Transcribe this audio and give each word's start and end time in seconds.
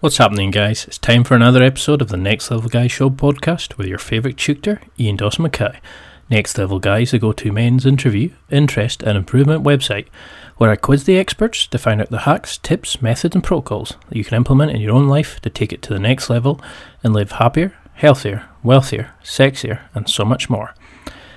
What's 0.00 0.16
happening, 0.16 0.50
guys? 0.50 0.86
It's 0.86 0.96
time 0.96 1.24
for 1.24 1.34
another 1.34 1.62
episode 1.62 2.00
of 2.00 2.08
the 2.08 2.16
Next 2.16 2.50
Level 2.50 2.70
Guys 2.70 2.90
Show 2.90 3.10
podcast 3.10 3.76
with 3.76 3.86
your 3.86 3.98
favourite 3.98 4.38
tutor, 4.38 4.80
Ian 4.98 5.18
Dawson 5.18 5.42
Mackay. 5.42 5.78
Next 6.30 6.56
Level 6.56 6.78
Guys, 6.78 7.12
a 7.12 7.18
go 7.18 7.32
to 7.32 7.52
men's 7.52 7.84
interview, 7.84 8.30
interest, 8.50 9.02
and 9.02 9.18
improvement 9.18 9.62
website 9.62 10.06
where 10.56 10.70
I 10.70 10.76
quiz 10.76 11.04
the 11.04 11.18
experts 11.18 11.66
to 11.66 11.76
find 11.76 12.00
out 12.00 12.08
the 12.08 12.20
hacks, 12.20 12.56
tips, 12.56 13.02
methods, 13.02 13.34
and 13.34 13.44
protocols 13.44 13.98
that 14.08 14.16
you 14.16 14.24
can 14.24 14.38
implement 14.38 14.70
in 14.70 14.80
your 14.80 14.94
own 14.94 15.06
life 15.06 15.38
to 15.42 15.50
take 15.50 15.70
it 15.70 15.82
to 15.82 15.92
the 15.92 16.00
next 16.00 16.30
level 16.30 16.62
and 17.04 17.12
live 17.12 17.32
happier, 17.32 17.74
healthier, 17.92 18.48
wealthier, 18.62 19.12
sexier, 19.22 19.80
and 19.92 20.08
so 20.08 20.24
much 20.24 20.48
more. 20.48 20.74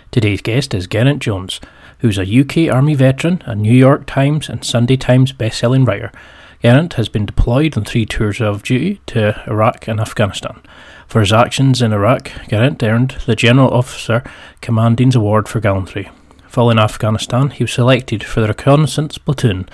Today's 0.09 0.41
guest 0.41 0.73
is 0.73 0.87
Geraint 0.87 1.21
Jones, 1.21 1.59
who's 1.99 2.17
a 2.17 2.39
UK 2.39 2.73
Army 2.73 2.95
veteran, 2.95 3.43
a 3.45 3.55
New 3.55 3.73
York 3.73 4.05
Times 4.05 4.47
and 4.47 4.63
Sunday 4.63 4.95
Times 4.95 5.33
best-selling 5.33 5.83
writer 5.83 6.13
Geraint 6.63 6.93
has 6.93 7.09
been 7.09 7.25
deployed 7.25 7.77
on 7.77 7.83
three 7.83 8.05
tours 8.05 8.39
of 8.39 8.63
duty 8.63 9.01
to 9.07 9.43
Iraq 9.47 9.85
and 9.89 9.99
Afghanistan. 9.99 10.61
For 11.07 11.19
his 11.19 11.33
actions 11.33 11.81
in 11.81 11.91
Iraq, 11.91 12.31
Geraint 12.47 12.81
earned 12.81 13.17
the 13.25 13.35
General 13.35 13.73
Officer 13.73 14.23
Commanding's 14.61 15.17
Award 15.17 15.49
for 15.49 15.59
Gallantry. 15.59 16.09
Following 16.47 16.79
Afghanistan, 16.79 17.49
he 17.49 17.65
was 17.65 17.73
selected 17.73 18.23
for 18.23 18.39
the 18.39 18.47
Reconnaissance 18.47 19.17
Platoon, 19.17 19.67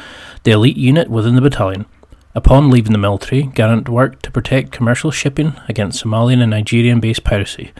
the 0.43 0.51
elite 0.51 0.77
unit 0.77 1.11
within 1.11 1.35
the 1.35 1.41
battalion. 1.41 1.85
Upon 2.33 2.71
leaving 2.71 2.93
the 2.93 2.97
military, 2.97 3.43
Geraint 3.53 3.87
worked 3.87 4.23
to 4.23 4.31
protect 4.31 4.71
commercial 4.71 5.11
shipping 5.11 5.53
against 5.67 6.03
Somalian 6.03 6.41
and 6.41 6.49
Nigerian 6.49 6.99
based 6.99 7.23
piracy. 7.23 7.71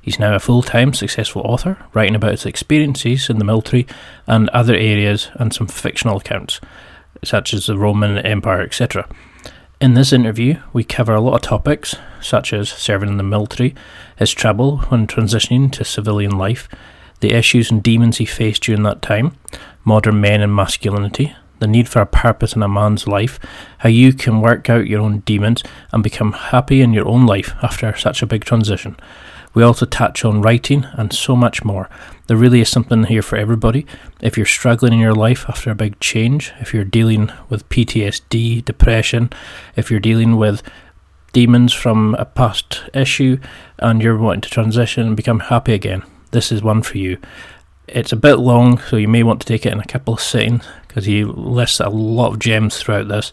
He's 0.00 0.18
now 0.18 0.34
a 0.34 0.40
full 0.40 0.62
time 0.62 0.94
successful 0.94 1.42
author, 1.42 1.84
writing 1.92 2.14
about 2.14 2.30
his 2.30 2.46
experiences 2.46 3.28
in 3.28 3.38
the 3.38 3.44
military 3.44 3.86
and 4.26 4.48
other 4.50 4.74
areas 4.74 5.30
and 5.34 5.52
some 5.52 5.66
fictional 5.66 6.16
accounts 6.16 6.60
such 7.22 7.54
as 7.54 7.66
the 7.66 7.78
Roman 7.78 8.18
Empire, 8.18 8.62
etc. 8.62 9.08
In 9.80 9.94
this 9.94 10.12
interview, 10.12 10.60
we 10.72 10.84
cover 10.84 11.14
a 11.14 11.20
lot 11.20 11.34
of 11.34 11.42
topics, 11.42 11.96
such 12.20 12.52
as 12.52 12.70
serving 12.70 13.10
in 13.10 13.16
the 13.18 13.22
military, 13.22 13.74
his 14.16 14.32
trouble 14.32 14.78
when 14.88 15.06
transitioning 15.06 15.70
to 15.72 15.84
civilian 15.84 16.38
life, 16.38 16.68
the 17.20 17.32
issues 17.32 17.70
and 17.70 17.82
demons 17.82 18.18
he 18.18 18.24
faced 18.24 18.62
during 18.62 18.82
that 18.84 19.02
time, 19.02 19.36
modern 19.84 20.20
men 20.20 20.40
and 20.40 20.54
masculinity, 20.54 21.34
the 21.58 21.66
need 21.66 21.88
for 21.88 22.00
a 22.00 22.06
purpose 22.06 22.54
in 22.54 22.62
a 22.62 22.68
man's 22.68 23.06
life, 23.06 23.38
how 23.78 23.88
you 23.88 24.12
can 24.12 24.40
work 24.40 24.68
out 24.68 24.86
your 24.86 25.00
own 25.00 25.20
demons 25.20 25.62
and 25.92 26.02
become 26.02 26.32
happy 26.32 26.80
in 26.80 26.92
your 26.92 27.08
own 27.08 27.26
life 27.26 27.54
after 27.62 27.96
such 27.96 28.22
a 28.22 28.26
big 28.26 28.44
transition. 28.44 28.96
We 29.54 29.62
also 29.62 29.86
touch 29.86 30.24
on 30.24 30.42
writing 30.42 30.84
and 30.94 31.12
so 31.12 31.36
much 31.36 31.64
more. 31.64 31.88
There 32.26 32.36
really 32.36 32.60
is 32.60 32.68
something 32.68 33.04
here 33.04 33.22
for 33.22 33.36
everybody. 33.36 33.86
If 34.20 34.36
you're 34.36 34.46
struggling 34.46 34.94
in 34.94 34.98
your 34.98 35.14
life 35.14 35.44
after 35.48 35.70
a 35.70 35.76
big 35.76 36.00
change, 36.00 36.52
if 36.60 36.74
you're 36.74 36.84
dealing 36.84 37.30
with 37.48 37.68
PTSD, 37.68 38.64
depression, 38.64 39.30
if 39.76 39.90
you're 39.90 40.00
dealing 40.00 40.36
with 40.36 40.62
demons 41.32 41.72
from 41.72 42.14
a 42.16 42.24
past 42.24 42.82
issue 42.92 43.38
and 43.78 44.02
you're 44.02 44.18
wanting 44.18 44.40
to 44.42 44.50
transition 44.50 45.06
and 45.06 45.16
become 45.16 45.40
happy 45.40 45.72
again, 45.72 46.02
this 46.32 46.50
is 46.50 46.62
one 46.62 46.82
for 46.82 46.98
you. 46.98 47.18
It's 47.86 48.12
a 48.12 48.16
bit 48.16 48.36
long, 48.36 48.78
so 48.78 48.96
you 48.96 49.08
may 49.08 49.22
want 49.22 49.40
to 49.42 49.46
take 49.46 49.66
it 49.66 49.72
in 49.72 49.78
a 49.78 49.86
couple 49.86 50.14
of 50.14 50.20
sittings 50.20 50.66
because 50.88 51.04
he 51.04 51.22
lists 51.22 51.80
a 51.80 51.90
lot 51.90 52.32
of 52.32 52.38
gems 52.38 52.78
throughout 52.78 53.08
this. 53.08 53.32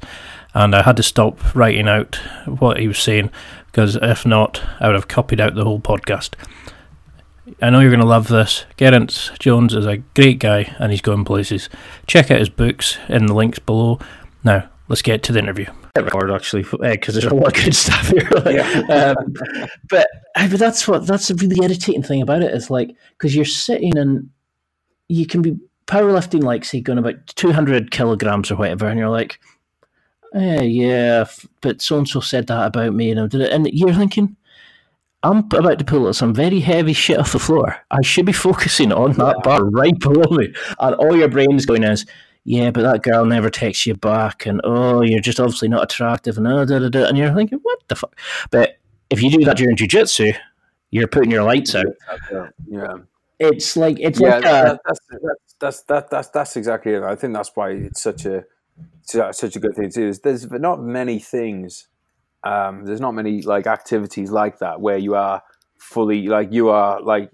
And 0.54 0.76
I 0.76 0.82
had 0.82 0.98
to 0.98 1.04
stop 1.04 1.56
writing 1.56 1.88
out 1.88 2.16
what 2.46 2.78
he 2.78 2.88
was 2.88 3.00
saying 3.00 3.32
because 3.72 3.98
if 4.02 4.26
not, 4.26 4.62
I 4.80 4.88
would 4.88 4.96
have 4.96 5.08
copied 5.08 5.40
out 5.40 5.56
the 5.56 5.64
whole 5.64 5.80
podcast. 5.80 6.34
I 7.62 7.70
know 7.70 7.80
you're 7.80 7.90
going 7.90 8.02
to 8.02 8.06
love 8.06 8.28
this. 8.28 8.66
Geraint 8.78 9.32
Jones 9.40 9.74
is 9.74 9.86
a 9.86 9.98
great 9.98 10.40
guy 10.40 10.76
and 10.80 10.92
he's 10.92 11.02
going 11.02 11.26
places. 11.26 11.70
Check 12.08 12.32
out 12.32 12.40
his 12.40 12.50
books 12.50 12.98
in 13.10 13.26
the 13.26 13.34
links 13.34 13.60
below. 13.60 14.00
Now, 14.44 14.70
let's 14.88 15.02
get 15.02 15.24
to 15.24 15.32
the 15.32 15.40
interview. 15.40 15.68
Record 15.96 16.32
actually 16.32 16.64
because 16.64 17.16
there's 17.16 17.26
a 17.26 17.34
lot 17.34 17.48
of 17.58 17.64
good 17.64 17.76
stuff 17.76 18.08
here. 18.08 18.30
um, 18.90 19.34
but 19.90 20.08
but 20.34 20.58
that's 20.58 20.88
what 20.88 21.06
that's 21.06 21.30
a 21.30 21.36
really 21.36 21.58
irritating 21.62 22.02
thing 22.02 22.22
about 22.22 22.44
it 22.44 22.54
is 22.54 22.70
like 22.70 22.96
because 23.18 23.36
you're 23.36 23.44
sitting 23.44 23.98
and 23.98 24.30
you 25.10 25.26
can 25.26 25.42
be 25.42 25.58
powerlifting 25.88 26.44
like 26.44 26.64
say 26.64 26.80
going 26.80 26.98
about 26.98 27.16
200 27.28 27.92
kilograms 27.92 28.50
or 28.50 28.56
whatever, 28.56 28.88
and 28.88 28.98
you're 28.98 29.10
like, 29.10 29.40
eh, 30.34 30.64
yeah, 30.64 31.26
but 31.62 31.82
so 31.82 31.98
and 31.98 32.08
so 32.08 32.20
said 32.20 32.48
that 32.48 32.68
about 32.68 32.94
me, 32.94 33.12
and 33.12 33.20
I 33.20 33.28
did 33.28 33.42
it, 33.42 33.52
and 33.52 33.68
you're 33.68 33.94
thinking. 33.94 34.38
I'm 35.24 35.38
about 35.54 35.78
to 35.78 35.86
pull 35.86 36.12
some 36.16 36.34
very 36.34 36.62
heavy 36.62 36.94
shit 36.94 37.20
off 37.20 37.34
the 37.34 37.38
floor. 37.38 37.78
I 37.92 38.02
should 38.02 38.26
be 38.26 38.34
focusing 38.34 38.92
on 38.92 39.14
that 39.14 39.44
bar 39.44 39.64
right 39.64 39.94
below 40.00 40.36
me. 40.36 40.52
And 40.80 40.96
all 40.96 41.16
your 41.16 41.28
brain's 41.28 41.68
going 41.68 41.84
is, 41.84 42.08
yeah, 42.44 42.72
but 42.72 42.82
that 42.82 43.04
girl 43.04 43.26
never 43.26 43.52
texts 43.52 43.86
you 43.86 43.96
back, 43.96 44.48
and 44.48 44.62
oh, 44.64 45.04
you're 45.04 45.20
just 45.20 45.40
obviously 45.40 45.68
not 45.68 45.84
attractive, 45.84 46.38
and 46.38 46.48
oh, 46.48 46.66
da, 46.66 46.80
da, 46.80 46.90
da. 46.90 47.06
and 47.06 47.18
you're 47.18 47.34
thinking, 47.36 47.60
what 47.62 47.80
the 47.88 47.96
fuck? 47.96 48.20
But 48.50 48.80
if 49.12 49.22
you 49.22 49.30
do 49.30 49.46
that 49.46 49.58
during 49.58 49.76
jujitsu, 49.76 50.36
you're 50.90 51.08
putting 51.08 51.30
your 51.30 51.44
lights 51.44 51.76
out. 51.76 51.86
Yeah, 52.68 52.98
it's 53.40 53.78
like 53.78 54.00
it's 54.00 54.20
yeah, 54.20 54.36
like 54.36 54.44
that, 54.44 54.80
that's, 54.86 55.00
that's 55.60 55.82
that's 55.84 56.10
that's 56.10 56.28
that's 56.30 56.56
exactly 56.56 56.94
it. 56.94 57.04
I 57.04 57.16
think 57.16 57.34
that's 57.34 57.52
why 57.54 57.72
it's 57.72 58.02
such 58.02 58.26
a 58.26 58.46
such 59.04 59.56
a 59.56 59.60
good 59.60 59.76
thing 59.76 59.92
too. 59.92 60.14
There's 60.14 60.50
not 60.50 60.82
many 60.82 61.20
things. 61.20 61.88
Um, 62.44 62.86
there's 62.86 63.02
not 63.02 63.14
many 63.14 63.42
like 63.42 63.68
activities 63.68 64.32
like 64.32 64.60
that 64.60 64.82
where 64.82 64.98
you 64.98 65.16
are 65.16 65.44
fully 65.78 66.28
like 66.28 66.52
you 66.52 66.70
are 66.70 67.02
like 67.02 67.32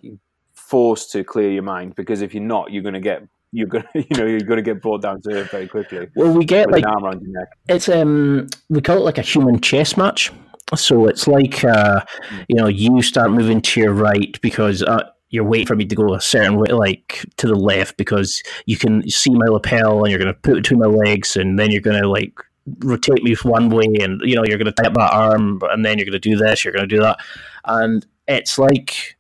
forced 0.54 1.12
to 1.12 1.24
clear 1.24 1.52
your 1.52 1.64
mind 1.64 1.96
because 1.96 2.22
if 2.22 2.34
you're 2.34 2.44
not, 2.44 2.72
you're 2.72 2.84
going 2.84 2.94
to 2.94 3.00
get 3.00 3.24
you're 3.52 3.68
gonna 3.68 3.88
you 3.96 4.18
know 4.18 4.26
you're 4.26 4.42
gonna 4.42 4.62
get 4.62 4.82
brought 4.82 5.02
down 5.02 5.22
to 5.22 5.38
it 5.38 5.50
very 5.50 5.68
quickly. 5.68 6.08
Well, 6.16 6.34
we 6.34 6.46
get 6.46 6.72
like 6.72 6.86
arm 6.86 7.06
around 7.06 7.22
your 7.22 7.32
neck. 7.32 7.50
It's 7.70 7.90
um 7.90 8.48
we 8.70 8.82
call 8.82 8.98
it 8.98 9.02
like 9.02 9.18
a 9.18 9.22
human 9.22 9.60
chess 9.62 9.98
match. 9.98 10.32
So 10.76 11.08
it's 11.08 11.28
like 11.28 11.64
uh, 11.64 12.02
you 12.50 12.56
know 12.56 12.68
you 12.68 13.02
start 13.02 13.32
moving 13.32 13.62
to 13.62 13.80
your 13.80 13.94
right 13.94 14.38
because 14.42 14.84
uh, 14.84 15.10
you're 15.30 15.44
waiting 15.44 15.68
for 15.68 15.76
me 15.76 15.86
to 15.86 15.96
go 15.96 16.14
a 16.14 16.22
certain 16.22 16.58
way, 16.58 16.70
like 16.72 17.26
to 17.38 17.48
the 17.48 17.56
left, 17.56 17.98
because 17.98 18.42
you 18.66 18.78
can 18.78 19.08
see 19.10 19.32
my 19.32 19.48
lapel 19.48 20.04
and 20.04 20.10
you're 20.10 20.20
going 20.20 20.34
to 20.34 20.40
put 20.40 20.54
it 20.54 20.64
between 20.64 20.80
my 20.80 20.88
legs, 20.88 21.36
and 21.36 21.60
then 21.60 21.72
you're 21.72 21.82
going 21.82 22.02
to 22.02 22.08
like 22.08 22.34
rotate 22.80 23.24
me 23.24 23.36
one 23.44 23.70
way, 23.70 23.88
and 24.00 24.22
you 24.22 24.36
know 24.36 24.44
you're 24.46 24.58
going 24.58 24.72
to 24.72 24.84
tap 24.84 24.94
my 24.94 25.08
arm, 25.08 25.62
and 25.70 25.86
then 25.86 25.98
you're 25.98 26.06
going 26.06 26.20
to 26.20 26.30
do 26.30 26.36
this, 26.36 26.64
you're 26.64 26.74
going 26.74 26.88
to 26.88 26.96
do 26.96 27.02
that, 27.02 27.20
and 27.66 28.06
it's 28.28 28.58
like 28.58 29.18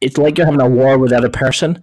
it's 0.00 0.18
like 0.18 0.38
you're 0.38 0.46
having 0.46 0.60
a 0.60 0.68
war 0.68 0.98
with 0.98 1.10
the 1.10 1.16
other 1.16 1.28
person, 1.28 1.82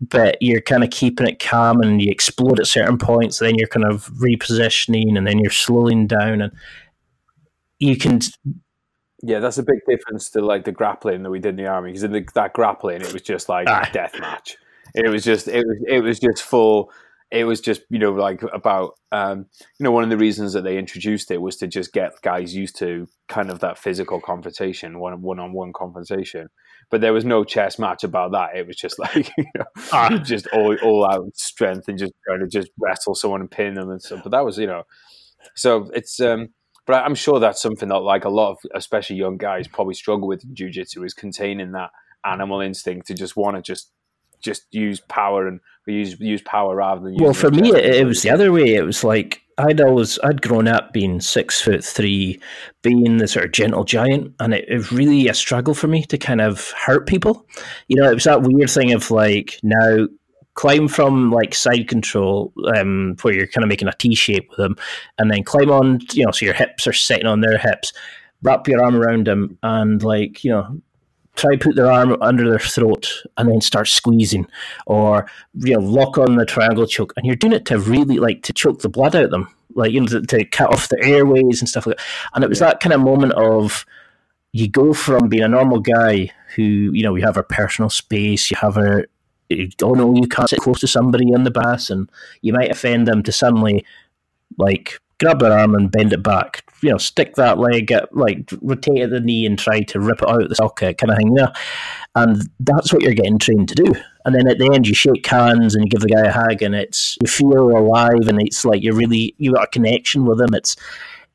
but 0.00 0.36
you're 0.40 0.60
kind 0.60 0.82
of 0.82 0.90
keeping 0.90 1.26
it 1.26 1.38
calm 1.38 1.80
and 1.80 2.02
you 2.02 2.10
explode 2.10 2.58
at 2.58 2.66
certain 2.66 2.98
points. 2.98 3.38
Then 3.38 3.54
you're 3.54 3.68
kind 3.68 3.86
of 3.86 4.08
repositioning 4.14 5.16
and 5.16 5.26
then 5.26 5.38
you're 5.38 5.50
slowing 5.50 6.06
down 6.06 6.42
and 6.42 6.52
you 7.78 7.96
can. 7.96 8.20
Yeah, 9.22 9.38
that's 9.38 9.58
a 9.58 9.62
big 9.62 9.78
difference 9.88 10.30
to 10.30 10.40
like 10.40 10.64
the 10.64 10.72
grappling 10.72 11.22
that 11.22 11.30
we 11.30 11.38
did 11.38 11.50
in 11.50 11.64
the 11.64 11.66
army 11.66 11.90
because 11.90 12.02
in 12.02 12.12
the, 12.12 12.26
that 12.34 12.54
grappling 12.54 13.02
it 13.02 13.12
was 13.12 13.22
just 13.22 13.48
like 13.48 13.68
ah. 13.68 13.88
death 13.92 14.18
match. 14.20 14.56
It 14.94 15.08
was 15.08 15.24
just 15.24 15.48
it 15.48 15.64
was 15.66 15.78
it 15.88 16.00
was 16.00 16.18
just 16.18 16.42
full. 16.42 16.90
It 17.30 17.44
was 17.44 17.60
just 17.60 17.82
you 17.88 17.98
know 17.98 18.12
like 18.12 18.42
about 18.52 18.98
um, 19.10 19.46
you 19.78 19.84
know 19.84 19.92
one 19.92 20.04
of 20.04 20.10
the 20.10 20.18
reasons 20.18 20.52
that 20.52 20.64
they 20.64 20.76
introduced 20.76 21.30
it 21.30 21.40
was 21.40 21.56
to 21.58 21.66
just 21.66 21.92
get 21.92 22.20
guys 22.22 22.54
used 22.54 22.76
to 22.78 23.08
kind 23.28 23.50
of 23.50 23.60
that 23.60 23.78
physical 23.78 24.20
confrontation, 24.20 24.98
one 24.98 25.22
one 25.22 25.38
on 25.38 25.52
one 25.52 25.72
confrontation 25.72 26.48
but 26.92 27.00
there 27.00 27.14
was 27.14 27.24
no 27.24 27.42
chess 27.42 27.78
match 27.78 28.04
about 28.04 28.32
that. 28.32 28.54
It 28.54 28.66
was 28.66 28.76
just 28.76 28.98
like 29.00 29.32
you 29.36 29.44
know, 29.56 29.64
ah. 29.92 30.18
just 30.18 30.46
all 30.48 30.76
all 30.82 31.10
out 31.10 31.36
strength 31.36 31.88
and 31.88 31.98
just 31.98 32.12
trying 32.24 32.40
to 32.40 32.46
just 32.46 32.70
wrestle 32.78 33.16
someone 33.16 33.40
and 33.40 33.50
pin 33.50 33.74
them 33.74 33.90
and 33.90 34.00
stuff. 34.00 34.20
But 34.22 34.30
that 34.30 34.44
was 34.44 34.58
you 34.58 34.66
know, 34.66 34.84
so 35.56 35.90
it's 35.94 36.20
um, 36.20 36.50
but 36.86 37.04
I'm 37.04 37.14
sure 37.14 37.38
that's 37.38 37.62
something 37.62 37.88
that 37.88 37.98
like 37.98 38.24
a 38.24 38.30
lot 38.30 38.52
of 38.52 38.58
especially 38.74 39.16
young 39.16 39.36
guys 39.36 39.68
probably 39.68 39.94
struggle 39.94 40.28
with 40.28 40.44
in 40.44 40.54
jujitsu 40.54 41.04
is 41.04 41.14
containing 41.14 41.72
that 41.72 41.90
animal 42.24 42.60
instinct 42.60 43.08
to 43.08 43.14
just 43.14 43.36
want 43.36 43.56
to 43.56 43.62
just 43.62 43.90
just 44.40 44.66
use 44.72 45.00
power 45.00 45.46
and 45.46 45.60
use 45.86 46.18
use 46.18 46.42
power 46.42 46.76
rather 46.76 47.00
than 47.00 47.16
well 47.18 47.34
for 47.34 47.50
me 47.50 47.70
it, 47.70 47.96
it 47.96 48.06
was 48.06 48.22
the 48.22 48.30
other 48.30 48.50
way 48.52 48.74
it 48.74 48.82
was 48.82 49.04
like 49.04 49.42
I'd 49.58 49.80
always 49.80 50.18
I'd 50.24 50.42
grown 50.42 50.66
up 50.66 50.92
being 50.92 51.20
six 51.20 51.60
foot 51.60 51.84
three, 51.84 52.40
being 52.82 53.18
the 53.18 53.28
sort 53.28 53.44
of 53.44 53.52
gentle 53.52 53.84
giant, 53.84 54.34
and 54.40 54.54
it, 54.54 54.64
it, 54.68 54.76
was 54.76 54.92
really 54.92 55.28
a 55.28 55.34
struggle 55.34 55.74
for 55.74 55.88
me 55.88 56.04
to 56.04 56.18
kind 56.18 56.40
of 56.40 56.70
hurt 56.70 57.06
people. 57.06 57.46
You 57.88 57.96
know, 57.96 58.10
it 58.10 58.14
was 58.14 58.24
that 58.24 58.42
weird 58.42 58.70
thing 58.70 58.92
of 58.92 59.10
like 59.10 59.60
now 59.62 60.08
climb 60.54 60.88
from 60.88 61.30
like 61.30 61.54
side 61.54 61.88
control, 61.88 62.52
um, 62.76 63.16
where 63.22 63.34
you're 63.34 63.46
kind 63.46 63.64
of 63.64 63.68
making 63.68 63.88
a 63.88 63.92
T 63.92 64.14
shape 64.14 64.48
with 64.50 64.58
them, 64.58 64.76
and 65.18 65.30
then 65.30 65.42
climb 65.42 65.70
on, 65.70 66.00
you 66.12 66.24
know, 66.24 66.32
so 66.32 66.44
your 66.44 66.54
hips 66.54 66.86
are 66.86 66.92
sitting 66.92 67.26
on 67.26 67.40
their 67.40 67.58
hips. 67.58 67.92
wrap 68.42 68.66
your 68.68 68.84
arm 68.84 68.96
around 68.96 69.26
them 69.26 69.58
and 69.62 70.02
like 70.02 70.44
you 70.44 70.50
know 70.50 70.80
try 71.34 71.56
put 71.56 71.76
their 71.76 71.90
arm 71.90 72.16
under 72.20 72.48
their 72.48 72.58
throat 72.58 73.10
and 73.38 73.48
then 73.48 73.60
start 73.60 73.88
squeezing 73.88 74.46
or 74.86 75.26
you 75.54 75.74
know 75.74 75.80
lock 75.80 76.18
on 76.18 76.36
the 76.36 76.44
triangle 76.44 76.86
choke 76.86 77.12
and 77.16 77.24
you're 77.24 77.36
doing 77.36 77.52
it 77.52 77.64
to 77.64 77.78
really 77.78 78.18
like 78.18 78.42
to 78.42 78.52
choke 78.52 78.80
the 78.80 78.88
blood 78.88 79.16
out 79.16 79.24
of 79.24 79.30
them 79.30 79.48
like 79.74 79.92
you 79.92 80.00
know 80.00 80.06
to, 80.06 80.20
to 80.22 80.44
cut 80.44 80.70
off 80.72 80.88
the 80.88 81.02
airways 81.02 81.60
and 81.60 81.68
stuff 81.68 81.86
like 81.86 81.96
that 81.96 82.04
and 82.34 82.44
it 82.44 82.50
was 82.50 82.60
yeah. 82.60 82.66
that 82.66 82.80
kind 82.80 82.92
of 82.92 83.00
moment 83.00 83.32
of 83.32 83.86
you 84.52 84.68
go 84.68 84.92
from 84.92 85.28
being 85.28 85.42
a 85.42 85.48
normal 85.48 85.80
guy 85.80 86.30
who 86.54 86.62
you 86.62 87.02
know 87.02 87.12
we 87.12 87.22
have 87.22 87.36
our 87.36 87.42
personal 87.42 87.88
space 87.88 88.50
you 88.50 88.56
have 88.60 88.76
a 88.76 89.04
oh 89.82 89.92
no 89.92 90.14
you 90.14 90.26
can't 90.26 90.48
sit 90.48 90.60
close 90.60 90.80
to 90.80 90.86
somebody 90.86 91.34
on 91.34 91.44
the 91.44 91.50
bus 91.50 91.90
and 91.90 92.10
you 92.40 92.52
might 92.52 92.70
offend 92.70 93.06
them 93.06 93.22
to 93.22 93.32
suddenly 93.32 93.84
like 94.58 94.98
grab 95.22 95.38
their 95.38 95.56
arm 95.56 95.74
and 95.74 95.90
bend 95.90 96.12
it 96.12 96.22
back. 96.22 96.64
You 96.82 96.90
know, 96.90 96.98
stick 96.98 97.36
that 97.36 97.58
leg 97.58 97.92
at 97.92 98.14
like 98.14 98.50
rotate 98.60 99.02
at 99.02 99.10
the 99.10 99.20
knee 99.20 99.46
and 99.46 99.58
try 99.58 99.80
to 99.80 100.00
rip 100.00 100.20
it 100.20 100.28
out 100.28 100.48
the 100.48 100.54
socket, 100.54 100.98
kind 100.98 101.12
of 101.12 101.16
thing. 101.16 101.34
there. 101.34 101.52
and 102.16 102.42
that's 102.60 102.92
what 102.92 103.02
you're 103.02 103.14
getting 103.14 103.38
trained 103.38 103.68
to 103.68 103.74
do. 103.76 103.94
And 104.24 104.34
then 104.34 104.48
at 104.48 104.58
the 104.58 104.70
end, 104.72 104.88
you 104.88 104.94
shake 104.94 105.26
hands 105.26 105.74
and 105.74 105.84
you 105.84 105.88
give 105.88 106.00
the 106.00 106.08
guy 106.08 106.22
a 106.22 106.32
hug, 106.32 106.62
and 106.62 106.74
it's 106.74 107.16
you 107.22 107.28
feel 107.28 107.76
alive, 107.76 108.28
and 108.28 108.40
it's 108.42 108.64
like 108.64 108.82
you're 108.82 108.96
really 108.96 109.34
you 109.38 109.52
got 109.52 109.64
a 109.64 109.68
connection 109.68 110.26
with 110.26 110.40
him. 110.40 110.54
It's 110.54 110.76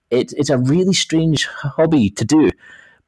it, 0.10 0.34
it's 0.34 0.50
a 0.50 0.58
really 0.58 0.94
strange 0.94 1.46
hobby 1.46 2.10
to 2.12 2.26
do 2.26 2.52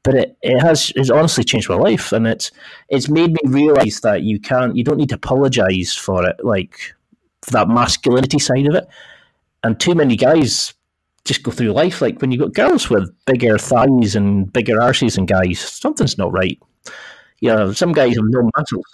but 0.03 0.15
it, 0.15 0.37
it 0.41 0.59
has 0.59 0.91
it's 0.95 1.09
honestly 1.09 1.43
changed 1.43 1.69
my 1.69 1.75
life 1.75 2.11
and 2.11 2.25
it's 2.27 2.51
it's 2.89 3.09
made 3.09 3.31
me 3.31 3.39
realize 3.45 3.99
that 4.01 4.23
you 4.23 4.39
can't 4.39 4.75
you 4.75 4.83
don't 4.83 4.97
need 4.97 5.09
to 5.09 5.15
apologize 5.15 5.93
for 5.93 6.25
it 6.25 6.35
like 6.43 6.95
for 7.41 7.51
that 7.51 7.67
masculinity 7.67 8.39
side 8.39 8.67
of 8.67 8.75
it 8.75 8.87
and 9.63 9.79
too 9.79 9.95
many 9.95 10.15
guys 10.15 10.73
just 11.25 11.43
go 11.43 11.51
through 11.51 11.71
life 11.71 12.01
like 12.01 12.19
when 12.21 12.31
you've 12.31 12.41
got 12.41 12.53
girls 12.53 12.89
with 12.89 13.13
bigger 13.25 13.57
thighs 13.57 14.15
and 14.15 14.51
bigger 14.51 14.77
arses 14.77 15.17
and 15.17 15.27
guys, 15.27 15.59
something's 15.59 16.17
not 16.17 16.31
right. 16.31 16.59
You 17.39 17.49
know, 17.49 17.71
some 17.71 17.93
guys 17.93 18.15
have 18.15 18.25
no 18.25 18.49
muscles. 18.57 18.85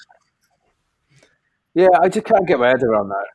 Yeah, 1.74 1.88
I 2.02 2.10
just 2.10 2.26
can't 2.26 2.48
get 2.48 2.60
my 2.60 2.68
head 2.68 2.84
around 2.84 3.10
that. 3.10 3.28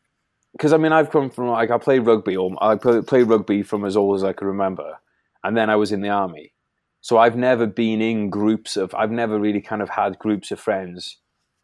Because 0.52 0.72
I 0.72 0.76
mean, 0.76 0.92
I've 0.92 1.10
come 1.10 1.30
from 1.30 1.48
like 1.48 1.70
I 1.70 1.78
played 1.78 2.06
rugby. 2.06 2.36
all 2.36 2.56
I 2.60 2.76
played 2.76 3.28
rugby 3.28 3.62
from 3.62 3.84
as 3.84 3.96
old 3.96 4.16
as 4.16 4.24
I 4.24 4.32
can 4.32 4.48
remember, 4.48 4.98
and 5.42 5.56
then 5.56 5.70
I 5.70 5.76
was 5.76 5.92
in 5.92 6.00
the 6.00 6.08
army. 6.08 6.52
So 7.00 7.18
I've 7.18 7.36
never 7.36 7.66
been 7.66 8.00
in 8.02 8.30
groups 8.30 8.76
of. 8.76 8.94
I've 8.94 9.10
never 9.10 9.38
really 9.38 9.60
kind 9.60 9.82
of 9.82 9.90
had 9.90 10.18
groups 10.18 10.50
of 10.50 10.60
friends 10.60 11.18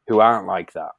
who 0.09 0.21
aren't 0.21 0.47
like 0.47 0.73
that. 0.73 0.93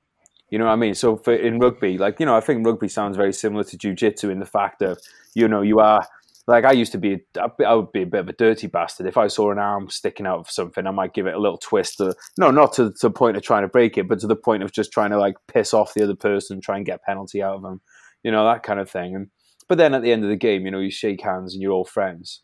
You 0.49 0.59
know 0.59 0.65
what 0.65 0.73
I 0.73 0.77
mean? 0.77 0.95
So 0.95 1.17
for 1.17 1.33
in 1.33 1.59
rugby, 1.59 1.97
like 1.97 2.19
you 2.19 2.25
know, 2.25 2.35
I 2.35 2.41
think 2.41 2.65
rugby 2.65 2.87
sounds 2.87 3.17
very 3.17 3.33
similar 3.33 3.63
to 3.65 3.77
jiu-jitsu 3.77 4.29
in 4.29 4.39
the 4.39 4.45
fact 4.45 4.81
of, 4.81 4.97
you 5.33 5.47
know 5.47 5.61
you 5.61 5.79
are 5.79 6.07
like 6.47 6.63
I 6.63 6.71
used 6.71 6.93
to 6.93 6.97
be. 6.97 7.19
I 7.37 7.73
would 7.73 7.91
be 7.91 8.03
a 8.03 8.05
bit 8.05 8.21
of 8.21 8.29
a 8.29 8.33
dirty 8.33 8.67
bastard 8.67 9.05
if 9.05 9.17
I 9.17 9.27
saw 9.27 9.51
an 9.51 9.59
arm 9.59 9.89
sticking 9.89 10.25
out 10.25 10.39
of 10.39 10.49
something. 10.49 10.87
I 10.87 10.91
might 10.91 11.13
give 11.13 11.27
it 11.27 11.35
a 11.35 11.39
little 11.39 11.57
twist. 11.57 11.97
To, 11.97 12.15
no, 12.37 12.51
not 12.51 12.73
to, 12.73 12.91
to 12.91 13.07
the 13.07 13.11
point 13.11 13.35
of 13.35 13.43
trying 13.43 13.63
to 13.63 13.67
break 13.67 13.97
it, 13.97 14.07
but 14.07 14.19
to 14.19 14.27
the 14.27 14.35
point 14.35 14.63
of 14.63 14.71
just 14.71 14.93
trying 14.93 15.09
to 15.09 15.19
like 15.19 15.35
piss 15.47 15.73
off 15.73 15.93
the 15.93 16.03
other 16.03 16.15
person, 16.15 16.61
try 16.61 16.77
and 16.77 16.85
get 16.85 17.03
penalty 17.03 17.43
out 17.43 17.55
of 17.55 17.63
them. 17.63 17.81
You 18.23 18.31
know 18.31 18.45
that 18.45 18.63
kind 18.63 18.79
of 18.79 18.89
thing. 18.89 19.15
And 19.15 19.27
but 19.67 19.77
then 19.77 19.93
at 19.93 20.01
the 20.01 20.13
end 20.13 20.23
of 20.23 20.29
the 20.29 20.37
game, 20.37 20.63
you 20.65 20.71
know, 20.71 20.79
you 20.79 20.89
shake 20.89 21.21
hands 21.21 21.53
and 21.53 21.61
you're 21.61 21.73
all 21.73 21.85
friends. 21.85 22.41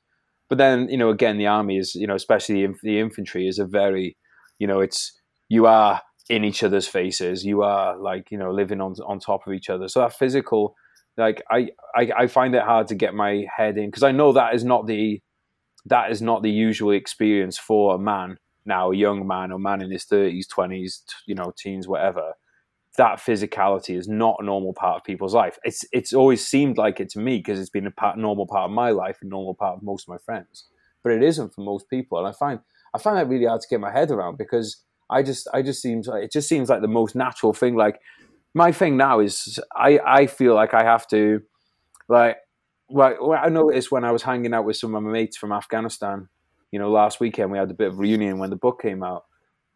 But 0.53 0.59
then 0.59 0.87
you 0.87 0.97
know, 0.97 1.09
again, 1.09 1.39
the 1.39 1.47
army 1.47 1.79
is 1.79 1.95
you 1.95 2.05
know, 2.05 2.13
especially 2.13 2.63
the 2.83 2.99
infantry 2.99 3.47
is 3.47 3.57
a 3.57 3.65
very, 3.65 4.15
you 4.59 4.67
know, 4.67 4.81
it's 4.81 5.11
you 5.49 5.65
are 5.65 5.99
in 6.29 6.43
each 6.43 6.61
other's 6.61 6.87
faces. 6.87 7.43
You 7.43 7.63
are 7.63 7.97
like 7.97 8.29
you 8.29 8.37
know 8.37 8.51
living 8.51 8.79
on 8.79 8.93
on 9.03 9.17
top 9.17 9.47
of 9.47 9.53
each 9.53 9.71
other. 9.71 9.87
So 9.87 10.01
that 10.01 10.13
physical, 10.13 10.75
like 11.17 11.41
I 11.49 11.69
I, 11.95 12.11
I 12.15 12.27
find 12.27 12.53
it 12.53 12.61
hard 12.61 12.85
to 12.89 12.93
get 12.93 13.15
my 13.15 13.45
head 13.57 13.79
in 13.79 13.87
because 13.87 14.03
I 14.03 14.11
know 14.11 14.31
that 14.33 14.53
is 14.53 14.63
not 14.63 14.85
the 14.85 15.21
that 15.87 16.11
is 16.11 16.21
not 16.21 16.43
the 16.43 16.51
usual 16.51 16.91
experience 16.91 17.57
for 17.57 17.95
a 17.95 17.97
man 17.97 18.37
now, 18.63 18.91
a 18.91 18.95
young 18.95 19.25
man 19.25 19.51
or 19.51 19.57
man 19.57 19.81
in 19.81 19.89
his 19.89 20.05
thirties, 20.05 20.47
twenties, 20.47 21.01
you 21.25 21.33
know, 21.33 21.51
teens, 21.57 21.87
whatever. 21.87 22.33
That 22.97 23.19
physicality 23.19 23.97
is 23.97 24.07
not 24.07 24.37
a 24.39 24.45
normal 24.45 24.73
part 24.73 24.97
of 24.97 25.03
people's 25.03 25.33
life. 25.33 25.57
It's 25.63 25.83
it's 25.91 26.13
always 26.13 26.45
seemed 26.45 26.77
like 26.77 26.99
it 26.99 27.09
to 27.11 27.19
me 27.19 27.37
because 27.37 27.59
it's 27.59 27.69
been 27.69 27.87
a 27.87 27.91
part, 27.91 28.17
normal 28.17 28.45
part 28.45 28.69
of 28.69 28.71
my 28.71 28.91
life 28.91 29.17
and 29.21 29.31
normal 29.31 29.55
part 29.55 29.77
of 29.77 29.83
most 29.83 30.03
of 30.03 30.09
my 30.09 30.19
friends, 30.19 30.65
but 31.03 31.11
it 31.11 31.23
isn't 31.23 31.53
for 31.53 31.61
most 31.61 31.89
people. 31.89 32.19
And 32.19 32.27
I 32.27 32.31
find 32.31 32.59
I 32.93 32.99
find 32.99 33.17
that 33.17 33.27
really 33.27 33.45
hard 33.45 33.61
to 33.61 33.67
get 33.67 33.79
my 33.79 33.91
head 33.91 34.11
around 34.11 34.37
because 34.37 34.83
I 35.09 35.23
just 35.23 35.47
I 35.53 35.61
just 35.61 35.81
seems 35.81 36.07
like 36.07 36.23
it 36.23 36.31
just 36.31 36.47
seems 36.47 36.69
like 36.69 36.81
the 36.81 36.87
most 36.87 37.15
natural 37.15 37.53
thing. 37.53 37.75
Like 37.75 37.99
my 38.53 38.71
thing 38.71 38.97
now 38.97 39.19
is 39.19 39.59
I 39.75 39.99
I 40.05 40.27
feel 40.27 40.53
like 40.53 40.73
I 40.73 40.83
have 40.83 41.07
to 41.07 41.41
like 42.07 42.37
well 42.89 43.33
I 43.33 43.49
noticed 43.49 43.91
when 43.91 44.03
I 44.03 44.11
was 44.11 44.23
hanging 44.23 44.53
out 44.53 44.65
with 44.65 44.77
some 44.77 44.93
of 44.93 45.03
my 45.03 45.11
mates 45.11 45.37
from 45.37 45.51
Afghanistan. 45.51 46.29
You 46.71 46.79
know, 46.79 46.91
last 46.91 47.19
weekend 47.19 47.51
we 47.51 47.57
had 47.57 47.69
a 47.69 47.75
bit 47.75 47.89
of 47.89 47.99
reunion 47.99 48.39
when 48.39 48.49
the 48.49 48.55
book 48.55 48.81
came 48.81 49.03
out, 49.03 49.25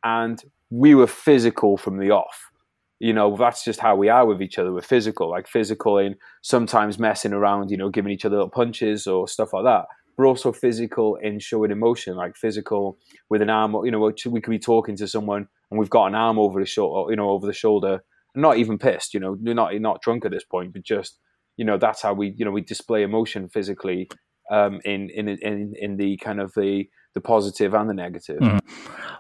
and 0.03 0.43
we 0.69 0.95
were 0.95 1.07
physical 1.07 1.77
from 1.77 1.97
the 1.99 2.11
off. 2.11 2.51
You 2.99 3.13
know, 3.13 3.35
that's 3.37 3.63
just 3.63 3.79
how 3.79 3.95
we 3.95 4.09
are 4.09 4.25
with 4.25 4.41
each 4.41 4.57
other. 4.57 4.73
We're 4.73 4.81
physical, 4.81 5.29
like 5.29 5.47
physical 5.47 5.97
in 5.97 6.15
sometimes 6.41 6.97
messing 6.97 7.33
around, 7.33 7.69
you 7.69 7.77
know, 7.77 7.89
giving 7.89 8.11
each 8.11 8.25
other 8.25 8.37
little 8.37 8.49
punches 8.49 9.05
or 9.05 9.27
stuff 9.27 9.53
like 9.53 9.65
that 9.65 9.85
but 10.17 10.25
also 10.25 10.51
physical 10.51 11.15
in 11.17 11.39
showing 11.39 11.71
emotion, 11.71 12.15
like 12.15 12.35
physical 12.35 12.97
with 13.29 13.41
an 13.41 13.51
arm. 13.51 13.75
You 13.85 13.91
know, 13.91 14.11
we 14.25 14.41
could 14.41 14.49
be 14.49 14.59
talking 14.59 14.95
to 14.95 15.07
someone 15.07 15.47
and 15.69 15.79
we've 15.79 15.89
got 15.89 16.07
an 16.07 16.15
arm 16.15 16.39
over 16.39 16.59
the 16.59 16.65
shoulder, 16.65 17.11
you 17.11 17.15
know, 17.15 17.29
over 17.29 17.45
the 17.45 17.53
shoulder, 17.53 18.03
not 18.35 18.57
even 18.57 18.79
pissed. 18.79 19.13
You 19.13 19.19
know, 19.19 19.37
not 19.39 19.79
not 19.79 20.01
drunk 20.01 20.25
at 20.25 20.31
this 20.31 20.43
point, 20.43 20.73
but 20.73 20.83
just 20.83 21.19
you 21.55 21.65
know, 21.65 21.77
that's 21.77 22.01
how 22.01 22.13
we 22.13 22.33
you 22.35 22.45
know 22.45 22.51
we 22.51 22.61
display 22.61 23.03
emotion 23.03 23.47
physically 23.47 24.09
um, 24.51 24.81
in 24.85 25.09
in 25.11 25.29
in 25.29 25.73
in 25.79 25.97
the 25.97 26.17
kind 26.17 26.39
of 26.41 26.51
the 26.55 26.85
the 27.17 27.21
positive 27.21 27.73
and 27.73 27.89
the 27.89 27.93
negative. 27.93 28.39
Mm. 28.39 28.59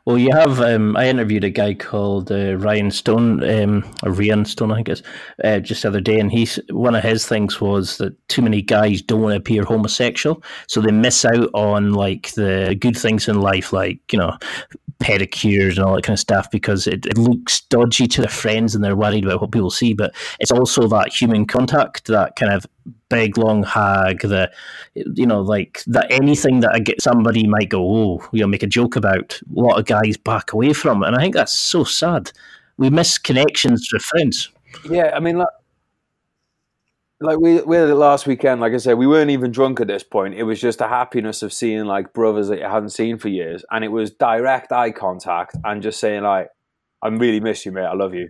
Well, 0.05 0.17
you 0.17 0.31
have. 0.31 0.61
Um, 0.61 0.95
I 0.95 1.09
interviewed 1.09 1.43
a 1.43 1.49
guy 1.49 1.73
called 1.73 2.31
uh, 2.31 2.55
Ryan 2.55 2.91
Stone, 2.91 3.43
um, 3.43 3.83
or 4.03 4.11
Ryan 4.11 4.45
Stone, 4.45 4.71
I 4.71 4.75
think 4.75 4.89
it's 4.89 5.03
uh, 5.43 5.59
just 5.59 5.81
the 5.81 5.89
other 5.89 5.99
day, 5.99 6.19
and 6.19 6.31
he's 6.31 6.59
one 6.69 6.95
of 6.95 7.03
his 7.03 7.27
things 7.27 7.59
was 7.59 7.97
that 7.97 8.15
too 8.29 8.41
many 8.41 8.61
guys 8.61 9.01
don't 9.01 9.21
want 9.21 9.33
to 9.33 9.37
appear 9.37 9.63
homosexual, 9.63 10.41
so 10.67 10.79
they 10.79 10.91
miss 10.91 11.25
out 11.25 11.49
on 11.53 11.93
like 11.93 12.31
the 12.33 12.77
good 12.79 12.95
things 12.95 13.27
in 13.27 13.41
life, 13.41 13.73
like 13.73 13.99
you 14.13 14.19
know 14.19 14.37
pedicures 14.99 15.71
and 15.71 15.79
all 15.79 15.95
that 15.95 16.03
kind 16.03 16.15
of 16.15 16.19
stuff 16.19 16.49
because 16.49 16.87
it, 16.87 17.05
it, 17.05 17.17
looks 17.17 17.61
dodgy 17.61 18.07
to 18.07 18.21
their 18.21 18.29
friends 18.29 18.73
and 18.73 18.83
they're 18.83 18.95
worried 18.95 19.23
about 19.23 19.41
what 19.41 19.51
people 19.51 19.69
see. 19.69 19.93
But 19.93 20.15
it's 20.39 20.51
also 20.51 20.87
that 20.87 21.13
human 21.13 21.45
contact, 21.45 22.07
that 22.07 22.35
kind 22.35 22.51
of 22.51 22.65
big 23.09 23.37
long 23.37 23.63
hag, 23.63 24.21
the 24.21 24.51
you 24.93 25.25
know, 25.25 25.41
like 25.41 25.83
that 25.87 26.11
anything 26.11 26.61
that 26.61 26.71
I 26.73 26.79
get 26.79 27.01
somebody 27.01 27.47
might 27.47 27.69
go, 27.69 27.83
oh, 27.83 28.29
you 28.31 28.41
know, 28.41 28.47
make 28.47 28.63
a 28.63 28.67
joke 28.67 28.95
about. 28.95 29.39
A 29.41 29.59
lot 29.59 29.79
of 29.79 29.85
guys 29.85 30.17
back 30.17 30.53
away 30.53 30.73
from, 30.73 31.03
and 31.03 31.15
I 31.15 31.19
think 31.19 31.35
that's 31.35 31.57
so 31.57 31.83
sad. 31.83 32.31
We 32.77 32.89
miss 32.89 33.17
connections 33.17 33.89
with 33.91 34.03
friends. 34.03 34.49
Yeah, 34.89 35.11
I 35.15 35.19
mean, 35.19 35.37
like, 35.37 35.47
like 37.19 37.39
we 37.39 37.61
we 37.61 37.77
had 37.77 37.89
it 37.89 37.95
last 37.95 38.27
weekend. 38.27 38.61
Like 38.61 38.73
I 38.73 38.77
said, 38.77 38.97
we 38.97 39.07
weren't 39.07 39.31
even 39.31 39.51
drunk 39.51 39.79
at 39.79 39.87
this 39.87 40.03
point. 40.03 40.35
It 40.35 40.43
was 40.43 40.61
just 40.61 40.81
a 40.81 40.87
happiness 40.87 41.41
of 41.41 41.51
seeing 41.51 41.85
like 41.85 42.13
brothers 42.13 42.47
that 42.49 42.59
you 42.59 42.65
hadn't 42.65 42.89
seen 42.89 43.17
for 43.17 43.29
years, 43.29 43.65
and 43.71 43.83
it 43.83 43.89
was 43.89 44.11
direct 44.11 44.71
eye 44.71 44.91
contact 44.91 45.55
and 45.63 45.81
just 45.81 45.99
saying 45.99 46.23
like, 46.23 46.49
"I 47.01 47.07
really 47.07 47.39
miss 47.39 47.65
you, 47.65 47.71
mate. 47.71 47.85
I 47.85 47.93
love 47.93 48.13
you," 48.13 48.29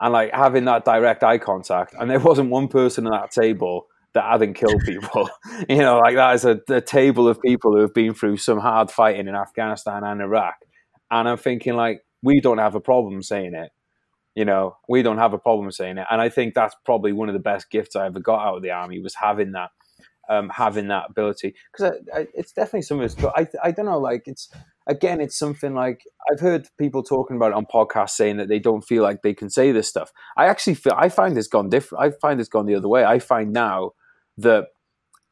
and 0.00 0.12
like 0.12 0.32
having 0.32 0.64
that 0.66 0.84
direct 0.84 1.22
eye 1.22 1.38
contact. 1.38 1.94
And 1.98 2.10
there 2.10 2.20
wasn't 2.20 2.50
one 2.50 2.68
person 2.68 3.06
at 3.06 3.12
that 3.12 3.30
table 3.30 3.86
that 4.14 4.24
hadn't 4.24 4.54
killed 4.54 4.82
people. 4.84 5.28
you 5.68 5.78
know, 5.78 5.98
like 5.98 6.16
that 6.16 6.34
is 6.34 6.44
a, 6.44 6.60
a 6.68 6.80
table 6.80 7.28
of 7.28 7.40
people 7.40 7.72
who 7.72 7.80
have 7.80 7.94
been 7.94 8.14
through 8.14 8.36
some 8.38 8.58
hard 8.58 8.90
fighting 8.90 9.28
in 9.28 9.34
Afghanistan 9.34 10.04
and 10.04 10.20
Iraq, 10.20 10.54
and 11.10 11.28
I'm 11.28 11.38
thinking 11.38 11.74
like, 11.74 12.02
we 12.22 12.40
don't 12.40 12.58
have 12.58 12.74
a 12.74 12.80
problem 12.80 13.22
saying 13.22 13.54
it 13.54 13.70
you 14.34 14.44
know, 14.44 14.76
we 14.88 15.02
don't 15.02 15.18
have 15.18 15.32
a 15.32 15.38
problem 15.38 15.70
saying 15.70 15.98
it. 15.98 16.06
And 16.10 16.20
I 16.20 16.28
think 16.28 16.54
that's 16.54 16.74
probably 16.84 17.12
one 17.12 17.28
of 17.28 17.34
the 17.34 17.40
best 17.40 17.70
gifts 17.70 17.94
I 17.94 18.06
ever 18.06 18.20
got 18.20 18.44
out 18.44 18.56
of 18.56 18.62
the 18.62 18.72
army 18.72 18.98
was 19.00 19.14
having 19.14 19.52
that, 19.52 19.70
um, 20.28 20.48
having 20.48 20.88
that 20.88 21.06
ability. 21.10 21.54
Because 21.72 21.98
it's 22.34 22.52
definitely 22.52 22.82
something. 22.82 23.30
I 23.36 23.46
I 23.62 23.70
don't 23.70 23.86
know, 23.86 24.00
like 24.00 24.22
it's 24.26 24.50
again, 24.86 25.20
it's 25.20 25.38
something 25.38 25.74
like 25.74 26.02
I've 26.30 26.40
heard 26.40 26.68
people 26.78 27.02
talking 27.02 27.36
about 27.36 27.52
it 27.52 27.54
on 27.54 27.66
podcasts 27.66 28.10
saying 28.10 28.36
that 28.38 28.48
they 28.48 28.58
don't 28.58 28.82
feel 28.82 29.02
like 29.02 29.22
they 29.22 29.34
can 29.34 29.50
say 29.50 29.72
this 29.72 29.88
stuff. 29.88 30.12
I 30.36 30.46
actually 30.46 30.74
feel 30.74 30.94
I 30.96 31.08
find 31.08 31.36
this 31.36 31.48
gone 31.48 31.68
different. 31.68 32.04
I 32.04 32.10
find 32.20 32.38
this 32.38 32.48
gone 32.48 32.66
the 32.66 32.74
other 32.74 32.88
way. 32.88 33.04
I 33.04 33.18
find 33.18 33.52
now 33.52 33.92
that 34.38 34.66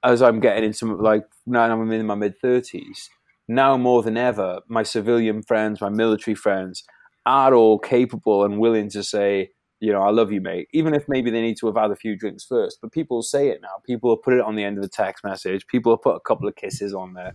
as 0.05 0.23
I'm 0.23 0.41
getting 0.41 0.65
into 0.65 0.97
like 0.97 1.25
now 1.47 1.63
I'm 1.63 1.91
in 1.91 2.07
my 2.07 2.15
mid 2.15 2.39
thirties. 2.41 3.09
Now 3.49 3.77
more 3.77 4.03
than 4.03 4.17
ever, 4.17 4.61
my 4.69 4.83
civilian 4.83 5.43
friends, 5.43 5.81
my 5.81 5.89
military 5.89 6.35
friends, 6.35 6.85
are 7.27 7.55
all 7.55 7.79
capable 7.79 8.45
and 8.45 8.59
willing 8.59 8.89
to 8.91 9.03
say, 9.03 9.51
you 9.83 9.93
know, 9.93 10.01
I 10.01 10.11
love 10.11 10.31
you, 10.31 10.41
mate, 10.41 10.69
even 10.73 10.95
if 10.95 11.09
maybe 11.09 11.29
they 11.29 11.41
need 11.41 11.57
to 11.59 11.67
have 11.67 11.77
had 11.77 11.91
a 11.91 11.97
few 11.97 12.17
drinks 12.17 12.45
first. 12.45 12.79
But 12.81 12.93
people 12.93 13.21
say 13.21 13.49
it 13.49 13.61
now. 13.61 13.83
People 13.85 14.11
will 14.11 14.17
put 14.17 14.33
it 14.33 14.41
on 14.41 14.55
the 14.55 14.63
end 14.63 14.79
of 14.79 14.83
the 14.85 14.89
text 14.89 15.25
message. 15.25 15.67
People 15.67 15.91
will 15.91 15.99
put 15.99 16.15
a 16.15 16.21
couple 16.21 16.47
of 16.47 16.55
kisses 16.55 16.95
on 16.95 17.15
there. 17.15 17.33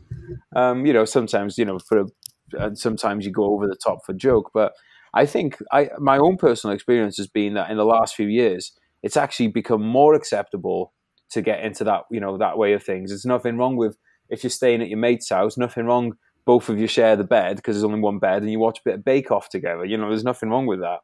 Um, 0.55 0.85
you 0.85 0.93
know, 0.93 1.03
sometimes, 1.03 1.57
you 1.57 1.65
know, 1.65 1.77
for 1.77 1.99
a, 1.99 2.05
and 2.53 2.79
sometimes 2.79 3.25
you 3.25 3.33
go 3.33 3.53
over 3.53 3.67
the 3.67 3.75
top 3.75 4.05
for 4.05 4.13
joke. 4.13 4.51
But 4.53 4.71
I 5.13 5.25
think 5.25 5.57
I 5.73 5.89
my 5.99 6.17
own 6.17 6.37
personal 6.37 6.73
experience 6.73 7.17
has 7.17 7.27
been 7.27 7.53
that 7.55 7.69
in 7.69 7.75
the 7.75 7.83
last 7.83 8.15
few 8.15 8.27
years, 8.27 8.71
it's 9.03 9.17
actually 9.17 9.49
become 9.49 9.81
more 9.85 10.13
acceptable 10.13 10.93
to 11.31 11.41
get 11.41 11.65
into 11.65 11.83
that, 11.83 12.03
you 12.09 12.21
know, 12.21 12.37
that 12.37 12.57
way 12.57 12.71
of 12.71 12.81
things. 12.81 13.09
There's 13.09 13.25
nothing 13.25 13.57
wrong 13.57 13.75
with 13.75 13.97
if 14.29 14.41
you're 14.41 14.51
staying 14.51 14.81
at 14.81 14.87
your 14.87 14.99
mate's 14.99 15.29
house, 15.29 15.57
nothing 15.57 15.85
wrong. 15.85 16.13
Both 16.45 16.69
of 16.69 16.79
you 16.79 16.87
share 16.87 17.17
the 17.17 17.25
bed 17.25 17.57
because 17.57 17.75
there's 17.75 17.83
only 17.83 17.99
one 17.99 18.19
bed, 18.19 18.41
and 18.41 18.49
you 18.49 18.57
watch 18.57 18.79
a 18.79 18.83
bit 18.85 18.95
of 18.95 19.03
Bake 19.03 19.31
Off 19.31 19.49
together. 19.49 19.83
You 19.83 19.97
know, 19.97 20.07
there's 20.07 20.23
nothing 20.23 20.49
wrong 20.49 20.65
with 20.65 20.79
that. 20.79 20.99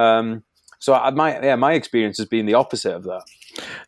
Um, 0.00 0.44
so 0.78 0.94
I, 0.94 1.10
my 1.10 1.40
yeah, 1.42 1.56
my 1.56 1.72
experience 1.72 2.18
has 2.18 2.26
been 2.26 2.46
the 2.46 2.54
opposite 2.54 2.94
of 2.94 3.04
that. 3.04 3.22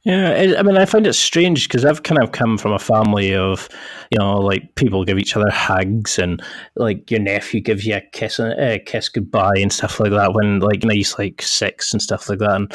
Yeah, 0.04 0.54
I 0.58 0.62
mean, 0.62 0.76
I 0.76 0.86
find 0.86 1.06
it 1.06 1.12
strange 1.12 1.68
because 1.68 1.84
I've 1.84 2.02
kind 2.02 2.22
of 2.22 2.32
come 2.32 2.56
from 2.56 2.72
a 2.72 2.78
family 2.78 3.34
of, 3.34 3.68
you 4.10 4.18
know, 4.18 4.38
like 4.38 4.74
people 4.76 5.04
give 5.04 5.18
each 5.18 5.36
other 5.36 5.50
hugs 5.50 6.18
and 6.18 6.42
like 6.76 7.10
your 7.10 7.20
nephew 7.20 7.60
gives 7.60 7.84
you 7.84 7.96
a 7.96 8.00
kiss, 8.00 8.38
a 8.38 8.76
uh, 8.76 8.78
kiss 8.86 9.10
goodbye 9.10 9.58
and 9.58 9.72
stuff 9.72 10.00
like 10.00 10.12
that 10.12 10.32
when 10.32 10.60
like 10.60 10.82
you 10.82 10.88
know 10.88 10.94
he's 10.94 11.18
like 11.18 11.42
six 11.42 11.92
and 11.92 12.00
stuff 12.00 12.28
like 12.28 12.38
that. 12.38 12.52
And 12.52 12.74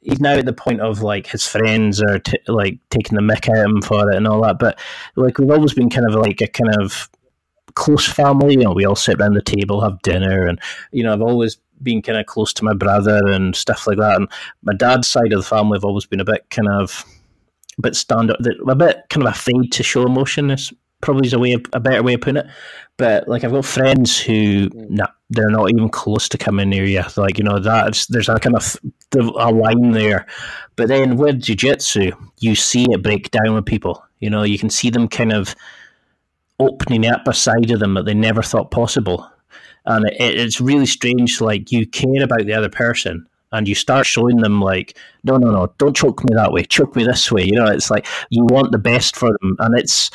he's 0.00 0.20
now 0.20 0.34
at 0.34 0.46
the 0.46 0.52
point 0.52 0.80
of 0.80 1.02
like 1.02 1.26
his 1.26 1.46
friends 1.46 2.00
are 2.00 2.18
t- 2.18 2.38
like 2.46 2.78
taking 2.90 3.16
the 3.16 3.22
mick 3.22 3.48
at 3.48 3.64
him 3.64 3.82
for 3.82 4.10
it 4.10 4.16
and 4.16 4.26
all 4.26 4.42
that. 4.42 4.58
But 4.58 4.80
like 5.16 5.38
we've 5.38 5.50
always 5.50 5.74
been 5.74 5.90
kind 5.90 6.08
of 6.08 6.14
like 6.14 6.40
a 6.40 6.46
kind 6.46 6.74
of 6.80 7.10
close 7.74 8.06
family. 8.06 8.54
You 8.54 8.64
know, 8.64 8.72
we 8.72 8.86
all 8.86 8.96
sit 8.96 9.20
around 9.20 9.34
the 9.34 9.42
table, 9.42 9.80
have 9.80 10.00
dinner, 10.02 10.46
and 10.46 10.58
you 10.92 11.02
know, 11.02 11.12
I've 11.12 11.22
always 11.22 11.58
been 11.82 12.02
kind 12.02 12.18
of 12.18 12.26
close 12.26 12.52
to 12.54 12.64
my 12.64 12.74
brother 12.74 13.20
and 13.26 13.54
stuff 13.56 13.86
like 13.86 13.98
that. 13.98 14.16
And 14.16 14.28
my 14.62 14.74
dad's 14.74 15.08
side 15.08 15.32
of 15.32 15.40
the 15.40 15.48
family 15.48 15.76
have 15.76 15.84
always 15.84 16.06
been 16.06 16.20
a 16.20 16.24
bit 16.24 16.48
kind 16.50 16.68
of 16.68 17.04
a 17.78 17.82
bit 17.82 17.96
stand 17.96 18.30
up, 18.30 18.38
a 18.68 18.74
bit 18.74 19.04
kind 19.08 19.26
of 19.26 19.32
afraid 19.32 19.72
to 19.72 19.82
show 19.82 20.04
emotion. 20.04 20.50
Is 20.50 20.72
probably 21.00 21.26
is 21.26 21.32
a 21.32 21.38
way, 21.38 21.56
a 21.72 21.80
better 21.80 22.02
way 22.02 22.14
of 22.14 22.20
putting 22.20 22.44
it. 22.44 22.46
But 22.96 23.26
like 23.28 23.44
I've 23.44 23.52
got 23.52 23.64
friends 23.64 24.20
who, 24.20 24.68
mm. 24.68 24.90
nah, 24.90 25.06
they're 25.30 25.50
not 25.50 25.70
even 25.70 25.88
close 25.88 26.28
to 26.28 26.38
coming 26.38 26.68
near 26.68 26.84
you. 26.84 27.02
Like 27.16 27.38
you 27.38 27.44
know, 27.44 27.58
that's 27.58 28.06
there's 28.06 28.28
a 28.28 28.38
kind 28.38 28.56
of 28.56 28.76
a 29.14 29.50
line 29.50 29.92
there. 29.92 30.26
But 30.76 30.88
then 30.88 31.16
with 31.16 31.40
jiu-jitsu, 31.40 32.12
you 32.38 32.54
see 32.54 32.86
it 32.90 33.02
break 33.02 33.30
down 33.30 33.54
with 33.54 33.66
people. 33.66 34.04
You 34.20 34.30
know, 34.30 34.42
you 34.42 34.58
can 34.58 34.70
see 34.70 34.90
them 34.90 35.08
kind 35.08 35.32
of 35.32 35.54
opening 36.58 37.06
up 37.06 37.26
a 37.26 37.32
side 37.32 37.70
of 37.70 37.80
them 37.80 37.94
that 37.94 38.04
they 38.04 38.14
never 38.14 38.42
thought 38.42 38.70
possible 38.70 39.26
and 39.86 40.06
it, 40.06 40.38
it's 40.38 40.60
really 40.60 40.86
strange. 40.86 41.40
Like 41.40 41.72
you 41.72 41.86
care 41.86 42.22
about 42.22 42.46
the 42.46 42.54
other 42.54 42.68
person, 42.68 43.26
and 43.52 43.68
you 43.68 43.74
start 43.74 44.06
showing 44.06 44.38
them 44.38 44.60
like, 44.60 44.96
no, 45.24 45.36
no, 45.36 45.50
no, 45.50 45.72
don't 45.78 45.96
choke 45.96 46.24
me 46.24 46.34
that 46.34 46.52
way, 46.52 46.62
choke 46.64 46.94
me 46.96 47.04
this 47.04 47.30
way. 47.30 47.44
You 47.44 47.56
know, 47.56 47.66
it's 47.66 47.90
like 47.90 48.06
you 48.30 48.44
want 48.44 48.72
the 48.72 48.78
best 48.78 49.16
for 49.16 49.30
them, 49.40 49.56
and 49.58 49.78
it's 49.78 50.10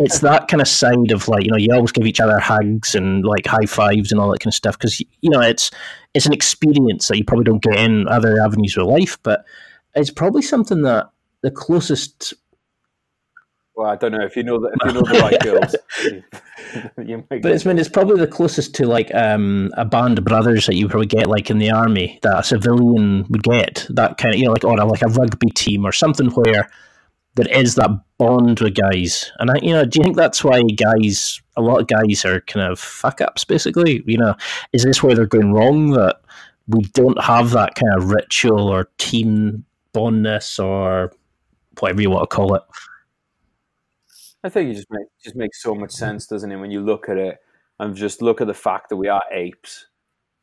it's 0.00 0.18
that 0.18 0.48
kind 0.48 0.60
of 0.60 0.66
side 0.66 1.12
of 1.12 1.28
like 1.28 1.44
you 1.44 1.50
know 1.50 1.56
you 1.56 1.72
always 1.72 1.92
give 1.92 2.06
each 2.06 2.20
other 2.20 2.38
hugs 2.38 2.94
and 2.94 3.24
like 3.24 3.46
high 3.46 3.66
fives 3.66 4.10
and 4.10 4.20
all 4.20 4.30
that 4.30 4.40
kind 4.40 4.50
of 4.50 4.54
stuff 4.54 4.76
because 4.76 5.00
you 5.00 5.30
know 5.30 5.40
it's 5.40 5.70
it's 6.14 6.26
an 6.26 6.32
experience 6.32 7.08
that 7.08 7.16
you 7.16 7.24
probably 7.24 7.44
don't 7.44 7.62
get 7.62 7.76
in 7.76 8.08
other 8.08 8.40
avenues 8.42 8.76
of 8.76 8.86
life, 8.86 9.18
but 9.22 9.44
it's 9.94 10.10
probably 10.10 10.42
something 10.42 10.82
that 10.82 11.10
the 11.42 11.50
closest 11.50 12.34
well, 13.76 13.90
I 13.90 13.96
don't 13.96 14.12
know 14.12 14.24
if 14.24 14.36
you 14.36 14.42
know 14.42 14.58
the, 14.58 14.68
if 14.68 14.86
you 14.86 14.92
know 14.92 15.02
the 15.02 15.18
right 15.20 15.40
girls. 15.40 15.76
you 17.06 17.24
but 17.28 17.52
it's 17.52 17.66
I 17.66 17.68
mean 17.68 17.78
it's 17.78 17.88
probably 17.88 18.18
the 18.18 18.26
closest 18.26 18.74
to 18.76 18.86
like 18.86 19.14
um, 19.14 19.70
a 19.76 19.84
band 19.84 20.18
of 20.18 20.24
brothers 20.24 20.66
that 20.66 20.76
you 20.76 20.88
probably 20.88 21.06
get 21.06 21.26
like 21.26 21.50
in 21.50 21.58
the 21.58 21.70
army 21.70 22.18
that 22.22 22.38
a 22.38 22.42
civilian 22.42 23.26
would 23.28 23.42
get 23.42 23.86
that 23.90 24.16
kind 24.16 24.34
of 24.34 24.40
you 24.40 24.46
know 24.46 24.52
like 24.52 24.64
or 24.64 24.78
a, 24.78 24.84
like 24.84 25.02
a 25.02 25.08
rugby 25.08 25.50
team 25.50 25.86
or 25.86 25.92
something 25.92 26.28
where 26.30 26.68
there 27.36 27.48
is 27.48 27.74
that 27.74 27.90
bond 28.18 28.60
with 28.60 28.74
guys. 28.74 29.30
And 29.38 29.50
I, 29.50 29.56
you 29.62 29.72
know, 29.72 29.84
do 29.84 29.98
you 29.98 30.04
think 30.04 30.16
that's 30.16 30.42
why 30.42 30.62
guys, 30.62 31.40
a 31.56 31.62
lot 31.62 31.80
of 31.80 31.86
guys 31.86 32.24
are 32.24 32.40
kind 32.42 32.66
of 32.66 32.80
fuck 32.80 33.20
ups 33.20 33.44
basically? 33.44 34.02
You 34.06 34.18
know, 34.18 34.34
is 34.72 34.84
this 34.84 35.02
where 35.02 35.14
they're 35.14 35.26
going 35.26 35.52
wrong 35.52 35.90
that 35.90 36.20
we 36.66 36.80
don't 36.94 37.22
have 37.22 37.50
that 37.50 37.74
kind 37.74 37.92
of 37.94 38.10
ritual 38.10 38.68
or 38.68 38.88
team 38.98 39.64
bondness 39.92 40.58
or 40.58 41.12
whatever 41.78 42.00
you 42.00 42.10
want 42.10 42.28
to 42.28 42.34
call 42.34 42.54
it? 42.54 42.62
I 44.46 44.48
think 44.48 44.70
it 44.70 44.74
just 44.74 44.90
makes 44.90 45.10
just 45.24 45.36
makes 45.36 45.62
so 45.62 45.74
much 45.74 45.90
sense, 45.90 46.26
doesn't 46.28 46.52
it? 46.52 46.56
When 46.56 46.70
you 46.70 46.80
look 46.80 47.08
at 47.08 47.16
it 47.16 47.38
and 47.80 47.96
just 47.96 48.22
look 48.22 48.40
at 48.40 48.46
the 48.46 48.54
fact 48.54 48.88
that 48.90 48.96
we 48.96 49.08
are 49.08 49.22
apes, 49.32 49.86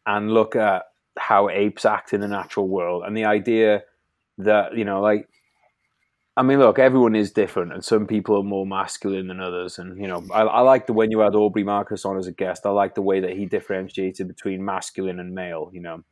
and 0.05 0.33
look 0.33 0.57
at 0.57 0.83
how 1.17 1.49
apes 1.49 1.85
act 1.85 2.11
in 2.13 2.19
the 2.19 2.27
natural 2.27 2.67
world, 2.67 3.03
and 3.05 3.15
the 3.15 3.23
idea 3.23 3.83
that 4.39 4.75
you 4.75 4.83
know, 4.83 4.99
like, 5.01 5.29
I 6.35 6.43
mean, 6.43 6.59
look, 6.59 6.79
everyone 6.79 7.15
is 7.15 7.31
different, 7.31 7.71
and 7.71 7.83
some 7.83 8.05
people 8.05 8.37
are 8.37 8.43
more 8.43 8.65
masculine 8.65 9.27
than 9.27 9.39
others, 9.39 9.79
and 9.79 9.97
you 9.97 10.07
know, 10.07 10.21
I, 10.33 10.41
I 10.41 10.59
like 10.59 10.85
the 10.85 10.93
when 10.93 11.09
you 11.09 11.19
had 11.19 11.33
Aubrey 11.33 11.63
Marcus 11.63 12.03
on 12.03 12.17
as 12.17 12.27
a 12.27 12.33
guest, 12.33 12.65
I 12.65 12.71
like 12.71 12.95
the 12.95 13.01
way 13.01 13.21
that 13.21 13.37
he 13.37 13.45
differentiated 13.45 14.27
between 14.27 14.65
masculine 14.65 15.21
and 15.21 15.33
male. 15.33 15.69
You 15.71 15.81
know, 15.81 16.03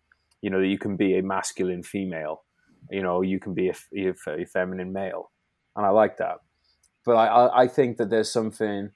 you 0.41 0.49
know 0.49 0.61
that 0.61 0.67
you 0.67 0.77
can 0.77 0.95
be 0.95 1.17
a 1.17 1.23
masculine 1.23 1.83
female, 1.83 2.43
you 2.89 3.03
know, 3.03 3.21
you 3.21 3.37
can 3.37 3.53
be 3.53 3.69
a, 3.69 4.13
a 4.29 4.45
feminine 4.45 4.93
male, 4.93 5.31
and 5.75 5.85
I 5.85 5.89
like 5.89 6.15
that 6.17 6.37
but 7.05 7.13
I, 7.13 7.63
I 7.63 7.67
think 7.67 7.97
that 7.97 8.09
there's 8.09 8.31
something 8.31 8.91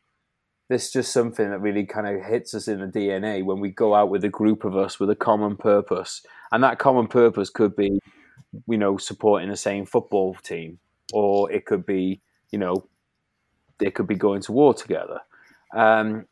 there's 0.68 0.90
just 0.90 1.14
something 1.14 1.52
that 1.52 1.60
really 1.60 1.86
kind 1.86 2.08
of 2.08 2.24
hits 2.26 2.56
us 2.56 2.68
in 2.68 2.80
the 2.80 2.88
DNA 2.88 3.44
when 3.46 3.60
we 3.60 3.70
go 3.70 3.94
out 3.94 4.10
with 4.10 4.24
a 4.24 4.30
group 4.30 4.64
of 4.64 4.76
us 4.76 5.00
with 5.00 5.10
a 5.10 5.16
common 5.16 5.58
purpose, 5.58 6.24
and 6.52 6.64
that 6.64 6.80
common 6.80 7.08
purpose 7.08 7.50
could 7.50 7.76
be, 7.76 8.00
you 8.68 8.78
know, 8.78 8.98
supporting 8.98 9.50
the 9.50 9.58
same 9.58 9.86
football 9.86 10.36
team, 10.44 10.80
or 11.14 11.52
it 11.52 11.66
could 11.66 11.86
be, 11.86 12.22
you 12.52 12.58
know, 12.58 12.88
it 13.80 13.94
could 13.94 14.08
be 14.08 14.16
going 14.16 14.42
to 14.42 14.52
war 14.52 14.74
together. 14.74 15.20
Um, 15.76 16.26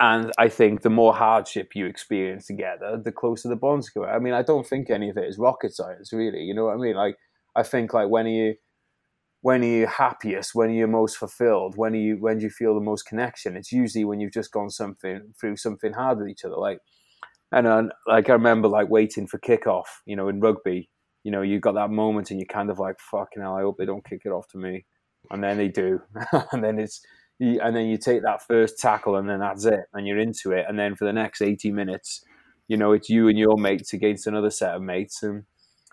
and 0.00 0.32
I 0.38 0.48
think 0.48 0.82
the 0.82 0.90
more 0.90 1.14
hardship 1.14 1.74
you 1.74 1.86
experience 1.86 2.46
together, 2.46 3.00
the 3.02 3.12
closer 3.12 3.48
the 3.48 3.56
bonds 3.56 3.90
go. 3.90 4.04
I 4.04 4.18
mean, 4.18 4.32
I 4.32 4.42
don't 4.42 4.66
think 4.66 4.90
any 4.90 5.10
of 5.10 5.16
it 5.16 5.28
is 5.28 5.38
rocket 5.38 5.74
science, 5.74 6.12
really. 6.12 6.40
You 6.40 6.54
know 6.54 6.66
what 6.66 6.74
I 6.74 6.78
mean? 6.78 6.94
Like, 6.94 7.16
I 7.54 7.62
think 7.62 7.92
like 7.92 8.08
when 8.08 8.26
you 8.26 8.54
when 9.42 9.62
are 9.62 9.66
you 9.66 9.86
happiest 9.86 10.54
when 10.54 10.70
are 10.70 10.74
you 10.74 10.86
most 10.86 11.16
fulfilled 11.16 11.76
when 11.76 11.92
are 11.92 11.98
you 11.98 12.16
when 12.16 12.38
do 12.38 12.44
you 12.44 12.50
feel 12.50 12.74
the 12.74 12.80
most 12.80 13.04
connection? 13.04 13.56
It's 13.56 13.72
usually 13.72 14.04
when 14.04 14.20
you've 14.20 14.32
just 14.32 14.52
gone 14.52 14.70
something 14.70 15.34
through 15.38 15.56
something 15.56 15.92
hard 15.92 16.18
with 16.18 16.28
each 16.28 16.44
other 16.44 16.56
like 16.56 16.78
and 17.50 17.66
uh, 17.66 17.82
like 18.06 18.30
i 18.30 18.32
remember 18.32 18.68
like 18.68 18.88
waiting 18.88 19.26
for 19.26 19.38
kickoff 19.38 19.84
you 20.06 20.16
know 20.16 20.28
in 20.28 20.40
rugby 20.40 20.88
you 21.22 21.30
know 21.30 21.42
you've 21.42 21.60
got 21.60 21.74
that 21.74 21.90
moment 21.90 22.30
and 22.30 22.40
you're 22.40 22.46
kind 22.46 22.70
of 22.70 22.78
like 22.78 22.96
fucking 22.98 23.42
hell 23.42 23.56
i 23.56 23.60
hope 23.60 23.76
they 23.78 23.84
don't 23.84 24.08
kick 24.08 24.22
it 24.24 24.30
off 24.30 24.48
to 24.48 24.58
me. 24.58 24.84
And 25.30 25.42
then 25.42 25.56
they 25.56 25.68
do. 25.68 26.00
And 26.52 26.62
then 26.64 26.78
it's 26.78 27.00
and 27.40 27.74
then 27.74 27.86
you 27.86 27.96
take 27.96 28.22
that 28.22 28.46
first 28.46 28.78
tackle 28.78 29.16
and 29.16 29.28
then 29.28 29.40
that's 29.40 29.64
it 29.64 29.86
and 29.94 30.06
you're 30.06 30.18
into 30.18 30.52
it. 30.52 30.64
And 30.68 30.78
then 30.78 30.94
for 30.94 31.04
the 31.04 31.12
next 31.12 31.42
80 31.42 31.72
minutes 31.72 32.22
you 32.68 32.76
know 32.76 32.92
it's 32.92 33.08
you 33.08 33.28
and 33.28 33.38
your 33.38 33.56
mates 33.56 33.92
against 33.92 34.26
another 34.26 34.50
set 34.50 34.74
of 34.74 34.82
mates. 34.82 35.22
And 35.22 35.44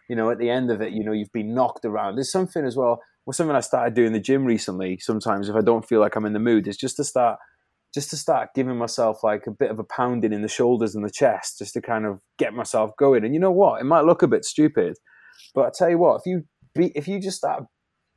you 0.07 0.15
know 0.15 0.29
at 0.29 0.37
the 0.37 0.49
end 0.49 0.69
of 0.71 0.81
it 0.81 0.93
you 0.93 1.03
know 1.03 1.11
you've 1.11 1.31
been 1.31 1.53
knocked 1.53 1.85
around. 1.85 2.15
There's 2.15 2.31
something 2.31 2.65
as 2.65 2.75
well 2.75 3.01
well, 3.29 3.33
something 3.35 3.55
I 3.55 3.59
started 3.59 3.93
doing 3.93 4.07
in 4.07 4.13
the 4.13 4.19
gym 4.19 4.43
recently. 4.43 4.97
Sometimes 4.97 5.49
if 5.49 5.55
I 5.55 5.61
don't 5.61 5.87
feel 5.87 5.99
like 5.99 6.15
I'm 6.15 6.25
in 6.25 6.33
the 6.33 6.39
mood, 6.39 6.67
is 6.67 6.75
just 6.75 6.95
to 6.95 7.03
start, 7.03 7.37
just 7.93 8.09
to 8.09 8.17
start 8.17 8.55
giving 8.55 8.75
myself 8.75 9.23
like 9.23 9.45
a 9.45 9.51
bit 9.51 9.69
of 9.69 9.77
a 9.77 9.83
pounding 9.83 10.33
in 10.33 10.41
the 10.41 10.47
shoulders 10.47 10.95
and 10.95 11.05
the 11.05 11.11
chest, 11.11 11.59
just 11.59 11.73
to 11.73 11.81
kind 11.81 12.07
of 12.07 12.21
get 12.39 12.55
myself 12.55 12.89
going. 12.97 13.23
And 13.23 13.35
you 13.35 13.39
know 13.39 13.51
what? 13.51 13.81
It 13.81 13.83
might 13.83 14.05
look 14.05 14.23
a 14.23 14.27
bit 14.27 14.45
stupid, 14.45 14.97
but 15.53 15.67
I 15.67 15.69
tell 15.69 15.91
you 15.91 15.99
what, 15.99 16.15
if 16.15 16.25
you 16.25 16.45
beat, 16.73 16.93
if 16.95 17.07
you 17.07 17.21
just 17.21 17.37
start 17.37 17.65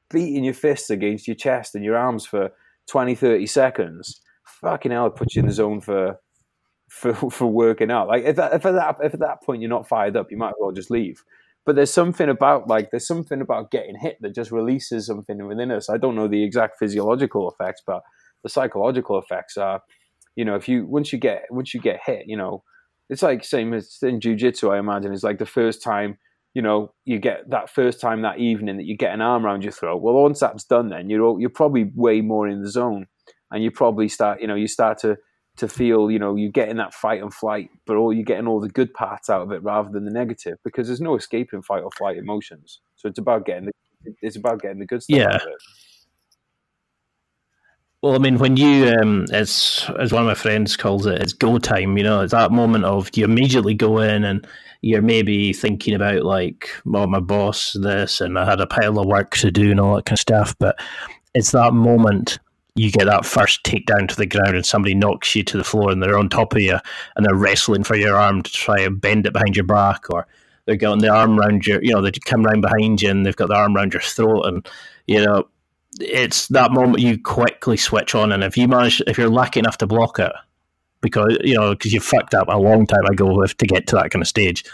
beating 0.08 0.44
your 0.44 0.54
fists 0.54 0.88
against 0.88 1.28
your 1.28 1.36
chest 1.36 1.74
and 1.74 1.84
your 1.84 1.98
arms 1.98 2.24
for 2.24 2.48
20, 2.88 3.14
30 3.14 3.44
seconds, 3.44 4.18
fucking 4.46 4.92
hell, 4.92 5.08
it 5.08 5.16
puts 5.16 5.36
you 5.36 5.40
in 5.40 5.46
the 5.46 5.52
zone 5.52 5.82
for 5.82 6.20
for, 6.88 7.12
for 7.30 7.48
working 7.48 7.90
out. 7.90 8.08
Like 8.08 8.24
if, 8.24 8.38
if 8.38 8.40
at 8.40 8.62
that 8.62 8.96
if 9.02 9.12
at 9.12 9.20
that 9.20 9.42
point 9.42 9.60
you're 9.60 9.68
not 9.68 9.86
fired 9.86 10.16
up, 10.16 10.30
you 10.30 10.38
might 10.38 10.48
as 10.48 10.54
well 10.58 10.72
just 10.72 10.90
leave 10.90 11.22
but 11.64 11.76
there's 11.76 11.92
something 11.92 12.28
about 12.28 12.68
like 12.68 12.90
there's 12.90 13.06
something 13.06 13.40
about 13.40 13.70
getting 13.70 13.96
hit 13.98 14.18
that 14.20 14.34
just 14.34 14.50
releases 14.50 15.06
something 15.06 15.46
within 15.46 15.70
us. 15.70 15.88
I 15.88 15.96
don't 15.96 16.16
know 16.16 16.28
the 16.28 16.44
exact 16.44 16.78
physiological 16.78 17.50
effects, 17.50 17.82
but 17.86 18.02
the 18.42 18.48
psychological 18.48 19.18
effects 19.18 19.56
are, 19.56 19.80
you 20.34 20.44
know, 20.44 20.56
if 20.56 20.68
you 20.68 20.86
once 20.86 21.12
you 21.12 21.18
get 21.18 21.44
once 21.50 21.72
you 21.74 21.80
get 21.80 22.00
hit, 22.04 22.24
you 22.26 22.36
know, 22.36 22.62
it's 23.08 23.22
like 23.22 23.44
same 23.44 23.74
as 23.74 23.98
in 24.02 24.20
jujitsu. 24.20 24.74
I 24.74 24.78
imagine 24.78 25.12
is 25.12 25.22
like 25.22 25.38
the 25.38 25.46
first 25.46 25.82
time, 25.82 26.18
you 26.54 26.62
know, 26.62 26.92
you 27.04 27.18
get 27.18 27.48
that 27.50 27.70
first 27.70 28.00
time 28.00 28.22
that 28.22 28.38
evening 28.38 28.76
that 28.78 28.86
you 28.86 28.96
get 28.96 29.14
an 29.14 29.20
arm 29.20 29.46
around 29.46 29.62
your 29.62 29.72
throat. 29.72 30.02
Well, 30.02 30.14
once 30.14 30.40
that's 30.40 30.64
done, 30.64 30.88
then 30.88 31.10
you're 31.10 31.40
you're 31.40 31.50
probably 31.50 31.90
way 31.94 32.20
more 32.22 32.48
in 32.48 32.62
the 32.62 32.70
zone, 32.70 33.06
and 33.50 33.62
you 33.62 33.70
probably 33.70 34.08
start, 34.08 34.40
you 34.40 34.48
know, 34.48 34.56
you 34.56 34.66
start 34.66 34.98
to 34.98 35.16
to 35.56 35.68
feel, 35.68 36.10
you 36.10 36.18
know, 36.18 36.34
you're 36.34 36.50
getting 36.50 36.76
that 36.76 36.94
fight 36.94 37.22
and 37.22 37.32
flight, 37.32 37.70
but 37.86 37.96
all 37.96 38.12
you're 38.12 38.24
getting 38.24 38.46
all 38.46 38.60
the 38.60 38.68
good 38.68 38.92
parts 38.94 39.28
out 39.28 39.42
of 39.42 39.52
it 39.52 39.62
rather 39.62 39.90
than 39.90 40.04
the 40.04 40.10
negative, 40.10 40.58
because 40.64 40.86
there's 40.86 41.00
no 41.00 41.16
escaping 41.16 41.62
fight 41.62 41.82
or 41.82 41.90
flight 41.90 42.16
emotions. 42.16 42.80
So 42.96 43.08
it's 43.08 43.18
about 43.18 43.44
getting 43.44 43.66
the 43.66 43.72
it's 44.20 44.36
about 44.36 44.60
getting 44.60 44.80
the 44.80 44.86
good 44.86 45.02
stuff 45.02 45.18
yeah. 45.18 45.28
out 45.28 45.42
of 45.42 45.48
it. 45.48 45.62
Well, 48.02 48.16
I 48.16 48.18
mean, 48.18 48.38
when 48.38 48.56
you, 48.56 48.92
um, 49.00 49.26
as 49.32 49.88
as 50.00 50.12
one 50.12 50.22
of 50.22 50.26
my 50.26 50.34
friends 50.34 50.76
calls 50.76 51.06
it, 51.06 51.22
it's 51.22 51.32
go 51.32 51.58
time. 51.58 51.96
You 51.96 52.02
know, 52.02 52.20
it's 52.20 52.32
that 52.32 52.50
moment 52.50 52.84
of 52.84 53.08
you 53.14 53.24
immediately 53.24 53.74
go 53.74 53.98
in 53.98 54.24
and 54.24 54.44
you're 54.80 55.02
maybe 55.02 55.52
thinking 55.52 55.94
about 55.94 56.24
like, 56.24 56.68
well, 56.84 57.06
my 57.06 57.20
boss 57.20 57.76
this, 57.80 58.20
and 58.20 58.36
I 58.40 58.44
had 58.44 58.60
a 58.60 58.66
pile 58.66 58.98
of 58.98 59.06
work 59.06 59.36
to 59.36 59.52
do 59.52 59.70
and 59.70 59.78
all 59.78 59.94
that 59.94 60.06
kind 60.06 60.16
of 60.16 60.20
stuff. 60.20 60.56
But 60.58 60.80
it's 61.34 61.52
that 61.52 61.74
moment 61.74 62.40
you 62.74 62.90
get 62.90 63.04
that 63.04 63.26
first 63.26 63.62
takedown 63.64 64.08
to 64.08 64.16
the 64.16 64.26
ground 64.26 64.56
and 64.56 64.64
somebody 64.64 64.94
knocks 64.94 65.34
you 65.34 65.42
to 65.42 65.58
the 65.58 65.64
floor 65.64 65.90
and 65.90 66.02
they're 66.02 66.18
on 66.18 66.28
top 66.28 66.54
of 66.54 66.60
you 66.60 66.78
and 67.16 67.26
they're 67.26 67.34
wrestling 67.34 67.84
for 67.84 67.96
your 67.96 68.16
arm 68.16 68.42
to 68.42 68.50
try 68.50 68.80
and 68.80 69.00
bend 69.00 69.26
it 69.26 69.32
behind 69.32 69.54
your 69.54 69.66
back 69.66 70.08
or 70.08 70.26
they're 70.64 70.76
getting 70.76 71.00
the 71.00 71.08
arm 71.08 71.38
around 71.38 71.66
your 71.66 71.82
you 71.82 71.92
know 71.92 72.00
they 72.00 72.10
come 72.24 72.46
around 72.46 72.62
behind 72.62 73.02
you 73.02 73.10
and 73.10 73.26
they've 73.26 73.36
got 73.36 73.48
the 73.48 73.54
arm 73.54 73.76
around 73.76 73.92
your 73.92 74.00
throat 74.00 74.42
and 74.46 74.66
you 75.06 75.22
know 75.22 75.46
it's 76.00 76.48
that 76.48 76.72
moment 76.72 77.00
you 77.00 77.20
quickly 77.20 77.76
switch 77.76 78.14
on, 78.14 78.32
and 78.32 78.42
if 78.42 78.56
you 78.56 78.66
manage, 78.68 79.02
if 79.06 79.18
you're 79.18 79.28
lucky 79.28 79.60
enough 79.60 79.78
to 79.78 79.86
block 79.86 80.18
it, 80.18 80.32
because 81.00 81.36
you 81.42 81.54
know 81.54 81.70
because 81.70 81.92
you 81.92 82.00
fucked 82.00 82.34
up 82.34 82.48
a 82.48 82.58
long 82.58 82.86
time 82.86 83.04
ago 83.04 83.44
to 83.44 83.66
get 83.66 83.86
to 83.88 83.96
that 83.96 84.10
kind 84.10 84.22
of 84.22 84.28
stage. 84.28 84.64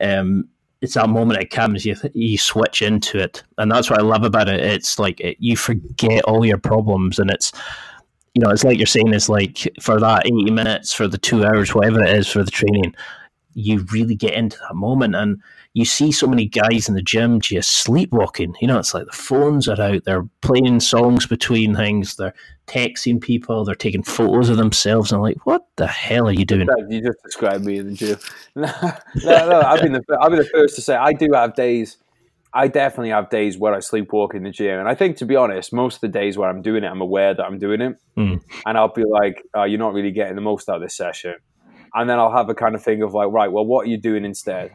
Um, 0.00 0.48
it's 0.80 0.94
that 0.94 1.08
moment 1.08 1.40
it 1.40 1.50
comes, 1.50 1.84
you 1.84 1.94
you 2.14 2.38
switch 2.38 2.82
into 2.82 3.18
it, 3.18 3.42
and 3.58 3.70
that's 3.70 3.90
what 3.90 3.98
I 3.98 4.02
love 4.02 4.24
about 4.24 4.48
it. 4.48 4.60
It's 4.60 4.98
like 4.98 5.20
it, 5.20 5.36
you 5.38 5.56
forget 5.56 6.24
all 6.24 6.44
your 6.44 6.58
problems, 6.58 7.18
and 7.18 7.30
it's 7.30 7.52
you 8.34 8.42
know 8.42 8.50
it's 8.50 8.64
like 8.64 8.78
you're 8.78 8.86
saying 8.86 9.12
it's 9.12 9.28
like 9.28 9.68
for 9.80 10.00
that 10.00 10.26
eighty 10.26 10.50
minutes, 10.50 10.92
for 10.92 11.06
the 11.06 11.18
two 11.18 11.44
hours, 11.44 11.74
whatever 11.74 12.02
it 12.02 12.16
is 12.16 12.28
for 12.28 12.42
the 12.42 12.50
training, 12.50 12.94
you 13.54 13.84
really 13.92 14.14
get 14.14 14.34
into 14.34 14.58
that 14.58 14.74
moment 14.74 15.14
and 15.14 15.40
you 15.72 15.84
see 15.84 16.10
so 16.10 16.26
many 16.26 16.46
guys 16.46 16.88
in 16.88 16.94
the 16.94 17.02
gym 17.02 17.40
just 17.40 17.70
sleepwalking. 17.70 18.54
You 18.60 18.68
know, 18.68 18.78
it's 18.78 18.94
like 18.94 19.06
the 19.06 19.12
phones 19.12 19.68
are 19.68 19.80
out, 19.80 20.04
they're 20.04 20.26
playing 20.40 20.80
songs 20.80 21.26
between 21.26 21.76
things, 21.76 22.16
they're 22.16 22.34
texting 22.66 23.20
people, 23.20 23.64
they're 23.64 23.74
taking 23.74 24.02
photos 24.02 24.48
of 24.48 24.56
themselves. 24.56 25.12
And 25.12 25.18
I'm 25.18 25.22
like, 25.22 25.46
what 25.46 25.66
the 25.76 25.86
hell 25.86 26.28
are 26.28 26.32
you 26.32 26.44
doing? 26.44 26.68
You 26.88 27.00
just 27.00 27.22
described 27.22 27.64
me 27.64 27.78
in 27.78 27.88
the 27.88 27.94
gym. 27.94 28.18
no, 28.56 28.72
no, 29.24 29.48
no 29.48 29.60
I've 29.60 29.80
been 29.80 29.92
the 29.92 30.02
I've 30.20 30.30
been 30.30 30.40
the 30.40 30.44
first 30.52 30.74
to 30.76 30.82
say 30.82 30.96
I 30.96 31.12
do 31.12 31.28
have 31.34 31.54
days. 31.54 31.96
I 32.52 32.66
definitely 32.66 33.10
have 33.10 33.30
days 33.30 33.56
where 33.56 33.72
I 33.72 33.78
sleepwalk 33.78 34.34
in 34.34 34.42
the 34.42 34.50
gym, 34.50 34.80
and 34.80 34.88
I 34.88 34.96
think, 34.96 35.18
to 35.18 35.24
be 35.24 35.36
honest, 35.36 35.72
most 35.72 35.96
of 35.96 36.00
the 36.00 36.08
days 36.08 36.36
where 36.36 36.48
I'm 36.48 36.62
doing 36.62 36.82
it, 36.82 36.88
I'm 36.88 37.00
aware 37.00 37.32
that 37.32 37.44
I'm 37.44 37.60
doing 37.60 37.80
it, 37.80 37.96
mm. 38.16 38.42
and 38.66 38.76
I'll 38.76 38.92
be 38.92 39.04
like, 39.04 39.44
oh, 39.54 39.62
"You're 39.62 39.78
not 39.78 39.92
really 39.92 40.10
getting 40.10 40.34
the 40.34 40.40
most 40.40 40.68
out 40.68 40.74
of 40.74 40.82
this 40.82 40.96
session," 40.96 41.36
and 41.94 42.08
then 42.08 42.18
I'll 42.18 42.32
have 42.32 42.48
a 42.48 42.54
kind 42.54 42.74
of 42.74 42.82
thing 42.82 43.02
of 43.02 43.14
like, 43.14 43.28
"Right, 43.30 43.50
well, 43.50 43.64
what 43.66 43.86
are 43.86 43.90
you 43.90 43.98
doing 43.98 44.24
instead?" 44.24 44.72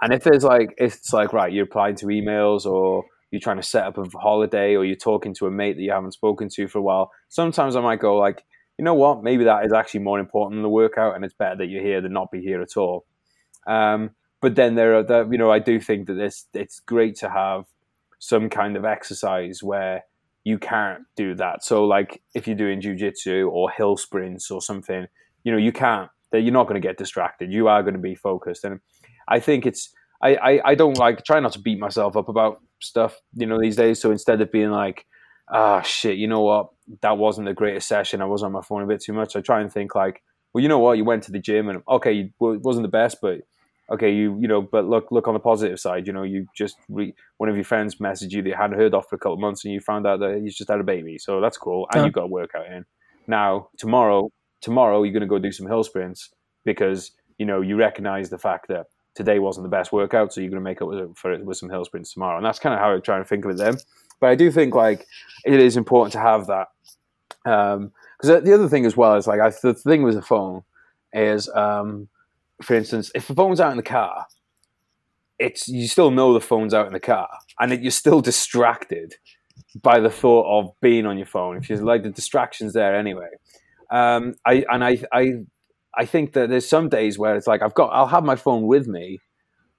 And 0.00 0.12
if 0.12 0.22
there's 0.24 0.44
like, 0.44 0.74
it's 0.78 1.12
like, 1.12 1.32
right, 1.32 1.52
you're 1.52 1.64
applying 1.64 1.96
to 1.96 2.06
emails 2.06 2.66
or 2.66 3.04
you're 3.30 3.40
trying 3.40 3.56
to 3.56 3.62
set 3.62 3.84
up 3.84 3.98
a 3.98 4.04
holiday 4.18 4.76
or 4.76 4.84
you're 4.84 4.96
talking 4.96 5.34
to 5.34 5.46
a 5.46 5.50
mate 5.50 5.76
that 5.76 5.82
you 5.82 5.90
haven't 5.90 6.12
spoken 6.12 6.48
to 6.50 6.68
for 6.68 6.78
a 6.78 6.82
while, 6.82 7.10
sometimes 7.28 7.76
I 7.76 7.80
might 7.80 8.00
go 8.00 8.16
like, 8.16 8.44
you 8.78 8.84
know 8.84 8.94
what, 8.94 9.24
maybe 9.24 9.44
that 9.44 9.66
is 9.66 9.72
actually 9.72 10.00
more 10.00 10.20
important 10.20 10.56
than 10.56 10.62
the 10.62 10.68
workout 10.68 11.16
and 11.16 11.24
it's 11.24 11.34
better 11.34 11.56
that 11.56 11.66
you're 11.66 11.82
here 11.82 12.00
than 12.00 12.12
not 12.12 12.30
be 12.30 12.40
here 12.40 12.62
at 12.62 12.76
all. 12.76 13.06
Um, 13.66 14.10
but 14.40 14.54
then 14.54 14.76
there 14.76 14.96
are 14.96 15.02
the, 15.02 15.28
you 15.30 15.36
know, 15.36 15.50
I 15.50 15.58
do 15.58 15.80
think 15.80 16.06
that 16.06 16.18
it's, 16.18 16.46
it's 16.54 16.78
great 16.78 17.16
to 17.16 17.28
have 17.28 17.64
some 18.20 18.48
kind 18.48 18.76
of 18.76 18.84
exercise 18.84 19.64
where 19.64 20.04
you 20.44 20.58
can't 20.58 21.02
do 21.16 21.34
that. 21.34 21.64
So 21.64 21.84
like 21.84 22.22
if 22.34 22.46
you're 22.46 22.56
doing 22.56 22.80
jujitsu 22.80 23.50
or 23.50 23.68
hill 23.70 23.96
sprints 23.96 24.48
or 24.48 24.62
something, 24.62 25.08
you 25.42 25.50
know, 25.50 25.58
you 25.58 25.72
can't, 25.72 26.08
that 26.32 26.40
you're 26.40 26.52
not 26.52 26.68
going 26.68 26.80
to 26.80 26.86
get 26.86 26.98
distracted. 26.98 27.52
You 27.52 27.68
are 27.68 27.82
going 27.82 27.94
to 27.94 28.00
be 28.00 28.14
focused. 28.14 28.64
And 28.64 28.80
I 29.26 29.40
think 29.40 29.66
it's 29.66 29.92
I, 30.22 30.34
I, 30.36 30.60
I 30.70 30.74
don't 30.74 30.98
like 30.98 31.24
try 31.24 31.40
not 31.40 31.52
to 31.52 31.60
beat 31.60 31.78
myself 31.78 32.16
up 32.16 32.28
about 32.28 32.60
stuff, 32.80 33.18
you 33.34 33.46
know, 33.46 33.58
these 33.60 33.76
days. 33.76 34.00
So 34.00 34.10
instead 34.10 34.40
of 34.40 34.50
being 34.50 34.70
like, 34.70 35.06
ah, 35.50 35.80
shit, 35.82 36.18
you 36.18 36.26
know 36.26 36.42
what, 36.42 36.68
that 37.02 37.18
wasn't 37.18 37.46
the 37.46 37.54
greatest 37.54 37.88
session. 37.88 38.20
I 38.20 38.26
was 38.26 38.42
on 38.42 38.52
my 38.52 38.62
phone 38.62 38.82
a 38.82 38.86
bit 38.86 39.02
too 39.02 39.12
much. 39.12 39.36
I 39.36 39.40
try 39.40 39.60
and 39.60 39.72
think 39.72 39.94
like, 39.94 40.22
well, 40.52 40.62
you 40.62 40.68
know 40.68 40.78
what, 40.78 40.98
you 40.98 41.04
went 41.04 41.22
to 41.24 41.32
the 41.32 41.38
gym 41.38 41.68
and 41.68 41.82
okay, 41.88 42.20
it 42.20 42.32
wasn't 42.38 42.84
the 42.84 42.88
best, 42.88 43.18
but 43.22 43.40
okay, 43.90 44.12
you 44.12 44.36
you 44.40 44.48
know, 44.48 44.62
but 44.62 44.86
look 44.86 45.10
look 45.10 45.28
on 45.28 45.34
the 45.34 45.40
positive 45.40 45.78
side. 45.78 46.06
You 46.06 46.12
know, 46.12 46.22
you 46.22 46.46
just 46.56 46.76
re- 46.88 47.14
one 47.36 47.48
of 47.48 47.54
your 47.54 47.64
friends 47.64 47.96
messaged 47.96 48.32
you 48.32 48.42
that 48.42 48.48
you 48.48 48.54
hadn't 48.54 48.78
heard 48.78 48.94
of 48.94 49.06
for 49.06 49.16
a 49.16 49.18
couple 49.18 49.34
of 49.34 49.40
months, 49.40 49.64
and 49.64 49.72
you 49.72 49.80
found 49.80 50.06
out 50.06 50.20
that 50.20 50.40
he's 50.42 50.56
just 50.56 50.70
had 50.70 50.80
a 50.80 50.84
baby. 50.84 51.18
So 51.18 51.40
that's 51.40 51.56
cool, 51.56 51.86
and 51.92 52.04
you 52.04 52.10
got 52.10 52.24
a 52.24 52.28
workout 52.28 52.66
in. 52.66 52.84
Now 53.26 53.68
tomorrow, 53.76 54.30
tomorrow 54.60 55.02
you're 55.02 55.12
going 55.12 55.20
to 55.20 55.26
go 55.26 55.38
do 55.38 55.52
some 55.52 55.66
hill 55.66 55.84
sprints 55.84 56.30
because 56.64 57.12
you 57.38 57.46
know 57.46 57.60
you 57.60 57.76
recognize 57.76 58.30
the 58.30 58.38
fact 58.38 58.68
that 58.68 58.86
today 59.18 59.40
wasn't 59.40 59.64
the 59.64 59.68
best 59.68 59.92
workout, 59.92 60.32
so 60.32 60.40
you're 60.40 60.48
going 60.48 60.62
to 60.62 60.64
make 60.64 60.80
up 60.80 60.88
for 61.16 61.32
it 61.32 61.44
with 61.44 61.56
some 61.56 61.68
hill 61.68 61.84
sprints 61.84 62.12
tomorrow. 62.12 62.36
And 62.36 62.46
that's 62.46 62.60
kind 62.60 62.72
of 62.72 62.80
how 62.80 62.94
I 62.94 63.00
try 63.00 63.16
and 63.18 63.26
think 63.26 63.44
of 63.44 63.50
it 63.50 63.56
then. 63.56 63.76
But 64.20 64.30
I 64.30 64.36
do 64.36 64.50
think 64.50 64.74
like 64.74 65.06
it 65.44 65.60
is 65.60 65.76
important 65.76 66.12
to 66.12 66.20
have 66.20 66.46
that. 66.46 66.68
Because 67.44 68.30
um, 68.30 68.44
the 68.44 68.54
other 68.54 68.68
thing 68.68 68.86
as 68.86 68.96
well 68.96 69.16
is 69.16 69.26
like 69.26 69.40
I, 69.40 69.50
the 69.50 69.74
thing 69.74 70.04
with 70.04 70.14
the 70.14 70.22
phone 70.22 70.62
is, 71.12 71.48
um, 71.48 72.08
for 72.62 72.74
instance, 72.74 73.10
if 73.14 73.26
the 73.26 73.34
phone's 73.34 73.60
out 73.60 73.72
in 73.72 73.76
the 73.76 73.82
car, 73.82 74.26
it's 75.38 75.68
you 75.68 75.88
still 75.88 76.12
know 76.12 76.32
the 76.32 76.40
phone's 76.40 76.72
out 76.72 76.86
in 76.86 76.92
the 76.92 77.00
car, 77.00 77.28
and 77.58 77.72
it, 77.72 77.80
you're 77.80 77.90
still 77.90 78.20
distracted 78.20 79.16
by 79.82 79.98
the 79.98 80.10
thought 80.10 80.46
of 80.46 80.72
being 80.80 81.06
on 81.06 81.16
your 81.16 81.26
phone. 81.26 81.56
If 81.56 81.68
you're 81.68 81.78
like 81.78 82.04
the 82.04 82.10
distractions 82.10 82.72
there 82.72 82.94
anyway. 82.96 83.30
Um, 83.90 84.34
I 84.44 84.64
and 84.70 84.84
I 84.84 85.02
I 85.12 85.32
I 85.96 86.04
think 86.04 86.32
that 86.34 86.50
there's 86.50 86.68
some 86.68 86.88
days 86.88 87.18
where 87.18 87.36
it's 87.36 87.46
like 87.46 87.62
I've 87.62 87.74
got 87.74 87.88
I'll 87.88 88.06
have 88.06 88.24
my 88.24 88.36
phone 88.36 88.66
with 88.66 88.86
me, 88.86 89.18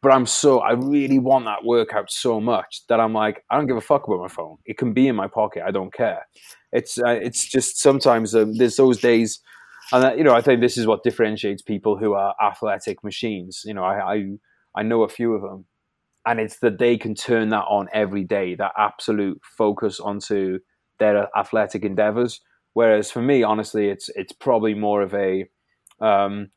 but 0.02 0.12
I'm 0.12 0.26
so 0.26 0.60
I 0.60 0.74
really 0.74 1.20
want 1.20 1.46
that 1.46 1.64
workout 1.66 2.12
so 2.12 2.40
much 2.40 2.84
that 2.90 3.00
I'm 3.00 3.14
like 3.14 3.44
I 3.52 3.58
don't 3.58 3.68
give 3.68 3.78
a 3.78 3.82
fuck 3.82 4.08
about 4.08 4.22
my 4.22 4.28
phone. 4.28 4.58
It 4.66 4.78
can 4.78 4.94
be 4.94 5.08
in 5.08 5.16
my 5.16 5.28
pocket. 5.28 5.64
I 5.66 5.72
don't 5.72 5.94
care. 5.94 6.28
It's 6.72 6.98
uh, 6.98 7.20
it's 7.22 7.48
just 7.48 7.80
sometimes 7.80 8.36
um, 8.36 8.56
there's 8.58 8.78
those 8.78 9.00
days, 9.00 9.42
and 9.92 10.04
uh, 10.06 10.14
you 10.14 10.24
know 10.24 10.34
I 10.36 10.42
think 10.42 10.62
this 10.62 10.78
is 10.78 10.88
what 10.88 11.04
differentiates 11.04 11.62
people 11.62 11.98
who 11.98 12.14
are 12.14 12.36
athletic 12.42 13.04
machines. 13.04 13.64
You 13.66 13.74
know 13.74 13.84
I 13.84 14.14
I, 14.16 14.26
I 14.76 14.84
know 14.84 15.04
a 15.04 15.10
few 15.10 15.34
of 15.34 15.42
them, 15.42 15.66
and 16.26 16.40
it's 16.40 16.60
that 16.60 16.80
they 16.80 16.98
can 16.98 17.16
turn 17.16 17.50
that 17.50 17.66
on 17.70 17.88
every 17.94 18.24
day. 18.24 18.56
That 18.56 18.74
absolute 18.78 19.42
focus 19.58 20.00
onto 20.00 20.60
their 21.00 21.28
athletic 21.38 21.84
endeavors. 21.86 22.42
Whereas 22.74 23.12
for 23.12 23.22
me, 23.22 23.44
honestly, 23.44 23.90
it's 23.90 24.10
it's 24.16 24.32
probably 24.32 24.74
more 24.74 25.02
of 25.02 25.14
a 25.14 25.46
um, 26.02 26.50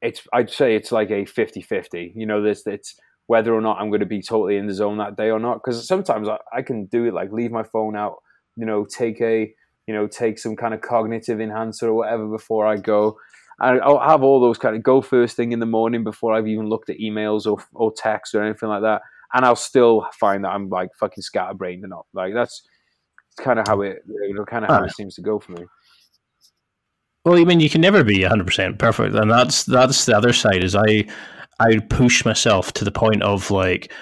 it's 0.00 0.22
I'd 0.32 0.50
say 0.50 0.74
it's 0.74 0.92
like 0.92 1.10
a 1.10 1.24
50-50. 1.24 2.12
You 2.14 2.26
know, 2.26 2.42
this 2.42 2.66
it's 2.66 2.96
whether 3.26 3.54
or 3.54 3.60
not 3.60 3.78
I'm 3.78 3.90
going 3.90 4.00
to 4.00 4.06
be 4.06 4.22
totally 4.22 4.56
in 4.56 4.66
the 4.66 4.74
zone 4.74 4.98
that 4.98 5.16
day 5.16 5.30
or 5.30 5.38
not. 5.38 5.60
Because 5.62 5.86
sometimes 5.86 6.28
I, 6.28 6.38
I 6.52 6.62
can 6.62 6.86
do 6.86 7.04
it 7.04 7.14
like 7.14 7.32
leave 7.32 7.52
my 7.52 7.62
phone 7.62 7.96
out, 7.96 8.16
you 8.56 8.66
know, 8.66 8.86
take 8.86 9.20
a 9.20 9.52
you 9.86 9.94
know 9.94 10.06
take 10.06 10.38
some 10.38 10.56
kind 10.56 10.74
of 10.74 10.80
cognitive 10.80 11.40
enhancer 11.40 11.88
or 11.88 11.94
whatever 11.94 12.26
before 12.26 12.66
I 12.66 12.76
go. 12.76 13.18
And 13.60 13.80
I'll 13.80 13.98
have 13.98 14.22
all 14.22 14.40
those 14.40 14.58
kind 14.58 14.76
of 14.76 14.82
go 14.82 15.02
first 15.02 15.36
thing 15.36 15.50
in 15.52 15.58
the 15.58 15.66
morning 15.66 16.04
before 16.04 16.32
I've 16.32 16.46
even 16.46 16.68
looked 16.68 16.90
at 16.90 16.98
emails 16.98 17.46
or 17.46 17.58
or 17.74 17.92
texts 17.92 18.34
or 18.34 18.42
anything 18.42 18.68
like 18.68 18.82
that. 18.82 19.02
And 19.34 19.44
I'll 19.44 19.56
still 19.56 20.06
find 20.18 20.44
that 20.44 20.50
I'm 20.50 20.68
like 20.70 20.90
fucking 20.98 21.22
scatterbrained 21.22 21.82
and 21.82 21.90
not 21.90 22.06
like 22.14 22.32
that's 22.34 22.62
kind 23.38 23.58
of 23.58 23.66
how 23.66 23.80
it 23.82 24.02
you 24.06 24.34
know, 24.34 24.44
kind 24.44 24.64
of 24.64 24.70
how 24.70 24.84
it 24.84 24.94
seems 24.94 25.14
to 25.16 25.22
go 25.22 25.38
for 25.38 25.52
me. 25.52 25.64
Well, 27.24 27.38
I 27.38 27.44
mean, 27.44 27.60
you 27.60 27.68
can 27.68 27.80
never 27.80 28.04
be 28.04 28.20
100% 28.20 28.78
perfect. 28.78 29.14
And 29.14 29.30
that's 29.30 29.64
that's 29.64 30.06
the 30.06 30.16
other 30.16 30.32
side 30.32 30.64
is 30.64 30.74
I 30.74 31.06
I 31.60 31.78
push 31.90 32.24
myself 32.24 32.72
to 32.74 32.84
the 32.84 32.92
point 32.92 33.22
of 33.22 33.50
like, 33.50 33.92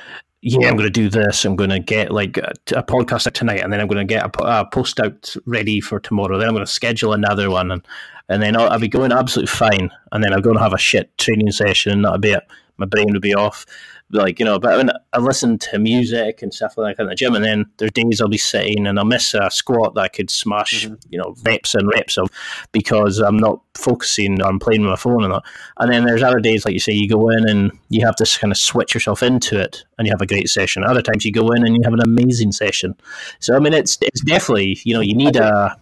yeah, 0.42 0.68
I'm 0.68 0.76
going 0.76 0.86
to 0.86 0.90
do 0.90 1.08
this. 1.08 1.44
I'm 1.44 1.56
going 1.56 1.70
to 1.70 1.80
get 1.80 2.12
like 2.12 2.36
a, 2.36 2.52
a 2.74 2.82
podcast 2.82 3.30
tonight, 3.32 3.62
and 3.62 3.72
then 3.72 3.80
I'm 3.80 3.88
going 3.88 4.06
to 4.06 4.14
get 4.14 4.24
a, 4.24 4.60
a, 4.60 4.66
post 4.70 5.00
out 5.00 5.34
ready 5.46 5.80
for 5.80 5.98
tomorrow. 5.98 6.38
Then 6.38 6.48
I'm 6.48 6.54
going 6.54 6.66
to 6.66 6.70
schedule 6.70 7.14
another 7.14 7.50
one, 7.50 7.72
and 7.72 7.86
and 8.28 8.42
then 8.42 8.56
I'll, 8.56 8.68
I'll 8.68 8.78
be 8.78 8.88
going 8.88 9.12
absolutely 9.12 9.52
fine. 9.52 9.90
And 10.12 10.22
then 10.22 10.32
I'm 10.32 10.42
going 10.42 10.56
to 10.56 10.62
have 10.62 10.74
a 10.74 10.78
shit 10.78 11.16
training 11.18 11.50
session, 11.50 11.92
and 11.92 12.04
that'll 12.04 12.18
be 12.18 12.32
it. 12.32 12.44
My 12.76 12.86
brain 12.86 13.12
will 13.12 13.20
be 13.20 13.34
off 13.34 13.64
like 14.10 14.38
you 14.38 14.44
know, 14.44 14.58
but 14.58 14.72
I, 14.72 14.76
mean, 14.76 14.90
I 15.12 15.18
listen 15.18 15.58
to 15.58 15.78
music 15.78 16.42
and 16.42 16.54
stuff 16.54 16.78
like 16.78 16.96
that 16.96 17.02
in 17.02 17.08
the 17.08 17.14
gym, 17.14 17.34
and 17.34 17.44
then 17.44 17.66
there's 17.78 17.90
days 17.90 18.20
I'll 18.20 18.28
be 18.28 18.38
sitting 18.38 18.86
and 18.86 18.98
I'll 18.98 19.04
miss 19.04 19.34
a 19.34 19.50
squat 19.50 19.94
that 19.94 20.00
I 20.00 20.08
could 20.08 20.30
smash, 20.30 20.86
mm-hmm. 20.86 20.94
you 21.10 21.18
know, 21.18 21.34
reps 21.44 21.74
and 21.74 21.88
reps 21.88 22.16
of 22.16 22.30
because 22.72 23.18
I'm 23.18 23.36
not 23.36 23.60
focusing 23.74 24.40
on 24.42 24.58
playing 24.58 24.82
with 24.82 24.90
my 24.90 24.96
phone 24.96 25.24
and 25.24 25.32
that. 25.32 25.42
And 25.78 25.92
then 25.92 26.04
there's 26.04 26.22
other 26.22 26.38
days, 26.38 26.64
like 26.64 26.74
you 26.74 26.80
say, 26.80 26.92
you 26.92 27.08
go 27.08 27.28
in 27.30 27.48
and 27.48 27.76
you 27.88 28.06
have 28.06 28.16
to 28.16 28.38
kind 28.38 28.52
of 28.52 28.58
switch 28.58 28.94
yourself 28.94 29.22
into 29.22 29.60
it, 29.60 29.84
and 29.98 30.06
you 30.06 30.12
have 30.12 30.22
a 30.22 30.26
great 30.26 30.48
session. 30.48 30.84
Other 30.84 31.02
times 31.02 31.24
you 31.24 31.32
go 31.32 31.50
in 31.50 31.66
and 31.66 31.74
you 31.74 31.82
have 31.84 31.94
an 31.94 32.02
amazing 32.02 32.52
session. 32.52 32.94
So 33.40 33.56
I 33.56 33.58
mean, 33.58 33.72
it's 33.72 33.98
it's 34.02 34.22
definitely 34.24 34.78
you 34.84 34.94
know 34.94 35.00
you 35.00 35.14
need 35.14 35.36
a 35.36 35.76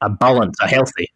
a 0.00 0.10
balance, 0.10 0.56
a 0.60 0.68
healthy. 0.68 1.10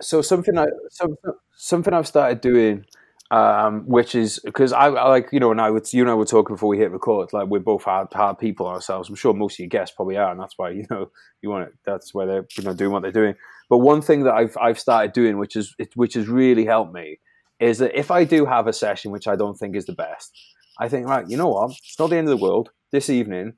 So 0.00 0.20
something 0.20 0.58
I 0.58 0.66
some, 0.90 1.16
something 1.54 1.94
I've 1.94 2.08
started 2.08 2.40
doing 2.40 2.84
um, 3.32 3.84
which 3.86 4.14
is 4.14 4.38
because 4.44 4.74
I, 4.74 4.88
I, 4.88 5.08
like 5.08 5.30
you 5.32 5.40
know, 5.40 5.50
and 5.50 5.60
I 5.60 5.70
would 5.70 5.90
you 5.90 6.02
and 6.02 6.10
I 6.10 6.14
were 6.14 6.26
talking 6.26 6.54
before 6.54 6.68
we 6.68 6.76
hit 6.76 6.90
record. 6.90 7.32
Like 7.32 7.48
we're 7.48 7.60
both 7.60 7.84
hard, 7.84 8.08
hard 8.12 8.38
people 8.38 8.66
ourselves. 8.66 9.08
I'm 9.08 9.14
sure 9.14 9.32
most 9.32 9.54
of 9.54 9.60
your 9.60 9.68
guests 9.68 9.96
probably 9.96 10.18
are, 10.18 10.30
and 10.30 10.38
that's 10.38 10.58
why 10.58 10.70
you 10.70 10.84
know 10.90 11.10
you 11.40 11.48
want 11.48 11.68
it. 11.68 11.74
That's 11.86 12.12
why 12.12 12.26
they're 12.26 12.46
you 12.58 12.62
know 12.62 12.74
doing 12.74 12.92
what 12.92 13.00
they're 13.00 13.10
doing. 13.10 13.34
But 13.70 13.78
one 13.78 14.02
thing 14.02 14.24
that 14.24 14.34
I've 14.34 14.54
I've 14.60 14.78
started 14.78 15.14
doing, 15.14 15.38
which 15.38 15.56
is 15.56 15.74
which 15.94 16.12
has 16.12 16.28
really 16.28 16.66
helped 16.66 16.92
me, 16.92 17.20
is 17.58 17.78
that 17.78 17.98
if 17.98 18.10
I 18.10 18.24
do 18.24 18.44
have 18.44 18.66
a 18.66 18.72
session 18.72 19.10
which 19.10 19.26
I 19.26 19.34
don't 19.34 19.58
think 19.58 19.76
is 19.76 19.86
the 19.86 19.94
best, 19.94 20.38
I 20.78 20.90
think 20.90 21.08
right, 21.08 21.26
you 21.26 21.38
know 21.38 21.48
what, 21.48 21.70
it's 21.70 21.98
not 21.98 22.10
the 22.10 22.18
end 22.18 22.28
of 22.28 22.38
the 22.38 22.44
world. 22.44 22.68
This 22.90 23.08
evening, 23.08 23.54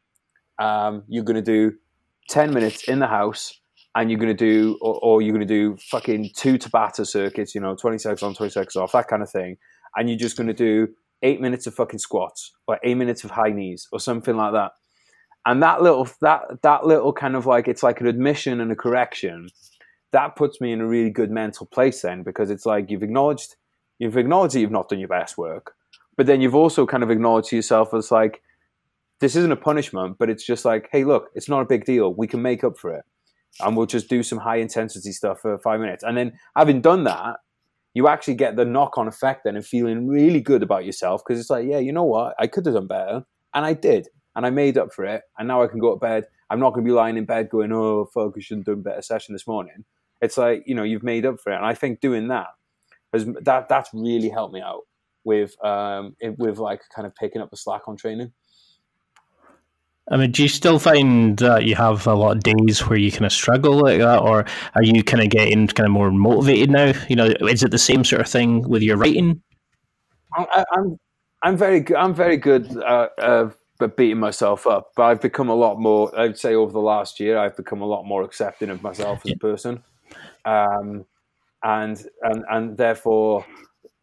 um, 0.60 1.02
you're 1.08 1.24
going 1.24 1.34
to 1.34 1.42
do 1.42 1.76
ten 2.28 2.54
minutes 2.54 2.84
in 2.84 3.00
the 3.00 3.08
house 3.08 3.58
and 3.94 4.10
you're 4.10 4.18
going 4.18 4.34
to 4.34 4.46
do, 4.46 4.76
or, 4.80 4.98
or 5.02 5.22
you're 5.22 5.34
going 5.34 5.46
to 5.46 5.54
do 5.54 5.76
fucking 5.90 6.30
two 6.34 6.58
Tabata 6.58 7.06
circuits, 7.06 7.54
you 7.54 7.60
know, 7.60 7.76
20 7.76 7.98
seconds 7.98 8.22
on, 8.22 8.34
20 8.34 8.50
seconds 8.50 8.76
off, 8.76 8.92
that 8.92 9.08
kind 9.08 9.22
of 9.22 9.30
thing. 9.30 9.56
And 9.96 10.08
you're 10.08 10.18
just 10.18 10.36
going 10.36 10.48
to 10.48 10.54
do 10.54 10.88
eight 11.22 11.40
minutes 11.40 11.66
of 11.66 11.74
fucking 11.74 12.00
squats 12.00 12.52
or 12.66 12.78
eight 12.82 12.96
minutes 12.96 13.22
of 13.24 13.30
high 13.30 13.50
knees 13.50 13.88
or 13.92 14.00
something 14.00 14.36
like 14.36 14.52
that. 14.52 14.72
And 15.46 15.62
that 15.62 15.82
little, 15.82 16.08
that, 16.22 16.42
that 16.62 16.86
little 16.86 17.12
kind 17.12 17.36
of 17.36 17.46
like, 17.46 17.68
it's 17.68 17.82
like 17.82 18.00
an 18.00 18.06
admission 18.06 18.60
and 18.60 18.72
a 18.72 18.76
correction. 18.76 19.48
That 20.12 20.36
puts 20.36 20.60
me 20.60 20.72
in 20.72 20.80
a 20.80 20.86
really 20.86 21.10
good 21.10 21.30
mental 21.30 21.66
place 21.66 22.02
then 22.02 22.22
because 22.22 22.50
it's 22.50 22.66
like 22.66 22.90
you've 22.90 23.02
acknowledged, 23.02 23.56
you've 23.98 24.16
acknowledged 24.16 24.54
that 24.54 24.60
you've 24.60 24.70
not 24.70 24.88
done 24.88 24.98
your 24.98 25.08
best 25.08 25.38
work, 25.38 25.74
but 26.16 26.26
then 26.26 26.40
you've 26.40 26.54
also 26.54 26.86
kind 26.86 27.02
of 27.02 27.10
acknowledged 27.10 27.50
to 27.50 27.56
yourself 27.56 27.94
as 27.94 28.10
like, 28.10 28.42
this 29.20 29.36
isn't 29.36 29.52
a 29.52 29.56
punishment, 29.56 30.16
but 30.18 30.30
it's 30.30 30.44
just 30.44 30.64
like, 30.64 30.88
hey, 30.90 31.04
look, 31.04 31.30
it's 31.34 31.48
not 31.48 31.60
a 31.60 31.66
big 31.66 31.84
deal. 31.84 32.12
We 32.12 32.26
can 32.26 32.42
make 32.42 32.64
up 32.64 32.76
for 32.76 32.92
it. 32.92 33.04
And 33.60 33.76
we'll 33.76 33.86
just 33.86 34.08
do 34.08 34.22
some 34.22 34.38
high 34.38 34.56
intensity 34.56 35.12
stuff 35.12 35.40
for 35.40 35.58
five 35.58 35.80
minutes. 35.80 36.02
And 36.02 36.16
then 36.16 36.32
having 36.56 36.80
done 36.80 37.04
that, 37.04 37.36
you 37.94 38.08
actually 38.08 38.34
get 38.34 38.56
the 38.56 38.64
knock 38.64 38.98
on 38.98 39.06
effect 39.06 39.44
then 39.44 39.56
of 39.56 39.64
feeling 39.64 40.08
really 40.08 40.40
good 40.40 40.62
about 40.62 40.84
yourself 40.84 41.22
because 41.24 41.40
it's 41.40 41.50
like, 41.50 41.66
yeah, 41.66 41.78
you 41.78 41.92
know 41.92 42.04
what? 42.04 42.34
I 42.38 42.48
could 42.48 42.66
have 42.66 42.74
done 42.74 42.88
better. 42.88 43.24
And 43.54 43.64
I 43.64 43.72
did. 43.72 44.08
And 44.34 44.44
I 44.44 44.50
made 44.50 44.76
up 44.76 44.92
for 44.92 45.04
it. 45.04 45.22
And 45.38 45.46
now 45.46 45.62
I 45.62 45.68
can 45.68 45.78
go 45.78 45.94
to 45.94 46.00
bed. 46.00 46.24
I'm 46.50 46.58
not 46.58 46.70
going 46.70 46.84
to 46.84 46.88
be 46.88 46.94
lying 46.94 47.16
in 47.16 47.24
bed 47.24 47.48
going, 47.48 47.70
oh, 47.72 48.06
fuck, 48.12 48.34
I 48.36 48.40
shouldn't 48.40 48.66
have 48.66 48.74
done 48.74 48.80
a 48.80 48.90
better 48.90 49.02
session 49.02 49.32
this 49.32 49.46
morning. 49.46 49.84
It's 50.20 50.36
like, 50.36 50.64
you 50.66 50.74
know, 50.74 50.82
you've 50.82 51.04
made 51.04 51.24
up 51.24 51.38
for 51.40 51.52
it. 51.52 51.56
And 51.56 51.64
I 51.64 51.74
think 51.74 52.00
doing 52.00 52.28
that 52.28 52.48
has, 53.12 53.26
that, 53.42 53.68
that's 53.68 53.90
really 53.92 54.28
helped 54.28 54.54
me 54.54 54.60
out 54.60 54.82
with, 55.22 55.54
um, 55.64 56.16
with 56.38 56.58
like 56.58 56.80
kind 56.94 57.06
of 57.06 57.14
picking 57.14 57.40
up 57.40 57.50
the 57.50 57.56
slack 57.56 57.82
on 57.86 57.96
training. 57.96 58.32
I 60.10 60.18
mean, 60.18 60.32
do 60.32 60.42
you 60.42 60.48
still 60.48 60.78
find 60.78 61.38
that 61.38 61.64
you 61.64 61.76
have 61.76 62.06
a 62.06 62.14
lot 62.14 62.36
of 62.36 62.42
days 62.42 62.80
where 62.80 62.98
you 62.98 63.10
kind 63.10 63.24
of 63.24 63.32
struggle 63.32 63.80
like 63.80 64.00
that, 64.00 64.20
or 64.20 64.44
are 64.74 64.82
you 64.82 65.02
kind 65.02 65.22
of 65.22 65.30
getting 65.30 65.66
kind 65.66 65.86
of 65.86 65.92
more 65.92 66.10
motivated 66.10 66.70
now? 66.70 66.92
You 67.08 67.16
know, 67.16 67.32
is 67.48 67.62
it 67.62 67.70
the 67.70 67.78
same 67.78 68.04
sort 68.04 68.20
of 68.20 68.28
thing 68.28 68.68
with 68.68 68.82
your 68.82 68.98
writing? 68.98 69.42
I, 70.36 70.64
I'm 70.72 70.98
I'm 71.42 71.56
very 71.56 71.80
good. 71.80 71.96
I'm 71.96 72.14
very 72.14 72.36
good 72.36 72.76
uh, 72.76 73.08
uh, 73.18 73.50
at 73.80 73.96
beating 73.96 74.20
myself 74.20 74.66
up, 74.66 74.90
but 74.94 75.04
I've 75.04 75.22
become 75.22 75.48
a 75.48 75.54
lot 75.54 75.80
more. 75.80 76.18
I'd 76.18 76.38
say 76.38 76.54
over 76.54 76.72
the 76.72 76.80
last 76.80 77.18
year, 77.18 77.38
I've 77.38 77.56
become 77.56 77.80
a 77.80 77.86
lot 77.86 78.04
more 78.04 78.22
accepting 78.24 78.68
of 78.68 78.82
myself 78.82 79.22
as 79.24 79.32
a 79.32 79.36
person, 79.36 79.82
um, 80.44 81.06
and 81.62 82.04
and 82.20 82.44
and 82.50 82.76
therefore, 82.76 83.46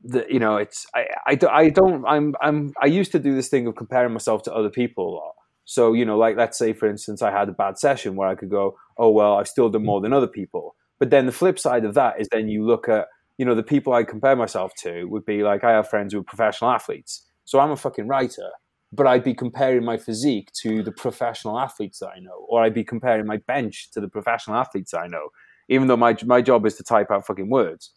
the, 0.04 0.26
you 0.28 0.40
know, 0.40 0.58
it's 0.58 0.88
I, 0.96 1.06
I, 1.28 1.38
I 1.52 1.70
don't 1.70 2.04
I'm 2.08 2.34
I'm 2.42 2.74
I 2.82 2.88
used 2.88 3.12
to 3.12 3.20
do 3.20 3.36
this 3.36 3.50
thing 3.50 3.68
of 3.68 3.76
comparing 3.76 4.14
myself 4.14 4.42
to 4.44 4.54
other 4.54 4.72
people 4.72 5.08
a 5.08 5.14
lot 5.16 5.34
so, 5.66 5.94
you 5.94 6.06
know, 6.06 6.18
like 6.18 6.38
let's 6.38 6.58
say, 6.58 6.74
for 6.74 6.90
instance, 6.90 7.22
I 7.22 7.32
had 7.32 7.50
a 7.50 7.54
bad 7.54 7.78
session 7.78 8.16
where 8.16 8.28
I 8.28 8.36
could 8.36 8.50
go, 8.50 8.78
oh, 8.98 9.10
well, 9.10 9.38
I've 9.38 9.48
still 9.48 9.70
done 9.70 9.84
mm. 9.84 9.86
more 9.86 10.02
than 10.02 10.14
other 10.14 10.28
people. 10.28 10.76
But 11.00 11.10
then 11.10 11.26
the 11.26 11.32
flip 11.32 11.58
side 11.58 11.86
of 11.86 11.94
that 11.96 12.20
is 12.20 12.28
then 12.32 12.48
you 12.48 12.66
look 12.66 12.88
at, 12.88 13.08
you 13.38 13.46
know, 13.46 13.56
the 13.56 13.64
people 13.64 13.94
I 13.94 14.04
compare 14.04 14.36
myself 14.36 14.74
to 14.80 15.06
would 15.06 15.26
be 15.26 15.44
like, 15.44 15.64
I 15.64 15.72
have 15.72 15.90
friends 15.90 16.14
who 16.14 16.20
are 16.20 16.24
professional 16.24 16.72
athletes. 16.72 17.26
So 17.46 17.60
I'm 17.60 17.72
a 17.72 17.78
fucking 17.78 18.08
writer, 18.08 18.50
but 18.92 19.08
I'd 19.08 19.24
be 19.24 19.34
comparing 19.34 19.84
my 19.84 19.98
physique 19.98 20.52
to 20.62 20.84
the 20.84 20.92
professional 20.92 21.58
athletes 21.58 22.00
that 22.00 22.10
I 22.16 22.20
know, 22.20 22.46
or 22.48 22.62
I'd 22.62 22.74
be 22.74 22.84
comparing 22.84 23.26
my 23.26 23.38
bench 23.38 23.90
to 23.94 24.02
the 24.02 24.08
professional 24.08 24.58
athletes 24.58 24.94
I 24.94 25.08
know, 25.08 25.30
even 25.70 25.88
though 25.88 25.98
my, 25.98 26.16
my 26.26 26.42
job 26.42 26.66
is 26.66 26.76
to 26.76 26.84
type 26.84 27.10
out 27.10 27.26
fucking 27.26 27.50
words. 27.50 27.92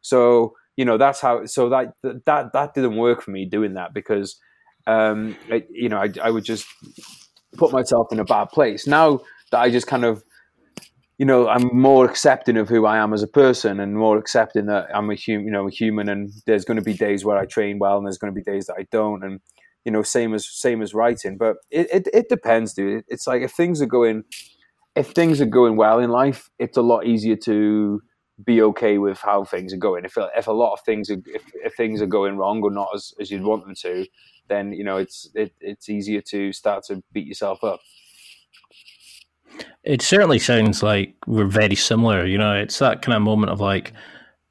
So, 0.00 0.54
you 0.76 0.84
know, 0.84 0.96
that's 0.96 1.20
how, 1.20 1.44
so 1.46 1.68
that, 1.68 1.92
that, 2.02 2.52
that 2.52 2.74
didn't 2.74 2.96
work 2.96 3.22
for 3.22 3.30
me 3.30 3.44
doing 3.44 3.74
that 3.74 3.94
because 3.94 4.40
um, 4.88 5.36
I, 5.52 5.64
you 5.70 5.88
know, 5.88 5.98
I, 5.98 6.08
I 6.22 6.30
would 6.30 6.44
just 6.44 6.66
put 7.56 7.72
myself 7.72 8.08
in 8.10 8.18
a 8.18 8.24
bad 8.24 8.46
place. 8.46 8.86
Now 8.86 9.20
that 9.52 9.60
I 9.60 9.70
just 9.70 9.86
kind 9.86 10.04
of, 10.04 10.24
you 11.18 11.26
know, 11.26 11.46
I'm 11.46 11.68
more 11.72 12.06
accepting 12.06 12.56
of 12.56 12.68
who 12.68 12.86
I 12.86 12.96
am 12.96 13.12
as 13.12 13.22
a 13.22 13.28
person 13.28 13.80
and 13.80 13.96
more 13.96 14.16
accepting 14.16 14.66
that 14.66 14.86
I'm 14.94 15.10
a 15.10 15.14
human, 15.14 15.46
you 15.46 15.52
know, 15.52 15.68
a 15.68 15.70
human, 15.70 16.08
and 16.08 16.30
there's 16.46 16.64
going 16.64 16.78
to 16.78 16.82
be 16.82 16.94
days 16.94 17.24
where 17.24 17.36
I 17.36 17.44
train 17.44 17.78
well 17.78 17.98
and 17.98 18.06
there's 18.06 18.18
going 18.18 18.32
to 18.32 18.40
be 18.40 18.42
days 18.42 18.66
that 18.66 18.76
I 18.78 18.86
don't, 18.90 19.22
and 19.22 19.40
you 19.84 19.92
know, 19.92 20.02
same 20.02 20.32
as 20.32 20.48
same 20.48 20.80
as 20.80 20.94
writing. 20.94 21.36
But 21.36 21.56
it, 21.70 21.88
it, 21.92 22.08
it 22.14 22.28
depends, 22.30 22.72
dude. 22.72 23.04
It's 23.08 23.26
like 23.26 23.42
if 23.42 23.52
things 23.52 23.82
are 23.82 23.86
going, 23.86 24.24
if 24.96 25.08
things 25.08 25.40
are 25.40 25.46
going 25.46 25.76
well 25.76 25.98
in 25.98 26.10
life, 26.10 26.48
it's 26.58 26.78
a 26.78 26.82
lot 26.82 27.04
easier 27.04 27.36
to 27.44 28.00
be 28.44 28.62
okay 28.62 28.98
with 28.98 29.18
how 29.18 29.44
things 29.44 29.74
are 29.74 29.78
going. 29.78 30.04
If 30.04 30.16
if 30.36 30.46
a 30.46 30.52
lot 30.52 30.72
of 30.72 30.80
things 30.86 31.10
are 31.10 31.18
if, 31.26 31.42
if 31.54 31.74
things 31.74 32.00
are 32.00 32.06
going 32.06 32.36
wrong 32.36 32.62
or 32.62 32.70
not 32.70 32.88
as, 32.94 33.12
as 33.20 33.30
you'd 33.30 33.42
want 33.42 33.66
them 33.66 33.74
to, 33.82 34.06
then 34.48 34.72
you 34.72 34.84
know 34.84 34.96
it's 34.96 35.28
it, 35.34 35.52
it's 35.60 35.88
easier 35.88 36.20
to 36.22 36.52
start 36.52 36.84
to 36.84 37.02
beat 37.12 37.26
yourself 37.26 37.62
up. 37.64 37.80
It 39.84 40.02
certainly 40.02 40.38
sounds 40.38 40.82
like 40.82 41.14
we're 41.26 41.46
very 41.46 41.74
similar. 41.74 42.26
You 42.26 42.38
know, 42.38 42.54
it's 42.54 42.78
that 42.78 43.02
kind 43.02 43.16
of 43.16 43.22
moment 43.22 43.50
of 43.52 43.60
like 43.60 43.92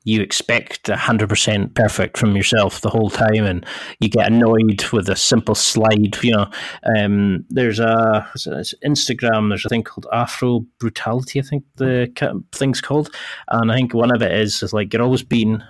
you 0.08 0.22
expect 0.22 0.84
100% 0.84 1.76
perfect 1.76 2.18
from 2.18 2.34
yourself 2.34 2.80
the 2.80 2.90
whole 2.90 3.10
time 3.10 3.44
and 3.44 3.66
you 4.00 4.08
get 4.08 4.32
annoyed 4.32 4.82
with 4.94 5.10
a 5.10 5.18
simple 5.18 5.54
slide 5.54 6.16
you 6.24 6.32
know 6.32 6.50
um, 6.98 7.44
there's 7.50 7.80
a 7.80 8.26
instagram 8.86 9.50
there's 9.50 9.66
a 9.66 9.70
thing 9.70 9.84
called 9.84 10.08
afro 10.14 10.62
brutality 10.80 11.40
i 11.40 11.44
think 11.44 11.66
the 11.76 12.10
thing's 12.54 12.80
called 12.80 13.14
and 13.50 13.70
i 13.70 13.76
think 13.76 13.94
one 13.94 14.16
of 14.16 14.22
it 14.22 14.32
is, 14.32 14.64
is 14.64 14.72
like 14.72 14.94
you're 14.94 15.04
always 15.04 15.24
being 15.24 15.62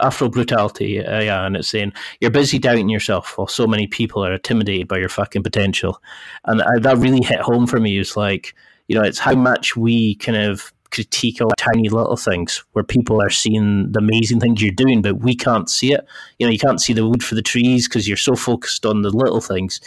Afro 0.00 0.28
brutality, 0.28 1.04
uh, 1.04 1.20
yeah, 1.20 1.46
and 1.46 1.56
it's 1.56 1.68
saying 1.68 1.92
you're 2.20 2.30
busy 2.30 2.58
doubting 2.58 2.88
yourself 2.88 3.36
while 3.38 3.46
so 3.46 3.66
many 3.66 3.86
people 3.86 4.24
are 4.24 4.34
intimidated 4.34 4.88
by 4.88 4.98
your 4.98 5.08
fucking 5.08 5.42
potential, 5.42 6.02
and 6.44 6.62
I, 6.62 6.78
that 6.80 6.98
really 6.98 7.22
hit 7.22 7.40
home 7.40 7.66
for 7.66 7.80
me. 7.80 7.98
It's 7.98 8.16
like 8.16 8.54
you 8.88 8.94
know, 8.94 9.02
it's 9.02 9.18
how 9.18 9.34
much 9.34 9.76
we 9.76 10.14
kind 10.16 10.38
of 10.38 10.72
critique 10.90 11.40
all 11.40 11.50
tiny 11.58 11.88
little 11.88 12.16
things 12.16 12.64
where 12.72 12.84
people 12.84 13.20
are 13.20 13.30
seeing 13.30 13.90
the 13.92 13.98
amazing 13.98 14.40
things 14.40 14.62
you're 14.62 14.72
doing, 14.72 15.02
but 15.02 15.20
we 15.20 15.34
can't 15.34 15.68
see 15.68 15.92
it. 15.92 16.06
You 16.38 16.46
know, 16.46 16.52
you 16.52 16.58
can't 16.58 16.80
see 16.80 16.92
the 16.92 17.06
wood 17.06 17.24
for 17.24 17.34
the 17.34 17.42
trees 17.42 17.88
because 17.88 18.06
you're 18.06 18.16
so 18.16 18.36
focused 18.36 18.86
on 18.86 19.02
the 19.02 19.10
little 19.10 19.40
things. 19.40 19.80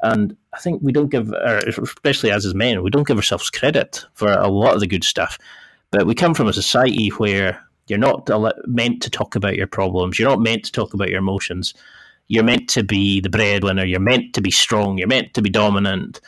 And 0.00 0.36
I 0.52 0.58
think 0.58 0.82
we 0.82 0.92
don't 0.92 1.10
give, 1.10 1.32
especially 1.32 2.30
as 2.30 2.46
as 2.46 2.54
men, 2.54 2.82
we 2.82 2.90
don't 2.90 3.06
give 3.06 3.16
ourselves 3.16 3.50
credit 3.50 4.04
for 4.14 4.30
a 4.32 4.48
lot 4.48 4.74
of 4.74 4.80
the 4.80 4.86
good 4.86 5.04
stuff. 5.04 5.38
But 5.90 6.06
we 6.06 6.14
come 6.14 6.34
from 6.34 6.48
a 6.48 6.52
society 6.52 7.08
where 7.10 7.62
you're 7.86 7.98
not 7.98 8.28
meant 8.66 9.02
to 9.02 9.10
talk 9.10 9.36
about 9.36 9.56
your 9.56 9.66
problems. 9.66 10.18
You're 10.18 10.28
not 10.28 10.40
meant 10.40 10.64
to 10.64 10.72
talk 10.72 10.94
about 10.94 11.08
your 11.08 11.18
emotions. 11.18 11.74
You're 12.28 12.44
meant 12.44 12.68
to 12.70 12.82
be 12.82 13.20
the 13.20 13.30
breadwinner. 13.30 13.84
You're 13.84 14.00
meant 14.00 14.34
to 14.34 14.40
be 14.40 14.50
strong. 14.50 14.98
You're 14.98 15.08
meant 15.08 15.34
to 15.34 15.42
be 15.42 15.50
dominant. 15.50 16.20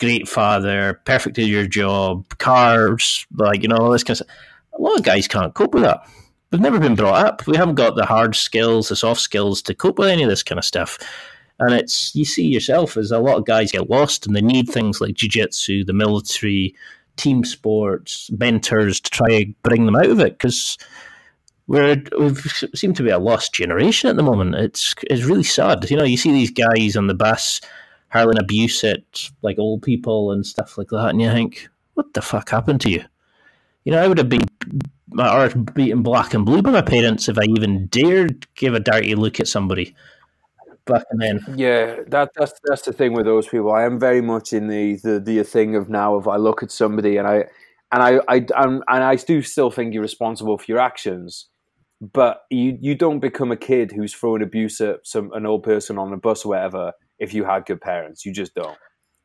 Great 0.00 0.26
father, 0.26 1.00
perfect 1.04 1.38
at 1.38 1.46
your 1.46 1.66
job, 1.66 2.26
cars, 2.38 3.24
like, 3.36 3.62
you 3.62 3.68
know, 3.68 3.76
all 3.76 3.90
this 3.90 4.02
kind 4.02 4.20
of 4.20 4.26
stuff. 4.26 4.36
A 4.76 4.82
lot 4.82 4.98
of 4.98 5.04
guys 5.04 5.28
can't 5.28 5.54
cope 5.54 5.72
with 5.72 5.84
that. 5.84 6.00
We've 6.50 6.60
never 6.60 6.80
been 6.80 6.96
brought 6.96 7.24
up. 7.24 7.46
We 7.46 7.56
haven't 7.56 7.76
got 7.76 7.94
the 7.94 8.06
hard 8.06 8.34
skills, 8.34 8.88
the 8.88 8.96
soft 8.96 9.20
skills 9.20 9.62
to 9.62 9.74
cope 9.74 9.98
with 9.98 10.08
any 10.08 10.24
of 10.24 10.30
this 10.30 10.42
kind 10.42 10.58
of 10.58 10.64
stuff. 10.64 10.98
And 11.60 11.74
it's, 11.74 12.14
you 12.14 12.24
see 12.24 12.46
yourself 12.46 12.96
as 12.96 13.10
a 13.10 13.18
lot 13.18 13.36
of 13.36 13.44
guys 13.44 13.72
get 13.72 13.90
lost 13.90 14.26
and 14.26 14.34
they 14.34 14.40
need 14.40 14.68
things 14.68 15.00
like 15.00 15.14
jiu 15.14 15.28
jitsu, 15.28 15.84
the 15.84 15.92
military, 15.92 16.74
team 17.18 17.44
sports, 17.44 18.30
mentors 18.38 19.00
to 19.00 19.10
try 19.10 19.30
and 19.30 19.62
bring 19.62 19.84
them 19.84 19.96
out 19.96 20.06
of 20.06 20.20
it 20.20 20.38
because 20.38 20.78
we're 21.66 22.02
we 22.18 22.34
seem 22.74 22.94
to 22.94 23.02
be 23.02 23.10
a 23.10 23.18
lost 23.18 23.52
generation 23.52 24.08
at 24.08 24.16
the 24.16 24.22
moment. 24.22 24.54
It's 24.54 24.94
it's 25.10 25.24
really 25.24 25.42
sad. 25.42 25.88
You 25.90 25.98
know, 25.98 26.04
you 26.04 26.16
see 26.16 26.32
these 26.32 26.50
guys 26.50 26.96
on 26.96 27.06
the 27.06 27.14
bus 27.14 27.60
hurling 28.08 28.38
abuse 28.38 28.82
at 28.84 29.30
like 29.42 29.58
old 29.58 29.82
people 29.82 30.32
and 30.32 30.46
stuff 30.46 30.78
like 30.78 30.88
that, 30.88 31.08
and 31.08 31.20
you 31.20 31.30
think, 31.30 31.68
what 31.94 32.14
the 32.14 32.22
fuck 32.22 32.48
happened 32.48 32.80
to 32.82 32.90
you? 32.90 33.04
You 33.84 33.92
know, 33.92 34.02
I 34.02 34.08
would 34.08 34.18
have 34.18 34.30
been 34.30 34.46
my 35.10 35.44
or 35.44 35.54
beaten 35.54 36.02
black 36.02 36.34
and 36.34 36.44
blue 36.44 36.62
by 36.62 36.70
my 36.70 36.82
parents 36.82 37.28
if 37.28 37.38
I 37.38 37.44
even 37.44 37.86
dared 37.86 38.46
give 38.54 38.74
a 38.74 38.80
dirty 38.80 39.14
look 39.14 39.40
at 39.40 39.48
somebody 39.48 39.94
Yeah, 41.46 41.96
that, 42.08 42.30
that's 42.36 42.52
that's 42.64 42.82
the 42.82 42.92
thing 42.92 43.12
with 43.14 43.26
those 43.26 43.48
people. 43.48 43.72
I 43.72 43.84
am 43.84 43.98
very 43.98 44.20
much 44.20 44.52
in 44.52 44.68
the 44.68 44.98
the, 45.02 45.20
the 45.20 45.42
thing 45.42 45.76
of 45.76 45.88
now 45.88 46.14
of 46.14 46.28
I 46.28 46.36
look 46.36 46.62
at 46.62 46.70
somebody 46.70 47.16
and 47.16 47.26
I 47.26 47.44
and 47.92 48.02
I 48.02 48.20
I 48.28 48.46
I'm, 48.56 48.82
and 48.88 49.04
I 49.04 49.16
do 49.16 49.42
still 49.42 49.70
think 49.70 49.92
you're 49.94 50.02
responsible 50.02 50.58
for 50.58 50.64
your 50.68 50.78
actions, 50.78 51.48
but 52.00 52.42
you 52.50 52.78
you 52.80 52.94
don't 52.94 53.20
become 53.20 53.50
a 53.52 53.56
kid 53.56 53.92
who's 53.92 54.14
throwing 54.14 54.42
abuse 54.42 54.80
at 54.80 55.06
some 55.06 55.32
an 55.34 55.46
old 55.46 55.62
person 55.62 55.98
on 55.98 56.12
a 56.12 56.16
bus 56.16 56.44
or 56.44 56.50
whatever 56.50 56.92
if 57.18 57.34
you 57.34 57.44
had 57.44 57.66
good 57.66 57.80
parents. 57.80 58.24
You 58.24 58.32
just 58.32 58.54
don't, 58.54 58.78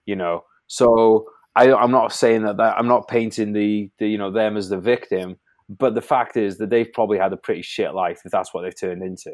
you 0.06 0.16
know. 0.16 0.44
So 0.68 1.28
I, 1.56 1.74
I'm 1.74 1.92
not 1.92 2.14
saying 2.14 2.44
that, 2.44 2.58
that 2.58 2.78
I'm 2.78 2.88
not 2.88 3.08
painting 3.08 3.54
the, 3.54 3.90
the 4.00 4.08
you 4.08 4.18
know 4.18 4.32
them 4.32 4.58
as 4.58 4.70
the 4.70 4.80
victim, 4.80 5.38
but 5.70 5.94
the 5.96 6.02
fact 6.02 6.38
is 6.38 6.58
that 6.58 6.70
they've 6.70 6.92
probably 6.94 7.18
had 7.20 7.34
a 7.34 7.38
pretty 7.38 7.62
shit 7.62 7.94
life 7.94 8.22
if 8.26 8.32
that's 8.32 8.54
what 8.54 8.64
they've 8.64 8.80
turned 8.80 9.04
into. 9.04 9.34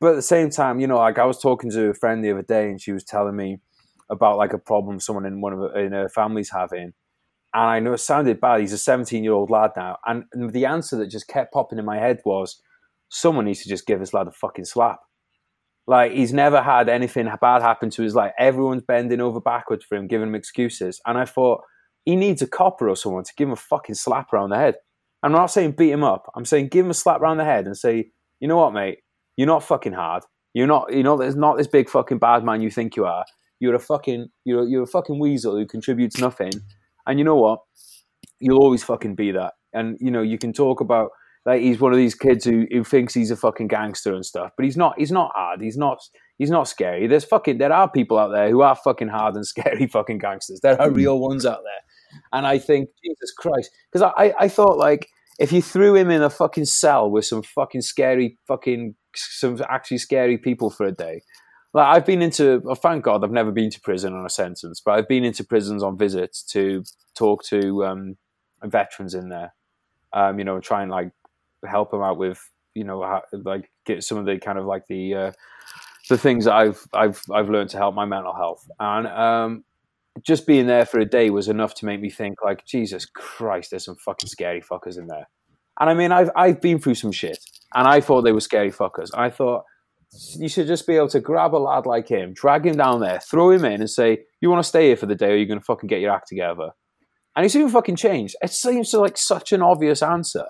But 0.00 0.10
at 0.10 0.16
the 0.16 0.22
same 0.22 0.50
time, 0.50 0.80
you 0.80 0.86
know, 0.86 0.98
like 0.98 1.18
I 1.18 1.24
was 1.24 1.40
talking 1.40 1.70
to 1.70 1.88
a 1.88 1.94
friend 1.94 2.22
the 2.22 2.32
other 2.32 2.42
day, 2.42 2.70
and 2.70 2.80
she 2.80 2.92
was 2.92 3.04
telling 3.04 3.36
me 3.36 3.60
about 4.10 4.36
like 4.36 4.52
a 4.52 4.58
problem 4.58 5.00
someone 5.00 5.26
in 5.26 5.40
one 5.40 5.52
of 5.52 5.76
in 5.76 5.92
her 5.92 6.08
family's 6.08 6.50
having, 6.50 6.92
and 7.54 7.70
I 7.70 7.80
know 7.80 7.94
it 7.94 7.98
sounded 7.98 8.40
bad. 8.40 8.60
He's 8.60 8.72
a 8.72 8.78
17 8.78 9.24
year 9.24 9.32
old 9.32 9.50
lad 9.50 9.70
now, 9.76 9.98
and 10.06 10.24
the 10.34 10.66
answer 10.66 10.96
that 10.98 11.08
just 11.08 11.28
kept 11.28 11.52
popping 11.52 11.78
in 11.78 11.84
my 11.84 11.98
head 11.98 12.20
was, 12.24 12.60
someone 13.08 13.46
needs 13.46 13.62
to 13.62 13.68
just 13.68 13.86
give 13.86 14.00
this 14.00 14.12
lad 14.12 14.28
a 14.28 14.32
fucking 14.32 14.66
slap. 14.66 15.00
Like 15.86 16.12
he's 16.12 16.32
never 16.32 16.62
had 16.62 16.88
anything 16.88 17.28
bad 17.40 17.62
happen 17.62 17.90
to 17.90 18.02
his 18.02 18.14
life. 18.14 18.32
Everyone's 18.38 18.82
bending 18.82 19.20
over 19.20 19.40
backwards 19.40 19.84
for 19.84 19.96
him, 19.96 20.08
giving 20.08 20.28
him 20.28 20.34
excuses, 20.34 21.00
and 21.06 21.16
I 21.16 21.24
thought 21.24 21.62
he 22.04 22.16
needs 22.16 22.42
a 22.42 22.46
copper 22.46 22.88
or 22.88 22.96
someone 22.96 23.24
to 23.24 23.32
give 23.36 23.48
him 23.48 23.52
a 23.52 23.56
fucking 23.56 23.94
slap 23.94 24.32
around 24.32 24.50
the 24.50 24.56
head. 24.56 24.76
And 25.22 25.34
I'm 25.34 25.40
not 25.40 25.50
saying 25.50 25.72
beat 25.72 25.90
him 25.90 26.04
up. 26.04 26.30
I'm 26.36 26.44
saying 26.44 26.68
give 26.68 26.84
him 26.84 26.90
a 26.90 26.94
slap 26.94 27.20
around 27.20 27.38
the 27.38 27.44
head 27.44 27.66
and 27.66 27.76
say, 27.76 28.10
you 28.38 28.46
know 28.46 28.58
what, 28.58 28.72
mate, 28.72 28.98
you're 29.36 29.46
not 29.46 29.62
fucking 29.62 29.92
hard. 29.92 30.24
You're 30.54 30.66
not. 30.66 30.92
You 30.92 31.02
know, 31.02 31.16
there's 31.16 31.36
not 31.36 31.56
this 31.58 31.66
big 31.66 31.88
fucking 31.88 32.18
bad 32.18 32.42
man 32.42 32.62
you 32.62 32.70
think 32.70 32.96
you 32.96 33.04
are. 33.04 33.24
You're 33.60 33.74
a 33.74 33.80
fucking. 33.80 34.28
You're 34.44 34.66
you're 34.66 34.84
a 34.84 34.86
fucking 34.86 35.18
weasel 35.18 35.56
who 35.56 35.66
contributes 35.66 36.18
nothing. 36.18 36.52
And 37.06 37.18
you 37.18 37.24
know 37.24 37.36
what? 37.36 37.60
You'll 38.40 38.62
always 38.62 38.82
fucking 38.82 39.14
be 39.14 39.32
that. 39.32 39.54
And 39.72 39.98
you 40.00 40.10
know, 40.10 40.22
you 40.22 40.38
can 40.38 40.52
talk 40.52 40.80
about 40.80 41.10
like 41.44 41.60
he's 41.60 41.78
one 41.78 41.92
of 41.92 41.98
these 41.98 42.14
kids 42.14 42.44
who, 42.44 42.66
who 42.72 42.82
thinks 42.82 43.14
he's 43.14 43.30
a 43.30 43.36
fucking 43.36 43.68
gangster 43.68 44.14
and 44.14 44.24
stuff, 44.24 44.50
but 44.56 44.64
he's 44.64 44.76
not. 44.76 44.98
He's 44.98 45.12
not 45.12 45.30
hard. 45.34 45.60
He's 45.60 45.76
not. 45.76 45.98
He's 46.38 46.50
not 46.50 46.68
scary. 46.68 47.06
There's 47.06 47.24
fucking 47.24 47.58
there 47.58 47.72
are 47.72 47.90
people 47.90 48.18
out 48.18 48.32
there 48.32 48.50
who 48.50 48.62
are 48.62 48.74
fucking 48.74 49.08
hard 49.08 49.36
and 49.36 49.46
scary 49.46 49.86
fucking 49.86 50.18
gangsters. 50.18 50.60
There 50.60 50.80
are 50.80 50.90
real 50.90 51.20
ones 51.20 51.44
out 51.44 51.60
there, 51.62 52.20
and 52.32 52.46
I 52.46 52.58
think 52.58 52.88
Jesus 53.04 53.32
Christ, 53.36 53.70
because 53.92 54.10
I, 54.16 54.34
I 54.38 54.48
thought 54.48 54.78
like 54.78 55.08
if 55.38 55.52
you 55.52 55.62
threw 55.62 55.94
him 55.94 56.10
in 56.10 56.22
a 56.22 56.30
fucking 56.30 56.64
cell 56.64 57.10
with 57.10 57.24
some 57.24 57.42
fucking 57.42 57.82
scary 57.82 58.38
fucking 58.48 58.94
some 59.14 59.60
actually 59.68 59.98
scary 59.98 60.38
people 60.38 60.70
for 60.70 60.86
a 60.86 60.92
day. 60.92 61.22
Like 61.74 61.96
I've 61.96 62.06
been 62.06 62.22
into, 62.22 62.62
oh, 62.66 62.74
thank 62.74 63.04
God, 63.04 63.22
I've 63.22 63.30
never 63.30 63.52
been 63.52 63.70
to 63.70 63.80
prison 63.80 64.14
on 64.14 64.24
a 64.24 64.30
sentence, 64.30 64.80
but 64.84 64.92
I've 64.92 65.08
been 65.08 65.24
into 65.24 65.44
prisons 65.44 65.82
on 65.82 65.98
visits 65.98 66.42
to 66.52 66.84
talk 67.14 67.44
to 67.44 67.84
um, 67.84 68.16
veterans 68.64 69.14
in 69.14 69.28
there. 69.28 69.54
Um, 70.12 70.38
you 70.38 70.44
know, 70.44 70.60
try 70.60 70.82
and 70.82 70.90
like 70.90 71.10
help 71.66 71.90
them 71.90 72.02
out 72.02 72.16
with, 72.16 72.40
you 72.74 72.84
know, 72.84 73.20
like 73.32 73.70
get 73.84 74.02
some 74.04 74.16
of 74.16 74.24
the 74.24 74.38
kind 74.38 74.58
of 74.58 74.64
like 74.64 74.86
the 74.88 75.14
uh, 75.14 75.32
the 76.08 76.16
things 76.16 76.46
that 76.46 76.54
I've 76.54 76.86
I've 76.94 77.20
I've 77.32 77.50
learned 77.50 77.70
to 77.70 77.76
help 77.76 77.94
my 77.94 78.06
mental 78.06 78.34
health, 78.34 78.66
and 78.78 79.06
um, 79.08 79.64
just 80.22 80.46
being 80.46 80.66
there 80.66 80.86
for 80.86 80.98
a 80.98 81.04
day 81.04 81.30
was 81.30 81.48
enough 81.48 81.74
to 81.74 81.86
make 81.86 82.00
me 82.00 82.10
think 82.10 82.42
like 82.42 82.64
Jesus 82.66 83.06
Christ, 83.06 83.70
there's 83.70 83.84
some 83.84 83.96
fucking 83.96 84.28
scary 84.28 84.60
fuckers 84.60 84.98
in 84.98 85.06
there. 85.06 85.28
And 85.78 85.90
I 85.90 85.94
mean, 85.94 86.12
I've 86.12 86.30
I've 86.34 86.60
been 86.60 86.78
through 86.78 86.94
some 86.94 87.12
shit, 87.12 87.38
and 87.74 87.86
I 87.86 88.00
thought 88.00 88.22
they 88.22 88.32
were 88.32 88.40
scary 88.40 88.70
fuckers. 88.70 89.10
I 89.14 89.30
thought 89.30 89.64
you 90.36 90.48
should 90.48 90.66
just 90.66 90.86
be 90.86 90.96
able 90.96 91.08
to 91.08 91.20
grab 91.20 91.54
a 91.54 91.58
lad 91.58 91.84
like 91.84 92.08
him, 92.08 92.32
drag 92.32 92.66
him 92.66 92.76
down 92.76 93.00
there, 93.00 93.20
throw 93.20 93.50
him 93.50 93.64
in, 93.64 93.80
and 93.80 93.90
say, 93.90 94.20
"You 94.40 94.48
want 94.50 94.62
to 94.62 94.68
stay 94.68 94.86
here 94.86 94.96
for 94.96 95.06
the 95.06 95.14
day, 95.14 95.32
or 95.32 95.36
you're 95.36 95.46
going 95.46 95.60
to 95.60 95.64
fucking 95.64 95.88
get 95.88 96.00
your 96.00 96.12
act 96.12 96.28
together." 96.28 96.70
And 97.34 97.44
he's 97.44 97.54
even 97.54 97.68
fucking 97.68 97.96
changed. 97.96 98.36
It 98.40 98.50
seems 98.50 98.90
to 98.90 99.00
like 99.00 99.18
such 99.18 99.52
an 99.52 99.62
obvious 99.62 100.02
answer, 100.02 100.46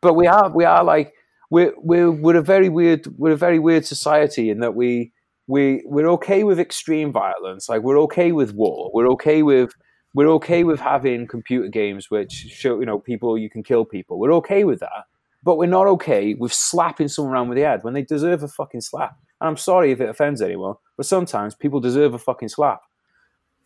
but 0.00 0.14
we 0.14 0.28
are 0.28 0.50
we 0.54 0.64
are 0.64 0.84
like 0.84 1.12
we're 1.50 1.72
we're 1.78 2.10
we're 2.12 2.36
a 2.36 2.42
very 2.42 2.68
weird 2.68 3.06
we're 3.18 3.32
a 3.32 3.36
very 3.36 3.58
weird 3.58 3.84
society 3.84 4.50
in 4.50 4.60
that 4.60 4.76
we 4.76 5.12
we 5.46 5.82
we're 5.86 6.08
okay 6.10 6.44
with 6.44 6.58
extreme 6.58 7.12
violence, 7.12 7.68
like 7.68 7.82
we're 7.82 8.00
okay 8.00 8.32
with 8.32 8.54
war, 8.54 8.90
we're 8.92 9.08
okay 9.10 9.42
with 9.42 9.70
we're 10.14 10.30
okay 10.30 10.64
with 10.64 10.80
having 10.80 11.26
computer 11.26 11.68
games 11.68 12.10
which 12.10 12.32
show 12.32 12.80
you 12.80 12.86
know 12.86 12.98
people 12.98 13.36
you 13.38 13.50
can 13.50 13.62
kill 13.62 13.84
people. 13.84 14.18
We're 14.18 14.34
okay 14.34 14.64
with 14.64 14.80
that, 14.80 15.04
but 15.42 15.56
we're 15.56 15.66
not 15.66 15.86
okay 15.86 16.34
with 16.34 16.52
slapping 16.52 17.08
someone 17.08 17.34
around 17.34 17.48
with 17.48 17.56
the 17.56 17.64
head 17.64 17.84
when 17.84 17.94
they 17.94 18.02
deserve 18.02 18.42
a 18.42 18.48
fucking 18.48 18.80
slap. 18.80 19.16
And 19.40 19.48
I'm 19.48 19.56
sorry 19.56 19.92
if 19.92 20.00
it 20.00 20.08
offends 20.08 20.42
anyone, 20.42 20.74
but 20.96 21.06
sometimes 21.06 21.54
people 21.54 21.80
deserve 21.80 22.14
a 22.14 22.18
fucking 22.18 22.48
slap. 22.48 22.80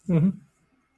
Mm-hmm. 0.09 0.31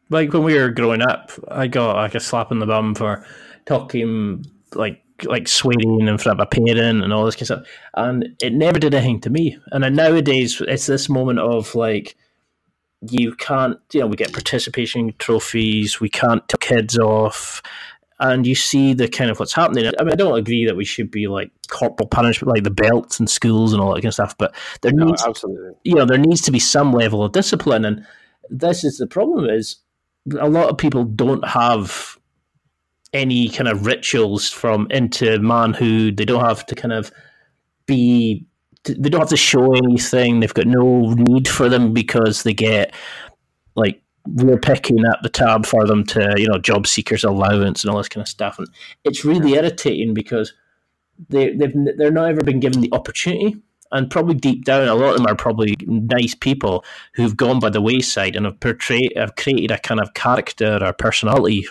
Like 0.08 0.32
when 0.32 0.42
we 0.42 0.58
were 0.58 0.70
growing 0.70 1.02
up, 1.02 1.30
I 1.48 1.68
got 1.68 1.96
like 1.96 2.14
a 2.14 2.20
slap 2.20 2.50
in 2.50 2.58
the 2.58 2.66
bum 2.66 2.94
for 2.94 3.24
talking 3.66 4.44
like 4.74 5.02
like 5.24 5.48
swearing 5.48 6.06
in 6.06 6.18
front 6.18 6.40
of 6.40 6.44
a 6.44 6.46
parent 6.46 7.02
and 7.02 7.12
all 7.12 7.24
this 7.24 7.35
kind 7.35 7.42
of 7.42 7.46
stuff. 7.46 7.66
And 7.94 8.37
it 8.42 8.52
never 8.52 8.78
did 8.78 8.94
anything 8.94 9.20
to 9.20 9.30
me. 9.30 9.58
And 9.70 9.85
then 9.85 9.94
nowadays, 9.94 10.61
it's 10.66 10.87
this 10.87 11.08
moment 11.08 11.38
of 11.38 11.74
like, 11.74 12.16
you 13.11 13.35
can't, 13.35 13.78
you 13.92 14.00
know, 14.00 14.06
we 14.06 14.16
get 14.16 14.32
participation 14.32 15.12
trophies, 15.18 16.00
we 16.00 16.08
can't 16.08 16.46
tell 16.48 16.58
kids 16.58 16.98
off. 16.98 17.62
And 18.20 18.46
you 18.46 18.54
see 18.54 18.94
the 18.94 19.08
kind 19.08 19.30
of 19.32 19.40
what's 19.40 19.52
happening. 19.52 19.90
I 19.98 20.04
mean, 20.04 20.12
I 20.12 20.16
don't 20.16 20.38
agree 20.38 20.64
that 20.66 20.76
we 20.76 20.85
should 20.85 21.11
be 21.11 21.26
like 21.26 21.50
corporal 21.68 22.06
punishment, 22.06 22.54
like 22.54 22.62
the 22.62 22.70
belts 22.70 23.18
in 23.18 23.26
schools 23.26 23.72
and 23.72 23.82
all 23.82 23.92
that 23.92 24.02
kind 24.02 24.06
of 24.06 24.14
stuff. 24.14 24.38
But 24.38 24.54
there 24.80 24.92
no, 24.92 25.06
needs, 25.06 25.24
absolutely. 25.26 25.72
you 25.82 25.96
know, 25.96 26.04
there 26.04 26.18
needs 26.18 26.40
to 26.42 26.52
be 26.52 26.61
some 26.61 26.92
level 26.92 27.24
of 27.24 27.32
discipline. 27.32 27.85
And 27.85 28.06
this 28.48 28.85
is 28.85 28.98
the 28.98 29.08
problem: 29.08 29.50
is 29.50 29.78
a 30.38 30.48
lot 30.48 30.68
of 30.68 30.78
people 30.78 31.02
don't 31.02 31.44
have 31.44 32.16
any 33.12 33.48
kind 33.48 33.68
of 33.68 33.87
rituals 33.87 34.51
from 34.51 34.87
into 34.90 35.38
manhood. 35.38 36.16
They 36.16 36.25
don't 36.25 36.44
have 36.44 36.66
to 36.66 36.75
kind 36.75 36.92
of 36.92 37.11
be. 37.87 38.46
They 38.85 39.11
don't 39.11 39.20
have 39.20 39.29
to 39.29 39.37
show 39.37 39.75
anything. 39.75 40.40
They've 40.40 40.53
got 40.53 40.66
no 40.66 41.12
need 41.14 41.46
for 41.46 41.68
them 41.68 41.92
because 41.92 42.42
they 42.42 42.53
get 42.53 42.94
like 43.77 44.03
we're 44.27 44.59
picking 44.59 45.05
at 45.05 45.18
the 45.22 45.29
tab 45.29 45.66
for 45.66 45.87
them 45.87 46.05
to 46.05 46.35
you 46.37 46.48
know 46.48 46.59
job 46.59 46.87
seekers 46.87 47.25
allowance 47.25 47.85
and 47.85 47.90
all 47.90 47.98
this 47.98 48.09
kind 48.09 48.22
of 48.22 48.29
stuff. 48.29 48.59
And 48.59 48.68
it's 49.05 49.25
really 49.25 49.55
irritating 49.55 50.14
because 50.14 50.53
they 51.29 51.55
they've 51.55 51.75
they're 51.96 52.11
not 52.11 52.29
ever 52.29 52.42
been 52.42 52.61
given 52.61 52.81
the 52.81 52.92
opportunity. 52.92 53.57
And 53.94 54.11
probably 54.11 54.35
deep 54.35 54.64
down, 54.64 54.88
a 54.88 54.94
lot 54.94 55.11
of 55.11 55.16
them 55.18 55.27
are 55.27 55.37
probably 55.37 55.77
nice 55.83 56.35
people 56.35 56.83
who've 57.12 57.37
gone 57.37 57.61
by 57.61 57.68
the 57.68 57.83
wayside 57.83 58.37
and 58.37 58.46
have 58.46 58.59
portrayed, 58.59 59.12
have 59.16 59.37
created 59.37 59.70
a 59.70 59.79
kind 59.79 60.01
of 60.01 60.14
character 60.14 60.79
or 60.81 60.94
personality 60.94 61.68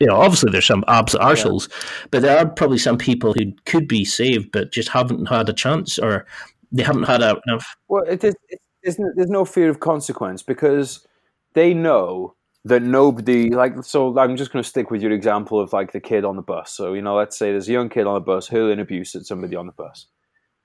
you 0.00 0.06
know, 0.06 0.16
obviously 0.16 0.52
there's 0.52 0.66
some 0.66 0.84
abs 0.86 1.14
arseholes, 1.14 1.68
yeah. 1.68 2.06
but 2.10 2.22
there 2.22 2.38
are 2.38 2.46
probably 2.46 2.78
some 2.78 2.98
people 2.98 3.32
who 3.32 3.52
could 3.64 3.88
be 3.88 4.04
saved, 4.04 4.52
but 4.52 4.72
just 4.72 4.88
haven't 4.88 5.26
had 5.26 5.48
a 5.48 5.52
chance 5.52 5.98
or 5.98 6.26
they 6.70 6.82
haven't 6.82 7.04
had 7.04 7.22
a, 7.22 7.40
enough. 7.46 7.76
Well, 7.88 8.04
it 8.04 8.22
is, 8.22 8.36
isn't, 8.84 9.16
there's 9.16 9.30
no 9.30 9.44
fear 9.44 9.68
of 9.68 9.80
consequence 9.80 10.42
because 10.42 11.06
they 11.54 11.74
know 11.74 12.34
that 12.64 12.82
nobody 12.82 13.50
like. 13.50 13.82
So 13.82 14.16
I'm 14.18 14.36
just 14.36 14.52
going 14.52 14.62
to 14.62 14.68
stick 14.68 14.90
with 14.90 15.02
your 15.02 15.12
example 15.12 15.60
of 15.60 15.72
like 15.72 15.92
the 15.92 16.00
kid 16.00 16.24
on 16.24 16.36
the 16.36 16.42
bus. 16.42 16.72
So 16.72 16.92
you 16.92 17.02
know, 17.02 17.16
let's 17.16 17.36
say 17.38 17.50
there's 17.50 17.68
a 17.68 17.72
young 17.72 17.88
kid 17.88 18.06
on 18.06 18.14
the 18.14 18.20
bus 18.20 18.48
hurling 18.48 18.80
abuse 18.80 19.14
at 19.14 19.26
somebody 19.26 19.56
on 19.56 19.66
the 19.66 19.72
bus. 19.72 20.06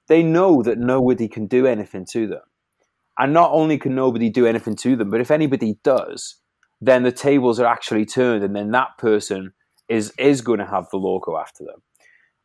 They 0.09 0.21
know 0.21 0.61
that 0.63 0.77
nobody 0.77 1.27
can 1.27 1.47
do 1.47 1.65
anything 1.65 2.05
to 2.11 2.27
them, 2.27 2.41
and 3.17 3.33
not 3.33 3.51
only 3.51 3.77
can 3.77 3.95
nobody 3.95 4.29
do 4.29 4.45
anything 4.45 4.75
to 4.77 4.95
them, 4.95 5.09
but 5.09 5.21
if 5.21 5.31
anybody 5.31 5.77
does, 5.83 6.35
then 6.85 7.03
the 7.03 7.11
tables 7.11 7.59
are 7.59 7.65
actually 7.65 8.05
turned, 8.05 8.43
and 8.43 8.55
then 8.55 8.71
that 8.71 8.97
person 8.97 9.53
is 9.89 10.13
is 10.17 10.41
going 10.41 10.59
to 10.59 10.65
have 10.65 10.87
the 10.91 10.97
logo 10.97 11.37
after 11.37 11.63
them. 11.63 11.81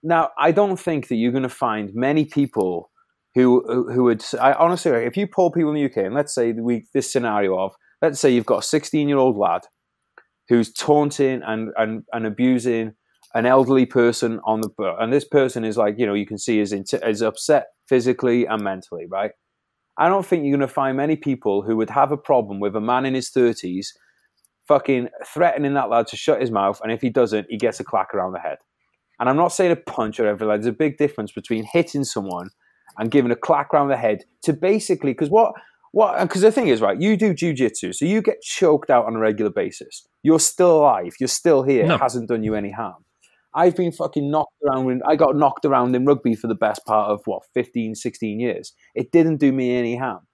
Now, 0.03 0.31
I 0.39 0.53
don't 0.53 0.79
think 0.79 1.09
that 1.09 1.17
you're 1.17 1.33
going 1.33 1.43
to 1.43 1.49
find 1.49 1.95
many 1.95 2.25
people 2.25 2.91
who 3.35 3.91
who 3.93 4.05
would. 4.05 4.25
I 4.41 4.53
honestly, 4.53 4.93
if 4.93 5.17
you 5.17 5.27
poll 5.27 5.51
people 5.51 5.71
in 5.71 5.77
the 5.77 5.85
UK, 5.85 6.07
and 6.07 6.15
let's 6.15 6.35
say 6.35 6.53
we 6.53 6.87
this 6.95 7.11
scenario 7.11 7.59
of 7.59 7.75
let's 8.03 8.21
say 8.21 8.31
you've 8.31 8.47
got 8.47 8.59
a 8.59 8.67
16 8.67 9.09
year 9.09 9.19
old 9.19 9.37
lad 9.37 9.63
who's 10.49 10.73
taunting 10.73 11.43
and, 11.47 11.71
and, 11.77 12.05
and 12.13 12.27
abusing 12.27 12.95
an 13.35 13.45
elderly 13.45 13.85
person 13.85 14.41
on 14.45 14.63
the 14.63 14.71
and 14.99 15.13
this 15.13 15.27
person 15.27 15.63
is 15.65 15.77
like 15.77 15.99
you 15.99 16.07
know 16.07 16.15
you 16.15 16.25
can 16.25 16.39
see 16.39 16.61
is 16.61 16.73
is 16.73 17.21
upset 17.21 17.67
physically 17.87 18.47
and 18.47 18.65
mentally 18.65 19.05
right 19.07 19.33
i 19.99 20.09
don't 20.09 20.25
think 20.25 20.45
you're 20.45 20.57
going 20.57 20.67
to 20.67 20.73
find 20.73 20.97
many 20.97 21.15
people 21.15 21.61
who 21.61 21.77
would 21.77 21.91
have 21.91 22.11
a 22.11 22.17
problem 22.17 22.59
with 22.59 22.75
a 22.75 22.81
man 22.81 23.05
in 23.05 23.13
his 23.13 23.31
30s 23.31 23.89
fucking 24.69 25.09
threatening 25.27 25.75
that 25.75 25.89
lad 25.89 26.07
to 26.09 26.17
shut 26.17 26.41
his 26.41 26.51
mouth, 26.51 26.81
and 26.83 26.93
if 26.93 27.01
he 27.01 27.11
doesn't, 27.11 27.47
he 27.49 27.57
gets 27.57 27.81
a 27.81 27.85
clack 27.85 28.15
around 28.15 28.33
the 28.33 28.39
head. 28.39 28.59
And 29.19 29.29
I'm 29.29 29.37
not 29.37 29.49
saying 29.49 29.73
a 29.73 29.77
punch 29.77 30.21
or 30.21 30.25
whatever. 30.25 30.47
Like, 30.47 30.61
there's 30.61 30.73
a 30.73 30.77
big 30.77 30.97
difference 30.99 31.33
between 31.33 31.65
hitting 31.65 32.05
someone 32.05 32.51
and 32.99 33.11
giving 33.11 33.33
a 33.33 33.37
clack 33.37 33.73
around 33.73 33.89
the 33.89 33.97
head 33.97 34.25
to 34.43 34.53
basically 34.53 35.13
because 35.13 35.31
what 35.31 35.53
what 35.93 36.21
because 36.21 36.43
the 36.43 36.53
thing 36.53 36.69
is 36.69 36.81
right, 36.81 37.01
you 37.01 37.17
do 37.17 37.33
jujitsu, 37.35 37.95
so 37.95 38.05
you 38.05 38.21
get 38.21 38.43
choked 38.43 38.91
out 38.91 39.07
on 39.07 39.17
a 39.17 39.19
regular 39.19 39.51
basis. 39.51 40.07
You're 40.23 40.41
still 40.41 40.79
alive. 40.79 41.15
You're 41.19 41.29
still 41.29 41.63
here. 41.63 41.87
No. 41.87 41.95
It 41.95 42.01
hasn't 42.01 42.29
done 42.29 42.43
you 42.45 42.55
any 42.55 42.71
harm. 42.71 43.05
I've 43.55 43.75
been 43.75 43.93
fucking 43.93 44.31
knocked 44.31 44.55
around. 44.67 44.91
In, 44.91 45.03
I 45.07 45.17
got 45.17 45.37
knocked 45.37 45.65
around 45.65 45.97
in 45.97 46.05
rugby 46.05 46.35
for 46.35 46.47
the 46.47 46.55
best 46.55 46.85
part 46.87 47.11
of 47.11 47.21
what 47.25 47.43
15, 47.55 47.95
16 47.95 48.39
years. 48.39 48.75
It 48.95 49.11
didn't 49.11 49.39
do 49.39 49.53
me 49.53 49.77
any 49.77 49.97
harm. 49.97 50.27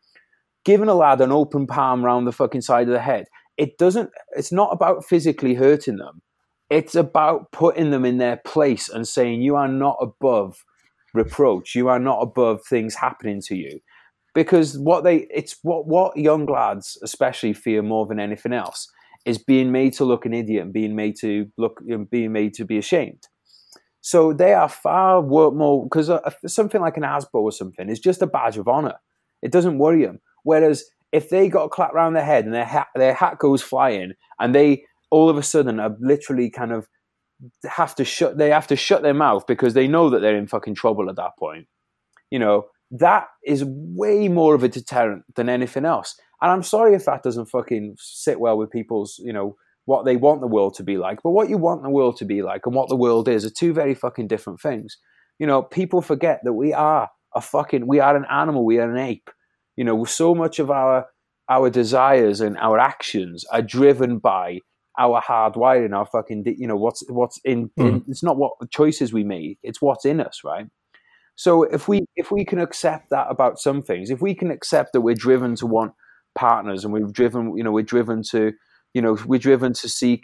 Giving 0.65 0.89
a 0.89 0.95
lad 0.95 1.21
an 1.21 1.31
open 1.31 1.67
palm 1.67 2.05
round 2.05 2.27
the 2.27 2.33
fucking 2.33 2.63
side 2.63 2.89
of 2.89 2.93
the 2.93 3.01
head 3.01 3.27
it 3.57 3.79
doesn't 3.79 4.11
it's 4.37 4.53
not 4.53 4.73
about 4.73 5.05
physically 5.05 5.55
hurting 5.55 5.97
them. 5.97 6.23
It's 6.71 6.95
about 6.95 7.53
putting 7.53 7.91
them 7.91 8.05
in 8.05 8.19
their 8.19 8.41
place 8.45 8.89
and 8.89 9.07
saying 9.07 9.43
you 9.43 9.55
are 9.57 9.69
not 9.69 9.97
above 10.01 10.65
reproach. 11.13 11.75
You 11.75 11.89
are 11.89 11.99
not 11.99 12.21
above 12.21 12.65
things 12.65 12.95
happening 12.97 13.41
to 13.47 13.55
you. 13.55 13.81
Because 14.35 14.79
what 14.79 15.05
they 15.05 15.27
it's 15.31 15.57
what 15.63 15.87
what 15.87 16.17
young 16.17 16.47
lads 16.47 16.99
especially 17.03 17.53
fear 17.53 17.83
more 17.83 18.07
than 18.07 18.19
anything 18.19 18.53
else 18.53 18.89
is 19.25 19.39
being 19.39 19.73
made 19.73 19.93
to 19.95 20.05
look 20.05 20.27
an 20.27 20.35
idiot 20.35 20.65
and 20.65 20.73
being 20.73 20.95
made 20.95 21.17
to 21.17 21.47
look 21.57 21.81
and 21.89 22.11
being 22.11 22.33
made 22.33 22.55
to 22.55 22.65
be 22.65 22.77
ashamed. 22.77 23.23
So 24.01 24.35
they 24.35 24.53
are 24.53 24.69
far 24.69 25.23
more 25.23 25.85
because 25.85 26.11
uh, 26.11 26.31
something 26.47 26.81
like 26.81 26.97
an 26.97 27.05
asbo 27.05 27.35
or 27.35 27.53
something 27.53 27.89
is 27.89 28.01
just 28.01 28.21
a 28.21 28.27
badge 28.27 28.59
of 28.59 28.69
honor. 28.69 28.97
It 29.41 29.53
doesn't 29.53 29.79
worry 29.79 30.05
them 30.05 30.21
whereas 30.45 30.85
if 31.15 31.31
they 31.31 31.49
got 31.49 31.67
a 31.67 31.69
clap 31.69 31.95
round 31.95 32.17
their 32.17 32.25
head 32.25 32.45
and 32.45 32.53
their 32.53 32.65
hat, 32.65 32.89
their 32.97 33.15
hat 33.15 33.39
goes 33.39 33.63
flying 33.63 34.15
and 34.41 34.53
they 34.53 34.85
all 35.13 35.31
of 35.31 35.39
a 35.39 35.45
sudden 35.45 35.79
are 35.79 35.97
literally 36.01 36.51
kind 36.51 36.73
of 36.73 36.89
have 37.71 37.95
to 37.95 38.05
shut 38.05 38.37
they 38.37 38.51
have 38.51 38.67
to 38.67 38.75
shut 38.75 39.03
their 39.03 39.15
mouth 39.15 39.47
because 39.47 39.75
they 39.75 39.87
know 39.87 40.11
that 40.11 40.21
they're 40.21 40.37
in 40.37 40.49
fucking 40.49 40.75
trouble 40.75 41.09
at 41.09 41.15
that 41.15 41.31
point. 41.39 41.69
You 42.31 42.41
know 42.41 42.67
that 42.91 43.29
is 43.47 43.65
way 43.65 44.29
more 44.29 44.57
of 44.57 44.65
a 44.65 44.69
deterrent 44.69 45.23
than 45.37 45.49
anything 45.49 45.85
else. 45.85 46.17
And 46.43 46.51
i'm 46.51 46.65
sorry 46.65 46.95
if 46.95 47.05
that 47.05 47.23
doesn't 47.23 47.47
fucking 47.47 47.95
sit 47.99 48.41
well 48.41 48.59
with 48.59 48.71
people's 48.71 49.21
you 49.25 49.33
know 49.33 49.55
what 49.85 50.05
they 50.05 50.17
want 50.17 50.41
the 50.41 50.49
world 50.49 50.75
to 50.75 50.83
be 50.83 50.97
like 50.99 51.21
but 51.23 51.31
what 51.31 51.49
you 51.49 51.59
want 51.59 51.83
the 51.83 51.91
world 51.91 52.17
to 52.17 52.25
be 52.25 52.43
like 52.43 52.63
and 52.67 52.75
what 52.75 52.89
the 52.89 52.97
world 52.97 53.29
is 53.29 53.45
are 53.45 53.51
two 53.51 53.73
very 53.73 53.95
fucking 53.95 54.27
different 54.27 54.61
things. 54.61 54.99
You 55.39 55.47
know 55.47 55.63
people 55.63 56.03
forget 56.03 56.41
that 56.43 56.55
we 56.55 56.73
are 56.73 57.09
a 57.37 57.41
fucking 57.41 57.87
we 57.87 58.01
are 58.01 58.17
an 58.17 58.27
animal 58.29 58.65
we 58.65 58.79
are 58.81 58.91
an 58.91 58.99
ape 58.99 59.31
you 59.77 59.85
know, 59.85 60.05
so 60.05 60.35
much 60.35 60.59
of 60.59 60.71
our 60.71 61.07
our 61.49 61.69
desires 61.69 62.41
and 62.41 62.57
our 62.59 62.79
actions 62.79 63.45
are 63.53 63.63
driven 63.63 64.19
by 64.19 64.61
our 64.99 65.21
hard 65.21 65.57
wiring, 65.57 65.93
our 65.93 66.07
fucking, 66.07 66.45
you 66.59 66.67
know, 66.67 66.77
what's 66.77 67.03
what's 67.09 67.39
in, 67.45 67.71
mm. 67.79 67.89
in. 67.89 68.05
It's 68.09 68.23
not 68.23 68.37
what 68.37 68.53
choices 68.71 69.13
we 69.13 69.25
make; 69.25 69.59
it's 69.63 69.83
what's 69.83 70.05
in 70.05 70.21
us, 70.21 70.43
right? 70.45 70.67
So 71.37 71.65
if 71.65 71.89
we 71.89 72.07
if 72.17 72.31
we 72.31 72.45
can 72.45 72.61
accept 72.61 73.11
that 73.11 73.27
about 73.29 73.59
some 73.59 73.83
things, 73.83 74.11
if 74.11 74.23
we 74.23 74.35
can 74.35 74.51
accept 74.51 74.93
that 74.93 75.01
we're 75.01 75.17
driven 75.17 75.57
to 75.57 75.67
want 75.67 75.93
partners 76.35 76.85
and 76.85 76.93
we're 76.93 77.07
driven, 77.07 77.57
you 77.57 77.65
know, 77.65 77.73
we're 77.73 77.83
driven 77.83 78.23
to, 78.31 78.53
you 78.93 79.03
know, 79.03 79.19
we're 79.27 79.41
driven 79.41 79.73
to 79.75 79.89
seek, 79.89 80.23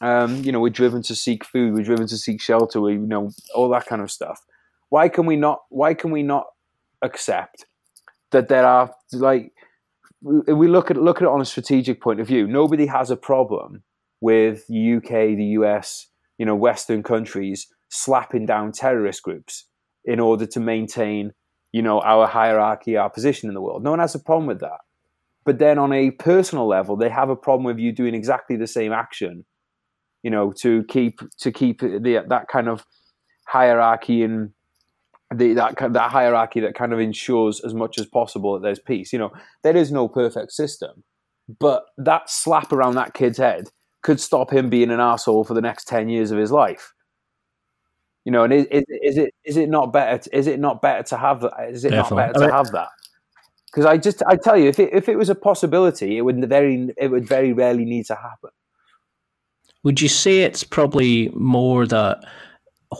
um, 0.00 0.42
you 0.42 0.52
know, 0.52 0.60
we're 0.60 0.70
driven 0.70 1.02
to 1.02 1.14
seek 1.14 1.44
food, 1.44 1.74
we're 1.74 1.84
driven 1.84 2.06
to 2.06 2.16
seek 2.16 2.40
shelter, 2.40 2.80
we, 2.80 2.92
you 2.92 2.98
know, 2.98 3.30
all 3.54 3.68
that 3.68 3.86
kind 3.86 4.02
of 4.02 4.10
stuff. 4.10 4.40
Why 4.88 5.08
can 5.08 5.26
we 5.26 5.36
not? 5.36 5.60
Why 5.68 5.92
can 5.92 6.10
we 6.10 6.22
not 6.22 6.46
accept 7.02 7.66
that 8.30 8.48
there 8.48 8.66
are 8.66 8.92
like 9.12 9.52
we 10.22 10.68
look 10.68 10.90
at 10.90 10.96
look 10.96 11.18
at 11.18 11.24
it 11.24 11.28
on 11.28 11.40
a 11.40 11.46
strategic 11.46 12.00
point 12.00 12.20
of 12.20 12.26
view. 12.26 12.46
Nobody 12.46 12.86
has 12.86 13.10
a 13.10 13.16
problem 13.16 13.82
with 14.20 14.64
UK, 14.70 15.36
the 15.36 15.56
US, 15.58 16.06
you 16.38 16.44
know, 16.44 16.54
Western 16.54 17.02
countries 17.02 17.66
slapping 17.88 18.46
down 18.46 18.72
terrorist 18.72 19.22
groups 19.22 19.66
in 20.04 20.20
order 20.20 20.46
to 20.46 20.60
maintain, 20.60 21.32
you 21.72 21.82
know, 21.82 22.00
our 22.00 22.26
hierarchy, 22.26 22.96
our 22.96 23.10
position 23.10 23.48
in 23.48 23.54
the 23.54 23.60
world. 23.60 23.82
No 23.82 23.90
one 23.90 23.98
has 23.98 24.14
a 24.14 24.18
problem 24.18 24.46
with 24.46 24.60
that. 24.60 24.80
But 25.44 25.58
then 25.58 25.78
on 25.78 25.92
a 25.92 26.10
personal 26.12 26.68
level, 26.68 26.96
they 26.96 27.08
have 27.08 27.30
a 27.30 27.36
problem 27.36 27.64
with 27.64 27.78
you 27.78 27.92
doing 27.92 28.14
exactly 28.14 28.56
the 28.56 28.66
same 28.66 28.92
action, 28.92 29.44
you 30.22 30.30
know, 30.30 30.52
to 30.60 30.84
keep 30.84 31.20
to 31.38 31.50
keep 31.50 31.80
the, 31.80 32.24
that 32.28 32.48
kind 32.48 32.68
of 32.68 32.84
hierarchy 33.46 34.22
and 34.22 34.50
the, 35.34 35.54
that 35.54 35.76
that 35.78 36.10
hierarchy 36.10 36.60
that 36.60 36.74
kind 36.74 36.92
of 36.92 37.00
ensures 37.00 37.60
as 37.60 37.74
much 37.74 37.98
as 37.98 38.06
possible 38.06 38.54
that 38.54 38.62
there's 38.62 38.78
peace. 38.78 39.12
You 39.12 39.18
know, 39.18 39.32
there 39.62 39.76
is 39.76 39.92
no 39.92 40.08
perfect 40.08 40.52
system, 40.52 41.04
but 41.58 41.86
that 41.98 42.28
slap 42.28 42.72
around 42.72 42.96
that 42.96 43.14
kid's 43.14 43.38
head 43.38 43.68
could 44.02 44.20
stop 44.20 44.52
him 44.52 44.70
being 44.70 44.90
an 44.90 45.00
asshole 45.00 45.44
for 45.44 45.54
the 45.54 45.60
next 45.60 45.86
ten 45.86 46.08
years 46.08 46.30
of 46.30 46.38
his 46.38 46.50
life. 46.50 46.94
You 48.24 48.32
know, 48.32 48.44
and 48.44 48.52
is, 48.52 48.66
is, 48.70 48.84
is 48.88 49.18
it 49.18 49.34
is 49.44 49.56
it 49.56 49.68
not 49.68 49.92
better? 49.92 50.18
To, 50.18 50.36
is 50.36 50.46
it 50.46 50.58
not 50.58 50.82
better 50.82 51.02
to 51.04 51.16
have 51.16 51.40
that? 51.42 51.52
Is 51.70 51.84
it 51.84 51.90
Definitely. 51.90 52.16
not 52.16 52.32
better 52.34 52.46
to 52.46 52.52
have 52.52 52.72
that? 52.72 52.88
Because 53.66 53.86
I 53.86 53.96
just 53.98 54.22
I 54.26 54.36
tell 54.36 54.58
you, 54.58 54.68
if 54.68 54.78
it 54.80 54.92
if 54.92 55.08
it 55.08 55.16
was 55.16 55.30
a 55.30 55.34
possibility, 55.34 56.18
it 56.18 56.22
would 56.22 56.48
very 56.48 56.90
it 56.98 57.08
would 57.08 57.26
very 57.26 57.52
rarely 57.52 57.84
need 57.84 58.06
to 58.06 58.16
happen. 58.16 58.50
Would 59.84 60.00
you 60.00 60.08
say 60.08 60.40
it's 60.40 60.64
probably 60.64 61.30
more 61.34 61.86
that 61.86 62.24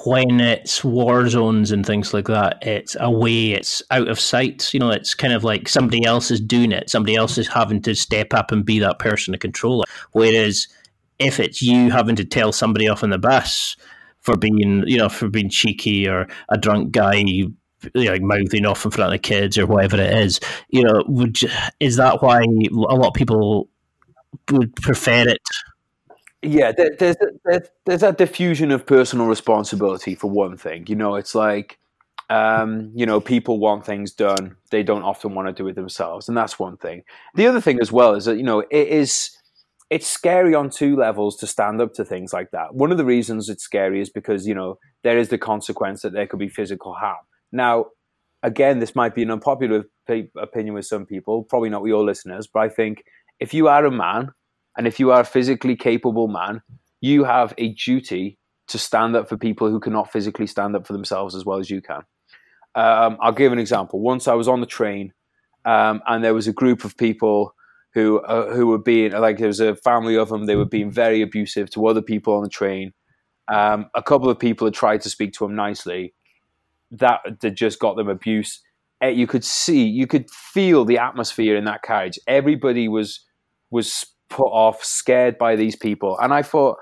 when 0.05 0.41
it's 0.41 0.85
war 0.85 1.29
zones 1.29 1.73
and 1.73 1.85
things 1.85 2.15
like 2.15 2.29
that, 2.29 2.59
it's 2.63 2.97
away, 3.01 3.53
it's 3.53 3.83
out 3.91 4.09
of 4.09 4.21
sight. 4.21 4.73
You 4.73 4.81
know, 4.81 4.91
it's 4.91 5.15
kind 5.15 5.33
of 5.33 5.43
like 5.43 5.69
somebody 5.69 6.05
else 6.05 6.31
is 6.31 6.41
doing 6.41 6.71
it, 6.71 6.89
somebody 6.89 7.17
else 7.17 7.39
is 7.39 7.49
having 7.49 7.83
to 7.83 7.95
step 7.95 8.33
up 8.33 8.53
and 8.53 8.65
be 8.65 8.79
that 8.79 9.01
person 9.01 9.33
to 9.33 9.39
control 9.39 9.83
it. 9.83 9.89
Whereas 10.13 10.69
if 11.19 11.41
it's 11.41 11.61
you 11.61 11.91
having 11.91 12.17
to 12.17 12.25
tell 12.25 12.53
somebody 12.53 12.89
off 12.89 13.03
on 13.03 13.11
the 13.11 13.19
bus 13.19 13.77
for 14.21 14.37
being, 14.37 14.85
you 14.87 14.97
know, 14.97 15.09
for 15.09 15.29
being 15.29 15.51
cheeky 15.51 16.09
or 16.09 16.29
a 16.49 16.57
drunk 16.57 16.93
guy 16.93 17.15
you 17.15 17.55
know, 17.95 18.17
mouthing 18.21 18.67
off 18.67 18.85
in 18.85 18.91
front 18.91 19.09
of 19.09 19.13
the 19.13 19.19
kids 19.19 19.59
or 19.59 19.67
whatever 19.67 19.97
it 19.97 20.13
is, 20.13 20.39
you 20.69 20.85
know, 20.85 21.03
would 21.07 21.41
you, 21.43 21.49
is 21.81 21.97
that 21.97 22.23
why 22.23 22.43
a 22.43 22.95
lot 22.95 23.09
of 23.09 23.15
people 23.15 23.69
would 24.51 24.75
prefer 24.77 25.29
it? 25.29 25.39
Yeah, 26.43 26.73
there, 26.73 26.91
there's 26.99 27.17
there's 27.45 27.69
there's 27.85 28.03
a 28.03 28.13
diffusion 28.13 28.71
of 28.71 28.87
personal 28.87 29.27
responsibility 29.27 30.15
for 30.15 30.31
one 30.31 30.57
thing. 30.57 30.87
You 30.89 30.97
know, 30.97 31.17
it's 31.17 31.35
like 31.35 31.79
um, 32.31 32.91
you 32.95 33.05
know, 33.05 33.21
people 33.21 33.59
want 33.59 33.85
things 33.85 34.13
done. 34.13 34.57
They 34.71 34.83
don't 34.83 35.03
often 35.03 35.35
want 35.35 35.49
to 35.49 35.53
do 35.53 35.69
it 35.69 35.75
themselves, 35.75 36.29
and 36.29 36.37
that's 36.37 36.59
one 36.59 36.79
thing. 36.79 37.03
The 37.35 37.47
other 37.47 37.61
thing 37.61 37.79
as 37.81 37.93
well 37.93 38.15
is 38.15 38.25
that 38.25 38.37
you 38.39 38.43
know 38.43 38.61
it 38.61 38.89
is 38.89 39.37
it's 39.91 40.07
scary 40.07 40.55
on 40.55 40.71
two 40.71 40.97
levels 40.97 41.37
to 41.39 41.47
stand 41.47 41.81
up 41.81 41.93
to 41.95 42.05
things 42.05 42.33
like 42.33 42.51
that. 42.53 42.75
One 42.75 42.93
of 42.93 42.97
the 42.99 43.05
reasons 43.05 43.49
it's 43.49 43.65
scary 43.65 44.01
is 44.01 44.09
because, 44.09 44.47
you 44.47 44.55
know, 44.55 44.79
there 45.03 45.19
is 45.19 45.31
the 45.31 45.39
consequence 45.39 46.03
that 46.03 46.13
there 46.13 46.29
could 46.29 46.39
be 46.39 46.49
physical 46.49 46.95
harm. 46.95 47.19
Now, 47.51 47.87
again, 48.45 48.79
this 48.79 48.95
might 48.95 49.15
be 49.17 49.23
an 49.23 49.33
unpopular 49.33 49.85
opinion 50.37 50.75
with 50.75 50.87
some 50.87 51.07
people, 51.07 51.43
probably 51.45 51.71
not 51.71 51.83
with 51.83 51.89
your 51.91 52.05
listeners, 52.05 52.47
but 52.47 52.61
I 52.61 52.69
think 52.69 53.05
if 53.41 53.53
you 53.53 53.67
are 53.69 53.85
a 53.85 53.91
man 53.91 54.33
and 54.81 54.87
if 54.87 54.99
you 54.99 55.11
are 55.11 55.21
a 55.21 55.25
physically 55.27 55.77
capable 55.77 56.27
man, 56.27 56.63
you 57.03 57.25
have 57.25 57.53
a 57.59 57.75
duty 57.75 58.39
to 58.69 58.79
stand 58.79 59.15
up 59.15 59.29
for 59.29 59.37
people 59.37 59.69
who 59.69 59.79
cannot 59.79 60.11
physically 60.11 60.47
stand 60.47 60.75
up 60.75 60.87
for 60.87 60.95
themselves 60.95 61.35
as 61.35 61.45
well 61.45 61.59
as 61.59 61.69
you 61.69 61.83
can. 61.83 62.01
Um, 62.75 63.19
I'll 63.21 63.33
give 63.33 63.53
an 63.53 63.59
example. 63.59 64.01
Once 64.01 64.27
I 64.27 64.33
was 64.33 64.49
on 64.49 64.61
the 64.61 64.67
train 64.67 65.13
um, 65.67 66.01
and 66.07 66.25
there 66.25 66.33
was 66.33 66.49
a 66.49 66.55
group 66.55 66.83
of 66.87 66.97
people 66.97 67.55
who 67.93 68.21
uh, 68.21 68.55
who 68.55 68.69
were 68.69 68.79
being 68.79 69.13
like 69.13 69.37
there 69.37 69.49
was 69.49 69.61
a 69.61 69.77
family 69.77 70.17
of 70.17 70.31
them. 70.31 70.47
They 70.47 70.57
were 70.57 70.65
being 70.65 70.91
very 70.91 71.21
abusive 71.21 71.69
to 71.73 71.87
other 71.87 72.01
people 72.01 72.33
on 72.33 72.43
the 72.43 72.49
train. 72.49 72.95
Um, 73.49 73.91
a 73.95 74.03
couple 74.03 74.31
of 74.31 74.39
people 74.39 74.67
had 74.67 74.73
tried 74.73 75.03
to 75.03 75.11
speak 75.11 75.35
to 75.35 75.45
him 75.45 75.55
nicely. 75.55 76.15
That 76.91 77.21
that 77.43 77.51
just 77.51 77.81
got 77.81 77.99
them 77.99 78.09
abuse. 78.09 78.63
Uh, 79.05 79.09
you 79.09 79.27
could 79.27 79.45
see, 79.45 79.85
you 79.85 80.07
could 80.07 80.31
feel 80.31 80.87
the 80.87 80.97
atmosphere 80.97 81.55
in 81.55 81.65
that 81.65 81.83
carriage. 81.83 82.19
Everybody 82.27 82.89
was 82.89 83.21
was 83.71 84.07
put 84.31 84.49
off, 84.49 84.83
scared 84.83 85.37
by 85.37 85.57
these 85.57 85.77
people. 85.77 86.19
And 86.21 86.33
I 86.33 86.43
thought, 86.43 86.79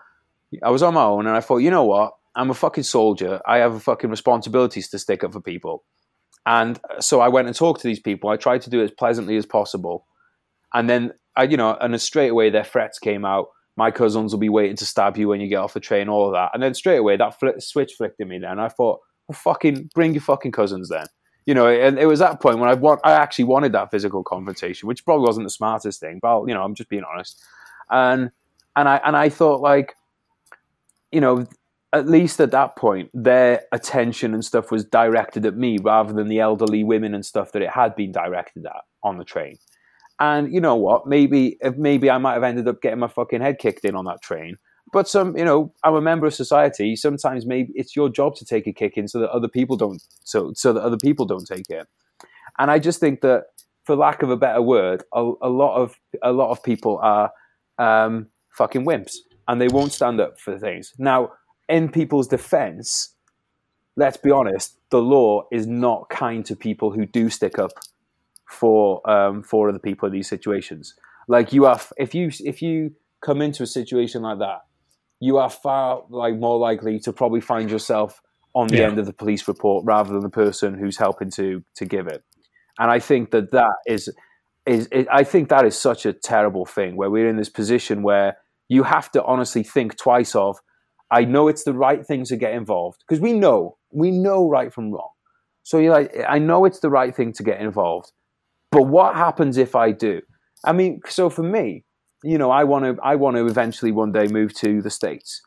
I 0.63 0.71
was 0.71 0.83
on 0.83 0.95
my 0.95 1.03
own, 1.03 1.27
and 1.27 1.37
I 1.37 1.41
thought, 1.41 1.59
you 1.59 1.71
know 1.71 1.85
what? 1.85 2.13
I'm 2.37 2.51
a 2.51 2.55
fucking 2.55 2.85
soldier. 2.85 3.41
I 3.47 3.59
have 3.59 3.83
fucking 3.83 4.11
responsibilities 4.11 4.89
to 4.91 4.99
stick 4.99 5.25
up 5.25 5.33
for 5.33 5.41
people. 5.41 5.85
And 6.47 6.79
so 7.01 7.21
I 7.21 7.29
went 7.29 7.49
and 7.49 7.57
talked 7.57 7.81
to 7.83 7.89
these 7.89 8.01
people. 8.01 8.31
I 8.31 8.37
tried 8.37 8.63
to 8.63 8.71
do 8.71 8.81
it 8.81 8.85
as 8.85 8.91
pleasantly 8.93 9.37
as 9.37 9.45
possible. 9.45 10.07
And 10.73 10.89
then, 10.89 11.13
I, 11.37 11.45
you 11.45 11.57
know, 11.57 11.77
and 11.81 12.01
straight 12.01 12.29
away 12.29 12.51
their 12.51 12.65
threats 12.65 12.99
came 12.99 13.25
out. 13.25 13.49
My 13.77 13.91
cousins 13.91 14.33
will 14.33 14.41
be 14.41 14.49
waiting 14.49 14.77
to 14.77 14.87
stab 14.87 15.17
you 15.17 15.29
when 15.29 15.41
you 15.41 15.49
get 15.49 15.57
off 15.57 15.75
the 15.75 15.81
train, 15.81 16.09
all 16.09 16.27
of 16.27 16.33
that. 16.35 16.51
And 16.55 16.63
then 16.63 16.75
straight 16.75 16.97
away 16.97 17.17
that 17.17 17.39
fl- 17.39 17.59
switch 17.59 17.95
flicked 17.99 18.21
in 18.21 18.29
me 18.29 18.39
then. 18.39 18.59
I 18.59 18.69
thought, 18.69 19.01
well, 19.29 19.39
fucking 19.39 19.91
bring 19.95 20.15
your 20.15 20.23
fucking 20.23 20.53
cousins 20.53 20.89
then. 20.89 21.07
You 21.49 21.55
know, 21.55 21.67
and 21.67 21.99
it 21.99 22.05
was 22.05 22.19
that 22.19 22.43
point 22.43 22.59
when 22.59 22.69
I 22.69 22.75
want, 22.75 23.01
I 23.05 23.13
actually 23.13 23.47
wanted 23.47 23.73
that 23.73 23.91
physical 23.91 24.23
confrontation, 24.23 24.87
which 24.87 25.03
probably 25.03 25.27
wasn't 25.27 25.47
the 25.47 25.51
smartest 25.51 25.99
thing, 25.99 26.19
but 26.21 26.45
you 26.47 26.53
know, 26.53 26.63
I'm 26.63 26.75
just 26.75 26.91
being 26.91 27.05
honest. 27.11 27.43
And 27.89 28.31
and 28.77 28.87
I 28.87 29.01
and 29.03 29.17
I 29.17 29.31
thought 29.31 29.63
like, 29.63 29.95
you 31.11 31.23
know, 31.23 31.47
at 31.95 32.07
least 32.07 32.39
at 32.41 32.51
that 32.51 32.77
point, 32.77 33.09
their 33.15 33.63
attention 33.73 34.35
and 34.35 34.45
stuff 34.45 34.71
was 34.71 34.85
directed 34.85 35.47
at 35.47 35.57
me 35.57 35.79
rather 35.79 36.13
than 36.13 36.29
the 36.29 36.39
elderly 36.39 36.85
women 36.85 37.15
and 37.15 37.25
stuff 37.25 37.53
that 37.53 37.63
it 37.63 37.71
had 37.71 37.97
been 37.97 38.13
directed 38.13 38.67
at 38.67 38.85
on 39.03 39.17
the 39.17 39.25
train. 39.25 39.57
And 40.21 40.53
you 40.53 40.61
know 40.61 40.77
what? 40.77 41.07
Maybe 41.07 41.57
maybe 41.79 42.11
I 42.11 42.19
might 42.19 42.35
have 42.35 42.43
ended 42.43 42.69
up 42.69 42.83
getting 42.83 42.99
my 42.99 43.09
fucking 43.09 43.41
head 43.41 43.59
kicked 43.59 43.87
in 43.87 43.97
on 43.97 44.05
that 44.05 44.21
train. 44.21 44.59
But 44.93 45.09
some, 45.09 45.37
you 45.37 45.45
know, 45.45 45.73
I'm 45.85 45.95
a 45.95 46.01
member 46.01 46.27
of 46.27 46.35
society. 46.35 46.97
Sometimes 46.97 47.45
maybe 47.45 47.73
it's 47.75 47.95
your 47.95 48.09
job 48.09 48.37
to 48.37 48.45
take 48.45 48.67
a 48.67 48.73
kick 48.73 48.97
in 48.97 49.09
so 49.09 49.19
that 49.21 49.31
other 49.31 49.49
people 49.49 49.77
don't, 49.77 50.03
so 50.25 50.53
so 50.55 50.73
that 50.73 50.83
other 50.83 50.97
people 50.97 51.27
don't 51.27 51.47
take 51.47 51.69
it. 51.69 51.87
And 52.59 52.71
I 52.71 52.79
just 52.79 53.01
think 53.01 53.21
that, 53.21 53.45
for 53.85 53.97
lack 53.97 54.23
of 54.23 54.31
a 54.31 54.37
better 54.37 54.63
word, 54.63 55.05
a, 55.15 55.33
a 55.43 55.49
lot 55.49 55.77
of 55.77 55.97
a 56.23 56.33
lot 56.33 56.51
of 56.51 56.63
people 56.63 56.99
are 57.03 57.33
um, 57.79 58.29
fucking 58.51 58.85
wimps, 58.85 59.17
and 59.47 59.61
they 59.61 59.69
won't 59.69 59.93
stand 59.93 60.21
up 60.21 60.41
for 60.41 60.59
things. 60.59 60.95
Now, 60.99 61.33
in 61.69 61.91
people's 61.91 62.29
defense, 62.29 63.15
let's 63.97 64.17
be 64.17 64.31
honest, 64.31 64.79
the 64.91 65.03
law 65.03 65.47
is 65.51 65.67
not 65.67 66.09
kind 66.09 66.45
to 66.47 66.57
people 66.57 66.91
who 66.93 67.07
do 67.07 67.29
stick 67.31 67.59
up 67.59 67.73
for 68.49 69.09
um, 69.09 69.43
for 69.43 69.69
other 69.69 69.79
people 69.79 70.07
in 70.07 70.13
these 70.13 70.29
situations. 70.29 70.95
Like 71.27 71.53
you 71.53 71.67
are, 71.67 71.81
if 71.99 72.15
you 72.15 72.31
if 72.45 72.63
you 72.63 72.95
come 73.21 73.43
into 73.43 73.63
a 73.63 73.67
situation 73.67 74.23
like 74.23 74.39
that, 74.39 74.63
you 75.21 75.39
are 75.39 75.51
far 75.51 76.03
like 76.11 76.37
more 76.37 76.59
likely 76.59 76.99
to 77.01 77.13
probably 77.13 77.41
find 77.41 77.71
yourself 77.71 78.21
on 78.55 78.69
the 78.69 78.79
yeah. 78.79 78.85
end 78.85 78.99
of 78.99 79.07
the 79.07 79.13
police 79.13 79.47
report 79.47 79.85
rather 79.85 80.13
than 80.13 80.23
the 80.23 80.29
person 80.29 80.75
who's 80.79 80.97
helping 80.97 81.31
to 81.31 81.63
to 81.77 81.85
give 81.85 82.07
it. 82.07 82.23
And 82.79 82.91
I 82.91 82.99
think 82.99 83.31
that 83.31 83.51
that 83.53 83.75
is 83.87 84.09
is, 84.67 84.87
is 84.89 85.07
I 85.11 85.25
think 85.25 85.49
that 85.49 85.65
is 85.65 85.79
such 85.79 86.07
a 86.07 86.13
terrible 86.13 86.67
thing 86.67 86.97
where 86.97 87.11
we're 87.11 87.29
in 87.29 87.37
this 87.37 87.49
position 87.49 88.03
where 88.03 88.37
you 88.69 88.83
have 88.83 89.11
to 89.13 89.25
honestly 89.25 89.63
think 89.63 89.97
twice 89.97 90.35
of 90.35 90.59
I 91.11 91.25
know 91.25 91.49
it's 91.49 91.65
the 91.65 91.73
right 91.73 92.05
thing 92.05 92.25
to 92.25 92.37
get 92.37 92.53
involved 92.53 93.03
because 93.07 93.21
we 93.21 93.33
know 93.33 93.79
we 93.91 94.11
know 94.11 94.49
right 94.49 94.73
from 94.73 94.93
wrong. 94.93 95.11
So 95.63 95.79
you're 95.79 95.93
like, 95.93 96.15
I 96.27 96.39
know 96.39 96.65
it's 96.65 96.81
the 96.81 96.91
right 96.91 97.15
thing 97.15 97.33
to 97.35 97.43
get 97.43 97.61
involved, 97.61 98.13
but 98.71 98.83
what 98.83 99.17
happens 99.17 99.59
if 99.59 99.75
I 99.75 99.93
do? 99.93 100.23
I 100.65 100.73
mean, 100.73 101.01
so 101.07 101.29
for 101.29 101.43
me, 101.43 101.85
you 102.23 102.39
know, 102.39 102.51
I 102.51 102.65
want 102.65 102.85
to, 102.85 103.03
I 103.03 103.15
want 103.17 103.37
to 103.37 103.47
eventually 103.47 103.93
one 103.93 104.13
day 104.13 104.27
move 104.27 104.55
to 104.55 104.83
the 104.83 104.91
states. 104.91 105.43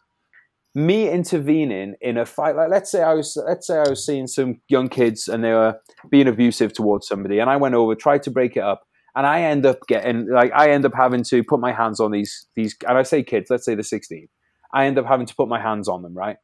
Me 0.74 1.09
intervening 1.09 1.95
in 1.99 2.17
a 2.17 2.26
fight, 2.26 2.55
like 2.55 2.69
let's 2.69 2.89
say 2.89 3.03
I 3.03 3.13
was, 3.13 3.38
let's 3.45 3.67
say 3.67 3.78
I 3.78 3.89
was 3.89 4.05
seeing 4.05 4.28
some 4.28 4.61
young 4.69 4.88
kids 4.88 5.28
and 5.28 5.43
they 5.43 5.51
were 5.51 5.78
being 6.09 6.30
abusive 6.30 6.72
towards 6.72 7.07
somebody, 7.07 7.39
and 7.39 7.49
I 7.49 7.57
went 7.57 7.76
over, 7.76 7.93
tried 7.93 8.24
to 8.24 8.32
break 8.32 8.55
it 8.55 8.63
up, 8.63 8.84
and 9.15 9.28
I 9.28 9.41
end 9.41 9.65
up 9.65 9.80
getting, 9.88 10.30
like, 10.30 10.53
I 10.55 10.72
end 10.72 10.86
up 10.86 10.93
having 10.95 11.24
to 11.24 11.43
put 11.43 11.59
my 11.59 11.74
hands 11.74 11.99
on 11.99 12.11
these, 12.11 12.47
these, 12.55 12.76
and 12.88 12.97
I 12.97 13.03
say 13.03 13.22
kids, 13.22 13.49
let's 13.49 13.65
say 13.65 13.76
they're 13.76 13.84
sixteen, 13.84 14.30
I 14.74 14.86
end 14.86 14.97
up 14.97 15.05
having 15.05 15.26
to 15.26 15.36
put 15.36 15.49
my 15.49 15.61
hands 15.61 15.89
on 15.89 16.03
them, 16.03 16.13
right? 16.13 16.38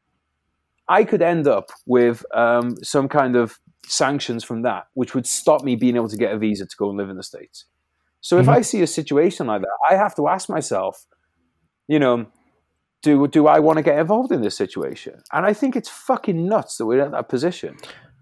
I 0.90 1.04
could 1.04 1.22
end 1.22 1.48
up 1.48 1.70
with 1.86 2.24
um, 2.34 2.76
some 2.82 3.08
kind 3.08 3.34
of 3.34 3.58
sanctions 3.86 4.44
from 4.44 4.60
that, 4.62 4.88
which 4.92 5.14
would 5.14 5.26
stop 5.26 5.62
me 5.62 5.76
being 5.76 5.96
able 5.96 6.08
to 6.10 6.16
get 6.18 6.34
a 6.34 6.38
visa 6.38 6.66
to 6.66 6.76
go 6.78 6.90
and 6.90 6.98
live 6.98 7.08
in 7.08 7.16
the 7.16 7.22
States. 7.22 7.64
So 8.20 8.36
mm-hmm. 8.36 8.48
if 8.48 8.56
I 8.56 8.60
see 8.62 8.82
a 8.82 8.86
situation 8.86 9.46
like 9.46 9.62
that, 9.62 9.78
I 9.90 9.94
have 9.94 10.14
to 10.16 10.28
ask 10.28 10.48
myself, 10.48 11.06
you 11.86 11.98
know, 11.98 12.26
do 13.02 13.28
do 13.28 13.46
I 13.46 13.58
want 13.60 13.78
to 13.78 13.82
get 13.82 13.98
involved 13.98 14.32
in 14.32 14.42
this 14.42 14.56
situation? 14.56 15.22
And 15.32 15.46
I 15.46 15.52
think 15.52 15.76
it's 15.76 15.88
fucking 15.88 16.48
nuts 16.48 16.76
that 16.76 16.86
we're 16.86 17.04
in 17.04 17.12
that 17.12 17.28
position. 17.28 17.76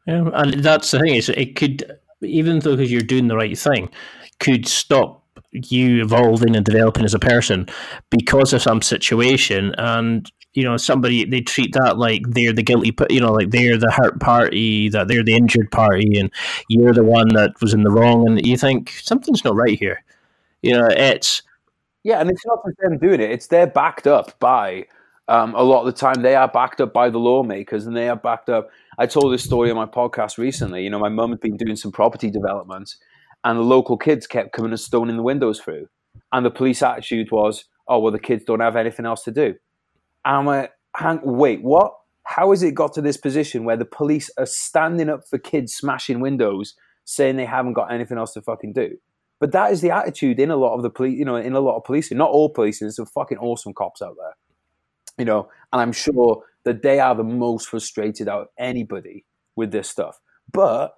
Yeah, 0.07 0.29
and 0.35 0.63
that's 0.63 0.91
the 0.91 1.01
thing 1.01 1.15
is 1.15 1.29
it 1.29 1.57
could 1.57 1.99
even 2.23 2.61
though 2.61 2.77
because 2.77 2.93
you're 2.93 3.01
doing 3.03 3.29
the 3.29 3.37
right 3.37 3.59
thing, 3.59 3.89
could 4.41 4.67
stop 4.67 5.25
you 5.53 6.03
evolving 6.03 6.57
and 6.57 6.65
developing 6.65 7.05
as 7.05 7.15
a 7.15 7.19
person 7.19 7.67
because 8.11 8.53
of 8.53 8.63
some 8.63 8.83
situation 8.83 9.75
and 9.79 10.31
you 10.57 10.65
know 10.65 10.77
somebody 10.77 11.25
they 11.25 11.43
treat 11.43 11.75
that 11.75 11.99
like 11.99 12.23
they're 12.29 12.53
the 12.53 12.63
guilty 12.63 12.93
you 13.11 13.21
know 13.21 13.33
like 13.33 13.51
they're 13.51 13.77
the 13.77 13.93
hurt 13.93 14.19
party 14.19 14.89
that 14.89 15.07
they're 15.07 15.23
the 15.23 15.37
injured 15.37 15.71
party 15.71 16.19
and 16.19 16.33
you're 16.69 16.95
the 16.95 17.05
one 17.05 17.29
that 17.29 17.53
was 17.61 17.75
in 17.75 17.85
the 17.85 17.91
wrong 17.91 18.27
and 18.27 18.45
you 18.45 18.57
think 18.57 18.91
something's 19.03 19.45
not 19.45 19.55
right 19.55 19.79
here. 19.79 20.03
You 20.63 20.73
know 20.73 20.89
it's 20.91 21.43
yeah 22.03 22.21
and 22.21 22.31
it's 22.31 22.45
not 22.47 22.61
just 22.67 22.79
them 22.79 22.99
doing 22.99 23.21
it 23.21 23.31
it's 23.31 23.49
they're 23.49 23.67
backed 23.67 24.07
up 24.07 24.39
by 24.41 24.87
um, 25.29 25.55
a 25.57 25.63
lot 25.63 25.81
of 25.81 25.87
the 25.87 26.01
time 26.01 26.23
they 26.23 26.37
are 26.37 26.49
backed 26.49 26.81
up 26.81 26.93
by 26.93 27.11
the 27.11 27.19
lawmakers 27.19 27.87
and 27.87 27.97
they 27.97 28.09
are 28.09 28.17
backed 28.17 28.49
up 28.49 28.71
i 28.99 29.07
told 29.07 29.33
this 29.33 29.45
story 29.45 29.71
on 29.71 29.77
my 29.77 29.87
podcast 29.87 30.39
recently 30.39 30.83
you 30.83 30.91
know 30.91 30.99
my 30.99 31.09
mum 31.09 31.31
had 31.31 31.41
been 31.41 31.57
doing 31.57 31.77
some 31.77 31.93
property 31.93 32.31
development 32.31 32.95
and 33.45 33.59
the 33.59 33.63
local 33.63 33.97
kids 33.97 34.27
kept 34.27 34.53
coming 34.53 34.71
and 34.71 34.81
stoning 34.81 35.17
the 35.17 35.23
windows 35.23 35.61
through 35.61 35.87
and 36.33 36.47
the 36.47 36.51
police 36.51 36.83
attitude 36.83 37.31
was 37.31 37.65
oh 37.89 37.99
well 37.99 38.13
the 38.13 38.19
kids 38.19 38.45
don't 38.45 38.61
have 38.61 38.77
anything 38.77 39.05
else 39.07 39.23
to 39.25 39.33
do 39.33 39.55
and 40.27 40.37
I'm 40.37 40.47
like, 40.47 40.73
hang, 40.97 41.21
wait, 41.23 41.63
what? 41.63 41.95
How 42.25 42.51
has 42.51 42.65
it 42.65 42.75
got 42.75 42.93
to 42.95 43.01
this 43.01 43.17
position 43.17 43.65
where 43.65 43.77
the 43.77 43.85
police 43.85 44.29
are 44.37 44.47
standing 44.47 45.09
up 45.09 45.21
for 45.31 45.39
kids 45.39 45.73
smashing 45.73 46.19
windows, 46.21 46.75
saying 47.05 47.37
they 47.37 47.47
haven't 47.47 47.75
got 47.75 47.93
anything 47.93 48.19
else 48.19 48.33
to 48.33 48.43
fucking 48.43 48.73
do? 48.73 48.97
But 49.39 49.53
that 49.53 49.71
is 49.71 49.81
the 49.81 49.93
attitude 49.93 50.41
in 50.41 50.51
a 50.51 50.57
lot 50.57 50.75
of 50.75 50.83
the 50.83 50.91
police, 50.91 51.17
you 51.17 51.25
know, 51.25 51.37
in 51.37 51.53
a 51.53 51.61
lot 51.61 51.77
of 51.77 51.85
policing. 51.85 52.19
Not 52.19 52.31
all 52.31 52.49
policing, 52.49 52.87
there's 52.87 52.97
some 52.97 53.07
fucking 53.07 53.39
awesome 53.39 53.73
cops 53.73 54.03
out 54.03 54.17
there, 54.19 54.35
you 55.17 55.25
know, 55.25 55.49
and 55.73 55.81
I'm 55.81 55.93
sure 55.93 56.43
that 56.65 56.83
they 56.83 56.99
are 56.99 57.15
the 57.15 57.23
most 57.23 57.69
frustrated 57.69 58.29
out 58.29 58.41
of 58.41 58.49
anybody 58.59 59.25
with 59.55 59.71
this 59.71 59.89
stuff. 59.89 60.19
But 60.53 60.95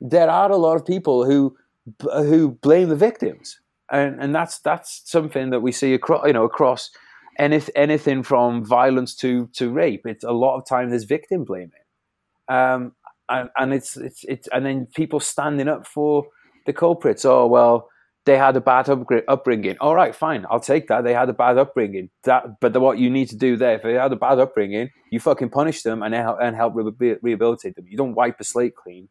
there 0.00 0.28
are 0.28 0.50
a 0.50 0.56
lot 0.56 0.76
of 0.76 0.84
people 0.84 1.24
who 1.24 1.56
who 2.02 2.50
blame 2.50 2.90
the 2.90 2.96
victims, 2.96 3.58
and 3.90 4.20
and 4.20 4.34
that's 4.34 4.58
that's 4.58 5.00
something 5.06 5.48
that 5.50 5.60
we 5.60 5.72
see 5.72 5.94
across, 5.94 6.26
you 6.26 6.34
know, 6.34 6.44
across 6.44 6.90
anything, 7.38 7.72
anything 7.76 8.22
from 8.22 8.64
violence 8.64 9.14
to 9.16 9.48
to 9.54 9.70
rape. 9.70 10.06
It's 10.06 10.24
a 10.24 10.32
lot 10.32 10.56
of 10.58 10.66
time 10.66 10.90
there's 10.90 11.04
victim 11.04 11.44
blaming, 11.44 11.70
um, 12.48 12.92
and, 13.28 13.50
and 13.56 13.74
it's 13.74 13.96
it's 13.96 14.24
it's 14.24 14.48
and 14.48 14.64
then 14.64 14.86
people 14.94 15.20
standing 15.20 15.68
up 15.68 15.86
for 15.86 16.26
the 16.66 16.72
culprits. 16.72 17.24
Oh 17.24 17.46
well, 17.46 17.88
they 18.24 18.36
had 18.36 18.56
a 18.56 18.60
bad 18.60 18.88
upbringing. 19.28 19.76
All 19.80 19.94
right, 19.94 20.14
fine, 20.14 20.46
I'll 20.50 20.60
take 20.60 20.88
that. 20.88 21.04
They 21.04 21.14
had 21.14 21.28
a 21.28 21.32
bad 21.34 21.58
upbringing. 21.58 22.10
That, 22.24 22.60
but 22.60 22.72
the, 22.72 22.80
what 22.80 22.98
you 22.98 23.08
need 23.08 23.28
to 23.30 23.36
do 23.36 23.56
there, 23.56 23.76
if 23.76 23.82
they 23.82 23.94
had 23.94 24.12
a 24.12 24.16
bad 24.16 24.38
upbringing, 24.38 24.90
you 25.10 25.20
fucking 25.20 25.50
punish 25.50 25.82
them 25.82 26.02
and 26.02 26.14
help, 26.14 26.38
and 26.42 26.56
help 26.56 26.74
rehabilitate 26.74 27.76
them. 27.76 27.86
You 27.88 27.96
don't 27.96 28.14
wipe 28.14 28.38
the 28.38 28.44
slate 28.44 28.74
clean 28.74 29.08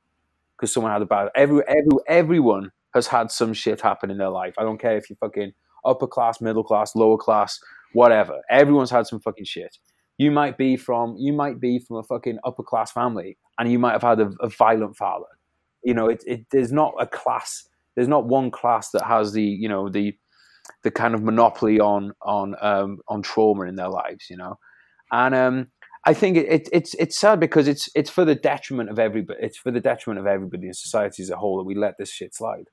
because 0.58 0.74
someone 0.74 0.92
had 0.92 1.02
a 1.02 1.06
bad. 1.06 1.30
Every, 1.36 1.62
every 1.68 1.98
everyone 2.08 2.72
has 2.94 3.08
had 3.08 3.32
some 3.32 3.54
shit 3.54 3.82
happen 3.82 4.10
in 4.10 4.18
their 4.18 4.30
life. 4.30 4.54
I 4.58 4.64
don't 4.64 4.78
care 4.78 4.98
if 4.98 5.10
you 5.10 5.18
fucking 5.20 5.54
upper 5.86 6.08
class, 6.08 6.42
middle 6.42 6.64
class, 6.64 6.96
lower 6.96 7.18
class, 7.18 7.60
whatever. 7.96 8.42
Everyone's 8.50 8.92
had 8.92 9.08
some 9.08 9.22
fucking 9.22 9.46
shit. 9.46 9.78
You 10.18 10.30
might 10.30 10.58
be 10.58 10.78
from 10.78 11.16
you 11.18 11.34
might 11.34 11.60
be 11.60 11.80
from 11.80 11.98
a 11.98 12.04
fucking 12.04 12.40
upper 12.44 12.64
class 12.64 12.92
family, 12.92 13.38
and 13.58 13.72
you 13.72 13.80
might 13.80 13.94
have 13.94 14.04
had 14.04 14.20
a, 14.20 14.32
a 14.42 14.50
violent 14.50 14.96
father. 14.98 15.26
You 15.84 15.94
know, 15.94 16.08
it, 16.10 16.24
it 16.28 16.46
there's 16.52 16.72
not 16.72 16.94
a 17.00 17.08
class. 17.08 17.68
There's 17.96 18.08
not 18.08 18.26
one 18.26 18.52
class 18.52 18.92
that 18.92 19.04
has 19.06 19.34
the 19.34 19.44
you 19.44 19.70
know 19.70 19.90
the 19.90 20.16
the 20.84 20.92
kind 20.92 21.16
of 21.16 21.24
monopoly 21.24 21.80
on 21.80 22.14
on 22.22 22.56
um, 22.62 23.00
on 23.08 23.22
trauma 23.22 23.64
in 23.64 23.76
their 23.76 23.90
lives. 23.90 24.30
You 24.30 24.38
know, 24.38 24.60
and 25.12 25.36
um, 25.36 25.68
I 26.06 26.14
think 26.14 26.38
it, 26.38 26.48
it, 26.48 26.70
it's 26.72 26.94
it's 26.96 27.18
sad 27.18 27.40
because 27.40 27.68
it's 27.68 27.90
it's 27.96 28.10
for 28.10 28.26
the 28.26 28.36
detriment 28.36 28.90
of 28.90 29.00
everybody. 29.00 29.40
It's 29.42 29.58
for 29.58 29.72
the 29.72 29.82
detriment 29.82 30.20
of 30.20 30.28
everybody 30.28 30.68
in 30.68 30.74
society 30.74 31.24
as 31.24 31.30
a 31.30 31.38
whole 31.38 31.58
that 31.58 31.64
we 31.64 31.76
let 31.76 31.98
this 31.98 32.12
shit 32.12 32.34
slide. 32.36 32.70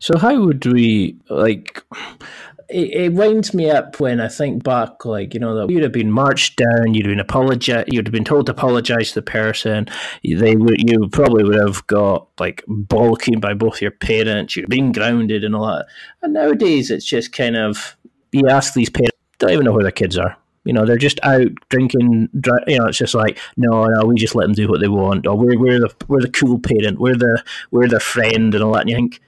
So 0.00 0.16
how 0.18 0.40
would 0.40 0.64
we 0.64 1.16
like? 1.28 1.82
It, 2.70 2.90
it, 2.92 3.12
winds 3.14 3.54
me 3.54 3.70
up 3.70 3.98
when 3.98 4.20
I 4.20 4.28
think 4.28 4.62
back, 4.62 5.06
like 5.06 5.32
you 5.32 5.40
know, 5.40 5.54
that 5.54 5.72
you'd 5.72 5.82
have 5.82 5.92
been 5.92 6.10
marched 6.10 6.56
down, 6.56 6.92
you'd 6.92 7.06
have 7.06 7.12
been 7.12 7.20
apologize, 7.20 7.86
you'd 7.88 8.06
have 8.06 8.12
been 8.12 8.24
told 8.24 8.46
to 8.46 8.52
apologize 8.52 9.08
to 9.08 9.14
the 9.16 9.22
person. 9.22 9.86
They 10.22 10.54
would, 10.54 10.76
you 10.78 11.08
probably 11.08 11.44
would 11.44 11.58
have 11.58 11.86
got 11.86 12.28
like 12.38 12.62
bollocking 12.66 13.40
by 13.40 13.54
both 13.54 13.80
your 13.80 13.90
parents. 13.90 14.54
You'd 14.54 14.64
have 14.64 14.70
been 14.70 14.92
grounded 14.92 15.44
and 15.44 15.56
all 15.56 15.66
that. 15.66 15.86
And 16.20 16.34
nowadays, 16.34 16.90
it's 16.90 17.06
just 17.06 17.32
kind 17.32 17.56
of 17.56 17.96
you 18.32 18.48
ask 18.48 18.74
these 18.74 18.90
parents, 18.90 19.16
don't 19.38 19.52
even 19.52 19.64
know 19.64 19.72
where 19.72 19.84
their 19.84 19.90
kids 19.90 20.18
are. 20.18 20.36
You 20.64 20.74
know, 20.74 20.84
they're 20.84 20.98
just 20.98 21.18
out 21.22 21.48
drinking. 21.70 22.28
You 22.66 22.78
know, 22.78 22.86
it's 22.86 22.98
just 22.98 23.14
like 23.14 23.38
no, 23.56 23.86
no, 23.86 24.04
we 24.04 24.16
just 24.16 24.34
let 24.34 24.44
them 24.44 24.52
do 24.52 24.68
what 24.68 24.80
they 24.80 24.88
want. 24.88 25.26
Or 25.26 25.34
we're 25.34 25.58
we're 25.58 25.80
the 25.80 25.94
we're 26.08 26.20
the 26.20 26.28
cool 26.28 26.58
parent. 26.58 27.00
We're 27.00 27.16
the 27.16 27.42
we're 27.70 27.88
the 27.88 28.00
friend 28.00 28.54
and 28.54 28.62
all 28.62 28.74
that. 28.74 28.82
And 28.82 28.90
you 28.90 28.96
think 28.96 29.20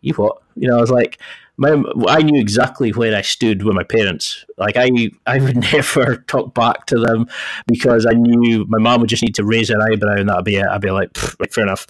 you 0.00 0.14
what? 0.14 0.42
You 0.56 0.68
know, 0.68 0.78
I 0.78 0.80
was 0.80 0.90
like, 0.90 1.20
my, 1.58 1.82
I 2.06 2.22
knew 2.22 2.40
exactly 2.40 2.92
where 2.92 3.16
I 3.16 3.20
stood 3.20 3.64
with 3.64 3.74
my 3.74 3.82
parents. 3.82 4.46
Like 4.56 4.76
I, 4.76 5.10
I 5.26 5.40
would 5.40 5.56
never 5.72 6.16
talk 6.28 6.54
back 6.54 6.86
to 6.86 6.98
them 6.98 7.28
because 7.66 8.06
I 8.06 8.14
knew 8.14 8.64
my 8.68 8.78
mom 8.78 9.00
would 9.00 9.10
just 9.10 9.24
need 9.24 9.34
to 9.34 9.44
raise 9.44 9.68
her 9.68 9.80
eyebrow 9.80 10.16
and 10.16 10.28
that'd 10.28 10.44
be 10.44 10.56
it. 10.56 10.66
I'd 10.66 10.80
be 10.80 10.90
like, 10.90 11.16
fair 11.16 11.64
enough. 11.64 11.86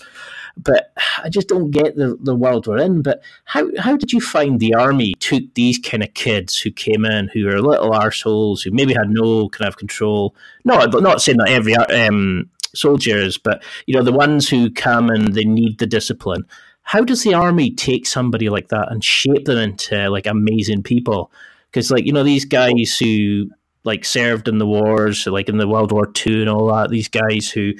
But 0.56 0.92
I 1.22 1.28
just 1.28 1.48
don't 1.48 1.70
get 1.70 1.96
the, 1.96 2.18
the 2.20 2.34
world 2.34 2.66
we're 2.66 2.78
in. 2.78 3.02
But 3.02 3.22
how 3.44 3.68
how 3.78 3.96
did 3.96 4.12
you 4.12 4.20
find 4.20 4.58
the 4.58 4.74
army 4.74 5.14
took 5.20 5.44
these 5.54 5.78
kind 5.78 6.02
of 6.02 6.14
kids 6.14 6.58
who 6.58 6.72
came 6.72 7.04
in 7.04 7.28
who 7.28 7.46
are 7.46 7.60
little 7.60 7.92
arseholes 7.92 8.64
who 8.64 8.72
maybe 8.72 8.94
had 8.94 9.08
no 9.08 9.50
kind 9.50 9.68
of 9.68 9.76
control? 9.76 10.34
Not 10.64 11.00
not 11.00 11.20
saying 11.22 11.38
that 11.38 11.50
every 11.50 11.76
um, 11.76 12.50
soldier 12.74 13.18
is, 13.18 13.38
but 13.38 13.62
you 13.86 13.94
know 13.94 14.02
the 14.02 14.12
ones 14.12 14.48
who 14.48 14.68
come 14.68 15.10
and 15.10 15.32
they 15.34 15.44
need 15.44 15.78
the 15.78 15.86
discipline 15.86 16.44
how 16.88 17.02
does 17.02 17.22
the 17.22 17.34
army 17.34 17.70
take 17.70 18.06
somebody 18.06 18.48
like 18.48 18.68
that 18.68 18.90
and 18.90 19.04
shape 19.04 19.44
them 19.44 19.58
into 19.58 20.08
like 20.08 20.24
amazing 20.24 20.82
people? 20.82 21.30
Because 21.66 21.90
like 21.90 22.06
you 22.06 22.14
know 22.14 22.22
these 22.22 22.46
guys 22.46 22.96
who 22.98 23.50
like 23.84 24.06
served 24.06 24.48
in 24.48 24.56
the 24.56 24.66
wars, 24.66 25.26
like 25.26 25.50
in 25.50 25.58
the 25.58 25.68
World 25.68 25.92
War 25.92 26.06
Two 26.06 26.40
and 26.40 26.48
all 26.48 26.66
that. 26.74 26.88
These 26.88 27.08
guys 27.08 27.50
who 27.50 27.74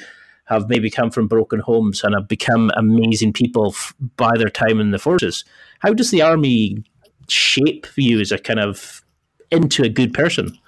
have 0.45 0.69
maybe 0.69 0.91
come 0.91 1.11
from 1.11 1.27
broken 1.27 1.61
homes 1.61 2.05
and 2.05 2.15
have 2.15 2.29
become 2.29 2.71
amazing 2.77 3.33
people 3.33 3.69
f- 3.69 3.95
by 4.19 4.37
their 4.37 4.51
time 4.51 4.79
in 4.79 4.91
the 4.91 4.99
forces. 4.99 5.43
How 5.79 5.95
does 5.95 6.11
the 6.11 6.21
army 6.21 6.85
shape 7.29 7.87
you 7.97 8.21
as 8.21 8.31
a 8.31 8.37
kind 8.37 8.61
of 8.61 9.03
into 9.51 9.85
a 9.85 9.89
good 9.89 10.13
person? 10.13 10.59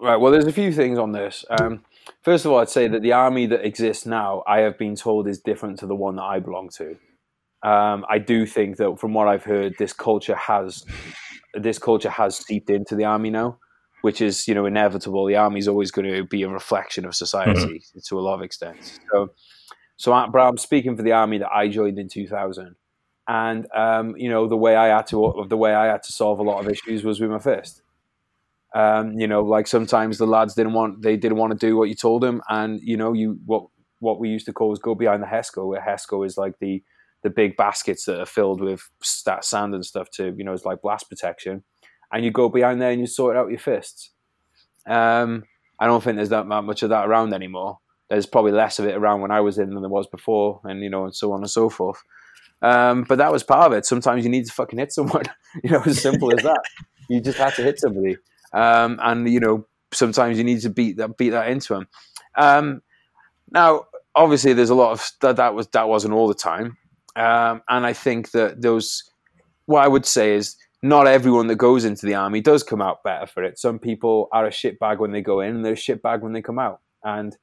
Right. 0.00 0.16
Well, 0.16 0.32
there's 0.32 0.46
a 0.46 0.52
few 0.52 0.72
things 0.72 0.98
on 0.98 1.12
this. 1.12 1.44
Um, 1.50 1.84
First 2.26 2.44
of 2.44 2.50
all, 2.50 2.58
I'd 2.58 2.68
say 2.68 2.88
that 2.88 3.02
the 3.02 3.12
army 3.12 3.46
that 3.46 3.64
exists 3.64 4.04
now, 4.04 4.42
I 4.48 4.62
have 4.62 4.76
been 4.76 4.96
told, 4.96 5.28
is 5.28 5.38
different 5.38 5.78
to 5.78 5.86
the 5.86 5.94
one 5.94 6.16
that 6.16 6.24
I 6.24 6.40
belong 6.40 6.70
to. 6.70 6.96
Um, 7.62 8.04
I 8.10 8.18
do 8.18 8.46
think 8.46 8.78
that, 8.78 8.98
from 8.98 9.14
what 9.14 9.28
I've 9.28 9.44
heard, 9.44 9.76
this 9.78 9.92
culture 9.92 10.34
has 10.34 10.84
this 11.54 11.78
culture 11.78 12.10
has 12.10 12.36
seeped 12.36 12.68
into 12.68 12.96
the 12.96 13.04
army 13.04 13.30
now, 13.30 13.60
which 14.02 14.20
is 14.20 14.48
you 14.48 14.56
know 14.56 14.66
inevitable. 14.66 15.24
The 15.24 15.36
army 15.36 15.60
is 15.60 15.68
always 15.68 15.92
going 15.92 16.12
to 16.12 16.24
be 16.24 16.42
a 16.42 16.48
reflection 16.48 17.04
of 17.04 17.14
society 17.14 17.52
mm-hmm. 17.60 17.98
to 18.04 18.18
a 18.18 18.22
lot 18.22 18.34
of 18.34 18.42
extent. 18.42 18.98
So, 19.12 19.28
so 19.96 20.12
I, 20.12 20.26
but 20.26 20.40
I'm 20.40 20.58
speaking 20.58 20.96
for 20.96 21.04
the 21.04 21.12
army 21.12 21.38
that 21.38 21.52
I 21.52 21.68
joined 21.68 22.00
in 22.00 22.08
2000, 22.08 22.74
and 23.28 23.68
um, 23.72 24.16
you 24.16 24.28
know 24.28 24.48
the 24.48 24.56
way 24.56 24.74
I 24.74 24.88
had 24.88 25.06
to 25.10 25.46
the 25.48 25.56
way 25.56 25.76
I 25.76 25.86
had 25.86 26.02
to 26.02 26.12
solve 26.12 26.40
a 26.40 26.42
lot 26.42 26.58
of 26.58 26.68
issues 26.68 27.04
was 27.04 27.20
with 27.20 27.30
my 27.30 27.38
fist. 27.38 27.82
Um, 28.76 29.18
you 29.18 29.26
know, 29.26 29.42
like 29.42 29.66
sometimes 29.66 30.18
the 30.18 30.26
lads 30.26 30.54
didn't 30.54 30.74
want 30.74 31.00
they 31.00 31.16
didn't 31.16 31.38
want 31.38 31.58
to 31.58 31.66
do 31.66 31.78
what 31.78 31.88
you 31.88 31.94
told 31.94 32.22
them, 32.22 32.42
and 32.50 32.78
you 32.82 32.98
know, 32.98 33.14
you 33.14 33.38
what 33.46 33.64
what 34.00 34.20
we 34.20 34.28
used 34.28 34.44
to 34.46 34.52
call 34.52 34.68
was 34.68 34.78
go 34.78 34.94
behind 34.94 35.22
the 35.22 35.26
HESCO, 35.26 35.66
where 35.66 35.80
HESCO 35.80 36.26
is 36.26 36.36
like 36.36 36.58
the 36.60 36.82
the 37.22 37.30
big 37.30 37.56
baskets 37.56 38.04
that 38.04 38.20
are 38.20 38.26
filled 38.26 38.60
with 38.60 38.82
sand 39.02 39.74
and 39.74 39.84
stuff 39.84 40.10
to 40.10 40.34
you 40.36 40.44
know 40.44 40.52
it's 40.52 40.66
like 40.66 40.82
blast 40.82 41.08
protection, 41.08 41.64
and 42.12 42.22
you 42.22 42.30
go 42.30 42.50
behind 42.50 42.82
there 42.82 42.90
and 42.90 43.00
you 43.00 43.06
sort 43.06 43.34
out 43.34 43.48
your 43.48 43.58
fists. 43.58 44.10
Um, 44.86 45.44
I 45.80 45.86
don't 45.86 46.04
think 46.04 46.16
there's 46.16 46.28
that 46.28 46.46
much 46.46 46.82
of 46.82 46.90
that 46.90 47.08
around 47.08 47.32
anymore. 47.32 47.78
There's 48.10 48.26
probably 48.26 48.52
less 48.52 48.78
of 48.78 48.84
it 48.84 48.94
around 48.94 49.22
when 49.22 49.30
I 49.30 49.40
was 49.40 49.56
in 49.56 49.70
than 49.70 49.80
there 49.80 49.88
was 49.88 50.06
before, 50.06 50.60
and 50.64 50.82
you 50.82 50.90
know, 50.90 51.04
and 51.04 51.16
so 51.16 51.32
on 51.32 51.40
and 51.40 51.50
so 51.50 51.70
forth. 51.70 52.02
Um, 52.60 53.04
but 53.08 53.16
that 53.16 53.32
was 53.32 53.42
part 53.42 53.72
of 53.72 53.78
it. 53.78 53.86
Sometimes 53.86 54.22
you 54.22 54.30
need 54.30 54.44
to 54.44 54.52
fucking 54.52 54.78
hit 54.78 54.92
someone. 54.92 55.24
you 55.64 55.70
know, 55.70 55.82
as 55.86 56.02
simple 56.02 56.30
as 56.34 56.42
that. 56.42 56.60
You 57.08 57.22
just 57.22 57.38
had 57.38 57.54
to 57.54 57.62
hit 57.62 57.78
somebody 57.78 58.16
um, 58.52 58.98
and 59.02 59.28
you 59.28 59.40
know 59.40 59.66
sometimes 59.92 60.38
you 60.38 60.44
need 60.44 60.60
to 60.60 60.70
beat 60.70 60.96
that 60.96 61.16
beat 61.16 61.30
that 61.30 61.48
into 61.48 61.74
them. 61.74 61.88
Um, 62.36 62.82
now, 63.50 63.84
obviously, 64.14 64.52
there's 64.52 64.70
a 64.70 64.74
lot 64.74 64.92
of 64.92 65.10
that. 65.20 65.36
That 65.36 65.54
was 65.54 65.68
that 65.68 65.88
wasn't 65.88 66.14
all 66.14 66.28
the 66.28 66.34
time, 66.34 66.76
um, 67.16 67.62
and 67.68 67.86
I 67.86 67.92
think 67.92 68.32
that 68.32 68.62
those. 68.62 69.04
What 69.66 69.82
I 69.82 69.88
would 69.88 70.06
say 70.06 70.34
is 70.34 70.56
not 70.80 71.08
everyone 71.08 71.48
that 71.48 71.56
goes 71.56 71.84
into 71.84 72.06
the 72.06 72.14
army 72.14 72.40
does 72.40 72.62
come 72.62 72.80
out 72.80 73.02
better 73.02 73.26
for 73.26 73.42
it. 73.42 73.58
Some 73.58 73.80
people 73.80 74.28
are 74.30 74.46
a 74.46 74.50
shitbag 74.50 74.98
when 74.98 75.10
they 75.10 75.22
go 75.22 75.40
in, 75.40 75.56
and 75.56 75.64
they're 75.64 75.72
a 75.72 75.76
shitbag 75.76 76.20
when 76.20 76.32
they 76.32 76.42
come 76.42 76.60
out. 76.60 76.80
And 77.02 77.36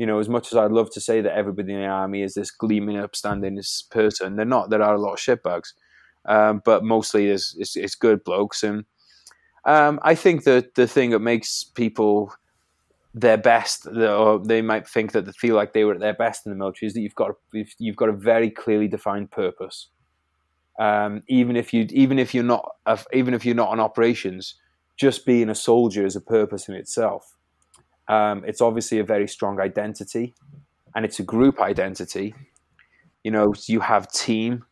you 0.00 0.06
know, 0.06 0.18
as 0.18 0.30
much 0.30 0.50
as 0.50 0.56
I'd 0.56 0.72
love 0.72 0.90
to 0.92 1.00
say 1.00 1.20
that 1.20 1.36
everybody 1.36 1.74
in 1.74 1.80
the 1.80 1.86
army 1.86 2.22
is 2.22 2.32
this 2.32 2.50
gleaming, 2.50 2.96
upstanding 2.96 3.60
person, 3.90 4.34
they're 4.34 4.46
not. 4.46 4.70
There 4.70 4.82
are 4.82 4.94
a 4.94 4.98
lot 4.98 5.12
of 5.12 5.18
shitbags, 5.18 5.74
um, 6.24 6.62
but 6.64 6.82
mostly 6.82 7.28
it's, 7.28 7.54
it's, 7.58 7.76
it's 7.76 7.94
good 7.94 8.24
blokes 8.24 8.62
and 8.62 8.86
um, 9.64 10.00
I 10.02 10.14
think 10.14 10.44
that 10.44 10.74
the 10.74 10.86
thing 10.86 11.10
that 11.10 11.20
makes 11.20 11.64
people 11.64 12.32
their 13.14 13.36
best, 13.36 13.86
or 13.86 14.38
they 14.38 14.62
might 14.62 14.86
think 14.88 15.12
that 15.12 15.26
they 15.26 15.32
feel 15.32 15.56
like 15.56 15.72
they 15.72 15.84
were 15.84 15.94
at 15.94 16.00
their 16.00 16.14
best 16.14 16.46
in 16.46 16.52
the 16.52 16.56
military, 16.56 16.86
is 16.86 16.94
that 16.94 17.00
you've 17.00 17.14
got 17.14 17.32
you've 17.52 17.96
got 17.96 18.08
a 18.08 18.12
very 18.12 18.50
clearly 18.50 18.88
defined 18.88 19.30
purpose. 19.30 19.88
Um, 20.78 21.22
even 21.28 21.56
if 21.56 21.74
you 21.74 21.86
even 21.90 22.18
if 22.18 22.34
you're 22.34 22.44
not 22.44 22.68
even 23.12 23.34
if 23.34 23.44
you're 23.44 23.54
not 23.54 23.68
on 23.68 23.80
operations, 23.80 24.54
just 24.96 25.26
being 25.26 25.50
a 25.50 25.54
soldier 25.54 26.06
is 26.06 26.16
a 26.16 26.20
purpose 26.20 26.68
in 26.68 26.74
itself. 26.74 27.36
Um, 28.08 28.44
it's 28.46 28.60
obviously 28.60 28.98
a 28.98 29.04
very 29.04 29.28
strong 29.28 29.60
identity, 29.60 30.34
and 30.94 31.04
it's 31.04 31.20
a 31.20 31.22
group 31.22 31.60
identity. 31.60 32.34
You 33.24 33.30
know, 33.30 33.54
you 33.66 33.80
have 33.80 34.10
team. 34.10 34.64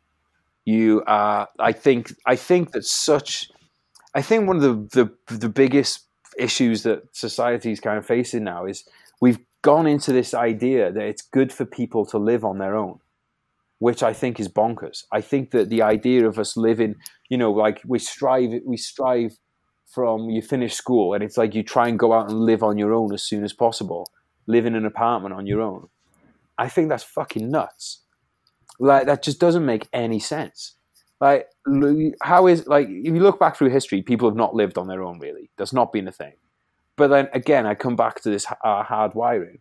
You, 0.64 1.01
uh, 1.03 1.47
I 1.59 1.72
think, 1.72 2.12
I 2.26 2.36
think 2.36 2.72
that 2.72 2.84
such, 2.84 3.51
I 4.19 4.23
think 4.23 4.49
one 4.49 4.57
of 4.57 4.62
the 4.62 5.12
the, 5.29 5.37
the 5.37 5.49
biggest 5.49 6.07
issues 6.37 6.83
that 6.83 7.03
society 7.12 7.71
is 7.71 7.79
kind 7.79 7.99
of 7.99 8.05
facing 8.05 8.43
now 8.43 8.66
is 8.66 8.85
we've 9.21 9.39
gone 9.62 9.87
into 9.87 10.12
this 10.12 10.35
idea 10.35 10.91
that 10.91 11.05
it's 11.05 11.23
good 11.23 11.53
for 11.53 11.64
people 11.64 12.05
to 12.07 12.19
live 12.19 12.45
on 12.45 12.59
their 12.59 12.75
own, 12.75 12.99
which 13.79 14.03
I 14.03 14.12
think 14.12 14.41
is 14.41 14.49
bonkers. 14.49 15.05
I 15.12 15.21
think 15.21 15.53
that 15.53 15.69
the 15.69 15.83
idea 15.83 16.27
of 16.27 16.37
us 16.37 16.57
living, 16.57 16.97
you 17.29 17.39
know, 17.39 17.53
like 17.53 17.81
we 17.87 18.01
strive, 18.01 18.51
we 18.66 18.77
strive 18.77 19.39
from 19.87 20.31
you 20.31 20.43
finish 20.43 20.75
school 20.75 21.14
and 21.14 21.23
it's 21.23 21.37
like 21.37 21.55
you 21.55 21.62
try 21.62 21.87
and 21.87 21.97
go 21.97 22.12
out 22.12 22.29
and 22.29 22.41
live 22.41 22.64
on 22.64 22.77
your 22.77 22.93
own 22.93 23.14
as 23.14 23.23
soon 23.23 23.45
as 23.45 23.53
possible, 23.53 24.11
live 24.49 24.66
in 24.66 24.75
an 24.75 24.85
apartment 24.85 25.33
on 25.33 25.47
your 25.47 25.61
own. 25.61 25.89
I 26.59 26.69
think 26.69 26.89
that's 26.89 27.05
fucking 27.05 27.49
nuts. 27.49 28.01
Like 28.81 29.07
that 29.07 29.23
just 29.23 29.39
doesn't 29.39 29.64
make 29.64 29.87
any 29.93 30.19
sense. 30.19 30.75
Like, 31.21 31.49
how 32.23 32.47
is 32.47 32.66
like 32.66 32.89
if 32.89 33.14
you 33.14 33.21
look 33.21 33.39
back 33.39 33.57
through 33.57 33.71
history, 33.71 34.03
people 34.03 34.29
have 34.29 34.37
not 34.37 34.55
lived 34.55 34.79
on 34.79 34.89
their 34.89 35.03
own. 35.03 35.19
Really, 35.19 35.51
that's 35.57 35.73
not 35.73 35.93
been 35.93 36.09
a 36.09 36.12
thing. 36.12 36.35
But 36.97 37.09
then 37.09 37.29
again, 37.33 37.66
I 37.66 37.75
come 37.75 37.97
back 37.97 38.21
to 38.23 38.31
this 38.31 38.47
uh, 38.64 38.83
hard 38.83 39.14
wiring. 39.14 39.61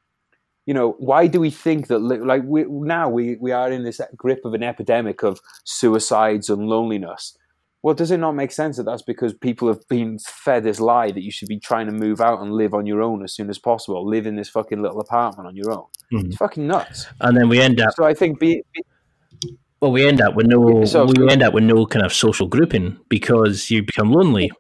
You 0.66 0.74
know, 0.74 0.96
why 1.00 1.28
do 1.28 1.40
we 1.40 1.50
think 1.50 1.88
that 1.88 2.00
like 2.00 2.42
we, 2.44 2.66
now 2.66 3.10
we 3.10 3.36
we 3.36 3.52
are 3.52 3.72
in 3.72 3.84
this 3.84 4.02
grip 4.16 4.44
of 4.44 4.54
an 4.54 4.64
epidemic 4.64 5.24
of 5.24 5.40
suicides 5.64 6.50
and 6.50 6.68
loneliness? 6.68 7.38
Well, 7.84 7.94
does 7.94 8.12
it 8.12 8.18
not 8.18 8.34
make 8.34 8.52
sense 8.52 8.76
that 8.78 8.84
that's 8.84 9.04
because 9.04 9.34
people 9.34 9.68
have 9.68 9.88
been 9.88 10.20
fed 10.20 10.64
this 10.64 10.80
lie 10.80 11.12
that 11.12 11.22
you 11.24 11.32
should 11.32 11.48
be 11.48 11.60
trying 11.60 11.86
to 11.86 11.94
move 11.94 12.20
out 12.20 12.42
and 12.42 12.52
live 12.52 12.74
on 12.74 12.86
your 12.86 13.02
own 13.02 13.24
as 13.24 13.34
soon 13.34 13.50
as 13.50 13.60
possible, 13.60 14.06
live 14.06 14.26
in 14.26 14.36
this 14.36 14.50
fucking 14.50 14.82
little 14.82 15.00
apartment 15.00 15.48
on 15.48 15.56
your 15.56 15.72
own? 15.72 15.86
Mm-hmm. 16.12 16.26
It's 16.26 16.36
fucking 16.38 16.68
nuts. 16.68 17.06
And 17.22 17.38
then 17.38 17.48
we 17.48 17.62
end 17.62 17.80
up. 17.80 17.94
So 17.96 18.04
I 18.04 18.14
think 18.14 18.40
be, 18.40 18.64
be 18.74 18.84
well, 19.80 19.92
we 19.92 20.08
end 20.08 20.22
up 20.22 20.36
with 20.36 20.48
no. 20.48 20.86
So, 20.86 21.06
we 21.06 21.30
end 21.30 21.44
up 21.44 21.54
with 21.54 21.64
no 21.64 21.86
kind 21.86 22.06
of 22.06 22.12
social 22.12 22.48
grouping 22.48 23.00
because 23.10 23.70
you 23.70 23.84
become 23.84 24.12
lonely. 24.12 24.52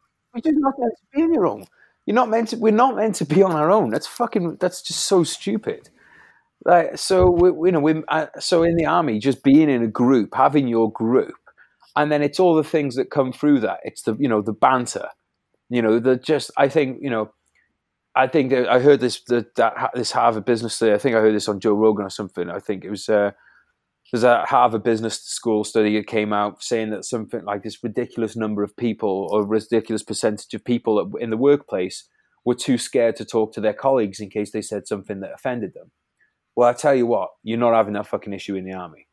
You're 0.43 0.59
not 0.59 0.74
meant 0.78 0.93
to 0.97 1.18
be 1.18 1.24
on 1.24 1.34
your 1.34 1.47
own. 1.47 1.65
You're 2.05 2.15
not 2.15 2.30
meant 2.30 2.49
to. 2.49 2.57
We're 2.57 2.72
not 2.72 2.95
meant 2.95 3.15
to 3.15 3.26
be 3.26 3.41
on 3.41 3.51
our 3.51 3.72
own. 3.72 3.89
That's 3.89 4.05
fucking. 4.07 4.57
That's 4.59 4.82
just 4.82 5.05
so 5.05 5.24
stupid. 5.24 5.89
Like 6.65 6.97
so, 6.97 7.30
we, 7.32 7.68
you 7.68 7.72
know, 7.72 7.80
we. 7.80 8.03
Uh, 8.07 8.28
so 8.39 8.63
in 8.63 8.76
the 8.76 8.86
army, 8.86 9.20
just 9.20 9.43
being 9.43 9.70
in 9.70 9.84
a 9.84 9.88
group, 9.88 10.36
having 10.36 10.68
your 10.68 10.91
group, 10.91 11.36
and 11.95 12.11
then 12.11 12.22
it's 12.22 12.39
all 12.39 12.55
the 12.55 12.63
things 12.63 12.95
that 12.95 13.09
come 13.09 13.34
through 13.34 13.61
that. 13.61 13.80
It's 13.84 14.03
the 14.03 14.15
you 14.20 14.30
know 14.30 14.41
the 14.41 14.53
banter, 14.53 15.09
you 15.70 15.82
know 15.82 15.99
the 15.99 16.15
just. 16.15 16.51
I 16.57 16.70
think 16.70 16.99
you 17.01 17.09
know. 17.09 17.32
I 18.15 18.26
think 18.26 18.51
I 18.51 18.80
heard 18.80 18.99
this 18.99 19.22
the, 19.22 19.45
that 19.57 19.91
this 19.93 20.11
Harvard 20.11 20.45
Business 20.45 20.80
Day. 20.80 20.93
I 20.93 20.97
think 20.97 21.15
I 21.15 21.20
heard 21.20 21.36
this 21.36 21.47
on 21.47 21.59
Joe 21.59 21.74
Rogan 21.74 22.05
or 22.05 22.09
something. 22.09 22.49
I 22.49 22.59
think 22.59 22.86
it 22.86 22.89
was. 22.89 23.09
Uh, 23.09 23.32
there's 24.12 24.24
a 24.24 24.45
Harvard 24.45 24.84
Business 24.84 25.22
School 25.22 25.64
study 25.64 25.95
that 25.97 26.08
came 26.08 26.32
out 26.32 26.64
saying 26.64 26.91
that 26.91 27.05
something 27.05 27.43
like 27.43 27.64
this 27.64 27.84
ridiculous 27.84 28.36
number 28.36 28.64
of 28.64 28.76
people 28.78 29.28
or 29.32 29.45
ridiculous 29.45 30.03
percentage 30.03 30.53
of 30.53 30.64
people 30.64 31.16
in 31.20 31.30
the 31.30 31.38
workplace 31.38 32.08
were 32.45 32.55
too 32.55 32.78
scared 32.78 33.18
to 33.18 33.26
talk 33.26 33.53
to 33.53 33.62
their 33.62 33.74
colleagues 33.74 34.20
in 34.20 34.30
case 34.30 34.51
they 34.51 34.62
said 34.62 34.88
something 34.88 35.20
that 35.20 35.34
offended 35.34 35.74
them. 35.74 35.91
Well, 36.55 36.70
I 36.70 36.74
tell 36.74 36.95
you 36.95 37.05
what, 37.05 37.30
you're 37.43 37.60
not 37.60 37.74
having 37.74 37.93
that 37.93 38.08
fucking 38.08 38.34
issue 38.34 38.55
in 38.55 38.64
the 38.64 38.74
army. 38.74 39.08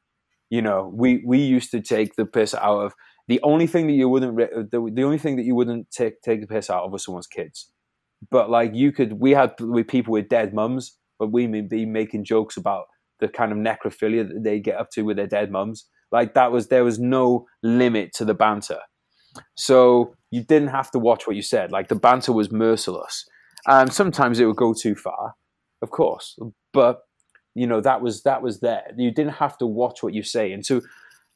You 0.51 0.63
know, 0.63 0.93
we 0.95 1.23
we 1.27 1.39
used 1.39 1.73
to 1.73 1.81
take 1.81 2.15
the 2.15 2.27
piss 2.27 2.55
out 2.55 2.85
of 2.85 2.93
the 3.27 3.41
only 3.43 3.67
thing 3.67 3.87
that 3.89 3.95
you 3.95 4.09
wouldn't 4.09 4.37
the, 4.37 4.91
the 4.95 5.03
only 5.03 5.19
thing 5.19 5.37
that 5.37 5.45
you 5.45 5.55
wouldn't 5.55 5.91
take 5.91 6.21
take 6.23 6.41
the 6.41 6.47
piss 6.47 6.71
out 6.71 6.85
of 6.85 6.93
was 6.93 7.05
someone's 7.05 7.27
kids. 7.27 7.71
But 8.31 8.51
like 8.51 8.75
you 8.75 8.93
could, 8.93 9.15
we 9.15 9.33
had 9.33 9.55
with 9.61 9.89
people 9.89 10.13
with 10.13 10.29
dead 10.29 10.55
mums, 10.55 10.97
but 11.19 11.33
we 11.33 11.47
would 11.47 11.69
be 11.69 11.85
making 11.85 12.25
jokes 12.25 12.57
about 12.57 12.85
the 13.21 13.29
kind 13.29 13.53
of 13.53 13.59
necrophilia 13.59 14.27
that 14.27 14.43
they 14.43 14.61
get 14.61 14.79
up 14.79 14.91
to 14.91 15.03
with 15.03 15.17
their 15.17 15.27
dead 15.27 15.51
mums. 15.51 15.87
Like 16.13 16.35
that 16.35 16.53
was 16.53 16.69
there 16.69 16.85
was 16.85 16.99
no 16.99 17.47
limit 17.63 18.13
to 18.15 18.25
the 18.25 18.35
banter. 18.35 18.81
So 19.57 20.15
you 20.31 20.43
didn't 20.43 20.69
have 20.69 20.91
to 20.93 20.99
watch 20.99 21.27
what 21.27 21.37
you 21.37 21.43
said. 21.43 21.73
Like 21.73 21.89
the 21.89 21.97
banter 21.97 22.33
was 22.33 22.53
merciless. 22.53 23.25
And 23.67 23.93
sometimes 23.93 24.39
it 24.39 24.47
would 24.47 24.57
go 24.57 24.75
too 24.75 24.95
far, 24.95 25.35
of 25.83 25.91
course. 25.91 26.39
But 26.73 27.01
you 27.55 27.67
know, 27.67 27.81
that 27.81 28.03
was 28.03 28.23
that 28.23 28.43
was 28.43 28.61
there. 28.61 28.85
You 28.97 29.13
didn't 29.13 29.35
have 29.35 29.57
to 29.59 29.67
watch 29.67 30.03
what 30.03 30.13
you 30.13 30.23
say. 30.23 30.53
And 30.53 30.67
so, 30.67 30.83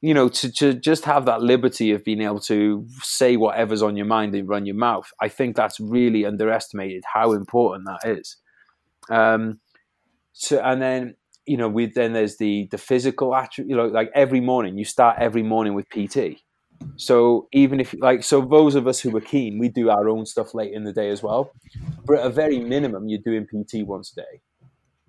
you 0.00 0.12
know, 0.14 0.28
to, 0.28 0.52
to 0.52 0.74
just 0.74 1.04
have 1.04 1.26
that 1.26 1.42
liberty 1.42 1.92
of 1.92 2.04
being 2.04 2.20
able 2.20 2.40
to 2.40 2.86
say 3.00 3.36
whatever's 3.36 3.82
on 3.82 3.96
your 3.96 4.06
mind 4.06 4.34
and 4.34 4.48
run 4.48 4.66
your 4.66 4.76
mouth, 4.76 5.10
I 5.20 5.28
think 5.28 5.56
that's 5.56 5.80
really 5.80 6.26
underestimated 6.26 7.04
how 7.14 7.32
important 7.32 7.86
that 7.86 8.08
is. 8.08 8.36
Um, 9.10 9.60
so, 10.32 10.60
and 10.60 10.82
then 10.82 11.14
you 11.49 11.57
know, 11.57 11.68
we 11.68 11.86
then 11.86 12.12
there's 12.12 12.36
the 12.36 12.68
the 12.70 12.78
physical 12.78 13.34
attribute. 13.34 13.70
You 13.70 13.76
know, 13.76 13.86
like 13.86 14.11
every 14.14 14.40
morning, 14.40 14.78
you 14.78 14.84
start 14.84 15.16
every 15.18 15.42
morning 15.42 15.74
with 15.74 15.88
PT. 15.88 16.40
So 16.96 17.49
even 17.53 17.80
if 17.80 17.94
like 17.99 18.22
so, 18.22 18.40
those 18.40 18.74
of 18.74 18.86
us 18.86 19.01
who 19.01 19.16
are 19.16 19.20
keen, 19.20 19.59
we 19.59 19.68
do 19.68 19.90
our 19.90 20.09
own 20.09 20.26
stuff 20.26 20.55
late 20.55 20.72
in 20.72 20.84
the 20.84 20.92
day 20.92 21.11
as 21.11 21.22
well. 21.22 21.51
But 22.05 22.20
at 22.20 22.26
a 22.26 22.30
very 22.30 22.59
minimum, 22.59 23.09
you're 23.09 23.20
doing 23.24 23.46
PT 23.46 23.86
once 23.86 24.12
a 24.12 24.16
day. 24.16 24.40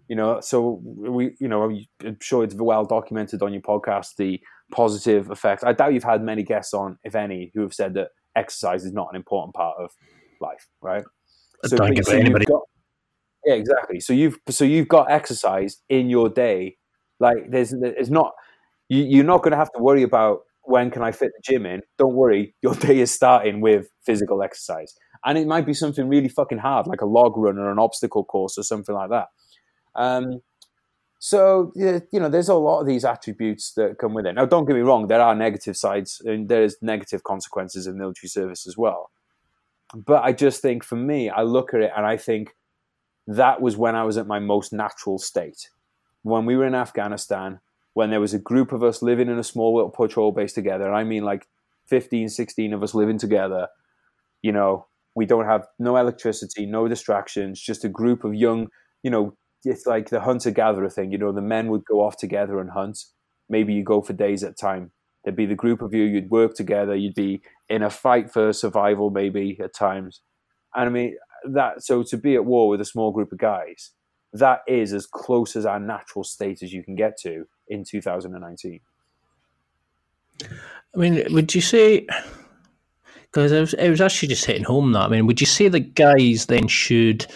You 0.08 0.16
know, 0.16 0.40
so 0.42 0.82
we, 0.84 1.36
you 1.40 1.48
know, 1.48 1.64
I'm 2.04 2.18
sure 2.20 2.44
it's 2.44 2.56
well 2.56 2.86
documented 2.86 3.44
on 3.44 3.54
your 3.54 3.62
podcast 3.62 4.16
the 4.18 4.40
positive 4.72 5.30
effects. 5.30 5.64
I 5.64 5.74
doubt 5.74 5.94
you've 5.94 6.04
had 6.04 6.24
many 6.24 6.42
guests 6.42 6.74
on, 6.74 6.98
if 7.04 7.14
any, 7.14 7.52
who 7.54 7.62
have 7.62 7.76
said 7.76 7.94
that 7.94 8.08
exercise 8.36 8.86
is 8.86 8.94
not 8.94 9.10
an 9.12 9.16
important 9.16 9.54
part 9.54 9.78
of 9.80 9.92
life, 10.42 10.68
right? 10.82 11.04
So, 11.66 11.78
don't 11.78 11.94
think 11.94 12.06
so 12.06 12.14
anybody. 12.14 12.46
Got, 12.46 12.62
yeah, 13.46 13.54
exactly. 13.54 14.00
So 14.00 14.14
you've 14.14 14.38
so 14.50 14.66
you've 14.66 14.88
got 14.88 15.10
exercise 15.12 15.78
in 15.90 16.10
your 16.10 16.30
day. 16.30 16.78
Like 17.20 17.50
there's 17.50 17.74
it's 17.74 18.10
not 18.10 18.34
you, 18.90 19.04
you're 19.04 19.26
not 19.26 19.44
going 19.44 19.52
to 19.52 19.58
have 19.58 19.72
to 19.74 19.82
worry 19.82 20.04
about 20.04 20.42
when 20.64 20.92
can 20.92 21.02
I 21.02 21.12
fit 21.12 21.32
the 21.36 21.52
gym 21.52 21.66
in. 21.66 21.82
Don't 21.98 22.14
worry, 22.14 22.56
your 22.62 22.76
day 22.76 23.00
is 23.00 23.12
starting 23.12 23.62
with 23.62 23.90
physical 24.06 24.44
exercise, 24.44 24.94
and 25.26 25.38
it 25.38 25.48
might 25.48 25.66
be 25.66 25.74
something 25.74 26.08
really 26.08 26.30
fucking 26.30 26.60
hard, 26.60 26.88
like 26.88 27.02
a 27.02 27.06
log 27.06 27.38
run 27.38 27.58
or 27.58 27.72
an 27.72 27.80
obstacle 27.80 28.24
course 28.24 28.58
or 28.58 28.64
something 28.64 28.96
like 28.96 29.10
that. 29.10 29.28
Um, 29.96 30.42
so 31.20 31.72
you 31.76 32.02
know, 32.14 32.30
there's 32.30 32.50
a 32.50 32.56
lot 32.56 32.82
of 32.82 32.88
these 32.88 33.04
attributes 33.06 33.74
that 33.74 33.98
come 34.00 34.14
with 34.14 34.26
it. 34.26 34.34
Now, 34.34 34.46
don't 34.46 34.66
get 34.66 34.76
me 34.76 34.82
wrong; 34.82 35.08
there 35.08 35.22
are 35.22 35.36
negative 35.36 35.78
sides, 35.78 36.22
and 36.26 36.50
there's 36.50 36.78
negative 36.82 37.24
consequences 37.24 37.88
of 37.88 37.96
military 37.96 38.30
service 38.30 38.68
as 38.68 38.78
well. 38.78 39.12
But 39.96 40.24
I 40.24 40.34
just 40.34 40.62
think, 40.62 40.84
for 40.84 40.96
me, 40.96 41.30
I 41.30 41.42
look 41.42 41.74
at 41.74 41.82
it 41.82 41.92
and 41.96 42.06
I 42.06 42.16
think 42.16 42.56
that 43.30 43.62
was 43.62 43.78
when 43.78 43.96
I 43.96 44.04
was 44.04 44.18
at 44.18 44.26
my 44.26 44.40
most 44.40 44.74
natural 44.74 45.20
state. 45.20 45.70
When 46.24 46.46
we 46.46 46.58
were 46.58 46.66
in 46.66 46.74
Afghanistan, 46.74 47.60
when 47.94 48.10
there 48.10 48.20
was 48.20 48.34
a 48.34 48.40
group 48.40 48.72
of 48.72 48.84
us 48.84 49.04
living 49.04 49.30
in 49.30 49.38
a 49.38 49.44
small 49.44 49.76
little 49.76 49.92
patrol 49.92 50.32
base 50.32 50.54
together, 50.54 50.92
I 50.92 51.04
mean 51.04 51.24
like 51.24 51.48
15, 51.90 52.30
16 52.30 52.74
of 52.74 52.82
us 52.82 52.96
living 52.96 53.20
together, 53.20 53.68
you 54.42 54.52
know, 54.52 54.88
we 55.16 55.28
don't 55.28 55.46
have 55.46 55.68
no 55.78 55.96
electricity, 55.98 56.66
no 56.66 56.88
distractions, 56.88 57.62
just 57.62 57.86
a 57.86 57.90
group 57.90 58.24
of 58.24 58.34
young, 58.34 58.68
you 59.04 59.12
know, 59.12 59.36
it's 59.64 59.86
like 59.86 60.10
the 60.10 60.22
hunter 60.22 60.50
gatherer 60.50 60.90
thing. 60.90 61.12
You 61.12 61.20
know, 61.20 61.32
the 61.32 61.42
men 61.42 61.68
would 61.68 61.86
go 61.86 62.02
off 62.02 62.18
together 62.18 62.60
and 62.60 62.72
hunt. 62.72 62.98
Maybe 63.48 63.74
you 63.74 63.84
go 63.84 64.02
for 64.02 64.14
days 64.14 64.44
at 64.44 64.52
a 64.52 64.56
time. 64.56 64.92
There'd 65.24 65.36
be 65.36 65.46
the 65.46 65.54
group 65.54 65.84
of 65.84 65.94
you, 65.94 66.04
you'd 66.04 66.32
work 66.32 66.56
together, 66.56 66.96
you'd 66.96 67.14
be 67.14 67.42
in 67.68 67.84
a 67.84 67.90
fight 67.92 68.32
for 68.32 68.54
survival, 68.54 69.12
maybe 69.12 69.60
at 69.64 69.76
times. 69.76 70.22
And 70.74 70.86
I 70.86 70.90
mean, 70.90 71.16
that 71.46 71.84
so 71.84 72.04
to 72.04 72.18
be 72.18 72.36
at 72.36 72.46
war 72.46 72.70
with 72.70 72.82
a 72.82 72.86
small 72.86 73.12
group 73.12 73.32
of 73.32 73.38
guys, 73.38 73.92
that 74.34 74.62
is 74.68 74.94
as 74.94 75.06
close 75.06 75.56
as 75.56 75.66
our 75.66 75.80
natural 75.80 76.24
state 76.24 76.62
as 76.62 76.74
you 76.74 76.84
can 76.84 76.96
get 76.96 77.18
to 77.22 77.46
in 77.68 77.84
2019. 77.84 78.80
I 80.42 80.98
mean, 80.98 81.24
would 81.34 81.54
you 81.54 81.62
say? 81.62 82.08
Because 83.24 83.52
it 83.52 83.60
was, 83.60 83.74
it 83.76 83.90
was 83.90 84.02
actually 84.02 84.30
just 84.30 84.46
hitting 84.46 84.64
home 84.64 84.92
that. 84.94 85.02
I 85.02 85.08
mean, 85.08 85.28
would 85.28 85.40
you 85.40 85.48
say 85.48 85.68
that 85.68 85.94
guys 85.94 86.48
then 86.48 86.68
should 86.68 87.28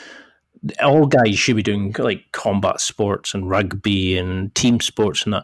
all 0.82 1.06
guys 1.06 1.38
should 1.38 1.56
be 1.56 1.64
doing 1.64 1.94
like 2.00 2.24
combat 2.32 2.80
sports 2.80 3.34
and 3.34 3.50
rugby 3.50 4.18
and 4.18 4.54
team 4.56 4.80
sports 4.80 5.26
and 5.26 5.34
that 5.34 5.44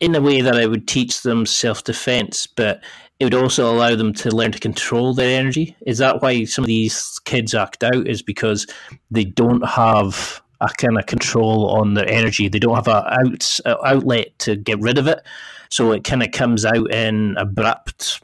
in 0.00 0.14
a 0.14 0.20
way 0.20 0.40
that 0.40 0.56
I 0.56 0.66
would 0.66 0.86
teach 0.86 1.22
them 1.22 1.46
self 1.46 1.84
defense, 1.84 2.46
but 2.46 2.82
it 3.18 3.24
would 3.24 3.34
also 3.34 3.72
allow 3.72 3.94
them 3.96 4.12
to 4.12 4.30
learn 4.30 4.52
to 4.52 4.58
control 4.58 5.14
their 5.14 5.38
energy. 5.38 5.76
Is 5.86 5.98
that 5.98 6.20
why 6.20 6.44
some 6.44 6.64
of 6.64 6.68
these 6.68 7.18
kids 7.24 7.54
act 7.54 7.82
out? 7.82 8.06
Is 8.06 8.22
because 8.22 8.66
they 9.10 9.24
don't 9.24 9.66
have 9.66 10.42
a 10.60 10.68
kind 10.76 10.98
of 10.98 11.06
control 11.06 11.70
on 11.70 11.94
their 11.94 12.08
energy. 12.08 12.48
They 12.48 12.58
don't 12.58 12.74
have 12.74 12.88
a 12.88 13.06
out, 13.12 13.60
a 13.64 13.86
outlet 13.86 14.38
to 14.40 14.56
get 14.56 14.80
rid 14.80 14.98
of 14.98 15.06
it, 15.06 15.22
so 15.70 15.92
it 15.92 16.04
kind 16.04 16.22
of 16.22 16.30
comes 16.32 16.64
out 16.64 16.92
in 16.92 17.36
abrupt 17.38 18.20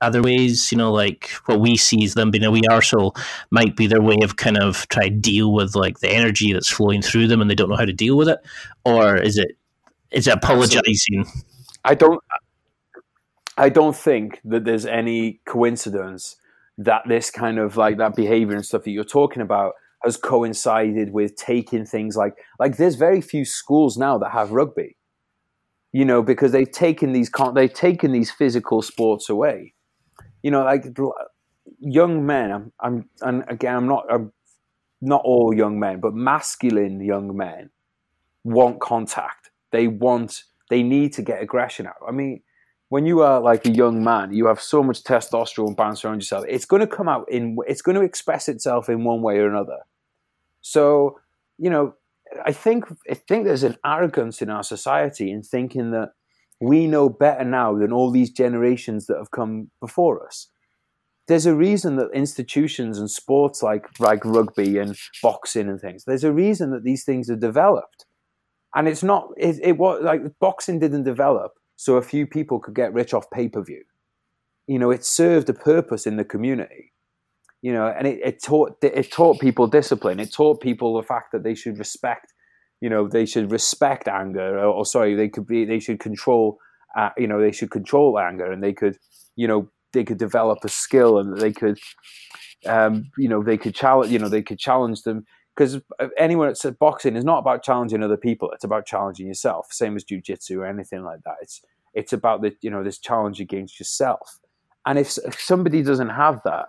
other 0.00 0.22
ways? 0.22 0.72
You 0.72 0.78
know, 0.78 0.90
like 0.90 1.28
what 1.44 1.60
we 1.60 1.76
see 1.76 2.02
as 2.04 2.14
them 2.14 2.30
being 2.30 2.44
a 2.44 2.50
wee 2.50 2.62
arsehole 2.62 3.16
might 3.50 3.76
be 3.76 3.86
their 3.86 4.02
way 4.02 4.18
of 4.22 4.36
kind 4.36 4.58
of 4.58 4.88
try 4.88 5.08
to 5.08 5.14
deal 5.14 5.52
with 5.52 5.74
like 5.74 6.00
the 6.00 6.10
energy 6.10 6.52
that's 6.52 6.70
flowing 6.70 7.02
through 7.02 7.26
them 7.26 7.42
and 7.42 7.50
they 7.50 7.54
don't 7.54 7.68
know 7.68 7.76
how 7.76 7.84
to 7.84 7.92
deal 7.92 8.16
with 8.16 8.28
it? 8.28 8.38
Or 8.86 9.16
is 9.16 9.36
it 9.36 9.56
is 10.10 10.26
it 10.26 10.34
apologizing? 10.34 11.26
I 11.84 11.94
don't 11.94 12.22
I 13.60 13.68
don't 13.68 13.96
think 13.96 14.40
that 14.44 14.64
there's 14.64 14.86
any 14.86 15.40
coincidence 15.46 16.36
that 16.78 17.02
this 17.06 17.30
kind 17.30 17.58
of 17.58 17.76
like 17.76 17.98
that 17.98 18.16
behavior 18.16 18.56
and 18.56 18.64
stuff 18.64 18.84
that 18.84 18.90
you're 18.90 19.04
talking 19.04 19.42
about 19.42 19.74
has 20.02 20.16
coincided 20.16 21.12
with 21.12 21.36
taking 21.36 21.84
things 21.84 22.16
like 22.16 22.34
like 22.58 22.78
there's 22.78 22.94
very 22.94 23.20
few 23.20 23.44
schools 23.44 23.98
now 23.98 24.16
that 24.16 24.30
have 24.32 24.50
rugby 24.50 24.96
you 25.92 26.06
know 26.06 26.22
because 26.22 26.52
they've 26.52 26.72
taken 26.72 27.12
these 27.12 27.30
they've 27.54 27.74
taken 27.74 28.12
these 28.12 28.30
physical 28.30 28.80
sports 28.80 29.28
away. 29.28 29.74
You 30.42 30.50
know 30.50 30.64
like 30.64 30.86
young 31.78 32.24
men 32.24 32.50
i'm, 32.50 32.72
I'm 32.80 33.04
and 33.20 33.44
again 33.48 33.76
i'm 33.76 33.86
not 33.86 34.04
I'm 34.10 34.32
not 35.02 35.20
all 35.22 35.54
young 35.54 35.78
men 35.78 36.00
but 36.00 36.14
masculine 36.14 37.00
young 37.02 37.36
men 37.36 37.70
want 38.44 38.80
contact. 38.80 39.50
They 39.70 39.86
want 39.86 40.44
they 40.70 40.82
need 40.82 41.12
to 41.14 41.22
get 41.22 41.42
aggression 41.42 41.86
out. 41.86 41.96
I 42.08 42.12
mean 42.12 42.42
when 42.90 43.06
you 43.06 43.22
are 43.22 43.40
like 43.40 43.64
a 43.66 43.70
young 43.70 44.02
man, 44.02 44.32
you 44.32 44.46
have 44.46 44.60
so 44.60 44.82
much 44.82 45.04
testosterone 45.04 45.76
bouncing 45.76 46.10
around 46.10 46.18
yourself. 46.18 46.44
It's 46.48 46.64
going 46.64 46.80
to 46.80 46.88
come 46.88 47.08
out 47.08 47.30
in, 47.30 47.56
it's 47.68 47.82
going 47.82 47.94
to 47.94 48.02
express 48.02 48.48
itself 48.48 48.88
in 48.88 49.04
one 49.04 49.22
way 49.22 49.38
or 49.38 49.48
another. 49.48 49.78
So, 50.60 51.20
you 51.56 51.70
know, 51.70 51.94
I 52.44 52.52
think 52.52 52.84
I 53.08 53.14
think 53.14 53.44
there's 53.44 53.62
an 53.62 53.78
arrogance 53.84 54.42
in 54.42 54.50
our 54.50 54.64
society 54.64 55.30
in 55.30 55.42
thinking 55.42 55.92
that 55.92 56.12
we 56.60 56.86
know 56.86 57.08
better 57.08 57.44
now 57.44 57.76
than 57.78 57.92
all 57.92 58.10
these 58.10 58.30
generations 58.30 59.06
that 59.06 59.18
have 59.18 59.30
come 59.30 59.70
before 59.80 60.26
us. 60.26 60.48
There's 61.28 61.46
a 61.46 61.54
reason 61.54 61.96
that 61.96 62.10
institutions 62.12 62.98
and 62.98 63.10
sports 63.10 63.62
like 63.62 63.86
like 64.00 64.24
rugby 64.24 64.78
and 64.78 64.96
boxing 65.22 65.68
and 65.68 65.80
things. 65.80 66.04
There's 66.04 66.24
a 66.24 66.32
reason 66.32 66.70
that 66.72 66.82
these 66.82 67.04
things 67.04 67.30
are 67.30 67.36
developed, 67.36 68.04
and 68.74 68.88
it's 68.88 69.04
not. 69.04 69.28
It, 69.36 69.60
it 69.62 69.78
was 69.78 70.02
like 70.02 70.22
boxing 70.40 70.80
didn't 70.80 71.04
develop 71.04 71.52
so 71.80 71.96
a 71.96 72.02
few 72.02 72.26
people 72.26 72.60
could 72.60 72.74
get 72.74 72.92
rich 72.92 73.14
off 73.14 73.30
pay 73.30 73.48
per 73.48 73.64
view. 73.64 73.84
You 74.66 74.78
know, 74.78 74.90
it 74.90 75.02
served 75.02 75.48
a 75.48 75.54
purpose 75.54 76.06
in 76.06 76.18
the 76.18 76.26
community. 76.26 76.92
You 77.62 77.72
know, 77.72 77.86
and 77.86 78.06
it, 78.06 78.20
it 78.22 78.42
taught 78.42 78.76
it 78.82 79.10
taught 79.10 79.40
people 79.40 79.66
discipline. 79.66 80.20
It 80.20 80.30
taught 80.30 80.60
people 80.60 80.94
the 80.94 81.02
fact 81.02 81.32
that 81.32 81.42
they 81.42 81.54
should 81.54 81.78
respect. 81.78 82.34
You 82.82 82.90
know, 82.90 83.08
they 83.08 83.24
should 83.24 83.50
respect 83.50 84.08
anger, 84.08 84.58
or, 84.58 84.66
or 84.66 84.84
sorry, 84.84 85.14
they 85.14 85.30
could 85.30 85.46
be 85.46 85.64
they 85.64 85.80
should 85.80 86.00
control. 86.00 86.58
Uh, 86.94 87.10
you 87.16 87.26
know, 87.26 87.40
they 87.40 87.52
should 87.52 87.70
control 87.70 88.18
anger, 88.18 88.52
and 88.52 88.62
they 88.62 88.74
could, 88.74 88.98
you 89.34 89.48
know, 89.48 89.70
they 89.94 90.04
could 90.04 90.18
develop 90.18 90.58
a 90.64 90.68
skill, 90.68 91.18
and 91.18 91.38
they 91.40 91.52
could, 91.52 91.78
um, 92.66 93.10
you 93.16 93.28
know, 93.28 93.42
they 93.42 93.56
could 93.56 93.74
challenge. 93.74 94.12
You 94.12 94.18
know, 94.18 94.28
they 94.28 94.42
could 94.42 94.58
challenge 94.58 95.00
them 95.04 95.24
because 95.60 95.76
uh, 95.98 96.08
anyone 96.16 96.48
that 96.48 96.56
says 96.56 96.70
uh, 96.70 96.74
boxing 96.80 97.16
is 97.16 97.24
not 97.24 97.40
about 97.40 97.62
challenging 97.62 98.02
other 98.02 98.16
people; 98.16 98.50
it's 98.52 98.64
about 98.64 98.86
challenging 98.86 99.26
yourself. 99.26 99.66
Same 99.70 99.94
as 99.94 100.04
jujitsu 100.04 100.56
or 100.56 100.66
anything 100.66 101.04
like 101.04 101.22
that. 101.24 101.34
It's 101.42 101.60
it's 101.92 102.14
about 102.14 102.40
the 102.40 102.56
you 102.62 102.70
know 102.70 102.82
this 102.82 102.98
challenge 102.98 103.40
against 103.40 103.78
yourself. 103.78 104.38
And 104.86 104.98
if, 104.98 105.18
if 105.18 105.38
somebody 105.38 105.82
doesn't 105.82 106.08
have 106.08 106.40
that, 106.44 106.68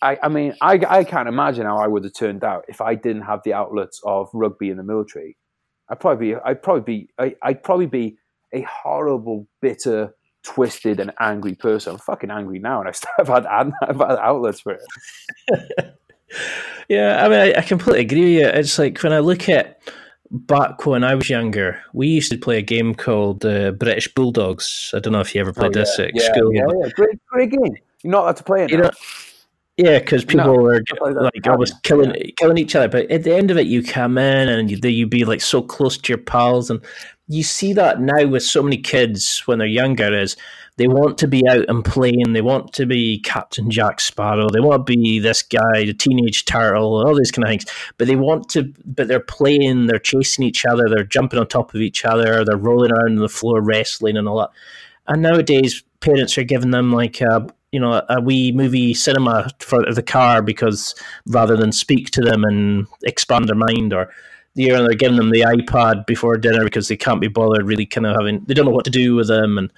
I, 0.00 0.16
I 0.22 0.28
mean, 0.28 0.54
I, 0.62 0.80
I 0.88 1.04
can't 1.04 1.28
imagine 1.28 1.66
how 1.66 1.76
I 1.76 1.86
would 1.86 2.02
have 2.04 2.14
turned 2.14 2.42
out 2.42 2.64
if 2.66 2.80
I 2.80 2.94
didn't 2.94 3.22
have 3.22 3.42
the 3.44 3.52
outlets 3.52 4.00
of 4.02 4.30
rugby 4.32 4.70
in 4.70 4.78
the 4.78 4.82
military. 4.82 5.36
I'd 5.90 6.00
probably 6.00 6.32
be, 6.32 6.40
I'd 6.42 6.62
probably 6.62 6.80
be, 6.80 7.10
I, 7.18 7.34
I'd 7.42 7.62
probably 7.62 7.84
be 7.84 8.16
a 8.54 8.62
horrible, 8.62 9.46
bitter, 9.60 10.14
twisted, 10.42 11.00
and 11.00 11.12
angry 11.20 11.54
person. 11.54 11.92
I'm 11.92 11.98
fucking 11.98 12.30
angry 12.30 12.60
now, 12.60 12.80
and 12.80 12.88
I've 13.18 13.28
had, 13.28 13.44
I've 13.82 13.98
had 13.98 14.18
outlets 14.18 14.60
for 14.60 14.72
it. 14.72 15.94
yeah, 16.88 17.24
I 17.24 17.28
mean, 17.28 17.38
I, 17.38 17.58
I, 17.58 17.62
completely 17.62 18.02
agree 18.02 18.36
with 18.36 18.44
you. 18.44 18.46
It's 18.46 18.78
like 18.78 19.02
when 19.02 19.12
I 19.12 19.18
look 19.18 19.48
at 19.48 19.80
back 20.30 20.86
when 20.86 21.04
I 21.04 21.14
was 21.14 21.30
younger, 21.30 21.80
we 21.92 22.08
used 22.08 22.30
to 22.32 22.38
play 22.38 22.58
a 22.58 22.62
game 22.62 22.94
called 22.94 23.44
uh, 23.44 23.72
British 23.72 24.12
Bulldogs. 24.14 24.92
I 24.94 25.00
don't 25.00 25.12
know 25.12 25.20
if 25.20 25.34
you 25.34 25.40
ever 25.40 25.52
played 25.52 25.76
oh, 25.76 25.80
yeah. 25.80 25.84
this 25.84 25.98
at 25.98 26.10
yeah, 26.14 26.32
school. 26.32 26.54
Yeah, 26.54 26.64
yeah, 26.80 26.88
great, 26.94 27.18
great 27.26 27.50
game. 27.50 27.76
You're 28.02 28.12
not 28.12 28.22
allowed 28.22 28.36
to 28.36 28.44
play 28.44 28.64
it. 28.64 28.70
You 28.70 28.78
know, 28.78 28.90
yeah, 29.78 30.00
because 30.00 30.24
people 30.24 30.46
no, 30.46 30.54
were 30.54 30.82
like 31.00 31.46
always 31.46 31.72
killing 31.84 32.12
yeah. 32.14 32.30
killing 32.36 32.58
each 32.58 32.74
other. 32.74 32.88
But 32.88 33.10
at 33.10 33.22
the 33.22 33.34
end 33.34 33.50
of 33.50 33.58
it, 33.58 33.66
you 33.66 33.82
come 33.82 34.18
in 34.18 34.48
and 34.48 34.70
you 34.70 34.78
you 34.90 35.06
be 35.06 35.24
like 35.24 35.40
so 35.40 35.62
close 35.62 35.96
to 35.96 36.12
your 36.12 36.18
pals, 36.18 36.68
and 36.68 36.84
you 37.28 37.42
see 37.42 37.72
that 37.74 38.00
now 38.00 38.26
with 38.26 38.42
so 38.42 38.62
many 38.62 38.76
kids 38.76 39.42
when 39.46 39.58
they're 39.58 39.68
younger. 39.68 40.12
Is 40.12 40.36
they 40.78 40.86
want 40.86 41.18
to 41.18 41.28
be 41.28 41.46
out 41.48 41.68
and 41.68 41.84
playing. 41.84 42.32
They 42.32 42.40
want 42.40 42.72
to 42.74 42.86
be 42.86 43.18
Captain 43.18 43.68
Jack 43.68 44.00
Sparrow. 44.00 44.48
They 44.48 44.60
want 44.60 44.86
to 44.86 44.96
be 44.96 45.18
this 45.18 45.42
guy, 45.42 45.84
the 45.84 45.92
teenage 45.92 46.44
turtle, 46.44 47.04
all 47.04 47.16
these 47.16 47.32
kind 47.32 47.44
of 47.44 47.50
things. 47.50 47.66
But 47.98 48.06
they 48.06 48.14
want 48.14 48.48
to, 48.50 48.72
but 48.86 49.08
they're 49.08 49.18
playing, 49.18 49.88
they're 49.88 49.98
chasing 49.98 50.44
each 50.44 50.64
other, 50.64 50.88
they're 50.88 51.02
jumping 51.02 51.40
on 51.40 51.48
top 51.48 51.74
of 51.74 51.80
each 51.80 52.04
other, 52.04 52.44
they're 52.44 52.56
rolling 52.56 52.92
around 52.92 53.16
on 53.16 53.16
the 53.16 53.28
floor, 53.28 53.60
wrestling 53.60 54.16
and 54.16 54.28
all 54.28 54.38
that. 54.38 54.50
And 55.08 55.20
nowadays, 55.20 55.82
parents 55.98 56.38
are 56.38 56.44
giving 56.44 56.70
them 56.70 56.92
like 56.92 57.20
a, 57.20 57.48
you 57.72 57.80
know, 57.80 58.00
a 58.08 58.20
wee 58.20 58.52
movie 58.52 58.94
cinema 58.94 59.50
for 59.58 59.84
the 59.92 60.02
car 60.02 60.42
because 60.42 60.94
rather 61.26 61.56
than 61.56 61.72
speak 61.72 62.10
to 62.12 62.20
them 62.20 62.44
and 62.44 62.86
expand 63.02 63.48
their 63.48 63.56
mind 63.56 63.92
or 63.92 64.10
you 64.54 64.70
know, 64.70 64.82
they're 64.82 64.94
giving 64.94 65.16
them 65.16 65.30
the 65.30 65.42
iPad 65.42 66.04
before 66.06 66.36
dinner 66.36 66.64
because 66.64 66.88
they 66.88 66.96
can't 66.96 67.20
be 67.20 67.28
bothered 67.28 67.64
really 67.64 67.86
kind 67.86 68.06
of 68.06 68.16
having 68.16 68.44
they 68.46 68.54
don't 68.54 68.64
know 68.64 68.72
what 68.72 68.84
to 68.86 68.90
do 68.90 69.14
with 69.14 69.28
them 69.28 69.56
and 69.56 69.70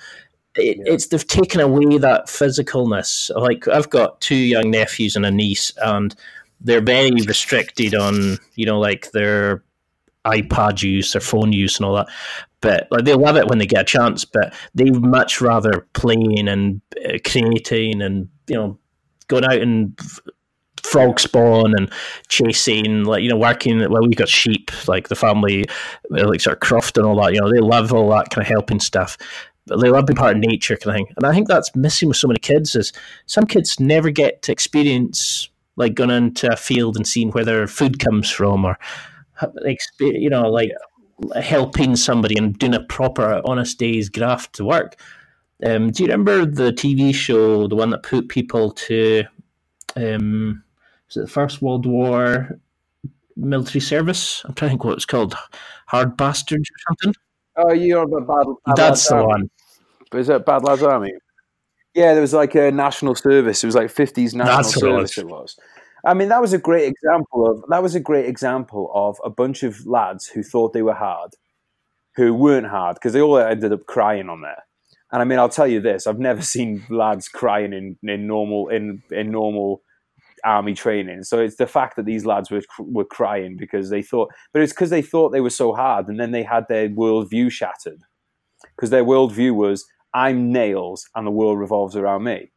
it, 0.56 0.78
yeah. 0.78 0.92
it's 0.92 1.06
they've 1.08 1.26
taken 1.26 1.60
away 1.60 1.98
that 1.98 2.26
physicalness. 2.26 3.30
Like 3.34 3.68
I've 3.68 3.90
got 3.90 4.20
two 4.20 4.36
young 4.36 4.70
nephews 4.70 5.16
and 5.16 5.26
a 5.26 5.30
niece, 5.30 5.72
and 5.82 6.14
they're 6.60 6.80
very 6.80 7.10
restricted 7.26 7.94
on 7.94 8.38
you 8.54 8.66
know 8.66 8.78
like 8.78 9.10
their 9.12 9.62
iPad 10.24 10.82
use, 10.82 11.12
their 11.12 11.20
phone 11.20 11.52
use, 11.52 11.78
and 11.78 11.86
all 11.86 11.96
that. 11.96 12.08
But 12.60 12.88
like 12.90 13.04
they 13.04 13.14
love 13.14 13.36
it 13.36 13.46
when 13.46 13.58
they 13.58 13.66
get 13.66 13.82
a 13.82 13.84
chance, 13.84 14.24
but 14.24 14.52
they 14.74 14.90
much 14.90 15.40
rather 15.40 15.86
playing 15.94 16.48
and 16.48 16.80
uh, 17.04 17.18
creating 17.24 18.02
and 18.02 18.28
you 18.48 18.56
know 18.56 18.78
going 19.28 19.44
out 19.44 19.58
and 19.58 19.98
frog 20.82 21.20
spawn 21.20 21.74
and 21.76 21.90
chasing 22.28 23.04
like 23.04 23.22
you 23.22 23.28
know 23.28 23.36
working 23.36 23.78
well 23.90 24.02
we've 24.02 24.16
got 24.16 24.28
sheep 24.28 24.70
like 24.88 25.08
the 25.08 25.14
family 25.14 25.64
like 26.08 26.40
sort 26.40 26.56
of 26.56 26.60
croft 26.60 26.96
and 26.96 27.06
all 27.06 27.20
that 27.20 27.34
you 27.34 27.40
know 27.40 27.50
they 27.50 27.60
love 27.60 27.92
all 27.92 28.08
that 28.08 28.30
kind 28.30 28.44
of 28.44 28.48
helping 28.48 28.80
stuff 28.80 29.16
they 29.66 29.90
love 29.90 30.06
being 30.06 30.16
part 30.16 30.36
of 30.36 30.38
nature 30.38 30.76
kind 30.76 30.90
of 30.90 30.96
thing. 30.96 31.14
And 31.16 31.26
I 31.26 31.32
think 31.32 31.48
that's 31.48 31.74
missing 31.76 32.08
with 32.08 32.16
so 32.16 32.28
many 32.28 32.38
kids 32.38 32.74
is 32.74 32.92
some 33.26 33.46
kids 33.46 33.78
never 33.78 34.10
get 34.10 34.42
to 34.42 34.52
experience 34.52 35.48
like 35.76 35.94
going 35.94 36.10
into 36.10 36.52
a 36.52 36.56
field 36.56 36.96
and 36.96 37.06
seeing 37.06 37.30
where 37.30 37.44
their 37.44 37.66
food 37.66 37.98
comes 37.98 38.30
from 38.30 38.64
or 38.64 38.78
you 40.00 40.28
know 40.28 40.50
like 40.50 40.70
helping 41.40 41.96
somebody 41.96 42.36
and 42.36 42.58
doing 42.58 42.74
a 42.74 42.84
proper 42.84 43.40
honest 43.44 43.78
day's 43.78 44.08
graft 44.08 44.54
to 44.54 44.64
work. 44.64 45.00
Um, 45.64 45.90
do 45.90 46.02
you 46.02 46.08
remember 46.08 46.46
the 46.46 46.72
TV 46.72 47.14
show, 47.14 47.66
the 47.68 47.76
one 47.76 47.90
that 47.90 48.02
put 48.02 48.28
people 48.28 48.72
to 48.72 49.24
um, 49.96 50.62
was 51.06 51.16
it 51.16 51.20
the 51.22 51.26
First 51.26 51.60
World 51.60 51.86
War 51.86 52.60
military 53.36 53.80
service? 53.80 54.42
I'm 54.44 54.54
trying 54.54 54.68
to 54.68 54.72
think 54.72 54.84
what 54.84 54.94
it's 54.94 55.04
called, 55.04 55.34
Hard 55.86 56.16
Bastards 56.16 56.70
or 56.70 56.78
something. 56.88 57.14
Oh, 57.56 57.72
you're 57.72 58.02
about 58.02 58.26
bad. 58.26 58.54
bad 58.66 58.76
That's 58.76 59.08
the 59.08 59.24
one. 59.24 59.50
Is 60.14 60.26
that 60.26 60.44
Bad 60.44 60.64
Lads 60.64 60.82
Army? 60.82 61.12
Yeah, 61.94 62.12
there 62.12 62.20
was 62.20 62.34
like 62.34 62.54
a 62.54 62.70
national 62.70 63.14
service. 63.14 63.62
It 63.62 63.66
was 63.66 63.74
like 63.74 63.90
fifties 63.90 64.34
national 64.34 64.56
That's 64.56 64.80
service. 64.80 65.18
It 65.18 65.26
was. 65.26 65.56
I 66.04 66.14
mean, 66.14 66.28
that 66.28 66.40
was 66.40 66.52
a 66.52 66.58
great 66.58 66.88
example 66.88 67.46
of 67.46 67.64
that 67.68 67.82
was 67.82 67.94
a 67.94 68.00
great 68.00 68.26
example 68.26 68.90
of 68.94 69.20
a 69.24 69.30
bunch 69.30 69.62
of 69.62 69.86
lads 69.86 70.26
who 70.26 70.42
thought 70.42 70.72
they 70.72 70.82
were 70.82 70.94
hard, 70.94 71.32
who 72.16 72.34
weren't 72.34 72.68
hard 72.68 72.94
because 72.94 73.12
they 73.12 73.20
all 73.20 73.38
ended 73.38 73.72
up 73.72 73.86
crying 73.86 74.28
on 74.28 74.40
there. 74.42 74.64
And 75.12 75.20
I 75.20 75.24
mean, 75.24 75.38
I'll 75.38 75.48
tell 75.48 75.66
you 75.66 75.80
this: 75.80 76.06
I've 76.06 76.18
never 76.18 76.42
seen 76.54 76.84
lads 76.88 77.28
crying 77.28 77.72
in, 77.72 77.96
in 78.02 78.26
normal 78.26 78.68
in 78.68 79.02
in 79.10 79.30
normal 79.30 79.82
army 80.44 80.74
training. 80.74 81.24
So 81.24 81.38
it's 81.38 81.56
the 81.56 81.66
fact 81.66 81.96
that 81.96 82.06
these 82.06 82.26
lads 82.26 82.50
were 82.50 82.62
were 82.78 83.04
crying 83.04 83.56
because 83.56 83.90
they 83.90 84.02
thought, 84.02 84.30
but 84.52 84.62
it's 84.62 84.72
because 84.72 84.90
they 84.90 85.02
thought 85.02 85.30
they 85.30 85.40
were 85.40 85.50
so 85.50 85.72
hard, 85.72 86.08
and 86.08 86.18
then 86.18 86.32
they 86.32 86.42
had 86.42 86.66
their 86.68 86.88
worldview 86.88 87.50
shattered 87.50 88.00
because 88.76 88.90
their 88.90 89.04
worldview 89.04 89.54
was 89.54 89.86
I'm 90.14 90.52
nails 90.52 91.08
and 91.14 91.26
the 91.26 91.30
world 91.30 91.58
revolves 91.58 91.96
around 91.96 92.24
me. 92.24 92.50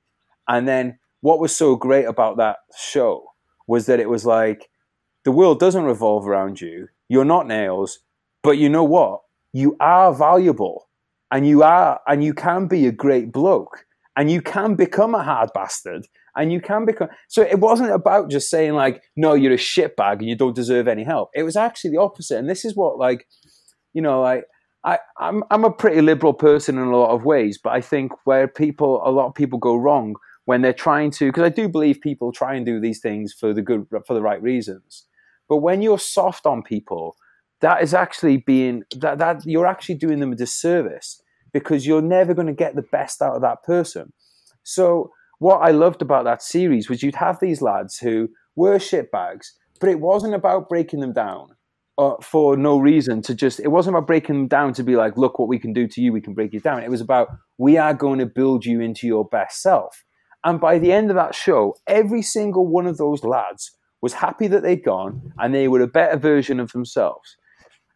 And 0.48 0.68
then 0.68 1.00
what 1.22 1.40
was 1.40 1.56
so 1.56 1.76
great 1.76 2.06
about 2.06 2.38
that 2.38 2.58
show 2.78 3.26
was 3.68 3.86
that 3.86 4.00
it 4.00 4.10
was 4.10 4.26
like 4.26 4.70
the 5.24 5.32
world 5.32 5.60
doesn't 5.60 5.84
revolve 5.84 6.28
around 6.28 6.60
you. 6.60 6.88
You're 7.08 7.26
not 7.26 7.48
nails, 7.48 8.00
but 8.42 8.58
you 8.58 8.70
know 8.70 8.84
what? 8.84 9.22
You 9.54 9.78
are 9.80 10.14
valuable 10.14 10.90
and 11.32 11.48
you 11.48 11.64
are 11.64 12.02
and 12.08 12.24
you 12.24 12.34
can 12.34 12.68
be 12.68 12.88
a 12.88 12.92
great 12.92 13.32
bloke 13.32 13.86
and 14.16 14.30
you 14.30 14.42
can 14.42 14.76
become 14.76 15.16
a 15.16 15.24
hard 15.24 15.50
bastard 15.54 16.08
and 16.36 16.52
you 16.52 16.60
can 16.62 16.86
become 16.86 17.08
so 17.28 17.42
it 17.42 17.60
wasn't 17.60 17.92
about 17.92 18.30
just 18.30 18.50
saying 18.50 18.74
like 18.74 19.04
no 19.16 19.34
you're 19.34 19.54
a 19.54 19.58
shitbag 19.58 20.14
and 20.20 20.28
you 20.28 20.36
don't 20.36 20.56
deserve 20.56 20.88
any 20.88 21.04
help 21.04 21.30
it 21.34 21.44
was 21.44 21.56
actually 21.56 21.92
the 21.92 22.00
opposite 22.00 22.38
and 22.38 22.50
this 22.50 22.66
is 22.66 22.76
what 22.76 22.98
like 22.98 23.28
you 23.94 24.02
know 24.02 24.22
like 24.22 24.46
I, 24.84 25.00
I'm 25.18 25.44
I'm 25.50 25.64
a 25.64 25.72
pretty 25.72 26.02
liberal 26.02 26.34
person 26.34 26.78
in 26.78 26.84
a 26.84 26.98
lot 26.98 27.12
of 27.12 27.24
ways, 27.24 27.58
but 27.62 27.72
I 27.72 27.82
think 27.82 28.12
where 28.26 28.48
people 28.48 29.02
a 29.06 29.12
lot 29.12 29.28
of 29.28 29.34
people 29.34 29.58
go 29.58 29.76
wrong 29.76 30.16
when 30.46 30.62
they're 30.62 30.74
trying 30.74 31.12
to 31.12 31.28
because 31.28 31.44
I 31.44 31.50
do 31.50 31.70
believe 31.70 32.02
people 32.02 32.32
try 32.32 32.56
and 32.56 32.66
do 32.66 32.80
these 32.80 33.00
things 33.00 33.34
for 33.34 33.54
the 33.54 33.62
good 33.62 33.88
for 34.06 34.14
the 34.14 34.22
right 34.22 34.42
reasons. 34.42 35.06
But 35.48 35.58
when 35.58 35.82
you're 35.82 36.00
soft 36.00 36.46
on 36.46 36.64
people, 36.64 37.16
that 37.62 37.82
is 37.82 37.94
actually 37.94 38.38
being 38.38 38.84
that 38.98 39.20
that 39.20 39.46
you're 39.46 39.68
actually 39.68 39.96
doing 39.96 40.20
them 40.20 40.34
a 40.34 40.36
disservice 40.36 41.22
because 41.54 41.88
you're 41.88 42.02
never 42.02 42.34
going 42.34 42.48
to 42.48 42.54
get 42.54 42.76
the 42.76 42.82
best 42.82 43.22
out 43.22 43.36
of 43.36 43.42
that 43.42 43.64
person. 43.64 44.12
So 44.64 45.12
what 45.44 45.60
I 45.62 45.72
loved 45.72 46.02
about 46.02 46.24
that 46.24 46.41
series 46.41 46.89
was 46.89 47.04
you'd 47.04 47.16
have 47.16 47.39
these 47.41 47.62
lads 47.62 47.98
who 47.98 48.30
were 48.56 48.78
shitbags, 48.78 49.48
but 49.82 49.89
it 49.89 50.00
wasn't 50.00 50.36
about 50.36 50.70
breaking 50.70 51.02
them 51.02 51.12
down 51.12 51.50
uh, 51.98 52.14
for 52.22 52.56
no 52.56 52.80
reason 52.80 53.22
to 53.24 53.36
just 53.36 53.60
it 53.60 53.68
wasn't 53.68 53.94
about 53.94 54.08
breaking 54.08 54.36
them 54.36 54.48
down 54.48 54.72
to 54.74 54.84
be 54.84 54.96
like 54.96 55.18
look 55.18 55.38
what 55.38 55.50
we 55.50 55.60
can 55.60 55.74
do 55.74 55.86
to 55.86 56.02
you 56.02 56.14
we 56.14 56.22
can 56.22 56.34
break 56.34 56.54
you 56.54 56.62
down. 56.62 56.82
It 56.82 56.89
was 56.89 57.02
about 57.02 57.28
we 57.58 57.78
are 57.78 57.94
going 57.94 58.20
to 58.20 58.26
build 58.26 58.66
you 58.66 58.80
into 58.80 59.06
your 59.06 59.26
best 59.26 59.62
self. 59.62 60.06
And 60.46 60.62
by 60.62 60.80
the 60.80 60.94
end 60.94 61.10
of 61.10 61.18
that 61.18 61.36
show 61.36 61.76
every 61.88 62.22
single 62.22 62.66
one 62.66 62.88
of 62.88 62.98
those 62.98 63.26
lads 63.26 63.70
was 64.02 64.14
happy 64.14 64.48
that 64.48 64.64
they'd 64.64 64.84
gone 64.84 65.34
and 65.39 65.54
they 65.54 65.68
were 65.68 65.82
a 65.82 65.88
better 65.88 66.18
version 66.18 66.62
of 66.62 66.72
themselves. 66.72 67.36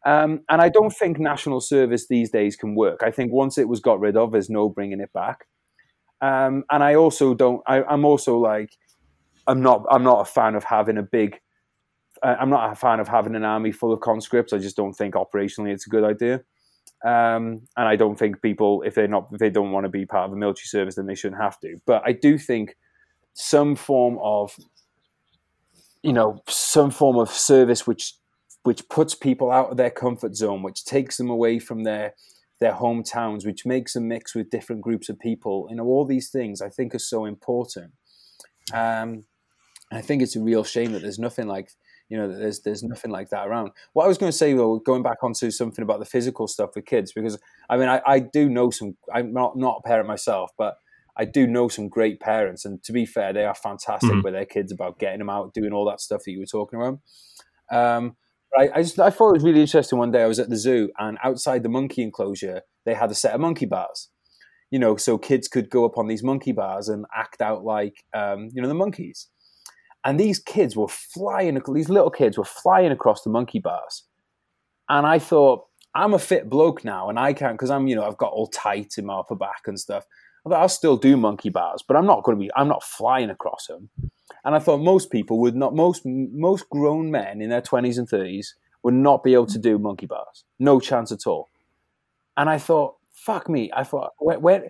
Um, 0.06 0.42
and 0.50 0.62
i 0.62 0.70
don't 0.70 0.94
think 0.94 1.18
national 1.18 1.62
service 1.62 2.08
these 2.08 2.30
days 2.30 2.58
can 2.58 2.76
work. 2.76 3.04
I 3.04 3.12
think 3.12 3.32
once 3.32 3.58
it 3.58 3.70
was 3.70 3.80
got 3.80 4.02
rid 4.02 4.18
of 4.18 4.34
there's 4.34 4.50
no 4.50 4.68
bringing 4.68 5.00
it 5.00 5.14
back 5.14 5.48
um, 6.22 6.64
and 6.72 6.84
i 6.84 6.96
also 6.96 7.34
don't 7.34 7.62
I, 7.68 7.84
i'm 7.84 8.06
also 8.06 8.38
like 8.38 8.72
i'm 9.48 9.62
not 9.62 9.86
i'm 9.92 10.04
not 10.04 10.22
a 10.22 10.26
fan 10.26 10.56
of 10.56 10.64
having 10.64 10.98
a 10.98 11.04
big 11.04 11.40
I'm 12.24 12.50
not 12.50 12.72
a 12.72 12.76
fan 12.76 13.00
of 13.00 13.08
having 13.08 13.36
an 13.36 13.44
army 13.44 13.72
full 13.72 13.94
of 13.94 14.00
conscripts. 14.00 14.54
I 14.54 14.58
just 14.58 14.76
don't 14.76 14.94
think 14.94 15.16
operationally 15.16 15.72
it's 15.72 15.88
a 15.88 15.90
good 15.90 16.04
idea. 16.04 16.42
Um, 17.06 17.62
and 17.78 17.88
I 17.88 17.96
don't 17.96 18.18
think 18.18 18.42
people, 18.42 18.82
if 18.84 18.96
they're 18.96 19.08
not, 19.08 19.30
if 19.32 19.40
they 19.40 19.50
don't 19.50 19.72
want 19.72 19.86
to 19.86 19.90
be 19.90 20.06
part 20.06 20.28
of 20.28 20.34
a 20.34 20.36
military 20.36 20.66
service, 20.66 20.96
then 20.96 21.06
they 21.06 21.16
shouldn't 21.16 21.42
have 21.42 21.60
to. 21.60 21.80
But 21.86 22.02
I 22.06 22.12
do 22.12 22.38
think 22.38 22.76
some 23.34 23.76
form 23.76 24.18
of, 24.22 24.56
you 26.02 26.14
know, 26.14 26.42
some 26.48 26.90
form 26.90 27.18
of 27.18 27.30
service 27.30 27.86
which 27.86 28.14
which 28.64 28.90
puts 28.90 29.14
people 29.16 29.52
out 29.52 29.70
of 29.70 29.78
their 29.78 29.92
comfort 29.92 30.36
zone, 30.36 30.64
which 30.64 30.86
takes 30.86 31.18
them 31.18 31.30
away 31.30 31.60
from 31.60 31.84
their 31.84 32.16
their 32.60 32.74
hometowns, 32.74 33.46
which 33.46 33.66
makes 33.66 33.94
them 33.94 34.08
mix 34.08 34.34
with 34.34 34.50
different 34.50 34.82
groups 34.82 35.10
of 35.10 35.20
people. 35.20 35.68
You 35.70 35.76
know, 35.76 35.86
all 35.86 36.06
these 36.06 36.30
things 36.30 36.62
I 36.62 36.70
think 36.70 36.96
are 36.96 37.00
so 37.00 37.26
important. 37.26 37.92
Um, 38.74 39.26
I 39.92 40.02
think 40.02 40.22
it's 40.22 40.36
a 40.36 40.42
real 40.42 40.64
shame 40.64 40.92
that 40.94 41.02
there's 41.02 41.20
nothing 41.20 41.48
like 41.48 41.70
you 42.10 42.18
know 42.18 42.32
there's 42.32 42.62
there's 42.62 42.84
nothing 42.84 43.12
like 43.12 43.30
that 43.30 43.48
around 43.48 43.72
what 43.94 44.06
i 44.06 44.08
was 44.08 44.18
going 44.18 44.32
to 44.32 44.38
say 44.38 44.54
though 44.54 44.80
going 44.80 45.04
back 45.04 45.24
onto 45.24 45.52
something 45.52 45.84
about 45.84 46.00
the 46.00 46.06
physical 46.06 46.48
stuff 46.48 46.72
with 46.76 46.86
kids 46.86 47.12
because 47.12 47.38
i 47.70 47.78
mean 47.78 47.90
i, 47.90 48.02
I 48.06 48.20
do 48.20 48.50
know 48.50 48.70
some 48.70 48.96
i'm 49.14 49.34
not 49.34 49.58
not 49.58 49.82
a 49.84 49.88
parent 49.88 50.08
myself 50.08 50.52
but 50.58 50.78
i 51.18 51.26
do 51.26 51.48
know 51.48 51.68
some 51.68 51.90
great 51.90 52.20
parents 52.20 52.66
and 52.66 52.82
to 52.84 52.94
be 52.94 53.06
fair 53.06 53.34
they 53.34 53.44
are 53.44 53.56
fantastic 53.56 54.10
mm-hmm. 54.10 54.22
with 54.22 54.34
their 54.34 54.46
kids 54.46 54.72
about 54.72 55.00
getting 55.00 55.20
them 55.20 55.30
out 55.30 55.54
doing 55.54 55.74
all 55.74 55.86
that 55.90 56.02
stuff 56.02 56.22
that 56.24 56.32
you 56.32 56.40
were 56.40 56.46
talking 56.46 56.80
about 56.80 57.00
um, 57.70 58.16
I, 58.58 58.70
I 58.76 58.82
just 58.82 59.00
i 59.00 59.10
thought 59.10 59.30
it 59.30 59.34
was 59.34 59.44
really 59.44 59.62
interesting 59.62 59.98
one 59.98 60.12
day 60.12 60.24
i 60.24 60.28
was 60.28 60.40
at 60.40 60.50
the 60.50 60.58
zoo 60.58 60.90
and 61.00 61.18
outside 61.24 61.64
the 61.64 61.70
monkey 61.70 62.04
enclosure 62.04 62.62
they 62.86 62.94
had 62.94 63.12
a 63.12 63.16
set 63.16 63.34
of 63.34 63.42
monkey 63.42 63.66
bars 63.66 64.10
you 64.70 64.80
know 64.80 64.96
so 64.96 65.18
kids 65.18 65.48
could 65.48 65.70
go 65.70 65.86
up 65.86 65.98
on 65.98 66.08
these 66.08 66.24
monkey 66.24 66.52
bars 66.52 66.90
and 66.90 67.06
act 67.16 67.42
out 67.42 67.64
like 67.64 68.04
um, 68.14 68.50
you 68.54 68.62
know 68.62 68.68
the 68.68 68.74
monkeys 68.74 69.30
and 70.08 70.18
these 70.18 70.40
kids 70.40 70.74
were 70.76 70.88
flying, 70.88 71.62
these 71.74 71.90
little 71.90 72.10
kids 72.10 72.38
were 72.38 72.46
flying 72.46 72.94
across 72.94 73.24
the 73.24 73.30
monkey 73.30 73.60
bars. 73.60 74.04
And 74.88 75.06
I 75.06 75.20
thought, 75.20 75.66
I'm 75.96 76.14
a 76.14 76.20
fit 76.20 76.50
bloke 76.50 76.86
now, 76.86 77.10
and 77.10 77.20
I 77.20 77.34
can't, 77.34 77.56
because 77.56 77.70
I'm, 77.70 77.88
you 77.88 77.96
know, 77.98 78.06
I've 78.06 78.18
got 78.18 78.32
all 78.32 78.48
tight 78.48 78.94
in 78.98 79.06
my 79.06 79.16
upper 79.16 79.36
back 79.36 79.64
and 79.66 79.78
stuff. 79.78 80.06
I'll 80.50 80.70
still 80.70 80.96
do 80.96 81.18
monkey 81.18 81.50
bars, 81.50 81.84
but 81.86 81.98
I'm 81.98 82.06
not 82.06 82.24
going 82.24 82.38
to 82.38 82.40
be, 82.40 82.50
I'm 82.56 82.70
not 82.70 82.84
flying 82.84 83.30
across 83.30 83.68
them. 83.68 83.90
And 84.44 84.56
I 84.56 84.60
thought 84.60 84.80
most 84.80 85.12
people 85.12 85.40
would 85.40 85.56
not, 85.56 85.76
most, 85.76 86.06
most 86.06 86.70
grown 86.70 87.12
men 87.12 87.42
in 87.42 87.50
their 87.50 87.62
20s 87.62 87.98
and 87.98 88.10
30s 88.10 88.54
would 88.84 88.94
not 88.94 89.24
be 89.24 89.34
able 89.34 89.48
to 89.48 89.60
do 89.60 89.78
monkey 89.78 90.06
bars. 90.06 90.44
No 90.60 90.80
chance 90.80 91.12
at 91.12 91.28
all. 91.28 91.50
And 92.36 92.50
I 92.50 92.58
thought, 92.58 92.96
fuck 93.14 93.50
me. 93.50 93.72
I 93.76 93.84
thought, 93.84 94.12
when, 94.20 94.42
when, 94.42 94.70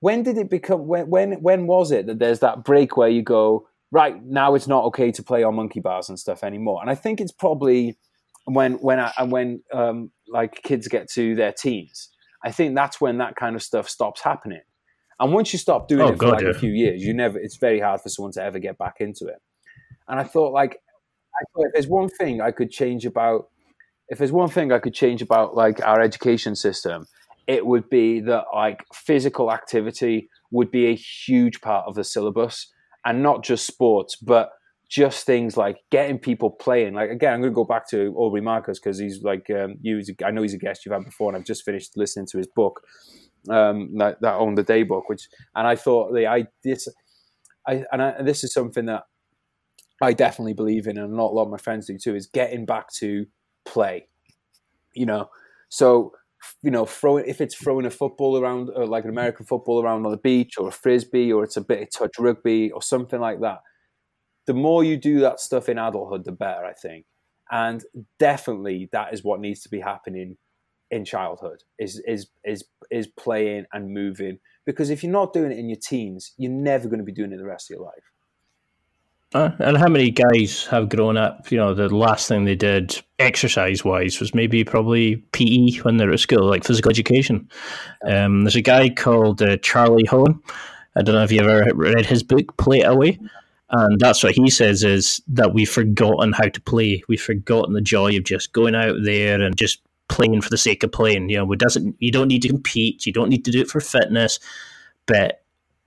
when 0.00 0.22
did 0.22 0.38
it 0.38 0.48
become, 0.48 0.86
when, 0.86 1.08
when, 1.10 1.32
when 1.42 1.66
was 1.66 1.90
it 1.92 2.06
that 2.06 2.18
there's 2.18 2.40
that 2.40 2.64
break 2.64 2.96
where 2.96 3.08
you 3.08 3.22
go, 3.22 3.66
right 3.90 4.22
now 4.24 4.54
it's 4.54 4.68
not 4.68 4.84
okay 4.84 5.10
to 5.12 5.22
play 5.22 5.42
on 5.42 5.56
monkey 5.56 5.80
bars 5.80 6.08
and 6.08 6.18
stuff 6.18 6.44
anymore. 6.44 6.80
And 6.80 6.90
I 6.90 6.94
think 6.94 7.20
it's 7.20 7.32
probably 7.32 7.98
when 8.44 8.74
when 8.74 9.00
I, 9.00 9.12
when 9.24 9.62
um, 9.72 10.10
like 10.28 10.62
kids 10.62 10.88
get 10.88 11.10
to 11.10 11.34
their 11.34 11.52
teens, 11.52 12.08
I 12.44 12.52
think 12.52 12.74
that's 12.74 13.00
when 13.00 13.18
that 13.18 13.36
kind 13.36 13.56
of 13.56 13.62
stuff 13.62 13.88
stops 13.88 14.22
happening. 14.22 14.62
And 15.20 15.32
once 15.32 15.52
you 15.52 15.58
stop 15.58 15.86
doing 15.86 16.00
oh, 16.00 16.08
it 16.08 16.12
for 16.12 16.16
God, 16.16 16.32
like 16.32 16.42
yeah. 16.44 16.50
a 16.50 16.54
few 16.54 16.72
years, 16.72 17.04
you 17.04 17.12
never. 17.12 17.38
It's 17.38 17.56
very 17.56 17.78
hard 17.78 18.00
for 18.00 18.08
someone 18.08 18.32
to 18.32 18.42
ever 18.42 18.58
get 18.58 18.78
back 18.78 18.96
into 19.00 19.26
it. 19.26 19.36
And 20.08 20.18
I 20.18 20.24
thought, 20.24 20.52
like, 20.52 20.80
I 21.36 21.44
thought 21.52 21.66
if 21.66 21.72
there's 21.74 21.86
one 21.86 22.08
thing 22.08 22.40
I 22.40 22.50
could 22.50 22.70
change 22.70 23.04
about, 23.04 23.48
if 24.08 24.18
there's 24.18 24.32
one 24.32 24.48
thing 24.48 24.72
I 24.72 24.78
could 24.78 24.94
change 24.94 25.22
about 25.22 25.54
like 25.54 25.80
our 25.82 26.00
education 26.00 26.56
system, 26.56 27.06
it 27.46 27.66
would 27.66 27.88
be 27.90 28.20
that 28.20 28.44
like 28.54 28.84
physical 28.94 29.52
activity 29.52 30.28
would 30.50 30.70
be 30.70 30.86
a 30.86 30.94
huge 30.94 31.60
part 31.60 31.86
of 31.86 31.94
the 31.94 32.04
syllabus 32.04 32.72
and 33.04 33.22
not 33.22 33.44
just 33.44 33.66
sports, 33.66 34.16
but 34.16 34.50
just 34.88 35.24
things 35.24 35.56
like 35.56 35.78
getting 35.90 36.18
people 36.18 36.50
playing. 36.50 36.94
Like 36.94 37.10
again, 37.10 37.34
I'm 37.34 37.40
going 37.40 37.52
to 37.52 37.54
go 37.54 37.64
back 37.64 37.88
to 37.90 38.14
Aubrey 38.16 38.40
Marcus 38.40 38.80
because 38.80 38.98
he's 38.98 39.22
like 39.22 39.48
um, 39.50 39.76
you. 39.80 40.02
I 40.24 40.30
know 40.32 40.42
he's 40.42 40.54
a 40.54 40.58
guest 40.58 40.84
you've 40.84 40.92
had 40.92 41.04
before, 41.04 41.28
and 41.30 41.36
I've 41.36 41.46
just 41.46 41.64
finished 41.64 41.96
listening 41.96 42.26
to 42.32 42.38
his 42.38 42.48
book, 42.48 42.82
um, 43.48 43.96
that, 43.98 44.20
that 44.20 44.34
Own 44.34 44.54
the 44.54 44.62
Day 44.62 44.82
book. 44.82 45.08
Which 45.08 45.28
and 45.54 45.66
I 45.66 45.76
thought 45.76 46.12
the 46.12 46.26
I 46.26 46.46
this, 46.62 46.88
I 47.66 47.84
and, 47.92 48.02
I, 48.02 48.22
this 48.22 48.44
is 48.44 48.52
something 48.52 48.86
that 48.86 49.04
I 50.02 50.12
definitely 50.12 50.54
believe 50.54 50.86
in, 50.86 50.98
and 50.98 51.12
a 51.12 51.22
lot 51.22 51.44
of 51.44 51.50
my 51.50 51.58
friends 51.58 51.86
do 51.86 51.98
too. 51.98 52.14
Is 52.14 52.26
getting 52.26 52.66
back 52.66 52.92
to 52.94 53.26
play. 53.64 54.08
You 54.94 55.06
know, 55.06 55.30
so 55.68 56.12
you 56.62 56.70
know, 56.70 56.86
throwing 56.86 57.26
if 57.26 57.40
it's 57.40 57.54
throwing 57.54 57.86
a 57.86 57.90
football 57.90 58.38
around, 58.38 58.70
uh, 58.76 58.86
like 58.86 59.04
an 59.04 59.10
American 59.10 59.46
football 59.46 59.82
around 59.82 60.04
on 60.04 60.12
the 60.12 60.18
beach, 60.18 60.54
or 60.58 60.68
a 60.68 60.72
frisbee, 60.72 61.32
or 61.32 61.44
it's 61.44 61.56
a 61.56 61.62
bit 61.62 61.82
of 61.82 61.90
touch 61.90 62.18
rugby, 62.18 62.70
or 62.72 62.82
something 62.82 63.20
like 63.20 63.40
that. 63.40 63.58
The 64.46 64.54
more 64.54 64.82
you 64.82 64.96
do 64.96 65.20
that 65.20 65.40
stuff 65.40 65.68
in 65.68 65.78
adulthood, 65.78 66.24
the 66.24 66.32
better, 66.32 66.64
I 66.64 66.72
think. 66.72 67.04
And 67.50 67.84
definitely, 68.18 68.88
that 68.92 69.12
is 69.12 69.22
what 69.22 69.40
needs 69.40 69.60
to 69.62 69.68
be 69.68 69.80
happening 69.80 70.36
in 70.90 71.04
childhood 71.04 71.62
is 71.78 72.02
is 72.06 72.28
is 72.44 72.64
is 72.90 73.06
playing 73.06 73.66
and 73.72 73.92
moving. 73.92 74.38
Because 74.66 74.90
if 74.90 75.02
you're 75.02 75.12
not 75.12 75.32
doing 75.32 75.52
it 75.52 75.58
in 75.58 75.68
your 75.68 75.78
teens, 75.80 76.32
you're 76.36 76.52
never 76.52 76.88
going 76.88 76.98
to 76.98 77.04
be 77.04 77.12
doing 77.12 77.32
it 77.32 77.38
the 77.38 77.44
rest 77.44 77.70
of 77.70 77.76
your 77.76 77.84
life. 77.84 78.04
Uh, 79.32 79.50
and 79.60 79.76
how 79.76 79.88
many 79.88 80.10
guys 80.10 80.66
have 80.66 80.88
grown 80.88 81.16
up? 81.16 81.50
You 81.52 81.58
know, 81.58 81.72
the 81.72 81.88
last 81.88 82.26
thing 82.26 82.44
they 82.44 82.56
did 82.56 83.00
exercise 83.20 83.84
wise 83.84 84.18
was 84.18 84.34
maybe 84.34 84.64
probably 84.64 85.16
PE 85.32 85.78
when 85.82 85.98
they 85.98 86.06
were 86.06 86.12
at 86.12 86.20
school, 86.20 86.48
like 86.48 86.64
physical 86.64 86.90
education. 86.90 87.48
Um, 88.04 88.42
there's 88.42 88.56
a 88.56 88.60
guy 88.60 88.90
called 88.90 89.40
uh, 89.40 89.56
Charlie 89.58 90.06
Hoehn. 90.06 90.40
I 90.96 91.02
don't 91.02 91.14
know 91.14 91.22
if 91.22 91.30
you 91.30 91.40
ever 91.42 91.64
read 91.74 92.06
his 92.06 92.24
book, 92.24 92.56
Play 92.56 92.80
It 92.80 92.88
Away. 92.88 93.20
And 93.70 94.00
that's 94.00 94.24
what 94.24 94.34
he 94.34 94.50
says 94.50 94.82
is 94.82 95.22
that 95.28 95.54
we've 95.54 95.70
forgotten 95.70 96.32
how 96.32 96.48
to 96.48 96.60
play. 96.60 97.02
We've 97.08 97.22
forgotten 97.22 97.72
the 97.72 97.80
joy 97.80 98.16
of 98.16 98.24
just 98.24 98.52
going 98.52 98.74
out 98.74 98.96
there 99.04 99.40
and 99.40 99.56
just 99.56 99.80
playing 100.10 100.42
for 100.42 100.50
the 100.50 100.58
sake 100.58 100.82
of 100.82 100.92
playing. 100.92 101.30
You 101.30 101.38
know, 101.38 101.54
doesn't 101.54 101.96
you 101.98 102.12
don't 102.12 102.28
need 102.28 102.42
to 102.42 102.48
compete, 102.48 103.06
you 103.06 103.12
don't 103.12 103.30
need 103.30 103.44
to 103.46 103.50
do 103.50 103.60
it 103.60 103.70
for 103.70 103.80
fitness, 103.80 104.38
but 105.06 105.42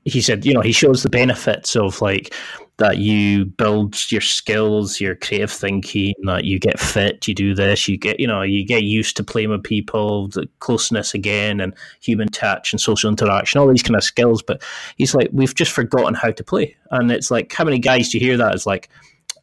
he 0.06 0.22
said, 0.22 0.46
you 0.46 0.54
know, 0.54 0.62
he 0.62 0.72
shows 0.72 1.04
the 1.04 1.10
benefits 1.10 1.76
of 1.76 2.02
like 2.02 2.34
that 2.78 2.98
you 2.98 3.46
build 3.46 4.12
your 4.12 4.20
skills, 4.20 5.00
your 5.00 5.16
creative 5.16 5.52
thinking, 5.52 6.14
that 6.24 6.44
you 6.44 6.60
get 6.60 6.80
fit, 6.80 7.28
you 7.28 7.34
do 7.34 7.54
this, 7.54 7.88
you 7.88 7.98
get, 7.98 8.20
you 8.20 8.26
know, 8.26 8.42
you 8.42 8.66
get 8.66 8.84
used 8.84 9.16
to 9.16 9.24
playing 9.24 9.50
with 9.50 9.64
people, 9.64 10.28
the 10.30 10.50
closeness 10.60 11.14
again, 11.14 11.62
and 11.62 11.74
human 12.02 12.28
touch 12.28 12.74
and 12.74 12.82
social 12.82 13.10
interaction, 13.10 13.62
all 13.62 13.68
these 13.68 13.84
kind 13.84 13.96
of 13.96 14.04
skills. 14.04 14.42
But 14.42 14.64
he's 14.98 15.14
like, 15.14 15.30
we've 15.32 15.56
just 15.56 15.72
forgotten 15.72 16.16
how 16.16 16.32
to 16.32 16.44
play. 16.44 16.76
And 16.90 17.12
it's 17.12 17.30
like, 17.30 17.54
how 17.54 17.64
many 17.64 17.80
guys 17.80 18.10
do 18.10 18.18
you 18.18 18.26
hear 18.26 18.38
that? 18.38 18.56
It's 18.56 18.66
like, 18.66 18.90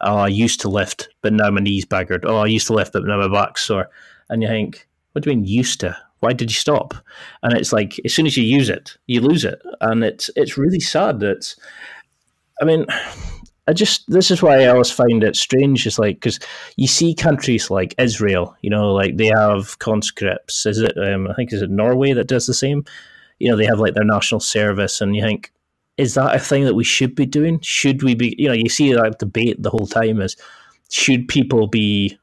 oh, 0.00 0.16
I 0.16 0.28
used 0.28 0.60
to 0.62 0.68
lift, 0.68 1.08
but 1.22 1.32
now 1.32 1.50
my 1.50 1.60
knee's 1.60 1.84
baggered. 1.84 2.24
Oh, 2.26 2.38
I 2.38 2.46
used 2.46 2.66
to 2.66 2.74
lift, 2.74 2.92
but 2.92 3.04
now 3.04 3.16
my 3.16 3.28
back's 3.28 3.62
sore. 3.62 3.88
And 4.30 4.42
you 4.42 4.48
think, 4.48 4.88
what 5.12 5.22
do 5.22 5.30
you 5.30 5.36
mean 5.36 5.44
used 5.44 5.80
to? 5.80 5.96
Why 6.20 6.32
did 6.32 6.50
you 6.50 6.54
stop? 6.54 6.94
And 7.42 7.52
it's 7.54 7.72
like 7.72 8.00
as 8.04 8.14
soon 8.14 8.26
as 8.26 8.36
you 8.36 8.44
use 8.44 8.68
it, 8.68 8.96
you 9.06 9.20
lose 9.20 9.44
it, 9.44 9.60
and 9.80 10.04
it's 10.04 10.30
it's 10.36 10.56
really 10.56 10.80
sad 10.80 11.20
that. 11.20 11.54
I 12.60 12.66
mean, 12.66 12.84
I 13.66 13.72
just 13.72 14.04
this 14.10 14.30
is 14.30 14.42
why 14.42 14.60
I 14.60 14.66
always 14.66 14.90
find 14.90 15.24
it 15.24 15.34
strange. 15.34 15.86
Is 15.86 15.98
like 15.98 16.16
because 16.16 16.38
you 16.76 16.86
see 16.86 17.14
countries 17.14 17.70
like 17.70 17.94
Israel, 17.98 18.54
you 18.60 18.68
know, 18.68 18.92
like 18.92 19.16
they 19.16 19.28
have 19.28 19.78
conscripts. 19.78 20.66
Is 20.66 20.78
it? 20.78 20.96
Um, 20.98 21.26
I 21.28 21.34
think 21.34 21.52
is 21.52 21.62
it 21.62 21.70
Norway 21.70 22.12
that 22.12 22.28
does 22.28 22.46
the 22.46 22.54
same. 22.54 22.84
You 23.38 23.50
know, 23.50 23.56
they 23.56 23.66
have 23.66 23.80
like 23.80 23.94
their 23.94 24.04
national 24.04 24.40
service, 24.40 25.00
and 25.00 25.16
you 25.16 25.22
think, 25.22 25.50
is 25.96 26.14
that 26.14 26.36
a 26.36 26.38
thing 26.38 26.64
that 26.64 26.74
we 26.74 26.84
should 26.84 27.14
be 27.14 27.24
doing? 27.24 27.60
Should 27.60 28.02
we 28.02 28.14
be? 28.14 28.34
You 28.38 28.48
know, 28.48 28.54
you 28.54 28.68
see 28.68 28.92
that 28.92 29.18
debate 29.18 29.62
the 29.62 29.70
whole 29.70 29.86
time 29.86 30.20
is 30.20 30.36
should 30.90 31.28
people 31.28 31.66
be 31.66 32.18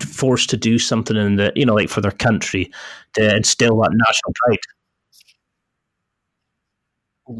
forced 0.00 0.50
to 0.50 0.56
do 0.56 0.78
something 0.78 1.16
in 1.16 1.36
the 1.36 1.52
you 1.56 1.64
know 1.64 1.74
like 1.74 1.88
for 1.88 2.00
their 2.00 2.10
country 2.10 2.70
to 3.14 3.36
instill 3.36 3.76
that 3.80 3.90
national 3.92 4.32
pride. 4.44 4.58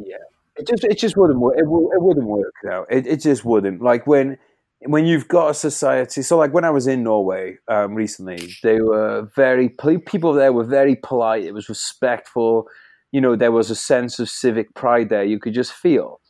Yeah, 0.07 0.16
it 0.57 0.66
just 0.66 0.84
it 0.84 0.99
just 0.99 1.16
wouldn't 1.16 1.41
work. 1.41 1.57
It, 1.57 1.64
it 1.64 2.03
wouldn't 2.03 2.26
work 2.26 2.55
now. 2.64 2.86
It 2.91 3.07
it 3.07 3.20
just 3.20 3.45
wouldn't. 3.45 3.82
Like 3.82 4.07
when 4.07 4.38
when 4.86 5.07
you've 5.07 5.28
got 5.28 5.51
a 5.51 5.55
society. 5.55 6.22
So 6.22 6.38
like 6.38 6.55
when 6.55 6.64
I 6.64 6.70
was 6.70 6.86
in 6.86 7.03
Norway 7.03 7.59
um, 7.68 7.95
recently, 7.95 8.55
they 8.62 8.80
were 8.80 9.30
very 9.36 9.68
people 9.68 10.32
there 10.32 10.53
were 10.53 10.64
very 10.64 10.97
polite. 10.97 11.45
It 11.45 11.55
was 11.55 11.68
respectful. 11.68 12.66
You 13.12 13.20
know, 13.20 13.36
there 13.36 13.53
was 13.53 13.70
a 13.70 13.76
sense 13.76 14.18
of 14.18 14.30
civic 14.30 14.74
pride 14.74 15.09
there. 15.09 15.24
You 15.24 15.38
could 15.38 15.55
just 15.55 15.72
feel. 15.72 16.20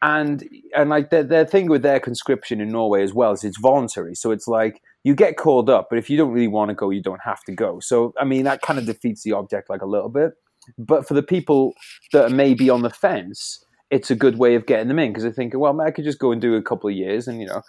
And 0.00 0.48
and 0.76 0.90
like 0.90 1.10
the, 1.10 1.24
the 1.24 1.44
thing 1.44 1.68
with 1.68 1.82
their 1.82 2.00
conscription 2.00 2.60
in 2.60 2.68
Norway 2.68 3.02
as 3.02 3.12
well 3.12 3.32
is 3.32 3.44
it's 3.44 3.58
voluntary. 3.58 4.14
So 4.14 4.30
it's 4.30 4.48
like 4.48 4.80
you 5.04 5.14
get 5.14 5.36
called 5.36 5.70
up, 5.70 5.88
but 5.88 5.98
if 5.98 6.10
you 6.10 6.16
don't 6.16 6.32
really 6.32 6.48
want 6.48 6.70
to 6.70 6.74
go, 6.74 6.90
you 6.90 7.02
don't 7.02 7.22
have 7.22 7.44
to 7.44 7.52
go. 7.52 7.78
So 7.80 8.12
I 8.18 8.24
mean 8.24 8.44
that 8.44 8.62
kind 8.62 8.78
of 8.78 8.86
defeats 8.86 9.22
the 9.22 9.32
object 9.32 9.70
like 9.70 9.82
a 9.82 9.86
little 9.86 10.08
bit. 10.08 10.32
But 10.78 11.06
for 11.06 11.14
the 11.14 11.22
people 11.22 11.74
that 12.12 12.24
are 12.24 12.34
maybe 12.34 12.70
on 12.70 12.82
the 12.82 12.90
fence, 12.90 13.62
it's 13.90 14.10
a 14.10 14.16
good 14.16 14.38
way 14.38 14.54
of 14.54 14.66
getting 14.66 14.88
them 14.88 14.98
in 14.98 15.10
because 15.10 15.22
they're 15.22 15.32
thinking, 15.32 15.60
well, 15.60 15.78
I 15.80 15.90
could 15.90 16.04
just 16.04 16.18
go 16.18 16.32
and 16.32 16.40
do 16.40 16.54
a 16.54 16.62
couple 16.62 16.88
of 16.88 16.96
years, 16.96 17.28
and 17.28 17.40
you 17.40 17.46
know, 17.46 17.62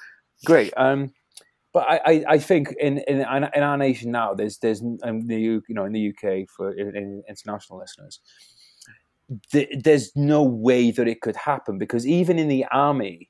great. 0.45 0.73
Um, 0.77 1.13
but 1.73 1.85
I, 1.89 1.99
I, 2.05 2.25
I, 2.29 2.37
think 2.39 2.73
in, 2.79 2.99
in 2.99 3.19
in 3.19 3.25
our 3.63 3.77
nation 3.77 4.09
now, 4.09 4.33
there's 4.33 4.59
there's 4.59 4.81
um, 5.03 5.27
the 5.27 5.35
you 5.35 5.61
know 5.67 5.83
in 5.83 5.91
the 5.91 6.09
UK 6.09 6.47
for 6.49 6.71
in, 6.71 6.95
in 6.95 7.23
international 7.27 7.79
listeners, 7.79 8.21
th- 9.51 9.69
there's 9.83 10.15
no 10.15 10.41
way 10.41 10.91
that 10.91 11.07
it 11.07 11.21
could 11.21 11.35
happen 11.35 11.77
because 11.77 12.07
even 12.07 12.39
in 12.39 12.47
the 12.47 12.65
army, 12.71 13.29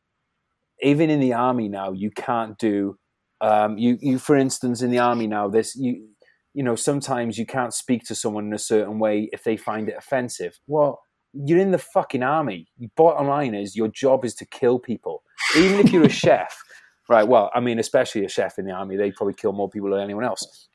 even 0.82 1.10
in 1.10 1.20
the 1.20 1.34
army 1.34 1.68
now, 1.68 1.91
you 1.91 2.12
can't 2.12 2.58
do. 2.60 2.97
Um, 3.41 3.77
you 3.77 3.97
you 4.01 4.19
for 4.19 4.36
instance 4.36 4.81
in 4.81 4.91
the 4.91 4.99
army 4.99 5.27
now, 5.27 5.47
this 5.47 5.75
you, 5.75 6.07
you 6.53 6.63
know 6.63 6.75
sometimes 6.75 7.38
you 7.38 7.45
can't 7.45 7.73
speak 7.73 8.03
to 8.05 8.15
someone 8.15 8.45
in 8.45 8.53
a 8.53 8.59
certain 8.59 8.99
way 8.99 9.29
if 9.33 9.43
they 9.43 9.57
find 9.57 9.89
it 9.89 9.95
offensive. 9.97 10.59
Well, 10.67 11.01
you're 11.33 11.59
in 11.59 11.71
the 11.71 11.77
fucking 11.77 12.23
army. 12.23 12.67
Bottom 12.95 13.27
line 13.27 13.53
is 13.53 13.75
your 13.75 13.89
job 13.89 14.23
is 14.25 14.36
to 14.36 14.45
kill 14.45 14.79
people. 14.79 15.23
Even 15.57 15.79
if 15.79 15.91
you're 15.91 16.05
a 16.05 16.09
chef, 16.09 16.55
right? 17.09 17.27
Well, 17.27 17.51
I 17.53 17.59
mean, 17.59 17.79
especially 17.79 18.23
a 18.25 18.29
chef 18.29 18.57
in 18.57 18.65
the 18.65 18.71
army, 18.71 18.95
they 18.95 19.11
probably 19.11 19.33
kill 19.33 19.51
more 19.51 19.69
people 19.69 19.89
than 19.89 19.99
anyone 19.99 20.23
else. 20.23 20.69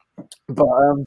But 0.49 0.67
um, 0.67 1.07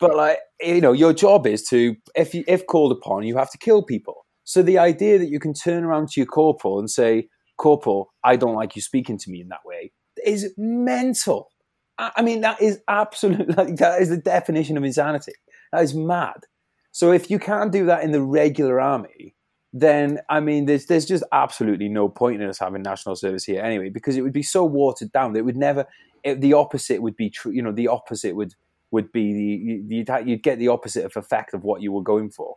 but 0.00 0.16
like 0.16 0.38
you 0.60 0.80
know, 0.80 0.92
your 0.92 1.12
job 1.12 1.46
is 1.46 1.64
to 1.68 1.96
if 2.14 2.34
you, 2.34 2.44
if 2.46 2.66
called 2.66 2.92
upon, 2.92 3.24
you 3.24 3.36
have 3.36 3.50
to 3.50 3.58
kill 3.58 3.82
people. 3.82 4.26
So 4.44 4.62
the 4.62 4.78
idea 4.78 5.18
that 5.18 5.30
you 5.30 5.40
can 5.40 5.54
turn 5.54 5.84
around 5.84 6.10
to 6.10 6.20
your 6.20 6.26
corporal 6.26 6.78
and 6.78 6.90
say, 6.90 7.28
"Corporal, 7.56 8.12
I 8.22 8.36
don't 8.36 8.54
like 8.54 8.76
you 8.76 8.82
speaking 8.82 9.18
to 9.18 9.30
me 9.30 9.40
in 9.40 9.48
that 9.48 9.64
way," 9.64 9.92
is 10.24 10.52
mental. 10.56 11.50
I 11.98 12.22
mean, 12.22 12.40
that 12.40 12.60
is 12.60 12.80
absolutely 12.88 13.54
like, 13.56 13.76
that 13.76 14.00
is 14.00 14.08
the 14.08 14.16
definition 14.16 14.76
of 14.76 14.84
insanity. 14.84 15.32
That 15.72 15.82
is 15.82 15.94
mad. 15.94 16.46
So 16.92 17.12
if 17.12 17.30
you 17.30 17.38
can't 17.38 17.72
do 17.72 17.86
that 17.86 18.04
in 18.04 18.12
the 18.12 18.22
regular 18.22 18.80
army, 18.80 19.34
then 19.72 20.20
I 20.28 20.38
mean, 20.38 20.66
there's 20.66 20.86
there's 20.86 21.04
just 21.04 21.24
absolutely 21.32 21.88
no 21.88 22.08
point 22.08 22.40
in 22.40 22.48
us 22.48 22.60
having 22.60 22.82
national 22.82 23.16
service 23.16 23.44
here 23.44 23.60
anyway, 23.60 23.88
because 23.88 24.16
it 24.16 24.22
would 24.22 24.32
be 24.32 24.44
so 24.44 24.64
watered 24.64 25.10
down. 25.10 25.32
that 25.32 25.40
It 25.40 25.44
would 25.44 25.56
never. 25.56 25.86
It, 26.22 26.40
the 26.40 26.52
opposite 26.52 27.02
would 27.02 27.16
be 27.16 27.28
true. 27.28 27.52
You 27.52 27.62
know, 27.62 27.72
the 27.72 27.88
opposite 27.88 28.36
would 28.36 28.54
would 28.92 29.10
be 29.10 29.32
the 29.32 29.94
you'd, 29.96 30.28
you'd 30.28 30.42
get 30.44 30.60
the 30.60 30.68
opposite 30.68 31.04
of 31.04 31.16
effect 31.16 31.52
of 31.52 31.64
what 31.64 31.82
you 31.82 31.90
were 31.90 32.02
going 32.02 32.30
for. 32.30 32.56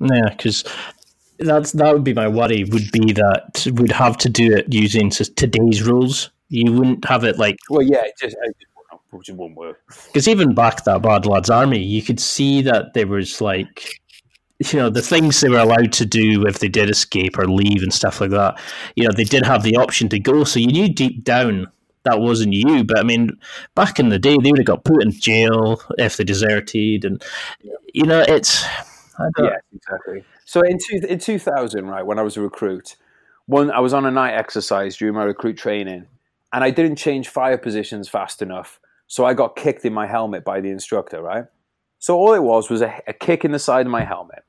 Yeah, 0.00 0.30
because 0.30 0.64
that's 1.40 1.72
that 1.72 1.92
would 1.92 2.04
be 2.04 2.14
my 2.14 2.28
worry. 2.28 2.62
Would 2.64 2.92
be 2.92 3.12
that 3.14 3.66
we'd 3.74 3.90
have 3.90 4.16
to 4.18 4.28
do 4.28 4.54
it 4.54 4.72
using 4.72 5.10
today's 5.10 5.82
rules. 5.82 6.30
You 6.48 6.72
wouldn't 6.72 7.04
have 7.04 7.24
it 7.24 7.38
like 7.38 7.56
well, 7.68 7.82
yeah, 7.82 8.04
it 8.04 8.14
just, 8.18 8.36
it 8.42 8.56
just 9.22 9.38
won't 9.38 9.54
work. 9.54 9.80
Because 10.06 10.28
even 10.28 10.54
back 10.54 10.84
that 10.84 11.02
bad 11.02 11.26
lads 11.26 11.50
army, 11.50 11.82
you 11.82 12.02
could 12.02 12.20
see 12.20 12.62
that 12.62 12.94
there 12.94 13.06
was 13.06 13.40
like 13.40 14.00
you 14.58 14.78
know 14.78 14.90
the 14.90 15.02
things 15.02 15.40
they 15.40 15.48
were 15.48 15.58
allowed 15.58 15.92
to 15.92 16.06
do 16.06 16.44
if 16.46 16.58
they 16.58 16.68
did 16.68 16.90
escape 16.90 17.38
or 17.38 17.46
leave 17.46 17.82
and 17.82 17.92
stuff 17.92 18.20
like 18.20 18.30
that. 18.30 18.60
You 18.96 19.04
know 19.04 19.12
they 19.14 19.24
did 19.24 19.46
have 19.46 19.62
the 19.62 19.76
option 19.76 20.08
to 20.10 20.18
go 20.18 20.44
so 20.44 20.58
you 20.58 20.68
knew 20.68 20.88
deep 20.88 21.24
down 21.24 21.68
that 22.04 22.20
wasn't 22.20 22.54
you. 22.54 22.84
But 22.84 22.98
i 22.98 23.02
mean 23.02 23.38
back 23.74 24.00
in 24.00 24.08
the 24.08 24.18
day 24.18 24.36
they 24.42 24.50
would 24.50 24.58
have 24.58 24.66
got 24.66 24.84
put 24.84 25.02
in 25.02 25.12
jail 25.12 25.80
if 25.98 26.16
they 26.16 26.24
deserted 26.24 27.04
and 27.04 27.22
you 27.94 28.04
know 28.04 28.24
it's 28.26 28.64
yeah 29.38 29.56
exactly. 29.74 30.24
So 30.44 30.62
in, 30.62 30.78
two, 30.78 31.06
in 31.06 31.18
2000 31.18 31.86
right 31.86 32.06
when 32.06 32.18
i 32.18 32.22
was 32.22 32.36
a 32.36 32.40
recruit 32.40 32.96
one 33.46 33.70
i 33.70 33.80
was 33.80 33.92
on 33.92 34.06
a 34.06 34.10
night 34.10 34.34
exercise 34.34 34.96
during 34.96 35.14
my 35.14 35.24
recruit 35.24 35.58
training 35.58 36.06
and 36.52 36.64
i 36.64 36.70
didn't 36.70 36.96
change 36.96 37.28
fire 37.28 37.58
positions 37.58 38.08
fast 38.08 38.42
enough 38.42 38.80
so 39.06 39.24
i 39.24 39.34
got 39.34 39.56
kicked 39.56 39.84
in 39.84 39.92
my 39.92 40.06
helmet 40.06 40.44
by 40.44 40.60
the 40.60 40.70
instructor 40.70 41.22
right 41.22 41.44
so 41.98 42.16
all 42.16 42.32
it 42.32 42.42
was 42.42 42.70
was 42.70 42.82
a, 42.82 43.00
a 43.06 43.12
kick 43.12 43.44
in 43.44 43.52
the 43.52 43.58
side 43.58 43.86
of 43.86 43.92
my 43.92 44.04
helmet 44.04 44.44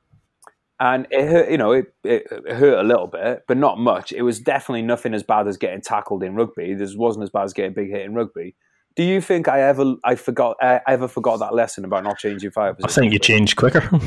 and 0.80 1.06
it 1.10 1.28
hurt. 1.28 1.50
You 1.50 1.58
know, 1.58 1.72
it, 1.72 1.94
it, 2.02 2.26
hurt 2.50 2.78
a 2.78 2.82
little 2.82 3.06
bit, 3.06 3.44
but 3.46 3.58
not 3.58 3.78
much. 3.78 4.12
It 4.12 4.22
was 4.22 4.40
definitely 4.40 4.82
nothing 4.82 5.14
as 5.14 5.22
bad 5.22 5.46
as 5.46 5.58
getting 5.58 5.82
tackled 5.82 6.22
in 6.22 6.34
rugby. 6.34 6.74
This 6.74 6.96
wasn't 6.96 7.24
as 7.24 7.30
bad 7.30 7.44
as 7.44 7.52
getting 7.52 7.74
big 7.74 7.90
hit 7.90 8.02
in 8.02 8.14
rugby. 8.14 8.56
Do 8.96 9.04
you 9.04 9.20
think 9.20 9.46
I 9.46 9.60
ever 9.60 9.94
I 10.02 10.16
forgot 10.16 10.56
I 10.60 10.80
ever 10.88 11.06
forgot 11.06 11.38
that 11.40 11.54
lesson 11.54 11.84
about 11.84 12.02
not 12.02 12.18
changing 12.18 12.50
fire 12.50 12.74
position? 12.74 12.90
I 12.90 13.02
think 13.02 13.12
you 13.12 13.18
changed 13.20 13.56
quicker. 13.56 13.88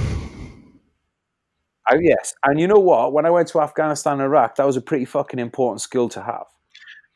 Oh, 1.91 1.99
yes, 1.99 2.33
and 2.45 2.61
you 2.61 2.67
know 2.67 2.79
what? 2.79 3.11
When 3.11 3.25
I 3.25 3.29
went 3.29 3.49
to 3.49 3.59
Afghanistan 3.59 4.13
and 4.13 4.21
Iraq, 4.21 4.55
that 4.55 4.65
was 4.65 4.77
a 4.77 4.81
pretty 4.81 5.03
fucking 5.03 5.37
important 5.37 5.81
skill 5.81 6.07
to 6.09 6.23
have. 6.23 6.45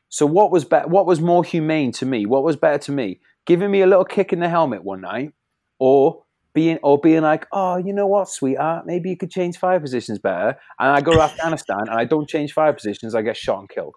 So 0.10 0.26
what 0.26 0.52
was 0.52 0.66
be- 0.66 0.78
What 0.78 1.06
was 1.06 1.20
more 1.20 1.44
humane 1.44 1.92
to 1.94 2.06
me? 2.06 2.26
What 2.26 2.44
was 2.44 2.56
better 2.56 2.78
to 2.80 2.92
me? 2.92 3.20
Giving 3.46 3.72
me 3.72 3.82
a 3.82 3.88
little 3.88 4.06
kick 4.06 4.34
in 4.34 4.40
the 4.40 4.50
helmet 4.50 4.84
one 4.84 5.02
night, 5.02 5.34
or 5.80 6.24
being 6.58 6.80
or 6.82 6.98
being 7.00 7.22
like, 7.22 7.46
oh, 7.52 7.78
you 7.78 7.94
know 7.94 8.08
what, 8.08 8.28
sweetheart, 8.28 8.88
maybe 8.88 9.12
you 9.12 9.16
could 9.16 9.30
change 9.30 9.58
fire 9.58 9.80
positions 9.80 10.18
better. 10.18 10.58
And 10.80 10.90
I 10.90 11.02
go 11.02 11.14
to 11.14 11.22
Afghanistan 11.22 11.82
and 11.82 11.92
I 11.92 12.04
don't 12.04 12.28
change 12.28 12.52
fire 12.54 12.74
positions, 12.74 13.14
I 13.14 13.22
get 13.22 13.38
shot 13.38 13.60
and 13.60 13.70
killed. 13.70 13.94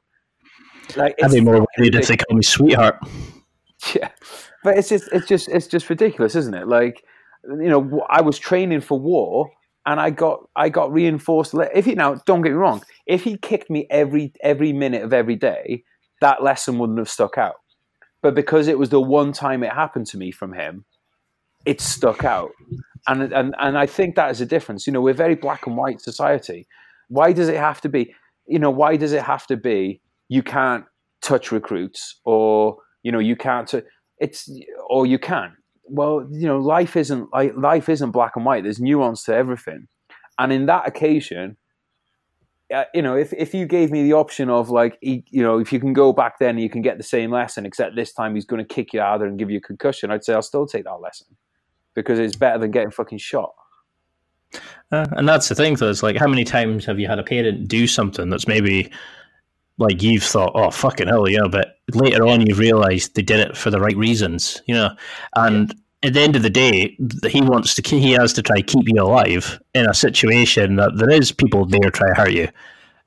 Like, 0.94 1.14
I'd 1.22 1.30
be 1.30 1.40
more 1.40 1.54
worried 1.78 1.94
if 1.94 2.08
they 2.08 2.18
call 2.18 2.36
me 2.36 2.42
sweetheart. 2.42 2.98
Yeah, 3.94 4.10
but 4.62 4.76
it's 4.76 4.90
just 4.90 5.08
it's 5.10 5.26
just 5.26 5.48
it's 5.48 5.66
just 5.66 5.88
ridiculous, 5.88 6.34
isn't 6.34 6.52
it? 6.52 6.68
Like, 6.68 7.02
you 7.48 7.70
know, 7.70 8.02
I 8.10 8.20
was 8.20 8.38
training 8.38 8.82
for 8.82 9.00
war. 9.00 9.50
And 9.86 9.98
I 9.98 10.10
got 10.10 10.40
I 10.54 10.68
got 10.68 10.92
reinforced. 10.92 11.54
If 11.74 11.86
he 11.86 11.94
now 11.94 12.16
don't 12.26 12.42
get 12.42 12.50
me 12.50 12.56
wrong, 12.56 12.82
if 13.06 13.24
he 13.24 13.38
kicked 13.38 13.70
me 13.70 13.86
every 13.88 14.34
every 14.42 14.74
minute 14.74 15.02
of 15.02 15.14
every 15.14 15.36
day, 15.36 15.84
that 16.20 16.42
lesson 16.42 16.78
wouldn't 16.78 16.98
have 16.98 17.08
stuck 17.08 17.38
out. 17.38 17.56
But 18.22 18.34
because 18.34 18.68
it 18.68 18.78
was 18.78 18.90
the 18.90 19.00
one 19.00 19.32
time 19.32 19.62
it 19.62 19.72
happened 19.72 20.06
to 20.08 20.18
me 20.18 20.30
from 20.30 20.52
him, 20.52 20.84
it 21.64 21.80
stuck 21.80 22.24
out. 22.24 22.50
And, 23.08 23.32
and, 23.32 23.54
and 23.58 23.78
I 23.78 23.86
think 23.86 24.14
that 24.16 24.30
is 24.30 24.40
a 24.40 24.46
difference. 24.46 24.86
You 24.86 24.92
know, 24.92 25.00
we're 25.00 25.14
very 25.14 25.34
black 25.34 25.66
and 25.66 25.76
white 25.76 26.00
society. 26.00 26.66
Why 27.08 27.32
does 27.32 27.48
it 27.48 27.56
have 27.56 27.80
to 27.82 27.88
be, 27.88 28.14
you 28.46 28.58
know, 28.58 28.70
why 28.70 28.96
does 28.96 29.12
it 29.12 29.22
have 29.22 29.46
to 29.46 29.56
be 29.56 30.00
you 30.28 30.42
can't 30.42 30.84
touch 31.22 31.50
recruits 31.50 32.20
or, 32.24 32.76
you 33.02 33.10
know, 33.10 33.18
you 33.18 33.36
can't, 33.36 33.66
t- 33.68 33.82
it's, 34.18 34.50
or 34.88 35.06
you 35.06 35.18
can. 35.18 35.56
Well, 35.84 36.28
you 36.30 36.46
know, 36.46 36.58
life 36.58 36.94
isn't 36.94 37.32
like 37.32 37.52
life 37.56 37.88
isn't 37.88 38.12
black 38.12 38.36
and 38.36 38.44
white. 38.44 38.62
There's 38.62 38.78
nuance 38.78 39.24
to 39.24 39.34
everything. 39.34 39.88
And 40.38 40.52
in 40.52 40.66
that 40.66 40.86
occasion, 40.86 41.56
uh, 42.72 42.84
you 42.94 43.02
know, 43.02 43.16
if, 43.16 43.32
if 43.32 43.54
you 43.54 43.66
gave 43.66 43.90
me 43.90 44.02
the 44.02 44.12
option 44.12 44.48
of 44.48 44.70
like, 44.70 44.98
you 45.00 45.42
know, 45.42 45.58
if 45.58 45.72
you 45.72 45.80
can 45.80 45.92
go 45.92 46.12
back 46.12 46.38
then 46.38 46.58
you 46.58 46.70
can 46.70 46.82
get 46.82 46.96
the 46.98 47.04
same 47.04 47.30
lesson, 47.30 47.66
except 47.66 47.96
this 47.96 48.12
time 48.12 48.34
he's 48.34 48.44
going 48.44 48.64
to 48.64 48.74
kick 48.74 48.92
you 48.92 49.00
out 49.00 49.22
and 49.22 49.38
give 49.38 49.50
you 49.50 49.58
a 49.58 49.62
concussion, 49.62 50.10
I'd 50.10 50.24
say 50.24 50.34
I'll 50.34 50.42
still 50.42 50.66
take 50.66 50.84
that 50.84 51.00
lesson 51.00 51.26
because 51.94 52.18
it's 52.18 52.36
better 52.36 52.58
than 52.58 52.70
getting 52.70 52.90
fucking 52.90 53.18
shot. 53.18 53.52
Uh, 54.92 55.06
and 55.12 55.28
that's 55.28 55.48
the 55.48 55.54
thing, 55.54 55.74
though. 55.76 55.90
It's 55.90 56.02
like, 56.02 56.16
how 56.16 56.26
many 56.26 56.44
times 56.44 56.84
have 56.86 56.98
you 56.98 57.06
had 57.06 57.18
a 57.18 57.22
parent 57.22 57.68
do 57.68 57.86
something 57.86 58.30
that's 58.30 58.48
maybe 58.48 58.90
like 59.78 60.02
you've 60.02 60.22
thought, 60.22 60.52
oh, 60.54 60.70
fucking 60.70 61.08
hell, 61.08 61.28
yeah, 61.28 61.46
but 61.50 61.78
later 61.94 62.26
on 62.26 62.46
you've 62.46 62.58
realised 62.58 63.14
they 63.14 63.22
did 63.22 63.40
it 63.40 63.56
for 63.56 63.70
the 63.70 63.80
right 63.80 63.96
reasons, 63.96 64.60
you 64.66 64.74
know? 64.74 64.90
And 65.36 65.68
yeah. 65.68 65.80
At 66.02 66.14
the 66.14 66.20
end 66.20 66.36
of 66.36 66.42
the 66.42 66.50
day, 66.50 66.96
he 67.28 67.42
wants 67.42 67.74
to, 67.74 67.82
he 67.82 68.12
has 68.12 68.32
to 68.32 68.42
try 68.42 68.62
keep 68.62 68.88
you 68.88 69.02
alive 69.02 69.60
in 69.74 69.88
a 69.88 69.94
situation 69.94 70.76
that 70.76 70.96
there 70.96 71.10
is 71.10 71.32
people 71.32 71.66
there 71.66 71.90
try 71.90 72.08
to 72.08 72.14
hurt 72.14 72.32
you. 72.32 72.48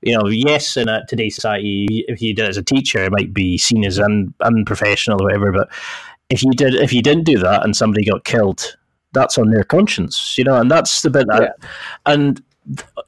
You 0.02 0.18
know, 0.18 0.28
yes, 0.28 0.78
in 0.78 0.90
a, 0.90 1.04
today's 1.08 1.36
society, 1.36 2.06
if 2.08 2.22
you 2.22 2.36
did 2.36 2.46
it 2.46 2.50
as 2.50 2.58
a 2.58 2.64
teacher, 2.64 3.04
it 3.04 3.12
might 3.12 3.34
be 3.34 3.58
seen 3.58 3.86
as 3.86 4.00
un, 4.00 4.34
unprofessional 4.42 5.22
or 5.22 5.26
whatever, 5.26 5.52
but 5.52 5.70
if 6.30 6.44
you 6.44 6.52
did 6.52 6.76
if 6.76 6.92
you 6.92 7.02
didn't 7.02 7.26
do 7.26 7.38
that 7.40 7.64
and 7.64 7.76
somebody 7.76 8.06
got 8.06 8.26
killed, 8.26 8.76
that's 9.14 9.38
on 9.38 9.52
their 9.52 9.64
conscience, 9.64 10.38
you 10.38 10.44
know, 10.44 10.60
and 10.60 10.70
that's 10.70 11.02
the 11.02 11.10
bit 11.10 11.28
that, 11.28 11.42
yeah. 11.42 11.68
and 12.06 12.44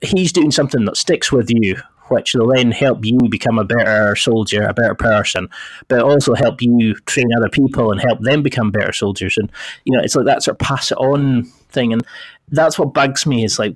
he's 0.02 0.32
doing 0.32 0.52
something 0.52 0.86
that 0.86 0.98
sticks 0.98 1.32
with 1.32 1.50
you, 1.50 1.76
which 2.08 2.34
will 2.34 2.54
then 2.54 2.72
help 2.72 3.04
you 3.04 3.18
become 3.30 3.58
a 3.58 3.64
better 3.64 4.16
soldier, 4.16 4.64
a 4.64 4.74
better 4.74 4.96
person, 4.96 5.50
but 5.88 6.02
also 6.02 6.34
help 6.36 6.62
you 6.62 6.94
train 7.06 7.28
other 7.38 7.50
people 7.50 7.92
and 7.92 8.02
help 8.02 8.20
them 8.22 8.44
become 8.44 8.72
better 8.72 8.94
soldiers. 8.94 9.38
And 9.38 9.52
you 9.86 9.96
know, 9.96 10.04
it's 10.04 10.16
like 10.16 10.26
that 10.26 10.44
sort 10.44 10.56
of 10.56 10.60
pass 10.60 10.92
it 10.92 10.98
on 10.98 11.44
thing, 11.70 11.94
and 11.94 12.06
that's 12.50 12.78
what 12.78 12.94
bugs 12.94 13.26
me. 13.26 13.44
Is 13.44 13.60
like 13.60 13.76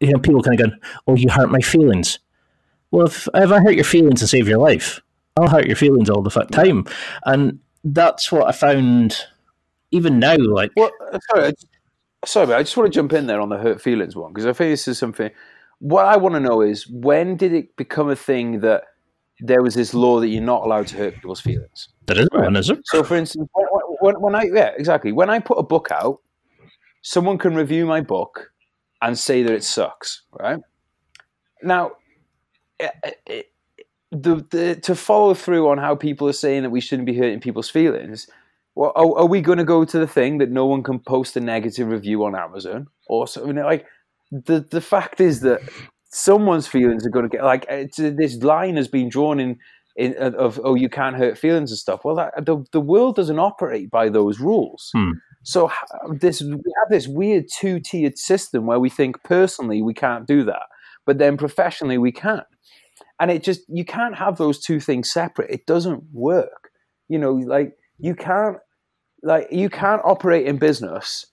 you 0.00 0.12
know, 0.12 0.18
people 0.18 0.42
kind 0.42 0.60
of 0.60 0.66
going, 0.66 0.80
"Oh, 1.06 1.16
you 1.16 1.30
hurt 1.30 1.50
my 1.50 1.60
feelings." 1.60 2.18
Well, 2.90 3.06
if, 3.06 3.26
if 3.34 3.50
I 3.50 3.60
hurt 3.60 3.74
your 3.74 3.84
feelings 3.84 4.20
to 4.20 4.26
save 4.26 4.48
your 4.48 4.58
life, 4.58 5.00
I'll 5.38 5.48
hurt 5.48 5.66
your 5.66 5.76
feelings 5.76 6.10
all 6.10 6.22
the 6.22 6.30
time. 6.52 6.84
And 7.24 7.60
that's 7.82 8.30
what 8.30 8.46
I 8.48 8.52
found. 8.52 9.16
Even 9.90 10.18
now, 10.18 10.36
like, 10.38 10.70
well, 10.74 10.90
sorry, 11.30 11.48
I, 11.48 11.52
sorry, 12.24 12.54
I 12.54 12.62
just 12.62 12.76
want 12.76 12.90
to 12.90 12.96
jump 12.96 13.12
in 13.12 13.26
there 13.26 13.40
on 13.40 13.50
the 13.50 13.58
hurt 13.58 13.80
feelings 13.80 14.16
one 14.16 14.32
because 14.32 14.46
I 14.46 14.52
think 14.52 14.72
this 14.72 14.88
is 14.88 14.98
something. 14.98 15.30
What 15.82 16.04
I 16.04 16.16
want 16.16 16.36
to 16.36 16.40
know 16.40 16.60
is 16.60 16.86
when 16.88 17.36
did 17.36 17.52
it 17.52 17.74
become 17.76 18.08
a 18.08 18.14
thing 18.14 18.60
that 18.60 18.84
there 19.40 19.62
was 19.62 19.74
this 19.74 19.92
law 19.92 20.20
that 20.20 20.28
you're 20.28 20.40
not 20.40 20.62
allowed 20.62 20.86
to 20.88 20.96
hurt 20.96 21.14
people's 21.16 21.40
feelings? 21.40 21.88
There 22.06 22.20
is 22.20 22.28
right? 22.32 22.44
one, 22.44 22.54
is 22.54 22.68
there? 22.68 22.78
So, 22.84 23.02
for 23.02 23.16
instance, 23.16 23.48
when, 23.52 23.66
when, 24.00 24.20
when 24.20 24.34
I 24.36 24.44
yeah, 24.44 24.70
exactly, 24.76 25.10
when 25.10 25.28
I 25.28 25.40
put 25.40 25.58
a 25.58 25.64
book 25.64 25.88
out, 25.90 26.20
someone 27.02 27.36
can 27.36 27.56
review 27.56 27.84
my 27.84 28.00
book 28.00 28.52
and 29.02 29.18
say 29.18 29.42
that 29.42 29.52
it 29.52 29.64
sucks, 29.64 30.22
right? 30.38 30.60
Now, 31.64 31.96
it, 32.78 33.18
it, 33.26 33.52
the, 34.12 34.36
the, 34.50 34.76
to 34.82 34.94
follow 34.94 35.34
through 35.34 35.68
on 35.68 35.78
how 35.78 35.96
people 35.96 36.28
are 36.28 36.32
saying 36.32 36.62
that 36.62 36.70
we 36.70 36.80
shouldn't 36.80 37.06
be 37.06 37.18
hurting 37.18 37.40
people's 37.40 37.68
feelings, 37.68 38.28
well, 38.76 38.92
are, 38.94 39.18
are 39.18 39.26
we 39.26 39.40
going 39.40 39.58
to 39.58 39.64
go 39.64 39.84
to 39.84 39.98
the 39.98 40.06
thing 40.06 40.38
that 40.38 40.52
no 40.52 40.66
one 40.66 40.84
can 40.84 41.00
post 41.00 41.36
a 41.36 41.40
negative 41.40 41.88
review 41.88 42.24
on 42.24 42.36
Amazon 42.36 42.86
or 43.08 43.26
something 43.26 43.56
like? 43.56 43.84
The 44.32 44.66
the 44.70 44.80
fact 44.80 45.20
is 45.20 45.40
that 45.40 45.60
someone's 46.10 46.66
feelings 46.66 47.06
are 47.06 47.10
going 47.10 47.28
to 47.28 47.36
get 47.36 47.44
like 47.44 47.66
this 47.96 48.36
line 48.42 48.76
has 48.76 48.88
been 48.88 49.08
drawn 49.08 49.38
in 49.38 49.58
in, 49.96 50.14
of 50.14 50.60
oh 50.64 50.74
you 50.74 50.88
can't 50.88 51.16
hurt 51.16 51.36
feelings 51.36 51.70
and 51.70 51.78
stuff. 51.78 52.00
Well, 52.04 52.16
that, 52.16 52.46
the 52.46 52.64
the 52.72 52.80
world 52.80 53.16
doesn't 53.16 53.38
operate 53.38 53.90
by 53.90 54.08
those 54.08 54.40
rules. 54.40 54.90
Hmm. 54.94 55.12
So 55.42 55.70
this 56.10 56.40
we 56.40 56.50
have 56.50 56.88
this 56.90 57.08
weird 57.08 57.44
two 57.54 57.80
tiered 57.80 58.18
system 58.18 58.66
where 58.66 58.80
we 58.80 58.88
think 58.88 59.22
personally 59.22 59.82
we 59.82 59.94
can't 59.94 60.26
do 60.26 60.44
that, 60.44 60.62
but 61.04 61.18
then 61.18 61.36
professionally 61.36 61.98
we 61.98 62.12
can, 62.12 62.42
and 63.20 63.30
it 63.30 63.42
just 63.42 63.62
you 63.68 63.84
can't 63.84 64.16
have 64.16 64.38
those 64.38 64.60
two 64.60 64.80
things 64.80 65.10
separate. 65.10 65.50
It 65.50 65.66
doesn't 65.66 66.04
work. 66.12 66.70
You 67.08 67.18
know, 67.18 67.32
like 67.32 67.72
you 67.98 68.14
can't 68.14 68.56
like 69.22 69.48
you 69.50 69.68
can't 69.68 70.02
operate 70.04 70.46
in 70.46 70.56
business 70.56 71.26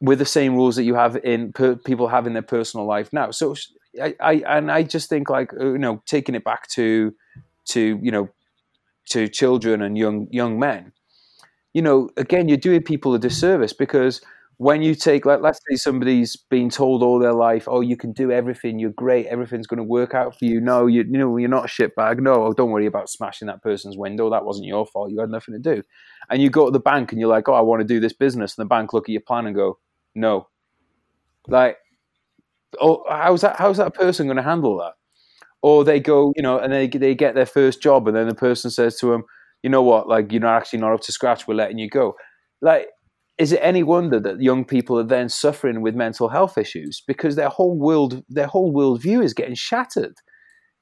with 0.00 0.18
the 0.18 0.26
same 0.26 0.54
rules 0.54 0.76
that 0.76 0.84
you 0.84 0.94
have 0.94 1.16
in 1.24 1.52
per, 1.52 1.76
people 1.76 2.08
have 2.08 2.26
in 2.26 2.32
their 2.34 2.42
personal 2.42 2.86
life 2.86 3.12
now. 3.12 3.30
So 3.30 3.54
I, 4.00 4.14
I 4.20 4.32
and 4.46 4.70
I 4.70 4.82
just 4.82 5.08
think 5.08 5.30
like 5.30 5.52
uh, 5.54 5.72
you 5.72 5.78
know 5.78 6.02
taking 6.06 6.34
it 6.34 6.44
back 6.44 6.68
to 6.70 7.14
to 7.66 7.98
you 8.02 8.10
know 8.10 8.28
to 9.10 9.28
children 9.28 9.82
and 9.82 9.96
young 9.96 10.26
young 10.30 10.58
men 10.58 10.92
you 11.72 11.82
know 11.82 12.10
again 12.16 12.48
you're 12.48 12.56
doing 12.56 12.82
people 12.82 13.14
a 13.14 13.18
disservice 13.18 13.72
because 13.72 14.20
when 14.58 14.82
you 14.82 14.94
take 14.94 15.26
like 15.26 15.40
let's 15.40 15.60
say 15.68 15.76
somebody's 15.76 16.34
been 16.34 16.70
told 16.70 17.02
all 17.02 17.18
their 17.18 17.34
life 17.34 17.68
oh 17.68 17.80
you 17.80 17.96
can 17.96 18.12
do 18.12 18.32
everything. 18.32 18.78
You're 18.78 18.90
great. 18.90 19.26
Everything's 19.26 19.66
going 19.66 19.78
to 19.78 19.84
work 19.84 20.14
out 20.14 20.38
for 20.38 20.46
you. 20.46 20.60
No 20.60 20.86
you, 20.86 21.02
you 21.02 21.18
know 21.18 21.36
you're 21.36 21.48
not 21.48 21.66
a 21.66 21.68
shitbag. 21.68 22.20
No 22.20 22.52
don't 22.54 22.70
worry 22.70 22.86
about 22.86 23.10
smashing 23.10 23.46
that 23.48 23.62
person's 23.62 23.98
window. 23.98 24.30
That 24.30 24.46
wasn't 24.46 24.66
your 24.66 24.86
fault. 24.86 25.10
You 25.10 25.20
had 25.20 25.30
nothing 25.30 25.54
to 25.54 25.74
do. 25.74 25.82
And 26.30 26.42
you 26.42 26.48
go 26.50 26.66
to 26.66 26.70
the 26.70 26.80
bank 26.80 27.12
and 27.12 27.20
you're 27.20 27.30
like 27.30 27.48
oh 27.48 27.54
i 27.54 27.60
want 27.60 27.80
to 27.80 27.86
do 27.86 28.00
this 28.00 28.14
business. 28.14 28.56
And 28.56 28.64
the 28.64 28.68
bank 28.68 28.92
look 28.92 29.08
at 29.08 29.12
your 29.12 29.20
plan 29.20 29.46
and 29.46 29.54
go 29.54 29.78
no 30.16 30.48
like 31.48 31.76
oh 32.80 33.04
how's 33.08 33.42
that 33.42 33.56
how's 33.58 33.76
that 33.76 33.94
person 33.94 34.26
going 34.26 34.36
to 34.36 34.42
handle 34.42 34.78
that 34.78 34.94
or 35.62 35.84
they 35.84 36.00
go, 36.00 36.32
you 36.36 36.42
know, 36.42 36.58
and 36.58 36.72
they 36.72 36.86
they 36.86 37.14
get 37.14 37.34
their 37.34 37.46
first 37.46 37.82
job, 37.82 38.06
and 38.06 38.16
then 38.16 38.28
the 38.28 38.34
person 38.36 38.70
says 38.70 38.98
to 38.98 39.06
them, 39.06 39.24
you 39.64 39.70
know 39.70 39.82
what, 39.82 40.08
like 40.08 40.30
you're 40.30 40.40
not 40.40 40.56
actually 40.56 40.78
not 40.78 40.92
up 40.92 41.00
to 41.02 41.12
scratch. 41.12 41.48
We're 41.48 41.54
letting 41.54 41.78
you 41.78 41.88
go. 41.88 42.14
Like, 42.62 42.86
is 43.38 43.52
it 43.52 43.60
any 43.62 43.82
wonder 43.82 44.20
that 44.20 44.40
young 44.40 44.64
people 44.64 44.98
are 44.98 45.04
then 45.04 45.28
suffering 45.28 45.82
with 45.82 45.96
mental 45.96 46.28
health 46.28 46.56
issues 46.58 47.02
because 47.06 47.36
their 47.36 47.48
whole 47.48 47.76
world, 47.76 48.22
their 48.28 48.46
whole 48.46 48.72
worldview 48.72 49.24
is 49.24 49.34
getting 49.34 49.56
shattered, 49.56 50.14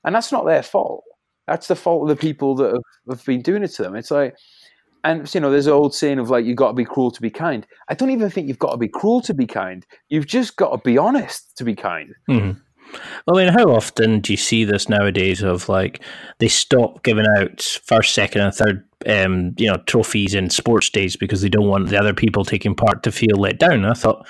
and 0.04 0.14
that's 0.14 0.32
not 0.32 0.44
their 0.44 0.62
fault. 0.62 1.04
That's 1.46 1.68
the 1.68 1.76
fault 1.76 2.02
of 2.02 2.16
the 2.16 2.20
people 2.20 2.54
that 2.56 2.72
have, 2.72 3.18
have 3.18 3.24
been 3.26 3.42
doing 3.42 3.62
it 3.64 3.72
to 3.76 3.82
them. 3.82 3.96
It's 3.96 4.10
like, 4.10 4.36
and 5.04 5.32
you 5.34 5.40
know, 5.40 5.50
there's 5.50 5.66
an 5.66 5.74
old 5.74 5.94
saying 5.94 6.18
of 6.18 6.30
like, 6.30 6.44
you've 6.44 6.56
got 6.56 6.68
to 6.68 6.74
be 6.74 6.84
cruel 6.84 7.10
to 7.10 7.20
be 7.20 7.30
kind. 7.30 7.66
I 7.88 7.94
don't 7.94 8.10
even 8.10 8.30
think 8.30 8.48
you've 8.48 8.58
got 8.58 8.72
to 8.72 8.78
be 8.78 8.88
cruel 8.88 9.20
to 9.22 9.34
be 9.34 9.46
kind. 9.46 9.86
You've 10.08 10.26
just 10.26 10.56
got 10.56 10.70
to 10.70 10.78
be 10.78 10.98
honest 10.98 11.56
to 11.58 11.64
be 11.64 11.74
kind. 11.74 12.14
Mm-hmm. 12.28 12.58
I 13.28 13.32
mean, 13.32 13.52
how 13.52 13.70
often 13.70 14.20
do 14.20 14.32
you 14.32 14.36
see 14.36 14.64
this 14.64 14.88
nowadays? 14.88 15.42
Of 15.42 15.68
like 15.68 16.00
they 16.38 16.48
stop 16.48 17.02
giving 17.02 17.26
out 17.38 17.60
first, 17.84 18.14
second, 18.14 18.40
and 18.42 18.54
third, 18.54 18.84
um, 19.06 19.54
you 19.58 19.70
know, 19.70 19.78
trophies 19.86 20.34
in 20.34 20.50
sports 20.50 20.90
days 20.90 21.16
because 21.16 21.42
they 21.42 21.48
don't 21.48 21.68
want 21.68 21.88
the 21.88 21.98
other 21.98 22.14
people 22.14 22.44
taking 22.44 22.74
part 22.74 23.02
to 23.02 23.12
feel 23.12 23.36
let 23.36 23.58
down. 23.58 23.84
I 23.84 23.94
thought 23.94 24.26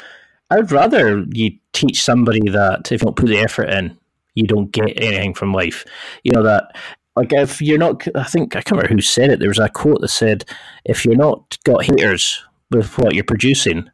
I'd 0.51 0.73
rather 0.73 1.25
you 1.33 1.53
teach 1.73 2.03
somebody 2.03 2.49
that 2.51 2.91
if 2.91 3.03
you 3.03 3.07
don't 3.07 3.17
put 3.17 3.29
the 3.29 3.39
effort 3.39 3.69
in, 3.69 3.97
you 4.35 4.47
don't 4.47 4.73
get 4.73 5.01
anything 5.01 5.35
from 5.35 5.53
life. 5.53 5.85
You 6.23 6.33
know 6.33 6.43
that 6.43 6.77
like 7.17 7.33
if 7.33 7.61
you're 7.61 7.79
not 7.79 8.07
i 8.17 8.25
think 8.25 8.57
i 8.57 8.61
can't 8.61 8.73
remember 8.73 8.95
who 8.95 9.01
said 9.01 9.31
it 9.31 9.39
there 9.39 9.49
was 9.49 9.59
a 9.59 9.69
quote 9.69 10.01
that 10.01 10.09
said 10.09 10.45
if 10.85 11.05
you're 11.05 11.17
not 11.17 11.59
got 11.65 11.85
haters 11.85 12.45
with 12.71 12.99
what 12.99 13.15
you're 13.15 13.25
producing 13.25 13.89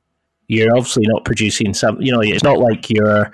you're 0.49 0.77
obviously 0.77 1.05
not 1.07 1.25
producing 1.25 1.75
some 1.75 2.01
you 2.01 2.13
know 2.13 2.21
it's 2.21 2.43
not 2.43 2.59
like 2.59 2.91
you're 2.91 3.31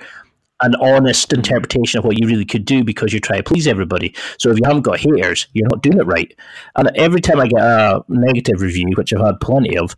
an 0.62 0.74
honest 0.76 1.32
interpretation 1.32 1.98
of 1.98 2.04
what 2.04 2.18
you 2.18 2.26
really 2.26 2.44
could 2.44 2.64
do 2.64 2.82
because 2.82 3.12
you 3.12 3.20
try 3.20 3.36
to 3.36 3.42
please 3.42 3.66
everybody. 3.66 4.14
So 4.38 4.50
if 4.50 4.56
you 4.56 4.62
haven't 4.64 4.82
got 4.82 4.98
haters, 4.98 5.46
you're 5.52 5.68
not 5.68 5.82
doing 5.82 5.98
it 5.98 6.06
right. 6.06 6.34
And 6.76 6.90
every 6.96 7.20
time 7.20 7.40
I 7.40 7.46
get 7.46 7.60
a 7.60 8.02
negative 8.08 8.60
review, 8.60 8.92
which 8.96 9.12
I've 9.12 9.24
had 9.24 9.40
plenty 9.40 9.76
of, 9.76 9.94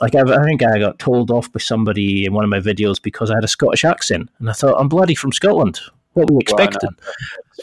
like 0.00 0.14
I, 0.14 0.20
I 0.20 0.44
think 0.44 0.62
I 0.62 0.78
got 0.78 0.98
told 0.98 1.30
off 1.30 1.52
by 1.52 1.60
somebody 1.60 2.24
in 2.24 2.32
one 2.32 2.44
of 2.44 2.50
my 2.50 2.60
videos 2.60 3.00
because 3.02 3.30
I 3.30 3.34
had 3.34 3.44
a 3.44 3.48
Scottish 3.48 3.84
accent, 3.84 4.30
and 4.38 4.48
I 4.48 4.52
thought 4.52 4.78
I'm 4.78 4.88
bloody 4.88 5.14
from 5.14 5.32
Scotland. 5.32 5.80
What 6.14 6.30
were 6.30 6.34
you 6.34 6.40
expecting? 6.40 6.90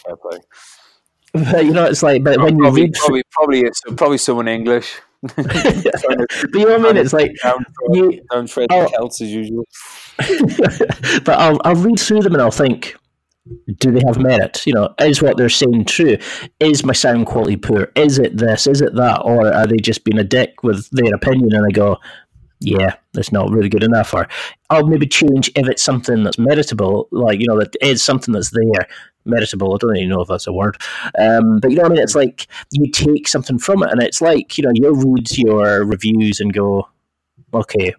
Well, 0.07 0.39
but 1.35 1.65
you 1.65 1.71
know, 1.71 1.85
it's 1.85 2.03
like, 2.03 2.23
but 2.23 2.39
when 2.39 2.57
probably, 2.57 2.81
you 2.81 2.87
read, 2.87 2.93
probably, 2.93 3.23
probably 3.31 3.61
it's 3.61 3.81
probably 3.95 4.17
someone 4.17 4.47
English. 4.47 4.99
but 5.35 5.45
you 5.45 6.65
know 6.65 6.77
what 6.77 6.79
I 6.79 6.93
mean? 6.93 6.97
It's 6.97 7.13
like 7.13 7.35
down, 7.43 7.65
you, 7.91 8.21
down 8.31 8.47
Fred 8.47 8.71
as 8.71 9.21
usual. 9.21 9.65
but 10.17 11.29
I'll 11.29 11.59
I'll 11.65 11.75
read 11.75 11.99
through 11.99 12.21
them 12.21 12.33
and 12.33 12.41
I'll 12.41 12.51
think, 12.51 12.95
do 13.79 13.91
they 13.91 14.01
have 14.07 14.17
merit? 14.17 14.65
You 14.65 14.73
know, 14.73 14.93
is 14.99 15.21
what 15.21 15.37
they're 15.37 15.49
saying 15.49 15.85
true? 15.85 16.17
Is 16.59 16.85
my 16.85 16.93
sound 16.93 17.25
quality 17.25 17.57
poor? 17.57 17.91
Is 17.95 18.19
it 18.19 18.37
this? 18.37 18.67
Is 18.67 18.81
it 18.81 18.95
that? 18.95 19.21
Or 19.23 19.51
are 19.51 19.67
they 19.67 19.77
just 19.77 20.03
being 20.03 20.19
a 20.19 20.23
dick 20.23 20.63
with 20.63 20.89
their 20.91 21.13
opinion? 21.13 21.53
And 21.53 21.65
I 21.65 21.71
go, 21.71 21.97
yeah, 22.59 22.95
that's 23.13 23.31
not 23.31 23.51
really 23.51 23.69
good 23.69 23.83
enough. 23.83 24.13
Or 24.13 24.27
I'll 24.69 24.87
maybe 24.87 25.07
change 25.07 25.51
if 25.55 25.67
it's 25.67 25.83
something 25.83 26.23
that's 26.23 26.37
meritable, 26.37 27.07
like 27.11 27.39
you 27.39 27.47
know, 27.47 27.59
that 27.59 27.75
is 27.81 28.03
something 28.03 28.33
that's 28.33 28.51
there 28.51 28.87
meritable. 29.25 29.73
I 29.73 29.77
don't 29.79 29.97
even 29.97 30.09
know 30.09 30.21
if 30.21 30.27
that's 30.27 30.47
a 30.47 30.53
word. 30.53 30.77
Um, 31.19 31.59
but 31.59 31.71
you 31.71 31.77
know 31.77 31.83
what 31.83 31.91
I 31.93 31.95
mean? 31.95 32.03
It's 32.03 32.15
like 32.15 32.47
you 32.71 32.89
take 32.91 33.27
something 33.27 33.57
from 33.57 33.83
it, 33.83 33.91
and 33.91 34.01
it's 34.01 34.21
like, 34.21 34.57
you 34.57 34.63
know, 34.63 34.71
you'll 34.73 34.95
read 34.95 35.37
your 35.37 35.83
reviews 35.83 36.39
and 36.39 36.53
go, 36.53 36.87
okay, 37.53 37.93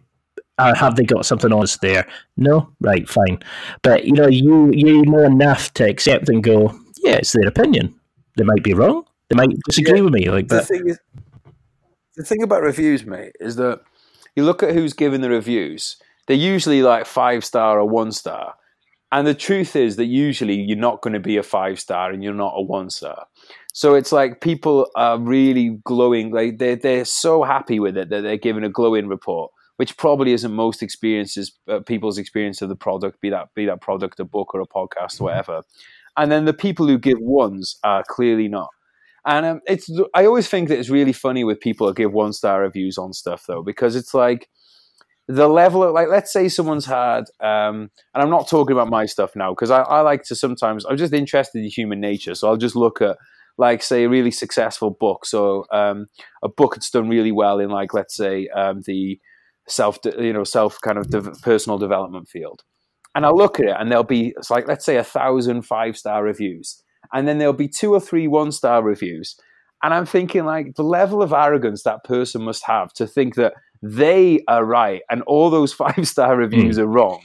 uh, 0.59 0.75
have 0.75 0.97
they 0.97 1.05
got 1.05 1.27
something 1.27 1.53
honest 1.53 1.81
there? 1.81 2.07
No? 2.37 2.71
Right, 2.81 3.09
fine. 3.09 3.43
But, 3.83 4.05
you 4.05 4.13
know, 4.13 4.29
you, 4.29 4.71
you 4.73 5.03
know 5.05 5.25
enough 5.25 5.73
to 5.75 5.89
accept 5.89 6.29
and 6.29 6.43
go, 6.43 6.79
yeah, 7.03 7.17
it's 7.17 7.33
their 7.33 7.49
opinion. 7.49 7.95
They 8.37 8.45
might 8.45 8.63
be 8.63 8.75
wrong. 8.75 9.05
They 9.29 9.37
might 9.37 9.51
disagree 9.67 9.99
yeah, 9.99 10.05
with 10.05 10.15
me. 10.15 10.31
Like, 10.31 10.49
the 10.49 10.63
thing 10.63 10.89
is, 10.89 10.99
the 12.17 12.25
thing 12.25 12.43
about 12.43 12.63
reviews, 12.63 13.05
mate, 13.05 13.33
is 13.41 13.57
that 13.57 13.81
you 14.37 14.45
look 14.45 14.62
at 14.62 14.74
who's 14.74 14.93
giving 14.93 15.22
the 15.22 15.30
reviews. 15.30 15.97
They're 16.26 16.37
usually 16.37 16.82
like 16.82 17.07
five 17.07 17.45
star 17.45 17.80
or 17.80 17.89
one 17.89 18.12
star, 18.12 18.55
and 19.12 19.26
the 19.26 19.34
truth 19.34 19.76
is 19.76 19.97
that 19.97 20.07
usually 20.07 20.55
you're 20.61 20.76
not 20.76 21.01
going 21.01 21.14
to 21.14 21.20
be 21.20 21.37
a 21.37 21.43
five 21.43 21.78
star 21.80 22.11
and 22.11 22.22
you're 22.22 22.34
not 22.34 22.55
a 22.57 22.62
one 22.62 22.91
star. 22.91 23.26
So 23.72 23.95
it's 23.95 24.11
like 24.11 24.41
people 24.41 24.91
are 24.97 25.18
really 25.18 25.78
glowing, 25.84 26.32
like 26.32 26.59
they're, 26.59 26.76
they're 26.76 27.05
so 27.05 27.43
happy 27.43 27.78
with 27.78 27.97
it 27.97 28.09
that 28.09 28.22
they're 28.22 28.39
giving 28.39 28.64
a 28.64 28.70
glowing 28.70 29.07
report, 29.07 29.53
which 29.76 29.97
probably 29.97 30.32
isn't 30.32 30.53
most 30.53 30.82
experiences, 30.82 31.53
uh, 31.68 31.80
people's 31.80 32.18
experience 32.18 32.62
of 32.62 32.68
the 32.68 32.76
product, 32.76 33.20
be 33.20 33.30
that, 33.30 33.55
be 33.55 33.66
that 33.66 33.80
product, 33.80 34.18
a 34.18 34.24
book 34.24 34.55
or 34.55 34.61
a 34.61 34.66
podcast 34.66 35.20
or 35.20 35.24
whatever. 35.24 35.62
And 36.16 36.32
then 36.32 36.47
the 36.47 36.55
people 36.55 36.87
who 36.87 36.99
give 36.99 37.20
ones 37.20 37.78
are 37.84 38.03
clearly 38.09 38.49
not. 38.49 38.70
And 39.27 39.45
um, 39.45 39.61
it's, 39.66 39.91
I 40.14 40.24
always 40.24 40.49
think 40.49 40.68
that 40.68 40.79
it's 40.79 40.89
really 40.89 41.12
funny 41.12 41.45
with 41.45 41.61
people 41.61 41.87
who 41.87 41.95
give 41.95 42.12
one 42.12 42.33
star 42.33 42.62
reviews 42.62 42.97
on 42.97 43.12
stuff 43.12 43.45
though, 43.47 43.62
because 43.62 43.97
it's 43.97 44.14
like, 44.14 44.49
the 45.29 45.49
level 45.49 45.83
of 45.83 45.93
like 45.93 46.07
let's 46.07 46.33
say 46.33 46.49
someone's 46.49 46.87
had 46.87 47.24
um, 47.41 47.91
and 48.14 48.22
i'm 48.22 48.31
not 48.31 48.49
talking 48.49 48.72
about 48.72 48.89
my 48.89 49.05
stuff 49.07 49.35
now 49.35 49.51
because 49.51 49.72
I, 49.72 49.81
I, 49.81 50.01
like 50.03 50.22
to 50.27 50.37
sometimes 50.37 50.87
i'm 50.87 50.97
just 50.97 51.12
interested 51.12 51.59
in 51.59 51.68
human 51.68 51.99
nature 51.99 52.37
so 52.37 52.47
i'll 52.47 52.57
just 52.57 52.77
look 52.77 53.03
at 53.03 53.16
like 53.59 53.83
say 53.83 54.05
a 54.05 54.09
really 54.09 54.31
successful 54.31 54.91
book. 54.91 55.24
So 55.27 55.66
um, 55.72 56.07
a 56.43 56.49
book 56.49 56.74
that's 56.74 56.91
done 56.91 57.09
really 57.09 57.33
well 57.33 57.59
in 57.59 57.70
like 57.70 57.95
let's 57.95 58.16
say 58.16 58.49
um, 58.49 58.83
the 58.87 59.18
self 59.68 59.99
you 60.18 60.33
know 60.33 60.45
self 60.45 60.81
kind 60.81 60.99
of 60.99 61.09
de- 61.11 61.33
personal 61.43 61.79
development 61.79 62.29
field. 62.29 62.62
And 63.14 63.24
i'll 63.24 63.37
look 63.37 63.59
at 63.59 63.66
it 63.66 63.77
and 63.79 63.91
there'll 63.91 64.05
be 64.05 64.35
it's 64.37 64.51
like 64.51 64.68
let's 64.68 64.85
say 64.85 64.97
a 64.97 65.05
thousand 65.05 65.62
five 65.62 65.97
star 65.97 66.22
reviews 66.22 66.83
and 67.13 67.27
then 67.27 67.39
there'll 67.39 67.53
be 67.53 67.69
two 67.69 67.93
or 67.93 68.01
three 68.01 68.27
one 68.27 68.53
star 68.53 68.83
reviews 68.83 69.37
and 69.83 69.93
i'm 69.95 70.07
thinking 70.07 70.45
like 70.45 70.75
the 70.75 70.85
level 70.85 71.23
of 71.23 71.33
arrogance 71.33 71.83
that 71.83 72.05
person 72.05 72.43
must 72.43 72.65
have 72.65 72.93
to 72.93 73.07
think 73.07 73.35
that 73.35 73.55
they 73.83 74.43
are 74.49 74.65
right 74.65 75.03
and 75.11 75.23
all 75.23 75.51
those 75.51 75.73
five 75.85 76.07
star 76.09 76.37
reviews 76.37 76.79
mm. 76.79 76.83
are 76.83 76.87
wrong. 76.87 77.23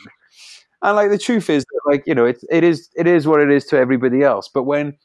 And 0.83 0.95
like 0.95 1.11
the 1.11 1.17
truth 1.17 1.49
is 1.49 1.63
that 1.63 1.81
like, 1.85 2.03
you 2.07 2.15
know, 2.15 2.25
it, 2.25 2.43
it 2.49 2.63
is 2.63 2.89
it 2.95 3.05
is 3.05 3.27
what 3.27 3.39
it 3.39 3.51
is 3.51 3.65
to 3.65 3.77
everybody 3.77 4.23
else. 4.23 4.49
But 4.51 4.63
when 4.63 4.97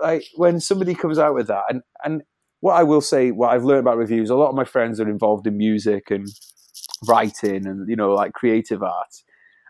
like 0.00 0.24
when 0.36 0.58
somebody 0.60 0.94
comes 0.94 1.18
out 1.18 1.34
with 1.34 1.48
that 1.48 1.64
and 1.68 1.82
and 2.02 2.22
what 2.60 2.74
I 2.74 2.82
will 2.82 3.00
say, 3.00 3.30
what 3.30 3.50
I've 3.50 3.64
learned 3.64 3.80
about 3.80 3.98
reviews, 3.98 4.30
a 4.30 4.36
lot 4.36 4.48
of 4.48 4.54
my 4.54 4.64
friends 4.64 5.00
are 5.00 5.08
involved 5.08 5.46
in 5.46 5.58
music 5.58 6.10
and 6.10 6.28
writing 7.06 7.66
and 7.66 7.88
you 7.88 7.96
know 7.96 8.14
like 8.14 8.32
creative 8.32 8.82
art, 8.82 9.22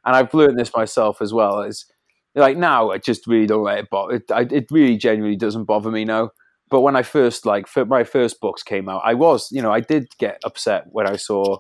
and 0.05 0.15
I've 0.15 0.33
learned 0.33 0.59
this 0.59 0.73
myself 0.77 1.21
as 1.21 1.33
well. 1.33 1.63
Is 1.63 1.87
like 2.35 2.57
now 2.57 2.91
I 2.91 2.99
just 2.99 3.27
really 3.27 3.47
don't 3.47 3.65
let 3.65 3.79
it 3.79 3.91
bother. 3.91 4.15
It, 4.15 4.31
I, 4.31 4.47
it 4.51 4.67
really 4.71 4.97
genuinely 4.97 5.37
doesn't 5.37 5.65
bother 5.65 5.91
me 5.91 6.05
now. 6.05 6.31
But 6.71 6.81
when 6.81 6.97
I 6.97 7.03
first 7.03 7.45
like 7.45 7.67
my 7.87 8.05
first 8.05 8.41
books 8.41 8.63
came 8.63 8.89
out, 8.89 9.03
I 9.05 9.15
was 9.15 9.49
you 9.53 9.61
know 9.61 9.73
I 9.73 9.81
did 9.81 10.09
get 10.19 10.41
upset 10.45 10.85
when 10.91 11.07
I 11.07 11.17
saw 11.17 11.59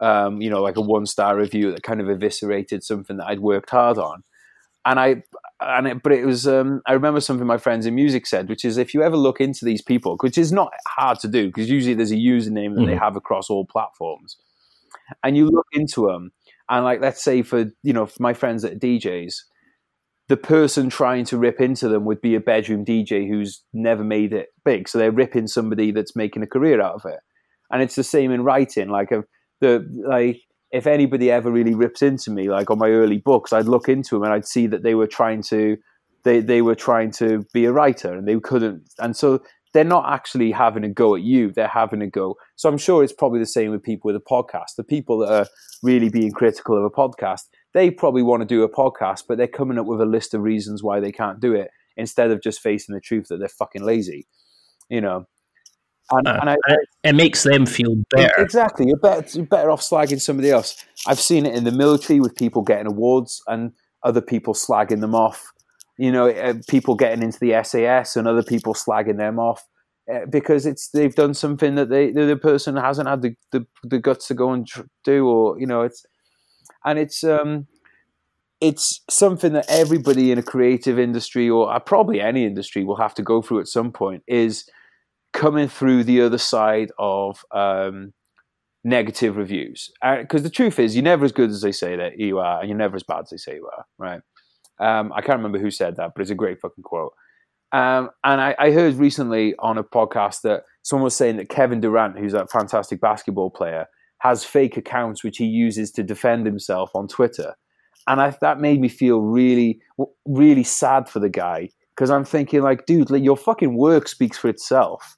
um, 0.00 0.40
you 0.40 0.48
know 0.48 0.62
like 0.62 0.76
a 0.76 0.80
one 0.80 1.06
star 1.06 1.36
review 1.36 1.72
that 1.72 1.82
kind 1.82 2.00
of 2.00 2.08
eviscerated 2.08 2.84
something 2.84 3.16
that 3.16 3.26
I'd 3.26 3.40
worked 3.40 3.70
hard 3.70 3.98
on, 3.98 4.22
and 4.84 5.00
I 5.00 5.22
and 5.60 5.88
it, 5.88 6.02
but 6.04 6.12
it 6.12 6.24
was 6.24 6.46
um, 6.46 6.82
I 6.86 6.92
remember 6.92 7.20
something 7.20 7.46
my 7.46 7.58
friends 7.58 7.84
in 7.84 7.96
music 7.96 8.26
said, 8.26 8.48
which 8.48 8.64
is 8.64 8.76
if 8.76 8.94
you 8.94 9.02
ever 9.02 9.16
look 9.16 9.40
into 9.40 9.64
these 9.64 9.82
people, 9.82 10.16
which 10.20 10.38
is 10.38 10.52
not 10.52 10.72
hard 10.86 11.18
to 11.20 11.28
do 11.28 11.46
because 11.46 11.68
usually 11.68 11.94
there's 11.94 12.12
a 12.12 12.16
username 12.16 12.74
that 12.74 12.82
mm-hmm. 12.82 12.86
they 12.86 12.96
have 12.96 13.16
across 13.16 13.50
all 13.50 13.66
platforms, 13.66 14.36
and 15.24 15.36
you 15.36 15.48
look 15.48 15.66
into 15.72 16.06
them, 16.06 16.30
and 16.68 16.84
like 16.84 17.00
let's 17.00 17.24
say 17.24 17.42
for 17.42 17.72
you 17.82 17.92
know 17.92 18.06
for 18.06 18.22
my 18.22 18.34
friends 18.34 18.64
at 18.64 18.78
DJs, 18.78 19.34
the 20.28 20.36
person 20.36 20.88
trying 20.88 21.24
to 21.26 21.38
rip 21.38 21.60
into 21.60 21.88
them 21.88 22.04
would 22.04 22.20
be 22.20 22.34
a 22.34 22.40
bedroom 22.40 22.84
DJ 22.84 23.28
who's 23.28 23.62
never 23.72 24.02
made 24.02 24.32
it 24.32 24.48
big, 24.64 24.88
so 24.88 24.98
they're 24.98 25.10
ripping 25.10 25.46
somebody 25.46 25.90
that's 25.90 26.16
making 26.16 26.42
a 26.42 26.46
career 26.46 26.80
out 26.80 26.94
of 26.94 27.04
it, 27.04 27.20
and 27.70 27.82
it's 27.82 27.96
the 27.96 28.04
same 28.04 28.30
in 28.30 28.42
writing, 28.42 28.88
like 28.88 29.10
the 29.60 29.86
like 30.06 30.40
if 30.72 30.86
anybody 30.86 31.30
ever 31.30 31.52
really 31.52 31.74
rips 31.74 32.02
into 32.02 32.30
me, 32.30 32.50
like 32.50 32.70
on 32.70 32.78
my 32.78 32.88
early 32.88 33.18
books, 33.18 33.52
I'd 33.52 33.66
look 33.66 33.88
into 33.88 34.16
them 34.16 34.24
and 34.24 34.32
I'd 34.32 34.46
see 34.46 34.66
that 34.66 34.82
they 34.82 34.96
were 34.96 35.06
trying 35.06 35.42
to 35.44 35.76
they 36.24 36.40
they 36.40 36.62
were 36.62 36.74
trying 36.74 37.10
to 37.12 37.46
be 37.52 37.66
a 37.66 37.72
writer 37.72 38.12
and 38.12 38.26
they 38.26 38.38
couldn't, 38.40 38.82
and 38.98 39.16
so 39.16 39.42
they're 39.72 39.84
not 39.84 40.12
actually 40.12 40.52
having 40.52 40.84
a 40.84 40.88
go 40.88 41.14
at 41.14 41.22
you; 41.22 41.52
they're 41.52 41.68
having 41.68 42.02
a 42.02 42.08
go. 42.08 42.36
So 42.56 42.68
I'm 42.68 42.78
sure 42.78 43.04
it's 43.04 43.12
probably 43.12 43.40
the 43.40 43.46
same 43.46 43.70
with 43.70 43.82
people 43.82 44.08
with 44.08 44.16
a 44.16 44.24
podcast. 44.24 44.76
The 44.76 44.84
people 44.84 45.18
that 45.18 45.32
are 45.32 45.46
really 45.82 46.08
being 46.08 46.32
critical 46.32 46.78
of 46.78 46.84
a 46.84 46.90
podcast, 46.90 47.42
they 47.74 47.90
probably 47.90 48.22
want 48.22 48.40
to 48.40 48.46
do 48.46 48.62
a 48.62 48.68
podcast, 48.68 49.24
but 49.28 49.36
they're 49.36 49.46
coming 49.46 49.78
up 49.78 49.86
with 49.86 50.00
a 50.00 50.06
list 50.06 50.32
of 50.32 50.42
reasons 50.42 50.82
why 50.82 51.00
they 51.00 51.12
can't 51.12 51.40
do 51.40 51.54
it 51.54 51.70
instead 51.96 52.30
of 52.30 52.42
just 52.42 52.60
facing 52.60 52.94
the 52.94 53.00
truth 53.00 53.26
that 53.28 53.38
they're 53.38 53.48
fucking 53.48 53.82
lazy. 53.82 54.26
You 54.88 55.00
know, 55.00 55.26
and, 56.10 56.28
uh, 56.28 56.38
and 56.40 56.50
I, 56.50 56.56
it 57.02 57.14
makes 57.14 57.42
them 57.42 57.66
feel 57.66 57.96
better. 58.10 58.42
Exactly. 58.42 58.86
You're 58.86 58.98
better, 58.98 59.26
you're 59.36 59.46
better 59.46 59.70
off 59.70 59.80
slagging 59.80 60.20
somebody 60.20 60.50
else. 60.50 60.84
I've 61.06 61.20
seen 61.20 61.46
it 61.46 61.54
in 61.54 61.64
the 61.64 61.72
military 61.72 62.20
with 62.20 62.36
people 62.36 62.62
getting 62.62 62.86
awards 62.86 63.42
and 63.46 63.72
other 64.02 64.20
people 64.20 64.54
slagging 64.54 65.00
them 65.00 65.14
off. 65.14 65.50
You 65.96 66.12
know, 66.12 66.28
uh, 66.28 66.54
people 66.68 66.96
getting 66.96 67.22
into 67.22 67.38
the 67.38 67.62
SAS 67.62 68.16
and 68.16 68.28
other 68.28 68.42
people 68.42 68.74
slagging 68.74 69.16
them 69.16 69.38
off 69.38 69.66
uh, 70.12 70.26
because 70.28 70.66
it's 70.66 70.90
they've 70.90 71.14
done 71.14 71.32
something 71.32 71.76
that 71.76 71.88
they 71.88 72.10
the, 72.10 72.26
the 72.26 72.36
person 72.36 72.76
hasn't 72.76 73.08
had 73.08 73.22
the, 73.22 73.34
the, 73.52 73.66
the 73.84 73.98
guts 73.98 74.26
to 74.28 74.34
go 74.34 74.50
and 74.52 74.68
do, 75.04 75.26
or 75.26 75.58
you 75.58 75.66
know, 75.66 75.82
it's 75.82 76.04
and 76.84 76.98
it's 76.98 77.24
um 77.24 77.66
it's 78.60 79.02
something 79.10 79.52
that 79.52 79.66
everybody 79.68 80.30
in 80.30 80.38
a 80.38 80.42
creative 80.42 80.98
industry 80.98 81.50
or 81.50 81.72
uh, 81.72 81.78
probably 81.78 82.20
any 82.20 82.46
industry 82.46 82.84
will 82.84 82.96
have 82.96 83.14
to 83.14 83.22
go 83.22 83.42
through 83.42 83.60
at 83.60 83.68
some 83.68 83.92
point 83.92 84.22
is 84.26 84.68
coming 85.34 85.68
through 85.68 86.04
the 86.04 86.22
other 86.22 86.38
side 86.38 86.90
of 86.98 87.44
um, 87.50 88.14
negative 88.84 89.36
reviews. 89.36 89.90
Because 90.00 90.40
uh, 90.40 90.44
the 90.44 90.50
truth 90.50 90.78
is, 90.78 90.94
you're 90.94 91.02
never 91.02 91.24
as 91.24 91.32
good 91.32 91.50
as 91.50 91.60
they 91.60 91.72
say 91.72 91.96
that 91.96 92.18
you 92.18 92.38
are, 92.38 92.60
and 92.60 92.68
you're 92.68 92.78
never 92.78 92.96
as 92.96 93.02
bad 93.02 93.22
as 93.22 93.30
they 93.30 93.36
say 93.36 93.56
you 93.56 93.68
are, 93.76 93.84
right? 93.98 94.20
Um, 94.78 95.12
I 95.12 95.20
can't 95.20 95.38
remember 95.38 95.58
who 95.58 95.70
said 95.70 95.96
that, 95.96 96.12
but 96.14 96.22
it's 96.22 96.30
a 96.30 96.36
great 96.36 96.60
fucking 96.60 96.84
quote. 96.84 97.12
Um, 97.72 98.10
and 98.22 98.40
I, 98.40 98.54
I, 98.56 98.70
heard 98.70 98.94
recently 98.94 99.54
on 99.58 99.78
a 99.78 99.82
podcast 99.82 100.42
that 100.42 100.62
someone 100.82 101.04
was 101.04 101.16
saying 101.16 101.38
that 101.38 101.48
Kevin 101.48 101.80
Durant, 101.80 102.16
who's 102.16 102.32
a 102.32 102.46
fantastic 102.46 103.00
basketball 103.00 103.50
player, 103.50 103.86
has 104.24 104.44
fake 104.44 104.76
accounts 104.76 105.22
which 105.22 105.38
he 105.38 105.44
uses 105.44 105.92
to 105.92 106.02
defend 106.02 106.46
himself 106.46 106.90
on 106.94 107.06
Twitter. 107.06 107.54
And 108.08 108.20
I, 108.20 108.36
that 108.40 108.60
made 108.60 108.80
me 108.80 108.88
feel 108.88 109.20
really, 109.20 109.80
really 110.26 110.64
sad 110.64 111.08
for 111.08 111.20
the 111.20 111.28
guy 111.28 111.70
because 111.94 112.10
I'm 112.10 112.24
thinking, 112.24 112.62
like, 112.62 112.86
dude, 112.86 113.10
like, 113.10 113.22
your 113.22 113.36
fucking 113.36 113.76
work 113.76 114.08
speaks 114.08 114.36
for 114.36 114.48
itself 114.48 115.16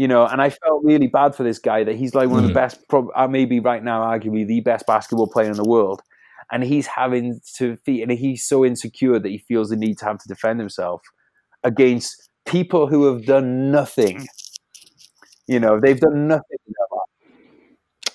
you 0.00 0.08
know, 0.08 0.26
and 0.26 0.40
I 0.40 0.48
felt 0.48 0.82
really 0.82 1.08
bad 1.08 1.34
for 1.34 1.42
this 1.42 1.58
guy 1.58 1.84
that 1.84 1.94
he's 1.94 2.14
like 2.14 2.30
one 2.30 2.40
mm. 2.40 2.48
of 2.48 2.54
the 2.54 2.60
hmm. 2.60 3.06
best, 3.14 3.30
maybe 3.30 3.60
right 3.60 3.84
now, 3.84 4.00
arguably 4.00 4.46
the 4.46 4.60
best 4.60 4.86
basketball 4.86 5.26
player 5.26 5.50
in 5.50 5.58
the 5.58 5.68
world. 5.68 6.00
And 6.50 6.64
he's 6.64 6.86
having 6.86 7.38
to, 7.56 7.76
and 7.86 8.10
he's 8.10 8.42
so 8.42 8.64
insecure 8.64 9.18
that 9.18 9.28
he 9.28 9.44
feels 9.46 9.68
the 9.68 9.76
need 9.76 9.98
to 9.98 10.06
have 10.06 10.16
to 10.16 10.26
defend 10.26 10.58
himself 10.58 11.02
against 11.64 12.30
people 12.46 12.86
who 12.86 13.12
have 13.12 13.26
done 13.26 13.70
nothing. 13.70 14.26
You 15.46 15.60
know, 15.60 15.78
they've 15.78 16.00
done 16.00 16.28
nothing. 16.28 16.58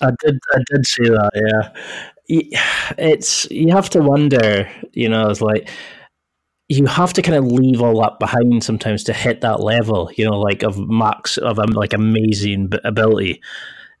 I 0.00 0.10
did, 0.24 0.38
I 0.54 0.58
did 0.70 0.86
see 0.86 1.08
that. 1.08 1.72
Yeah, 2.28 2.94
it's 2.98 3.50
you 3.50 3.72
have 3.72 3.90
to 3.90 4.00
wonder. 4.00 4.68
You 4.92 5.08
know, 5.08 5.30
it's 5.30 5.40
like 5.40 5.68
you 6.68 6.86
have 6.86 7.12
to 7.12 7.22
kind 7.22 7.36
of 7.36 7.46
leave 7.46 7.80
all 7.80 8.00
that 8.00 8.18
behind 8.18 8.64
sometimes 8.64 9.04
to 9.04 9.12
hit 9.12 9.40
that 9.42 9.60
level, 9.60 10.10
you 10.16 10.24
know, 10.24 10.38
like 10.38 10.62
of 10.62 10.78
max 10.78 11.36
of 11.38 11.58
um, 11.58 11.70
like 11.70 11.92
amazing 11.92 12.70
ability. 12.84 13.40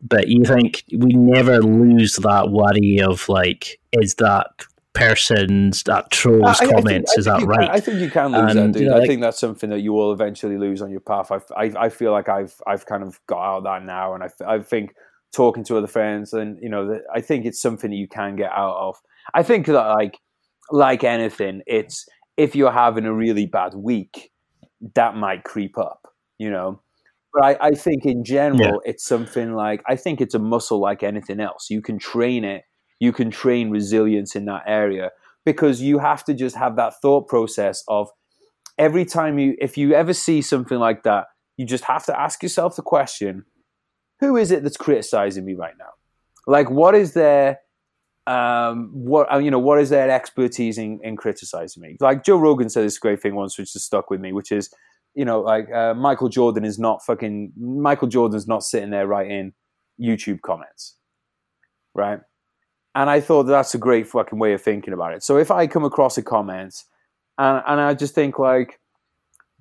But 0.02 0.28
you 0.28 0.44
think 0.44 0.84
we 0.92 1.14
never 1.14 1.58
lose 1.60 2.16
that 2.16 2.50
worry 2.50 3.00
of 3.00 3.28
like, 3.28 3.78
is 3.92 4.16
that 4.16 4.48
person's 4.92 5.82
that 5.84 6.10
trolls 6.10 6.60
I, 6.60 6.66
comments? 6.66 7.12
I 7.12 7.14
think, 7.14 7.18
is 7.18 7.24
that 7.26 7.42
right? 7.42 7.70
I 7.70 7.80
think 7.80 8.00
you 8.00 8.10
can 8.10 8.32
lose 8.32 8.56
and, 8.56 8.74
that, 8.74 8.78
dude. 8.78 8.90
Like, 8.90 9.02
I 9.02 9.06
think 9.06 9.20
that's 9.20 9.38
something 9.38 9.70
that 9.70 9.80
you 9.80 9.92
will 9.92 10.12
eventually 10.12 10.58
lose 10.58 10.82
on 10.82 10.90
your 10.90 11.00
path. 11.00 11.30
I, 11.30 11.40
I, 11.56 11.72
I, 11.84 11.88
feel 11.88 12.12
like 12.12 12.28
I've 12.28 12.54
I've 12.66 12.84
kind 12.84 13.02
of 13.02 13.18
got 13.26 13.38
out 13.38 13.58
of 13.58 13.64
that 13.64 13.84
now, 13.84 14.14
and 14.14 14.24
I, 14.24 14.30
I 14.46 14.58
think 14.58 14.94
talking 15.36 15.62
to 15.64 15.76
other 15.76 15.86
friends 15.86 16.32
and 16.32 16.58
you 16.62 16.68
know, 16.68 16.98
I 17.14 17.20
think 17.20 17.44
it's 17.44 17.60
something 17.60 17.90
that 17.90 17.96
you 17.96 18.08
can 18.08 18.36
get 18.36 18.50
out 18.50 18.76
of. 18.76 18.96
I 19.34 19.42
think 19.42 19.66
that 19.66 19.74
like 19.74 20.18
like 20.70 21.04
anything, 21.04 21.62
it's 21.66 22.06
if 22.36 22.56
you're 22.56 22.72
having 22.72 23.04
a 23.04 23.12
really 23.12 23.46
bad 23.46 23.74
week, 23.74 24.32
that 24.94 25.14
might 25.14 25.44
creep 25.44 25.78
up, 25.78 26.08
you 26.38 26.50
know. 26.50 26.80
But 27.32 27.44
I, 27.44 27.68
I 27.68 27.70
think 27.72 28.06
in 28.06 28.24
general, 28.24 28.80
yeah. 28.82 28.90
it's 28.90 29.04
something 29.04 29.52
like 29.52 29.82
I 29.86 29.94
think 29.94 30.20
it's 30.20 30.34
a 30.34 30.38
muscle 30.38 30.80
like 30.80 31.02
anything 31.02 31.38
else. 31.38 31.68
You 31.68 31.82
can 31.82 31.98
train 31.98 32.42
it, 32.44 32.64
you 32.98 33.12
can 33.12 33.30
train 33.30 33.70
resilience 33.70 34.34
in 34.34 34.46
that 34.46 34.62
area 34.66 35.10
because 35.44 35.82
you 35.82 35.98
have 35.98 36.24
to 36.24 36.34
just 36.34 36.56
have 36.56 36.76
that 36.76 36.94
thought 37.02 37.28
process 37.28 37.84
of 37.88 38.08
every 38.78 39.04
time 39.04 39.38
you, 39.38 39.54
if 39.60 39.76
you 39.76 39.92
ever 39.92 40.12
see 40.12 40.40
something 40.42 40.78
like 40.78 41.02
that, 41.04 41.26
you 41.56 41.66
just 41.66 41.84
have 41.84 42.04
to 42.06 42.18
ask 42.18 42.42
yourself 42.42 42.76
the 42.76 42.82
question 42.82 43.44
who 44.20 44.36
is 44.36 44.50
it 44.50 44.62
that's 44.62 44.76
criticizing 44.76 45.44
me 45.44 45.54
right 45.54 45.74
now? 45.78 45.90
Like, 46.46 46.70
what 46.70 46.94
is 46.94 47.12
their 47.12 47.60
um, 48.26 48.90
what 48.92 49.32
uh, 49.32 49.38
you 49.38 49.50
know, 49.50 49.58
what 49.58 49.78
is 49.78 49.90
their 49.90 50.10
expertise 50.10 50.78
in, 50.78 51.00
in 51.02 51.16
criticizing 51.16 51.82
me? 51.82 51.96
Like 52.00 52.24
Joe 52.24 52.38
Rogan 52.38 52.68
said 52.68 52.84
this 52.84 52.98
great 52.98 53.22
thing 53.22 53.34
once, 53.34 53.56
which 53.58 53.72
has 53.72 53.84
stuck 53.84 54.10
with 54.10 54.20
me, 54.20 54.32
which 54.32 54.50
is, 54.50 54.72
you 55.14 55.24
know, 55.24 55.40
like 55.40 55.70
uh, 55.72 55.94
Michael 55.94 56.28
Jordan 56.28 56.64
is 56.64 56.78
not 56.78 57.04
fucking 57.04 57.52
Michael 57.56 58.08
Jordan's 58.08 58.48
not 58.48 58.64
sitting 58.64 58.90
there 58.90 59.06
writing 59.06 59.52
YouTube 60.00 60.40
comments, 60.40 60.96
right? 61.94 62.20
And 62.94 63.10
I 63.10 63.20
thought 63.20 63.44
that's 63.44 63.74
a 63.74 63.78
great 63.78 64.08
fucking 64.08 64.38
way 64.38 64.54
of 64.54 64.62
thinking 64.62 64.94
about 64.94 65.12
it. 65.12 65.22
So 65.22 65.36
if 65.36 65.50
I 65.50 65.66
come 65.66 65.84
across 65.84 66.16
a 66.18 66.22
comment 66.22 66.82
and, 67.38 67.62
and 67.66 67.80
I 67.80 67.94
just 67.94 68.14
think 68.14 68.38
like, 68.38 68.80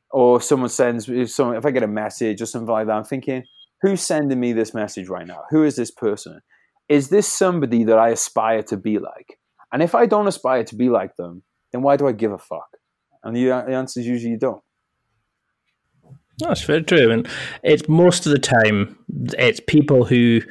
or 0.09 0.39
someone 0.39 0.69
sends, 0.69 1.09
if 1.09 1.29
someone, 1.29 1.57
if 1.57 1.65
I 1.65 1.71
get 1.71 1.83
a 1.83 1.87
message 1.87 2.41
or 2.41 2.45
something 2.45 2.71
like 2.71 2.87
that, 2.87 2.93
I'm 2.93 3.03
thinking, 3.03 3.43
who's 3.85 4.01
sending 4.01 4.39
me 4.39 4.53
this 4.53 4.73
message 4.73 5.07
right 5.09 5.27
now? 5.27 5.43
Who 5.49 5.63
is 5.63 5.75
this 5.75 5.91
person? 5.91 6.41
is 6.89 7.09
this 7.09 7.27
somebody 7.27 7.83
that 7.85 7.97
I 7.97 8.09
aspire 8.09 8.63
to 8.63 8.77
be 8.77 8.99
like? 8.99 9.39
And 9.71 9.81
if 9.81 9.95
I 9.95 10.05
don't 10.05 10.27
aspire 10.27 10.63
to 10.65 10.75
be 10.75 10.89
like 10.89 11.15
them, 11.15 11.43
then 11.71 11.81
why 11.81 11.97
do 11.97 12.07
I 12.07 12.11
give 12.11 12.31
a 12.31 12.37
fuck? 12.37 12.67
And 13.23 13.35
the, 13.35 13.51
uh, 13.51 13.65
the 13.65 13.73
answer 13.73 13.99
is 13.99 14.07
usually 14.07 14.31
you 14.31 14.39
don't. 14.39 14.61
That's 16.37 16.63
very 16.63 16.83
true. 16.83 17.11
And 17.11 17.27
it's 17.63 17.87
most 17.87 18.25
of 18.25 18.31
the 18.31 18.39
time, 18.39 18.97
it's 19.37 19.61
people 19.61 20.05
who, 20.05 20.41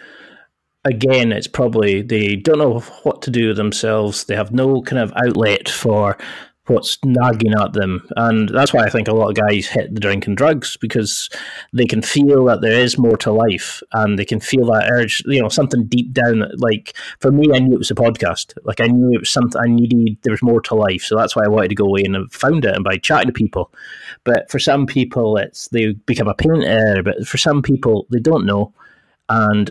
again, 0.85 1.31
it's 1.31 1.47
probably 1.47 2.03
they 2.03 2.37
don't 2.37 2.59
know 2.59 2.81
what 3.03 3.23
to 3.23 3.31
do 3.31 3.55
themselves. 3.55 4.25
They 4.25 4.35
have 4.35 4.51
no 4.51 4.83
kind 4.83 5.01
of 5.01 5.13
outlet 5.15 5.69
for 5.69 6.19
what's 6.67 6.99
nagging 7.05 7.53
at 7.55 7.75
them. 7.75 8.07
And 8.17 8.49
that's 8.49 8.73
why 8.73 8.85
I 8.85 8.91
think 8.91 9.09
a 9.09 9.15
lot 9.15 9.29
of 9.29 9.35
guys 9.35 9.67
hit 9.67 9.93
the 9.95 10.01
drink 10.01 10.27
and 10.27 10.37
drugs 10.37 10.77
because 10.79 11.29
they 11.73 11.85
can 11.85 12.01
feel 12.01 12.45
that 12.47 12.63
there 12.63 12.81
is 12.81 12.99
more 12.99 13.17
to 13.19 13.33
life 13.33 13.83
and 13.93 14.19
they 14.19 14.25
can 14.25 14.41
feel 14.41 14.67
that 14.67 14.91
urge, 14.91 15.23
you 15.27 15.43
know, 15.43 15.49
something 15.49 15.85
deep 15.87 16.13
down. 16.13 16.45
Like 16.57 16.97
for 17.21 17.31
me, 17.31 17.51
I 17.53 17.59
knew 17.59 17.75
it 17.75 17.79
was 17.79 17.91
a 17.91 17.95
podcast. 17.95 18.57
Like 18.65 18.81
I 18.81 18.87
knew 18.87 19.15
it 19.15 19.21
was 19.21 19.31
something 19.31 19.61
I 19.61 19.69
needed, 19.69 20.19
there 20.23 20.33
was 20.33 20.43
more 20.43 20.61
to 20.63 20.75
life. 20.75 21.03
So 21.03 21.17
that's 21.17 21.37
why 21.37 21.45
I 21.45 21.49
wanted 21.49 21.69
to 21.69 21.75
go 21.75 21.87
away 21.87 22.03
and 22.05 22.33
found 22.33 22.65
it 22.65 22.75
and 22.75 22.85
by 22.85 22.97
chatting 22.97 23.29
to 23.29 23.33
people. 23.33 23.71
But 24.25 24.51
for 24.51 24.59
some 24.59 24.87
people, 24.87 25.37
it's 25.37 25.69
they 25.69 25.93
become 25.93 26.29
a 26.29 26.35
painter. 26.35 27.03
But 27.03 27.27
for 27.27 27.37
some 27.37 27.61
people, 27.61 28.07
they 28.11 28.21
don't 28.21 28.47
know. 28.47 28.73
And 29.29 29.71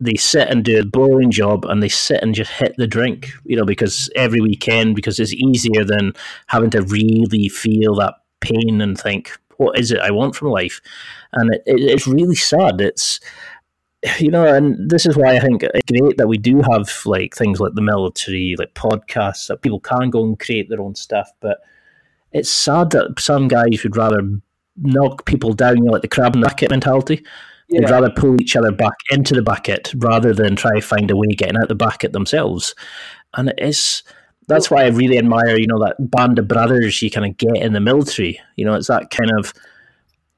they 0.00 0.14
sit 0.14 0.48
and 0.48 0.64
do 0.64 0.80
a 0.80 0.84
boring 0.84 1.30
job 1.30 1.64
and 1.64 1.82
they 1.82 1.88
sit 1.88 2.22
and 2.22 2.34
just 2.34 2.50
hit 2.50 2.74
the 2.76 2.86
drink, 2.86 3.30
you 3.44 3.56
know, 3.56 3.64
because 3.64 4.10
every 4.16 4.40
weekend, 4.40 4.96
because 4.96 5.20
it's 5.20 5.32
easier 5.32 5.84
than 5.84 6.12
having 6.48 6.70
to 6.70 6.82
really 6.82 7.48
feel 7.48 7.94
that 7.94 8.14
pain 8.40 8.80
and 8.80 8.98
think, 8.98 9.30
what 9.56 9.78
is 9.78 9.92
it 9.92 10.00
I 10.00 10.10
want 10.10 10.34
from 10.34 10.48
life, 10.48 10.80
and 11.32 11.54
it, 11.54 11.62
it, 11.66 11.80
it's 11.80 12.06
really 12.06 12.34
sad. 12.34 12.80
It's 12.80 13.20
you 14.18 14.30
know, 14.30 14.44
and 14.46 14.90
this 14.90 15.06
is 15.06 15.16
why 15.16 15.36
I 15.36 15.40
think 15.40 15.62
it's 15.62 15.90
great 15.90 16.18
that 16.18 16.28
we 16.28 16.36
do 16.36 16.60
have 16.70 16.90
like 17.06 17.34
things 17.34 17.60
like 17.60 17.74
the 17.74 17.80
military, 17.80 18.54
like 18.58 18.74
podcasts 18.74 19.46
that 19.46 19.62
people 19.62 19.80
can 19.80 20.10
go 20.10 20.24
and 20.24 20.38
create 20.38 20.68
their 20.68 20.80
own 20.80 20.94
stuff. 20.94 21.30
But 21.40 21.60
it's 22.32 22.50
sad 22.50 22.90
that 22.90 23.18
some 23.18 23.48
guys 23.48 23.82
would 23.82 23.96
rather 23.96 24.20
knock 24.76 25.24
people 25.24 25.52
down, 25.52 25.78
you 25.78 25.84
know, 25.84 25.92
like 25.92 26.02
the 26.02 26.08
crab 26.08 26.34
in 26.34 26.42
the 26.42 26.66
mentality. 26.68 27.24
Yeah. 27.74 27.86
They'd 27.86 27.92
rather 27.92 28.10
pull 28.10 28.40
each 28.40 28.56
other 28.56 28.72
back 28.72 28.94
into 29.10 29.34
the 29.34 29.42
bucket 29.42 29.92
rather 29.96 30.32
than 30.32 30.56
try 30.56 30.74
to 30.74 30.80
find 30.80 31.10
a 31.10 31.16
way 31.16 31.28
getting 31.28 31.56
out 31.56 31.68
the 31.68 31.74
bucket 31.74 32.12
themselves. 32.12 32.74
And 33.36 33.48
it 33.48 33.58
is 33.58 34.02
that's 34.46 34.70
why 34.70 34.84
I 34.84 34.88
really 34.88 35.18
admire, 35.18 35.58
you 35.58 35.66
know, 35.66 35.78
that 35.84 35.96
band 35.98 36.38
of 36.38 36.48
brothers 36.48 37.00
you 37.00 37.10
kind 37.10 37.30
of 37.30 37.36
get 37.36 37.56
in 37.56 37.72
the 37.72 37.80
military. 37.80 38.38
You 38.56 38.66
know, 38.66 38.74
it's 38.74 38.88
that 38.88 39.10
kind 39.10 39.30
of 39.38 39.52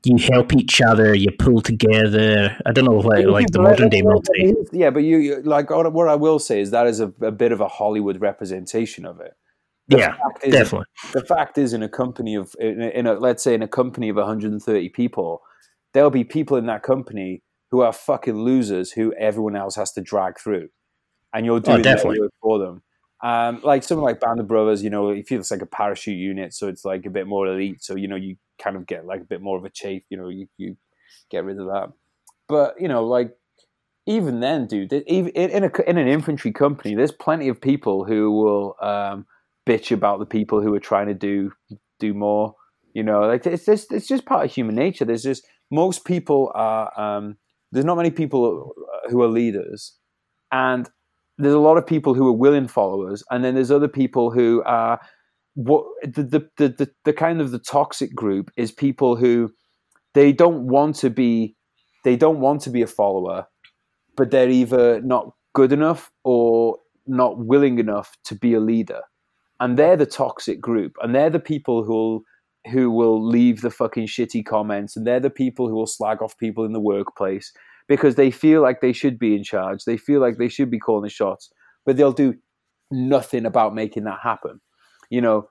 you 0.04 0.16
help 0.18 0.52
each 0.52 0.80
other, 0.80 1.14
you 1.14 1.30
pull 1.32 1.60
together. 1.60 2.56
I 2.64 2.72
don't 2.72 2.84
know, 2.84 2.98
like, 2.98 3.26
like 3.26 3.48
the 3.48 3.60
modern 3.60 3.88
day 3.88 4.02
military. 4.02 4.54
Yeah, 4.72 4.90
but 4.90 5.00
you, 5.00 5.16
you 5.18 5.42
like 5.42 5.70
what 5.70 6.08
I 6.08 6.14
will 6.14 6.38
say 6.38 6.60
is 6.60 6.70
that 6.70 6.86
is 6.86 7.00
a, 7.00 7.12
a 7.20 7.32
bit 7.32 7.52
of 7.52 7.60
a 7.60 7.68
Hollywood 7.68 8.20
representation 8.20 9.04
of 9.04 9.20
it. 9.20 9.34
The 9.88 9.98
yeah, 9.98 10.16
is, 10.42 10.52
definitely. 10.52 10.86
The 11.12 11.24
fact 11.24 11.58
is, 11.58 11.72
in 11.72 11.82
a 11.82 11.88
company 11.88 12.34
of, 12.34 12.54
in 12.58 12.82
a, 12.82 12.88
in 12.88 13.06
a, 13.06 13.14
let's 13.14 13.42
say, 13.42 13.54
in 13.54 13.62
a 13.62 13.68
company 13.68 14.08
of 14.08 14.16
130 14.16 14.88
people, 14.90 15.42
there'll 15.96 16.10
be 16.10 16.24
people 16.24 16.58
in 16.58 16.66
that 16.66 16.82
company 16.82 17.42
who 17.70 17.80
are 17.80 17.90
fucking 17.90 18.36
losers 18.36 18.92
who 18.92 19.14
everyone 19.14 19.56
else 19.56 19.76
has 19.76 19.92
to 19.92 20.02
drag 20.02 20.38
through, 20.38 20.68
and 21.32 21.46
you're 21.46 21.56
oh, 21.56 21.60
doing 21.60 21.80
oh, 21.80 21.82
definitely. 21.82 22.20
work 22.20 22.32
for 22.42 22.58
them. 22.58 22.82
Um, 23.24 23.62
like 23.64 23.82
something 23.82 24.04
like 24.04 24.20
Band 24.20 24.38
of 24.38 24.46
Brothers, 24.46 24.84
you 24.84 24.90
know, 24.90 25.08
it 25.08 25.26
feels 25.26 25.50
like 25.50 25.62
a 25.62 25.66
parachute 25.66 26.18
unit, 26.18 26.52
so 26.52 26.68
it's 26.68 26.84
like 26.84 27.06
a 27.06 27.10
bit 27.10 27.26
more 27.26 27.46
elite. 27.46 27.82
So 27.82 27.96
you 27.96 28.08
know, 28.08 28.16
you 28.16 28.36
kind 28.62 28.76
of 28.76 28.86
get 28.86 29.06
like 29.06 29.22
a 29.22 29.24
bit 29.24 29.40
more 29.40 29.56
of 29.56 29.64
a 29.64 29.70
chafe. 29.70 30.02
You 30.10 30.18
know, 30.18 30.28
you 30.28 30.46
you 30.58 30.76
get 31.30 31.44
rid 31.44 31.58
of 31.58 31.66
that. 31.68 31.92
But 32.46 32.78
you 32.78 32.88
know, 32.88 33.06
like 33.06 33.34
even 34.04 34.40
then, 34.40 34.66
dude, 34.66 34.92
even 34.92 35.30
in 35.30 35.64
a 35.64 35.70
in 35.88 35.96
an 35.96 36.08
infantry 36.08 36.52
company, 36.52 36.94
there's 36.94 37.10
plenty 37.10 37.48
of 37.48 37.58
people 37.58 38.04
who 38.04 38.30
will 38.32 38.76
um, 38.82 39.24
bitch 39.66 39.92
about 39.92 40.18
the 40.18 40.26
people 40.26 40.60
who 40.60 40.74
are 40.74 40.80
trying 40.80 41.06
to 41.06 41.14
do 41.14 41.52
do 41.98 42.12
more. 42.12 42.54
You 42.92 43.02
know, 43.02 43.20
like 43.20 43.46
it's 43.46 43.64
just 43.64 43.92
it's 43.92 44.06
just 44.06 44.26
part 44.26 44.44
of 44.44 44.52
human 44.52 44.74
nature. 44.74 45.06
There's 45.06 45.22
just 45.22 45.46
most 45.70 46.04
people 46.04 46.52
are 46.54 46.98
um, 46.98 47.36
there's 47.72 47.84
not 47.84 47.96
many 47.96 48.10
people 48.10 48.72
who 49.08 49.22
are 49.22 49.28
leaders, 49.28 49.96
and 50.52 50.88
there's 51.38 51.54
a 51.54 51.58
lot 51.58 51.76
of 51.76 51.86
people 51.86 52.14
who 52.14 52.26
are 52.28 52.32
willing 52.32 52.68
followers, 52.68 53.22
and 53.30 53.44
then 53.44 53.54
there's 53.54 53.70
other 53.70 53.88
people 53.88 54.30
who 54.30 54.62
are 54.64 55.00
what 55.54 55.84
the 56.02 56.22
the, 56.22 56.48
the, 56.56 56.68
the, 56.68 56.90
the 57.04 57.12
kind 57.12 57.40
of 57.40 57.50
the 57.50 57.58
toxic 57.58 58.14
group 58.14 58.50
is 58.56 58.70
people 58.70 59.16
who 59.16 59.50
they 60.14 60.32
don't 60.32 60.66
want 60.66 60.96
to 60.96 61.10
be 61.10 61.56
they 62.04 62.16
don't 62.16 62.38
want 62.38 62.60
to 62.62 62.70
be 62.70 62.82
a 62.82 62.86
follower, 62.86 63.46
but 64.16 64.30
they're 64.30 64.48
either 64.48 65.00
not 65.00 65.32
good 65.54 65.72
enough 65.72 66.12
or 66.22 66.78
not 67.06 67.38
willing 67.38 67.78
enough 67.80 68.16
to 68.24 68.34
be 68.34 68.54
a 68.54 68.60
leader. 68.60 69.00
And 69.58 69.76
they're 69.76 69.96
the 69.96 70.06
toxic 70.06 70.60
group. 70.60 70.92
And 71.02 71.14
they're 71.14 71.30
the 71.30 71.40
people 71.40 71.82
who'll 71.82 72.22
who 72.70 72.90
will 72.90 73.24
leave 73.24 73.60
the 73.60 73.70
fucking 73.70 74.06
shitty 74.06 74.44
comments 74.44 74.96
and 74.96 75.06
they're 75.06 75.20
the 75.20 75.30
people 75.30 75.68
who 75.68 75.74
will 75.74 75.86
slag 75.86 76.22
off 76.22 76.38
people 76.38 76.64
in 76.64 76.72
the 76.72 76.80
workplace 76.80 77.52
because 77.88 78.16
they 78.16 78.30
feel 78.30 78.62
like 78.62 78.80
they 78.80 78.92
should 78.92 79.18
be 79.18 79.34
in 79.34 79.44
charge. 79.44 79.84
They 79.84 79.96
feel 79.96 80.20
like 80.20 80.38
they 80.38 80.48
should 80.48 80.70
be 80.70 80.78
calling 80.78 81.04
the 81.04 81.08
shots, 81.08 81.50
but 81.84 81.96
they'll 81.96 82.12
do 82.12 82.34
nothing 82.90 83.46
about 83.46 83.74
making 83.74 84.04
that 84.04 84.18
happen. 84.22 84.60
You 85.10 85.20
know, 85.20 85.48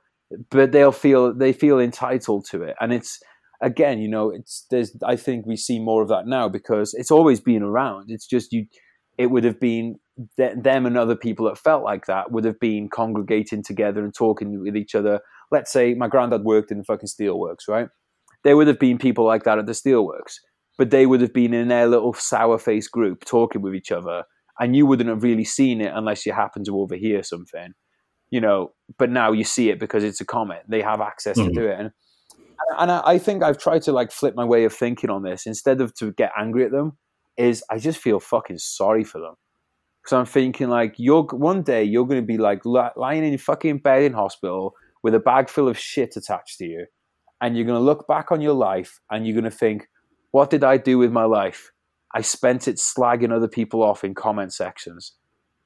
but 0.50 0.72
they'll 0.72 0.92
feel 0.92 1.34
they 1.34 1.54
feel 1.54 1.80
entitled 1.80 2.46
to 2.52 2.64
it, 2.64 2.76
and 2.82 2.92
it's 2.92 3.20
again, 3.62 4.00
you 4.00 4.10
know, 4.10 4.32
it's 4.32 4.66
there's. 4.70 4.96
I 5.06 5.16
think 5.16 5.46
we 5.46 5.56
see 5.56 5.80
more 5.80 6.02
of 6.02 6.10
that 6.10 6.28
now 6.28 6.50
because 6.50 6.94
it's 6.94 7.12
always 7.12 7.40
been 7.40 7.64
around. 7.64 8.10
It's 8.10 8.28
just 8.28 8.52
you. 8.52 8.66
It 9.18 9.28
would 9.28 9.46
have 9.46 9.60
been 9.60 9.96
th- 10.38 10.58
them 10.58 10.86
and 10.86 10.98
other 10.98 11.16
people 11.16 11.46
that 11.48 11.58
felt 11.58 11.84
like 11.84 12.06
that 12.06 12.32
would 12.32 12.46
have 12.46 12.60
been 12.60 12.90
congregating 12.90 13.64
together 13.64 14.04
and 14.04 14.14
talking 14.14 14.60
with 14.62 14.76
each 14.76 14.96
other. 14.96 15.20
Let's 15.52 15.72
say 15.72 15.94
my 15.94 16.08
granddad 16.08 16.44
worked 16.44 16.72
in 16.72 16.80
the 16.80 16.84
fucking 16.84 17.10
steelworks, 17.10 17.68
right? 17.68 17.90
There 18.44 18.58
would 18.58 18.68
have 18.68 18.80
been 18.80 18.98
people 18.98 19.26
like 19.26 19.44
that 19.44 19.60
at 19.60 19.66
the 19.66 19.72
steelworks 19.74 20.36
but 20.78 20.92
they 20.92 21.06
would 21.06 21.22
have 21.22 21.34
been 21.34 21.54
in 21.54 21.68
their 21.68 21.88
little 21.88 22.14
sour 22.14 22.58
face 22.58 22.88
group 22.88 23.26
talking 23.26 23.62
with 23.62 23.76
each 23.76 23.92
other 23.92 24.24
and 24.60 24.76
you 24.76 24.86
wouldn't 24.86 25.10
have 25.10 25.24
really 25.24 25.44
seen 25.44 25.82
it 25.82 25.92
unless 25.94 26.26
you 26.26 26.34
happened 26.34 26.66
to 26.66 26.80
overhear 26.80 27.24
something 27.24 27.74
you 28.30 28.42
know 28.42 28.72
but 28.98 29.10
now 29.10 29.32
you 29.32 29.44
see 29.44 29.70
it 29.70 29.80
because 29.80 30.04
it's 30.04 30.22
a 30.22 30.26
comment 30.26 30.62
they 30.68 30.82
have 30.82 31.02
access 31.02 31.38
mm-hmm. 31.38 31.50
to 31.50 31.54
do 31.54 31.68
it 31.68 31.80
and, 31.80 31.92
and 32.78 32.92
I 32.92 33.18
think 33.18 33.44
I've 33.44 33.58
tried 33.58 33.84
to 33.84 33.92
like 33.92 34.12
flip 34.12 34.36
my 34.36 34.46
way 34.46 34.64
of 34.64 34.74
thinking 34.74 35.10
on 35.10 35.24
this 35.24 35.46
instead 35.46 35.82
of 35.82 35.94
to 35.96 36.12
get 36.14 36.32
angry 36.38 36.66
at 36.66 36.72
them 36.72 36.98
is 37.38 37.64
I 37.70 37.80
just 37.80 38.00
feel 38.00 38.20
fucking 38.20 38.58
sorry 38.58 39.04
for 39.04 39.20
them 39.20 39.36
because 40.06 40.20
I'm 40.20 40.26
thinking 40.26 40.70
like 40.70 40.94
you're 40.98 41.24
one 41.24 41.64
day 41.64 41.84
you're 41.84 42.06
going 42.06 42.22
to 42.22 42.26
be 42.26 42.38
like 42.38 42.62
lying 42.64 43.24
in 43.24 43.32
your 43.32 43.40
fucking 43.40 43.80
bed 43.80 44.04
in 44.04 44.14
hospital 44.14 44.76
with 45.02 45.16
a 45.16 45.20
bag 45.20 45.50
full 45.50 45.68
of 45.68 45.80
shit 45.80 46.16
attached 46.16 46.60
to 46.60 46.66
you 46.66 46.86
and 47.42 47.58
you're 47.58 47.66
going 47.66 47.80
to 47.80 47.84
look 47.84 48.08
back 48.08 48.32
on 48.32 48.40
your 48.40 48.54
life 48.54 49.00
and 49.10 49.26
you're 49.26 49.34
going 49.34 49.52
to 49.52 49.58
think 49.58 49.88
what 50.30 50.52
did 50.52 50.64
I 50.64 50.78
do 50.78 51.00
with 51.00 51.12
my 51.12 51.24
life? 51.24 51.72
I 52.14 52.22
spent 52.22 52.68
it 52.68 52.76
slagging 52.76 53.34
other 53.34 53.48
people 53.48 53.82
off 53.82 54.04
in 54.04 54.14
comment 54.14 54.54
sections. 54.54 55.14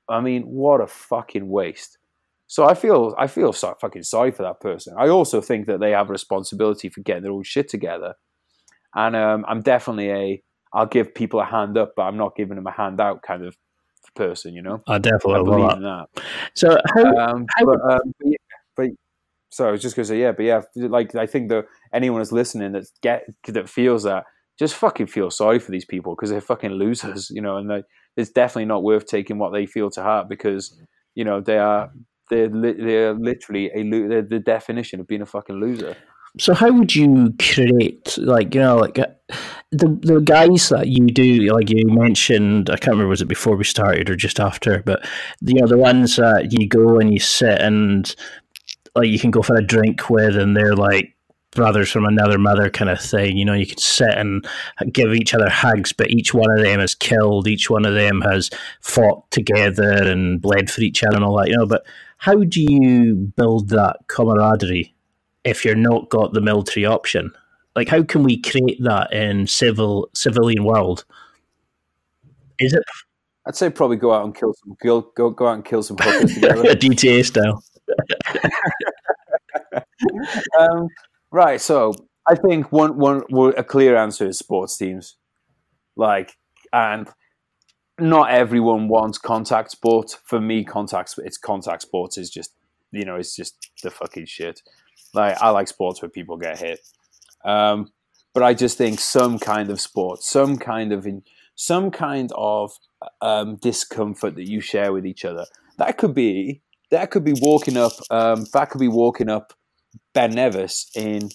I 0.07 0.21
mean, 0.21 0.43
what 0.43 0.79
a 0.79 0.87
fucking 0.87 1.49
waste. 1.49 1.97
So 2.47 2.65
I 2.65 2.75
feel 2.75 3.13
I 3.17 3.27
feel 3.27 3.51
so 3.51 3.75
fucking 3.81 4.03
sorry 4.03 4.31
for 4.31 4.43
that 4.43 4.61
person. 4.61 4.95
I 4.97 5.09
also 5.09 5.41
think 5.41 5.67
that 5.67 5.79
they 5.79 5.91
have 5.91 6.09
a 6.09 6.13
responsibility 6.13 6.87
for 6.87 7.01
getting 7.01 7.23
their 7.23 7.31
own 7.31 7.43
shit 7.43 7.67
together. 7.67 8.15
And 8.95 9.15
um, 9.15 9.43
I'm 9.47 9.61
definitely 9.61 10.11
a 10.11 10.43
I'll 10.73 10.85
give 10.85 11.13
people 11.13 11.41
a 11.41 11.45
hand 11.45 11.77
up, 11.77 11.93
but 11.95 12.03
I'm 12.03 12.17
not 12.17 12.35
giving 12.35 12.55
them 12.55 12.67
a 12.67 12.71
hand 12.71 13.01
out 13.01 13.21
kind 13.21 13.45
of 13.45 13.55
person. 14.19 14.53
You 14.53 14.61
know, 14.61 14.83
I 14.87 14.99
definitely 14.99 15.35
I 15.35 15.43
believe 15.43 15.77
in 15.77 15.83
that. 15.83 16.07
So 16.53 16.77
how, 16.93 17.17
um, 17.17 17.45
how 17.55 17.65
but, 17.65 17.81
um, 17.91 18.13
but, 18.19 18.27
yeah, 18.27 18.37
but 18.75 18.89
so 19.49 19.67
I 19.67 19.71
was 19.71 19.81
just 19.81 19.95
gonna 19.95 20.05
say 20.05 20.19
yeah, 20.19 20.33
but 20.33 20.43
yeah, 20.43 20.61
like 20.75 21.15
I 21.15 21.25
think 21.25 21.49
that 21.49 21.65
anyone 21.93 22.21
is 22.21 22.31
listening 22.31 22.73
that 22.73 22.85
get 23.01 23.23
that 23.47 23.69
feels 23.69 24.03
that 24.03 24.25
just 24.59 24.75
fucking 24.75 25.07
feel 25.07 25.31
sorry 25.31 25.57
for 25.57 25.71
these 25.71 25.85
people 25.85 26.15
because 26.15 26.29
they're 26.29 26.41
fucking 26.41 26.71
losers, 26.71 27.29
you 27.29 27.41
know, 27.41 27.57
and 27.57 27.69
they, 27.69 27.83
it's 28.17 28.29
definitely 28.29 28.65
not 28.65 28.83
worth 28.83 29.05
taking 29.05 29.37
what 29.39 29.53
they 29.53 29.65
feel 29.65 29.89
to 29.89 30.03
heart 30.03 30.27
because, 30.27 30.77
you 31.15 31.23
know, 31.23 31.39
they 31.39 31.57
are 31.57 31.89
they're 32.29 32.49
li- 32.49 32.75
they're 32.77 33.13
literally 33.13 33.71
a 33.73 33.83
lo- 33.83 34.07
they're 34.09 34.21
the 34.21 34.39
definition 34.39 34.99
of 34.99 35.07
being 35.07 35.21
a 35.21 35.25
fucking 35.25 35.59
loser. 35.59 35.95
So 36.37 36.53
how 36.53 36.71
would 36.71 36.93
you 36.93 37.33
create 37.39 38.17
like 38.17 38.53
you 38.53 38.61
know 38.61 38.77
like 38.77 38.99
uh, 38.99 39.07
the 39.71 39.87
the 40.01 40.19
guys 40.19 40.69
that 40.69 40.87
you 40.87 41.05
do 41.05 41.53
like 41.53 41.69
you 41.69 41.85
mentioned 41.85 42.69
I 42.69 42.77
can't 42.77 42.93
remember 42.93 43.09
was 43.09 43.21
it 43.21 43.27
before 43.27 43.55
we 43.55 43.63
started 43.63 44.09
or 44.09 44.15
just 44.15 44.39
after 44.39 44.81
but 44.83 45.07
you 45.41 45.59
know 45.59 45.67
the 45.67 45.77
ones 45.77 46.15
that 46.15 46.51
you 46.51 46.67
go 46.67 46.99
and 46.99 47.13
you 47.13 47.19
sit 47.19 47.61
and 47.61 48.15
like 48.95 49.09
you 49.09 49.19
can 49.19 49.29
go 49.29 49.43
for 49.43 49.55
a 49.55 49.63
drink 49.63 50.09
with 50.09 50.35
and 50.35 50.57
they're 50.57 50.75
like 50.75 51.15
brothers 51.51 51.89
from 51.91 52.05
another 52.05 52.37
mother 52.37 52.69
kind 52.69 52.89
of 52.89 52.99
thing. 52.99 53.37
You 53.37 53.45
know, 53.45 53.53
you 53.53 53.65
could 53.65 53.79
sit 53.79 54.11
and 54.11 54.45
give 54.91 55.13
each 55.13 55.33
other 55.33 55.49
hugs, 55.49 55.93
but 55.93 56.11
each 56.11 56.33
one 56.33 56.51
of 56.51 56.63
them 56.63 56.79
has 56.79 56.95
killed. 56.95 57.47
Each 57.47 57.69
one 57.69 57.85
of 57.85 57.93
them 57.93 58.21
has 58.21 58.49
fought 58.81 59.29
together 59.31 59.91
and 59.91 60.41
bled 60.41 60.69
for 60.69 60.81
each 60.81 61.03
other 61.03 61.15
and 61.15 61.25
all 61.25 61.37
that. 61.37 61.47
You 61.47 61.57
know, 61.57 61.65
but 61.65 61.85
how 62.17 62.43
do 62.43 62.61
you 62.61 63.15
build 63.15 63.69
that 63.69 63.97
camaraderie 64.07 64.93
if 65.43 65.65
you're 65.65 65.75
not 65.75 66.09
got 66.09 66.33
the 66.33 66.41
military 66.41 66.85
option? 66.85 67.31
Like, 67.79 67.87
how 67.87 68.03
can 68.03 68.23
we 68.23 68.41
create 68.41 68.83
that 68.83 69.13
in 69.13 69.47
civil 69.47 70.09
civilian 70.13 70.65
world? 70.65 71.05
Is 72.59 72.73
it? 72.73 72.83
I'd 73.47 73.55
say 73.55 73.69
probably 73.69 73.95
go 73.95 74.11
out 74.13 74.25
and 74.25 74.35
kill 74.35 74.53
some 74.53 74.75
go 74.83 75.01
go, 75.15 75.29
go 75.29 75.47
out 75.47 75.55
and 75.55 75.63
kill 75.63 75.81
some 75.81 75.95
hookers 76.01 76.33
together. 76.33 76.63
GTA 76.75 77.25
style. 77.25 77.63
um, 80.59 80.89
Right. 81.31 81.61
So 81.61 81.93
I 82.27 82.35
think 82.35 82.71
one 82.71 82.97
one 82.97 83.23
a 83.55 83.63
clear 83.63 83.95
answer 83.95 84.27
is 84.27 84.37
sports 84.37 84.77
teams, 84.77 85.15
like 85.95 86.35
and 86.73 87.07
not 87.99 88.31
everyone 88.31 88.87
wants 88.87 89.17
contact 89.17 89.71
sport. 89.71 90.17
For 90.25 90.41
me, 90.41 90.63
contact 90.63 91.15
it's 91.19 91.37
contact 91.37 91.83
sports 91.83 92.17
is 92.17 92.29
just 92.29 92.55
you 92.91 93.05
know 93.05 93.15
it's 93.15 93.35
just 93.35 93.55
the 93.83 93.91
fucking 93.91 94.25
shit. 94.25 94.61
Like 95.13 95.37
I 95.41 95.49
like 95.51 95.67
sports 95.67 96.01
where 96.01 96.09
people 96.09 96.37
get 96.37 96.59
hit, 96.59 96.79
um, 97.45 97.91
but 98.33 98.43
I 98.43 98.53
just 98.53 98.77
think 98.77 98.99
some 98.99 99.39
kind 99.39 99.69
of 99.69 99.81
sport, 99.81 100.23
some 100.23 100.57
kind 100.57 100.93
of 100.93 101.07
some 101.55 101.91
kind 101.91 102.31
of 102.35 102.71
um, 103.21 103.57
discomfort 103.57 104.35
that 104.35 104.49
you 104.49 104.61
share 104.61 104.93
with 104.93 105.05
each 105.05 105.25
other. 105.25 105.45
That 105.77 105.97
could 105.97 106.13
be 106.13 106.61
that 106.91 107.11
could 107.11 107.23
be 107.23 107.33
walking 107.39 107.77
up. 107.77 107.93
Um, 108.09 108.45
that 108.53 108.69
could 108.69 108.79
be 108.79 108.87
walking 108.87 109.29
up 109.29 109.53
Ben 110.13 110.31
Nevis 110.31 110.89
in 110.95 111.29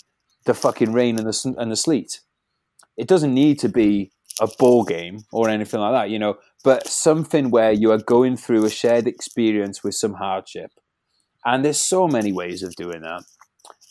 the 0.45 0.55
fucking 0.55 0.93
rain 0.93 1.19
and 1.19 1.27
the 1.27 1.55
and 1.59 1.71
the 1.71 1.77
sleet. 1.77 2.21
It 2.97 3.09
doesn't 3.09 3.35
need 3.35 3.59
to 3.61 3.69
be 3.69 4.13
a 4.41 4.49
ball 4.59 4.85
game 4.85 5.25
or 5.33 5.49
anything 5.49 5.81
like 5.81 5.93
that, 5.93 6.11
you 6.11 6.19
know, 6.19 6.37
but 6.63 6.89
something 6.89 7.51
where 7.51 7.73
you 7.73 7.91
are 7.93 7.99
going 7.99 8.37
through 8.37 8.65
a 8.65 8.71
shared 8.71 9.07
experience 9.07 9.85
with 9.85 9.95
some 9.95 10.15
hardship. 10.15 10.71
And 11.45 11.65
there's 11.65 11.81
so 11.81 12.09
many 12.09 12.33
ways 12.33 12.63
of 12.63 12.75
doing 12.75 13.03
that. 13.03 13.25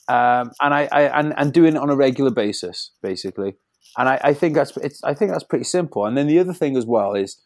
Um, 0.08 0.52
and 0.62 0.74
I, 0.74 0.90
I 0.92 1.02
and, 1.20 1.34
and 1.38 1.54
doing 1.54 1.76
it 1.76 1.80
on 1.80 1.90
a 1.90 1.96
regular 1.96 2.32
basis, 2.32 2.92
basically. 3.02 3.56
And 3.98 4.10
I, 4.10 4.20
I 4.24 4.34
think 4.34 4.56
that's 4.56 4.76
it's 4.78 5.04
I 5.04 5.14
think 5.14 5.32
that's 5.32 5.44
pretty 5.44 5.66
simple. 5.66 6.06
And 6.06 6.18
then 6.18 6.28
the 6.28 6.40
other 6.40 6.54
thing 6.54 6.76
as 6.76 6.86
well 6.86 7.14
is 7.14 7.40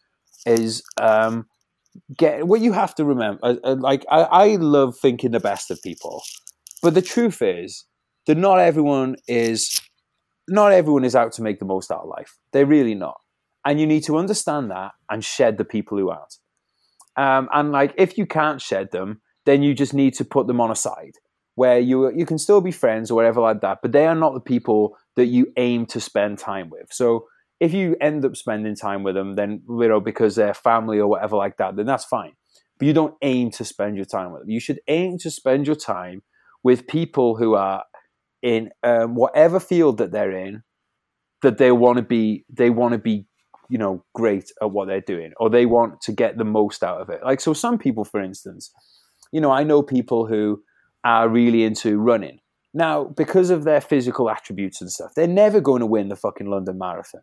is 0.46 0.82
um, 1.00 1.46
get 2.16 2.46
what 2.46 2.60
you 2.60 2.72
have 2.72 2.94
to 2.96 3.04
remember. 3.04 3.40
Uh, 3.42 3.56
uh, 3.62 3.76
like 3.78 4.04
I, 4.10 4.22
I 4.22 4.46
love 4.56 4.96
thinking 4.96 5.30
the 5.30 5.40
best 5.40 5.70
of 5.70 5.80
people, 5.82 6.22
but 6.82 6.94
the 6.94 7.02
truth 7.02 7.42
is 7.42 7.84
that 8.26 8.36
not 8.36 8.58
everyone 8.58 9.16
is 9.28 9.80
not 10.48 10.72
everyone 10.72 11.04
is 11.04 11.14
out 11.14 11.32
to 11.32 11.42
make 11.42 11.58
the 11.58 11.64
most 11.64 11.90
out 11.90 12.02
of 12.02 12.08
life. 12.08 12.36
They're 12.52 12.66
really 12.66 12.94
not, 12.94 13.20
and 13.64 13.78
you 13.78 13.86
need 13.86 14.04
to 14.04 14.16
understand 14.16 14.70
that 14.70 14.92
and 15.10 15.24
shed 15.24 15.58
the 15.58 15.64
people 15.64 15.98
who 15.98 16.08
aren't. 16.10 16.34
Um, 17.16 17.48
and 17.52 17.72
like 17.72 17.94
if 17.96 18.18
you 18.18 18.26
can't 18.26 18.60
shed 18.60 18.90
them, 18.90 19.20
then 19.44 19.62
you 19.62 19.74
just 19.74 19.94
need 19.94 20.14
to 20.14 20.24
put 20.24 20.46
them 20.46 20.60
on 20.60 20.70
a 20.70 20.76
side 20.76 21.14
where 21.58 21.80
you 21.80 22.16
you 22.16 22.24
can 22.24 22.38
still 22.38 22.60
be 22.60 22.70
friends 22.70 23.10
or 23.10 23.16
whatever 23.16 23.40
like 23.40 23.60
that, 23.62 23.78
but 23.82 23.90
they 23.90 24.06
are 24.06 24.14
not 24.14 24.32
the 24.32 24.40
people 24.54 24.96
that 25.16 25.26
you 25.26 25.52
aim 25.56 25.86
to 25.86 26.00
spend 26.00 26.38
time 26.38 26.70
with. 26.70 26.86
So 26.92 27.26
if 27.58 27.74
you 27.74 27.96
end 28.00 28.24
up 28.24 28.36
spending 28.36 28.76
time 28.76 29.02
with 29.02 29.16
them, 29.16 29.34
then 29.34 29.62
you 29.68 29.88
know 29.88 30.00
because 30.00 30.36
they're 30.36 30.54
family 30.54 31.00
or 31.00 31.08
whatever 31.08 31.36
like 31.36 31.56
that, 31.56 31.74
then 31.74 31.86
that's 31.86 32.04
fine. 32.04 32.34
But 32.78 32.86
you 32.86 32.92
don't 32.92 33.16
aim 33.22 33.50
to 33.58 33.64
spend 33.64 33.96
your 33.96 34.04
time 34.04 34.30
with 34.32 34.42
them. 34.42 34.50
You 34.50 34.60
should 34.60 34.78
aim 34.86 35.18
to 35.18 35.32
spend 35.32 35.66
your 35.66 35.74
time 35.74 36.22
with 36.62 36.86
people 36.86 37.36
who 37.36 37.54
are 37.54 37.82
in 38.40 38.70
um, 38.84 39.16
whatever 39.16 39.58
field 39.58 39.98
that 39.98 40.12
they're 40.12 40.30
in, 40.46 40.62
that 41.42 41.58
they 41.58 41.72
want 41.72 41.96
to 41.96 42.04
be. 42.04 42.44
They 42.48 42.70
want 42.70 42.92
to 42.92 42.98
be, 42.98 43.26
you 43.68 43.78
know, 43.78 44.04
great 44.14 44.52
at 44.62 44.70
what 44.70 44.86
they're 44.86 45.00
doing, 45.00 45.32
or 45.38 45.50
they 45.50 45.66
want 45.66 46.02
to 46.02 46.12
get 46.12 46.38
the 46.38 46.44
most 46.44 46.84
out 46.84 47.00
of 47.00 47.10
it. 47.10 47.20
Like 47.24 47.40
so, 47.40 47.52
some 47.52 47.78
people, 47.78 48.04
for 48.04 48.22
instance, 48.22 48.70
you 49.32 49.40
know, 49.40 49.50
I 49.50 49.64
know 49.64 49.82
people 49.82 50.24
who 50.28 50.62
are 51.08 51.28
really 51.28 51.64
into 51.64 51.98
running. 51.98 52.40
Now, 52.74 53.04
because 53.04 53.50
of 53.50 53.64
their 53.64 53.80
physical 53.80 54.30
attributes 54.30 54.80
and 54.80 54.90
stuff, 54.90 55.12
they're 55.16 55.26
never 55.26 55.60
going 55.60 55.80
to 55.80 55.86
win 55.86 56.08
the 56.08 56.16
fucking 56.16 56.48
London 56.48 56.78
Marathon 56.78 57.22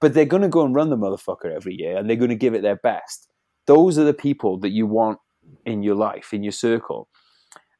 but 0.00 0.14
they're 0.14 0.24
going 0.24 0.42
to 0.42 0.48
go 0.48 0.64
and 0.64 0.74
run 0.74 0.90
the 0.90 0.96
motherfucker 0.96 1.54
every 1.54 1.74
year 1.74 1.96
and 1.96 2.08
they're 2.08 2.16
going 2.16 2.30
to 2.30 2.36
give 2.36 2.54
it 2.54 2.62
their 2.62 2.76
best. 2.76 3.28
Those 3.66 3.98
are 3.98 4.04
the 4.04 4.14
people 4.14 4.58
that 4.60 4.70
you 4.70 4.86
want 4.86 5.18
in 5.64 5.82
your 5.82 5.94
life, 5.94 6.32
in 6.32 6.42
your 6.42 6.52
circle. 6.52 7.08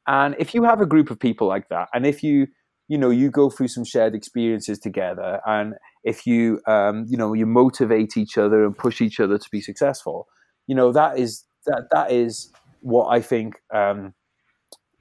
And 0.06 0.34
if 0.38 0.54
you 0.54 0.64
have 0.64 0.80
a 0.80 0.86
group 0.86 1.10
of 1.10 1.18
people 1.18 1.46
like 1.46 1.68
that, 1.68 1.88
and 1.92 2.06
if 2.06 2.22
you, 2.22 2.46
you 2.88 2.96
know, 2.96 3.10
you 3.10 3.30
go 3.30 3.50
through 3.50 3.68
some 3.68 3.84
shared 3.84 4.14
experiences 4.14 4.78
together, 4.78 5.40
and 5.46 5.74
if 6.04 6.26
you, 6.26 6.60
um, 6.66 7.04
you 7.08 7.16
know, 7.16 7.32
you 7.32 7.44
motivate 7.44 8.16
each 8.16 8.38
other 8.38 8.64
and 8.64 8.76
push 8.76 9.00
each 9.00 9.18
other 9.18 9.36
to 9.36 9.48
be 9.50 9.60
successful, 9.60 10.28
you 10.68 10.74
know, 10.74 10.92
that 10.92 11.18
is 11.18 11.44
that 11.66 11.88
that 11.90 12.12
is 12.12 12.52
what 12.80 13.08
I 13.08 13.20
think. 13.20 13.56
Um, 13.74 14.14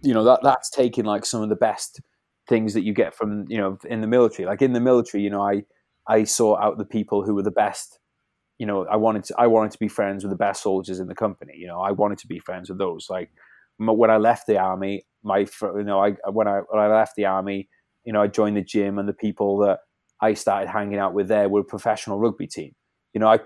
you 0.06 0.14
know, 0.14 0.24
that 0.24 0.40
that's 0.44 0.70
taking 0.70 1.06
like 1.06 1.26
some 1.26 1.42
of 1.42 1.50
the 1.50 1.56
best 1.56 2.02
things 2.48 2.74
that 2.76 2.84
you 2.84 2.94
get 2.94 3.16
from 3.16 3.46
you 3.50 3.58
know 3.58 3.78
in 3.86 4.02
the 4.02 4.08
military. 4.08 4.46
Like 4.46 4.62
in 4.62 4.74
the 4.74 4.80
military, 4.80 5.24
you 5.24 5.30
know, 5.30 5.42
I 5.42 5.64
I 6.08 6.24
sought 6.24 6.62
out 6.62 6.78
the 6.78 6.86
people 6.86 7.24
who 7.24 7.36
were 7.36 7.44
the 7.44 7.52
best. 7.52 8.00
You 8.58 8.66
know, 8.66 8.86
I 8.86 8.96
wanted 8.96 9.26
to 9.26 9.36
I 9.38 9.48
wanted 9.48 9.72
to 9.72 9.80
be 9.80 9.88
friends 9.88 10.24
with 10.24 10.32
the 10.32 10.38
best 10.38 10.64
soldiers 10.64 11.00
in 11.00 11.08
the 11.08 11.16
company. 11.16 11.54
You 11.58 11.68
know, 11.68 11.82
I 11.82 11.92
wanted 11.92 12.20
to 12.20 12.28
be 12.28 12.40
friends 12.40 12.70
with 12.70 12.78
those. 12.80 13.08
Like 13.10 13.32
when 13.78 14.10
I 14.10 14.18
left 14.18 14.48
the 14.48 14.58
army, 14.58 15.04
my 15.24 15.40
you 15.40 15.84
know, 15.84 16.00
I 16.00 16.14
when 16.32 16.48
I 16.48 16.62
when 16.70 16.82
I 16.82 16.88
left 16.88 17.16
the 17.16 17.26
army, 17.26 17.68
you 18.06 18.14
know, 18.14 18.22
I 18.22 18.28
joined 18.28 18.58
the 18.58 18.62
gym, 18.62 19.00
and 19.00 19.10
the 19.10 19.14
people 19.14 19.58
that 19.60 19.80
I 20.22 20.34
started 20.36 20.70
hanging 20.70 21.00
out 21.00 21.14
with 21.14 21.28
there 21.28 21.50
were 21.50 21.62
a 21.62 21.66
professional 21.66 22.20
rugby 22.20 22.48
team. 22.48 22.74
You 23.14 23.20
know, 23.20 23.28
I 23.28 23.40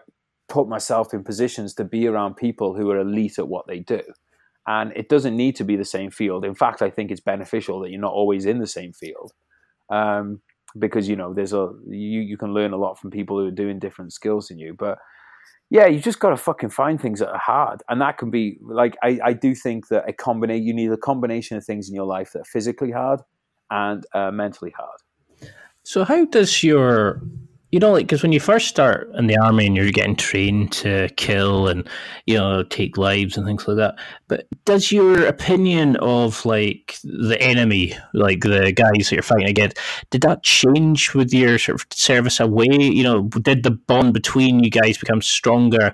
put 0.49 0.67
myself 0.67 1.13
in 1.13 1.23
positions 1.23 1.73
to 1.75 1.83
be 1.85 2.07
around 2.07 2.35
people 2.35 2.75
who 2.75 2.89
are 2.91 2.99
elite 2.99 3.39
at 3.39 3.47
what 3.47 3.65
they 3.67 3.79
do. 3.79 4.01
And 4.67 4.91
it 4.95 5.09
doesn't 5.09 5.35
need 5.35 5.55
to 5.55 5.63
be 5.63 5.75
the 5.75 5.85
same 5.85 6.11
field. 6.11 6.45
In 6.45 6.53
fact, 6.53 6.81
I 6.81 6.89
think 6.89 7.09
it's 7.09 7.21
beneficial 7.21 7.79
that 7.79 7.89
you're 7.89 8.01
not 8.01 8.13
always 8.13 8.45
in 8.45 8.59
the 8.59 8.67
same 8.67 8.93
field. 8.93 9.31
Um, 9.89 10.41
because 10.77 11.09
you 11.09 11.15
know 11.15 11.33
there's 11.33 11.53
a 11.53 11.71
you 11.87 12.21
you 12.21 12.37
can 12.37 12.53
learn 12.53 12.73
a 12.73 12.77
lot 12.77 12.99
from 12.99 13.09
people 13.09 13.39
who 13.39 13.47
are 13.47 13.51
doing 13.51 13.79
different 13.79 14.13
skills 14.13 14.47
than 14.47 14.59
you 14.59 14.75
but 14.77 14.99
yeah 15.69 15.87
you 15.87 15.99
just 15.99 16.19
got 16.19 16.29
to 16.29 16.37
fucking 16.37 16.69
find 16.69 17.01
things 17.01 17.19
that 17.19 17.29
are 17.29 17.39
hard 17.39 17.81
and 17.89 18.01
that 18.01 18.17
can 18.17 18.29
be 18.29 18.57
like 18.61 18.95
I, 19.01 19.19
I 19.23 19.33
do 19.33 19.55
think 19.55 19.87
that 19.87 20.07
a 20.07 20.13
combination 20.13 20.67
you 20.67 20.73
need 20.73 20.91
a 20.91 20.97
combination 20.97 21.57
of 21.57 21.65
things 21.65 21.89
in 21.89 21.95
your 21.95 22.05
life 22.05 22.33
that 22.33 22.41
are 22.41 22.45
physically 22.45 22.91
hard 22.91 23.21
and 23.71 24.05
uh, 24.13 24.31
mentally 24.31 24.73
hard 24.77 25.51
so 25.83 26.03
how 26.03 26.25
does 26.25 26.61
your 26.61 27.21
you 27.71 27.79
know, 27.79 27.91
like 27.91 28.07
because 28.07 28.23
when 28.23 28.31
you 28.31 28.39
first 28.39 28.67
start 28.67 29.11
in 29.15 29.27
the 29.27 29.37
army 29.37 29.67
and 29.67 29.75
you're 29.75 29.91
getting 29.91 30.15
trained 30.15 30.71
to 30.71 31.07
kill 31.17 31.67
and 31.67 31.87
you 32.25 32.35
know 32.35 32.63
take 32.63 32.97
lives 32.97 33.37
and 33.37 33.45
things 33.45 33.67
like 33.67 33.77
that, 33.77 33.95
but 34.27 34.47
does 34.65 34.91
your 34.91 35.25
opinion 35.25 35.95
of 35.97 36.45
like 36.45 36.97
the 37.03 37.37
enemy, 37.39 37.95
like 38.13 38.41
the 38.41 38.71
guys 38.71 39.09
that 39.09 39.11
you're 39.11 39.21
fighting 39.21 39.49
against, 39.49 39.77
did 40.09 40.21
that 40.21 40.41
change 40.41 41.13
with 41.13 41.31
your 41.33 41.59
sort 41.59 41.81
of 41.81 41.87
service 41.91 42.39
away? 42.39 42.67
You 42.71 43.03
know, 43.03 43.23
did 43.23 43.63
the 43.63 43.71
bond 43.71 44.13
between 44.13 44.63
you 44.63 44.71
guys 44.71 44.97
become 44.97 45.21
stronger 45.21 45.93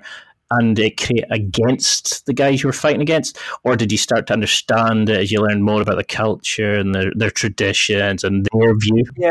and 0.50 0.76
create 0.76 1.24
against 1.30 2.24
the 2.26 2.32
guys 2.32 2.62
you 2.62 2.68
were 2.68 2.72
fighting 2.72 3.02
against, 3.02 3.36
or 3.64 3.76
did 3.76 3.92
you 3.92 3.98
start 3.98 4.28
to 4.28 4.32
understand 4.32 5.08
it 5.10 5.20
as 5.20 5.32
you 5.32 5.40
learned 5.40 5.64
more 5.64 5.82
about 5.82 5.96
the 5.96 6.04
culture 6.04 6.74
and 6.74 6.94
their, 6.94 7.10
their 7.16 7.30
traditions 7.30 8.22
and 8.24 8.46
their 8.52 8.74
view? 8.78 9.04
Yeah, 9.16 9.28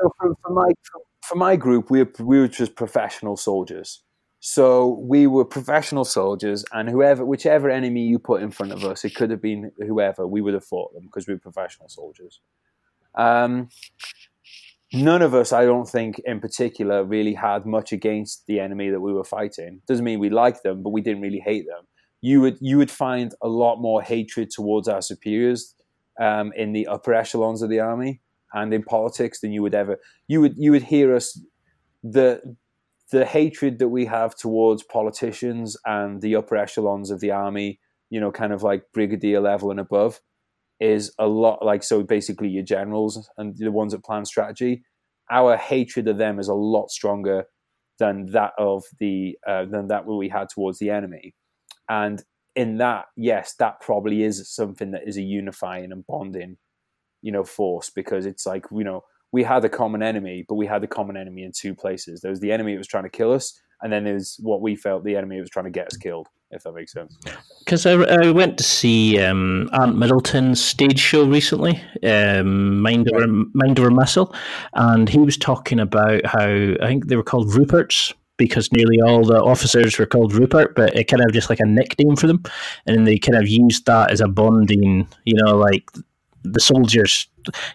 so 0.00 0.12
from, 0.18 0.34
from 0.42 0.54
my 0.54 0.68
for 0.82 1.00
my 1.36 1.56
group, 1.56 1.90
we 1.90 2.02
were, 2.02 2.12
we 2.20 2.38
were 2.38 2.48
just 2.48 2.74
professional 2.74 3.36
soldiers. 3.36 4.02
So 4.40 5.00
we 5.02 5.26
were 5.26 5.44
professional 5.44 6.04
soldiers, 6.04 6.64
and 6.72 6.88
whoever, 6.88 7.24
whichever 7.24 7.68
enemy 7.68 8.02
you 8.02 8.18
put 8.20 8.40
in 8.40 8.52
front 8.52 8.72
of 8.72 8.84
us, 8.84 9.04
it 9.04 9.14
could 9.14 9.30
have 9.30 9.42
been 9.42 9.72
whoever, 9.78 10.26
we 10.26 10.40
would 10.40 10.54
have 10.54 10.64
fought 10.64 10.94
them 10.94 11.04
because 11.04 11.26
we 11.26 11.34
were 11.34 11.40
professional 11.40 11.88
soldiers. 11.88 12.40
Um, 13.16 13.68
none 14.92 15.22
of 15.22 15.34
us, 15.34 15.52
I 15.52 15.64
don't 15.64 15.88
think, 15.88 16.20
in 16.24 16.38
particular, 16.38 17.04
really 17.04 17.34
had 17.34 17.66
much 17.66 17.92
against 17.92 18.46
the 18.46 18.60
enemy 18.60 18.90
that 18.90 19.00
we 19.00 19.12
were 19.12 19.24
fighting. 19.24 19.82
Doesn't 19.88 20.04
mean 20.04 20.20
we 20.20 20.30
liked 20.30 20.62
them, 20.62 20.84
but 20.84 20.90
we 20.90 21.00
didn't 21.00 21.22
really 21.22 21.42
hate 21.44 21.66
them. 21.66 21.86
You 22.20 22.40
would 22.40 22.58
you 22.60 22.78
would 22.78 22.90
find 22.90 23.32
a 23.42 23.48
lot 23.48 23.80
more 23.80 24.02
hatred 24.02 24.50
towards 24.50 24.88
our 24.88 25.02
superiors 25.02 25.74
um, 26.20 26.52
in 26.56 26.72
the 26.72 26.86
upper 26.86 27.14
echelons 27.14 27.62
of 27.62 27.70
the 27.70 27.80
army 27.80 28.20
and 28.54 28.72
in 28.72 28.82
politics 28.82 29.40
than 29.40 29.52
you 29.52 29.62
would 29.62 29.74
ever 29.74 29.98
you 30.26 30.40
would 30.40 30.54
you 30.56 30.70
would 30.70 30.82
hear 30.82 31.14
us 31.14 31.40
the 32.02 32.40
the 33.10 33.24
hatred 33.24 33.78
that 33.78 33.88
we 33.88 34.04
have 34.04 34.34
towards 34.34 34.82
politicians 34.82 35.76
and 35.86 36.20
the 36.20 36.36
upper 36.36 36.56
echelons 36.56 37.10
of 37.10 37.20
the 37.20 37.30
army 37.30 37.78
you 38.10 38.20
know 38.20 38.30
kind 38.30 38.52
of 38.52 38.62
like 38.62 38.82
brigadier 38.92 39.40
level 39.40 39.70
and 39.70 39.80
above 39.80 40.20
is 40.80 41.12
a 41.18 41.26
lot 41.26 41.64
like 41.64 41.82
so 41.82 42.02
basically 42.02 42.48
your 42.48 42.62
generals 42.62 43.28
and 43.36 43.56
the 43.58 43.72
ones 43.72 43.92
that 43.92 44.04
plan 44.04 44.24
strategy 44.24 44.82
our 45.30 45.56
hatred 45.56 46.08
of 46.08 46.18
them 46.18 46.38
is 46.38 46.48
a 46.48 46.54
lot 46.54 46.90
stronger 46.90 47.44
than 47.98 48.26
that 48.26 48.52
of 48.58 48.84
the 48.98 49.36
uh, 49.46 49.64
than 49.64 49.88
that 49.88 50.06
we 50.06 50.28
had 50.28 50.48
towards 50.48 50.78
the 50.78 50.90
enemy. 50.90 51.34
And 51.88 52.22
in 52.54 52.78
that 52.78 53.06
yes 53.16 53.54
that 53.58 53.80
probably 53.80 54.22
is 54.22 54.52
something 54.52 54.90
that 54.92 55.06
is 55.06 55.16
a 55.16 55.22
unifying 55.22 55.92
and 55.92 56.06
bonding 56.06 56.56
you 57.22 57.32
know 57.32 57.44
force 57.44 57.90
because 57.90 58.26
it's 58.26 58.46
like 58.46 58.64
you 58.72 58.84
know 58.84 59.02
we 59.32 59.42
had 59.42 59.64
a 59.64 59.68
common 59.68 60.02
enemy, 60.02 60.44
but 60.48 60.54
we 60.54 60.66
had 60.66 60.82
the 60.82 60.86
common 60.86 61.16
enemy 61.16 61.42
in 61.42 61.52
two 61.52 61.74
places. 61.74 62.20
There 62.20 62.30
was 62.30 62.40
the 62.40 62.50
enemy 62.52 62.72
that 62.72 62.78
was 62.78 62.86
trying 62.86 63.04
to 63.04 63.10
kill 63.10 63.32
us, 63.32 63.60
and 63.82 63.92
then 63.92 64.04
there's 64.04 64.38
what 64.40 64.62
we 64.62 64.76
felt 64.76 65.04
the 65.04 65.16
enemy 65.16 65.40
was 65.40 65.50
trying 65.50 65.66
to 65.66 65.70
get 65.70 65.86
us 65.86 65.96
killed. 65.96 66.28
If 66.50 66.62
that 66.62 66.72
makes 66.72 66.94
sense. 66.94 67.14
Because 67.58 67.84
I, 67.84 67.92
I, 67.92 68.30
went 68.30 68.56
to 68.56 68.64
see 68.64 69.20
um, 69.20 69.68
Ant 69.74 69.98
Middleton's 69.98 70.64
stage 70.64 70.98
show 70.98 71.26
recently, 71.26 71.78
um, 72.02 72.80
Mind 72.80 73.06
Over 73.12 73.26
Mind 73.52 73.78
Over 73.78 73.90
Muscle, 73.90 74.34
and 74.72 75.10
he 75.10 75.18
was 75.18 75.36
talking 75.36 75.78
about 75.78 76.24
how 76.24 76.48
I 76.48 76.86
think 76.86 77.08
they 77.08 77.16
were 77.16 77.22
called 77.22 77.48
Ruperts 77.48 78.14
because 78.38 78.72
nearly 78.72 78.98
all 79.02 79.24
the 79.24 79.42
officers 79.42 79.98
were 79.98 80.06
called 80.06 80.32
Rupert, 80.32 80.74
but 80.74 80.96
it 80.96 81.08
kind 81.08 81.22
of 81.22 81.32
just 81.32 81.50
like 81.50 81.60
a 81.60 81.66
nickname 81.66 82.16
for 82.16 82.26
them, 82.26 82.42
and 82.86 83.06
they 83.06 83.18
kind 83.18 83.36
of 83.36 83.46
used 83.46 83.84
that 83.84 84.10
as 84.10 84.22
a 84.22 84.28
bonding, 84.28 85.06
you 85.26 85.34
know, 85.34 85.54
like 85.54 85.90
the 86.42 86.60
soldiers 86.60 87.28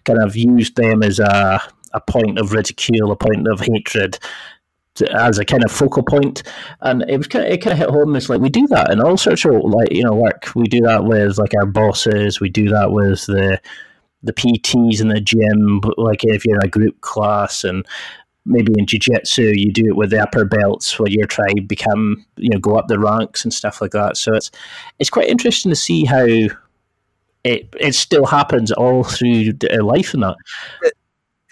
kind 0.06 0.22
of 0.22 0.35
used 0.35 0.76
them 0.76 1.03
as 1.03 1.19
a, 1.19 1.61
a 1.94 2.02
point 2.02 2.40
of 2.40 2.53
ridicule, 2.53 3.11
a 3.11 3.15
point 3.15 3.48
of 3.48 3.60
hatred, 3.60 4.19
as 5.11 5.40
a 5.40 5.45
kind 5.45 5.64
of 5.64 5.72
focal 5.72 6.03
point. 6.03 6.44
And 6.81 7.03
it 7.10 7.18
was 7.18 7.27
kind 7.27 7.45
of, 7.45 7.52
it 7.52 7.61
kind 7.61 7.73
of 7.73 7.80
hit 7.80 7.90
home. 7.90 8.15
It's 8.15 8.30
like 8.30 8.41
we 8.41 8.49
do 8.49 8.68
that 8.68 8.91
in 8.91 9.02
all 9.02 9.18
sorts 9.18 9.45
of 9.45 9.53
like 9.64 9.91
you 9.91 10.03
know 10.03 10.14
work. 10.14 10.49
We 10.56 10.65
do 10.65 10.81
that 10.81 11.06
with 11.06 11.38
like 11.38 11.53
our 11.56 11.65
bosses. 11.65 12.40
We 12.40 12.49
do 12.49 12.69
that 12.69 12.91
with 12.91 13.26
the 13.26 13.60
the 14.22 14.34
PTs 14.34 15.02
in 15.02 15.10
the 15.10 15.22
gym. 15.22 15.81
Like 15.98 16.23
if 16.23 16.45
you're 16.45 16.57
in 16.57 16.65
a 16.65 16.69
group 16.69 17.02
class 17.02 17.64
and 17.64 17.85
maybe 18.45 18.73
in 18.77 18.85
jiu-jitsu 18.85 19.53
you 19.56 19.72
do 19.72 19.85
it 19.85 19.95
with 19.95 20.10
the 20.10 20.22
upper 20.22 20.44
belts 20.44 20.99
where 20.99 21.10
you're 21.10 21.26
trying 21.26 21.56
to 21.56 21.61
become 21.61 22.26
you 22.35 22.49
know 22.49 22.60
go 22.60 22.76
up 22.76 22.88
the 22.88 22.99
ranks 22.99 23.44
and 23.45 23.53
stuff 23.53 23.81
like 23.81 23.91
that 23.91 24.18
so 24.18 24.34
it's 24.34 24.52
it's 24.99 25.10
quite 25.10 25.30
interesting 25.30 25.69
to 25.69 25.76
see 25.76 26.03
how 26.03 26.26
it 27.44 27.74
it 27.80 27.95
still 27.95 28.26
happens 28.26 28.72
all 28.72 29.03
through 29.03 29.53
life 29.82 30.14
and 30.14 30.24
that. 30.24 30.36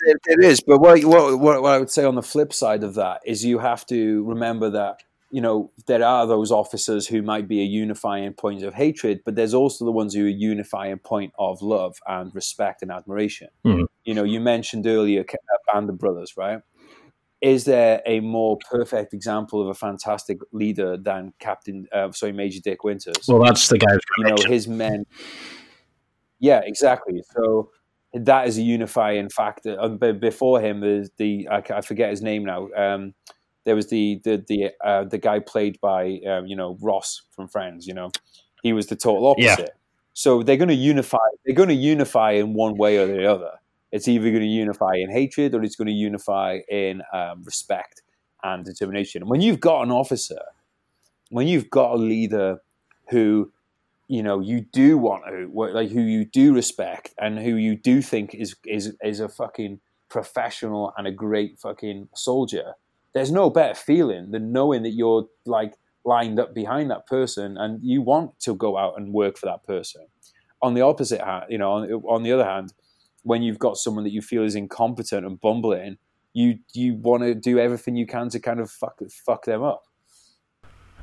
It, 0.03 0.17
it, 0.25 0.43
is, 0.43 0.61
but 0.61 0.79
what, 0.79 1.03
what 1.03 1.39
what 1.39 1.65
I 1.65 1.77
would 1.77 1.91
say 1.91 2.03
on 2.05 2.15
the 2.15 2.23
flip 2.23 2.53
side 2.53 2.83
of 2.83 2.95
that 2.95 3.21
is 3.25 3.45
you 3.45 3.59
have 3.59 3.85
to 3.87 4.23
remember 4.23 4.71
that 4.71 5.01
you 5.31 5.39
know, 5.39 5.71
there 5.87 6.03
are 6.03 6.27
those 6.27 6.51
officers 6.51 7.07
who 7.07 7.21
might 7.21 7.47
be 7.47 7.61
a 7.61 7.65
unifying 7.65 8.33
point 8.33 8.63
of 8.63 8.73
hatred, 8.73 9.21
but 9.25 9.35
there's 9.35 9.53
also 9.53 9.85
the 9.85 9.91
ones 9.91 10.13
who 10.13 10.25
are 10.25 10.27
a 10.27 10.31
unifying 10.31 10.99
point 10.99 11.31
of 11.39 11.61
love 11.61 11.95
and 12.05 12.35
respect 12.35 12.81
and 12.81 12.91
admiration. 12.91 13.47
Mm. 13.65 13.85
You 14.03 14.13
know, 14.13 14.25
you 14.25 14.41
mentioned 14.41 14.85
earlier 14.85 15.23
Band 15.71 15.89
of 15.89 15.97
Brothers, 15.97 16.35
right? 16.35 16.59
Is 17.39 17.63
there 17.63 18.01
a 18.05 18.19
more 18.19 18.59
perfect 18.69 19.13
example 19.13 19.61
of 19.61 19.69
a 19.69 19.73
fantastic 19.73 20.39
leader 20.51 20.97
than 20.97 21.33
Captain, 21.39 21.87
uh, 21.91 22.11
sorry, 22.11 22.33
Major 22.33 22.59
Dick 22.61 22.83
Winters? 22.83 23.25
Well, 23.27 23.41
that's 23.41 23.69
the 23.69 23.79
guy. 23.79 23.97
You 24.17 24.23
know, 24.25 24.35
his 24.45 24.67
men. 24.67 25.05
Yeah, 26.41 26.61
exactly. 26.65 27.23
So 27.33 27.69
that 28.13 28.47
is 28.47 28.57
a 28.57 28.61
unifying 28.61 29.29
factor. 29.29 29.77
Before 30.19 30.59
him, 30.59 30.81
there's 30.81 31.09
the 31.17 31.47
I, 31.49 31.63
I 31.73 31.81
forget 31.81 32.09
his 32.09 32.21
name 32.21 32.43
now. 32.43 32.69
Um, 32.75 33.13
there 33.63 33.75
was 33.75 33.87
the 33.89 34.19
the 34.23 34.43
the 34.47 34.71
uh, 34.83 35.05
the 35.05 35.19
guy 35.19 35.39
played 35.39 35.79
by 35.79 36.19
um, 36.27 36.47
you 36.47 36.55
know 36.55 36.77
Ross 36.81 37.21
from 37.31 37.47
Friends. 37.47 37.87
You 37.87 37.93
know, 37.93 38.11
he 38.63 38.73
was 38.73 38.87
the 38.87 38.95
total 38.95 39.27
opposite. 39.27 39.59
Yeah. 39.59 39.65
So 40.13 40.43
they're 40.43 40.57
going 40.57 40.67
to 40.67 40.73
unify. 40.73 41.19
They're 41.45 41.55
going 41.55 41.69
to 41.69 41.75
unify 41.75 42.31
in 42.31 42.53
one 42.53 42.75
way 42.75 42.97
or 42.97 43.07
the 43.07 43.25
other. 43.25 43.51
It's 43.91 44.07
either 44.07 44.29
going 44.29 44.41
to 44.41 44.47
unify 44.47 44.95
in 44.95 45.09
hatred 45.11 45.53
or 45.53 45.63
it's 45.63 45.75
going 45.75 45.87
to 45.87 45.93
unify 45.93 46.59
in 46.69 47.01
um, 47.13 47.43
respect 47.43 48.01
and 48.43 48.65
determination. 48.65 49.21
And 49.21 49.29
when 49.29 49.41
you've 49.41 49.59
got 49.59 49.83
an 49.83 49.91
officer, 49.91 50.41
when 51.29 51.47
you've 51.47 51.69
got 51.69 51.91
a 51.91 51.97
leader 51.97 52.61
who 53.09 53.51
you 54.11 54.21
know 54.21 54.39
you 54.39 54.61
do 54.61 54.97
want 54.97 55.23
to 55.25 55.49
like 55.53 55.89
who 55.89 56.01
you 56.01 56.25
do 56.25 56.53
respect 56.53 57.13
and 57.17 57.39
who 57.39 57.55
you 57.55 57.75
do 57.75 58.01
think 58.01 58.35
is 58.35 58.55
is 58.65 58.95
is 59.01 59.19
a 59.19 59.29
fucking 59.29 59.79
professional 60.09 60.93
and 60.97 61.07
a 61.07 61.11
great 61.11 61.57
fucking 61.59 62.07
soldier 62.13 62.73
there's 63.13 63.31
no 63.31 63.49
better 63.49 63.73
feeling 63.73 64.31
than 64.31 64.51
knowing 64.51 64.83
that 64.83 64.91
you're 64.91 65.27
like 65.45 65.73
lined 66.05 66.39
up 66.39 66.53
behind 66.53 66.89
that 66.89 67.05
person 67.07 67.57
and 67.57 67.79
you 67.83 68.01
want 68.01 68.39
to 68.39 68.55
go 68.55 68.77
out 68.77 68.97
and 68.97 69.13
work 69.13 69.37
for 69.37 69.45
that 69.45 69.63
person. 69.65 70.01
On 70.61 70.73
the 70.73 70.81
opposite 70.81 71.21
hand, 71.21 71.45
you 71.49 71.57
know, 71.57 71.71
on, 71.71 71.91
on 71.91 72.23
the 72.23 72.31
other 72.31 72.45
hand, 72.45 72.73
when 73.23 73.41
you've 73.41 73.59
got 73.59 73.77
someone 73.77 74.03
that 74.03 74.13
you 74.13 74.21
feel 74.21 74.43
is 74.43 74.55
incompetent 74.55 75.25
and 75.25 75.39
bumbling, 75.39 75.97
you 76.33 76.59
you 76.73 76.95
want 76.95 77.23
to 77.23 77.35
do 77.35 77.59
everything 77.59 77.95
you 77.95 78.07
can 78.07 78.29
to 78.29 78.39
kind 78.39 78.59
of 78.59 78.71
fuck 78.71 78.99
fuck 79.25 79.45
them 79.45 79.63
up. 79.63 79.83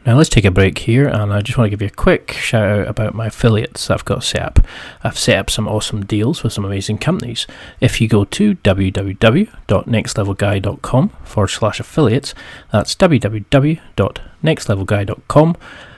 Now 0.06 0.16
let's 0.16 0.30
take 0.30 0.44
a 0.44 0.50
break 0.50 0.78
here, 0.78 1.06
and 1.06 1.32
I 1.32 1.40
just 1.42 1.56
want 1.58 1.66
to 1.66 1.70
give 1.70 1.82
you 1.82 1.88
a 1.88 1.90
quick 1.90 2.32
shout 2.32 2.80
out 2.80 2.88
about 2.88 3.14
my 3.14 3.26
affiliates 3.26 3.90
I've 3.90 4.04
got 4.04 4.24
set 4.24 4.42
up. 4.42 4.58
I've 5.02 5.18
set 5.18 5.38
up 5.38 5.50
some 5.50 5.68
awesome 5.68 6.04
deals 6.04 6.42
with 6.42 6.52
some 6.52 6.64
amazing 6.64 6.98
companies. 6.98 7.46
If 7.80 8.00
you 8.00 8.08
go 8.08 8.24
to 8.24 8.54
www.nextlevelguy.com 8.54 11.08
forward 11.24 11.48
slash 11.48 11.80
affiliates, 11.80 12.34
that's 12.72 12.94
www.nextlevelguy.com 12.94 15.56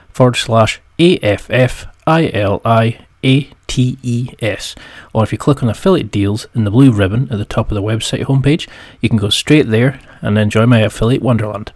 forward 0.09 0.35
slash 0.35 0.81
A-F-F-I-L-I-A-T-E-S. 3.23 4.75
Or 5.13 5.23
if 5.23 5.31
you 5.31 5.37
click 5.37 5.63
on 5.63 5.69
affiliate 5.69 6.11
deals 6.11 6.47
in 6.53 6.63
the 6.63 6.71
blue 6.71 6.91
ribbon 6.91 7.31
at 7.31 7.37
the 7.37 7.45
top 7.45 7.71
of 7.71 7.75
the 7.75 7.81
website 7.81 8.23
homepage, 8.25 8.67
you 8.99 9.09
can 9.09 9.17
go 9.17 9.29
straight 9.29 9.69
there 9.69 9.99
and 10.21 10.37
enjoy 10.37 10.65
my 10.65 10.79
affiliate 10.79 11.21
wonderland. 11.21 11.71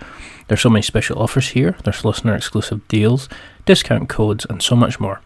There's 0.47 0.61
so 0.61 0.69
many 0.69 0.81
special 0.81 1.21
offers 1.21 1.49
here, 1.49 1.75
there's 1.83 2.05
listener 2.05 2.35
exclusive 2.35 2.87
deals, 2.87 3.27
discount 3.65 4.09
codes, 4.09 4.45
and 4.49 4.61
so 4.61 4.75
much 4.75 4.99
more. 4.99 5.21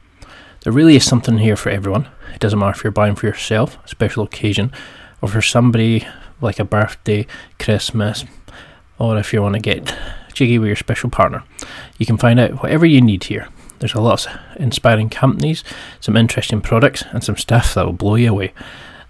There 0.61 0.73
really 0.73 0.95
is 0.95 1.05
something 1.05 1.39
here 1.39 1.55
for 1.55 1.69
everyone. 1.69 2.07
It 2.33 2.39
doesn't 2.39 2.59
matter 2.59 2.71
if 2.71 2.83
you're 2.83 2.91
buying 2.91 3.15
for 3.15 3.25
yourself, 3.25 3.77
a 3.83 3.87
special 3.87 4.23
occasion, 4.23 4.71
or 5.21 5.29
for 5.29 5.41
somebody 5.41 6.07
like 6.41 6.59
a 6.59 6.63
birthday, 6.63 7.27
Christmas, 7.57 8.25
or 8.97 9.17
if 9.17 9.33
you 9.33 9.41
want 9.41 9.55
to 9.55 9.61
get 9.61 9.95
jiggy 10.33 10.57
with 10.57 10.67
your 10.67 10.75
special 10.75 11.09
partner. 11.09 11.43
You 11.97 12.05
can 12.05 12.17
find 12.17 12.39
out 12.39 12.61
whatever 12.63 12.85
you 12.85 13.01
need 13.01 13.25
here. 13.25 13.47
There's 13.79 13.93
a 13.93 14.01
lot 14.01 14.25
of 14.25 14.37
inspiring 14.57 15.09
companies, 15.09 15.63
some 15.99 16.17
interesting 16.17 16.61
products, 16.61 17.03
and 17.11 17.23
some 17.23 17.37
stuff 17.37 17.73
that 17.73 17.85
will 17.85 17.93
blow 17.93 18.15
you 18.15 18.31
away. 18.31 18.53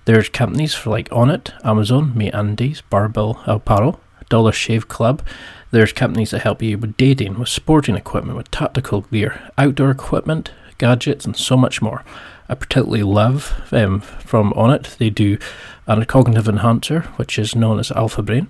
There's 0.05 0.29
companies 0.29 0.73
for 0.73 0.89
like 0.89 1.09
Onnit, 1.09 1.53
Amazon, 1.65 2.13
MeUndies, 2.13 2.81
Barbell 2.89 3.41
Apparel, 3.45 3.99
Dollar 4.29 4.51
Shave 4.51 4.87
Club, 4.87 5.23
there's 5.71 5.93
companies 5.93 6.31
that 6.31 6.41
help 6.41 6.63
you 6.63 6.77
with 6.77 6.97
dating, 6.97 7.37
with 7.37 7.49
sporting 7.49 7.95
equipment, 7.95 8.37
with 8.37 8.49
tactical 8.49 9.01
gear, 9.01 9.51
outdoor 9.57 9.91
equipment, 9.91 10.51
gadgets, 10.79 11.25
and 11.25 11.35
so 11.35 11.55
much 11.55 11.81
more. 11.81 12.03
I 12.47 12.55
particularly 12.55 13.03
love 13.03 13.61
um, 13.71 14.01
from 14.01 14.51
Onnit. 14.53 14.97
They 14.97 15.11
do 15.11 15.37
a 15.85 16.03
cognitive 16.05 16.47
enhancer, 16.47 17.01
which 17.17 17.37
is 17.37 17.55
known 17.55 17.79
as 17.79 17.91
Alpha 17.91 18.23
Brain. 18.23 18.47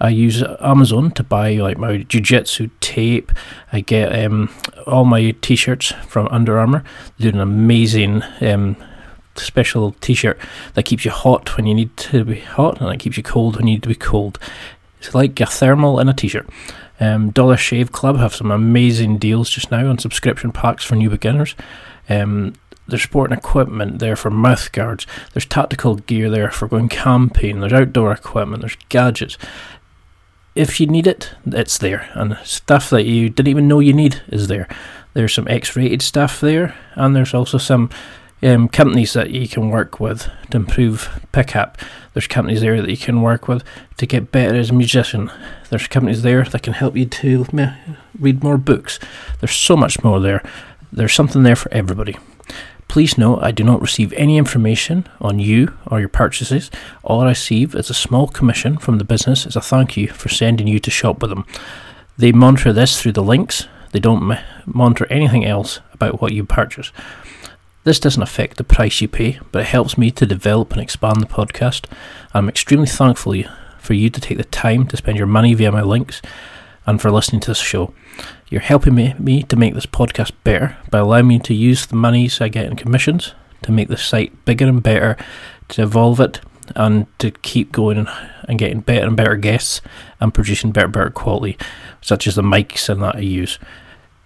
I 0.00 0.10
use 0.10 0.42
Amazon 0.60 1.10
to 1.12 1.22
buy 1.22 1.54
like 1.54 1.78
my 1.78 1.98
jiu-jitsu 1.98 2.70
tape. 2.80 3.32
I 3.72 3.80
get 3.80 4.24
um, 4.24 4.48
all 4.86 5.04
my 5.04 5.32
t-shirts 5.40 5.92
from 6.06 6.28
Under 6.28 6.58
Armour. 6.58 6.84
They 7.18 7.30
do 7.30 7.36
an 7.36 7.40
amazing 7.40 8.22
um, 8.40 8.76
special 9.36 9.92
t-shirt 10.00 10.38
that 10.74 10.84
keeps 10.84 11.04
you 11.04 11.10
hot 11.10 11.56
when 11.56 11.66
you 11.66 11.74
need 11.74 11.96
to 11.96 12.24
be 12.24 12.40
hot, 12.40 12.80
and 12.80 12.92
it 12.92 13.00
keeps 13.00 13.16
you 13.16 13.22
cold 13.22 13.56
when 13.56 13.66
you 13.66 13.74
need 13.74 13.82
to 13.82 13.88
be 13.88 13.94
cold. 13.94 14.38
It's 15.00 15.14
like 15.14 15.40
a 15.40 15.46
thermal 15.46 15.98
in 16.00 16.08
a 16.08 16.14
t-shirt. 16.14 16.48
Um, 17.00 17.30
Dollar 17.30 17.56
Shave 17.56 17.92
Club 17.92 18.16
have 18.16 18.34
some 18.34 18.50
amazing 18.50 19.18
deals 19.18 19.50
just 19.50 19.70
now 19.70 19.88
on 19.88 19.98
subscription 19.98 20.50
packs 20.50 20.84
for 20.84 20.96
new 20.96 21.10
beginners. 21.10 21.54
Um, 22.08 22.54
there's 22.88 23.02
sporting 23.02 23.36
equipment 23.36 23.98
there 23.98 24.16
for 24.16 24.30
mouth 24.30 24.72
guards. 24.72 25.06
There's 25.32 25.44
tactical 25.44 25.96
gear 25.96 26.30
there 26.30 26.50
for 26.50 26.66
going 26.66 26.88
camping. 26.88 27.60
There's 27.60 27.72
outdoor 27.72 28.12
equipment. 28.12 28.62
There's 28.62 28.78
gadgets. 28.88 29.36
If 30.58 30.80
you 30.80 30.88
need 30.88 31.06
it, 31.06 31.30
it's 31.46 31.78
there. 31.78 32.10
And 32.14 32.36
stuff 32.42 32.90
that 32.90 33.04
you 33.04 33.30
didn't 33.30 33.46
even 33.46 33.68
know 33.68 33.78
you 33.78 33.92
need 33.92 34.22
is 34.26 34.48
there. 34.48 34.66
There's 35.14 35.32
some 35.32 35.46
X-rated 35.46 36.02
stuff 36.02 36.40
there, 36.40 36.74
and 36.96 37.14
there's 37.14 37.32
also 37.32 37.58
some 37.58 37.90
um, 38.42 38.68
companies 38.68 39.12
that 39.12 39.30
you 39.30 39.46
can 39.46 39.70
work 39.70 40.00
with 40.00 40.28
to 40.50 40.56
improve 40.56 41.24
pickup. 41.30 41.78
There's 42.12 42.26
companies 42.26 42.60
there 42.60 42.82
that 42.82 42.90
you 42.90 42.96
can 42.96 43.22
work 43.22 43.46
with 43.46 43.62
to 43.98 44.06
get 44.06 44.32
better 44.32 44.58
as 44.58 44.70
a 44.70 44.74
musician. 44.74 45.30
There's 45.70 45.86
companies 45.86 46.22
there 46.22 46.42
that 46.42 46.64
can 46.64 46.72
help 46.72 46.96
you 46.96 47.06
to 47.06 47.46
read 48.18 48.42
more 48.42 48.58
books. 48.58 48.98
There's 49.38 49.54
so 49.54 49.76
much 49.76 50.02
more 50.02 50.18
there. 50.18 50.42
There's 50.92 51.14
something 51.14 51.44
there 51.44 51.54
for 51.54 51.72
everybody. 51.72 52.16
Please 52.88 53.18
note 53.18 53.40
I 53.42 53.50
do 53.50 53.62
not 53.62 53.82
receive 53.82 54.12
any 54.14 54.38
information 54.38 55.06
on 55.20 55.38
you 55.38 55.74
or 55.86 56.00
your 56.00 56.08
purchases. 56.08 56.70
All 57.04 57.20
I 57.20 57.28
receive 57.28 57.74
is 57.74 57.90
a 57.90 57.94
small 57.94 58.26
commission 58.26 58.78
from 58.78 58.96
the 58.96 59.04
business 59.04 59.46
as 59.46 59.56
a 59.56 59.60
thank 59.60 59.96
you 59.96 60.08
for 60.08 60.30
sending 60.30 60.66
you 60.66 60.80
to 60.80 60.90
shop 60.90 61.20
with 61.20 61.30
them. 61.30 61.44
They 62.16 62.32
monitor 62.32 62.72
this 62.72 63.00
through 63.00 63.12
the 63.12 63.22
links. 63.22 63.68
They 63.92 64.00
don't 64.00 64.38
monitor 64.66 65.06
anything 65.10 65.44
else 65.44 65.80
about 65.92 66.20
what 66.20 66.32
you 66.32 66.44
purchase. 66.44 66.90
This 67.84 68.00
doesn't 68.00 68.22
affect 68.22 68.56
the 68.56 68.64
price 68.64 69.00
you 69.00 69.08
pay, 69.08 69.38
but 69.52 69.62
it 69.62 69.68
helps 69.68 69.96
me 69.96 70.10
to 70.10 70.26
develop 70.26 70.72
and 70.72 70.80
expand 70.80 71.20
the 71.20 71.26
podcast. 71.26 71.86
I'm 72.34 72.48
extremely 72.48 72.86
thankful 72.86 73.42
for 73.78 73.94
you 73.94 74.10
to 74.10 74.20
take 74.20 74.38
the 74.38 74.44
time 74.44 74.86
to 74.88 74.96
spend 74.96 75.18
your 75.18 75.26
money 75.26 75.54
via 75.54 75.72
my 75.72 75.82
links 75.82 76.20
and 76.88 77.02
for 77.02 77.10
listening 77.10 77.40
to 77.42 77.50
this 77.50 77.60
show. 77.60 77.92
You're 78.48 78.62
helping 78.62 78.94
me, 78.94 79.14
me 79.18 79.42
to 79.42 79.56
make 79.56 79.74
this 79.74 79.84
podcast 79.84 80.32
better 80.42 80.78
by 80.90 80.98
allowing 80.98 81.28
me 81.28 81.38
to 81.40 81.52
use 81.52 81.84
the 81.84 81.96
monies 81.96 82.40
I 82.40 82.48
get 82.48 82.64
in 82.64 82.76
commissions 82.76 83.34
to 83.62 83.72
make 83.72 83.88
the 83.88 83.96
site 83.98 84.44
bigger 84.46 84.66
and 84.66 84.82
better, 84.82 85.16
to 85.68 85.82
evolve 85.82 86.18
it, 86.18 86.40
and 86.74 87.06
to 87.18 87.30
keep 87.30 87.72
going 87.72 87.98
and, 87.98 88.08
and 88.48 88.58
getting 88.58 88.80
better 88.80 89.06
and 89.06 89.16
better 89.16 89.36
guests 89.36 89.82
and 90.18 90.32
producing 90.32 90.72
better 90.72 90.88
better 90.88 91.10
quality, 91.10 91.58
such 92.00 92.26
as 92.26 92.36
the 92.36 92.42
mics 92.42 92.88
and 92.88 93.02
that 93.02 93.16
I 93.16 93.20
use. 93.20 93.58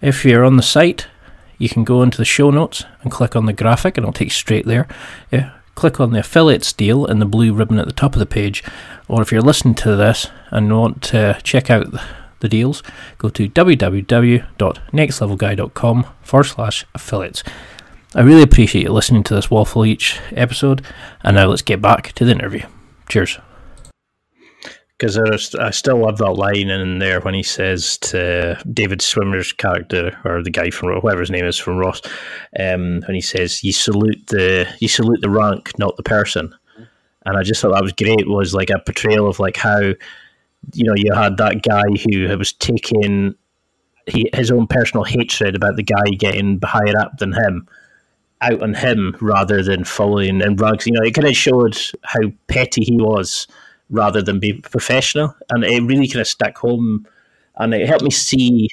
If 0.01 0.25
you're 0.25 0.45
on 0.45 0.57
the 0.57 0.63
site, 0.63 1.09
you 1.59 1.69
can 1.69 1.83
go 1.83 2.01
into 2.03 2.19
the 2.19 2.25
show 2.25 2.51
notes 2.51 2.85
and 3.03 3.11
click 3.11 3.35
on 3.35 3.47
the 3.47 3.53
graphic, 3.53 3.97
and 3.97 4.05
it'll 4.05 4.13
take 4.13 4.27
you 4.27 4.31
straight 4.31 4.67
there. 4.67 4.87
Yeah, 5.33 5.53
click 5.75 5.99
on 5.99 6.13
the 6.13 6.21
affiliates 6.21 6.73
deal 6.73 7.07
in 7.07 7.19
the 7.19 7.27
blue 7.27 7.53
ribbon 7.53 7.81
at 7.81 7.87
the 7.87 7.93
top 7.93 8.13
of 8.15 8.21
the 8.21 8.27
page, 8.27 8.63
or 9.09 9.21
if 9.21 9.33
you're 9.33 9.43
listening 9.43 9.75
to 9.77 9.97
this 9.97 10.29
and 10.51 10.73
want 10.73 11.03
to 11.03 11.41
check 11.43 11.69
out 11.69 11.87
the 12.43 12.49
deals, 12.49 12.83
go 13.17 13.31
to 13.31 13.49
www.nextlevelguy.com 13.49 16.07
forward 16.23 16.45
slash 16.45 16.85
affiliates. 16.95 17.43
I 18.15 18.21
really 18.21 18.43
appreciate 18.43 18.83
you 18.83 18.93
listening 18.93 19.23
to 19.25 19.35
this 19.35 19.51
waffle 19.51 19.87
each 19.87 20.21
episode, 20.33 20.85
and 21.23 21.37
now 21.37 21.47
let's 21.47 21.63
get 21.63 21.81
back 21.81 22.13
to 22.13 22.27
the 22.27 22.33
interview. 22.33 22.67
Cheers 23.09 23.39
because 25.03 25.57
I 25.57 25.71
still 25.71 25.99
love 25.99 26.19
that 26.19 26.35
line 26.35 26.71
in 26.71 27.01
there 27.01 27.21
when 27.21 27.35
he 27.35 27.43
says 27.43 27.99
to 27.99 28.57
David 28.73 29.01
Schwimmer's 29.01 29.53
character 29.53 30.17
or 30.25 30.45
the 30.45 30.51
guy 30.51 30.71
from 30.71 31.01
whoever 31.01 31.19
his 31.19 31.31
name 31.31 31.45
is 31.45 31.59
from 31.59 31.79
Ross, 31.79 32.01
um, 32.61 33.01
when 33.01 33.17
he 33.17 33.21
says, 33.21 33.65
"You 33.65 33.73
salute 33.73 34.29
the 34.29 34.73
you 34.79 34.87
salute 34.87 35.21
the 35.21 35.29
rank, 35.29 35.77
not 35.77 35.97
the 35.97 36.05
person," 36.05 36.55
and 37.27 37.37
I 37.37 37.43
just 37.43 37.61
thought 37.61 37.73
that 37.73 37.83
was 37.83 37.93
great. 37.93 38.29
Was 38.29 38.55
like 38.55 38.71
a 38.71 38.79
portrayal 38.79 39.27
of 39.27 39.41
like 39.41 39.57
how 39.57 39.93
you 40.75 40.85
know 40.85 40.95
you 40.97 41.13
had 41.13 41.37
that 41.37 41.63
guy 41.63 41.83
who 42.05 42.37
was 42.37 42.53
taking 42.53 43.35
he, 44.07 44.29
his 44.35 44.51
own 44.51 44.67
personal 44.67 45.05
hatred 45.05 45.55
about 45.55 45.77
the 45.77 45.83
guy 45.83 46.05
getting 46.19 46.61
higher 46.63 46.99
up 46.99 47.19
than 47.19 47.33
him 47.33 47.69
out 48.43 48.63
on 48.63 48.75
him 48.75 49.17
rather 49.21 49.63
than 49.63 49.85
following 49.85 50.43
and 50.43 50.61
rugs. 50.61 50.87
You 50.87 50.93
know, 50.93 51.03
it 51.03 51.15
kind 51.15 51.29
of 51.29 51.37
showed 51.37 51.79
how 52.03 52.21
petty 52.49 52.85
he 52.85 52.97
was 52.97 53.47
rather 53.91 54.21
than 54.21 54.41
be 54.41 54.55
professional. 54.55 55.35
And 55.51 55.65
it 55.65 55.83
really 55.83 56.09
kind 56.09 56.21
of 56.21 56.27
stuck 56.27 56.59
home 56.59 57.07
and 57.57 57.73
it 57.73 57.87
helped 57.87 58.05
me 58.05 58.11
see. 58.11 58.69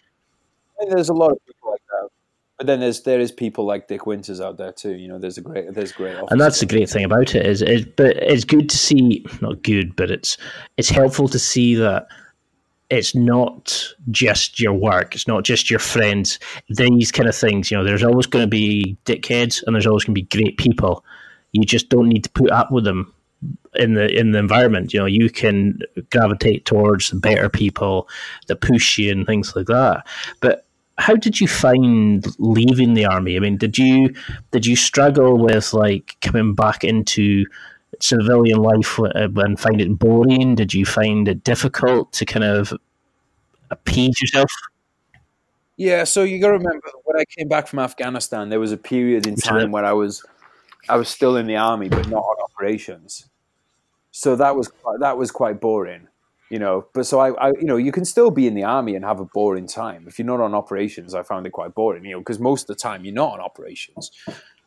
There's 0.89 1.09
a 1.09 1.13
lot 1.13 1.31
of 1.31 1.39
but 2.59 2.67
then 2.67 2.81
there's 2.81 3.03
there 3.03 3.21
is 3.21 3.31
people 3.31 3.63
like 3.63 3.87
Dick 3.87 4.05
Winters 4.05 4.41
out 4.41 4.57
there 4.57 4.73
too. 4.73 4.91
You 4.91 5.07
know, 5.07 5.17
there's 5.17 5.37
a 5.37 5.41
great 5.41 5.73
there's 5.73 5.93
great, 5.93 6.17
and 6.29 6.41
that's 6.41 6.59
the 6.59 6.65
great 6.65 6.89
thing 6.89 7.05
about 7.05 7.33
it 7.33 7.45
is, 7.45 7.61
is 7.61 7.85
but 7.85 8.17
it's 8.17 8.43
good 8.43 8.69
to 8.69 8.77
see 8.77 9.25
not 9.41 9.63
good, 9.63 9.95
but 9.95 10.11
it's 10.11 10.37
it's 10.75 10.89
helpful 10.89 11.29
to 11.29 11.39
see 11.39 11.73
that 11.75 12.07
it's 12.89 13.15
not 13.15 13.81
just 14.11 14.59
your 14.59 14.73
work, 14.73 15.15
it's 15.15 15.25
not 15.25 15.45
just 15.45 15.69
your 15.69 15.79
friends. 15.79 16.37
These 16.67 17.13
kind 17.13 17.29
of 17.29 17.35
things, 17.35 17.71
you 17.71 17.77
know, 17.77 17.85
there's 17.85 18.03
always 18.03 18.25
going 18.25 18.43
to 18.43 18.49
be 18.49 18.97
dickheads 19.05 19.63
and 19.65 19.73
there's 19.73 19.87
always 19.87 20.03
going 20.03 20.15
to 20.15 20.21
be 20.21 20.43
great 20.43 20.57
people. 20.57 21.05
You 21.53 21.63
just 21.63 21.87
don't 21.87 22.09
need 22.09 22.25
to 22.25 22.29
put 22.31 22.51
up 22.51 22.73
with 22.73 22.83
them 22.83 23.13
in 23.75 23.93
the 23.93 24.09
in 24.09 24.31
the 24.31 24.39
environment. 24.39 24.93
You 24.93 24.99
know, 24.99 25.05
you 25.05 25.29
can 25.29 25.79
gravitate 26.11 26.65
towards 26.65 27.09
the 27.09 27.19
better 27.19 27.47
people 27.47 28.09
that 28.47 28.59
push 28.59 28.97
you 28.97 29.13
and 29.13 29.25
things 29.25 29.55
like 29.55 29.67
that. 29.67 30.05
But 30.41 30.65
how 30.99 31.15
did 31.15 31.39
you 31.39 31.47
find 31.47 32.25
leaving 32.37 32.93
the 32.93 33.05
army? 33.05 33.37
I 33.37 33.39
mean, 33.39 33.57
did 33.57 33.77
you 33.77 34.13
did 34.51 34.65
you 34.65 34.75
struggle 34.75 35.37
with 35.37 35.73
like 35.73 36.17
coming 36.21 36.53
back 36.53 36.83
into 36.83 37.45
civilian 38.01 38.59
life 38.59 38.99
uh, 38.99 39.09
and 39.15 39.59
find 39.59 39.81
it 39.81 39.97
boring? 39.97 40.55
Did 40.55 40.73
you 40.73 40.85
find 40.85 41.27
it 41.27 41.43
difficult 41.43 42.11
to 42.13 42.25
kind 42.25 42.43
of 42.43 42.73
appease 43.71 44.19
yourself? 44.21 44.51
Yeah, 45.77 46.03
so 46.03 46.23
you 46.23 46.39
got 46.39 46.47
to 46.47 46.57
remember 46.57 46.89
when 47.05 47.17
I 47.17 47.23
came 47.25 47.47
back 47.47 47.67
from 47.67 47.79
Afghanistan, 47.79 48.49
there 48.49 48.59
was 48.59 48.73
a 48.73 48.77
period 48.77 49.25
in 49.25 49.35
time 49.37 49.71
where 49.71 49.85
I 49.85 49.93
was 49.93 50.25
I 50.89 50.97
was 50.97 51.07
still 51.07 51.37
in 51.37 51.47
the 51.47 51.55
army, 51.55 51.87
but 51.87 52.09
not 52.09 52.19
on 52.19 52.35
operations. 52.43 53.29
So 54.11 54.35
that 54.35 54.55
was 54.55 54.69
that 54.99 55.17
was 55.17 55.31
quite 55.31 55.61
boring, 55.61 56.09
you 56.49 56.59
know. 56.59 56.87
But 56.93 57.05
so 57.05 57.19
I, 57.19 57.31
I, 57.33 57.47
you 57.49 57.65
know, 57.65 57.77
you 57.77 57.91
can 57.91 58.05
still 58.05 58.31
be 58.31 58.47
in 58.47 58.53
the 58.53 58.63
army 58.63 58.95
and 58.95 59.05
have 59.05 59.19
a 59.19 59.25
boring 59.25 59.67
time 59.67 60.05
if 60.07 60.19
you're 60.19 60.25
not 60.25 60.41
on 60.41 60.53
operations. 60.53 61.13
I 61.13 61.23
found 61.23 61.45
it 61.47 61.51
quite 61.51 61.73
boring, 61.73 62.05
you 62.05 62.11
know, 62.11 62.19
because 62.19 62.39
most 62.39 62.69
of 62.69 62.75
the 62.75 62.81
time 62.81 63.05
you're 63.05 63.13
not 63.13 63.33
on 63.33 63.39
operations. 63.39 64.11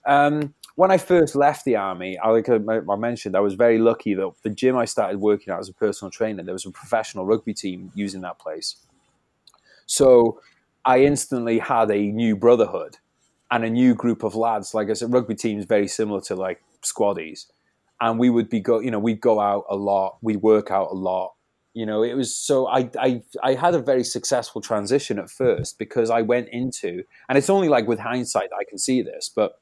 Um, 0.07 0.55
when 0.75 0.91
I 0.91 0.99
first 0.99 1.37
left 1.37 1.65
the 1.65 1.77
army, 1.77 2.19
I, 2.19 2.31
like 2.31 2.49
I 2.49 2.97
mentioned, 2.97 3.37
I 3.37 3.41
was 3.41 3.55
very 3.55 3.79
lucky 3.79 4.15
that 4.15 4.33
the 4.43 4.51
gym 4.51 4.77
I 4.77 4.85
started 4.85 5.21
working 5.21 5.53
at 5.53 5.61
as 5.61 5.69
a 5.69 5.75
personal 5.75 6.11
trainer, 6.11 6.43
there 6.43 6.55
was 6.55 6.67
a 6.67 6.71
professional 6.71 7.27
rugby 7.27 7.55
team 7.55 7.93
using 7.95 8.23
that 8.23 8.39
place. 8.39 8.77
So 9.87 10.41
I 10.85 11.01
instantly 11.01 11.59
had 11.59 11.91
a 11.91 12.01
new 12.01 12.35
brotherhood 12.35 12.97
and 13.51 13.65
a 13.65 13.71
new 13.71 13.95
group 13.95 14.23
of 14.23 14.35
lads. 14.35 14.73
Like 14.75 14.89
I 14.89 14.95
said, 14.95 15.13
rugby 15.13 15.35
teams 15.35 15.67
very 15.67 15.87
similar 15.87 16.21
to 16.23 16.35
like 16.35 16.63
squaddies, 16.83 17.47
and 18.01 18.19
we 18.19 18.31
would 18.31 18.49
be 18.49 18.61
go, 18.61 18.81
you 18.81 18.91
know, 18.91 18.99
we'd 18.99 19.21
go 19.21 19.39
out 19.39 19.65
a 19.69 19.77
lot, 19.77 20.17
we'd 20.23 20.43
work 20.43 20.71
out 20.71 20.89
a 20.91 20.95
lot. 20.95 21.35
You 21.75 21.87
know, 21.87 22.03
it 22.03 22.15
was 22.15 22.37
so 22.37 22.69
I, 22.69 22.91
I 22.99 23.23
I 23.43 23.55
had 23.55 23.75
a 23.75 23.79
very 23.79 24.05
successful 24.05 24.61
transition 24.61 25.19
at 25.19 25.31
first 25.31 25.79
because 25.79 26.11
I 26.11 26.21
went 26.21 26.49
into, 26.51 27.05
and 27.29 27.39
it's 27.39 27.49
only 27.49 27.69
like 27.69 27.87
with 27.87 27.99
hindsight 27.99 28.51
I 28.59 28.65
can 28.65 28.79
see 28.79 29.01
this, 29.01 29.31
but 29.35 29.59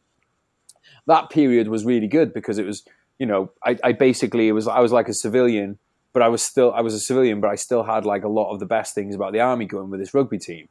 that 1.07 1.31
period 1.31 1.69
was 1.69 1.85
really 1.85 2.09
good 2.09 2.35
because 2.35 2.59
it 2.59 2.67
was, 2.67 2.85
you 3.19 3.27
know, 3.27 3.53
I, 3.65 3.79
I 3.85 3.93
basically 3.93 4.49
it 4.49 4.53
was 4.53 4.67
I 4.67 4.81
was 4.81 4.91
like 4.91 5.09
a 5.09 5.15
civilian, 5.15 5.79
but 6.13 6.23
I 6.23 6.29
was 6.29 6.43
still 6.43 6.73
I 6.73 6.81
was 6.81 6.95
a 6.95 7.01
civilian, 7.01 7.41
but 7.41 7.51
I 7.51 7.55
still 7.55 7.85
had 7.85 8.05
like 8.05 8.25
a 8.25 8.29
lot 8.29 8.53
of 8.53 8.59
the 8.59 8.67
best 8.67 8.95
things 8.95 9.15
about 9.15 9.33
the 9.33 9.41
army 9.41 9.67
going 9.67 9.91
with 9.91 10.01
this 10.01 10.13
rugby 10.13 10.39
team. 10.39 10.69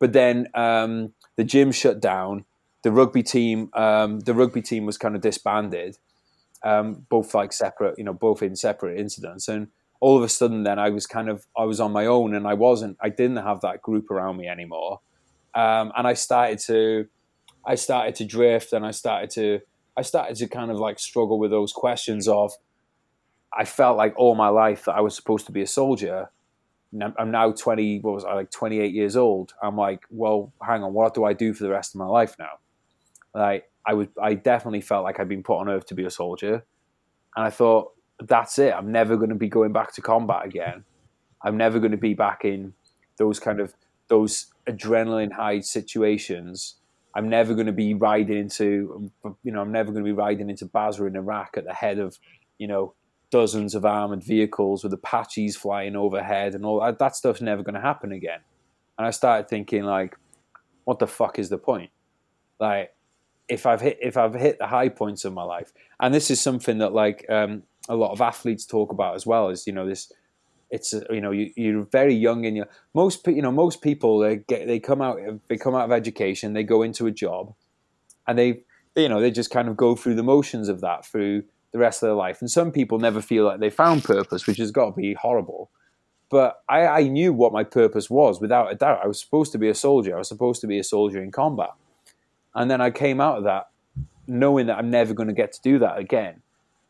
But 0.00 0.12
then 0.12 0.48
um, 0.54 1.12
the 1.36 1.44
gym 1.44 1.70
shut 1.70 2.00
down 2.00 2.44
the 2.82 2.90
rugby 2.90 3.22
team, 3.22 3.70
um, 3.74 4.20
the 4.20 4.34
rugby 4.34 4.62
team 4.62 4.84
was 4.84 4.98
kind 4.98 5.14
of 5.14 5.22
disbanded, 5.22 5.98
um, 6.64 7.06
both 7.08 7.34
like 7.34 7.52
separate, 7.52 7.96
you 7.96 8.04
know, 8.04 8.12
both 8.12 8.42
in 8.42 8.56
separate 8.56 8.98
incidents. 8.98 9.48
And 9.48 9.68
all 10.02 10.16
of 10.16 10.24
a 10.24 10.28
sudden, 10.28 10.64
then 10.64 10.80
I 10.80 10.90
was 10.90 11.06
kind 11.06 11.28
of 11.28 11.46
I 11.56 11.62
was 11.62 11.78
on 11.78 11.92
my 11.92 12.06
own, 12.06 12.34
and 12.34 12.44
I 12.44 12.54
wasn't, 12.54 12.98
I 13.00 13.08
didn't 13.08 13.36
have 13.36 13.60
that 13.60 13.82
group 13.82 14.10
around 14.10 14.36
me 14.36 14.48
anymore. 14.48 14.98
Um, 15.54 15.92
and 15.96 16.08
I 16.08 16.14
started 16.14 16.58
to, 16.66 17.06
I 17.64 17.76
started 17.76 18.16
to 18.16 18.24
drift, 18.24 18.72
and 18.72 18.84
I 18.84 18.90
started 18.90 19.30
to, 19.30 19.60
I 19.96 20.02
started 20.02 20.34
to 20.38 20.48
kind 20.48 20.72
of 20.72 20.78
like 20.78 20.98
struggle 20.98 21.38
with 21.38 21.52
those 21.52 21.72
questions 21.72 22.26
of, 22.26 22.52
I 23.56 23.64
felt 23.64 23.96
like 23.96 24.14
all 24.16 24.34
my 24.34 24.48
life 24.48 24.86
that 24.86 24.96
I 24.96 25.00
was 25.02 25.14
supposed 25.14 25.46
to 25.46 25.52
be 25.52 25.62
a 25.62 25.68
soldier. 25.68 26.30
I'm 27.16 27.30
now 27.30 27.52
20, 27.52 28.00
what 28.00 28.14
was 28.14 28.24
I, 28.24 28.34
like 28.34 28.50
28 28.50 28.92
years 28.92 29.16
old. 29.16 29.54
I'm 29.62 29.76
like, 29.76 30.00
well, 30.10 30.52
hang 30.60 30.82
on, 30.82 30.92
what 30.92 31.14
do 31.14 31.24
I 31.24 31.32
do 31.32 31.54
for 31.54 31.62
the 31.62 31.70
rest 31.70 31.94
of 31.94 32.00
my 32.00 32.06
life 32.06 32.34
now? 32.40 32.58
Like 33.32 33.70
I 33.86 33.94
was, 33.94 34.08
I 34.20 34.34
definitely 34.34 34.80
felt 34.80 35.04
like 35.04 35.20
I'd 35.20 35.28
been 35.28 35.44
put 35.44 35.58
on 35.58 35.68
earth 35.68 35.86
to 35.86 35.94
be 35.94 36.04
a 36.04 36.10
soldier, 36.10 36.64
and 37.36 37.46
I 37.46 37.50
thought 37.50 37.92
that's 38.28 38.58
it. 38.58 38.72
I'm 38.74 38.92
never 38.92 39.16
going 39.16 39.30
to 39.30 39.34
be 39.36 39.48
going 39.48 39.72
back 39.72 39.92
to 39.94 40.02
combat 40.02 40.44
again. 40.44 40.84
I'm 41.42 41.56
never 41.56 41.78
going 41.78 41.92
to 41.92 41.96
be 41.96 42.14
back 42.14 42.44
in 42.44 42.74
those 43.18 43.40
kind 43.40 43.60
of 43.60 43.74
those 44.08 44.46
adrenaline 44.68 45.32
high 45.32 45.60
situations. 45.60 46.76
I'm 47.14 47.28
never 47.28 47.54
going 47.54 47.66
to 47.66 47.72
be 47.72 47.94
riding 47.94 48.38
into, 48.38 49.10
you 49.42 49.52
know, 49.52 49.60
I'm 49.60 49.72
never 49.72 49.92
going 49.92 50.04
to 50.04 50.08
be 50.08 50.12
riding 50.12 50.48
into 50.48 50.64
Basra 50.64 51.06
in 51.06 51.16
Iraq 51.16 51.56
at 51.56 51.64
the 51.64 51.74
head 51.74 51.98
of, 51.98 52.18
you 52.58 52.66
know, 52.66 52.94
dozens 53.30 53.74
of 53.74 53.84
armored 53.84 54.22
vehicles 54.22 54.82
with 54.82 54.92
Apaches 54.92 55.56
flying 55.56 55.96
overhead 55.96 56.54
and 56.54 56.64
all 56.64 56.80
that. 56.80 56.98
That 56.98 57.16
stuff's 57.16 57.40
never 57.40 57.62
going 57.62 57.74
to 57.74 57.80
happen 57.80 58.12
again. 58.12 58.40
And 58.98 59.06
I 59.06 59.10
started 59.10 59.48
thinking, 59.48 59.84
like, 59.84 60.16
what 60.84 60.98
the 60.98 61.06
fuck 61.06 61.38
is 61.38 61.48
the 61.48 61.58
point? 61.58 61.90
Like, 62.58 62.94
if 63.48 63.66
I've 63.66 63.80
hit 63.80 63.98
if 64.00 64.16
I've 64.16 64.34
hit 64.34 64.58
the 64.58 64.66
high 64.66 64.88
points 64.88 65.24
of 65.24 65.32
my 65.32 65.42
life, 65.42 65.72
and 66.00 66.14
this 66.14 66.30
is 66.30 66.40
something 66.40 66.78
that 66.78 66.92
like 66.92 67.26
um, 67.28 67.64
a 67.88 67.96
lot 67.96 68.12
of 68.12 68.20
athletes 68.20 68.64
talk 68.64 68.92
about 68.92 69.14
as 69.14 69.26
well, 69.26 69.48
is 69.48 69.66
you 69.66 69.72
know 69.72 69.86
this. 69.86 70.12
It's 70.70 70.94
you 71.10 71.20
know 71.20 71.32
you, 71.32 71.52
you're 71.54 71.84
very 71.84 72.14
young 72.14 72.46
and 72.46 72.56
your 72.56 72.66
most 72.94 73.26
you 73.26 73.42
know 73.42 73.52
most 73.52 73.82
people 73.82 74.18
they 74.18 74.36
get 74.36 74.66
they 74.66 74.80
come 74.80 75.02
out 75.02 75.18
they 75.48 75.58
come 75.58 75.74
out 75.74 75.84
of 75.84 75.92
education 75.92 76.54
they 76.54 76.62
go 76.62 76.82
into 76.82 77.06
a 77.06 77.10
job, 77.10 77.54
and 78.26 78.38
they 78.38 78.62
you 78.96 79.08
know 79.08 79.20
they 79.20 79.30
just 79.30 79.50
kind 79.50 79.68
of 79.68 79.76
go 79.76 79.94
through 79.94 80.14
the 80.14 80.22
motions 80.22 80.68
of 80.68 80.80
that 80.80 81.04
through 81.04 81.44
the 81.72 81.78
rest 81.78 82.02
of 82.02 82.06
their 82.06 82.14
life. 82.14 82.40
And 82.40 82.50
some 82.50 82.70
people 82.70 82.98
never 82.98 83.20
feel 83.20 83.44
like 83.44 83.60
they 83.60 83.70
found 83.70 84.04
purpose, 84.04 84.46
which 84.46 84.58
has 84.58 84.70
got 84.70 84.90
to 84.90 84.92
be 84.92 85.14
horrible. 85.14 85.70
But 86.30 86.62
I, 86.68 86.86
I 86.86 87.02
knew 87.08 87.32
what 87.32 87.52
my 87.52 87.64
purpose 87.64 88.08
was 88.08 88.40
without 88.40 88.70
a 88.70 88.74
doubt. 88.74 89.00
I 89.02 89.06
was 89.06 89.20
supposed 89.20 89.52
to 89.52 89.58
be 89.58 89.68
a 89.68 89.74
soldier. 89.74 90.14
I 90.14 90.18
was 90.18 90.28
supposed 90.28 90.60
to 90.62 90.66
be 90.66 90.78
a 90.78 90.84
soldier 90.84 91.22
in 91.22 91.30
combat. 91.30 91.70
And 92.54 92.70
then 92.70 92.80
I 92.80 92.90
came 92.90 93.20
out 93.20 93.38
of 93.38 93.44
that 93.44 93.68
knowing 94.26 94.66
that 94.66 94.78
I'm 94.78 94.90
never 94.90 95.14
going 95.14 95.28
to 95.28 95.34
get 95.34 95.52
to 95.54 95.60
do 95.62 95.78
that 95.80 95.98
again. 95.98 96.41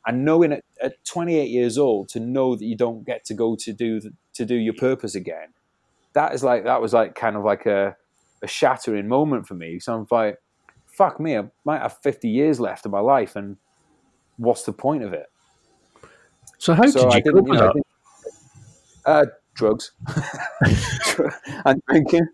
And 0.07 0.25
knowing 0.25 0.53
at, 0.53 0.65
at 0.83 1.05
28 1.05 1.49
years 1.49 1.79
old 1.79 2.09
to 2.11 2.21
know 2.21 2.57
that 2.57 2.65
you 2.65 2.77
don't 2.77 3.05
get 3.05 3.25
to 3.27 3.35
go 3.35 3.57
to 3.57 3.73
do 3.73 4.01
the, 4.01 4.13
to 4.35 4.45
do 4.45 4.57
your 4.57 4.75
purpose 4.75 5.15
again, 5.15 5.49
that 6.15 6.35
is 6.35 6.43
like 6.43 6.65
that 6.65 6.83
was 6.83 6.93
like 6.93 7.15
kind 7.15 7.37
of 7.37 7.45
like 7.45 7.67
a, 7.67 7.97
a 8.43 8.47
shattering 8.47 9.09
moment 9.09 9.47
for 9.47 9.55
me. 9.55 9.79
So 9.79 9.95
I'm 9.95 10.07
like, 10.11 10.39
fuck 10.87 11.21
me, 11.21 11.37
I 11.37 11.45
might 11.65 11.83
have 11.83 11.99
50 11.99 12.29
years 12.29 12.61
left 12.61 12.85
of 12.85 12.93
my 12.93 13.01
life, 13.01 13.37
and 13.37 13.57
what's 14.37 14.65
the 14.65 14.73
point 14.73 15.03
of 15.05 15.13
it? 15.13 15.27
So 16.59 16.75
how 16.75 16.87
so 16.87 17.11
did 17.11 17.25
you 17.27 17.33
cope 17.33 17.45
with 17.45 17.59
that? 17.59 17.83
Uh, 19.05 19.25
drugs 19.55 19.93
and 21.65 21.83
drinking. 21.89 22.27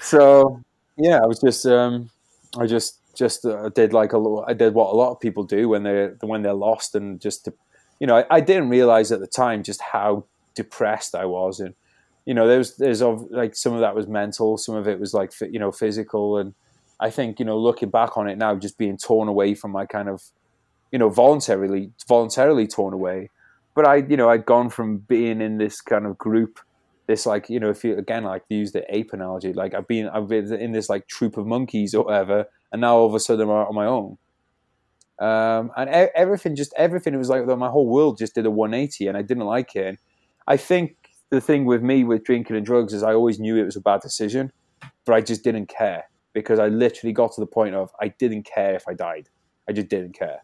So 0.00 0.62
yeah, 0.96 1.20
I 1.22 1.26
was 1.26 1.40
just, 1.40 1.66
um, 1.66 2.10
I 2.58 2.66
just, 2.66 2.98
just 3.14 3.44
uh, 3.44 3.68
did 3.70 3.92
like 3.92 4.12
a 4.12 4.18
lot. 4.18 4.44
I 4.48 4.54
did 4.54 4.74
what 4.74 4.92
a 4.92 4.96
lot 4.96 5.12
of 5.12 5.20
people 5.20 5.44
do 5.44 5.68
when 5.68 5.82
they're 5.82 6.16
when 6.20 6.42
they're 6.42 6.54
lost, 6.54 6.94
and 6.94 7.20
just, 7.20 7.44
to, 7.44 7.54
you 8.00 8.06
know, 8.06 8.18
I, 8.18 8.24
I 8.30 8.40
didn't 8.40 8.68
realize 8.68 9.12
at 9.12 9.20
the 9.20 9.26
time 9.26 9.62
just 9.62 9.80
how 9.80 10.24
depressed 10.54 11.14
I 11.14 11.24
was, 11.26 11.60
and 11.60 11.74
you 12.24 12.34
know, 12.34 12.46
there's 12.46 12.76
there's 12.76 13.02
like 13.02 13.54
some 13.54 13.72
of 13.74 13.80
that 13.80 13.94
was 13.94 14.06
mental, 14.06 14.56
some 14.56 14.74
of 14.74 14.88
it 14.88 14.98
was 14.98 15.14
like 15.14 15.32
you 15.40 15.58
know 15.58 15.72
physical, 15.72 16.38
and 16.38 16.54
I 17.00 17.10
think 17.10 17.38
you 17.38 17.44
know 17.44 17.58
looking 17.58 17.90
back 17.90 18.16
on 18.16 18.28
it 18.28 18.38
now, 18.38 18.54
just 18.54 18.78
being 18.78 18.96
torn 18.96 19.28
away 19.28 19.54
from 19.54 19.72
my 19.72 19.86
kind 19.86 20.08
of, 20.08 20.22
you 20.90 20.98
know, 20.98 21.08
voluntarily 21.08 21.90
voluntarily 22.08 22.66
torn 22.66 22.94
away. 22.94 23.30
But 23.74 23.86
I, 23.86 23.96
you 23.96 24.16
know, 24.16 24.28
I'd 24.28 24.44
gone 24.44 24.68
from 24.68 24.98
being 24.98 25.40
in 25.40 25.58
this 25.58 25.80
kind 25.80 26.06
of 26.06 26.18
group 26.18 26.60
this 27.06 27.26
like 27.26 27.50
you 27.50 27.58
know 27.58 27.68
if 27.68 27.84
you 27.84 27.96
again 27.96 28.24
like 28.24 28.42
use 28.48 28.72
the 28.72 28.84
ape 28.94 29.12
analogy 29.12 29.52
like 29.52 29.74
I've 29.74 29.88
been 29.88 30.08
I've 30.08 30.28
been 30.28 30.52
in 30.52 30.70
this 30.70 30.88
like 30.88 31.08
troop 31.08 31.36
of 31.36 31.46
monkeys 31.46 31.94
or 31.94 32.04
whatever 32.04 32.46
and 32.72 32.80
now 32.80 32.96
all 32.96 33.06
of 33.06 33.14
a 33.14 33.20
sudden 33.20 33.48
I'm 33.48 33.50
on 33.50 33.74
my 33.74 33.86
own. 33.86 34.18
Um, 35.18 35.70
and 35.76 35.88
everything 36.16 36.56
just 36.56 36.72
everything 36.76 37.14
it 37.14 37.18
was 37.18 37.28
like 37.28 37.46
my 37.46 37.68
whole 37.68 37.86
world 37.86 38.18
just 38.18 38.34
did 38.34 38.46
a 38.46 38.50
180 38.50 39.06
and 39.06 39.16
I 39.16 39.22
didn't 39.22 39.44
like 39.44 39.76
it. 39.76 39.86
And 39.86 39.98
I 40.48 40.56
think 40.56 40.96
the 41.30 41.40
thing 41.40 41.64
with 41.64 41.82
me 41.82 42.02
with 42.02 42.24
drinking 42.24 42.56
and 42.56 42.66
drugs 42.66 42.92
is 42.92 43.02
I 43.02 43.14
always 43.14 43.38
knew 43.38 43.56
it 43.56 43.64
was 43.64 43.76
a 43.76 43.80
bad 43.80 44.00
decision 44.00 44.52
but 45.04 45.14
I 45.14 45.20
just 45.20 45.44
didn't 45.44 45.66
care 45.66 46.04
because 46.32 46.58
I 46.58 46.68
literally 46.68 47.12
got 47.12 47.32
to 47.34 47.40
the 47.40 47.46
point 47.46 47.74
of 47.74 47.90
I 48.00 48.08
didn't 48.08 48.44
care 48.44 48.74
if 48.74 48.88
I 48.88 48.94
died. 48.94 49.28
I 49.68 49.72
just 49.72 49.88
didn't 49.88 50.18
care. 50.18 50.42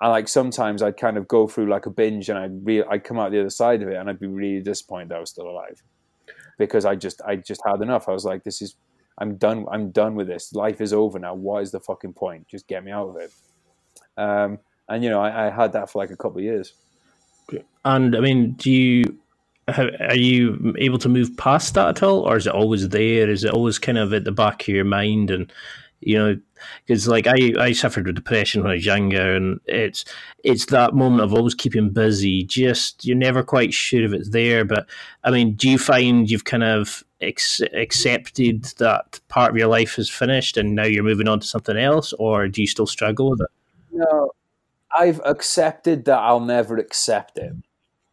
And 0.00 0.10
like 0.10 0.28
sometimes 0.28 0.82
I'd 0.82 0.96
kind 0.96 1.16
of 1.16 1.28
go 1.28 1.46
through 1.46 1.68
like 1.68 1.86
a 1.86 1.90
binge 1.90 2.28
and 2.28 2.38
I'd 2.38 2.64
re- 2.64 2.84
I'd 2.84 3.04
come 3.04 3.18
out 3.18 3.30
the 3.30 3.40
other 3.40 3.50
side 3.50 3.82
of 3.82 3.88
it 3.88 3.96
and 3.96 4.08
I'd 4.08 4.18
be 4.18 4.26
really 4.26 4.62
disappointed 4.62 5.12
I 5.12 5.20
was 5.20 5.30
still 5.30 5.48
alive 5.48 5.82
because 6.58 6.84
I 6.84 6.96
just 6.96 7.20
I 7.26 7.36
just 7.36 7.60
had 7.66 7.82
enough. 7.82 8.08
I 8.08 8.12
was 8.12 8.24
like, 8.24 8.44
this 8.44 8.62
is 8.62 8.76
I'm 9.20 9.36
done. 9.36 9.66
I'm 9.70 9.90
done 9.90 10.14
with 10.14 10.26
this. 10.26 10.52
Life 10.54 10.80
is 10.80 10.92
over 10.92 11.18
now. 11.18 11.34
What 11.34 11.62
is 11.62 11.70
the 11.70 11.80
fucking 11.80 12.14
point? 12.14 12.48
Just 12.48 12.66
get 12.66 12.82
me 12.82 12.90
out 12.90 13.08
of 13.08 13.16
it. 13.16 13.32
Um, 14.16 14.58
and 14.88 15.04
you 15.04 15.10
know, 15.10 15.20
I, 15.20 15.46
I, 15.46 15.50
had 15.50 15.72
that 15.72 15.90
for 15.90 15.98
like 15.98 16.10
a 16.10 16.16
couple 16.16 16.38
of 16.38 16.44
years. 16.44 16.72
And 17.84 18.16
I 18.16 18.20
mean, 18.20 18.52
do 18.52 18.70
you 18.70 19.18
are 19.68 20.16
you 20.16 20.74
able 20.78 20.98
to 20.98 21.08
move 21.08 21.36
past 21.36 21.74
that 21.74 21.88
at 21.88 22.02
all, 22.02 22.20
or 22.20 22.36
is 22.36 22.46
it 22.46 22.52
always 22.52 22.88
there? 22.88 23.28
Is 23.28 23.44
it 23.44 23.52
always 23.52 23.78
kind 23.78 23.98
of 23.98 24.12
at 24.12 24.24
the 24.24 24.32
back 24.32 24.62
of 24.62 24.68
your 24.68 24.84
mind? 24.84 25.30
And 25.30 25.52
you 26.00 26.18
know, 26.18 26.40
because 26.86 27.06
like 27.06 27.26
I, 27.26 27.52
I 27.58 27.72
suffered 27.72 28.06
with 28.06 28.16
depression 28.16 28.62
when 28.62 28.72
I 28.72 28.74
was 28.74 28.86
younger, 28.86 29.36
and 29.36 29.60
it's 29.66 30.04
it's 30.44 30.66
that 30.66 30.94
moment 30.94 31.22
of 31.22 31.34
always 31.34 31.54
keeping 31.54 31.90
busy. 31.90 32.44
Just 32.44 33.04
you're 33.04 33.16
never 33.16 33.42
quite 33.42 33.72
sure 33.72 34.04
if 34.04 34.12
it's 34.12 34.30
there. 34.30 34.64
But 34.64 34.88
I 35.24 35.30
mean, 35.30 35.54
do 35.54 35.68
you 35.68 35.78
find 35.78 36.30
you've 36.30 36.44
kind 36.44 36.64
of 36.64 37.04
ex- 37.20 37.60
accepted 37.72 38.64
that 38.78 39.20
part 39.28 39.50
of 39.50 39.56
your 39.56 39.68
life 39.68 39.98
is 39.98 40.10
finished, 40.10 40.56
and 40.56 40.74
now 40.74 40.84
you're 40.84 41.04
moving 41.04 41.28
on 41.28 41.40
to 41.40 41.46
something 41.46 41.76
else, 41.76 42.12
or 42.14 42.48
do 42.48 42.60
you 42.60 42.66
still 42.66 42.86
struggle 42.86 43.30
with 43.30 43.40
it? 43.40 43.48
No, 43.92 44.32
I've 44.96 45.20
accepted 45.24 46.04
that 46.06 46.18
I'll 46.18 46.40
never 46.40 46.76
accept 46.76 47.38
it, 47.38 47.52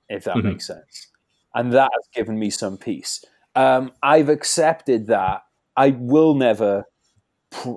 if 0.10 0.24
that 0.26 0.38
mm-hmm. 0.38 0.50
makes 0.50 0.68
sense, 0.68 1.08
and 1.54 1.74
that 1.74 1.92
has 1.94 2.08
given 2.14 2.40
me 2.40 2.50
some 2.50 2.78
peace. 2.78 3.24
Um, 3.56 3.92
I've 4.04 4.30
accepted 4.30 5.08
that 5.08 5.44
I 5.76 5.90
will 5.92 6.36
never 6.36 6.86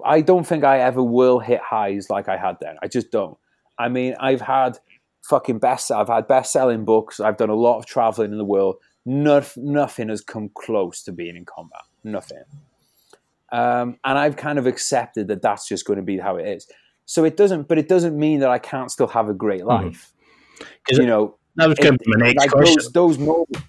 I 0.04 0.20
don't 0.20 0.46
think 0.46 0.64
I 0.64 0.80
ever 0.80 1.02
will 1.02 1.38
hit 1.38 1.60
highs 1.60 2.10
like 2.10 2.28
I 2.28 2.36
had 2.36 2.56
then. 2.60 2.76
I 2.82 2.88
just 2.88 3.10
don't. 3.10 3.38
I 3.78 3.88
mean, 3.88 4.14
I've 4.18 4.40
had 4.40 4.78
fucking 5.22 5.58
best. 5.58 5.90
I've 5.90 6.08
had 6.08 6.26
best 6.26 6.52
selling 6.52 6.84
books. 6.84 7.20
I've 7.20 7.36
done 7.36 7.50
a 7.50 7.54
lot 7.54 7.78
of 7.78 7.86
traveling 7.86 8.32
in 8.32 8.38
the 8.38 8.44
world. 8.44 8.76
Nothing 9.06 10.08
has 10.08 10.20
come 10.20 10.50
close 10.54 11.02
to 11.04 11.12
being 11.12 11.36
in 11.36 11.44
combat. 11.44 11.82
Nothing. 12.04 12.44
Um, 13.52 13.98
and 14.04 14.18
I've 14.18 14.36
kind 14.36 14.58
of 14.58 14.66
accepted 14.66 15.28
that 15.28 15.42
that's 15.42 15.68
just 15.68 15.84
going 15.84 15.98
to 15.98 16.04
be 16.04 16.18
how 16.18 16.36
it 16.36 16.46
is. 16.46 16.68
So 17.06 17.24
it 17.24 17.36
doesn't, 17.36 17.66
but 17.66 17.78
it 17.78 17.88
doesn't 17.88 18.16
mean 18.16 18.40
that 18.40 18.50
I 18.50 18.58
can't 18.58 18.90
still 18.90 19.08
have 19.08 19.28
a 19.28 19.34
great 19.34 19.62
mm-hmm. 19.62 19.86
life. 19.86 20.12
Mm. 20.60 20.98
You 20.98 21.06
know, 21.06 21.36
that 21.56 21.68
was 21.68 21.78
going 21.78 21.94
to 21.94 21.98
be 21.98 22.04
my 22.06 22.26
next 22.26 22.38
like 22.38 22.50
question. 22.50 22.76
Those, 22.76 22.92
those 22.92 23.18
moments 23.18 23.60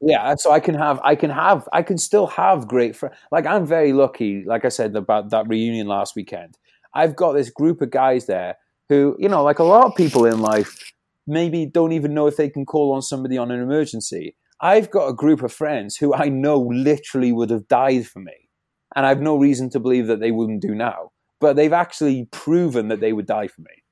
yeah 0.00 0.34
so 0.36 0.52
i 0.52 0.60
can 0.60 0.74
have 0.74 1.00
i 1.02 1.14
can 1.14 1.30
have 1.30 1.68
i 1.72 1.82
can 1.82 1.98
still 1.98 2.26
have 2.26 2.68
great 2.68 2.94
friends 2.94 3.16
like 3.32 3.46
i'm 3.46 3.66
very 3.66 3.92
lucky 3.92 4.44
like 4.44 4.64
i 4.64 4.68
said 4.68 4.94
about 4.94 5.30
that 5.30 5.48
reunion 5.48 5.86
last 5.86 6.14
weekend 6.14 6.56
i've 6.94 7.16
got 7.16 7.32
this 7.32 7.50
group 7.50 7.80
of 7.80 7.90
guys 7.90 8.26
there 8.26 8.56
who 8.88 9.16
you 9.18 9.28
know 9.28 9.42
like 9.42 9.58
a 9.58 9.64
lot 9.64 9.86
of 9.86 9.94
people 9.96 10.24
in 10.24 10.40
life 10.40 10.92
maybe 11.28 11.66
don't 11.66 11.92
even 11.92 12.14
know 12.14 12.26
if 12.26 12.36
they 12.36 12.48
can 12.48 12.66
call 12.66 12.92
on 12.92 13.02
somebody 13.02 13.38
on 13.38 13.50
an 13.50 13.60
emergency 13.60 14.34
i've 14.60 14.90
got 14.90 15.08
a 15.08 15.12
group 15.14 15.42
of 15.42 15.52
friends 15.52 15.96
who 15.96 16.14
i 16.14 16.28
know 16.28 16.58
literally 16.58 17.32
would 17.32 17.50
have 17.50 17.68
died 17.68 18.06
for 18.06 18.20
me 18.20 18.48
and 18.96 19.06
i've 19.06 19.20
no 19.20 19.36
reason 19.36 19.70
to 19.70 19.78
believe 19.80 20.06
that 20.06 20.20
they 20.20 20.30
wouldn't 20.30 20.62
do 20.62 20.74
now 20.74 21.10
but 21.40 21.54
they've 21.54 21.72
actually 21.72 22.26
proven 22.32 22.88
that 22.88 23.00
they 23.00 23.12
would 23.12 23.26
die 23.26 23.48
for 23.48 23.60
me 23.60 23.82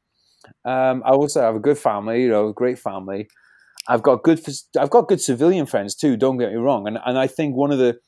um, 0.65 1.03
i 1.05 1.11
also 1.11 1.41
have 1.41 1.55
a 1.55 1.61
good 1.61 1.79
family 1.79 2.23
you 2.23 2.29
know 2.29 2.49
a 2.49 2.55
great 2.55 2.79
family 2.79 3.29
I've 3.89 4.03
got 4.03 4.23
good 4.23 4.45
I've 4.79 4.91
got 4.91 5.09
good 5.09 5.21
civilian 5.21 5.67
friends 5.67 5.95
too. 5.95 6.17
Don't 6.17 6.39
get 6.39 6.51
me 6.51 6.57
wrong, 6.57 6.87
and 6.87 6.99
and 7.05 7.19
I 7.19 7.27
think 7.27 7.55
one 7.55 7.71
of 7.71 7.79
the 7.79 7.99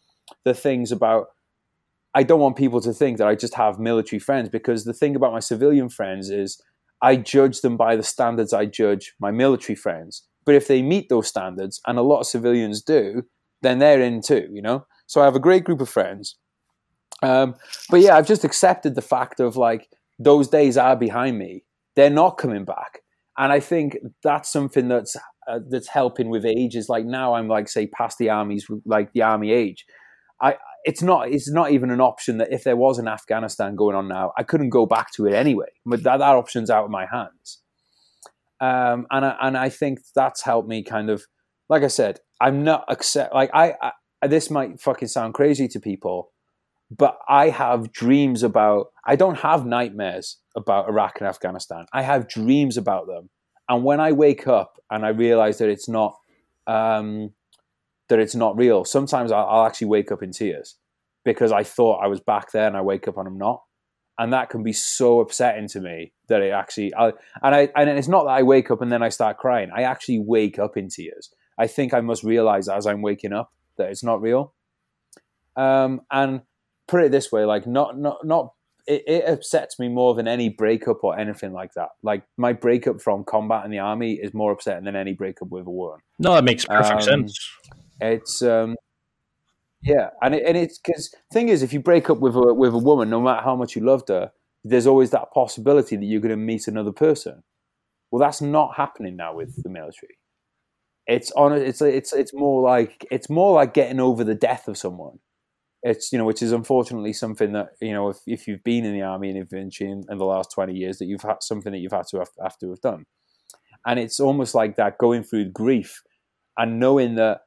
the 0.44 0.54
things 0.54 0.92
about 0.92 1.28
I 2.14 2.22
don't 2.22 2.40
want 2.40 2.56
people 2.56 2.80
to 2.80 2.92
think 2.92 3.18
that 3.18 3.28
I 3.28 3.34
just 3.34 3.54
have 3.54 3.78
military 3.78 4.18
friends 4.18 4.48
because 4.48 4.84
the 4.84 4.92
thing 4.92 5.14
about 5.14 5.32
my 5.32 5.40
civilian 5.40 5.88
friends 5.88 6.30
is 6.30 6.60
I 7.02 7.16
judge 7.16 7.60
them 7.60 7.76
by 7.76 7.96
the 7.96 8.02
standards 8.02 8.52
I 8.52 8.66
judge 8.66 9.14
my 9.20 9.30
military 9.30 9.76
friends. 9.76 10.24
But 10.44 10.54
if 10.54 10.66
they 10.66 10.82
meet 10.82 11.08
those 11.08 11.28
standards, 11.28 11.80
and 11.86 11.98
a 11.98 12.02
lot 12.02 12.20
of 12.20 12.26
civilians 12.26 12.82
do, 12.82 13.24
then 13.62 13.78
they're 13.78 14.00
in 14.00 14.22
too. 14.22 14.48
You 14.52 14.62
know. 14.62 14.86
So 15.06 15.20
I 15.20 15.24
have 15.24 15.36
a 15.36 15.40
great 15.40 15.64
group 15.64 15.80
of 15.80 15.88
friends. 15.88 16.36
Um, 17.22 17.54
but 17.90 18.00
yeah, 18.00 18.16
I've 18.16 18.26
just 18.26 18.44
accepted 18.44 18.94
the 18.94 19.02
fact 19.02 19.40
of 19.40 19.56
like 19.56 19.88
those 20.18 20.48
days 20.48 20.76
are 20.76 20.96
behind 20.96 21.38
me. 21.38 21.64
They're 21.96 22.10
not 22.10 22.38
coming 22.38 22.64
back. 22.64 23.00
And 23.36 23.52
I 23.52 23.60
think 23.60 23.96
that's 24.22 24.50
something 24.50 24.88
that's 24.88 25.16
uh, 25.48 25.60
that's 25.70 25.88
helping 25.88 26.28
with 26.28 26.44
age 26.44 26.76
is 26.76 26.88
like 26.88 27.06
now 27.06 27.34
I'm 27.34 27.48
like 27.48 27.68
say 27.68 27.86
past 27.86 28.18
the 28.18 28.30
army's 28.30 28.66
like 28.84 29.12
the 29.12 29.22
army 29.22 29.52
age. 29.52 29.86
I 30.40 30.56
it's 30.84 31.02
not 31.02 31.30
it's 31.30 31.50
not 31.50 31.72
even 31.72 31.90
an 31.90 32.00
option 32.00 32.38
that 32.38 32.52
if 32.52 32.64
there 32.64 32.76
was 32.76 32.98
an 32.98 33.08
Afghanistan 33.08 33.74
going 33.74 33.96
on 33.96 34.08
now, 34.08 34.32
I 34.36 34.42
couldn't 34.42 34.70
go 34.70 34.86
back 34.86 35.12
to 35.12 35.26
it 35.26 35.34
anyway. 35.34 35.68
But 35.84 36.02
that, 36.04 36.18
that 36.18 36.36
option's 36.36 36.70
out 36.70 36.84
of 36.84 36.90
my 36.90 37.06
hands. 37.06 37.62
Um, 38.60 39.06
and 39.10 39.24
I, 39.24 39.36
and 39.40 39.56
I 39.56 39.68
think 39.68 40.00
that's 40.14 40.42
helped 40.42 40.68
me 40.68 40.82
kind 40.82 41.10
of 41.10 41.24
like 41.68 41.82
I 41.82 41.88
said, 41.88 42.20
I'm 42.40 42.64
not 42.64 42.84
accept 42.88 43.34
like 43.34 43.50
I, 43.52 43.74
I 44.22 44.26
this 44.26 44.50
might 44.50 44.80
fucking 44.80 45.08
sound 45.08 45.34
crazy 45.34 45.68
to 45.68 45.80
people, 45.80 46.32
but 46.90 47.18
I 47.28 47.50
have 47.50 47.92
dreams 47.92 48.42
about 48.42 48.86
I 49.06 49.16
don't 49.16 49.38
have 49.38 49.66
nightmares 49.66 50.38
about 50.56 50.88
Iraq 50.88 51.20
and 51.20 51.28
Afghanistan. 51.28 51.86
I 51.92 52.02
have 52.02 52.28
dreams 52.28 52.76
about 52.76 53.06
them 53.06 53.30
and 53.68 53.84
when 53.84 54.00
I 54.00 54.12
wake 54.12 54.46
up 54.46 54.80
and 54.90 55.04
I 55.04 55.10
realize 55.10 55.58
that 55.58 55.68
it's 55.68 55.88
not 55.88 56.16
um, 56.66 57.32
that 58.08 58.18
it's 58.18 58.34
not 58.34 58.56
real, 58.56 58.84
sometimes 58.84 59.32
I'll, 59.32 59.46
I'll, 59.46 59.66
actually 59.66 59.88
wake 59.88 60.10
up 60.10 60.22
in 60.22 60.32
tears 60.32 60.76
because 61.24 61.52
I 61.52 61.62
thought 61.62 62.02
I 62.02 62.06
was 62.06 62.20
back 62.20 62.52
there 62.52 62.66
and 62.66 62.76
I 62.76 62.80
wake 62.80 63.06
up 63.06 63.18
and 63.18 63.26
I'm 63.26 63.38
not, 63.38 63.62
and 64.18 64.32
that 64.32 64.50
can 64.50 64.62
be 64.62 64.72
so 64.72 65.20
upsetting 65.20 65.68
to 65.68 65.80
me 65.80 66.12
that 66.28 66.42
it 66.42 66.50
actually. 66.50 66.94
I, 66.94 67.12
and 67.42 67.54
I 67.54 67.68
and 67.76 67.88
it's 67.90 68.08
not 68.08 68.24
that 68.24 68.30
I 68.30 68.42
wake 68.42 68.70
up 68.70 68.82
and 68.82 68.90
then 68.90 69.02
I 69.02 69.10
start 69.10 69.38
crying. 69.38 69.70
I 69.74 69.82
actually 69.82 70.18
wake 70.18 70.58
up 70.58 70.76
in 70.76 70.88
tears. 70.88 71.30
I 71.56 71.66
think 71.66 71.94
I 71.94 72.00
must 72.00 72.24
realize 72.24 72.68
as 72.68 72.86
I'm 72.86 73.02
waking 73.02 73.32
up 73.32 73.52
that 73.76 73.90
it's 73.90 74.02
not 74.02 74.20
real. 74.20 74.54
Um, 75.56 76.02
and 76.10 76.42
put 76.86 77.04
it 77.04 77.12
this 77.12 77.30
way, 77.30 77.44
like 77.44 77.66
not 77.66 77.98
not 77.98 78.24
not 78.24 78.52
it, 78.88 79.04
it, 79.06 79.28
upsets 79.28 79.78
me 79.78 79.88
more 79.88 80.14
than 80.14 80.26
any 80.26 80.48
breakup 80.48 81.04
or 81.04 81.18
anything 81.18 81.52
like 81.52 81.74
that. 81.74 81.90
Like 82.02 82.22
my 82.36 82.52
breakup 82.52 83.00
from 83.00 83.22
combat 83.22 83.64
in 83.64 83.70
the 83.70 83.78
army 83.78 84.14
is 84.14 84.32
more 84.32 84.50
upsetting 84.50 84.84
than 84.84 84.96
any 84.96 85.12
breakup 85.12 85.48
with 85.48 85.66
a 85.66 85.70
woman. 85.70 86.00
No, 86.18 86.34
that 86.34 86.44
makes 86.44 86.64
perfect 86.64 86.92
um, 86.92 87.02
sense. 87.02 87.50
It's 88.00 88.42
um, 88.42 88.76
yeah, 89.82 90.10
and 90.22 90.34
it, 90.34 90.44
and 90.46 90.56
it's 90.56 90.78
because 90.78 91.14
thing 91.32 91.48
is, 91.48 91.62
if 91.62 91.72
you 91.72 91.80
break 91.80 92.10
up 92.10 92.18
with 92.18 92.34
a 92.36 92.54
with 92.54 92.74
a 92.74 92.78
woman, 92.78 93.10
no 93.10 93.20
matter 93.20 93.42
how 93.42 93.56
much 93.56 93.76
you 93.76 93.84
loved 93.84 94.08
her, 94.08 94.32
there's 94.64 94.86
always 94.86 95.10
that 95.10 95.32
possibility 95.32 95.96
that 95.96 96.04
you're 96.04 96.20
going 96.20 96.30
to 96.30 96.36
meet 96.36 96.68
another 96.68 96.92
person. 96.92 97.42
Well, 98.10 98.20
that's 98.20 98.40
not 98.40 98.76
happening 98.76 99.16
now 99.16 99.34
with 99.34 99.62
the 99.62 99.68
military. 99.68 100.18
It's 101.06 101.30
on. 101.32 101.52
It's 101.52 101.82
it's 101.82 102.12
it's 102.12 102.34
more 102.34 102.62
like 102.62 103.06
it's 103.10 103.30
more 103.30 103.54
like 103.54 103.74
getting 103.74 104.00
over 104.00 104.24
the 104.24 104.34
death 104.34 104.68
of 104.68 104.78
someone 104.78 105.18
it's 105.82 106.12
you 106.12 106.18
know 106.18 106.24
which 106.24 106.42
is 106.42 106.52
unfortunately 106.52 107.12
something 107.12 107.52
that 107.52 107.68
you 107.80 107.92
know 107.92 108.08
if, 108.08 108.18
if 108.26 108.48
you've 108.48 108.64
been 108.64 108.84
in 108.84 108.92
the 108.92 109.02
army 109.02 109.28
and 109.28 109.38
infantry 109.38 109.88
in, 109.90 110.04
in 110.10 110.18
the 110.18 110.24
last 110.24 110.50
20 110.52 110.74
years 110.74 110.98
that 110.98 111.06
you've 111.06 111.22
had 111.22 111.36
something 111.40 111.72
that 111.72 111.78
you've 111.78 111.92
had 111.92 112.06
to 112.06 112.18
have, 112.18 112.28
have 112.42 112.58
to 112.58 112.70
have 112.70 112.80
done 112.80 113.04
and 113.86 113.98
it's 113.98 114.18
almost 114.18 114.54
like 114.54 114.76
that 114.76 114.98
going 114.98 115.22
through 115.22 115.50
grief 115.50 116.02
and 116.56 116.80
knowing 116.80 117.14
that 117.14 117.42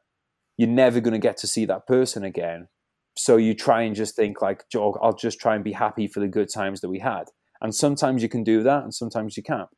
you're 0.61 0.69
never 0.69 0.99
going 0.99 1.13
to 1.13 1.17
get 1.19 1.37
to 1.37 1.47
see 1.47 1.65
that 1.65 1.87
person 1.87 2.23
again. 2.23 2.67
So 3.17 3.37
you 3.37 3.55
try 3.55 3.81
and 3.81 3.95
just 3.95 4.15
think 4.15 4.43
like 4.43 4.63
i'll 4.75 5.17
just 5.19 5.39
try 5.39 5.55
and 5.55 5.63
be 5.63 5.71
happy 5.71 6.07
for 6.07 6.19
the 6.19 6.27
good 6.27 6.53
times 6.53 6.81
that 6.81 6.89
we 6.89 6.99
had. 6.99 7.23
And 7.61 7.73
sometimes 7.73 8.21
you 8.21 8.29
can 8.29 8.43
do 8.43 8.61
that 8.61 8.83
and 8.83 8.93
sometimes 8.93 9.35
you 9.35 9.41
can't. 9.41 9.69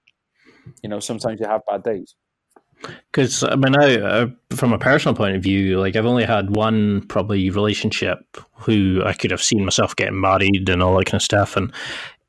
You 0.84 0.90
know 0.90 1.00
sometimes 1.00 1.40
you 1.40 1.48
have 1.48 1.62
bad 1.70 1.84
days. 1.84 2.16
Because 2.82 3.46
I 3.46 3.56
mean, 3.56 3.78
I, 3.78 3.98
uh, 3.98 4.28
from 4.50 4.74
a 4.74 4.78
personal 4.78 5.16
point 5.16 5.38
of 5.38 5.42
view, 5.42 5.80
like 5.80 5.96
I've 5.96 6.06
only 6.06 6.26
had 6.26 6.54
one 6.54 7.06
probably 7.08 7.50
relationship 7.50 8.20
who 8.56 9.02
I 9.06 9.14
could 9.14 9.32
have 9.32 9.42
seen 9.42 9.64
myself 9.64 9.96
getting 9.96 10.20
married 10.20 10.68
and 10.68 10.84
all 10.84 10.98
that 10.98 11.06
kind 11.06 11.16
of 11.16 11.22
stuff, 11.22 11.56
and 11.56 11.72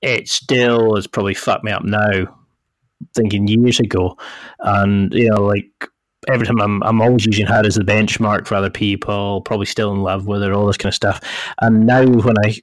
it 0.00 0.28
still 0.28 0.94
has 0.94 1.08
probably 1.08 1.34
fucked 1.34 1.64
me 1.64 1.72
up 1.72 1.82
now. 1.82 2.38
Thinking 3.16 3.48
years 3.48 3.80
ago, 3.80 4.16
and 4.60 5.12
you 5.12 5.28
know, 5.28 5.42
like 5.42 5.88
every 6.28 6.46
time 6.46 6.60
I'm, 6.60 6.82
I'm 6.82 7.00
always 7.00 7.26
using 7.26 7.46
her 7.46 7.62
as 7.64 7.74
the 7.74 7.82
benchmark 7.82 8.46
for 8.46 8.54
other 8.54 8.70
people, 8.70 9.40
probably 9.42 9.66
still 9.66 9.92
in 9.92 10.02
love 10.02 10.26
with 10.26 10.42
her, 10.42 10.52
all 10.52 10.66
this 10.66 10.76
kind 10.76 10.90
of 10.90 10.94
stuff. 10.94 11.20
And 11.60 11.86
now 11.86 12.04
when 12.04 12.36
I 12.44 12.56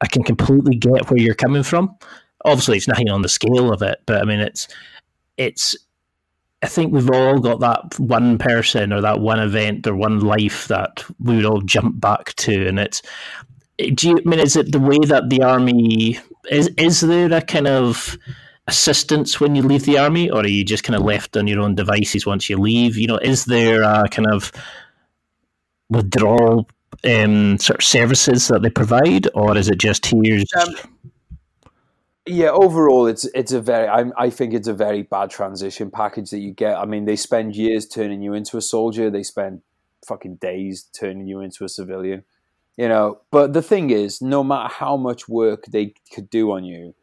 I 0.00 0.06
can 0.06 0.22
completely 0.22 0.76
get 0.76 1.10
where 1.10 1.20
you're 1.20 1.34
coming 1.34 1.62
from. 1.62 1.96
Obviously, 2.44 2.78
it's 2.78 2.88
nothing 2.88 3.10
on 3.10 3.22
the 3.22 3.28
scale 3.28 3.72
of 3.72 3.82
it, 3.82 4.00
but 4.06 4.22
I 4.22 4.24
mean, 4.24 4.40
it's 4.40 4.66
it's 5.36 5.76
I 6.62 6.66
think 6.66 6.92
we've 6.92 7.10
all 7.10 7.38
got 7.38 7.60
that 7.60 7.98
one 7.98 8.38
person 8.38 8.92
or 8.92 9.00
that 9.00 9.20
one 9.20 9.40
event 9.40 9.86
or 9.86 9.94
one 9.94 10.20
life 10.20 10.68
that 10.68 11.04
we 11.18 11.36
would 11.36 11.44
all 11.44 11.60
jump 11.62 12.00
back 12.00 12.34
to, 12.36 12.66
and 12.66 12.78
it's. 12.78 13.02
Do 13.94 14.10
you 14.10 14.18
I 14.18 14.28
mean 14.28 14.40
is 14.40 14.56
it 14.56 14.72
the 14.72 14.78
way 14.78 14.98
that 15.06 15.30
the 15.30 15.42
army 15.42 16.18
is? 16.50 16.68
Is 16.76 17.00
there 17.00 17.32
a 17.32 17.40
kind 17.40 17.66
of 17.66 18.18
assistance 18.66 19.40
when 19.40 19.56
you 19.56 19.62
leave 19.62 19.84
the 19.84 19.98
army, 19.98 20.30
or 20.30 20.40
are 20.40 20.46
you 20.46 20.64
just 20.64 20.84
kind 20.84 20.96
of 20.96 21.02
left 21.02 21.36
on 21.36 21.46
your 21.46 21.60
own 21.60 21.74
devices 21.74 22.26
once 22.26 22.48
you 22.48 22.58
leave? 22.58 22.96
You 22.96 23.08
know, 23.08 23.18
is 23.18 23.44
there 23.44 23.82
a 23.82 24.08
kind 24.08 24.28
of 24.30 24.52
withdrawal 25.88 26.68
um, 27.04 27.58
sort 27.58 27.80
of 27.80 27.84
services 27.84 28.48
that 28.48 28.62
they 28.62 28.70
provide, 28.70 29.28
or 29.34 29.56
is 29.56 29.68
it 29.68 29.78
just 29.78 30.06
here's? 30.06 30.44
Um, 30.58 30.74
yeah, 32.26 32.50
overall, 32.50 33.06
it's 33.06 33.24
it's 33.34 33.52
a 33.52 33.60
very 33.60 33.88
I, 33.88 34.04
I 34.16 34.30
think 34.30 34.54
it's 34.54 34.68
a 34.68 34.74
very 34.74 35.02
bad 35.02 35.30
transition 35.30 35.90
package 35.90 36.30
that 36.30 36.38
you 36.38 36.52
get. 36.52 36.76
I 36.76 36.84
mean, 36.84 37.04
they 37.04 37.16
spend 37.16 37.56
years 37.56 37.86
turning 37.86 38.22
you 38.22 38.34
into 38.34 38.56
a 38.56 38.62
soldier. 38.62 39.10
They 39.10 39.22
spend 39.22 39.62
fucking 40.06 40.36
days 40.36 40.88
turning 40.92 41.26
you 41.26 41.40
into 41.40 41.64
a 41.64 41.68
civilian. 41.68 42.24
You 42.76 42.88
know, 42.88 43.20
but 43.30 43.52
the 43.52 43.62
thing 43.62 43.90
is, 43.90 44.22
no 44.22 44.44
matter 44.44 44.72
how 44.72 44.96
much 44.96 45.28
work 45.28 45.66
they 45.66 45.94
could 46.14 46.30
do 46.30 46.52
on 46.52 46.64
you, 46.64 46.94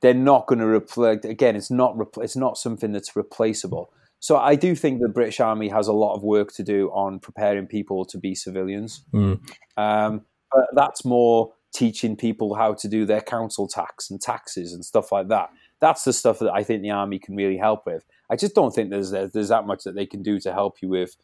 they're 0.00 0.14
not 0.14 0.46
going 0.46 0.58
to 0.58 0.66
replace. 0.66 1.24
Again, 1.24 1.56
it's 1.56 1.70
not 1.70 1.96
it's 2.18 2.36
not 2.36 2.56
something 2.56 2.92
that's 2.92 3.16
replaceable. 3.16 3.92
So 4.20 4.36
I 4.36 4.54
do 4.54 4.74
think 4.74 5.00
the 5.00 5.08
British 5.08 5.40
Army 5.40 5.68
has 5.68 5.88
a 5.88 5.92
lot 5.92 6.14
of 6.14 6.22
work 6.22 6.52
to 6.54 6.62
do 6.62 6.90
on 6.90 7.20
preparing 7.20 7.66
people 7.66 8.04
to 8.04 8.18
be 8.18 8.34
civilians. 8.34 9.02
Mm. 9.14 9.40
Um, 9.78 10.22
but 10.52 10.66
that's 10.74 11.04
more 11.04 11.52
teaching 11.72 12.16
people 12.16 12.54
how 12.54 12.74
to 12.74 12.88
do 12.88 13.06
their 13.06 13.20
council 13.20 13.66
tax 13.66 14.10
and 14.10 14.20
taxes 14.20 14.74
and 14.74 14.84
stuff 14.84 15.10
like 15.12 15.28
that. 15.28 15.50
That's 15.80 16.04
the 16.04 16.12
stuff 16.12 16.38
that 16.40 16.52
I 16.52 16.62
think 16.62 16.82
the 16.82 16.90
army 16.90 17.18
can 17.18 17.34
really 17.34 17.56
help 17.56 17.86
with. 17.86 18.04
I 18.30 18.36
just 18.36 18.54
don't 18.54 18.74
think 18.74 18.90
there's 18.90 19.10
there's 19.10 19.48
that 19.48 19.66
much 19.66 19.84
that 19.84 19.94
they 19.94 20.06
can 20.06 20.22
do 20.22 20.38
to 20.40 20.52
help 20.52 20.82
you 20.82 20.88
with. 20.88 21.16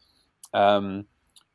Um, 0.53 1.05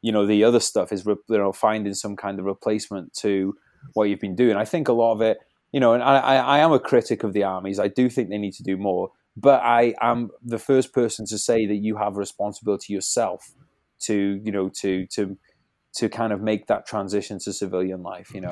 you 0.00 0.12
know, 0.12 0.26
the 0.26 0.44
other 0.44 0.60
stuff 0.60 0.92
is 0.92 1.04
you 1.04 1.18
know 1.28 1.52
finding 1.52 1.94
some 1.94 2.16
kind 2.16 2.38
of 2.38 2.44
replacement 2.44 3.14
to 3.14 3.54
what 3.94 4.04
you've 4.04 4.20
been 4.20 4.36
doing. 4.36 4.56
I 4.56 4.64
think 4.64 4.88
a 4.88 4.92
lot 4.92 5.12
of 5.12 5.20
it, 5.20 5.38
you 5.72 5.80
know, 5.80 5.94
and 5.94 6.02
I, 6.02 6.36
I 6.36 6.58
am 6.58 6.72
a 6.72 6.78
critic 6.78 7.24
of 7.24 7.32
the 7.32 7.44
armies. 7.44 7.80
I 7.80 7.88
do 7.88 8.08
think 8.08 8.28
they 8.28 8.38
need 8.38 8.52
to 8.54 8.62
do 8.62 8.76
more, 8.76 9.10
but 9.36 9.62
I 9.62 9.94
am 10.00 10.30
the 10.44 10.58
first 10.58 10.92
person 10.92 11.26
to 11.26 11.38
say 11.38 11.66
that 11.66 11.76
you 11.76 11.96
have 11.96 12.16
a 12.16 12.18
responsibility 12.18 12.92
yourself 12.92 13.52
to 14.00 14.40
you 14.42 14.52
know 14.52 14.68
to 14.80 15.06
to 15.06 15.38
to 15.94 16.08
kind 16.08 16.32
of 16.32 16.40
make 16.40 16.66
that 16.66 16.86
transition 16.86 17.38
to 17.40 17.52
civilian 17.52 18.02
life. 18.02 18.34
You 18.34 18.42
know, 18.42 18.50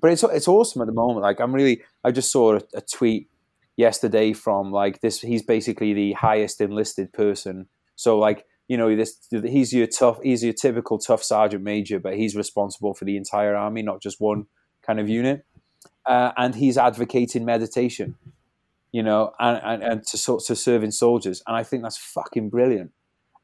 but 0.00 0.10
it's 0.10 0.22
it's 0.22 0.48
awesome 0.48 0.80
at 0.80 0.86
the 0.86 0.94
moment. 0.94 1.22
Like 1.22 1.40
I'm 1.40 1.54
really, 1.54 1.82
I 2.04 2.10
just 2.10 2.32
saw 2.32 2.56
a, 2.56 2.62
a 2.74 2.80
tweet 2.80 3.28
yesterday 3.76 4.32
from 4.32 4.72
like 4.72 5.00
this. 5.00 5.20
He's 5.20 5.42
basically 5.42 5.92
the 5.92 6.12
highest 6.14 6.60
enlisted 6.60 7.12
person. 7.12 7.66
So 7.96 8.18
like 8.18 8.46
you 8.68 8.78
know 8.78 8.96
this 8.96 9.18
he's 9.30 9.74
your 9.74 9.86
tough 9.86 10.18
he's 10.22 10.42
your 10.42 10.54
typical 10.54 10.98
tough 10.98 11.22
sergeant 11.22 11.62
major 11.62 11.98
but 11.98 12.16
he's 12.16 12.34
responsible 12.34 12.94
for 12.94 13.04
the 13.04 13.16
entire 13.16 13.54
army 13.54 13.82
not 13.82 14.00
just 14.00 14.20
one 14.20 14.46
kind 14.86 14.98
of 15.00 15.08
unit 15.08 15.44
uh, 16.06 16.32
and 16.36 16.54
he's 16.54 16.76
advocating 16.76 17.44
meditation 17.44 18.16
you 18.92 19.02
know 19.02 19.32
and, 19.40 19.60
and, 19.64 19.82
and 19.82 20.06
to 20.06 20.16
sort 20.16 20.44
to 20.44 20.54
serving 20.54 20.92
soldiers. 20.92 21.42
And 21.46 21.56
i 21.56 21.62
think 21.62 21.82
that's 21.82 21.98
fucking 21.98 22.50
brilliant. 22.50 22.92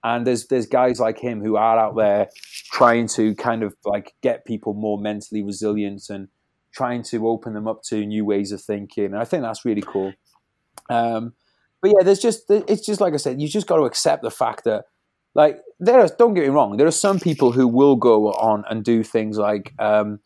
And 0.05 0.25
there's 0.27 0.47
there's 0.47 0.67
guys 0.67 1.01
like 1.01 1.19
him 1.19 1.43
who 1.43 1.57
are 1.57 1.79
out 1.79 1.97
there 1.97 2.29
trying 2.71 3.09
to 3.09 3.35
kind 3.35 3.65
of 3.65 3.75
like 3.85 4.15
get 4.23 4.45
people 4.45 4.75
more 4.75 4.99
mentally 4.99 5.43
resilient 5.43 6.09
and 6.09 6.29
trying 6.73 7.03
to 7.03 7.27
open 7.27 7.55
them 7.55 7.67
up 7.67 7.83
to 7.85 8.07
new 8.07 8.25
ways 8.25 8.53
of 8.53 8.63
thinking. 8.63 9.07
And 9.07 9.19
i 9.19 9.25
think 9.25 9.43
that's 9.43 9.65
really 9.65 9.83
cool. 9.83 10.13
Um, 10.89 11.33
but 11.81 11.91
yeah 11.91 12.03
there's 12.03 12.21
just 12.21 12.45
it's 12.51 12.85
just 12.85 13.01
like 13.01 13.15
i 13.15 13.17
said 13.17 13.41
you 13.41 13.49
just 13.49 13.67
got 13.67 13.77
to 13.77 13.85
accept 13.85 14.23
the 14.23 14.31
fact 14.31 14.65
that 14.65 14.87
like 15.35 15.61
there 15.79 16.01
are 16.01 16.09
don't 16.19 16.35
get 16.35 16.43
me 16.43 16.49
wrong 16.49 16.77
there 16.77 16.87
are 16.87 16.91
some 16.91 17.21
people 17.21 17.53
who 17.53 17.69
will 17.69 17.95
go 17.95 18.33
on 18.33 18.65
and 18.69 18.85
do 18.85 19.05
things 19.05 19.39
like 19.39 19.75
um, 19.79 20.19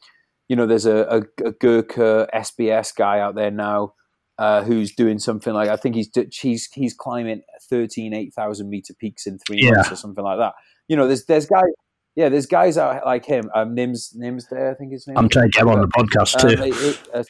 you 0.53 0.57
know 0.57 0.67
there's 0.67 0.85
a, 0.85 1.25
a, 1.41 1.47
a 1.47 1.53
Gurkha 1.53 2.29
SBS 2.35 2.95
guy 2.95 3.21
out 3.21 3.35
there 3.35 3.51
now 3.51 3.95
uh, 4.37 4.63
who's 4.63 4.95
doing 4.95 5.19
something 5.19 5.55
like 5.55 5.71
I 5.71 5.77
think 5.77 5.95
he's 5.95 6.11
he's 6.31 6.69
he's 6.75 6.93
climbing 6.93 7.41
13 7.71 8.13
8000 8.13 8.69
meter 8.69 8.93
peaks 8.93 9.27
in 9.27 9.39
3 9.39 9.63
yeah. 9.63 9.71
months 9.71 9.93
or 9.93 9.97
something 9.97 10.23
like 10.23 10.37
that 10.37 10.53
you 10.89 10.97
know 10.97 11.07
there's 11.07 11.25
there's 11.25 11.47
guys 11.47 11.73
yeah, 12.15 12.29
there's 12.29 12.45
guys 12.45 12.77
out 12.77 13.07
like 13.07 13.25
him. 13.25 13.51
Um, 13.55 13.75
Nims, 13.75 14.15
Nims, 14.15 14.51
there, 14.51 14.71
I 14.71 14.75
think 14.75 14.93
his 14.93 15.07
name. 15.07 15.17
I'm 15.17 15.31
trying 15.31 15.51
to 15.51 15.51
get 15.51 15.63
him 15.63 15.71
on 15.71 15.81
the 15.81 15.89
podcast 15.89 16.45
um, 16.45 16.51
too. 16.51 16.63
It, 16.63 16.99
it, 17.15 17.29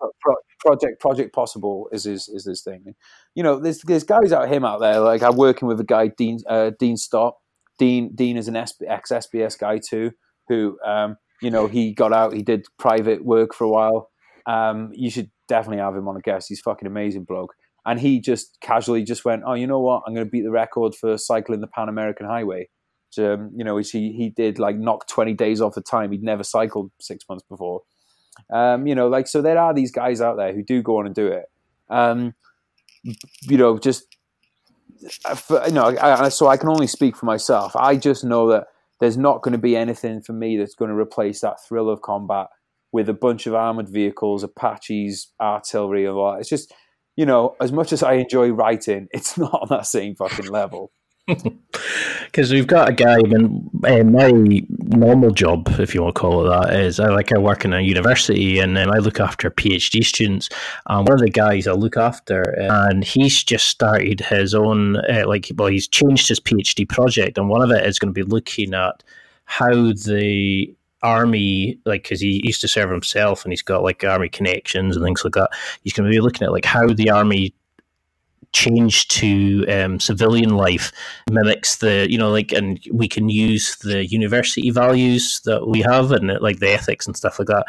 uh, 0.00 0.34
project 0.60 0.98
Project 0.98 1.34
Possible 1.34 1.90
is 1.92 2.04
his 2.04 2.28
is 2.28 2.44
this 2.44 2.62
thing. 2.62 2.94
You 3.34 3.42
know, 3.42 3.58
there's 3.58 3.82
there's 3.82 4.04
guys 4.04 4.32
out 4.32 4.48
him 4.48 4.64
out 4.64 4.80
there. 4.80 4.98
Like 5.00 5.22
I'm 5.22 5.36
working 5.36 5.68
with 5.68 5.78
a 5.78 5.84
guy 5.84 6.08
Dean 6.08 6.38
uh, 6.48 6.70
Dean 6.78 6.96
Stott. 6.96 7.36
Dean 7.78 8.14
Dean 8.14 8.38
is 8.38 8.48
an 8.48 8.56
ex 8.56 8.72
SBS 8.80 9.58
guy 9.58 9.78
too, 9.78 10.12
who 10.48 10.78
um, 10.86 11.16
you 11.42 11.50
know 11.50 11.66
he 11.66 11.92
got 11.92 12.12
out. 12.12 12.32
He 12.32 12.42
did 12.42 12.66
private 12.78 13.24
work 13.24 13.54
for 13.54 13.64
a 13.64 13.68
while. 13.68 14.10
Um, 14.46 14.90
you 14.94 15.10
should 15.10 15.30
definitely 15.48 15.82
have 15.82 15.94
him 15.94 16.08
on 16.08 16.16
a 16.16 16.20
guest. 16.20 16.48
He's 16.48 16.60
fucking 16.60 16.86
amazing 16.86 17.24
bloke. 17.24 17.54
And 17.84 18.00
he 18.00 18.20
just 18.20 18.58
casually 18.60 19.02
just 19.02 19.24
went, 19.24 19.42
oh, 19.46 19.54
you 19.54 19.66
know 19.66 19.80
what? 19.80 20.02
I'm 20.06 20.14
going 20.14 20.26
to 20.26 20.30
beat 20.30 20.42
the 20.42 20.50
record 20.50 20.94
for 20.94 21.18
cycling 21.18 21.60
the 21.60 21.66
Pan 21.66 21.88
American 21.88 22.26
Highway. 22.26 22.68
So, 23.10 23.34
um, 23.34 23.50
you 23.54 23.64
know, 23.64 23.76
he 23.76 24.12
he 24.12 24.32
did 24.34 24.58
like 24.58 24.76
knock 24.76 25.06
20 25.08 25.34
days 25.34 25.60
off 25.60 25.74
the 25.74 25.82
time. 25.82 26.12
He'd 26.12 26.22
never 26.22 26.44
cycled 26.44 26.90
six 27.00 27.24
months 27.28 27.44
before. 27.48 27.82
Um, 28.50 28.86
you 28.86 28.94
know, 28.94 29.08
like 29.08 29.28
so 29.28 29.42
there 29.42 29.58
are 29.58 29.74
these 29.74 29.90
guys 29.90 30.22
out 30.22 30.36
there 30.38 30.54
who 30.54 30.62
do 30.62 30.80
go 30.80 30.98
on 30.98 31.06
and 31.06 31.14
do 31.14 31.26
it. 31.26 31.44
Um, 31.90 32.34
you 33.02 33.58
know, 33.58 33.78
just 33.78 34.04
uh, 35.26 35.34
for, 35.34 35.62
you 35.66 35.74
know, 35.74 35.94
I, 36.00 36.30
so 36.30 36.46
I 36.46 36.56
can 36.56 36.70
only 36.70 36.86
speak 36.86 37.16
for 37.16 37.26
myself. 37.26 37.76
I 37.76 37.96
just 37.96 38.24
know 38.24 38.48
that 38.48 38.68
there's 39.02 39.18
not 39.18 39.42
going 39.42 39.50
to 39.50 39.58
be 39.58 39.76
anything 39.76 40.22
for 40.22 40.32
me 40.32 40.56
that's 40.56 40.76
going 40.76 40.88
to 40.88 40.96
replace 40.96 41.40
that 41.40 41.56
thrill 41.66 41.90
of 41.90 42.02
combat 42.02 42.46
with 42.92 43.08
a 43.08 43.12
bunch 43.12 43.48
of 43.48 43.54
armored 43.54 43.88
vehicles, 43.88 44.44
Apaches, 44.44 45.32
artillery, 45.40 46.06
and 46.06 46.14
all. 46.14 46.34
It's 46.34 46.48
just, 46.48 46.72
you 47.16 47.26
know, 47.26 47.56
as 47.60 47.72
much 47.72 47.92
as 47.92 48.04
I 48.04 48.12
enjoy 48.12 48.50
writing, 48.50 49.08
it's 49.10 49.36
not 49.38 49.52
on 49.54 49.66
that 49.70 49.86
same 49.86 50.14
fucking 50.14 50.46
level 50.46 50.92
because 52.24 52.52
we've 52.52 52.66
got 52.66 52.88
a 52.88 52.92
guy 52.92 53.18
in 53.18 53.70
uh, 53.84 54.02
my 54.02 54.32
normal 54.68 55.30
job, 55.30 55.68
if 55.78 55.94
you 55.94 56.02
want 56.02 56.16
to 56.16 56.20
call 56.20 56.44
it 56.44 56.48
that, 56.48 56.74
is 56.74 56.98
I 56.98 57.10
like 57.10 57.32
I 57.32 57.38
work 57.38 57.64
in 57.64 57.72
a 57.72 57.80
university 57.80 58.58
and 58.58 58.76
um, 58.76 58.90
I 58.90 58.98
look 58.98 59.20
after 59.20 59.48
PhD 59.48 60.04
students. 60.04 60.48
Um, 60.86 61.04
one 61.04 61.14
of 61.14 61.20
the 61.20 61.30
guys 61.30 61.68
I 61.68 61.72
look 61.72 61.96
after, 61.96 62.42
and 62.58 63.04
he's 63.04 63.44
just 63.44 63.68
started 63.68 64.20
his 64.20 64.52
own 64.52 64.96
uh, 64.96 65.24
like 65.26 65.50
well, 65.54 65.68
he's 65.68 65.86
changed 65.86 66.28
his 66.28 66.40
PhD 66.40 66.88
project, 66.88 67.38
and 67.38 67.48
one 67.48 67.62
of 67.62 67.70
it 67.70 67.86
is 67.86 68.00
going 68.00 68.12
to 68.12 68.24
be 68.24 68.28
looking 68.28 68.74
at 68.74 69.04
how 69.44 69.70
the 69.70 70.74
army 71.02 71.78
like 71.84 72.04
because 72.04 72.20
he 72.20 72.40
used 72.44 72.60
to 72.60 72.68
serve 72.68 72.90
himself 72.90 73.44
and 73.44 73.52
he's 73.52 73.62
got 73.62 73.82
like 73.82 74.04
army 74.04 74.28
connections 74.28 74.96
and 74.96 75.04
things 75.04 75.24
like 75.24 75.34
that 75.34 75.50
he's 75.82 75.92
going 75.92 76.08
to 76.08 76.14
be 76.14 76.20
looking 76.20 76.44
at 76.44 76.52
like 76.52 76.64
how 76.64 76.86
the 76.86 77.10
army 77.10 77.52
change 78.52 79.08
to 79.08 79.66
um, 79.68 79.98
civilian 79.98 80.50
life 80.50 80.92
mimics 81.30 81.76
the 81.76 82.06
you 82.10 82.18
know 82.18 82.30
like 82.30 82.52
and 82.52 82.78
we 82.92 83.08
can 83.08 83.28
use 83.28 83.76
the 83.76 84.06
university 84.06 84.70
values 84.70 85.40
that 85.44 85.66
we 85.66 85.80
have 85.80 86.12
and 86.12 86.30
like 86.40 86.58
the 86.58 86.68
ethics 86.68 87.06
and 87.06 87.16
stuff 87.16 87.38
like 87.38 87.48
that. 87.48 87.64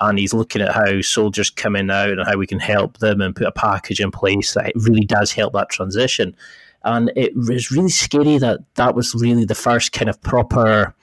And 0.00 0.18
he's 0.18 0.34
looking 0.34 0.62
at 0.62 0.74
how 0.74 1.00
soldiers 1.02 1.50
come 1.50 1.76
in 1.76 1.90
out 1.90 2.10
and 2.10 2.24
how 2.24 2.36
we 2.36 2.46
can 2.46 2.60
help 2.60 2.98
them 2.98 3.20
and 3.20 3.34
put 3.34 3.46
a 3.46 3.52
package 3.52 4.00
in 4.00 4.10
place 4.10 4.54
that 4.54 4.72
really 4.76 5.04
does 5.04 5.32
help 5.32 5.52
that 5.54 5.70
transition. 5.70 6.36
And 6.84 7.10
it 7.16 7.34
was 7.34 7.70
really 7.70 7.88
scary 7.88 8.38
that 8.38 8.60
that 8.76 8.94
was 8.94 9.14
really 9.14 9.44
the 9.44 9.54
first 9.54 9.92
kind 9.92 10.08
of 10.08 10.20
proper 10.22 10.94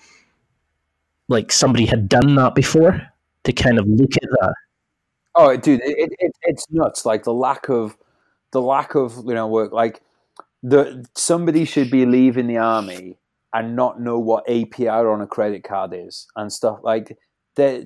like 1.28 1.52
somebody 1.52 1.86
had 1.86 2.08
done 2.08 2.36
that 2.36 2.56
before 2.56 3.02
to 3.44 3.52
kind 3.52 3.80
of 3.80 3.88
look 3.88 4.12
at 4.16 4.30
that. 4.40 4.54
Oh 5.36 5.58
dude 5.58 5.82
it, 5.84 6.14
it, 6.20 6.32
it's 6.44 6.66
nuts. 6.72 7.06
Like 7.06 7.24
the 7.24 7.34
lack 7.34 7.68
of 7.68 7.98
the 8.56 8.62
lack 8.62 8.96
of 8.96 9.18
you 9.26 9.34
know 9.34 9.48
work 9.48 9.74
like 9.74 10.02
the 10.64 11.06
somebody 11.14 11.66
should 11.66 11.92
be 11.92 12.06
leaving 12.06 12.48
the 12.48 12.58
army 12.58 13.18
and 13.54 13.76
not 13.76 14.00
know 14.00 14.18
what 14.18 14.48
APR 14.48 15.14
on 15.14 15.22
a 15.22 15.28
credit 15.28 15.64
card 15.64 15.94
is 15.94 16.26
and 16.38 16.52
stuff 16.52 16.80
like 16.82 17.18
that. 17.58 17.86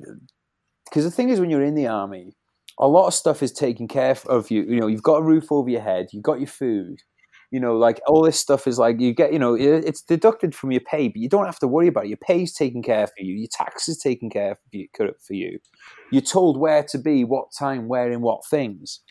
Because 0.85 1.03
the 1.03 1.11
thing 1.11 1.29
is, 1.29 1.39
when 1.39 1.49
you're 1.49 1.63
in 1.63 1.75
the 1.75 1.87
army, 1.87 2.35
a 2.79 2.87
lot 2.87 3.07
of 3.07 3.13
stuff 3.15 3.43
is 3.43 3.51
taken 3.51 3.87
care 3.87 4.15
of 4.27 4.49
you. 4.49 4.63
You 4.63 4.79
know, 4.79 4.87
you've 4.87 5.03
got 5.03 5.17
a 5.17 5.23
roof 5.23 5.51
over 5.51 5.69
your 5.69 5.81
head, 5.81 6.07
you've 6.13 6.23
got 6.23 6.39
your 6.39 6.47
food. 6.47 6.99
You 7.51 7.59
know, 7.59 7.75
like 7.75 7.99
all 8.05 8.21
this 8.21 8.39
stuff 8.39 8.67
is 8.67 8.77
like 8.77 8.99
you 8.99 9.11
get. 9.11 9.33
You 9.33 9.39
know, 9.39 9.55
it's 9.55 10.03
deducted 10.03 10.53
from 10.53 10.71
your 10.71 10.81
pay, 10.81 11.07
but 11.07 11.17
you 11.17 11.27
don't 11.27 11.47
have 11.47 11.59
to 11.59 11.67
worry 11.67 11.87
about 11.87 12.05
it. 12.05 12.09
Your 12.09 12.17
pay's 12.17 12.53
taken 12.53 12.83
care 12.83 13.07
for 13.07 13.23
you. 13.23 13.33
Your 13.33 13.49
taxes 13.51 13.97
taken 13.97 14.29
care 14.29 14.59
for 14.69 15.33
you. 15.33 15.59
You're 16.11 16.21
told 16.21 16.59
where 16.59 16.83
to 16.83 16.97
be, 16.99 17.23
what 17.23 17.47
time, 17.57 17.87
where, 17.87 18.11
in 18.11 18.21
what 18.21 18.45
things. 18.45 19.01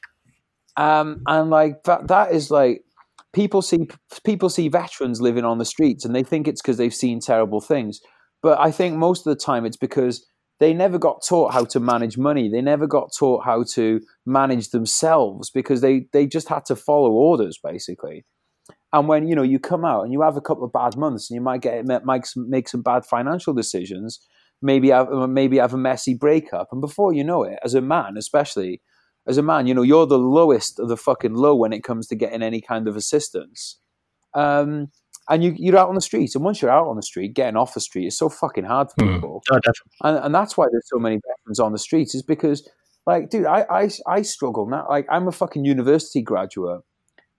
Um, 0.78 1.22
and 1.26 1.50
like 1.50 1.82
that, 1.84 2.06
that 2.06 2.32
is 2.32 2.50
like 2.52 2.82
people 3.32 3.62
see 3.62 3.88
people 4.24 4.48
see 4.48 4.68
veterans 4.68 5.20
living 5.20 5.44
on 5.44 5.58
the 5.58 5.64
streets 5.64 6.04
and 6.04 6.14
they 6.14 6.22
think 6.22 6.46
it's 6.46 6.62
because 6.62 6.76
they've 6.76 6.94
seen 6.94 7.20
terrible 7.20 7.60
things. 7.60 8.00
But 8.42 8.60
I 8.60 8.70
think 8.70 8.96
most 8.96 9.26
of 9.26 9.36
the 9.36 9.44
time 9.44 9.66
it's 9.66 9.76
because 9.76 10.24
they 10.60 10.72
never 10.72 10.96
got 10.96 11.24
taught 11.26 11.52
how 11.52 11.64
to 11.64 11.80
manage 11.80 12.16
money. 12.16 12.48
They 12.48 12.60
never 12.60 12.86
got 12.86 13.10
taught 13.16 13.44
how 13.44 13.64
to 13.74 14.00
manage 14.24 14.70
themselves 14.70 15.50
because 15.50 15.80
they 15.80 16.06
they 16.12 16.26
just 16.26 16.48
had 16.48 16.64
to 16.66 16.76
follow 16.76 17.10
orders 17.10 17.58
basically. 17.62 18.24
And 18.92 19.08
when 19.08 19.26
you 19.26 19.34
know 19.34 19.42
you 19.42 19.58
come 19.58 19.84
out 19.84 20.04
and 20.04 20.12
you 20.12 20.22
have 20.22 20.36
a 20.36 20.40
couple 20.40 20.64
of 20.64 20.72
bad 20.72 20.96
months 20.96 21.28
and 21.28 21.34
you 21.34 21.42
might 21.42 21.60
get 21.60 21.84
make 21.86 22.24
some, 22.24 22.48
make 22.48 22.68
some 22.68 22.82
bad 22.82 23.04
financial 23.04 23.52
decisions, 23.52 24.20
maybe 24.62 24.90
have 24.90 25.08
maybe 25.28 25.58
have 25.58 25.74
a 25.74 25.78
messy 25.78 26.14
breakup, 26.14 26.68
and 26.70 26.80
before 26.80 27.12
you 27.12 27.24
know 27.24 27.42
it, 27.42 27.58
as 27.64 27.74
a 27.74 27.80
man 27.80 28.16
especially, 28.16 28.80
as 29.28 29.36
a 29.36 29.42
man, 29.42 29.66
you 29.66 29.74
know, 29.74 29.82
you're 29.82 30.06
the 30.06 30.18
lowest 30.18 30.80
of 30.80 30.88
the 30.88 30.96
fucking 30.96 31.34
low 31.34 31.54
when 31.54 31.72
it 31.72 31.84
comes 31.84 32.06
to 32.08 32.16
getting 32.16 32.42
any 32.42 32.60
kind 32.60 32.88
of 32.88 32.96
assistance. 32.96 33.78
Um, 34.34 34.90
and 35.28 35.44
you, 35.44 35.54
you're 35.56 35.76
out 35.76 35.90
on 35.90 35.94
the 35.94 36.00
street, 36.00 36.34
and 36.34 36.42
once 36.42 36.62
you're 36.62 36.70
out 36.70 36.86
on 36.86 36.96
the 36.96 37.02
street, 37.02 37.34
getting 37.34 37.56
off 37.56 37.74
the 37.74 37.80
street 37.80 38.06
is 38.06 38.16
so 38.16 38.30
fucking 38.30 38.64
hard 38.64 38.88
for 38.90 39.04
mm. 39.04 39.14
people. 39.14 39.42
Oh, 39.50 39.60
and, 40.02 40.16
and 40.24 40.34
that's 40.34 40.56
why 40.56 40.66
there's 40.70 40.88
so 40.88 40.98
many 40.98 41.16
veterans 41.16 41.60
on 41.60 41.72
the 41.72 41.78
streets, 41.78 42.14
is 42.14 42.22
because, 42.22 42.66
like, 43.06 43.28
dude, 43.28 43.44
I, 43.44 43.66
I, 43.70 43.90
I 44.06 44.22
struggle 44.22 44.66
now. 44.66 44.86
Like, 44.88 45.06
I'm 45.10 45.28
a 45.28 45.32
fucking 45.32 45.66
university 45.66 46.22
graduate, 46.22 46.80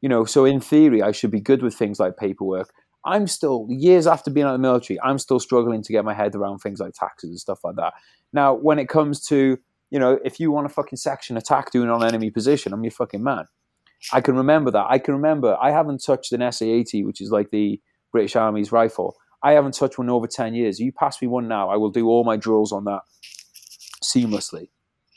you 0.02 0.10
know, 0.10 0.24
so 0.26 0.46
in 0.46 0.62
theory, 0.62 1.02
I 1.02 1.12
should 1.12 1.32
be 1.32 1.42
good 1.42 1.64
with 1.64 1.74
things 1.74 2.00
like 2.00 2.16
paperwork. 2.16 2.72
I'm 3.06 3.26
still 3.26 3.66
years 3.70 4.06
after 4.06 4.30
being 4.30 4.46
out 4.46 4.54
of 4.54 4.62
the 4.62 4.68
military, 4.68 5.00
I'm 5.02 5.18
still 5.18 5.40
struggling 5.40 5.82
to 5.82 5.92
get 5.92 6.06
my 6.06 6.14
head 6.14 6.36
around 6.36 6.60
things 6.60 6.80
like 6.80 6.94
taxes 6.94 7.30
and 7.32 7.40
stuff 7.40 7.60
like 7.64 7.78
that. 7.78 7.94
Now, 8.34 8.54
when 8.54 8.78
it 8.78 8.90
comes 8.90 9.26
to 9.28 9.58
you 9.90 10.00
know, 10.00 10.20
if 10.24 10.40
you 10.40 10.52
want 10.52 10.66
a 10.66 10.70
fucking 10.70 10.98
section 10.98 11.38
attack 11.38 11.72
doing 11.72 11.90
on 11.90 12.04
enemy 12.04 12.30
position, 12.30 12.74
I'm 12.74 12.84
your 12.84 12.92
fucking 12.92 13.24
man. 13.24 13.46
I 14.14 14.22
can 14.22 14.36
remember 14.36 14.72
that. 14.72 14.86
I 14.90 14.98
can 14.98 15.14
remember 15.14 15.58
I 15.62 15.72
haven't 15.72 16.04
touched 16.04 16.32
an 16.32 16.40
SA-80, 16.52 17.06
which 17.06 17.22
is 17.22 17.32
like 17.32 17.52
the 17.52 17.82
British 18.12 18.36
Army's 18.36 18.72
rifle. 18.72 19.16
I 19.44 19.54
haven't 19.54 19.74
touched 19.74 19.98
one 19.98 20.10
over 20.10 20.28
10 20.28 20.54
years. 20.54 20.80
You 20.80 20.92
pass 20.92 21.22
me 21.22 21.28
one 21.28 21.48
now, 21.48 21.70
I 21.70 21.78
will 21.78 21.92
do 21.92 22.08
all 22.08 22.24
my 22.24 22.38
drills 22.38 22.72
on 22.72 22.86
that 22.86 23.02
seamlessly 24.04 24.70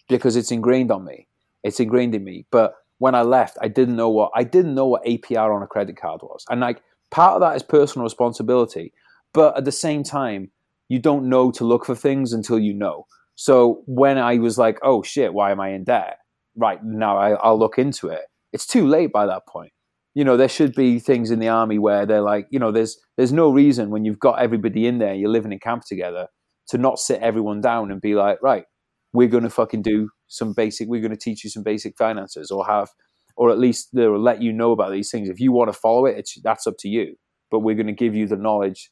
because 0.08 0.36
it's 0.36 0.50
ingrained 0.50 0.90
on 0.90 1.04
me. 1.04 1.28
It's 1.62 1.80
ingrained 1.80 2.14
in 2.14 2.24
me. 2.24 2.46
But 2.50 2.74
when 2.98 3.14
I 3.14 3.22
left, 3.22 3.56
I 3.60 3.68
didn't 3.68 3.96
know 3.96 4.08
what 4.08 4.30
I 4.34 4.44
didn't 4.44 4.74
know 4.74 4.86
what 4.86 5.04
APR 5.04 5.54
on 5.54 5.62
a 5.62 5.66
credit 5.66 5.96
card 5.96 6.20
was. 6.22 6.44
And 6.48 6.60
like 6.60 6.82
part 7.10 7.34
of 7.34 7.40
that 7.40 7.56
is 7.56 7.62
personal 7.62 8.04
responsibility, 8.04 8.92
but 9.32 9.56
at 9.56 9.64
the 9.64 9.72
same 9.72 10.02
time, 10.02 10.50
you 10.88 10.98
don't 10.98 11.28
know 11.28 11.50
to 11.52 11.64
look 11.64 11.84
for 11.84 11.94
things 11.94 12.32
until 12.32 12.58
you 12.58 12.74
know. 12.74 13.06
So 13.34 13.82
when 13.86 14.18
I 14.18 14.38
was 14.38 14.58
like, 14.58 14.78
"Oh 14.82 15.02
shit, 15.02 15.34
why 15.34 15.50
am 15.50 15.60
I 15.60 15.70
in 15.70 15.84
debt?" 15.84 16.18
Right 16.56 16.82
now, 16.84 17.16
I, 17.16 17.30
I'll 17.32 17.58
look 17.58 17.78
into 17.78 18.08
it. 18.08 18.22
It's 18.52 18.66
too 18.66 18.86
late 18.86 19.12
by 19.12 19.26
that 19.26 19.42
point 19.48 19.72
you 20.14 20.24
know 20.24 20.36
there 20.36 20.48
should 20.48 20.74
be 20.74 20.98
things 20.98 21.30
in 21.30 21.38
the 21.38 21.48
army 21.48 21.78
where 21.78 22.06
they're 22.06 22.22
like 22.22 22.46
you 22.50 22.58
know 22.58 22.70
there's 22.70 22.98
there's 23.16 23.32
no 23.32 23.50
reason 23.50 23.90
when 23.90 24.04
you've 24.04 24.18
got 24.18 24.38
everybody 24.38 24.86
in 24.86 24.98
there 24.98 25.14
you're 25.14 25.30
living 25.30 25.52
in 25.52 25.58
camp 25.58 25.82
together 25.86 26.28
to 26.68 26.78
not 26.78 26.98
sit 26.98 27.20
everyone 27.20 27.60
down 27.60 27.90
and 27.90 28.00
be 28.00 28.14
like 28.14 28.38
right 28.42 28.64
we're 29.12 29.28
going 29.28 29.42
to 29.42 29.50
fucking 29.50 29.82
do 29.82 30.08
some 30.28 30.52
basic 30.52 30.88
we're 30.88 31.00
going 31.00 31.10
to 31.10 31.16
teach 31.16 31.44
you 31.44 31.50
some 31.50 31.62
basic 31.62 31.96
finances 31.96 32.50
or 32.50 32.66
have 32.66 32.88
or 33.36 33.50
at 33.50 33.58
least 33.58 33.88
they'll 33.92 34.20
let 34.20 34.42
you 34.42 34.52
know 34.52 34.72
about 34.72 34.92
these 34.92 35.10
things 35.10 35.28
if 35.28 35.40
you 35.40 35.52
want 35.52 35.72
to 35.72 35.78
follow 35.78 36.06
it 36.06 36.28
that's 36.42 36.66
up 36.66 36.74
to 36.78 36.88
you 36.88 37.14
but 37.50 37.60
we're 37.60 37.74
going 37.74 37.86
to 37.86 37.92
give 37.92 38.14
you 38.14 38.26
the 38.26 38.36
knowledge 38.36 38.90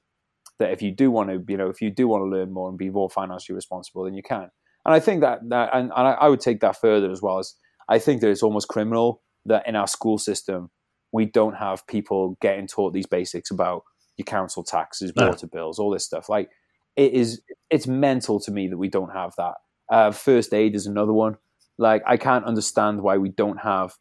that 0.61 0.71
if 0.71 0.81
you 0.81 0.93
do 0.93 1.11
want 1.11 1.29
to 1.29 1.45
you 1.49 1.57
know 1.57 1.69
if 1.69 1.83
you 1.83 1.91
do 1.91 2.07
want 2.07 2.23
to 2.23 2.27
learn 2.27 2.53
more 2.53 2.69
and 2.69 2.79
be 2.79 2.91
more 2.91 3.11
financially 3.11 3.57
responsible 3.57 4.05
then 4.05 4.15
you 4.15 4.23
can 4.23 4.49
and 4.85 4.95
i 4.95 5.01
think 5.01 5.21
that 5.21 5.41
that 5.49 5.71
and, 5.73 5.91
and 5.97 6.09
I, 6.09 6.13
I 6.13 6.29
would 6.29 6.41
take 6.41 6.61
that 6.61 6.81
further 6.81 7.11
as 7.11 7.21
well 7.21 7.39
as 7.39 7.55
i 7.89 7.99
think 7.99 8.21
that 8.21 8.31
it's 8.31 8.43
almost 8.43 8.69
criminal 8.69 9.23
that 9.47 9.67
in 9.67 9.75
our 9.75 9.89
school 9.89 10.19
system 10.19 10.71
we 11.13 11.25
don't 11.25 11.57
have 11.57 11.87
people 11.87 12.37
getting 12.41 12.67
taught 12.67 12.93
these 12.93 13.07
basics 13.07 13.51
about 13.51 13.83
your 14.17 14.25
council 14.25 14.63
taxes, 14.63 15.13
water 15.17 15.47
bills, 15.47 15.79
all 15.79 15.91
this 15.91 16.05
stuff. 16.05 16.29
Like 16.29 16.51
it 16.97 17.13
is, 17.13 17.43
it's 17.71 17.87
mental 17.87 18.39
to 18.41 18.51
me 18.51 18.69
that 18.69 18.79
we 18.79 18.89
don't 18.89 19.13
have 19.13 19.33
that. 19.39 19.55
Uh, 19.91 20.11
first 20.13 20.55
aid 20.55 20.75
is 20.75 20.87
another 20.87 21.13
one. 21.13 21.37
Like 21.79 22.03
I 22.07 22.17
can't 22.17 22.45
understand 22.45 23.03
why 23.03 23.17
we 23.17 23.31
don't 23.31 23.59
have 23.59 23.95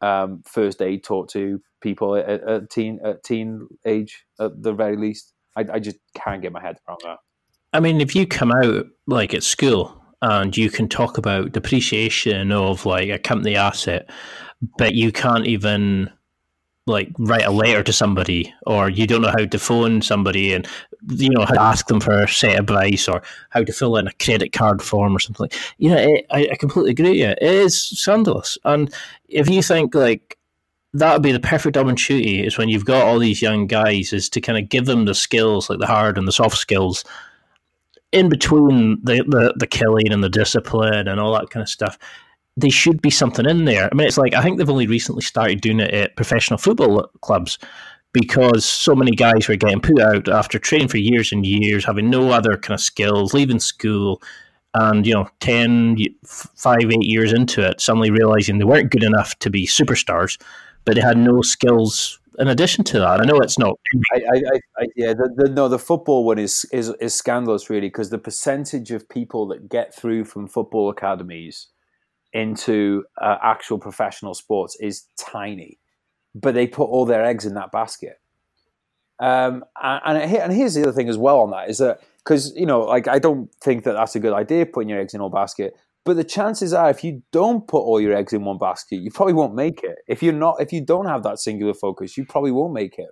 um, 0.00 0.42
first 0.44 0.82
aid 0.82 1.04
taught 1.04 1.30
to 1.30 1.60
people 1.80 2.16
at, 2.16 2.28
at 2.28 2.70
teen 2.70 2.98
at 3.04 3.22
teen 3.22 3.68
age 3.86 4.24
at 4.40 4.62
the 4.62 4.72
very 4.72 4.96
least. 4.96 5.32
I, 5.56 5.64
I 5.74 5.78
just 5.78 5.98
can't 6.14 6.42
get 6.42 6.52
my 6.52 6.60
head 6.60 6.76
around 6.88 7.00
that. 7.04 7.18
I 7.72 7.80
mean, 7.80 8.00
if 8.00 8.14
you 8.14 8.26
come 8.26 8.52
out 8.52 8.86
like 9.06 9.34
at 9.34 9.42
school 9.42 10.02
and 10.20 10.56
you 10.56 10.70
can 10.70 10.88
talk 10.88 11.18
about 11.18 11.52
depreciation 11.52 12.52
of 12.52 12.86
like 12.86 13.08
a 13.08 13.18
company 13.18 13.56
asset, 13.56 14.10
but 14.78 14.94
you 14.94 15.10
can't 15.10 15.46
even 15.46 16.10
like 16.86 17.08
write 17.18 17.44
a 17.44 17.50
letter 17.50 17.82
to 17.82 17.92
somebody 17.92 18.52
or 18.66 18.88
you 18.88 19.06
don't 19.06 19.22
know 19.22 19.30
how 19.30 19.44
to 19.44 19.58
phone 19.58 20.02
somebody 20.02 20.52
and 20.52 20.66
you 21.08 21.30
know 21.30 21.44
how 21.44 21.54
to 21.54 21.62
ask 21.62 21.86
them 21.86 22.00
for 22.00 22.12
a 22.12 22.28
set 22.28 22.54
of 22.54 22.60
advice 22.60 23.08
or 23.08 23.22
how 23.50 23.62
to 23.62 23.72
fill 23.72 23.96
in 23.96 24.08
a 24.08 24.12
credit 24.14 24.52
card 24.52 24.82
form 24.82 25.14
or 25.14 25.20
something. 25.20 25.48
You 25.78 25.90
know 25.90 25.96
it, 25.96 26.26
I, 26.30 26.48
I 26.52 26.56
completely 26.56 26.90
agree. 26.90 27.20
Yeah 27.20 27.34
it 27.40 27.42
is 27.42 27.80
scandalous. 27.80 28.58
And 28.64 28.92
if 29.28 29.48
you 29.48 29.62
think 29.62 29.94
like 29.94 30.38
that 30.94 31.12
would 31.12 31.22
be 31.22 31.32
the 31.32 31.40
perfect 31.40 31.76
opportunity 31.76 32.44
is 32.44 32.58
when 32.58 32.68
you've 32.68 32.84
got 32.84 33.06
all 33.06 33.18
these 33.18 33.40
young 33.40 33.66
guys 33.66 34.12
is 34.12 34.28
to 34.28 34.40
kind 34.40 34.58
of 34.58 34.68
give 34.68 34.86
them 34.86 35.04
the 35.04 35.14
skills 35.14 35.70
like 35.70 35.78
the 35.78 35.86
hard 35.86 36.18
and 36.18 36.28
the 36.28 36.32
soft 36.32 36.56
skills 36.56 37.04
in 38.12 38.28
between 38.28 38.98
the, 39.02 39.24
the, 39.26 39.54
the 39.56 39.66
killing 39.66 40.12
and 40.12 40.22
the 40.22 40.28
discipline 40.28 41.08
and 41.08 41.18
all 41.18 41.32
that 41.32 41.48
kind 41.50 41.62
of 41.62 41.68
stuff 41.68 41.98
there 42.56 42.70
should 42.70 43.00
be 43.00 43.10
something 43.10 43.46
in 43.46 43.64
there. 43.64 43.88
I 43.90 43.94
mean, 43.94 44.06
it's 44.06 44.18
like 44.18 44.34
I 44.34 44.42
think 44.42 44.58
they've 44.58 44.68
only 44.68 44.86
recently 44.86 45.22
started 45.22 45.60
doing 45.60 45.80
it 45.80 45.92
at 45.92 46.16
professional 46.16 46.58
football 46.58 47.08
clubs 47.22 47.58
because 48.12 48.64
so 48.64 48.94
many 48.94 49.12
guys 49.12 49.48
were 49.48 49.56
getting 49.56 49.80
put 49.80 49.98
out 50.00 50.28
after 50.28 50.58
training 50.58 50.88
for 50.88 50.98
years 50.98 51.32
and 51.32 51.46
years, 51.46 51.84
having 51.84 52.10
no 52.10 52.30
other 52.30 52.58
kind 52.58 52.74
of 52.74 52.80
skills, 52.80 53.32
leaving 53.32 53.58
school, 53.58 54.20
and 54.74 55.06
you 55.06 55.14
know, 55.14 55.28
10, 55.40 55.96
5, 56.26 56.78
8 56.78 57.02
years 57.02 57.32
into 57.32 57.66
it, 57.66 57.80
suddenly 57.80 58.10
realizing 58.10 58.58
they 58.58 58.64
weren't 58.64 58.90
good 58.90 59.02
enough 59.02 59.38
to 59.38 59.48
be 59.48 59.66
superstars, 59.66 60.38
but 60.84 60.94
they 60.94 61.00
had 61.00 61.18
no 61.18 61.42
skills 61.42 62.18
in 62.38 62.48
addition 62.48 62.84
to 62.84 62.98
that. 62.98 63.20
I 63.20 63.24
know 63.24 63.38
it's 63.38 63.58
not. 63.58 63.78
I, 64.14 64.18
I, 64.18 64.60
I 64.78 64.86
yeah, 64.96 65.12
the, 65.12 65.30
the, 65.36 65.48
no, 65.50 65.68
the 65.68 65.78
football 65.78 66.24
one 66.24 66.38
is 66.38 66.64
is, 66.72 66.90
is 67.00 67.14
scandalous, 67.14 67.68
really, 67.68 67.88
because 67.88 68.10
the 68.10 68.18
percentage 68.18 68.90
of 68.90 69.08
people 69.08 69.46
that 69.48 69.68
get 69.68 69.94
through 69.94 70.24
from 70.24 70.48
football 70.48 70.88
academies 70.88 71.68
into 72.32 73.04
uh, 73.20 73.36
actual 73.42 73.78
professional 73.78 74.34
sports 74.34 74.76
is 74.80 75.04
tiny, 75.18 75.78
but 76.34 76.54
they 76.54 76.66
put 76.66 76.84
all 76.84 77.04
their 77.04 77.24
eggs 77.24 77.44
in 77.44 77.54
that 77.54 77.70
basket. 77.70 78.18
Um, 79.20 79.64
and, 79.80 80.18
and 80.18 80.52
here's 80.52 80.74
the 80.74 80.82
other 80.82 80.92
thing 80.92 81.08
as 81.08 81.18
well 81.18 81.40
on 81.40 81.50
that 81.50 81.68
is 81.68 81.78
that 81.78 82.00
because 82.24 82.54
you 82.56 82.66
know, 82.66 82.80
like 82.80 83.08
I 83.08 83.18
don't 83.18 83.54
think 83.62 83.84
that 83.84 83.92
that's 83.92 84.16
a 84.16 84.20
good 84.20 84.32
idea 84.32 84.66
putting 84.66 84.88
your 84.88 85.00
eggs 85.00 85.14
in 85.14 85.20
all 85.20 85.28
basket. 85.28 85.76
But 86.04 86.16
the 86.16 86.24
chances 86.24 86.72
are, 86.72 86.90
if 86.90 87.04
you 87.04 87.22
don't 87.30 87.66
put 87.68 87.78
all 87.78 88.00
your 88.00 88.14
eggs 88.14 88.32
in 88.32 88.44
one 88.44 88.58
basket, 88.58 88.96
you 88.96 89.10
probably 89.10 89.34
won't 89.34 89.54
make 89.54 89.84
it. 89.84 89.96
If 90.08 90.22
you're 90.22 90.32
not, 90.32 90.60
if 90.60 90.72
you 90.72 90.84
don't 90.84 91.06
have 91.06 91.22
that 91.22 91.38
singular 91.38 91.74
focus, 91.74 92.16
you 92.16 92.24
probably 92.24 92.50
won't 92.50 92.72
make 92.72 92.98
it. 92.98 93.10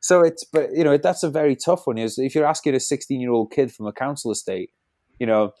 So 0.00 0.22
it's, 0.22 0.44
but 0.44 0.70
you 0.72 0.84
know, 0.84 0.96
that's 0.96 1.22
a 1.22 1.30
very 1.30 1.56
tough 1.56 1.86
one. 1.86 1.98
Is 1.98 2.18
if 2.18 2.34
you're 2.34 2.46
asking 2.46 2.74
a 2.74 2.80
16 2.80 3.20
year 3.20 3.32
old 3.32 3.50
kid 3.50 3.72
from 3.72 3.86
a 3.86 3.92
council 3.92 4.30
estate, 4.30 4.70
you 5.18 5.26
know, 5.26 5.52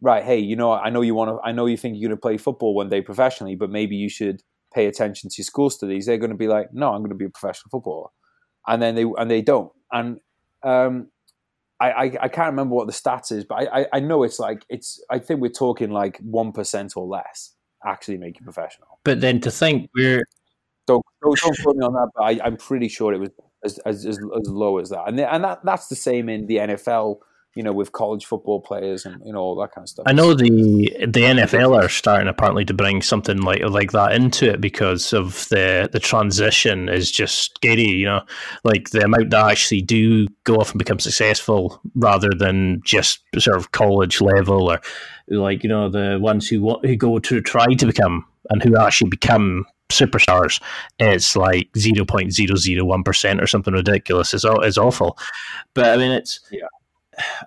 right, 0.00 0.24
hey, 0.24 0.38
you 0.38 0.56
know, 0.56 0.72
I 0.72 0.90
know 0.90 1.02
you 1.02 1.14
want 1.14 1.30
to, 1.30 1.38
I 1.48 1.52
know 1.52 1.66
you 1.66 1.76
think 1.76 1.96
you're 1.96 2.08
going 2.08 2.16
to 2.16 2.20
play 2.20 2.36
football 2.36 2.74
one 2.74 2.88
day 2.88 3.00
professionally, 3.00 3.54
but 3.54 3.70
maybe 3.70 3.96
you 3.96 4.08
should 4.08 4.42
pay 4.74 4.86
attention 4.86 5.30
to 5.30 5.34
your 5.38 5.44
school 5.44 5.70
studies. 5.70 6.06
They're 6.06 6.18
going 6.18 6.30
to 6.30 6.36
be 6.36 6.48
like, 6.48 6.68
no, 6.72 6.92
I'm 6.92 7.00
going 7.00 7.10
to 7.10 7.16
be 7.16 7.24
a 7.24 7.30
professional 7.30 7.70
footballer, 7.70 8.08
and 8.66 8.82
then 8.82 8.94
they 8.94 9.04
and 9.16 9.30
they 9.30 9.40
don't. 9.40 9.72
And 9.92 10.18
um, 10.64 11.10
I, 11.80 11.90
I, 11.90 12.02
I 12.22 12.28
can't 12.28 12.50
remember 12.50 12.74
what 12.74 12.86
the 12.86 12.92
stats 12.92 13.30
is, 13.30 13.44
but 13.44 13.72
I, 13.72 13.86
I 13.92 14.00
know 14.00 14.24
it's 14.24 14.38
like 14.38 14.64
it's. 14.68 15.02
I 15.10 15.18
think 15.18 15.40
we're 15.40 15.48
talking 15.48 15.90
like 15.90 16.18
one 16.18 16.52
percent 16.52 16.94
or 16.96 17.06
less 17.06 17.54
actually 17.84 18.18
make 18.18 18.38
you 18.38 18.44
professional. 18.44 18.98
But 19.04 19.20
then 19.20 19.40
to 19.42 19.50
think 19.50 19.88
we're 19.94 20.24
don't 20.86 21.04
don't, 21.22 21.38
don't 21.38 21.58
quote 21.62 21.76
me 21.76 21.86
on 21.86 21.92
that, 21.92 22.10
but 22.14 22.22
I, 22.22 22.46
am 22.46 22.56
pretty 22.56 22.88
sure 22.88 23.12
it 23.12 23.18
was 23.18 23.30
as, 23.64 23.78
as, 23.80 24.06
as, 24.06 24.18
as 24.18 24.48
low 24.48 24.78
as 24.78 24.90
that, 24.90 25.04
and 25.06 25.20
and 25.20 25.44
that 25.44 25.60
that's 25.64 25.88
the 25.88 25.96
same 25.96 26.28
in 26.28 26.46
the 26.46 26.56
NFL 26.56 27.18
you 27.54 27.62
know, 27.62 27.72
with 27.72 27.92
college 27.92 28.26
football 28.26 28.60
players 28.60 29.04
and 29.04 29.20
you 29.24 29.32
know 29.32 29.40
all 29.40 29.56
that 29.56 29.72
kind 29.72 29.84
of 29.84 29.88
stuff. 29.88 30.04
I 30.06 30.12
know 30.12 30.34
the 30.34 30.46
the 31.00 31.22
NFL 31.22 31.82
are 31.82 31.88
starting 31.88 32.28
apparently 32.28 32.64
to 32.66 32.74
bring 32.74 33.02
something 33.02 33.40
like 33.42 33.62
like 33.62 33.92
that 33.92 34.12
into 34.12 34.50
it 34.50 34.60
because 34.60 35.12
of 35.12 35.48
the 35.48 35.88
the 35.92 35.98
transition 35.98 36.88
is 36.88 37.10
just 37.10 37.56
scary. 37.56 37.82
You 37.82 38.06
know, 38.06 38.22
like 38.64 38.90
the 38.90 39.04
amount 39.04 39.30
that 39.30 39.50
actually 39.50 39.82
do 39.82 40.28
go 40.44 40.56
off 40.56 40.70
and 40.70 40.78
become 40.78 40.98
successful 40.98 41.80
rather 41.94 42.30
than 42.36 42.80
just 42.84 43.20
sort 43.38 43.56
of 43.56 43.72
college 43.72 44.20
level 44.20 44.70
or 44.70 44.80
like 45.28 45.62
you 45.62 45.68
know 45.68 45.88
the 45.88 46.18
ones 46.20 46.48
who 46.48 46.62
want, 46.62 46.86
who 46.86 46.96
go 46.96 47.18
to 47.18 47.40
try 47.40 47.66
to 47.74 47.86
become 47.86 48.24
and 48.50 48.62
who 48.62 48.76
actually 48.76 49.10
become 49.10 49.64
superstars, 49.90 50.62
it's 50.98 51.34
like 51.34 51.68
zero 51.76 52.04
point 52.04 52.32
zero 52.32 52.56
zero 52.56 52.84
one 52.84 53.02
percent 53.02 53.40
or 53.40 53.46
something 53.46 53.74
ridiculous. 53.74 54.34
It's 54.34 54.44
it's 54.46 54.78
awful, 54.78 55.18
but 55.74 55.86
I 55.86 55.96
mean 55.96 56.12
it's 56.12 56.40
yeah. 56.50 56.66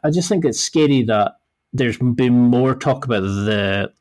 I 0.04 0.10
just 0.10 0.30
think 0.30 0.46
it's 0.46 0.60
scary 0.60 1.04
that 1.04 1.34
there's 1.74 1.98
been 1.98 2.34
more 2.34 2.76
talk 2.76 3.06
about 3.06 3.22
the 3.22 3.92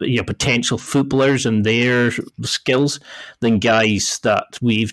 you 0.00 0.18
know, 0.18 0.24
potential 0.24 0.78
footballers 0.78 1.46
and 1.46 1.64
their 1.64 2.10
skills 2.42 3.00
than 3.40 3.58
guys 3.58 4.18
that 4.22 4.58
we've 4.60 4.92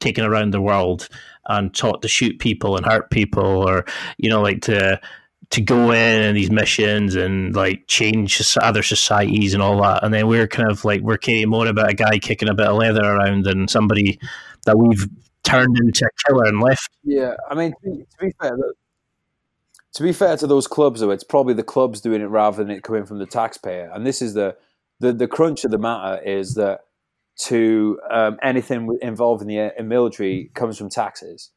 taken 0.00 0.24
around 0.24 0.52
the 0.52 0.60
world 0.60 1.08
and 1.46 1.74
taught 1.74 2.02
to 2.02 2.08
shoot 2.08 2.38
people 2.38 2.76
and 2.76 2.86
hurt 2.86 3.10
people, 3.10 3.44
or 3.44 3.84
you 4.18 4.28
know, 4.28 4.42
like 4.42 4.62
to 4.62 5.00
to 5.50 5.60
go 5.60 5.92
in 5.92 6.22
and 6.22 6.36
these 6.36 6.50
missions 6.50 7.14
and 7.14 7.54
like 7.54 7.86
change 7.86 8.42
other 8.60 8.82
societies 8.82 9.54
and 9.54 9.62
all 9.62 9.80
that. 9.80 10.02
And 10.02 10.12
then 10.12 10.26
we're 10.26 10.48
kind 10.48 10.70
of 10.70 10.84
like 10.84 11.02
we're 11.02 11.18
caring 11.18 11.48
more 11.48 11.66
about 11.66 11.90
a 11.90 11.94
guy 11.94 12.18
kicking 12.18 12.48
a 12.48 12.54
bit 12.54 12.66
of 12.66 12.76
leather 12.76 13.04
around 13.04 13.44
than 13.44 13.68
somebody 13.68 14.18
that 14.64 14.76
we've 14.76 15.06
turned 15.44 15.76
into 15.78 16.04
a 16.04 16.28
killer 16.28 16.46
and 16.46 16.60
left. 16.60 16.90
Yeah, 17.04 17.34
I 17.48 17.54
mean, 17.54 17.72
to 17.84 18.04
be 18.20 18.32
fair, 18.40 18.56
to 19.96 20.02
be 20.02 20.12
fair 20.12 20.36
to 20.36 20.46
those 20.46 20.66
clubs, 20.66 21.00
though, 21.00 21.10
it's 21.10 21.24
probably 21.24 21.54
the 21.54 21.62
clubs 21.62 22.02
doing 22.02 22.20
it 22.20 22.26
rather 22.26 22.62
than 22.62 22.70
it 22.70 22.82
coming 22.82 23.06
from 23.06 23.18
the 23.18 23.24
taxpayer. 23.24 23.90
And 23.94 24.06
this 24.06 24.20
is 24.20 24.34
the 24.34 24.54
the, 25.00 25.12
the 25.12 25.26
crunch 25.26 25.64
of 25.64 25.70
the 25.70 25.78
matter 25.78 26.22
is 26.22 26.54
that 26.54 26.80
to 27.44 27.98
um, 28.10 28.38
anything 28.42 28.98
involved 29.00 29.40
in 29.40 29.48
the 29.48 29.58
uh, 29.58 29.70
in 29.78 29.88
military 29.88 30.50
comes 30.54 30.76
from 30.76 30.90
taxes, 30.90 31.50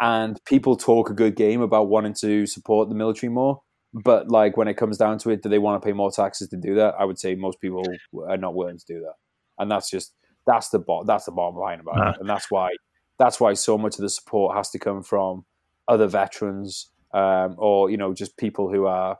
and 0.00 0.38
people 0.44 0.76
talk 0.76 1.10
a 1.10 1.14
good 1.14 1.34
game 1.34 1.60
about 1.60 1.88
wanting 1.88 2.14
to 2.20 2.46
support 2.46 2.88
the 2.88 2.94
military 2.94 3.28
more. 3.28 3.60
But 3.92 4.28
like 4.28 4.56
when 4.56 4.68
it 4.68 4.76
comes 4.76 4.96
down 4.96 5.18
to 5.18 5.30
it, 5.30 5.42
do 5.42 5.48
they 5.48 5.58
want 5.58 5.82
to 5.82 5.84
pay 5.84 5.92
more 5.92 6.12
taxes 6.12 6.48
to 6.50 6.56
do 6.56 6.76
that? 6.76 6.94
I 6.96 7.04
would 7.04 7.18
say 7.18 7.34
most 7.34 7.60
people 7.60 7.82
are 8.28 8.36
not 8.36 8.54
willing 8.54 8.78
to 8.78 8.84
do 8.86 9.00
that, 9.00 9.14
and 9.58 9.68
that's 9.68 9.90
just 9.90 10.14
that's 10.46 10.68
the 10.68 10.78
bo- 10.78 11.02
that's 11.02 11.24
the 11.24 11.32
bottom 11.32 11.58
line 11.58 11.80
about 11.80 12.14
it, 12.14 12.20
and 12.20 12.30
that's 12.30 12.52
why 12.52 12.70
that's 13.18 13.40
why 13.40 13.54
so 13.54 13.76
much 13.76 13.96
of 13.96 14.02
the 14.02 14.10
support 14.10 14.56
has 14.56 14.70
to 14.70 14.78
come 14.78 15.02
from 15.02 15.44
other 15.88 16.06
veterans 16.06 16.92
um, 17.12 17.54
or 17.58 17.90
you 17.90 17.96
know 17.96 18.14
just 18.14 18.36
people 18.36 18.72
who 18.72 18.86
are 18.86 19.18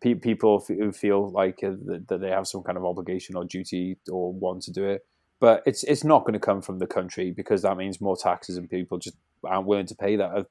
pe- 0.00 0.14
people 0.14 0.64
who 0.66 0.92
feel 0.92 1.30
like 1.30 1.60
uh, 1.62 1.72
that 2.08 2.20
they 2.20 2.30
have 2.30 2.46
some 2.46 2.62
kind 2.62 2.78
of 2.78 2.84
obligation 2.84 3.36
or 3.36 3.44
duty 3.44 3.98
or 4.10 4.32
want 4.32 4.62
to 4.62 4.72
do 4.72 4.84
it. 4.84 5.02
but 5.40 5.62
it's 5.66 5.82
it's 5.84 6.04
not 6.04 6.20
going 6.20 6.34
to 6.34 6.38
come 6.38 6.62
from 6.62 6.78
the 6.78 6.86
country 6.86 7.32
because 7.32 7.62
that 7.62 7.76
means 7.76 8.00
more 8.00 8.16
taxes 8.16 8.56
and 8.56 8.70
people 8.70 8.96
just 8.96 9.16
aren't 9.44 9.66
willing 9.66 9.86
to 9.86 9.94
pay 9.96 10.16
that. 10.16 10.46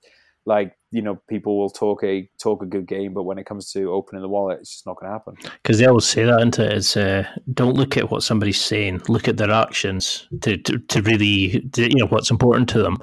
Like 0.45 0.75
you 0.91 1.01
know, 1.01 1.21
people 1.29 1.57
will 1.57 1.69
talk 1.69 2.03
a 2.03 2.29
talk 2.41 2.61
a 2.61 2.65
good 2.65 2.87
game, 2.87 3.13
but 3.13 3.23
when 3.23 3.37
it 3.37 3.45
comes 3.45 3.71
to 3.71 3.91
opening 3.91 4.21
the 4.21 4.27
wallet, 4.27 4.59
it's 4.59 4.71
just 4.71 4.85
not 4.85 4.97
going 4.99 5.09
to 5.09 5.13
happen. 5.13 5.35
Because 5.63 5.79
they 5.79 5.85
always 5.85 6.05
say 6.05 6.25
that, 6.25 6.41
into 6.41 6.65
it? 6.65 6.73
Is 6.73 6.97
uh, 6.97 7.25
don't 7.53 7.75
look 7.75 7.95
at 7.95 8.11
what 8.11 8.23
somebody's 8.23 8.59
saying, 8.59 9.03
look 9.07 9.27
at 9.27 9.37
their 9.37 9.51
actions 9.51 10.27
to 10.41 10.57
to, 10.57 10.79
to 10.79 11.01
really 11.03 11.61
to, 11.73 11.83
you 11.83 11.95
know 11.95 12.07
what's 12.07 12.31
important 12.31 12.67
to 12.69 12.81
them. 12.81 12.97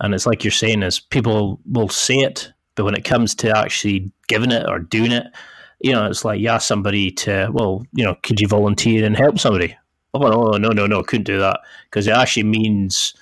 And 0.00 0.14
it's 0.14 0.26
like 0.26 0.42
you're 0.42 0.50
saying 0.50 0.82
is 0.82 0.98
people 0.98 1.60
will 1.66 1.90
say 1.90 2.16
it, 2.16 2.52
but 2.80 2.86
when 2.86 2.94
it 2.94 3.04
comes 3.04 3.34
to 3.34 3.54
actually 3.54 4.10
giving 4.26 4.50
it 4.50 4.66
or 4.66 4.78
doing 4.78 5.12
it, 5.12 5.26
you 5.80 5.92
know, 5.92 6.06
it's 6.06 6.24
like 6.24 6.40
you 6.40 6.48
ask 6.48 6.66
somebody 6.66 7.10
to, 7.10 7.50
well, 7.52 7.82
you 7.92 8.02
know, 8.02 8.16
could 8.22 8.40
you 8.40 8.48
volunteer 8.48 9.04
and 9.04 9.14
help 9.14 9.38
somebody? 9.38 9.76
Oh 10.14 10.20
no, 10.20 10.52
no, 10.52 10.70
no, 10.70 10.86
no, 10.86 11.02
couldn't 11.02 11.26
do 11.26 11.38
that 11.40 11.60
because 11.84 12.06
it 12.06 12.12
actually 12.12 12.44
means 12.44 13.12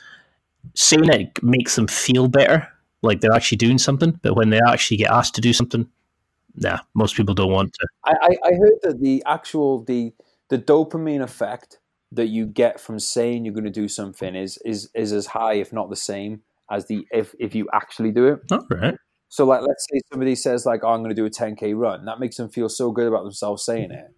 saying 0.76 1.08
it 1.08 1.42
makes 1.42 1.74
them 1.74 1.88
feel 1.88 2.28
better, 2.28 2.68
like 3.02 3.20
they're 3.20 3.32
actually 3.32 3.58
doing 3.58 3.78
something. 3.78 4.20
But 4.22 4.36
when 4.36 4.50
they 4.50 4.60
actually 4.68 4.98
get 4.98 5.10
asked 5.10 5.34
to 5.34 5.40
do 5.40 5.52
something, 5.52 5.88
nah, 6.54 6.78
most 6.94 7.16
people 7.16 7.34
don't 7.34 7.50
want 7.50 7.72
to. 7.72 7.86
I, 8.04 8.36
I 8.44 8.52
heard 8.52 8.78
that 8.84 9.00
the 9.00 9.24
actual 9.26 9.82
the 9.82 10.12
the 10.50 10.58
dopamine 10.58 11.20
effect 11.20 11.80
that 12.12 12.28
you 12.28 12.46
get 12.46 12.78
from 12.78 13.00
saying 13.00 13.44
you're 13.44 13.54
going 13.54 13.64
to 13.64 13.70
do 13.70 13.88
something 13.88 14.36
is 14.36 14.56
is 14.64 14.88
is 14.94 15.12
as 15.12 15.26
high, 15.26 15.54
if 15.54 15.72
not 15.72 15.90
the 15.90 15.96
same, 15.96 16.42
as 16.70 16.86
the 16.86 17.08
if 17.10 17.34
if 17.40 17.56
you 17.56 17.68
actually 17.72 18.12
do 18.12 18.28
it. 18.28 18.52
All 18.52 18.64
right. 18.70 18.94
So 19.28 19.44
like 19.44 19.62
let's 19.62 19.86
say 19.90 20.00
somebody 20.10 20.34
says 20.34 20.64
like 20.66 20.84
oh, 20.84 20.88
I'm 20.88 21.00
going 21.00 21.14
to 21.14 21.14
do 21.14 21.26
a 21.26 21.30
10k 21.30 21.76
run. 21.76 22.04
That 22.04 22.20
makes 22.20 22.36
them 22.36 22.48
feel 22.48 22.68
so 22.68 22.92
good 22.92 23.06
about 23.06 23.24
themselves 23.24 23.64
saying 23.64 23.90
mm-hmm. 23.90 23.98
it. 23.98 24.14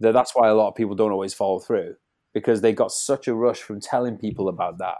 That 0.00 0.12
that's 0.12 0.32
why 0.34 0.48
a 0.48 0.54
lot 0.54 0.68
of 0.68 0.74
people 0.74 0.94
don't 0.94 1.12
always 1.12 1.34
follow 1.34 1.58
through 1.60 1.94
because 2.32 2.60
they 2.60 2.72
got 2.72 2.92
such 2.92 3.28
a 3.28 3.34
rush 3.34 3.60
from 3.60 3.80
telling 3.80 4.16
people 4.16 4.48
about 4.48 4.78
that 4.78 4.96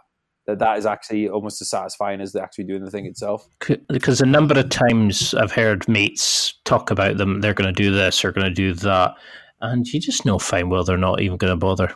that 0.46 0.58
that 0.58 0.78
is 0.78 0.86
actually 0.86 1.28
almost 1.28 1.60
as 1.62 1.70
satisfying 1.70 2.20
as 2.20 2.34
actually 2.34 2.64
doing 2.64 2.84
the 2.84 2.90
thing 2.90 3.06
itself. 3.06 3.48
Because 3.88 4.20
a 4.20 4.26
number 4.26 4.58
of 4.58 4.68
times 4.68 5.34
I've 5.34 5.52
heard 5.52 5.88
mates 5.88 6.54
talk 6.64 6.90
about 6.90 7.18
them, 7.18 7.40
they're 7.40 7.54
going 7.54 7.72
to 7.72 7.82
do 7.82 7.92
this, 7.92 8.20
they're 8.20 8.32
going 8.32 8.46
to 8.46 8.52
do 8.52 8.74
that, 8.74 9.14
and 9.60 9.86
you 9.86 10.00
just 10.00 10.24
know 10.24 10.38
fine 10.38 10.68
well 10.68 10.84
they're 10.84 10.96
not 10.96 11.20
even 11.20 11.36
going 11.36 11.52
to 11.52 11.56
bother. 11.56 11.94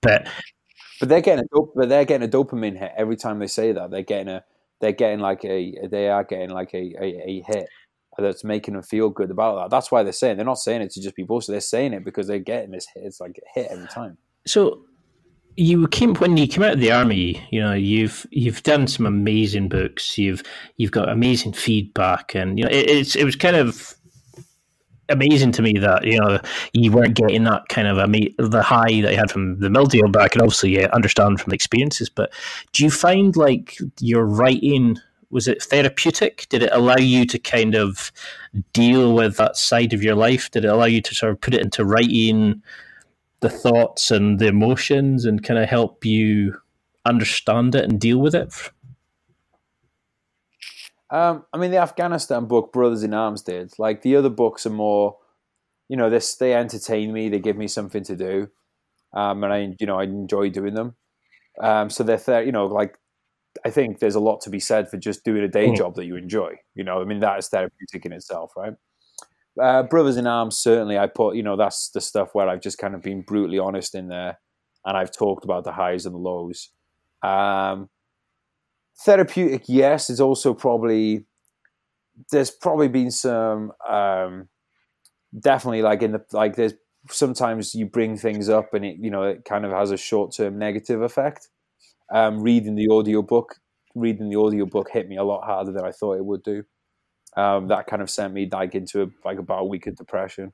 But 0.00 0.28
but 1.00 1.08
they're 1.08 1.20
getting 1.20 1.44
a 1.44 1.60
but 1.74 1.88
they're 1.88 2.04
getting 2.04 2.26
a 2.26 2.30
dopamine 2.30 2.78
hit 2.78 2.92
every 2.96 3.16
time 3.16 3.38
they 3.38 3.46
say 3.46 3.72
that. 3.72 3.90
They're 3.90 4.02
getting 4.02 4.28
a 4.28 4.44
they're 4.84 4.92
getting 4.92 5.20
like 5.20 5.44
a 5.44 5.88
they 5.90 6.08
are 6.08 6.24
getting 6.24 6.50
like 6.50 6.74
a, 6.74 6.94
a, 7.00 7.22
a 7.28 7.44
hit 7.46 7.68
that's 8.18 8.44
making 8.44 8.74
them 8.74 8.82
feel 8.82 9.10
good 9.10 9.30
about 9.30 9.56
that. 9.56 9.74
That's 9.74 9.90
why 9.90 10.02
they're 10.02 10.12
saying 10.12 10.36
they're 10.36 10.46
not 10.46 10.58
saying 10.58 10.82
it 10.82 10.90
to 10.92 11.00
just 11.00 11.16
be 11.16 11.24
bullshit. 11.24 11.52
They're 11.52 11.60
saying 11.60 11.94
it 11.94 12.04
because 12.04 12.26
they're 12.26 12.38
getting 12.38 12.70
this 12.70 12.86
hit. 12.94 13.04
It's 13.04 13.20
like 13.20 13.38
a 13.38 13.58
hit 13.58 13.70
every 13.70 13.88
time. 13.88 14.18
So 14.46 14.84
you 15.56 15.88
came 15.88 16.14
when 16.16 16.36
you 16.36 16.46
came 16.46 16.62
out 16.62 16.74
of 16.74 16.80
the 16.80 16.92
army. 16.92 17.46
You 17.50 17.62
know 17.62 17.72
you've 17.72 18.26
you've 18.30 18.62
done 18.62 18.86
some 18.86 19.06
amazing 19.06 19.68
books. 19.68 20.18
You've 20.18 20.42
you've 20.76 20.92
got 20.92 21.08
amazing 21.08 21.54
feedback, 21.54 22.34
and 22.34 22.58
you 22.58 22.64
know 22.64 22.70
it, 22.70 22.88
it's 22.90 23.16
it 23.16 23.24
was 23.24 23.36
kind 23.36 23.56
of 23.56 23.94
amazing 25.08 25.52
to 25.52 25.62
me 25.62 25.74
that 25.78 26.04
you 26.04 26.18
know 26.18 26.40
you 26.72 26.90
weren't 26.92 27.14
getting 27.14 27.44
that 27.44 27.68
kind 27.68 27.88
of 27.88 27.98
ama- 27.98 28.34
the 28.38 28.62
high 28.62 29.00
that 29.00 29.12
you 29.12 29.16
had 29.16 29.30
from 29.30 29.58
the 29.60 29.70
mill 29.70 29.86
deal, 29.86 30.08
but 30.08 30.22
I 30.22 30.28
can 30.28 30.40
obviously 30.40 30.76
yeah, 30.76 30.88
understand 30.92 31.40
from 31.40 31.50
the 31.50 31.54
experiences. 31.54 32.08
But 32.08 32.32
do 32.72 32.84
you 32.84 32.90
find 32.90 33.36
like 33.36 33.76
your 34.00 34.24
writing 34.24 34.98
was 35.30 35.48
it 35.48 35.62
therapeutic? 35.64 36.46
Did 36.48 36.62
it 36.62 36.70
allow 36.72 36.96
you 36.96 37.26
to 37.26 37.40
kind 37.40 37.74
of 37.74 38.12
deal 38.72 39.14
with 39.14 39.36
that 39.36 39.56
side 39.56 39.92
of 39.92 40.02
your 40.02 40.14
life? 40.14 40.48
Did 40.52 40.64
it 40.64 40.68
allow 40.68 40.84
you 40.84 41.02
to 41.02 41.14
sort 41.14 41.32
of 41.32 41.40
put 41.40 41.54
it 41.54 41.60
into 41.60 41.84
writing 41.84 42.62
the 43.40 43.50
thoughts 43.50 44.12
and 44.12 44.38
the 44.38 44.46
emotions 44.46 45.24
and 45.24 45.42
kind 45.42 45.58
of 45.58 45.68
help 45.68 46.04
you 46.04 46.56
understand 47.04 47.74
it 47.74 47.82
and 47.82 48.00
deal 48.00 48.18
with 48.18 48.34
it? 48.34 48.70
Um, 51.14 51.44
I 51.52 51.58
mean, 51.58 51.70
the 51.70 51.78
Afghanistan 51.78 52.46
book, 52.46 52.72
Brothers 52.72 53.04
in 53.04 53.14
Arms, 53.14 53.42
did. 53.42 53.72
Like 53.78 54.02
the 54.02 54.16
other 54.16 54.28
books 54.28 54.66
are 54.66 54.70
more, 54.70 55.16
you 55.88 55.96
know, 55.96 56.10
this 56.10 56.34
they 56.34 56.54
entertain 56.54 57.12
me. 57.12 57.28
They 57.28 57.38
give 57.38 57.56
me 57.56 57.68
something 57.68 58.02
to 58.04 58.16
do, 58.16 58.48
um, 59.16 59.44
and 59.44 59.52
I, 59.52 59.76
you 59.78 59.86
know, 59.86 60.00
I 60.00 60.04
enjoy 60.04 60.50
doing 60.50 60.74
them. 60.74 60.96
Um, 61.62 61.88
so 61.88 62.02
they're, 62.02 62.18
th- 62.18 62.46
you 62.46 62.50
know, 62.50 62.66
like 62.66 62.96
I 63.64 63.70
think 63.70 64.00
there's 64.00 64.16
a 64.16 64.20
lot 64.20 64.40
to 64.40 64.50
be 64.50 64.58
said 64.58 64.90
for 64.90 64.96
just 64.96 65.24
doing 65.24 65.44
a 65.44 65.48
day 65.48 65.68
mm. 65.68 65.76
job 65.76 65.94
that 65.94 66.06
you 66.06 66.16
enjoy. 66.16 66.56
You 66.74 66.82
know, 66.82 67.00
I 67.00 67.04
mean, 67.04 67.20
that 67.20 67.38
is 67.38 67.48
therapeutic 67.48 68.04
in 68.04 68.12
itself, 68.12 68.52
right? 68.56 68.72
Uh, 69.62 69.84
Brothers 69.84 70.16
in 70.16 70.26
Arms, 70.26 70.58
certainly, 70.58 70.98
I 70.98 71.06
put, 71.06 71.36
you 71.36 71.44
know, 71.44 71.56
that's 71.56 71.90
the 71.90 72.00
stuff 72.00 72.30
where 72.32 72.48
I've 72.48 72.60
just 72.60 72.78
kind 72.78 72.96
of 72.96 73.02
been 73.02 73.22
brutally 73.22 73.60
honest 73.60 73.94
in 73.94 74.08
there, 74.08 74.40
and 74.84 74.96
I've 74.96 75.16
talked 75.16 75.44
about 75.44 75.62
the 75.62 75.70
highs 75.70 76.06
and 76.06 76.14
the 76.14 76.18
lows. 76.18 76.70
Um, 77.22 77.88
therapeutic, 78.98 79.64
yes. 79.68 80.10
It's 80.10 80.20
also 80.20 80.54
probably 80.54 81.24
there's 82.30 82.50
probably 82.50 82.88
been 82.88 83.10
some 83.10 83.72
um, 83.88 84.48
definitely 85.38 85.82
like 85.82 86.02
in 86.02 86.12
the 86.12 86.24
like 86.32 86.56
there's 86.56 86.74
sometimes 87.10 87.74
you 87.74 87.86
bring 87.86 88.16
things 88.16 88.48
up 88.48 88.74
and 88.74 88.84
it 88.84 88.96
you 89.00 89.10
know 89.10 89.24
it 89.24 89.44
kind 89.44 89.64
of 89.64 89.72
has 89.72 89.90
a 89.90 89.96
short 89.96 90.34
term 90.34 90.58
negative 90.58 91.02
effect. 91.02 91.48
Um, 92.12 92.40
reading 92.42 92.76
the 92.76 92.88
audiobook, 92.90 93.56
reading 93.94 94.30
the 94.30 94.36
audiobook 94.36 94.90
hit 94.90 95.08
me 95.08 95.16
a 95.16 95.24
lot 95.24 95.44
harder 95.44 95.72
than 95.72 95.84
I 95.84 95.92
thought 95.92 96.14
it 96.18 96.24
would 96.24 96.42
do. 96.42 96.64
Um, 97.36 97.68
that 97.68 97.86
kind 97.86 98.02
of 98.02 98.10
sent 98.10 98.34
me 98.34 98.48
like 98.52 98.74
into 98.74 99.02
a, 99.02 99.06
like 99.24 99.38
about 99.38 99.62
a 99.62 99.66
week 99.66 99.86
of 99.86 99.96
depression 99.96 100.52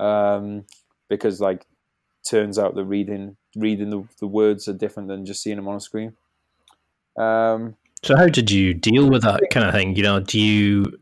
um, 0.00 0.64
because 1.08 1.40
like 1.40 1.66
turns 2.28 2.58
out 2.58 2.74
that 2.76 2.84
reading 2.84 3.36
reading 3.56 3.90
the, 3.90 4.04
the 4.20 4.26
words 4.26 4.68
are 4.68 4.72
different 4.74 5.08
than 5.08 5.26
just 5.26 5.42
seeing 5.42 5.56
them 5.56 5.68
on 5.68 5.76
a 5.76 5.80
screen. 5.80 6.14
Um, 7.16 7.76
so 8.02 8.16
how 8.16 8.26
did 8.26 8.50
you 8.50 8.74
deal 8.74 9.08
with 9.08 9.22
that 9.22 9.40
kind 9.50 9.66
of 9.66 9.74
thing? 9.74 9.96
You 9.96 10.02
know, 10.02 10.20
do 10.20 10.40
you? 10.40 10.98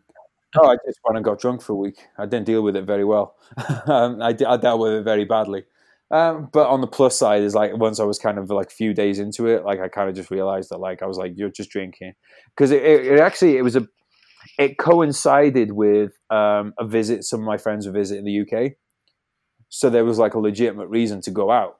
Oh, 0.56 0.68
I 0.68 0.76
just 0.86 0.98
went 1.04 1.16
and 1.16 1.24
got 1.24 1.40
drunk 1.40 1.62
for 1.62 1.72
a 1.72 1.76
week. 1.76 1.96
I 2.18 2.26
didn't 2.26 2.46
deal 2.46 2.62
with 2.62 2.76
it 2.76 2.84
very 2.84 3.04
well. 3.04 3.36
um, 3.86 4.20
I, 4.20 4.36
I, 4.46 4.56
dealt 4.56 4.80
with 4.80 4.92
it 4.94 5.04
very 5.04 5.24
badly. 5.24 5.64
Um, 6.10 6.48
but 6.52 6.66
on 6.66 6.80
the 6.80 6.88
plus 6.88 7.16
side 7.16 7.42
is 7.42 7.54
like 7.54 7.76
once 7.76 8.00
I 8.00 8.04
was 8.04 8.18
kind 8.18 8.36
of 8.36 8.50
like 8.50 8.66
a 8.66 8.74
few 8.74 8.92
days 8.92 9.20
into 9.20 9.46
it, 9.46 9.64
like 9.64 9.78
I 9.80 9.88
kind 9.88 10.08
of 10.08 10.16
just 10.16 10.30
realized 10.30 10.70
that 10.70 10.78
like 10.78 11.02
I 11.02 11.06
was 11.06 11.16
like 11.16 11.32
you're 11.36 11.50
just 11.50 11.70
drinking 11.70 12.14
because 12.54 12.72
it, 12.72 12.82
it, 12.82 13.06
it, 13.06 13.20
actually 13.20 13.56
it 13.56 13.62
was 13.62 13.76
a 13.76 13.86
it 14.58 14.76
coincided 14.76 15.70
with 15.70 16.12
um, 16.28 16.74
a 16.78 16.84
visit 16.84 17.22
some 17.22 17.40
of 17.40 17.46
my 17.46 17.58
friends 17.58 17.86
were 17.86 17.92
visiting 17.92 18.24
the 18.24 18.40
UK, 18.40 18.72
so 19.68 19.88
there 19.88 20.04
was 20.04 20.18
like 20.18 20.34
a 20.34 20.40
legitimate 20.40 20.88
reason 20.88 21.20
to 21.22 21.30
go 21.30 21.52
out, 21.52 21.78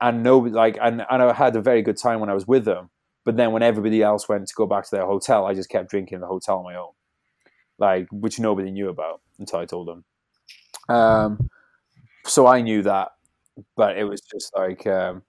and 0.00 0.22
no 0.22 0.38
like 0.38 0.78
and, 0.80 1.04
and 1.10 1.22
I 1.22 1.34
had 1.34 1.54
a 1.54 1.60
very 1.60 1.82
good 1.82 1.98
time 1.98 2.20
when 2.20 2.30
I 2.30 2.34
was 2.34 2.46
with 2.46 2.64
them 2.64 2.88
but 3.24 3.36
then 3.36 3.52
when 3.52 3.62
everybody 3.62 4.02
else 4.02 4.28
went 4.28 4.46
to 4.46 4.54
go 4.54 4.66
back 4.66 4.84
to 4.84 4.90
their 4.96 5.06
hotel, 5.06 5.46
I 5.46 5.54
just 5.54 5.68
kept 5.68 5.90
drinking 5.90 6.16
in 6.16 6.20
the 6.20 6.26
hotel 6.26 6.58
on 6.58 6.64
my 6.64 6.76
own, 6.76 6.92
like 7.78 8.08
which 8.10 8.38
nobody 8.38 8.70
knew 8.70 8.88
about 8.88 9.20
until 9.38 9.58
I 9.58 9.66
told 9.66 9.88
them. 9.88 10.04
Um, 10.88 11.50
so 12.24 12.46
I 12.46 12.62
knew 12.62 12.82
that, 12.82 13.10
but 13.76 13.96
it 13.96 14.04
was 14.04 14.20
just 14.20 14.54
like, 14.56 14.86
um, 14.86 15.22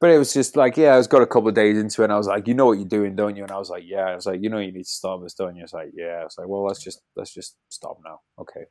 but 0.00 0.10
it 0.10 0.18
was 0.18 0.32
just 0.32 0.56
like, 0.56 0.76
yeah, 0.76 0.94
I 0.94 0.98
was 0.98 1.06
got 1.06 1.22
a 1.22 1.26
couple 1.26 1.48
of 1.48 1.54
days 1.54 1.78
into 1.78 2.02
it, 2.02 2.06
and 2.06 2.12
I 2.12 2.18
was 2.18 2.26
like, 2.26 2.46
you 2.46 2.54
know 2.54 2.66
what 2.66 2.78
you're 2.78 2.88
doing, 2.88 3.16
don't 3.16 3.36
you? 3.36 3.42
And 3.42 3.52
I 3.52 3.58
was 3.58 3.70
like, 3.70 3.84
yeah. 3.86 4.04
I 4.04 4.14
was 4.14 4.26
like, 4.26 4.42
you 4.42 4.50
know, 4.50 4.58
you 4.58 4.72
need 4.72 4.84
to 4.84 4.88
stop 4.88 5.22
this, 5.22 5.34
don't 5.34 5.56
you? 5.56 5.62
It's 5.62 5.72
like, 5.72 5.90
yeah. 5.94 6.18
I 6.20 6.24
was 6.24 6.36
like, 6.38 6.48
well, 6.48 6.64
let's 6.64 6.82
just 6.82 7.00
let's 7.16 7.32
just 7.32 7.56
stop 7.70 7.98
now, 8.04 8.20
okay. 8.38 8.64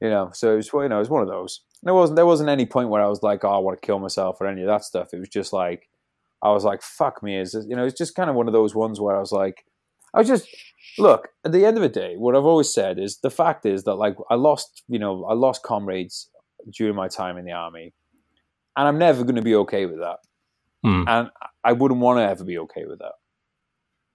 You 0.00 0.08
know, 0.08 0.30
so 0.32 0.52
it 0.52 0.56
was 0.56 0.70
you 0.72 0.88
know, 0.88 0.96
it 0.96 1.00
was 1.00 1.10
one 1.10 1.22
of 1.22 1.28
those. 1.28 1.60
There 1.82 1.94
wasn't 1.94 2.16
there 2.16 2.26
wasn't 2.26 2.48
any 2.48 2.66
point 2.66 2.90
where 2.90 3.02
I 3.02 3.08
was 3.08 3.22
like, 3.22 3.44
oh, 3.44 3.50
I 3.50 3.58
want 3.58 3.80
to 3.80 3.86
kill 3.86 3.98
myself 3.98 4.40
or 4.40 4.46
any 4.46 4.62
of 4.62 4.68
that 4.68 4.84
stuff. 4.84 5.12
It 5.12 5.18
was 5.18 5.28
just 5.28 5.52
like 5.52 5.88
I 6.42 6.50
was 6.50 6.64
like, 6.64 6.82
fuck 6.82 7.22
me. 7.22 7.38
Is 7.38 7.54
you 7.68 7.76
know, 7.76 7.84
it's 7.84 7.98
just 7.98 8.14
kind 8.14 8.28
of 8.28 8.36
one 8.36 8.48
of 8.48 8.52
those 8.52 8.74
ones 8.74 9.00
where 9.00 9.16
I 9.16 9.20
was 9.20 9.32
like, 9.32 9.64
I 10.14 10.18
was 10.18 10.28
just 10.28 10.48
look 10.98 11.28
at 11.44 11.52
the 11.52 11.64
end 11.64 11.76
of 11.76 11.82
the 11.82 11.88
day. 11.88 12.16
What 12.16 12.36
I've 12.36 12.44
always 12.44 12.72
said 12.72 12.98
is 12.98 13.18
the 13.18 13.30
fact 13.30 13.64
is 13.64 13.84
that 13.84 13.94
like 13.94 14.16
I 14.30 14.34
lost, 14.34 14.82
you 14.88 14.98
know, 14.98 15.24
I 15.24 15.34
lost 15.34 15.62
comrades 15.62 16.28
during 16.76 16.94
my 16.94 17.08
time 17.08 17.38
in 17.38 17.44
the 17.44 17.52
army, 17.52 17.94
and 18.76 18.88
I'm 18.88 18.98
never 18.98 19.22
going 19.22 19.36
to 19.36 19.42
be 19.42 19.54
okay 19.56 19.86
with 19.86 20.00
that. 20.00 20.18
Hmm. 20.84 21.04
And 21.06 21.30
I 21.64 21.72
wouldn't 21.72 22.00
want 22.00 22.18
to 22.18 22.28
ever 22.28 22.44
be 22.44 22.58
okay 22.58 22.84
with 22.86 22.98
that. 22.98 23.12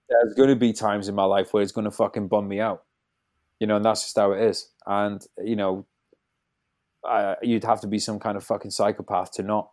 There's 0.08 0.34
going 0.34 0.50
to 0.50 0.56
be 0.56 0.72
times 0.72 1.08
in 1.08 1.14
my 1.14 1.24
life 1.24 1.52
where 1.52 1.62
it's 1.62 1.72
going 1.72 1.86
to 1.86 1.90
fucking 1.90 2.28
bum 2.28 2.48
me 2.48 2.60
out, 2.60 2.82
you 3.58 3.66
know, 3.66 3.76
and 3.76 3.84
that's 3.84 4.02
just 4.02 4.16
how 4.16 4.32
it 4.32 4.42
is. 4.42 4.70
And 4.86 5.24
you 5.42 5.56
know, 5.56 5.86
I, 7.04 7.36
you'd 7.42 7.64
have 7.64 7.80
to 7.82 7.86
be 7.86 7.98
some 7.98 8.18
kind 8.18 8.36
of 8.36 8.44
fucking 8.44 8.70
psychopath 8.70 9.32
to 9.32 9.42
not 9.42 9.70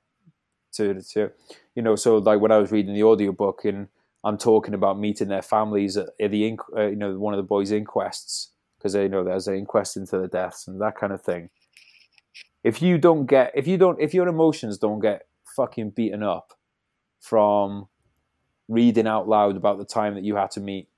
to 0.75 1.01
to 1.13 1.31
you 1.75 1.81
know 1.81 1.95
so 1.95 2.17
like 2.17 2.39
when 2.39 2.51
I 2.51 2.57
was 2.57 2.71
reading 2.71 2.93
the 2.93 3.03
audiobook 3.03 3.65
and 3.65 3.87
I'm 4.23 4.37
talking 4.37 4.73
about 4.73 4.99
meeting 4.99 5.27
their 5.27 5.43
families 5.43 5.97
at, 5.97 6.09
at 6.19 6.31
the 6.31 6.57
uh, 6.75 6.87
you 6.87 6.95
know 6.95 7.17
one 7.17 7.33
of 7.33 7.37
the 7.37 7.43
boys' 7.43 7.71
inquests 7.71 8.51
because 8.77 8.93
they 8.93 9.03
you 9.03 9.09
know 9.09 9.23
there's 9.23 9.47
an 9.47 9.55
inquest 9.55 9.97
into 9.97 10.19
the 10.19 10.27
deaths 10.27 10.67
and 10.67 10.81
that 10.81 10.97
kind 10.97 11.13
of 11.13 11.21
thing. 11.21 11.49
If 12.63 12.81
you 12.81 12.97
don't 12.97 13.27
get 13.27 13.51
if 13.55 13.67
you 13.67 13.77
don't 13.77 14.01
if 14.01 14.13
your 14.13 14.27
emotions 14.27 14.77
don't 14.77 14.99
get 14.99 15.23
fucking 15.55 15.91
beaten 15.91 16.23
up 16.23 16.53
from 17.21 17.87
reading 18.67 19.07
out 19.07 19.27
loud 19.27 19.55
about 19.55 19.77
the 19.77 19.85
time 19.85 20.15
that 20.15 20.23
you 20.23 20.35
had 20.35 20.51
to 20.51 20.59
meet 20.59 20.89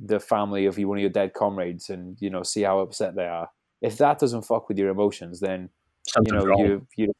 the 0.00 0.20
family 0.20 0.66
of 0.66 0.78
one 0.78 0.98
of 0.98 1.00
your 1.00 1.10
dead 1.10 1.32
comrades 1.34 1.90
and 1.90 2.16
you 2.20 2.30
know 2.30 2.42
see 2.42 2.62
how 2.62 2.78
upset 2.78 3.16
they 3.16 3.26
are 3.26 3.48
if 3.80 3.98
that 3.98 4.18
doesn't 4.18 4.42
fuck 4.42 4.68
with 4.68 4.78
your 4.78 4.90
emotions 4.90 5.40
then 5.40 5.68
Something's 6.06 6.32
you 6.32 6.38
know 6.38 6.44
wrong. 6.44 6.60
you 6.60 6.86
you 6.96 7.12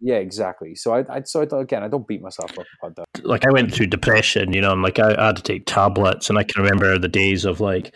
yeah, 0.00 0.16
exactly. 0.16 0.74
So 0.74 0.94
I, 0.94 1.16
I 1.16 1.22
so 1.22 1.40
I, 1.40 1.60
again, 1.60 1.82
I 1.82 1.88
don't 1.88 2.06
beat 2.06 2.22
myself 2.22 2.50
up 2.58 2.66
about 2.82 2.96
that. 2.96 3.24
Like 3.24 3.46
I 3.46 3.50
went 3.50 3.72
through 3.72 3.86
depression, 3.86 4.52
you 4.52 4.60
know, 4.60 4.70
I'm 4.70 4.82
like 4.82 4.98
I, 4.98 5.14
I 5.14 5.26
had 5.26 5.36
to 5.36 5.42
take 5.42 5.66
tablets, 5.66 6.28
and 6.28 6.38
I 6.38 6.44
can 6.44 6.62
remember 6.62 6.98
the 6.98 7.08
days 7.08 7.44
of 7.44 7.60
like, 7.60 7.94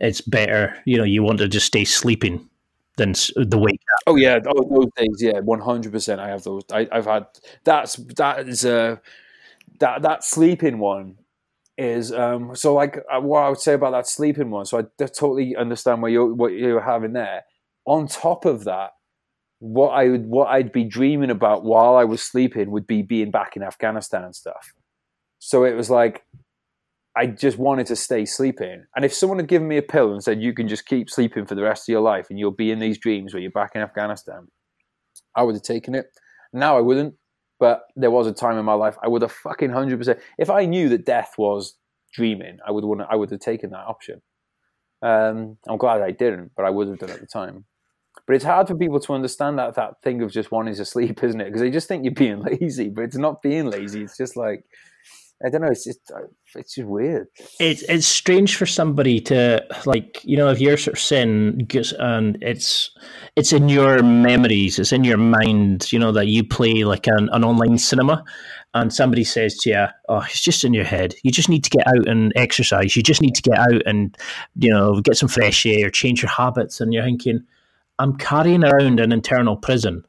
it's 0.00 0.20
better, 0.20 0.76
you 0.84 0.96
know, 0.98 1.04
you 1.04 1.22
want 1.22 1.38
to 1.38 1.48
just 1.48 1.66
stay 1.66 1.84
sleeping 1.84 2.48
than 2.96 3.12
the 3.36 3.58
wake 3.58 3.80
up. 3.94 4.02
Oh 4.06 4.16
yeah, 4.16 4.38
oh, 4.46 4.68
those 4.74 4.90
days, 4.96 5.16
yeah, 5.20 5.40
one 5.40 5.60
hundred 5.60 5.92
percent. 5.92 6.20
I 6.20 6.28
have 6.28 6.44
those. 6.44 6.62
I, 6.72 6.88
have 6.92 7.06
had 7.06 7.26
that's 7.64 7.96
that 8.16 8.48
is 8.48 8.64
a 8.64 9.00
that 9.80 10.02
that 10.02 10.24
sleeping 10.24 10.78
one 10.78 11.18
is 11.76 12.12
um 12.12 12.54
so 12.54 12.72
like 12.72 12.98
uh, 13.12 13.20
what 13.20 13.40
I 13.40 13.48
would 13.48 13.58
say 13.58 13.74
about 13.74 13.92
that 13.92 14.06
sleeping 14.06 14.50
one. 14.50 14.64
So 14.64 14.78
I 14.78 15.04
totally 15.06 15.56
understand 15.56 16.02
what 16.02 16.12
you 16.12 16.34
what 16.34 16.52
you're 16.52 16.80
having 16.80 17.12
there. 17.12 17.44
On 17.86 18.06
top 18.06 18.44
of 18.44 18.64
that, 18.64 18.92
what 19.64 19.92
I 19.92 20.10
would 20.10 20.26
what 20.26 20.48
I'd 20.48 20.72
be 20.72 20.84
dreaming 20.84 21.30
about 21.30 21.64
while 21.64 21.96
I 21.96 22.04
was 22.04 22.22
sleeping 22.22 22.70
would 22.70 22.86
be 22.86 23.00
being 23.00 23.30
back 23.30 23.56
in 23.56 23.62
Afghanistan 23.62 24.22
and 24.22 24.36
stuff. 24.36 24.74
So 25.38 25.64
it 25.64 25.74
was 25.74 25.88
like 25.88 26.22
I 27.16 27.28
just 27.28 27.56
wanted 27.56 27.86
to 27.86 27.96
stay 27.96 28.26
sleeping. 28.26 28.84
And 28.94 29.06
if 29.06 29.14
someone 29.14 29.38
had 29.38 29.48
given 29.48 29.66
me 29.66 29.78
a 29.78 29.82
pill 29.82 30.12
and 30.12 30.22
said 30.22 30.42
you 30.42 30.52
can 30.52 30.68
just 30.68 30.84
keep 30.84 31.08
sleeping 31.08 31.46
for 31.46 31.54
the 31.54 31.62
rest 31.62 31.88
of 31.88 31.92
your 31.94 32.02
life 32.02 32.26
and 32.28 32.38
you'll 32.38 32.50
be 32.50 32.70
in 32.70 32.78
these 32.78 32.98
dreams 32.98 33.32
where 33.32 33.40
you're 33.40 33.50
back 33.52 33.70
in 33.74 33.80
Afghanistan, 33.80 34.48
I 35.34 35.42
would 35.44 35.54
have 35.54 35.62
taken 35.62 35.94
it. 35.94 36.08
Now 36.52 36.76
I 36.76 36.82
wouldn't, 36.82 37.14
but 37.58 37.84
there 37.96 38.10
was 38.10 38.26
a 38.26 38.34
time 38.34 38.58
in 38.58 38.66
my 38.66 38.74
life 38.74 38.98
I 39.02 39.08
would 39.08 39.22
have 39.22 39.32
fucking 39.32 39.70
hundred 39.70 39.96
percent. 39.96 40.18
If 40.36 40.50
I 40.50 40.66
knew 40.66 40.90
that 40.90 41.06
death 41.06 41.36
was 41.38 41.74
dreaming, 42.12 42.58
I 42.66 42.70
would 42.70 42.84
want. 42.84 43.00
I 43.08 43.16
would 43.16 43.30
have 43.30 43.40
taken 43.40 43.70
that 43.70 43.86
option. 43.86 44.20
Um, 45.00 45.56
I'm 45.66 45.78
glad 45.78 46.02
I 46.02 46.10
didn't, 46.10 46.50
but 46.54 46.66
I 46.66 46.70
would 46.70 46.88
have 46.88 46.98
done 46.98 47.10
at 47.10 47.20
the 47.20 47.26
time. 47.26 47.64
But 48.26 48.36
it's 48.36 48.44
hard 48.44 48.68
for 48.68 48.74
people 48.74 49.00
to 49.00 49.12
understand 49.12 49.58
that 49.58 49.74
that 49.74 50.00
thing 50.02 50.22
of 50.22 50.32
just 50.32 50.50
wanting 50.50 50.74
to 50.76 50.84
sleep, 50.84 51.22
isn't 51.24 51.40
it? 51.40 51.46
Because 51.46 51.60
they 51.60 51.70
just 51.70 51.88
think 51.88 52.04
you're 52.04 52.14
being 52.14 52.42
lazy, 52.60 52.88
but 52.88 53.04
it's 53.04 53.16
not 53.16 53.42
being 53.42 53.66
lazy. 53.66 54.02
It's 54.02 54.16
just 54.16 54.36
like 54.36 54.64
I 55.44 55.50
don't 55.50 55.60
know. 55.60 55.68
It's 55.68 55.84
just 55.84 56.10
uh, 56.14 56.26
it's 56.54 56.74
just 56.74 56.88
weird. 56.88 57.26
It's 57.60 57.82
it's 57.82 58.06
strange 58.06 58.56
for 58.56 58.66
somebody 58.66 59.20
to 59.22 59.64
like 59.84 60.20
you 60.24 60.36
know 60.36 60.48
if 60.48 60.60
you're 60.60 60.76
sort 60.76 60.96
of 60.96 61.02
sin 61.02 61.66
and 61.98 62.38
it's 62.40 62.90
it's 63.36 63.52
in 63.52 63.68
your 63.68 64.02
memories, 64.02 64.78
it's 64.78 64.92
in 64.92 65.04
your 65.04 65.18
mind. 65.18 65.92
You 65.92 65.98
know 65.98 66.12
that 66.12 66.28
you 66.28 66.44
play 66.44 66.84
like 66.84 67.06
an, 67.08 67.28
an 67.32 67.44
online 67.44 67.78
cinema, 67.78 68.24
and 68.72 68.94
somebody 68.94 69.24
says 69.24 69.56
to 69.58 69.70
you, 69.70 69.86
"Oh, 70.08 70.20
it's 70.20 70.40
just 70.40 70.64
in 70.64 70.72
your 70.72 70.84
head. 70.84 71.14
You 71.24 71.30
just 71.30 71.48
need 71.48 71.64
to 71.64 71.70
get 71.70 71.86
out 71.86 72.08
and 72.08 72.32
exercise. 72.36 72.96
You 72.96 73.02
just 73.02 73.20
need 73.20 73.34
to 73.34 73.42
get 73.42 73.58
out 73.58 73.82
and 73.84 74.16
you 74.56 74.70
know 74.70 75.00
get 75.00 75.16
some 75.16 75.28
fresh 75.28 75.66
air, 75.66 75.90
change 75.90 76.22
your 76.22 76.30
habits." 76.30 76.80
And 76.80 76.94
you're 76.94 77.04
thinking 77.04 77.44
I'm 77.98 78.16
carrying 78.16 78.64
around 78.64 79.00
an 79.00 79.12
internal 79.12 79.56
prison. 79.56 80.04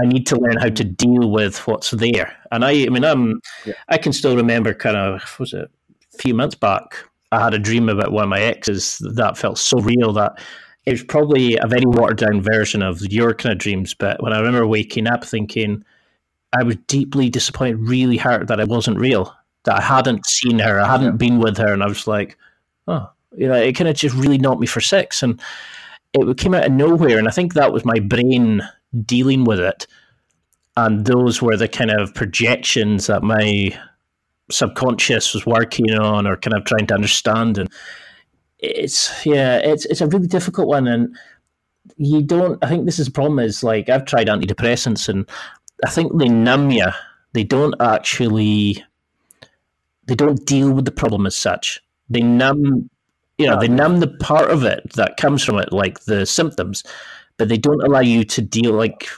I 0.00 0.06
need 0.06 0.26
to 0.28 0.36
learn 0.36 0.56
how 0.56 0.70
to 0.70 0.84
deal 0.84 1.30
with 1.30 1.66
what's 1.66 1.92
there. 1.92 2.36
And 2.50 2.64
I, 2.64 2.70
I 2.70 2.88
mean, 2.88 3.04
I'm, 3.04 3.40
yeah. 3.64 3.74
I 3.88 3.98
can 3.98 4.12
still 4.12 4.36
remember 4.36 4.74
kind 4.74 4.96
of, 4.96 5.38
was 5.38 5.52
it 5.52 5.70
a 6.14 6.18
few 6.18 6.34
months 6.34 6.56
back, 6.56 6.96
I 7.30 7.42
had 7.42 7.54
a 7.54 7.58
dream 7.58 7.88
about 7.88 8.12
one 8.12 8.24
of 8.24 8.30
my 8.30 8.40
exes 8.40 8.98
that 9.14 9.38
felt 9.38 9.58
so 9.58 9.78
real 9.80 10.12
that 10.12 10.40
it 10.86 10.92
was 10.92 11.02
probably 11.04 11.56
a 11.56 11.66
very 11.66 11.86
watered 11.86 12.18
down 12.18 12.42
version 12.42 12.82
of 12.82 13.00
your 13.02 13.34
kind 13.34 13.52
of 13.52 13.58
dreams. 13.58 13.94
But 13.94 14.22
when 14.22 14.32
I 14.32 14.38
remember 14.38 14.66
waking 14.66 15.06
up 15.06 15.24
thinking, 15.24 15.84
I 16.52 16.62
was 16.62 16.76
deeply 16.86 17.30
disappointed, 17.30 17.78
really 17.78 18.16
hurt 18.16 18.48
that 18.48 18.60
it 18.60 18.68
wasn't 18.68 18.98
real, 18.98 19.34
that 19.64 19.78
I 19.78 19.80
hadn't 19.80 20.26
seen 20.26 20.58
her, 20.58 20.80
I 20.80 20.86
hadn't 20.86 21.06
yeah. 21.06 21.28
been 21.28 21.38
with 21.38 21.56
her. 21.58 21.72
And 21.72 21.82
I 21.82 21.86
was 21.86 22.06
like, 22.06 22.36
oh, 22.86 23.08
you 23.36 23.48
know, 23.48 23.54
it 23.54 23.72
kind 23.72 23.88
of 23.88 23.96
just 23.96 24.14
really 24.14 24.38
knocked 24.38 24.60
me 24.60 24.66
for 24.66 24.80
six. 24.80 25.22
And 25.22 25.40
it 26.14 26.38
came 26.38 26.54
out 26.54 26.66
of 26.66 26.72
nowhere, 26.72 27.18
and 27.18 27.28
I 27.28 27.30
think 27.30 27.54
that 27.54 27.72
was 27.72 27.84
my 27.84 27.98
brain 27.98 28.62
dealing 29.04 29.44
with 29.44 29.60
it, 29.60 29.86
and 30.76 31.04
those 31.04 31.42
were 31.42 31.56
the 31.56 31.68
kind 31.68 31.90
of 31.90 32.14
projections 32.14 33.06
that 33.06 33.22
my 33.22 33.78
subconscious 34.50 35.32
was 35.34 35.46
working 35.46 35.94
on 35.94 36.26
or 36.26 36.36
kind 36.36 36.54
of 36.54 36.64
trying 36.64 36.86
to 36.86 36.94
understand, 36.94 37.58
and 37.58 37.70
it's 38.58 39.24
yeah, 39.26 39.58
it's 39.58 39.84
it's 39.86 40.00
a 40.00 40.06
really 40.06 40.26
difficult 40.26 40.68
one, 40.68 40.86
and 40.86 41.16
you 41.96 42.22
don't. 42.22 42.62
I 42.64 42.68
think 42.68 42.86
this 42.86 42.98
is 42.98 43.06
the 43.06 43.12
problem. 43.12 43.38
Is 43.38 43.62
like 43.62 43.88
I've 43.88 44.04
tried 44.04 44.28
antidepressants, 44.28 45.08
and 45.08 45.28
I 45.84 45.90
think 45.90 46.16
they 46.18 46.28
numb 46.28 46.70
you. 46.70 46.88
They 47.32 47.44
don't 47.44 47.74
actually. 47.80 48.82
They 50.06 50.14
don't 50.14 50.44
deal 50.44 50.70
with 50.70 50.84
the 50.84 50.92
problem 50.92 51.26
as 51.26 51.34
such. 51.34 51.80
They 52.10 52.20
numb 52.20 52.90
you 53.38 53.46
know, 53.46 53.58
they 53.58 53.68
numb 53.68 54.00
the 54.00 54.08
part 54.08 54.50
of 54.50 54.64
it 54.64 54.92
that 54.94 55.16
comes 55.16 55.42
from 55.42 55.58
it, 55.58 55.72
like 55.72 56.00
the 56.00 56.24
symptoms, 56.24 56.84
but 57.36 57.48
they 57.48 57.56
don't 57.56 57.82
allow 57.82 58.00
you 58.00 58.24
to 58.24 58.42
deal 58.42 58.72
like. 58.72 59.08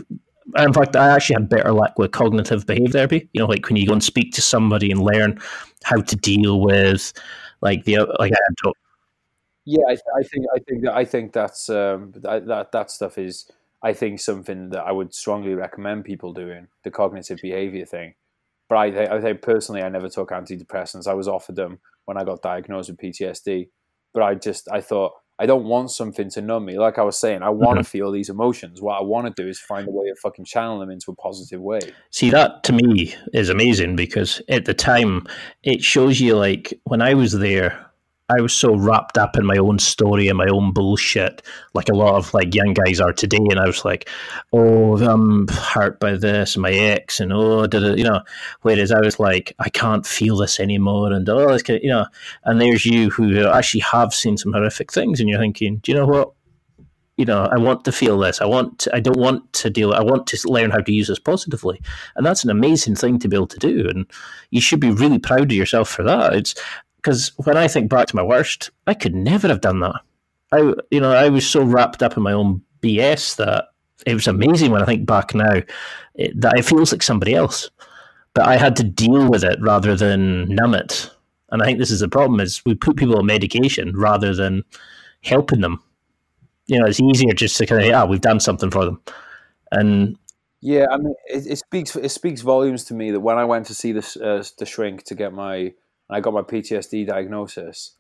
In 0.57 0.73
fact, 0.73 0.95
I 0.95 1.09
actually 1.09 1.35
had 1.35 1.49
better 1.49 1.73
luck 1.73 1.99
with 1.99 2.13
cognitive 2.13 2.67
behavior 2.67 2.89
therapy. 2.89 3.29
You 3.33 3.41
know, 3.41 3.47
like 3.47 3.67
when 3.69 3.77
you 3.77 3.87
go 3.87 3.93
and 3.93 4.03
speak 4.03 4.33
to 4.35 4.43
somebody 4.43 4.91
and 4.91 5.03
learn 5.03 5.41
how 5.83 6.01
to 6.01 6.17
deal 6.17 6.61
with, 6.61 7.13
like 7.61 7.85
the 7.85 7.99
like 8.19 8.33
I 8.33 8.39
had 8.49 8.57
to. 8.65 8.73
Yeah, 9.65 9.83
I, 9.89 9.93
I 9.93 10.23
think 10.23 10.47
I 10.55 10.59
think 10.61 10.85
that 10.85 10.95
I 10.95 11.05
think 11.05 11.33
that's 11.33 11.69
um, 11.69 12.13
that, 12.17 12.47
that 12.47 12.73
that 12.73 12.91
stuff 12.91 13.19
is 13.19 13.51
I 13.83 13.93
think 13.93 14.21
something 14.21 14.71
that 14.71 14.85
I 14.85 14.93
would 14.93 15.13
strongly 15.13 15.55
recommend 15.55 16.05
people 16.05 16.33
doing 16.33 16.69
the 16.85 16.91
cognitive 16.91 17.41
behavior 17.43 17.85
thing. 17.85 18.15
But 18.69 18.77
I, 18.77 19.17
I 19.17 19.21
think 19.21 19.43
personally, 19.43 19.83
I 19.83 19.89
never 19.89 20.09
took 20.09 20.31
antidepressants. 20.31 21.07
I 21.07 21.15
was 21.15 21.29
offered 21.29 21.57
them 21.57 21.81
when 22.05 22.17
I 22.17 22.25
got 22.25 22.43
diagnosed 22.43 22.89
with 22.89 22.99
PTSD 22.99 23.69
but 24.17 24.25
I 24.25 24.35
just 24.35 24.67
I 24.73 24.81
thought 24.81 25.13
I 25.39 25.45
don't 25.45 25.65
want 25.65 25.91
something 25.91 26.31
to 26.31 26.41
numb 26.41 26.65
me. 26.65 26.79
Like 26.79 26.99
I 26.99 27.03
was 27.03 27.19
saying, 27.19 27.43
I 27.43 27.51
want 27.51 27.77
to 27.77 27.83
mm-hmm. 27.83 27.89
feel 27.89 28.11
these 28.11 28.31
emotions. 28.31 28.81
What 28.81 28.99
I 28.99 29.03
want 29.03 29.27
to 29.27 29.43
do 29.43 29.47
is 29.47 29.61
find 29.61 29.87
a 29.87 29.91
way 29.91 30.09
of 30.09 30.19
fucking 30.19 30.47
channel 30.47 30.79
them 30.79 30.91
into 30.91 31.11
a 31.11 31.15
positive 31.15 31.61
way. 31.61 31.81
See, 32.11 32.31
that 32.31 32.63
to 32.65 32.73
me 32.73 33.15
is 33.35 33.51
amazing 33.51 33.95
because 33.95 34.41
at 34.49 34.65
the 34.65 34.73
time 34.73 35.27
it 35.63 35.83
shows 35.83 36.19
you 36.19 36.35
like 36.35 36.73
when 36.85 37.03
I 37.03 37.13
was 37.13 37.33
there, 37.33 37.86
I 38.29 38.41
was 38.41 38.53
so 38.53 38.75
wrapped 38.75 39.19
up 39.19 39.37
in 39.37 39.47
my 39.47 39.57
own 39.57 39.79
story 39.79 40.27
and 40.29 40.37
my 40.37 40.49
own 40.49 40.73
bullshit, 40.73 41.43
like 41.75 41.89
a 41.89 41.95
lot 41.95 42.17
of 42.17 42.35
like 42.35 42.55
young 42.55 42.75
guys 42.75 43.01
are 43.01 43.13
today. 43.13 43.45
And 43.51 43.61
I 43.61 43.67
was 43.67 43.85
like, 43.85 44.09
"Oh, 44.53 44.97
I'm 44.99 45.47
hurt 45.49 46.01
by 46.01 46.17
this, 46.17 46.57
my 46.57 46.73
ex, 46.73 47.21
and 47.21 47.33
oh, 47.33 47.67
did 47.69 47.85
it, 47.85 47.99
you 47.99 48.05
know?" 48.05 48.23
Whereas 48.63 48.91
I 48.91 49.01
was 49.01 49.21
like, 49.21 49.55
"I 49.61 49.69
can't 49.69 50.05
feel 50.05 50.37
this 50.39 50.59
anymore," 50.59 51.13
and 51.13 51.29
oh, 51.29 51.53
this, 51.53 51.63
you 51.69 51.91
know. 51.91 52.07
And 52.45 52.61
there's 52.61 52.85
you 52.85 53.11
who 53.11 53.47
actually 53.47 53.81
have 53.93 54.13
seen 54.13 54.37
some 54.37 54.53
horrific 54.53 54.93
things, 54.93 55.21
and 55.21 55.29
you're 55.29 55.41
thinking, 55.41 55.77
"Do 55.77 55.93
you 55.93 55.99
know 55.99 56.07
what? 56.07 56.33
You 57.17 57.25
know, 57.25 57.49
I 57.51 57.57
want 57.59 57.85
to 57.87 57.93
feel 57.93 58.19
this. 58.19 58.43
I 58.43 58.45
want. 58.45 58.81
To, 58.81 58.95
I 58.95 59.01
don't 59.01 59.19
want 59.19 59.51
to 59.55 59.71
deal. 59.71 59.95
I 59.95 60.03
want 60.03 60.27
to 60.27 60.51
learn 60.51 60.71
how 60.71 60.81
to 60.81 60.93
use 60.93 61.09
this 61.09 61.19
positively, 61.19 61.81
and 62.17 62.27
that's 62.27 62.45
an 62.45 62.51
amazing 62.51 62.97
thing 62.97 63.19
to 63.21 63.29
be 63.29 63.37
able 63.37 63.47
to 63.47 63.59
do. 63.59 63.89
And 63.89 64.05
you 64.51 64.61
should 64.61 64.81
be 64.81 64.91
really 64.91 65.19
proud 65.19 65.43
of 65.43 65.53
yourself 65.53 65.89
for 65.89 66.03
that. 66.03 66.35
It's 66.35 66.55
because 67.07 67.31
when 67.45 67.57
I 67.57 67.69
think 67.69 67.89
back 67.89 68.09
to 68.09 68.17
my 68.17 68.23
worst, 68.25 68.73
I 68.89 68.95
could 68.95 69.15
never 69.15 69.47
have 69.47 69.61
done 69.61 69.79
that. 69.79 70.01
I, 70.51 70.75
you 70.91 70.99
know, 70.99 71.13
I 71.13 71.29
was 71.29 71.49
so 71.49 71.63
wrapped 71.63 72.03
up 72.03 72.17
in 72.17 72.25
my 72.25 72.33
own 72.33 72.63
BS 72.83 73.37
that 73.37 73.67
it 74.05 74.15
was 74.15 74.27
amazing 74.27 74.73
when 74.73 74.83
I 74.83 74.87
think 74.87 75.07
back 75.07 75.33
now 75.33 75.63
it, 76.17 76.41
that 76.41 76.59
it 76.59 76.65
feels 76.65 76.91
like 76.91 77.05
somebody 77.05 77.33
else. 77.33 77.71
But 78.35 78.47
I 78.47 78.57
had 78.57 78.75
to 78.77 78.83
deal 78.83 79.31
with 79.31 79.45
it 79.45 79.57
rather 79.63 79.95
than 79.95 80.49
numb 80.49 80.75
it. 80.75 81.09
And 81.51 81.63
I 81.63 81.67
think 81.67 81.79
this 81.79 81.93
is 81.93 82.01
the 82.01 82.09
problem: 82.09 82.41
is 82.41 82.61
we 82.67 82.75
put 82.75 82.97
people 82.97 83.17
on 83.19 83.27
medication 83.27 83.97
rather 83.97 84.35
than 84.35 84.65
helping 85.23 85.61
them. 85.61 85.81
You 86.67 86.81
know, 86.81 86.87
it's 86.87 86.99
easier 86.99 87.35
just 87.35 87.57
to 87.59 87.67
kind 87.67 87.85
of, 87.85 87.95
ah, 87.95 88.05
we've 88.05 88.21
done 88.21 88.41
something 88.41 88.73
for 88.73 88.85
them, 88.85 89.01
and 89.71 90.19
yeah, 90.61 90.87
I 90.91 90.97
mean, 90.97 91.15
it, 91.27 91.47
it 91.47 91.59
speaks 91.59 91.95
it 91.95 92.09
speaks 92.09 92.41
volumes 92.41 92.83
to 92.87 92.95
me 92.95 93.13
that 93.13 93.21
when 93.21 93.39
I 93.39 93.45
went 93.45 93.67
to 93.67 93.75
see 93.75 93.93
this 93.93 94.17
uh, 94.17 94.43
the 94.59 94.67
shrink 94.67 95.05
to 95.05 95.15
get 95.15 95.33
my 95.33 95.73
and 96.09 96.17
I 96.17 96.21
got 96.21 96.35
my 96.35 96.43
PTSD 96.43 97.07
diagnosis, 97.07 97.93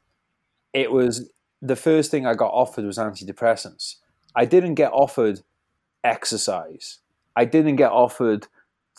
it 0.72 0.92
was 0.92 1.30
the 1.62 1.76
first 1.76 2.10
thing 2.10 2.26
I 2.26 2.34
got 2.34 2.52
offered 2.52 2.84
was 2.84 2.98
antidepressants. 2.98 3.96
I 4.34 4.44
didn't 4.44 4.74
get 4.74 4.92
offered 4.92 5.40
exercise. 6.04 6.98
I 7.34 7.44
didn't 7.44 7.76
get 7.76 7.90
offered, 7.90 8.46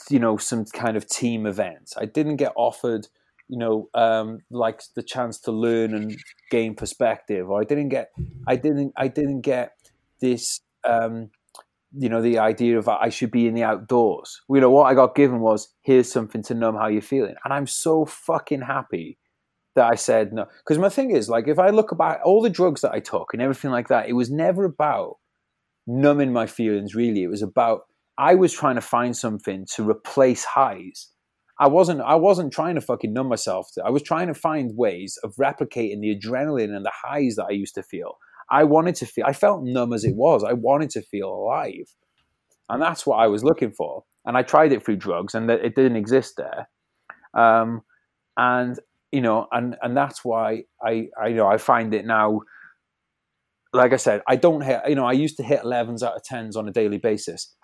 you 0.09 0.19
know, 0.19 0.37
some 0.37 0.65
kind 0.65 0.97
of 0.97 1.07
team 1.07 1.45
event. 1.45 1.93
I 1.97 2.05
didn't 2.05 2.37
get 2.37 2.53
offered, 2.55 3.07
you 3.47 3.57
know, 3.57 3.89
um, 3.93 4.39
like 4.49 4.81
the 4.95 5.03
chance 5.03 5.39
to 5.41 5.51
learn 5.51 5.93
and 5.93 6.17
gain 6.49 6.75
perspective. 6.75 7.49
Or 7.49 7.61
I 7.61 7.63
didn't 7.63 7.89
get, 7.89 8.11
I 8.47 8.55
didn't, 8.55 8.93
I 8.97 9.07
didn't 9.07 9.41
get 9.41 9.77
this 10.19 10.61
um, 10.83 11.29
you 11.95 12.09
know, 12.09 12.21
the 12.21 12.39
idea 12.39 12.77
of 12.77 12.87
I 12.87 13.09
should 13.09 13.31
be 13.31 13.47
in 13.47 13.53
the 13.53 13.63
outdoors. 13.63 14.41
You 14.49 14.59
know, 14.59 14.69
what 14.69 14.85
I 14.85 14.93
got 14.93 15.15
given 15.15 15.39
was 15.39 15.73
here's 15.81 16.11
something 16.11 16.43
to 16.43 16.53
numb 16.53 16.75
how 16.75 16.87
you're 16.87 17.01
feeling. 17.01 17.35
And 17.43 17.53
I'm 17.53 17.67
so 17.67 18.05
fucking 18.05 18.61
happy 18.61 19.17
that 19.75 19.85
I 19.85 19.95
said 19.95 20.33
no. 20.33 20.47
Because 20.59 20.77
my 20.79 20.89
thing 20.89 21.11
is, 21.11 21.29
like, 21.29 21.47
if 21.47 21.59
I 21.59 21.69
look 21.69 21.91
about 21.91 22.21
all 22.23 22.41
the 22.41 22.49
drugs 22.49 22.81
that 22.81 22.91
I 22.91 22.99
took 22.99 23.33
and 23.33 23.41
everything 23.41 23.71
like 23.71 23.87
that, 23.87 24.09
it 24.09 24.13
was 24.13 24.29
never 24.29 24.65
about 24.65 25.15
numbing 25.85 26.33
my 26.33 26.45
feelings, 26.45 26.93
really. 26.93 27.23
It 27.23 27.29
was 27.29 27.41
about 27.41 27.81
I 28.17 28.35
was 28.35 28.51
trying 28.51 28.75
to 28.75 28.81
find 28.81 29.15
something 29.15 29.65
to 29.75 29.87
replace 29.87 30.43
highs. 30.43 31.09
I 31.59 31.67
wasn't 31.67 32.01
I 32.01 32.15
wasn't 32.15 32.53
trying 32.53 32.75
to 32.75 32.81
fucking 32.81 33.13
numb 33.13 33.29
myself. 33.29 33.69
I 33.83 33.89
was 33.89 34.03
trying 34.03 34.27
to 34.27 34.33
find 34.33 34.75
ways 34.75 35.17
of 35.23 35.35
replicating 35.35 36.01
the 36.01 36.15
adrenaline 36.15 36.75
and 36.75 36.85
the 36.85 36.91
highs 36.93 37.35
that 37.35 37.47
I 37.49 37.53
used 37.53 37.75
to 37.75 37.83
feel. 37.83 38.17
I 38.51 38.63
wanted 38.65 38.95
to 38.95 39.05
feel, 39.05 39.25
I 39.27 39.33
felt 39.33 39.63
numb 39.63 39.93
as 39.93 40.03
it 40.05 40.15
was. 40.15 40.43
I 40.43 40.53
wanted 40.53 40.89
to 40.91 41.01
feel 41.01 41.29
alive. 41.29 41.87
and 42.69 42.81
that's 42.81 43.05
what 43.05 43.17
I 43.17 43.27
was 43.27 43.43
looking 43.43 43.71
for. 43.71 44.03
And 44.25 44.37
I 44.37 44.43
tried 44.43 44.71
it 44.73 44.85
through 44.85 44.97
drugs, 44.97 45.35
and 45.35 45.49
it 45.49 45.75
didn't 45.75 45.97
exist 45.97 46.35
there. 46.37 46.69
Um, 47.33 47.81
and 48.37 48.79
you 49.11 49.21
know, 49.21 49.47
and 49.51 49.77
and 49.81 49.95
that's 49.97 50.25
why 50.25 50.63
I, 50.83 51.07
I 51.21 51.27
you 51.29 51.35
know 51.35 51.47
I 51.47 51.57
find 51.57 51.93
it 51.93 52.05
now. 52.05 52.41
Like 53.73 53.93
I 53.93 53.97
said, 53.97 54.21
I 54.27 54.35
don't 54.37 54.61
hit. 54.61 54.81
You 54.87 54.95
know, 54.95 55.05
I 55.05 55.13
used 55.13 55.37
to 55.37 55.43
hit 55.43 55.61
11s 55.61 56.03
out 56.03 56.15
of 56.15 56.23
10s 56.23 56.55
on 56.57 56.67
a 56.67 56.71
daily 56.71 56.97
basis. 56.97 57.55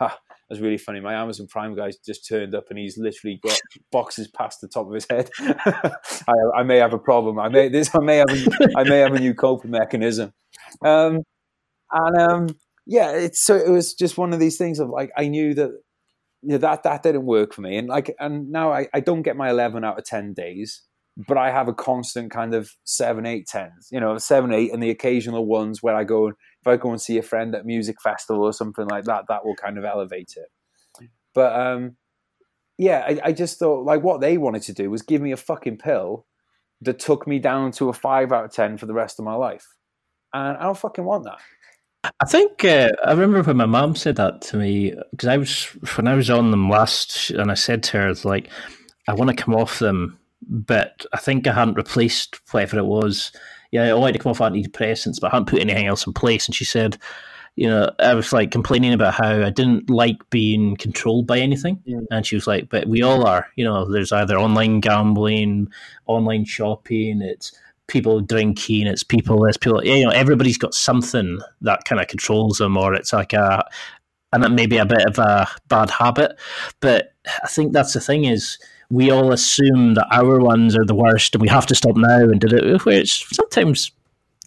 Was 0.54 0.62
really 0.62 0.78
funny. 0.78 1.00
My 1.00 1.16
Amazon 1.16 1.48
Prime 1.48 1.76
guy 1.76 1.92
just 2.06 2.28
turned 2.28 2.54
up 2.56 2.66
and 2.70 2.78
he's 2.78 2.98
literally 2.98 3.40
got 3.44 3.60
boxes 3.92 4.28
past 4.28 4.62
the 4.62 4.68
top 4.68 4.88
of 4.88 4.94
his 4.94 5.08
head. 5.10 5.30
I, 5.40 6.34
I, 6.58 6.64
may 6.64 6.78
have 6.78 6.94
a 6.94 7.00
problem. 7.00 7.40
I 7.40 7.50
may 7.50 7.70
this. 7.70 7.90
I 7.94 8.00
may 8.00 8.18
have. 8.18 8.30
A, 8.30 8.68
I 8.78 8.84
may 8.84 9.00
have 9.00 9.14
a 9.14 9.20
new 9.20 9.34
coping 9.34 9.72
mechanism. 9.72 10.34
Um, 10.84 11.24
and 11.92 12.18
um, 12.18 12.48
yeah, 12.86 13.12
it's 13.12 13.40
so 13.40 13.56
it 13.56 13.70
was 13.70 13.94
just 13.94 14.18
one 14.18 14.34
of 14.34 14.40
these 14.40 14.58
things 14.58 14.80
of 14.80 14.90
like 14.90 15.12
I 15.18 15.28
knew 15.28 15.54
that 15.56 15.72
you 16.42 16.50
know, 16.50 16.58
that 16.58 16.84
that 16.84 17.04
didn't 17.04 17.26
work 17.26 17.54
for 17.54 17.62
me, 17.62 17.78
and 17.78 17.88
like 17.88 18.14
and 18.20 18.52
now 18.52 18.72
I, 18.72 18.88
I 18.94 19.00
don't 19.00 19.22
get 19.22 19.38
my 19.38 19.50
eleven 19.50 19.84
out 19.84 19.98
of 19.98 20.06
ten 20.06 20.34
days, 20.34 20.84
but 21.28 21.38
I 21.38 21.52
have 21.52 21.68
a 21.68 21.74
constant 21.74 22.32
kind 22.32 22.54
of 22.54 22.72
seven, 22.84 23.26
eight, 23.26 23.48
tens. 23.48 23.88
You 23.92 24.00
know, 24.00 24.18
seven, 24.18 24.54
eight, 24.54 24.74
and 24.74 24.84
the 24.84 24.90
occasional 24.90 25.46
ones 25.46 25.82
where 25.82 25.96
I 25.96 26.04
go 26.04 26.34
if 26.64 26.68
I 26.68 26.78
go 26.78 26.92
and 26.92 27.02
see 27.02 27.18
a 27.18 27.22
friend 27.22 27.54
at 27.56 27.66
music 27.66 28.02
festival 28.02 28.42
or 28.42 28.54
something 28.54 28.88
like 28.88 29.04
that, 29.04 29.26
that 29.28 29.46
will 29.46 29.56
kind 29.56 29.78
of 29.78 29.84
elevate 29.84 30.36
it. 30.38 31.10
But 31.36 31.60
um, 31.60 31.98
yeah, 32.78 33.04
I, 33.06 33.20
I 33.26 33.32
just 33.34 33.60
thought 33.60 33.84
like 33.84 34.02
what 34.02 34.22
they 34.22 34.38
wanted 34.38 34.62
to 34.64 34.74
do 34.74 34.90
was 34.90 35.02
give 35.02 35.22
me 35.22 35.34
a 35.34 35.38
fucking 35.38 35.78
pill 35.78 36.26
that 36.82 37.00
took 37.00 37.28
me 37.28 37.40
down 37.40 37.72
to 37.74 37.90
a 37.90 37.94
five 37.94 38.32
out 38.32 38.46
of 38.46 38.52
ten 38.54 38.78
for 38.78 38.86
the 38.86 38.94
rest 38.94 39.20
of 39.20 39.26
my 39.26 39.36
life, 39.36 39.66
and 40.34 40.58
I 40.58 40.64
don't 40.64 40.78
fucking 40.78 41.04
want 41.04 41.26
that. 41.26 41.40
I 42.22 42.26
think 42.26 42.64
uh, 42.64 42.92
I 43.04 43.12
remember 43.12 43.44
when 43.44 43.58
my 43.58 43.66
mom 43.66 43.98
said 43.98 44.16
that 44.18 44.42
to 44.44 44.58
me 44.58 44.94
because 45.12 45.28
I 45.28 45.36
was 45.36 45.66
when 45.98 46.08
I 46.08 46.16
was 46.16 46.30
on 46.30 46.52
them 46.52 46.70
last, 46.70 47.30
and 47.32 47.52
I 47.52 47.56
said 47.56 47.84
to 47.84 47.98
her 47.98 48.14
like, 48.24 48.50
"I 49.10 49.16
want 49.16 49.36
to 49.36 49.44
come 49.44 49.54
off 49.54 49.80
them, 49.80 50.18
but 50.48 51.06
I 51.12 51.18
think 51.18 51.46
I 51.46 51.54
hadn't 51.54 51.76
replaced 51.76 52.40
whatever 52.52 52.78
it 52.78 52.86
was. 52.86 53.34
Yeah, 53.74 53.90
I 53.90 53.94
wanted 53.96 54.14
to 54.14 54.20
come 54.20 54.30
off 54.30 54.40
antidepressants, 54.40 55.20
but 55.20 55.28
I 55.28 55.36
hadn't 55.36 55.50
put 55.50 55.62
anything 55.62 55.88
else 55.88 56.08
in 56.08 56.14
place." 56.14 56.48
And 56.48 56.56
she 56.56 56.64
said, 56.64 56.98
"You 57.56 57.68
know, 57.68 57.92
I 58.00 58.14
was 58.14 58.32
like 58.32 58.52
complaining 58.52 58.94
about 58.94 59.16
how 59.16 59.44
I 59.44 59.50
didn't 59.50 59.90
like 59.90 60.30
being 60.30 60.78
controlled 60.78 61.28
by 61.28 61.40
anything, 61.40 61.82
mm. 61.88 62.06
and 62.12 62.26
she 62.26 62.36
was 62.36 62.48
like, 62.48 62.70
but 62.70 62.88
we 62.88 63.02
all 63.02 63.26
are. 63.28 63.48
You 63.56 63.66
know, 63.66 63.92
there's 63.92 64.12
either 64.12 64.38
online 64.38 64.80
gambling, 64.80 65.68
online 66.06 66.46
shopping, 66.46 67.22
it's." 67.22 67.52
people 67.88 68.22
drinking, 68.22 68.88
it's 68.88 69.04
people 69.04 69.42
this, 69.42 69.58
people 69.58 69.84
you 69.84 70.06
know, 70.06 70.10
everybody's 70.10 70.58
got 70.58 70.74
something 70.74 71.40
that 71.60 71.84
kind 71.84 72.00
of 72.02 72.08
controls 72.08 72.58
them, 72.58 72.78
or 72.78 72.94
it's 72.94 73.12
like 73.12 73.34
a 73.34 73.64
and 74.34 74.44
it 74.44 74.50
may 74.50 74.66
be 74.66 74.78
a 74.78 74.86
bit 74.86 75.06
of 75.06 75.20
a 75.20 75.48
bad 75.68 75.90
habit. 75.90 76.38
But 76.80 77.14
I 77.44 77.48
think 77.48 77.72
that's 77.72 77.94
the 77.94 78.00
thing 78.00 78.26
is 78.26 78.58
we 78.94 79.10
all 79.10 79.32
assume 79.32 79.96
that 79.96 80.08
our 80.12 80.40
ones 80.40 80.78
are 80.78 80.86
the 80.86 80.96
worst 80.96 81.34
and 81.34 81.42
we 81.42 81.50
have 81.50 81.66
to 81.66 81.76
stop 81.76 81.96
now 81.96 82.20
and 82.20 82.40
do 82.40 82.48
it. 82.56 82.86
Which 82.86 83.26
sometimes 83.34 83.92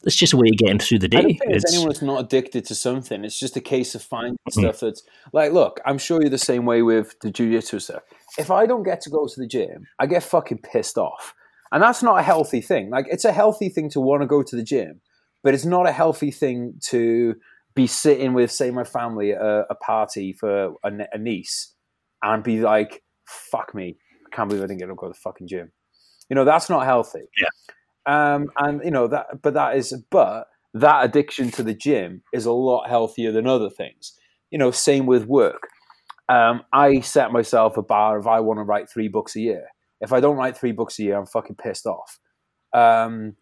it's 0.05 0.15
just 0.15 0.33
a 0.33 0.37
way 0.37 0.49
of 0.49 0.57
getting 0.57 0.79
through 0.79 1.01
the 1.01 1.09
day. 1.09 1.19
I 1.19 1.23
don't 1.23 1.39
think 1.39 1.53
it's, 1.53 1.73
anyone 1.73 1.89
that's 1.89 2.03
not 2.03 2.21
addicted 2.21 2.65
to 2.67 2.77
something. 2.77 3.25
It's 3.25 3.41
just 3.41 3.57
a 3.57 3.61
case 3.61 3.97
of 3.97 4.03
finding 4.03 4.35
mm-hmm. 4.35 4.61
stuff 4.61 4.81
that's 4.81 5.03
like, 5.33 5.51
look, 5.51 5.81
I'm 5.85 5.99
sure 5.99 6.21
you're 6.21 6.31
the 6.31 6.39
same 6.39 6.65
way 6.65 6.83
with 6.83 7.19
the 7.21 7.31
jiu-jitsu 7.33 7.81
stuff. 7.81 8.03
If 8.39 8.53
I 8.53 8.67
don't 8.67 8.85
get 8.85 9.01
to 9.03 9.11
go 9.11 9.27
to 9.27 9.41
the 9.41 9.49
gym, 9.49 9.89
I 9.99 10.07
get 10.07 10.23
fucking 10.23 10.59
pissed 10.59 10.97
off. 10.97 11.35
And 11.73 11.83
that's 11.83 12.05
not 12.05 12.21
a 12.21 12.23
healthy 12.23 12.61
thing. 12.61 12.91
Like, 12.91 13.07
it's 13.11 13.25
a 13.25 13.33
healthy 13.33 13.69
thing 13.69 13.91
to 13.91 14.01
want 14.01 14.23
to 14.23 14.29
go 14.29 14.45
to 14.45 14.55
the 14.55 14.63
gym, 14.63 15.01
but 15.43 15.55
it's 15.55 15.65
not 15.65 15.89
a 15.89 15.93
healthy 15.93 16.31
thing 16.31 16.75
to 16.91 17.35
be 17.75 17.89
sitting 17.89 18.33
with, 18.33 18.53
say, 18.53 18.71
my 18.71 18.85
family 18.85 19.33
at 19.33 19.43
a, 19.43 19.67
a 19.71 19.75
party 19.75 20.33
for 20.33 20.75
a, 20.85 20.91
a, 21.13 21.19
niece 21.19 21.75
and 22.23 22.45
be 22.45 22.61
like, 22.61 23.03
fuck 23.27 23.75
me. 23.75 23.97
Can't 24.37 24.49
believe 24.49 24.63
I 24.63 24.67
didn't 24.67 24.81
get 24.81 24.87
to 24.87 24.95
go 24.95 25.07
to 25.07 25.13
the 25.13 25.19
fucking 25.19 25.49
gym. 25.49 25.73
You 26.29 26.37
know, 26.37 26.45
that's 26.45 26.69
not 26.69 26.85
healthy. 26.85 27.29
Yeah. 27.41 28.35
Um, 28.35 28.49
and, 28.59 28.83
you 28.85 28.91
know, 28.91 29.09
that, 29.09 29.43
but 29.43 29.55
that 29.55 29.77
is, 29.77 29.93
but 30.11 30.47
that 30.75 31.05
addiction 31.05 31.51
to 31.53 31.63
the 31.63 31.75
gym 31.75 32.23
is 32.33 32.47
a 32.47 32.53
lot 32.53 32.89
healthier 32.89 33.33
than 33.33 33.47
other 33.47 33.71
things. 33.71 34.13
You 34.51 34.59
know, 34.59 34.71
same 34.71 35.07
with 35.07 35.27
work. 35.27 35.69
Um, 36.29 36.63
I 36.73 37.01
set 37.01 37.33
myself 37.33 37.77
a 37.77 37.83
bar 37.83 38.19
if 38.19 38.27
I 38.27 38.41
want 38.41 38.59
to 38.59 38.65
write 38.65 38.91
three 38.91 39.09
books 39.09 39.35
a 39.37 39.41
year 39.41 39.67
if 40.01 40.13
I 40.13 40.21
don't 40.21 40.37
write 40.37 40.57
three 40.57 40.73
books 40.73 40.99
a 40.99 41.03
year, 41.03 41.17
I'm 41.17 41.27
fucking 41.27 41.57
pissed 41.57 41.87
off. 41.87 42.19
Um, 42.73 43.37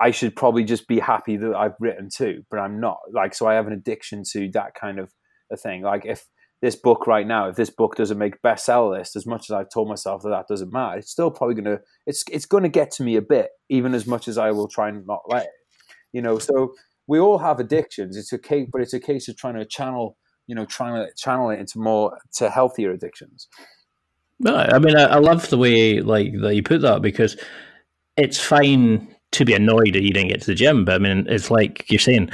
I 0.00 0.10
should 0.10 0.34
probably 0.34 0.64
just 0.64 0.88
be 0.88 0.98
happy 0.98 1.36
that 1.36 1.54
I've 1.54 1.76
written 1.78 2.08
two, 2.14 2.42
but 2.50 2.58
I'm 2.58 2.80
not. 2.80 2.98
Like, 3.12 3.34
so 3.34 3.46
I 3.46 3.54
have 3.54 3.66
an 3.66 3.72
addiction 3.72 4.22
to 4.32 4.50
that 4.54 4.74
kind 4.80 4.98
of 4.98 5.12
a 5.52 5.56
thing. 5.56 5.82
Like, 5.82 6.06
if 6.06 6.26
this 6.60 6.74
book 6.74 7.06
right 7.06 7.26
now, 7.26 7.48
if 7.48 7.56
this 7.56 7.70
book 7.70 7.94
doesn't 7.94 8.18
make 8.18 8.42
bestseller 8.42 8.98
list, 8.98 9.16
as 9.16 9.26
much 9.26 9.48
as 9.48 9.54
I've 9.54 9.70
told 9.70 9.88
myself 9.88 10.22
that 10.22 10.30
that 10.30 10.48
doesn't 10.48 10.72
matter, 10.72 10.98
it's 10.98 11.10
still 11.10 11.30
probably 11.30 11.54
gonna 11.54 11.78
it's 12.06 12.24
it's 12.30 12.46
gonna 12.46 12.68
get 12.68 12.90
to 12.92 13.02
me 13.02 13.16
a 13.16 13.22
bit, 13.22 13.50
even 13.68 13.94
as 13.94 14.06
much 14.06 14.28
as 14.28 14.38
I 14.38 14.50
will 14.50 14.68
try 14.68 14.88
and 14.88 15.06
not 15.06 15.22
let 15.28 15.44
it. 15.44 15.50
You 16.12 16.22
know, 16.22 16.38
so 16.38 16.74
we 17.06 17.18
all 17.18 17.38
have 17.38 17.60
addictions. 17.60 18.16
It's 18.16 18.32
a 18.32 18.38
case, 18.38 18.68
but 18.72 18.80
it's 18.80 18.94
a 18.94 19.00
case 19.00 19.28
of 19.28 19.36
trying 19.36 19.54
to 19.54 19.64
channel, 19.64 20.16
you 20.46 20.54
know, 20.54 20.64
trying 20.64 20.94
to 20.94 21.12
channel 21.16 21.50
it 21.50 21.60
into 21.60 21.78
more 21.78 22.18
to 22.34 22.50
healthier 22.50 22.90
addictions. 22.90 23.48
No, 24.40 24.54
I 24.56 24.78
mean, 24.78 24.96
I, 24.96 25.04
I 25.04 25.18
love 25.18 25.48
the 25.50 25.58
way 25.58 26.00
like 26.00 26.32
that 26.40 26.54
you 26.54 26.62
put 26.62 26.82
that 26.82 27.02
because 27.02 27.36
it's 28.16 28.38
fine 28.38 29.14
to 29.32 29.44
be 29.44 29.54
annoyed 29.54 29.94
that 29.94 30.02
you 30.02 30.12
didn't 30.12 30.30
get 30.30 30.40
to 30.40 30.46
the 30.46 30.54
gym, 30.54 30.84
but 30.84 30.94
I 30.94 30.98
mean, 30.98 31.26
it's 31.28 31.50
like 31.50 31.90
you're 31.90 31.98
saying, 31.98 32.30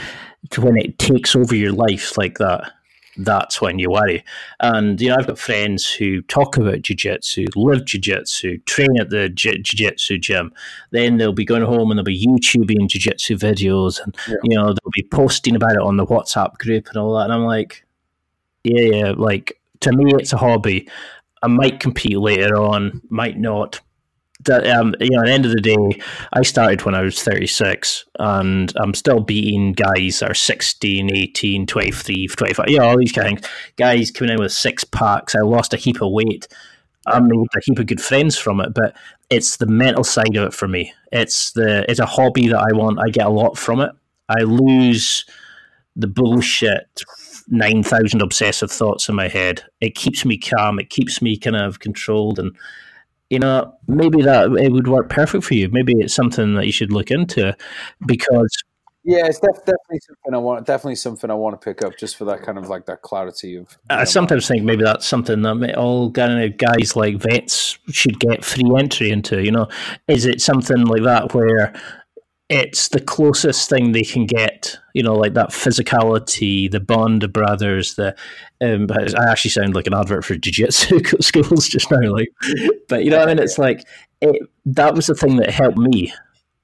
when 0.58 0.76
it 0.76 0.98
takes 0.98 1.34
over 1.34 1.54
your 1.54 1.72
life 1.72 2.16
like 2.16 2.38
that, 2.38 2.70
that's 3.16 3.60
when 3.60 3.78
you 3.78 3.90
worry. 3.90 4.24
And 4.60 5.00
you 5.00 5.08
know, 5.08 5.16
I've 5.18 5.26
got 5.26 5.38
friends 5.38 5.90
who 5.90 6.22
talk 6.22 6.56
about 6.56 6.82
jiu-jitsu, 6.82 7.46
live 7.54 7.84
jiu-jitsu, 7.84 8.58
train 8.66 8.98
at 9.00 9.10
the 9.10 9.28
jiu-jitsu 9.28 10.18
gym. 10.18 10.52
Then 10.90 11.16
they'll 11.16 11.32
be 11.32 11.44
going 11.44 11.62
home 11.62 11.90
and 11.90 11.98
they'll 11.98 12.04
be 12.04 12.26
YouTubing 12.26 12.88
jiu-jitsu 12.88 13.36
videos, 13.36 14.02
and 14.02 14.16
yeah. 14.28 14.36
you 14.44 14.56
know, 14.56 14.66
they'll 14.66 14.92
be 14.92 15.06
posting 15.10 15.56
about 15.56 15.72
it 15.72 15.82
on 15.82 15.96
the 15.96 16.06
WhatsApp 16.06 16.58
group 16.58 16.88
and 16.88 16.96
all 16.96 17.16
that. 17.16 17.24
And 17.24 17.32
I'm 17.32 17.44
like, 17.44 17.84
yeah, 18.64 18.80
yeah, 18.80 19.12
like 19.16 19.60
to 19.80 19.92
me, 19.92 20.12
it's 20.14 20.32
a 20.32 20.38
hobby. 20.38 20.88
I 21.42 21.46
might 21.46 21.78
compete 21.78 22.18
later 22.18 22.56
on, 22.56 23.02
might 23.10 23.38
not. 23.38 23.80
Um, 24.50 24.94
you 25.00 25.10
know, 25.10 25.20
at 25.20 25.26
the 25.26 25.32
end 25.32 25.46
of 25.46 25.52
the 25.52 25.60
day, 25.60 26.02
I 26.32 26.42
started 26.42 26.84
when 26.84 26.94
I 26.94 27.02
was 27.02 27.22
36 27.22 28.04
and 28.18 28.72
I'm 28.76 28.94
still 28.94 29.20
beating 29.20 29.72
guys 29.72 30.20
that 30.20 30.30
are 30.30 30.34
16, 30.34 31.14
18, 31.14 31.66
23, 31.66 32.26
25, 32.26 32.68
you 32.68 32.78
know, 32.78 32.84
all 32.84 32.98
these 32.98 33.12
kind 33.12 33.38
of 33.38 33.44
guys 33.76 34.10
coming 34.10 34.34
in 34.34 34.40
with 34.40 34.52
six 34.52 34.84
packs. 34.84 35.34
I 35.34 35.40
lost 35.40 35.74
a 35.74 35.78
heap 35.78 36.02
of 36.02 36.12
weight. 36.12 36.48
I 37.06 37.20
made 37.20 37.46
a 37.54 37.60
heap 37.64 37.78
of 37.78 37.86
good 37.86 38.00
friends 38.00 38.38
from 38.38 38.60
it, 38.60 38.72
but 38.74 38.96
it's 39.28 39.58
the 39.58 39.66
mental 39.66 40.04
side 40.04 40.36
of 40.36 40.46
it 40.46 40.54
for 40.54 40.66
me. 40.66 40.92
It's 41.12 41.52
the 41.52 41.84
it's 41.90 42.00
a 42.00 42.06
hobby 42.06 42.48
that 42.48 42.58
I 42.58 42.74
want. 42.74 42.98
I 42.98 43.10
get 43.10 43.26
a 43.26 43.30
lot 43.30 43.58
from 43.58 43.80
it. 43.80 43.90
I 44.28 44.40
lose 44.42 45.26
the 45.96 46.06
bullshit 46.06 47.02
9,000 47.48 48.22
obsessive 48.22 48.70
thoughts 48.70 49.08
in 49.08 49.14
my 49.14 49.28
head. 49.28 49.62
It 49.80 49.94
keeps 49.94 50.24
me 50.24 50.38
calm. 50.38 50.78
It 50.78 50.90
keeps 50.90 51.20
me 51.20 51.36
kind 51.36 51.56
of 51.56 51.80
controlled. 51.80 52.38
And, 52.38 52.56
you 53.34 53.40
know, 53.40 53.76
maybe 53.88 54.22
that 54.22 54.52
it 54.52 54.70
would 54.70 54.86
work 54.86 55.10
perfect 55.10 55.42
for 55.42 55.54
you. 55.54 55.68
Maybe 55.72 55.92
it's 55.98 56.14
something 56.14 56.54
that 56.54 56.66
you 56.66 56.72
should 56.72 56.92
look 56.92 57.10
into 57.10 57.56
because. 58.06 58.56
Yeah, 59.06 59.26
it's 59.26 59.40
def- 59.40 59.66
definitely 59.66 60.00
something 60.06 60.34
I 60.34 60.38
want. 60.38 60.64
Definitely 60.66 60.94
something 60.94 61.30
I 61.30 61.34
want 61.34 61.60
to 61.60 61.62
pick 61.62 61.84
up, 61.84 61.98
just 61.98 62.16
for 62.16 62.24
that 62.26 62.42
kind 62.42 62.56
of 62.56 62.68
like 62.68 62.86
that 62.86 63.02
clarity 63.02 63.56
of. 63.56 63.76
I 63.90 64.04
sometimes 64.04 64.48
think 64.48 64.62
maybe 64.62 64.84
that's 64.84 65.06
something 65.06 65.42
that 65.42 65.76
all 65.76 66.10
kind 66.12 66.42
of 66.42 66.56
guys 66.56 66.96
like 66.96 67.16
vets 67.16 67.76
should 67.90 68.18
get 68.18 68.44
free 68.44 68.70
entry 68.78 69.10
into. 69.10 69.44
You 69.44 69.50
know, 69.50 69.68
is 70.08 70.24
it 70.24 70.40
something 70.40 70.84
like 70.84 71.02
that 71.02 71.34
where 71.34 71.74
it's 72.48 72.88
the 72.88 73.00
closest 73.00 73.70
thing 73.70 73.92
they 73.92 74.02
can 74.02 74.26
get, 74.26 74.76
you 74.92 75.02
know, 75.02 75.14
like 75.14 75.34
that 75.34 75.50
physicality, 75.50 76.70
the 76.70 76.80
bond 76.80 77.24
of 77.24 77.32
brothers. 77.32 77.94
The 77.94 78.14
um, 78.60 78.86
I 78.92 79.30
actually 79.30 79.50
sound 79.50 79.74
like 79.74 79.86
an 79.86 79.94
advert 79.94 80.24
for 80.24 80.36
jiu-jitsu 80.36 81.00
schools 81.20 81.68
just 81.68 81.90
now, 81.90 82.12
like, 82.12 82.28
but 82.88 83.04
you 83.04 83.10
know 83.10 83.18
what 83.18 83.28
I 83.28 83.34
mean. 83.34 83.42
It's 83.42 83.58
like 83.58 83.84
it, 84.20 84.48
that 84.66 84.94
was 84.94 85.06
the 85.06 85.14
thing 85.14 85.36
that 85.36 85.50
helped 85.50 85.78
me, 85.78 86.12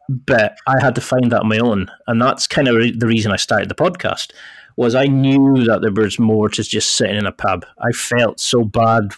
but 0.09 0.57
I 0.66 0.81
had 0.81 0.94
to 0.97 1.01
find 1.01 1.32
that 1.32 1.40
on 1.40 1.48
my 1.48 1.59
own, 1.59 1.90
and 2.07 2.20
that's 2.20 2.47
kind 2.47 2.69
of 2.69 2.77
the 2.98 3.07
reason 3.07 3.32
I 3.32 3.36
started 3.36 3.70
the 3.70 3.74
podcast. 3.74 4.32
Was 4.77 4.94
I 4.94 5.07
knew 5.07 5.65
that 5.65 5.81
there 5.82 5.93
was 5.93 6.19
more 6.19 6.48
to 6.51 6.62
just 6.62 6.97
sitting 6.97 7.16
in 7.16 7.27
a 7.27 7.32
pub. 7.32 7.66
I 7.82 7.90
felt 7.93 8.40
so 8.40 8.65
bad 8.65 9.12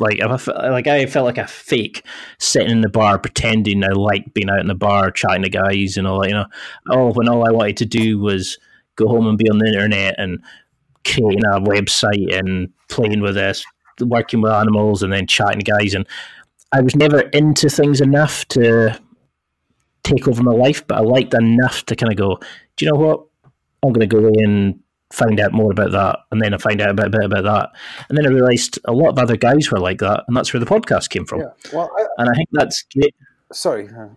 like 0.00 0.20
I 0.20 0.70
like 0.70 0.86
I 0.86 1.06
felt 1.06 1.26
like 1.26 1.38
a 1.38 1.46
fake 1.46 2.04
sitting 2.38 2.70
in 2.70 2.80
the 2.80 2.88
bar 2.88 3.18
pretending 3.18 3.84
I 3.84 3.88
liked 3.88 4.34
being 4.34 4.50
out 4.50 4.60
in 4.60 4.68
the 4.68 4.74
bar 4.74 5.10
chatting 5.10 5.42
to 5.42 5.50
guys 5.50 5.96
and 5.96 6.06
all 6.06 6.20
that. 6.20 6.28
You 6.28 6.34
know, 6.34 6.46
oh, 6.90 7.12
when 7.12 7.28
all 7.28 7.46
I 7.46 7.52
wanted 7.52 7.76
to 7.78 7.86
do 7.86 8.18
was 8.18 8.58
go 8.96 9.08
home 9.08 9.26
and 9.26 9.38
be 9.38 9.48
on 9.50 9.58
the 9.58 9.66
internet 9.66 10.14
and 10.18 10.42
creating 11.04 11.44
a 11.44 11.60
website 11.60 12.36
and 12.36 12.70
playing 12.88 13.20
with 13.20 13.34
this, 13.34 13.64
working 14.00 14.40
with 14.40 14.52
animals, 14.52 15.02
and 15.02 15.12
then 15.12 15.26
chatting 15.26 15.60
to 15.60 15.70
guys. 15.70 15.94
And 15.94 16.06
I 16.72 16.80
was 16.80 16.96
never 16.96 17.20
into 17.20 17.68
things 17.68 18.00
enough 18.00 18.46
to 18.48 18.98
take 20.04 20.26
over 20.28 20.42
my 20.42 20.52
life, 20.52 20.86
but 20.86 20.98
I 20.98 21.00
liked 21.00 21.34
enough 21.34 21.84
to 21.86 21.96
kind 21.96 22.12
of 22.12 22.18
go. 22.18 22.38
Do 22.76 22.84
you 22.84 22.92
know 22.92 22.98
what? 22.98 23.26
I'm 23.84 23.92
going 23.92 24.08
to 24.08 24.16
go 24.16 24.28
and 24.28 24.81
find 25.12 25.38
out 25.40 25.52
more 25.52 25.70
about 25.70 25.92
that, 25.92 26.20
and 26.30 26.40
then 26.40 26.54
I 26.54 26.58
find 26.58 26.80
out 26.80 26.90
a 26.90 26.94
bit, 26.94 27.06
a 27.06 27.10
bit 27.10 27.24
about 27.24 27.44
that, 27.44 27.70
and 28.08 28.18
then 28.18 28.26
I 28.26 28.30
realised 28.30 28.78
a 28.86 28.92
lot 28.92 29.10
of 29.10 29.18
other 29.18 29.36
guys 29.36 29.70
were 29.70 29.78
like 29.80 29.98
that, 29.98 30.24
and 30.26 30.36
that's 30.36 30.52
where 30.52 30.60
the 30.60 30.66
podcast 30.66 31.10
came 31.10 31.24
from. 31.24 31.40
Yeah. 31.40 31.50
Well, 31.72 31.90
I, 31.98 32.06
and 32.18 32.30
I 32.30 32.34
think 32.34 32.48
that's 32.52 32.84
great. 32.94 33.14
sorry. 33.52 33.88
Oh, 33.96 34.10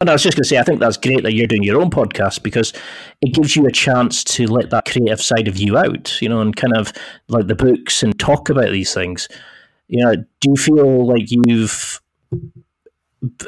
and 0.00 0.10
I 0.10 0.12
was 0.12 0.22
just 0.22 0.36
going 0.36 0.42
to 0.42 0.48
say, 0.48 0.58
I 0.58 0.62
think 0.62 0.78
that's 0.78 0.98
great 0.98 1.22
that 1.22 1.32
you're 1.32 1.46
doing 1.46 1.62
your 1.62 1.80
own 1.80 1.90
podcast 1.90 2.42
because 2.42 2.74
it 3.22 3.32
gives 3.32 3.56
you 3.56 3.66
a 3.66 3.72
chance 3.72 4.22
to 4.24 4.46
let 4.46 4.68
that 4.68 4.84
creative 4.84 5.22
side 5.22 5.48
of 5.48 5.56
you 5.56 5.78
out, 5.78 6.20
you 6.20 6.28
know, 6.28 6.40
and 6.40 6.54
kind 6.54 6.76
of 6.76 6.92
like 7.28 7.46
the 7.46 7.54
books 7.54 8.02
and 8.02 8.18
talk 8.18 8.50
about 8.50 8.70
these 8.72 8.92
things. 8.92 9.26
You 9.88 10.04
know, 10.04 10.14
do 10.16 10.50
you 10.50 10.56
feel 10.56 11.06
like 11.06 11.28
you've 11.30 12.02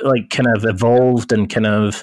like 0.03 0.31
kind 0.31 0.49
of 0.57 0.65
evolved 0.65 1.33
and 1.33 1.51
kind 1.51 1.67
of 1.67 2.03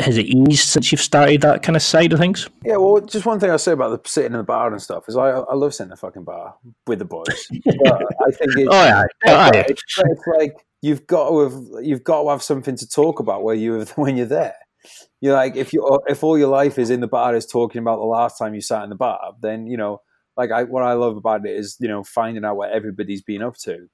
has 0.00 0.18
it 0.18 0.26
eased 0.26 0.68
since 0.68 0.92
you've 0.92 1.00
started 1.00 1.40
that 1.40 1.62
kind 1.62 1.74
of 1.74 1.82
side 1.82 2.12
of 2.12 2.18
things? 2.18 2.48
Yeah, 2.64 2.76
well, 2.76 3.00
just 3.00 3.24
one 3.24 3.40
thing 3.40 3.50
I 3.50 3.56
say 3.56 3.72
about 3.72 4.02
the 4.02 4.08
sitting 4.08 4.32
in 4.32 4.38
the 4.38 4.44
bar 4.44 4.70
and 4.70 4.82
stuff 4.82 5.08
is 5.08 5.16
I, 5.16 5.30
I 5.30 5.54
love 5.54 5.74
sitting 5.74 5.86
in 5.86 5.90
the 5.90 5.96
fucking 5.96 6.24
bar 6.24 6.54
with 6.86 6.98
the 6.98 7.06
boys. 7.06 7.48
but 7.64 8.02
I 8.02 8.30
think 8.30 8.56
it's, 8.56 8.68
Oh 8.70 8.84
yeah, 8.84 9.04
oh, 9.26 9.50
yeah. 9.54 9.64
it's, 9.66 9.82
it's 9.98 10.26
like 10.38 10.54
you've 10.82 11.06
got 11.06 11.30
to 11.30 11.38
have 11.40 11.84
you've 11.84 12.04
got 12.04 12.22
to 12.22 12.30
have 12.30 12.42
something 12.42 12.76
to 12.76 12.88
talk 12.88 13.20
about 13.20 13.42
where 13.42 13.54
you 13.54 13.84
when 13.96 14.16
you're 14.16 14.26
there. 14.26 14.54
You're 15.20 15.34
like 15.34 15.56
if 15.56 15.72
you 15.72 15.98
if 16.06 16.22
all 16.22 16.36
your 16.36 16.48
life 16.48 16.78
is 16.78 16.90
in 16.90 17.00
the 17.00 17.08
bar 17.08 17.34
is 17.34 17.46
talking 17.46 17.80
about 17.80 17.96
the 17.96 18.04
last 18.04 18.38
time 18.38 18.54
you 18.54 18.60
sat 18.60 18.84
in 18.84 18.90
the 18.90 18.96
bar, 18.96 19.32
then 19.40 19.66
you 19.66 19.78
know, 19.78 20.02
like 20.36 20.50
I 20.50 20.64
what 20.64 20.82
I 20.82 20.92
love 20.92 21.16
about 21.16 21.46
it 21.46 21.56
is 21.56 21.76
you 21.80 21.88
know 21.88 22.04
finding 22.04 22.44
out 22.44 22.56
what 22.56 22.70
everybody's 22.70 23.22
been 23.22 23.42
up 23.42 23.56
to. 23.58 23.88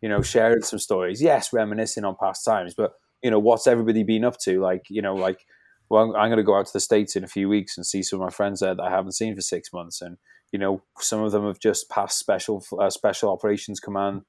You 0.00 0.08
know, 0.10 0.22
sharing 0.22 0.62
some 0.62 0.78
stories. 0.78 1.22
Yes, 1.22 1.52
reminiscing 1.52 2.04
on 2.04 2.16
past 2.20 2.44
times, 2.44 2.74
but 2.74 2.92
you 3.26 3.30
know, 3.32 3.40
what's 3.40 3.66
everybody 3.66 4.04
been 4.04 4.24
up 4.24 4.38
to? 4.38 4.60
Like, 4.60 4.84
you 4.88 5.02
know, 5.02 5.16
like, 5.16 5.44
well, 5.90 6.04
I'm, 6.04 6.14
I'm 6.14 6.28
going 6.28 6.36
to 6.36 6.44
go 6.44 6.54
out 6.54 6.66
to 6.66 6.72
the 6.72 6.78
States 6.78 7.16
in 7.16 7.24
a 7.24 7.26
few 7.26 7.48
weeks 7.48 7.76
and 7.76 7.84
see 7.84 8.00
some 8.00 8.20
of 8.20 8.24
my 8.24 8.30
friends 8.30 8.60
there 8.60 8.72
that 8.72 8.80
I 8.80 8.88
haven't 8.88 9.16
seen 9.16 9.34
for 9.34 9.40
six 9.40 9.72
months. 9.72 10.00
And, 10.00 10.16
you 10.52 10.60
know, 10.60 10.84
some 11.00 11.24
of 11.24 11.32
them 11.32 11.44
have 11.44 11.58
just 11.58 11.90
passed 11.90 12.20
special, 12.20 12.64
uh, 12.80 12.88
special 12.88 13.32
operations 13.32 13.80
command 13.80 14.22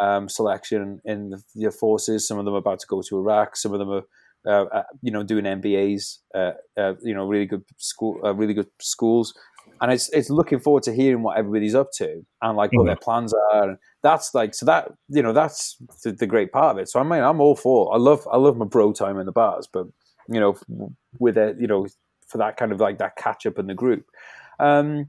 um, 0.00 0.28
selection 0.28 1.00
in 1.04 1.30
the, 1.30 1.40
the, 1.54 1.70
forces. 1.70 2.26
Some 2.26 2.40
of 2.40 2.44
them 2.44 2.54
are 2.54 2.58
about 2.58 2.80
to 2.80 2.88
go 2.88 3.02
to 3.02 3.18
Iraq. 3.18 3.56
Some 3.56 3.72
of 3.72 3.78
them 3.78 3.88
are, 3.88 4.02
uh, 4.44 4.64
uh, 4.64 4.82
you 5.00 5.12
know, 5.12 5.22
doing 5.22 5.44
MBAs, 5.44 6.18
uh, 6.34 6.54
uh, 6.76 6.94
you 7.04 7.14
know, 7.14 7.28
really 7.28 7.46
good 7.46 7.62
school, 7.76 8.18
uh, 8.24 8.34
really 8.34 8.54
good 8.54 8.70
schools. 8.80 9.32
And 9.80 9.92
it's, 9.92 10.08
it's 10.08 10.28
looking 10.28 10.58
forward 10.58 10.82
to 10.84 10.92
hearing 10.92 11.22
what 11.22 11.38
everybody's 11.38 11.76
up 11.76 11.90
to 11.98 12.26
and 12.42 12.56
like 12.56 12.72
what 12.72 12.80
mm-hmm. 12.80 12.86
their 12.88 12.96
plans 12.96 13.32
are. 13.32 13.62
And, 13.62 13.78
that's 14.02 14.34
like 14.34 14.54
so 14.54 14.66
that 14.66 14.92
you 15.08 15.22
know 15.22 15.32
that's 15.32 15.76
the, 16.04 16.12
the, 16.12 16.26
great 16.26 16.52
part 16.52 16.76
of 16.76 16.82
it. 16.82 16.88
So 16.88 17.00
I 17.00 17.02
mean, 17.02 17.22
I'm 17.22 17.40
all 17.40 17.56
for. 17.56 17.94
I 17.94 17.98
love 17.98 18.26
I 18.30 18.36
love 18.36 18.56
my 18.56 18.64
bro 18.64 18.92
time 18.92 19.18
in 19.18 19.26
the 19.26 19.32
bars, 19.32 19.68
but 19.70 19.86
you 20.28 20.40
know, 20.40 20.56
with 21.18 21.36
it, 21.36 21.56
you 21.60 21.66
know, 21.66 21.86
for 22.26 22.38
that 22.38 22.56
kind 22.56 22.72
of 22.72 22.80
like 22.80 22.98
that 22.98 23.16
catch 23.16 23.46
up 23.46 23.58
in 23.58 23.66
the 23.66 23.74
group. 23.74 24.04
Um, 24.58 25.06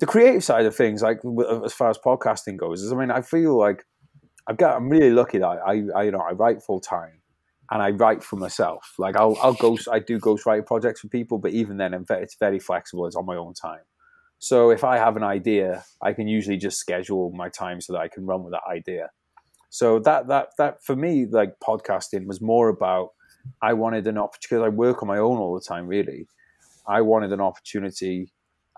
the 0.00 0.06
creative 0.06 0.42
side 0.42 0.66
of 0.66 0.74
things, 0.74 1.02
like 1.02 1.20
as 1.64 1.72
far 1.72 1.90
as 1.90 1.98
podcasting 1.98 2.56
goes, 2.56 2.82
is 2.82 2.92
I 2.92 2.96
mean, 2.96 3.10
I 3.10 3.22
feel 3.22 3.56
like 3.56 3.84
I've 4.48 4.56
got 4.56 4.76
I'm 4.76 4.88
really 4.88 5.10
lucky 5.10 5.38
that 5.38 5.46
I, 5.46 5.82
I 5.94 6.02
you 6.04 6.10
know 6.10 6.20
I 6.20 6.32
write 6.32 6.62
full 6.62 6.80
time 6.80 7.22
and 7.70 7.82
I 7.82 7.90
write 7.90 8.24
for 8.24 8.36
myself. 8.36 8.94
Like 8.98 9.16
I'll 9.16 9.38
I'll 9.42 9.54
ghost 9.54 9.88
I 9.90 10.00
do 10.00 10.18
ghostwriting 10.18 10.66
projects 10.66 11.00
for 11.00 11.08
people, 11.08 11.38
but 11.38 11.52
even 11.52 11.76
then, 11.76 11.94
it's 12.10 12.36
very 12.36 12.58
flexible. 12.58 13.06
It's 13.06 13.16
on 13.16 13.26
my 13.26 13.36
own 13.36 13.54
time. 13.54 13.82
So 14.42 14.70
if 14.70 14.82
I 14.82 14.96
have 14.96 15.16
an 15.16 15.22
idea, 15.22 15.84
I 16.02 16.12
can 16.14 16.26
usually 16.26 16.56
just 16.56 16.76
schedule 16.76 17.30
my 17.30 17.48
time 17.48 17.80
so 17.80 17.92
that 17.92 18.00
I 18.00 18.08
can 18.08 18.26
run 18.26 18.42
with 18.42 18.52
that 18.52 18.68
idea. 18.68 19.10
So 19.70 20.00
that 20.00 20.26
that 20.26 20.48
that 20.58 20.82
for 20.82 20.96
me, 20.96 21.26
like 21.26 21.60
podcasting 21.60 22.26
was 22.26 22.40
more 22.40 22.68
about 22.68 23.10
I 23.62 23.74
wanted 23.74 24.08
an 24.08 24.18
opportunity 24.18 24.56
because 24.56 24.66
I 24.66 24.68
work 24.70 25.00
on 25.00 25.06
my 25.06 25.18
own 25.18 25.38
all 25.38 25.54
the 25.54 25.64
time. 25.64 25.86
Really, 25.86 26.26
I 26.88 27.02
wanted 27.02 27.32
an 27.32 27.40
opportunity, 27.40 28.32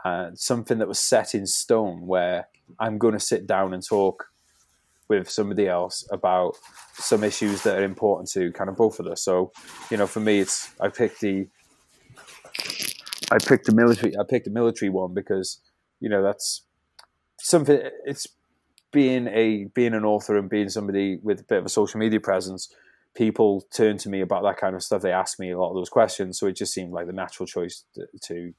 uh, 0.05 0.33
something 0.35 0.77
that 0.81 0.87
was 0.87 0.99
set 0.99 1.35
in 1.35 1.47
stone, 1.47 2.07
where 2.07 2.47
I'm 2.79 2.99
going 2.99 3.15
to 3.15 3.19
sit 3.19 3.47
down 3.47 3.73
and 3.73 3.83
talk 3.83 4.27
with 5.09 5.31
somebody 5.31 5.67
else 5.67 6.07
about 6.13 6.57
some 6.93 7.25
issues 7.25 7.63
that 7.63 7.79
are 7.79 7.85
important 7.85 8.29
to 8.33 8.53
kind 8.53 8.69
of 8.69 8.77
both 8.77 9.01
of 9.01 9.07
us. 9.07 9.23
So, 9.23 9.51
you 9.91 9.97
know, 9.97 10.07
for 10.07 10.21
me, 10.21 10.41
it's 10.41 10.71
I 10.79 10.89
picked 10.89 11.23
the 11.23 11.49
I 13.31 13.39
picked 13.39 13.69
a 13.69 13.75
military. 13.75 14.17
I 14.17 14.23
picked 14.29 14.47
a 14.47 14.51
military 14.51 14.91
one 14.91 15.15
because 15.15 15.61
you 16.01 16.09
know 16.09 16.23
that's 16.23 16.63
something. 17.41 17.81
It's 18.05 18.27
being 18.93 19.27
a 19.29 19.65
being 19.75 19.95
an 19.95 20.05
author 20.05 20.39
and 20.39 20.49
being 20.49 20.69
somebody 20.69 21.19
with 21.23 21.41
a 21.41 21.45
bit 21.45 21.59
of 21.59 21.67
a 21.67 21.71
social 21.71 21.99
media 21.99 22.21
presence. 22.21 22.73
People 23.15 23.65
turn 23.73 23.97
to 23.99 24.09
me 24.09 24.21
about 24.21 24.43
that 24.43 24.57
kind 24.57 24.75
of 24.75 24.83
stuff. 24.83 25.03
They 25.03 25.13
ask 25.13 25.39
me 25.39 25.51
a 25.51 25.59
lot 25.59 25.71
of 25.71 25.77
those 25.77 25.89
questions, 25.89 26.39
so 26.39 26.47
it 26.47 26.57
just 26.57 26.73
seemed 26.73 26.93
like 26.93 27.07
the 27.07 27.13
natural 27.13 27.47
choice 27.47 27.85
to, 27.95 28.07
to 28.23 28.55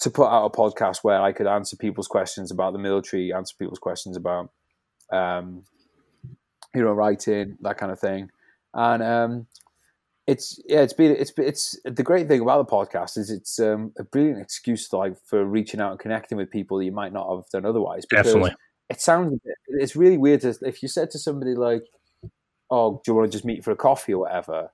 to 0.00 0.10
put 0.10 0.28
out 0.28 0.46
a 0.46 0.50
podcast 0.50 0.98
where 1.02 1.20
I 1.20 1.32
could 1.32 1.46
answer 1.46 1.76
people's 1.76 2.08
questions 2.08 2.50
about 2.50 2.72
the 2.72 2.78
military, 2.78 3.32
answer 3.32 3.54
people's 3.58 3.78
questions 3.78 4.16
about, 4.16 4.50
um, 5.12 5.64
you 6.74 6.82
know, 6.82 6.92
writing 6.92 7.58
that 7.60 7.76
kind 7.76 7.92
of 7.92 8.00
thing, 8.00 8.30
and 8.72 9.02
um, 9.02 9.46
it's 10.26 10.60
yeah, 10.66 10.80
it's 10.82 10.92
been 10.92 11.12
it's 11.12 11.32
it's 11.36 11.78
the 11.84 12.02
great 12.02 12.28
thing 12.28 12.40
about 12.40 12.66
the 12.66 12.72
podcast 12.72 13.16
is 13.16 13.30
it's 13.30 13.58
um, 13.58 13.92
a 13.98 14.04
brilliant 14.04 14.40
excuse 14.40 14.88
to 14.88 14.96
like 14.96 15.16
for 15.24 15.44
reaching 15.44 15.80
out 15.80 15.92
and 15.92 16.00
connecting 16.00 16.38
with 16.38 16.50
people 16.50 16.78
that 16.78 16.84
you 16.84 16.92
might 16.92 17.12
not 17.12 17.34
have 17.34 17.48
done 17.50 17.64
otherwise. 17.64 18.04
Definitely, 18.06 18.54
it 18.88 19.00
sounds 19.00 19.40
it's 19.68 19.96
really 19.96 20.18
weird 20.18 20.42
to, 20.42 20.54
if 20.62 20.82
you 20.82 20.88
said 20.88 21.10
to 21.12 21.18
somebody 21.18 21.54
like, 21.54 21.82
"Oh, 22.70 23.00
do 23.04 23.10
you 23.10 23.14
want 23.16 23.30
to 23.30 23.32
just 23.36 23.44
meet 23.44 23.64
for 23.64 23.72
a 23.72 23.76
coffee 23.76 24.14
or 24.14 24.20
whatever?" 24.20 24.70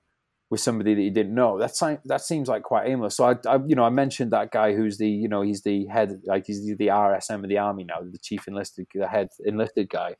with 0.49 0.61
somebody 0.61 0.93
that 0.93 1.01
you 1.01 1.11
didn't 1.11 1.35
know. 1.35 1.57
That 1.59 1.99
that 2.05 2.21
seems 2.21 2.47
like 2.47 2.63
quite 2.63 2.87
aimless. 2.87 3.17
So 3.17 3.25
I, 3.25 3.35
I, 3.47 3.59
you 3.65 3.75
know, 3.75 3.83
I 3.83 3.89
mentioned 3.89 4.31
that 4.31 4.51
guy 4.51 4.73
who's 4.73 4.97
the, 4.97 5.09
you 5.09 5.27
know, 5.27 5.41
he's 5.41 5.63
the 5.63 5.85
head, 5.87 6.21
like 6.25 6.45
he's 6.47 6.65
the, 6.65 6.73
the 6.75 6.87
RSM 6.87 7.43
of 7.43 7.49
the 7.49 7.57
army 7.57 7.83
now, 7.83 7.97
the 8.01 8.17
chief 8.17 8.47
enlisted, 8.47 8.87
the 8.93 9.07
head 9.07 9.29
enlisted 9.45 9.89
guy. 9.89 10.15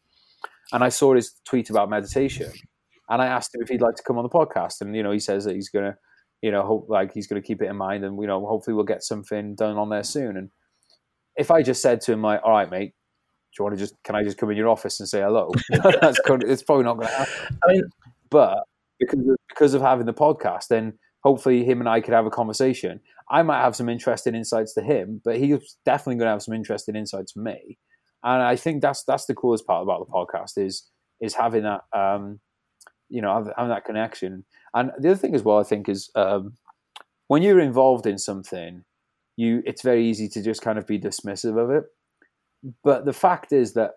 And 0.73 0.83
I 0.83 0.89
saw 0.89 1.15
his 1.15 1.33
tweet 1.45 1.69
about 1.69 1.89
meditation, 1.89 2.51
and 3.09 3.21
I 3.21 3.27
asked 3.27 3.53
him 3.53 3.61
if 3.61 3.69
he'd 3.69 3.81
like 3.81 3.95
to 3.95 4.03
come 4.03 4.17
on 4.17 4.23
the 4.23 4.29
podcast, 4.29 4.81
and 4.81 4.95
you 4.95 5.03
know, 5.03 5.11
he 5.11 5.19
says 5.19 5.45
that 5.45 5.55
he's 5.55 5.69
gonna, 5.69 5.97
you 6.41 6.51
know, 6.51 6.63
hope 6.63 6.88
like 6.89 7.13
he's 7.13 7.27
gonna 7.27 7.41
keep 7.41 7.61
it 7.61 7.69
in 7.69 7.75
mind, 7.75 8.03
and 8.03 8.19
you 8.19 8.27
know, 8.27 8.45
hopefully 8.45 8.73
we'll 8.73 8.85
get 8.85 9.03
something 9.03 9.55
done 9.55 9.77
on 9.77 9.89
there 9.89 10.03
soon. 10.03 10.38
And 10.38 10.49
if 11.38 11.51
I 11.51 11.61
just 11.61 11.81
said 11.81 12.01
to 12.01 12.13
him 12.13 12.21
like, 12.21 12.41
"All 12.43 12.51
right, 12.51 12.69
mate, 12.69 12.93
do 13.53 13.59
you 13.59 13.63
want 13.63 13.75
to 13.75 13.79
just 13.79 13.95
can 14.03 14.15
I 14.15 14.23
just 14.23 14.38
come 14.38 14.51
in 14.51 14.57
your 14.57 14.69
office 14.69 14.99
and 14.99 15.07
say 15.07 15.21
hello?" 15.21 15.51
That's 16.01 16.19
it's 16.25 16.63
probably 16.63 16.84
not 16.84 16.95
going 16.95 17.07
to 17.07 17.13
happen. 17.13 17.59
I 17.67 17.73
mean, 17.73 17.84
but 18.29 18.63
because 18.99 19.19
of, 19.19 19.35
because 19.49 19.73
of 19.73 19.81
having 19.81 20.05
the 20.05 20.13
podcast, 20.13 20.67
then 20.69 20.93
hopefully 21.23 21.63
him 21.63 21.79
and 21.79 21.89
I 21.89 22.01
could 22.01 22.13
have 22.13 22.25
a 22.25 22.31
conversation. 22.31 22.99
I 23.29 23.43
might 23.43 23.61
have 23.61 23.75
some 23.75 23.89
interesting 23.89 24.35
insights 24.35 24.73
to 24.75 24.81
him, 24.81 25.21
but 25.23 25.38
he's 25.38 25.77
definitely 25.85 26.15
going 26.15 26.27
to 26.27 26.31
have 26.31 26.43
some 26.43 26.53
interesting 26.53 26.95
insights 26.95 27.34
to 27.34 27.39
me. 27.39 27.77
And 28.23 28.41
I 28.41 28.55
think 28.55 28.81
that's 28.81 29.03
that's 29.03 29.25
the 29.25 29.35
coolest 29.35 29.67
part 29.67 29.84
about 29.84 30.05
the 30.05 30.11
podcast 30.11 30.57
is 30.57 30.89
is 31.19 31.34
having 31.34 31.63
that 31.63 31.81
um, 31.93 32.39
you 33.09 33.21
know 33.21 33.51
having 33.55 33.69
that 33.69 33.85
connection. 33.85 34.45
And 34.73 34.91
the 34.99 35.11
other 35.11 35.19
thing 35.19 35.35
as 35.35 35.43
well, 35.43 35.59
I 35.59 35.63
think, 35.63 35.89
is 35.89 36.09
um, 36.15 36.53
when 37.27 37.41
you're 37.41 37.59
involved 37.59 38.05
in 38.05 38.17
something, 38.17 38.84
you 39.35 39.61
it's 39.65 39.81
very 39.81 40.07
easy 40.07 40.27
to 40.29 40.41
just 40.41 40.61
kind 40.61 40.77
of 40.77 40.88
be 40.88 40.99
dismissive 40.99 41.61
of 41.61 41.71
it. 41.71 41.85
But 42.84 43.05
the 43.05 43.13
fact 43.13 43.51
is 43.51 43.73
that 43.73 43.91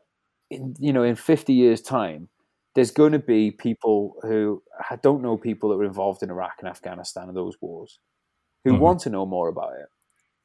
in, 0.51 0.75
you 0.79 0.93
know 0.93 1.03
in 1.03 1.17
50 1.17 1.53
years' 1.53 1.81
time, 1.81 2.29
there's 2.75 2.91
going 2.91 3.13
to 3.13 3.19
be 3.19 3.51
people 3.51 4.15
who 4.23 4.63
don't 5.03 5.23
know 5.23 5.37
people 5.37 5.71
that 5.71 5.77
were 5.77 5.85
involved 5.85 6.23
in 6.23 6.31
Iraq 6.31 6.55
and 6.61 6.69
Afghanistan 6.69 7.29
and 7.29 7.37
those 7.37 7.57
wars 7.61 7.99
who 8.65 8.73
mm-hmm. 8.73 8.83
want 8.83 9.01
to 9.01 9.11
know 9.11 9.27
more 9.27 9.49
about 9.49 9.73
it. 9.73 9.87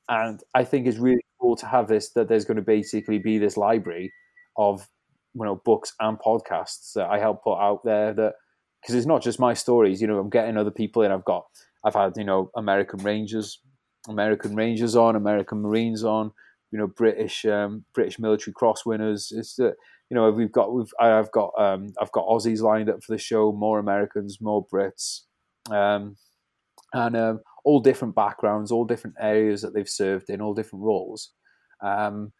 And 0.08 0.42
I 0.54 0.64
think 0.64 0.88
it's 0.88 0.98
really 0.98 1.26
cool 1.40 1.56
to 1.58 1.66
have 1.66 1.88
this 1.88 2.12
that 2.12 2.28
there's 2.28 2.46
going 2.46 2.58
to 2.58 2.64
basically 2.64 3.20
be 3.20 3.38
this 3.38 3.58
library 3.58 4.14
of 4.58 4.88
you 5.34 5.44
know 5.44 5.62
books 5.66 5.94
and 6.00 6.18
podcasts 6.20 6.94
that 6.94 7.10
I 7.10 7.20
help 7.20 7.44
put 7.44 7.58
out 7.58 7.84
there 7.84 8.14
that 8.14 8.36
because 8.86 8.94
it's 8.94 9.08
not 9.08 9.24
just 9.24 9.40
my 9.40 9.56
stories. 9.56 10.00
You 10.00 10.06
know, 10.06 10.20
I'm 10.20 10.30
getting 10.30 10.58
other 10.58 10.70
people 10.70 11.02
in. 11.02 11.12
I've 11.12 11.26
got, 11.26 11.48
I've 11.84 11.96
had, 11.96 12.14
you 12.18 12.24
know, 12.24 12.52
American 12.56 13.02
Rangers, 13.02 13.60
American 14.08 14.56
Rangers 14.56 14.96
on, 14.96 15.16
American 15.16 15.64
Marines 15.64 16.04
on, 16.04 16.32
you 16.72 16.78
know, 16.78 16.86
British, 16.86 17.46
um, 17.46 17.84
British 17.96 18.20
military 18.20 18.54
cross 18.54 18.86
winners. 18.86 19.32
It's, 19.36 19.58
uh, 19.58 19.72
you 20.12 20.16
know, 20.16 20.30
we've 20.30 20.52
got, 20.52 20.72
we've, 20.72 20.94
I've 21.00 21.32
got, 21.32 21.52
um, 21.58 21.94
I've 22.00 22.12
got 22.12 22.28
Aussies 22.28 22.62
lined 22.62 22.92
up 22.92 23.04
for 23.04 23.14
the 23.14 23.18
show, 23.18 23.52
more 23.52 23.80
Americans, 23.80 24.38
more 24.40 24.68
Brits, 24.72 25.22
um, 25.72 26.16
and 26.94 27.18
um, 27.18 27.40
all 27.64 27.80
different 27.80 28.14
backgrounds, 28.14 28.72
all 28.72 28.86
different 28.86 29.16
areas 29.20 29.64
that 29.64 29.74
they've 29.74 29.90
served 29.90 30.30
in, 30.30 30.42
all 30.42 30.54
different 30.54 30.86
roles. 30.86 31.32
Um, 31.82 32.34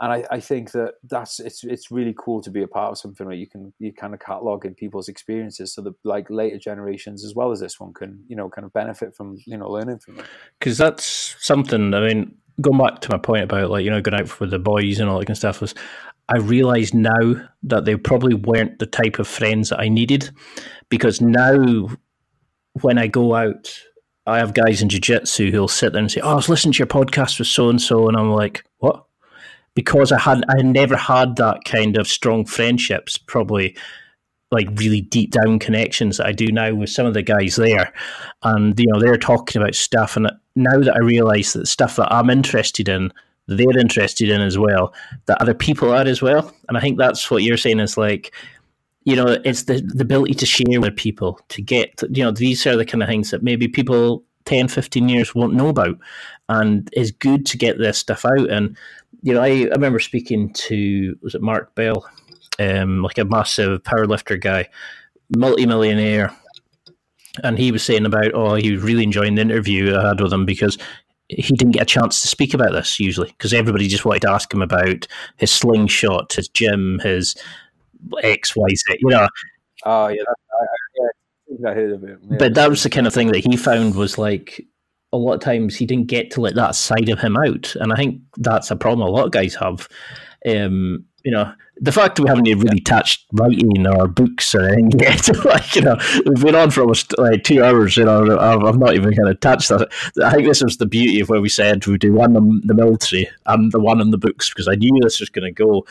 and 0.00 0.12
I, 0.12 0.24
I, 0.30 0.40
think 0.40 0.72
that 0.72 0.94
that's 1.04 1.40
it's 1.40 1.64
it's 1.64 1.90
really 1.90 2.14
cool 2.16 2.40
to 2.42 2.50
be 2.50 2.62
a 2.62 2.68
part 2.68 2.92
of 2.92 2.98
something 2.98 3.26
where 3.26 3.34
you 3.34 3.46
can 3.46 3.72
you 3.78 3.92
kind 3.92 4.14
of 4.14 4.20
catalog 4.20 4.64
in 4.64 4.74
people's 4.74 5.08
experiences 5.08 5.74
so 5.74 5.82
that 5.82 5.94
like 6.04 6.30
later 6.30 6.58
generations 6.58 7.24
as 7.24 7.34
well 7.34 7.50
as 7.50 7.60
this 7.60 7.80
one 7.80 7.92
can 7.92 8.22
you 8.28 8.36
know 8.36 8.48
kind 8.48 8.64
of 8.64 8.72
benefit 8.72 9.14
from 9.14 9.38
you 9.46 9.56
know 9.56 9.68
learning 9.68 9.98
from 9.98 10.18
it 10.18 10.26
because 10.58 10.78
that's 10.78 11.36
something 11.40 11.92
i 11.94 12.00
mean 12.00 12.34
going 12.60 12.78
back 12.78 13.00
to 13.00 13.10
my 13.10 13.18
point 13.18 13.44
about 13.44 13.70
like 13.70 13.84
you 13.84 13.90
know 13.90 14.00
going 14.00 14.20
out 14.20 14.40
with 14.40 14.50
the 14.50 14.58
boys 14.58 15.00
and 15.00 15.08
all 15.08 15.18
that 15.18 15.26
kind 15.26 15.34
of 15.34 15.38
stuff 15.38 15.60
was 15.60 15.74
i 16.28 16.36
realize 16.36 16.94
now 16.94 17.34
that 17.62 17.84
they 17.84 17.96
probably 17.96 18.34
weren't 18.34 18.78
the 18.78 18.86
type 18.86 19.18
of 19.18 19.26
friends 19.26 19.70
that 19.70 19.80
i 19.80 19.88
needed 19.88 20.30
because 20.88 21.20
now 21.20 21.88
when 22.80 22.98
i 22.98 23.06
go 23.06 23.34
out 23.34 23.80
I 24.26 24.36
have 24.40 24.52
guys 24.52 24.82
in 24.82 24.90
jiu-jitsu 24.90 25.50
who'll 25.50 25.68
sit 25.68 25.94
there 25.94 26.02
and 26.02 26.12
say, 26.12 26.20
"Oh, 26.20 26.32
I 26.32 26.34
was 26.34 26.50
listening 26.50 26.74
to 26.74 26.78
your 26.80 26.86
podcast 26.86 27.38
with 27.38 27.48
so 27.48 27.70
and 27.70 27.80
so," 27.80 28.08
and 28.08 28.16
I'm 28.16 28.28
like, 28.28 28.62
"What?" 28.76 29.07
Because 29.78 30.10
I 30.10 30.18
had 30.18 30.42
I 30.48 30.56
had 30.56 30.66
never 30.66 30.96
had 30.96 31.36
that 31.36 31.62
kind 31.64 31.96
of 31.96 32.08
strong 32.08 32.44
friendships, 32.44 33.16
probably 33.16 33.76
like 34.50 34.68
really 34.74 35.02
deep 35.02 35.30
down 35.30 35.60
connections 35.60 36.16
that 36.16 36.26
I 36.26 36.32
do 36.32 36.48
now 36.48 36.74
with 36.74 36.90
some 36.90 37.06
of 37.06 37.14
the 37.14 37.22
guys 37.22 37.54
there, 37.54 37.92
and 38.42 38.76
you 38.76 38.86
know 38.88 38.98
they're 38.98 39.16
talking 39.16 39.62
about 39.62 39.76
stuff, 39.76 40.16
and 40.16 40.28
now 40.56 40.80
that 40.80 40.96
I 40.96 40.98
realise 40.98 41.52
that 41.52 41.68
stuff 41.68 41.94
that 41.94 42.12
I'm 42.12 42.28
interested 42.28 42.88
in, 42.88 43.12
they're 43.46 43.78
interested 43.78 44.30
in 44.30 44.40
as 44.40 44.58
well, 44.58 44.92
that 45.26 45.40
other 45.40 45.54
people 45.54 45.92
are 45.92 46.08
as 46.08 46.20
well, 46.20 46.52
and 46.68 46.76
I 46.76 46.80
think 46.80 46.98
that's 46.98 47.30
what 47.30 47.44
you're 47.44 47.56
saying 47.56 47.78
is 47.78 47.96
like 47.96 48.34
you 49.04 49.16
know, 49.16 49.38
it's 49.42 49.62
the, 49.62 49.80
the 49.80 50.02
ability 50.02 50.34
to 50.34 50.44
share 50.44 50.82
with 50.82 50.94
people, 50.94 51.40
to 51.48 51.62
get, 51.62 52.02
you 52.10 52.22
know, 52.22 52.30
these 52.30 52.66
are 52.66 52.76
the 52.76 52.84
kind 52.84 53.02
of 53.02 53.08
things 53.08 53.30
that 53.30 53.42
maybe 53.42 53.66
people 53.66 54.22
10, 54.44 54.68
15 54.68 55.08
years 55.08 55.34
won't 55.34 55.54
know 55.54 55.68
about. 55.68 55.98
And 56.48 56.88
it's 56.92 57.10
good 57.10 57.44
to 57.46 57.58
get 57.58 57.78
this 57.78 57.98
stuff 57.98 58.24
out. 58.24 58.50
And, 58.50 58.76
you 59.22 59.34
know, 59.34 59.42
I, 59.42 59.48
I 59.48 59.74
remember 59.74 59.98
speaking 59.98 60.52
to, 60.54 61.16
was 61.22 61.34
it 61.34 61.42
Mark 61.42 61.74
Bell, 61.74 62.08
um, 62.58 63.02
like 63.02 63.18
a 63.18 63.24
massive 63.24 63.82
powerlifter 63.82 64.40
guy, 64.40 64.68
multi-millionaire. 65.36 66.32
And 67.44 67.58
he 67.58 67.70
was 67.70 67.82
saying 67.82 68.06
about, 68.06 68.32
oh, 68.34 68.54
he 68.54 68.72
was 68.72 68.82
really 68.82 69.04
enjoying 69.04 69.36
the 69.36 69.42
interview 69.42 69.96
I 69.96 70.08
had 70.08 70.20
with 70.20 70.32
him 70.32 70.44
because 70.44 70.76
he 71.28 71.54
didn't 71.54 71.72
get 71.72 71.82
a 71.82 71.86
chance 71.86 72.22
to 72.22 72.28
speak 72.28 72.54
about 72.54 72.72
this 72.72 72.98
usually 72.98 73.28
because 73.28 73.52
everybody 73.52 73.86
just 73.86 74.04
wanted 74.04 74.22
to 74.22 74.30
ask 74.30 74.52
him 74.52 74.62
about 74.62 75.06
his 75.36 75.52
slingshot, 75.52 76.32
his 76.32 76.48
gym, 76.48 77.00
his 77.02 77.36
X, 78.22 78.56
Y, 78.56 78.68
Z. 78.70 78.98
You 79.00 79.10
know. 79.10 79.28
Oh 79.84 80.08
yeah, 80.08 80.22
I, 80.22 80.64
yeah, 81.48 81.70
I 81.70 81.74
heard 81.74 81.92
of 81.92 82.04
it. 82.04 82.18
Yeah. 82.22 82.36
But 82.38 82.54
that 82.54 82.70
was 82.70 82.82
the 82.82 82.90
kind 82.90 83.06
of 83.06 83.12
thing 83.12 83.30
that 83.32 83.44
he 83.44 83.56
found 83.56 83.94
was 83.94 84.18
like 84.18 84.66
a 85.12 85.16
lot 85.16 85.34
of 85.34 85.40
times 85.40 85.76
he 85.76 85.86
didn't 85.86 86.06
get 86.06 86.30
to 86.32 86.40
let 86.40 86.54
that 86.54 86.74
side 86.74 87.08
of 87.08 87.20
him 87.20 87.36
out, 87.36 87.74
and 87.76 87.92
I 87.92 87.96
think 87.96 88.20
that's 88.36 88.70
a 88.70 88.76
problem 88.76 89.08
a 89.08 89.10
lot 89.10 89.26
of 89.26 89.32
guys 89.32 89.54
have. 89.54 89.88
Um, 90.46 91.04
you 91.24 91.32
know, 91.32 91.52
the 91.80 91.92
fact 91.92 92.18
we 92.18 92.28
haven't 92.28 92.44
really 92.44 92.80
touched 92.80 93.26
writing 93.32 93.86
or 93.86 94.08
books 94.08 94.54
or 94.54 94.62
anything 94.62 94.90
yet, 95.00 95.44
like, 95.44 95.74
you 95.74 95.82
know, 95.82 95.96
we've 96.24 96.42
been 96.42 96.54
on 96.54 96.70
for 96.70 96.82
almost 96.82 97.16
like 97.18 97.44
two 97.44 97.62
hours, 97.62 97.96
you 97.96 98.04
know, 98.04 98.38
I've, 98.38 98.64
I've 98.64 98.78
not 98.78 98.94
even 98.94 99.14
kind 99.14 99.28
of 99.28 99.38
touched 99.40 99.68
that. 99.68 99.88
I 100.24 100.32
think 100.32 100.46
this 100.46 100.62
was 100.62 100.76
the 100.76 100.86
beauty 100.86 101.20
of 101.20 101.28
where 101.28 101.40
we 101.40 101.48
said 101.48 101.86
we'd 101.86 102.00
do 102.00 102.12
one 102.12 102.36
on 102.36 102.62
the 102.64 102.74
military 102.74 103.28
and 103.46 103.70
the 103.72 103.80
one 103.80 104.00
on 104.00 104.10
the 104.10 104.18
books 104.18 104.48
because 104.48 104.68
I 104.68 104.74
knew 104.74 104.98
this 105.02 105.20
was 105.20 105.28
going 105.28 105.52
to 105.52 105.52
go. 105.52 105.84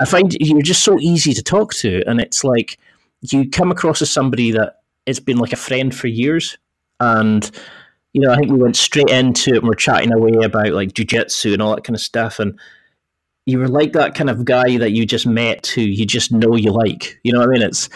I 0.00 0.04
find 0.04 0.34
you're 0.40 0.62
just 0.62 0.82
so 0.84 0.98
easy 0.98 1.34
to 1.34 1.42
talk 1.42 1.74
to, 1.74 2.02
and 2.06 2.20
it's 2.20 2.42
like 2.42 2.78
you 3.20 3.50
come 3.50 3.70
across 3.70 4.00
as 4.00 4.10
somebody 4.10 4.50
that 4.52 4.76
has 5.06 5.20
been 5.20 5.36
like 5.36 5.52
a 5.52 5.56
friend 5.56 5.94
for 5.94 6.06
years, 6.06 6.56
and 7.00 7.50
you 8.12 8.20
know 8.20 8.32
I 8.32 8.36
think 8.36 8.50
we 8.50 8.58
went 8.58 8.76
straight 8.76 9.10
into 9.10 9.54
it 9.54 9.58
and 9.58 9.68
we're 9.68 9.74
chatting 9.74 10.12
away 10.12 10.32
about 10.44 10.72
like 10.72 10.92
jujitsu 10.92 11.52
and 11.52 11.62
all 11.62 11.74
that 11.74 11.84
kind 11.84 11.96
of 11.96 12.00
stuff, 12.00 12.38
and 12.38 12.58
you 13.46 13.58
were 13.58 13.68
like 13.68 13.92
that 13.92 14.14
kind 14.14 14.30
of 14.30 14.44
guy 14.44 14.76
that 14.78 14.92
you 14.92 15.06
just 15.06 15.26
met 15.26 15.66
who 15.68 15.82
you 15.82 16.06
just 16.06 16.32
know 16.32 16.56
you 16.56 16.72
like. 16.72 17.18
You 17.22 17.32
know 17.32 17.40
what 17.40 17.48
I 17.48 17.52
mean? 17.52 17.62
It's 17.62 17.88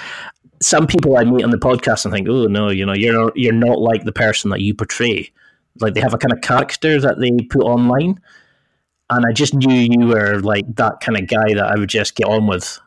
some 0.63 0.87
people 0.87 1.17
I 1.17 1.25
meet 1.25 1.45
on 1.45 1.51
the 1.51 1.59
podcast 1.59 2.05
and 2.05 2.15
think, 2.15 2.29
oh 2.29 2.47
no, 2.47 2.71
you 2.71 2.87
know, 2.87 2.95
you're 2.95 3.33
you're 3.35 3.53
not 3.53 3.79
like 3.79 4.05
the 4.05 4.13
person 4.13 4.51
that 4.51 4.61
you 4.61 4.75
portray. 4.75 5.31
Like 5.81 5.95
they 5.95 6.01
have 6.01 6.15
a 6.15 6.19
kind 6.19 6.33
of 6.33 6.41
character 6.41 7.01
that 7.01 7.19
they 7.19 7.33
put 7.51 7.63
online 7.63 8.21
and 9.11 9.27
I 9.27 9.33
just 9.33 9.55
knew 9.55 9.73
you 9.75 10.07
were 10.07 10.41
like 10.41 10.65
that 10.77 11.01
kind 11.01 11.19
of 11.19 11.29
guy 11.29 11.55
that 11.55 11.65
I 11.65 11.79
would 11.79 11.89
just 11.89 12.15
get 12.15 12.27
on 12.27 12.47
with, 12.47 12.79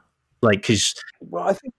like 0.42 0.62
because. 0.62 0.96
Well, 1.22 1.48
I 1.48 1.54
think. 1.54 1.74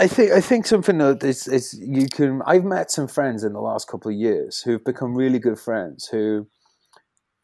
I 0.00 0.06
think 0.06 0.32
I 0.32 0.40
think 0.40 0.66
something 0.66 0.96
that 0.96 1.22
is, 1.22 1.46
is 1.46 1.78
you 1.78 2.08
can. 2.08 2.40
I've 2.46 2.64
met 2.64 2.90
some 2.90 3.06
friends 3.06 3.44
in 3.44 3.52
the 3.52 3.60
last 3.60 3.86
couple 3.86 4.10
of 4.10 4.16
years 4.16 4.62
who've 4.62 4.82
become 4.82 5.14
really 5.14 5.38
good 5.38 5.58
friends. 5.58 6.08
Who, 6.10 6.46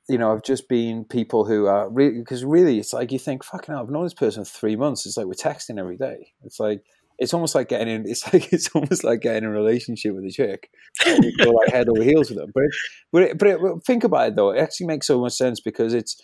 you 0.08 0.16
know, 0.16 0.32
I've 0.32 0.42
just 0.42 0.66
been 0.66 1.04
people 1.04 1.44
who 1.44 1.66
are 1.66 1.90
really 1.90 2.18
because 2.18 2.46
really 2.46 2.78
it's 2.78 2.94
like 2.94 3.12
you 3.12 3.18
think, 3.18 3.44
fucking 3.44 3.74
hell, 3.74 3.82
I've 3.82 3.90
known 3.90 4.04
this 4.04 4.14
person 4.14 4.42
for 4.46 4.58
three 4.58 4.74
months. 4.74 5.04
It's 5.04 5.18
like 5.18 5.26
we're 5.26 5.34
texting 5.34 5.78
every 5.78 5.98
day. 5.98 6.32
It's 6.44 6.58
like 6.58 6.82
it's 7.18 7.34
almost 7.34 7.54
like 7.54 7.68
getting 7.68 7.94
in. 7.94 8.04
It's 8.08 8.32
like 8.32 8.50
it's 8.50 8.70
almost 8.74 9.04
like 9.04 9.20
getting 9.20 9.44
in 9.44 9.50
a 9.50 9.52
relationship 9.52 10.14
with 10.14 10.24
a 10.24 10.30
chick. 10.30 10.70
You 11.04 11.36
go 11.36 11.50
like 11.50 11.68
head 11.68 11.90
over 11.90 12.02
heels 12.02 12.30
with 12.30 12.38
them. 12.38 12.52
But 12.54 12.64
but 13.12 13.22
it, 13.22 13.38
but 13.38 13.48
it, 13.48 13.60
think 13.86 14.02
about 14.02 14.28
it 14.28 14.36
though. 14.36 14.52
It 14.52 14.60
actually 14.60 14.86
makes 14.86 15.06
so 15.06 15.20
much 15.20 15.34
sense 15.34 15.60
because 15.60 15.92
it's 15.92 16.16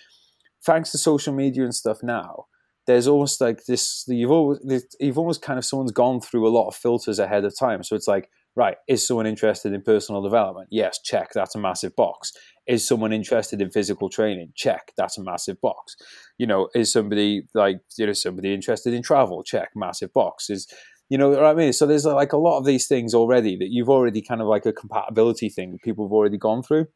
thanks 0.65 0.93
to 0.93 0.99
social 0.99 1.35
media 1.35 1.65
and 1.65 1.75
stuff 1.75 1.99
now. 2.03 2.47
There's 2.87 3.07
almost 3.07 3.41
like 3.41 3.65
this. 3.65 4.05
You've 4.09 4.31
always 4.31 4.59
you've 4.99 5.19
almost 5.19 5.43
kind 5.43 5.59
of 5.59 5.65
someone's 5.65 5.93
gone 5.93 6.21
through 6.21 6.49
a 6.49 6.51
lot 6.51 6.69
of 6.69 6.75
filters 6.75 7.19
ahead 7.19 7.45
of 7.45 7.57
time. 7.59 7.83
So 7.83 7.95
it's 7.95 8.09
like 8.09 8.29
right, 8.55 8.77
is 8.89 9.07
someone 9.07 9.27
interested 9.27 9.73
in 9.73 9.83
personal 9.83 10.23
development? 10.23 10.69
Yes, 10.71 11.01
check. 11.03 11.31
That's 11.35 11.55
a 11.55 11.59
massive 11.59 11.97
box. 11.97 12.33
Is 12.67 12.87
someone 12.87 13.13
interested 13.13 13.61
in 13.61 13.71
physical 13.71 14.09
training? 14.09 14.53
Check. 14.55 14.93
That's 14.97 15.19
a 15.19 15.23
massive 15.23 15.61
box. 15.61 15.97
You 16.39 16.47
know, 16.47 16.69
is 16.75 16.93
somebody 16.93 17.43
like, 17.55 17.81
you 17.97 18.07
know, 18.07 18.13
somebody 18.13 18.53
interested 18.53 18.93
in 18.95 19.03
travel? 19.03 19.43
Check. 19.43 19.71
Massive 19.75 20.13
box. 20.13 20.51
Is, 20.51 20.67
you 21.09 21.19
know 21.19 21.31
what 21.31 21.45
I 21.45 21.55
mean? 21.55 21.73
So 21.73 21.87
there's 21.87 22.05
like 22.05 22.33
a 22.33 22.39
lot 22.39 22.59
of 22.59 22.65
these 22.65 22.87
things 22.87 23.15
already 23.15 23.57
that 23.57 23.69
you've 23.71 23.91
already 23.91 24.23
kind 24.23 24.41
of 24.41 24.47
like 24.47 24.67
a 24.67 24.73
compatibility 24.73 25.49
thing 25.49 25.79
people 25.83 26.07
have 26.07 26.13
already 26.13 26.39
gone 26.39 26.63
through. 26.63 26.87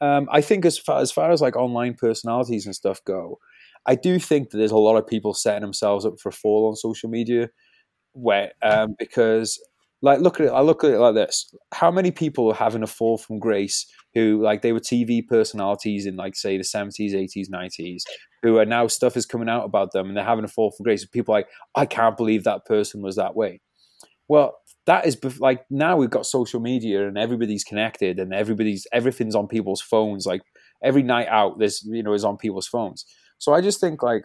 Um, 0.00 0.28
I 0.32 0.40
think 0.40 0.64
as 0.64 0.78
far, 0.78 1.00
as 1.00 1.12
far 1.12 1.30
as 1.30 1.40
like 1.40 1.56
online 1.56 1.94
personalities 1.94 2.66
and 2.66 2.74
stuff 2.74 3.00
go, 3.04 3.38
I 3.86 3.94
do 3.94 4.18
think 4.18 4.50
that 4.50 4.58
there's 4.58 4.70
a 4.70 4.76
lot 4.76 4.96
of 4.96 5.06
people 5.06 5.34
setting 5.34 5.62
themselves 5.62 6.06
up 6.06 6.20
for 6.20 6.28
a 6.28 6.32
fall 6.32 6.68
on 6.68 6.76
social 6.76 7.10
media 7.10 7.50
where 8.12 8.52
um, 8.62 8.94
because 8.98 9.60
like 10.02 10.18
look 10.20 10.40
at 10.40 10.46
it 10.46 10.50
i 10.50 10.60
look 10.60 10.84
at 10.84 10.90
it 10.90 10.98
like 10.98 11.14
this. 11.14 11.54
How 11.72 11.90
many 11.90 12.10
people 12.10 12.48
are 12.50 12.54
having 12.54 12.82
a 12.82 12.86
fall 12.86 13.16
from 13.16 13.38
grace 13.38 13.86
who 14.14 14.42
like 14.42 14.62
they 14.62 14.72
were 14.72 14.80
tv 14.80 15.26
personalities 15.26 16.06
in 16.06 16.16
like 16.16 16.36
say 16.36 16.56
the 16.56 16.64
70s 16.64 17.14
80s 17.14 17.48
90s 17.48 18.02
who 18.42 18.58
are 18.58 18.66
now 18.66 18.86
stuff 18.88 19.16
is 19.16 19.24
coming 19.24 19.48
out 19.48 19.64
about 19.64 19.92
them 19.92 20.08
and 20.08 20.16
they're 20.16 20.24
having 20.24 20.44
a 20.44 20.48
fall 20.48 20.72
from 20.72 20.84
grace 20.84 21.06
people 21.06 21.32
like 21.32 21.46
i 21.74 21.86
can't 21.86 22.16
believe 22.16 22.44
that 22.44 22.66
person 22.66 23.00
was 23.00 23.16
that 23.16 23.34
way. 23.34 23.60
Well 24.28 24.56
that 24.86 25.06
is 25.06 25.16
like 25.38 25.64
now 25.70 25.96
we've 25.96 26.10
got 26.10 26.26
social 26.26 26.60
media 26.60 27.06
and 27.06 27.16
everybody's 27.16 27.64
connected 27.64 28.18
and 28.18 28.34
everybody's 28.34 28.86
everything's 28.92 29.36
on 29.36 29.46
people's 29.46 29.80
phones 29.80 30.26
like 30.26 30.42
every 30.82 31.02
night 31.02 31.28
out 31.28 31.58
this 31.58 31.84
you 31.84 32.02
know 32.02 32.12
is 32.12 32.24
on 32.24 32.36
people's 32.36 32.66
phones 32.66 33.04
so 33.42 33.52
i 33.52 33.60
just 33.60 33.80
think 33.80 34.02
like 34.02 34.24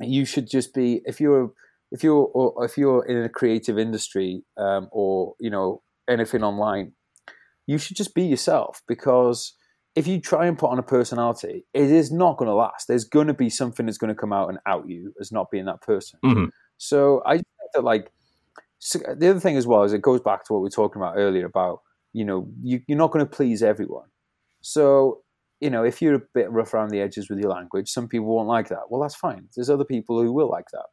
you 0.00 0.24
should 0.24 0.48
just 0.50 0.74
be 0.74 1.00
if 1.04 1.20
you're 1.20 1.52
if 1.94 2.02
you're 2.02 2.28
or 2.34 2.64
if 2.64 2.76
you're 2.76 3.04
in 3.06 3.22
a 3.22 3.28
creative 3.28 3.78
industry 3.78 4.42
um, 4.56 4.88
or 4.90 5.34
you 5.38 5.50
know 5.50 5.80
anything 6.08 6.42
online, 6.42 6.92
you 7.66 7.78
should 7.78 7.96
just 7.96 8.14
be 8.14 8.24
yourself 8.24 8.82
because 8.88 9.54
if 9.94 10.08
you 10.08 10.20
try 10.20 10.46
and 10.46 10.58
put 10.58 10.70
on 10.70 10.78
a 10.80 10.82
personality, 10.82 11.64
it 11.72 11.90
is 11.90 12.10
not 12.10 12.36
going 12.36 12.48
to 12.48 12.54
last. 12.54 12.88
There's 12.88 13.04
going 13.04 13.28
to 13.28 13.34
be 13.34 13.48
something 13.48 13.86
that's 13.86 13.98
going 13.98 14.12
to 14.12 14.20
come 14.20 14.32
out 14.32 14.48
and 14.48 14.58
out 14.66 14.88
you 14.88 15.14
as 15.20 15.30
not 15.30 15.52
being 15.52 15.66
that 15.66 15.82
person. 15.82 16.18
Mm-hmm. 16.24 16.46
So 16.78 17.22
I 17.24 17.34
think 17.34 17.46
that 17.74 17.84
like 17.84 18.10
so 18.80 18.98
the 18.98 19.30
other 19.30 19.40
thing 19.40 19.56
as 19.56 19.66
well 19.66 19.84
is 19.84 19.92
it 19.92 20.02
goes 20.02 20.20
back 20.20 20.44
to 20.46 20.52
what 20.52 20.60
we 20.60 20.66
were 20.66 20.70
talking 20.70 21.00
about 21.00 21.14
earlier 21.16 21.46
about 21.46 21.80
you 22.12 22.24
know 22.24 22.48
you, 22.62 22.80
you're 22.88 22.98
not 22.98 23.12
going 23.12 23.24
to 23.24 23.30
please 23.30 23.62
everyone. 23.62 24.08
So 24.62 25.22
you 25.60 25.70
know 25.70 25.84
if 25.84 26.02
you're 26.02 26.14
a 26.14 26.22
bit 26.34 26.50
rough 26.50 26.74
around 26.74 26.90
the 26.90 27.00
edges 27.00 27.28
with 27.28 27.38
your 27.38 27.50
language, 27.50 27.88
some 27.88 28.08
people 28.08 28.26
won't 28.26 28.48
like 28.48 28.68
that. 28.68 28.90
Well, 28.90 29.00
that's 29.00 29.14
fine. 29.14 29.48
There's 29.54 29.70
other 29.70 29.84
people 29.84 30.20
who 30.20 30.32
will 30.32 30.50
like 30.50 30.66
that. 30.72 30.86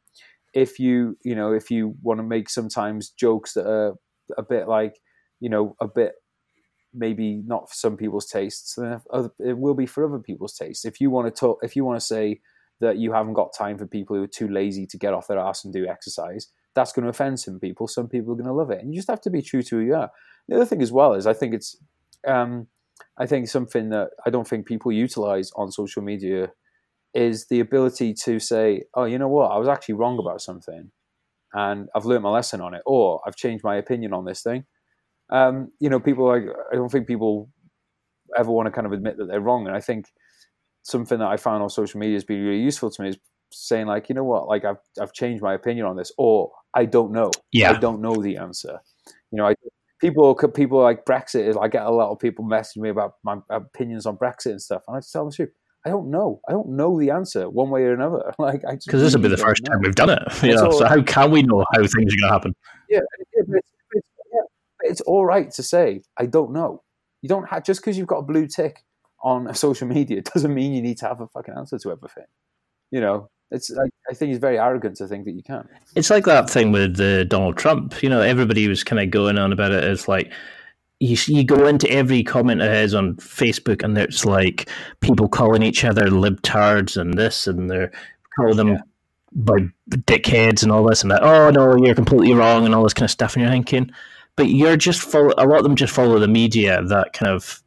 If 0.54 0.78
you 0.78 1.16
you 1.24 1.34
know 1.34 1.52
if 1.52 1.70
you 1.70 1.94
want 2.02 2.18
to 2.18 2.24
make 2.24 2.48
sometimes 2.48 3.10
jokes 3.10 3.54
that 3.54 3.66
are 3.66 3.94
a 4.36 4.42
bit 4.42 4.68
like 4.68 5.00
you 5.40 5.48
know 5.48 5.76
a 5.80 5.88
bit 5.88 6.12
maybe 6.94 7.42
not 7.46 7.70
for 7.70 7.74
some 7.74 7.96
people's 7.96 8.26
tastes 8.26 8.74
then 8.74 9.00
it 9.38 9.56
will 9.56 9.72
be 9.74 9.86
for 9.86 10.04
other 10.04 10.18
people's 10.18 10.54
tastes. 10.54 10.84
If 10.84 11.00
you 11.00 11.10
want 11.10 11.34
to 11.34 11.38
talk 11.38 11.58
if 11.62 11.74
you 11.74 11.84
want 11.84 12.00
to 12.00 12.06
say 12.06 12.40
that 12.80 12.98
you 12.98 13.12
haven't 13.12 13.34
got 13.34 13.54
time 13.56 13.78
for 13.78 13.86
people 13.86 14.16
who 14.16 14.24
are 14.24 14.28
too 14.28 14.48
lazy 14.48 14.86
to 14.86 14.98
get 14.98 15.14
off 15.14 15.28
their 15.28 15.38
ass 15.38 15.64
and 15.64 15.72
do 15.72 15.86
exercise 15.86 16.48
that's 16.74 16.92
going 16.92 17.04
to 17.04 17.10
offend 17.10 17.38
some 17.38 17.60
people. 17.60 17.86
Some 17.86 18.08
people 18.08 18.32
are 18.32 18.36
going 18.36 18.46
to 18.46 18.52
love 18.52 18.70
it. 18.70 18.80
And 18.80 18.92
you 18.92 18.98
just 18.98 19.10
have 19.10 19.20
to 19.22 19.30
be 19.30 19.42
true 19.42 19.62
to 19.62 19.76
who 19.76 19.82
you 19.82 19.94
are. 19.94 20.10
The 20.48 20.56
other 20.56 20.64
thing 20.64 20.82
as 20.82 20.90
well 20.90 21.14
is 21.14 21.26
i 21.26 21.32
think 21.32 21.54
it's 21.54 21.76
um, 22.26 22.66
i 23.18 23.26
think 23.26 23.48
something 23.48 23.90
that 23.90 24.08
i 24.26 24.30
don't 24.30 24.48
think 24.48 24.66
people 24.66 24.92
utilize 24.92 25.50
on 25.56 25.70
social 25.70 26.02
media 26.02 26.52
is 27.14 27.46
the 27.48 27.60
ability 27.60 28.14
to 28.14 28.38
say, 28.38 28.84
oh, 28.94 29.04
you 29.04 29.18
know 29.18 29.28
what, 29.28 29.50
I 29.50 29.58
was 29.58 29.68
actually 29.68 29.94
wrong 29.94 30.18
about 30.18 30.40
something 30.40 30.90
and 31.52 31.88
I've 31.94 32.06
learned 32.06 32.22
my 32.22 32.30
lesson 32.30 32.60
on 32.60 32.74
it, 32.74 32.82
or 32.86 33.20
I've 33.26 33.36
changed 33.36 33.62
my 33.62 33.76
opinion 33.76 34.14
on 34.14 34.24
this 34.24 34.42
thing. 34.42 34.64
Um, 35.30 35.70
you 35.78 35.90
know, 35.90 36.00
people 36.00 36.26
like, 36.26 36.44
I 36.72 36.76
don't 36.76 36.90
think 36.90 37.06
people 37.06 37.50
ever 38.36 38.50
want 38.50 38.66
to 38.66 38.72
kind 38.72 38.86
of 38.86 38.92
admit 38.92 39.18
that 39.18 39.26
they're 39.26 39.40
wrong. 39.40 39.66
And 39.66 39.76
I 39.76 39.80
think 39.80 40.06
something 40.82 41.18
that 41.18 41.28
I 41.28 41.36
found 41.36 41.62
on 41.62 41.68
social 41.68 42.00
media 42.00 42.16
has 42.16 42.24
been 42.24 42.42
really 42.42 42.62
useful 42.62 42.90
to 42.90 43.02
me 43.02 43.10
is 43.10 43.18
saying 43.52 43.86
like, 43.86 44.08
you 44.08 44.14
know 44.14 44.24
what, 44.24 44.48
like 44.48 44.64
I've, 44.64 44.78
I've 45.00 45.12
changed 45.12 45.42
my 45.42 45.52
opinion 45.52 45.84
on 45.84 45.96
this, 45.96 46.12
or 46.16 46.50
I 46.74 46.86
don't 46.86 47.12
know. 47.12 47.30
Yeah. 47.52 47.72
I 47.72 47.78
don't 47.78 48.00
know 48.00 48.14
the 48.14 48.38
answer. 48.38 48.80
You 49.30 49.38
know, 49.38 49.48
I, 49.48 49.54
people, 50.02 50.34
people 50.34 50.82
like 50.82 51.06
Brexit, 51.06 51.56
I 51.58 51.68
get 51.68 51.86
a 51.86 51.90
lot 51.90 52.10
of 52.10 52.18
people 52.18 52.44
messaging 52.44 52.78
me 52.78 52.90
about 52.90 53.14
my 53.24 53.38
opinions 53.48 54.04
on 54.04 54.18
Brexit 54.18 54.50
and 54.50 54.60
stuff. 54.60 54.82
And 54.86 54.96
I 54.96 55.00
just 55.00 55.12
tell 55.12 55.22
them 55.22 55.30
the 55.30 55.36
truth. 55.36 55.52
I 55.86 55.88
don't 55.88 56.10
know. 56.10 56.40
I 56.46 56.52
don't 56.52 56.70
know 56.70 56.98
the 56.98 57.10
answer 57.10 57.48
one 57.48 57.70
way 57.70 57.84
or 57.84 57.94
another. 57.94 58.34
Like, 58.38 58.62
because 58.62 59.00
this 59.00 59.14
will 59.14 59.22
be 59.22 59.28
the 59.28 59.36
first 59.36 59.62
know. 59.62 59.72
time 59.72 59.82
we've 59.82 59.94
done 59.94 60.10
it. 60.10 60.22
You 60.42 60.54
know, 60.56 60.70
so 60.70 60.84
how 60.84 61.00
can 61.02 61.30
we 61.30 61.42
know 61.42 61.64
how 61.72 61.80
things 61.80 61.94
are 61.94 61.96
going 61.96 62.18
to 62.20 62.28
happen? 62.28 62.54
Yeah, 62.90 63.00
it's, 63.18 63.50
it's, 63.92 64.06
yeah, 64.32 64.40
it's 64.82 65.00
all 65.02 65.24
right 65.24 65.50
to 65.52 65.62
say 65.62 66.02
I 66.18 66.26
don't 66.26 66.52
know. 66.52 66.82
You 67.22 67.28
don't 67.28 67.48
have 67.48 67.64
just 67.64 67.80
because 67.80 67.96
you've 67.96 68.08
got 68.08 68.18
a 68.18 68.22
blue 68.22 68.46
tick 68.46 68.84
on 69.22 69.46
a 69.46 69.54
social 69.66 69.88
media 69.88 70.22
doesn't 70.22 70.52
mean 70.52 70.74
you 70.74 70.82
need 70.82 70.98
to 70.98 71.06
have 71.06 71.20
a 71.20 71.28
fucking 71.28 71.54
answer 71.56 71.78
to 71.78 71.90
everything. 71.92 72.26
You 72.90 73.00
know, 73.00 73.30
it's 73.52 73.70
like, 73.70 73.90
I 74.10 74.14
think 74.14 74.30
it's 74.30 74.40
very 74.40 74.58
arrogant 74.58 74.96
to 74.96 75.06
think 75.06 75.26
that 75.26 75.32
you 75.32 75.42
can. 75.42 75.68
It's 75.94 76.10
like 76.10 76.24
that 76.24 76.48
thing 76.48 76.72
with 76.72 76.98
uh, 76.98 77.24
Donald 77.24 77.56
Trump. 77.58 78.02
You 78.02 78.08
know, 78.08 78.20
everybody 78.20 78.66
was 78.66 78.82
kind 78.82 79.00
of 79.00 79.10
going 79.10 79.38
on 79.38 79.52
about 79.52 79.72
it 79.72 79.84
as 79.84 80.08
like 80.08 80.32
you 81.00 81.16
you 81.26 81.44
go 81.44 81.66
into 81.66 81.90
every 81.90 82.22
comment 82.22 82.62
of 82.62 82.70
his 82.70 82.94
on 82.94 83.16
Facebook 83.16 83.82
and 83.82 83.96
there's 83.96 84.24
like 84.24 84.68
people 85.00 85.28
calling 85.28 85.62
each 85.62 85.84
other 85.84 86.06
libtards 86.06 86.96
and 86.96 87.14
this 87.14 87.46
and 87.46 87.68
they're 87.68 87.92
calling 88.36 88.56
them 88.56 88.68
yeah. 88.68 88.80
by 89.32 89.58
dickheads 89.90 90.62
and 90.62 90.72
all 90.72 90.84
this 90.84 91.02
and 91.02 91.10
that. 91.10 91.22
Oh 91.22 91.50
no, 91.50 91.76
you're 91.76 91.94
completely 91.94 92.32
wrong 92.32 92.64
and 92.64 92.74
all 92.74 92.84
this 92.84 92.94
kind 92.94 93.04
of 93.04 93.10
stuff. 93.10 93.34
And 93.34 93.42
you're 93.42 93.50
thinking, 93.52 93.90
but 94.36 94.48
you're 94.48 94.76
just 94.76 95.02
follow. 95.02 95.34
A 95.36 95.46
lot 95.46 95.58
of 95.58 95.64
them 95.64 95.76
just 95.76 95.92
follow 95.92 96.18
the 96.18 96.28
media 96.28 96.82
that 96.84 97.12
kind 97.12 97.30
of 97.30 97.62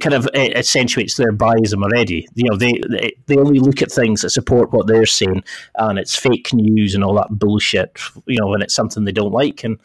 kind 0.00 0.14
of 0.14 0.28
accentuates 0.34 1.16
their 1.16 1.32
biasm 1.32 1.82
already. 1.82 2.26
You 2.34 2.50
know, 2.50 2.56
they, 2.56 2.80
they 2.90 3.12
they 3.26 3.36
only 3.36 3.60
look 3.60 3.82
at 3.82 3.92
things 3.92 4.22
that 4.22 4.30
support 4.30 4.72
what 4.72 4.86
they're 4.86 5.06
saying, 5.06 5.42
and 5.76 5.98
it's 5.98 6.16
fake 6.16 6.52
news 6.52 6.94
and 6.94 7.04
all 7.04 7.14
that 7.14 7.30
bullshit. 7.30 7.98
You 8.26 8.40
know, 8.40 8.48
when 8.48 8.62
it's 8.62 8.74
something 8.74 9.04
they 9.04 9.12
don't 9.12 9.32
like, 9.32 9.64
and 9.64 9.78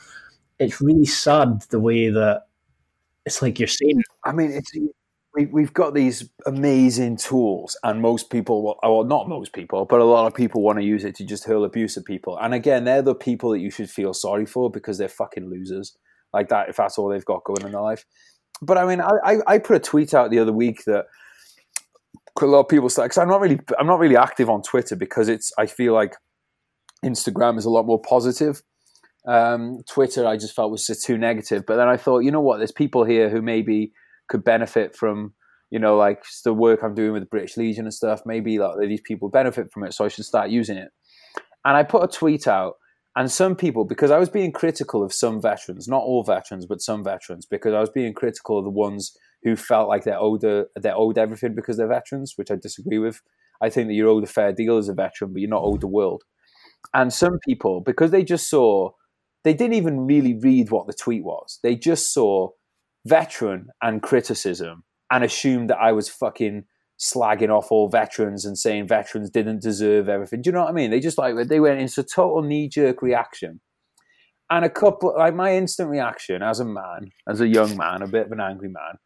it's 0.59 0.81
really 0.81 1.05
sad 1.05 1.61
the 1.69 1.79
way 1.79 2.09
that 2.09 2.43
it's 3.25 3.41
like 3.41 3.59
you're 3.59 3.67
saying. 3.67 4.03
I 4.23 4.31
mean, 4.31 4.51
it's 4.51 4.71
we, 5.35 5.45
we've 5.47 5.73
got 5.73 5.93
these 5.93 6.29
amazing 6.45 7.17
tools, 7.17 7.77
and 7.83 8.01
most 8.01 8.29
people, 8.29 8.77
oh, 8.83 8.97
well, 8.97 9.03
not 9.03 9.27
most 9.27 9.53
people, 9.53 9.85
but 9.85 9.99
a 9.99 10.05
lot 10.05 10.27
of 10.27 10.35
people 10.35 10.61
want 10.61 10.79
to 10.79 10.85
use 10.85 11.03
it 11.03 11.15
to 11.15 11.25
just 11.25 11.45
hurl 11.45 11.65
abuse 11.65 11.97
at 11.97 12.05
people. 12.05 12.37
And 12.37 12.53
again, 12.53 12.83
they're 12.83 13.01
the 13.01 13.15
people 13.15 13.51
that 13.51 13.59
you 13.59 13.71
should 13.71 13.89
feel 13.89 14.13
sorry 14.13 14.45
for 14.45 14.69
because 14.69 14.97
they're 14.97 15.09
fucking 15.09 15.49
losers 15.49 15.97
like 16.33 16.49
that. 16.49 16.69
If 16.69 16.77
that's 16.77 16.97
all 16.97 17.09
they've 17.09 17.25
got 17.25 17.43
going 17.43 17.65
in 17.65 17.71
their 17.71 17.81
life 17.81 18.05
but 18.61 18.77
I 18.77 18.85
mean, 18.85 19.01
I, 19.01 19.37
I 19.45 19.57
put 19.57 19.75
a 19.75 19.79
tweet 19.79 20.13
out 20.13 20.31
the 20.31 20.39
other 20.39 20.53
week 20.53 20.83
that 20.85 21.05
a 22.41 22.45
lot 22.45 22.61
of 22.61 22.67
people 22.67 22.89
say 22.89 23.03
because 23.03 23.17
I'm 23.17 23.29
not 23.29 23.41
really 23.41 23.59
I'm 23.79 23.87
not 23.87 23.99
really 23.99 24.17
active 24.17 24.49
on 24.49 24.61
Twitter 24.61 24.95
because 24.95 25.29
it's 25.29 25.51
I 25.57 25.65
feel 25.65 25.93
like 25.93 26.15
Instagram 27.05 27.57
is 27.57 27.65
a 27.65 27.69
lot 27.69 27.85
more 27.85 28.01
positive. 28.01 28.61
Um, 29.27 29.79
Twitter 29.89 30.25
I 30.25 30.35
just 30.35 30.55
felt 30.55 30.71
was 30.71 30.85
just 30.85 31.05
too 31.05 31.17
negative. 31.17 31.63
But 31.65 31.77
then 31.77 31.87
I 31.87 31.97
thought, 31.97 32.19
you 32.19 32.31
know 32.31 32.41
what? 32.41 32.57
There's 32.57 32.71
people 32.71 33.05
here 33.05 33.29
who 33.29 33.41
maybe 33.41 33.93
could 34.29 34.43
benefit 34.43 34.95
from 34.95 35.33
you 35.69 35.79
know 35.79 35.95
like 35.97 36.23
the 36.43 36.53
work 36.53 36.79
I'm 36.83 36.95
doing 36.95 37.13
with 37.13 37.23
the 37.23 37.27
British 37.27 37.57
Legion 37.57 37.85
and 37.85 37.93
stuff. 37.93 38.21
Maybe 38.25 38.59
like 38.59 38.79
these 38.79 39.01
people 39.01 39.29
benefit 39.29 39.71
from 39.71 39.83
it, 39.83 39.93
so 39.93 40.05
I 40.05 40.07
should 40.07 40.25
start 40.25 40.49
using 40.49 40.77
it. 40.77 40.89
And 41.65 41.77
I 41.77 41.83
put 41.83 42.03
a 42.03 42.07
tweet 42.07 42.47
out 42.47 42.75
and 43.15 43.31
some 43.31 43.55
people, 43.55 43.85
because 43.85 44.09
I 44.11 44.17
was 44.17 44.29
being 44.29 44.51
critical 44.51 45.03
of 45.03 45.13
some 45.13 45.41
veterans, 45.41 45.87
not 45.87 46.01
all 46.01 46.23
veterans, 46.23 46.65
but 46.65 46.81
some 46.81 47.03
veterans, 47.03 47.45
because 47.45 47.73
I 47.73 47.79
was 47.79 47.91
being 47.91 48.13
critical 48.13 48.57
of 48.57 48.65
the 48.65 48.71
ones 48.71 49.15
who 49.43 49.55
felt 49.55 49.87
like 49.87 50.03
they're 50.03 50.19
owed, 50.19 50.41
they're 50.41 50.95
owed 50.95 51.17
everything 51.17 51.53
because 51.53 51.77
they're 51.77 51.87
veterans, 51.87 52.33
which 52.37 52.49
I 52.49 52.55
disagree 52.55 52.97
with. 52.97 53.21
I 53.61 53.69
think 53.69 53.87
that 53.87 53.93
you're 53.93 54.09
owed 54.09 54.23
a 54.23 54.27
fair 54.27 54.51
deal 54.51 54.77
as 54.77 54.89
a 54.89 54.93
veteran, 54.93 55.31
but 55.31 55.41
you're 55.41 55.49
not 55.49 55.63
owed 55.63 55.81
the 55.81 55.87
world. 55.87 56.23
And 56.93 57.13
some 57.13 57.39
people, 57.47 57.81
because 57.81 58.11
they 58.11 58.23
just 58.23 58.49
saw, 58.49 58.91
they 59.43 59.53
didn't 59.53 59.75
even 59.75 60.07
really 60.07 60.33
read 60.33 60.71
what 60.71 60.87
the 60.87 60.93
tweet 60.93 61.23
was. 61.23 61.59
They 61.61 61.75
just 61.75 62.13
saw 62.13 62.49
veteran 63.05 63.67
and 63.81 64.01
criticism 64.01 64.83
and 65.11 65.23
assumed 65.23 65.69
that 65.69 65.77
I 65.77 65.91
was 65.91 66.09
fucking 66.09 66.65
slagging 66.99 67.49
off 67.49 67.71
all 67.71 67.89
veterans 67.89 68.45
and 68.45 68.57
saying 68.57 68.87
veterans 68.87 69.29
didn't 69.29 69.61
deserve 69.61 70.09
everything. 70.09 70.41
Do 70.41 70.49
you 70.49 70.53
know 70.53 70.61
what 70.61 70.69
I 70.69 70.73
mean? 70.73 70.91
They 70.91 70.99
just 70.99 71.17
like 71.17 71.35
they 71.47 71.59
went 71.59 71.79
into 71.79 72.01
a 72.01 72.03
total 72.03 72.41
knee 72.41 72.69
jerk 72.69 73.01
reaction. 73.01 73.61
And 74.49 74.65
a 74.65 74.69
couple 74.69 75.15
like 75.17 75.33
my 75.33 75.55
instant 75.55 75.89
reaction 75.89 76.43
as 76.43 76.59
a 76.59 76.65
man, 76.65 77.11
as 77.27 77.41
a 77.41 77.47
young 77.47 77.75
man, 77.75 78.01
a 78.01 78.07
bit 78.07 78.27
of 78.27 78.31
an 78.31 78.39
angry 78.39 78.69
man, 78.69 78.97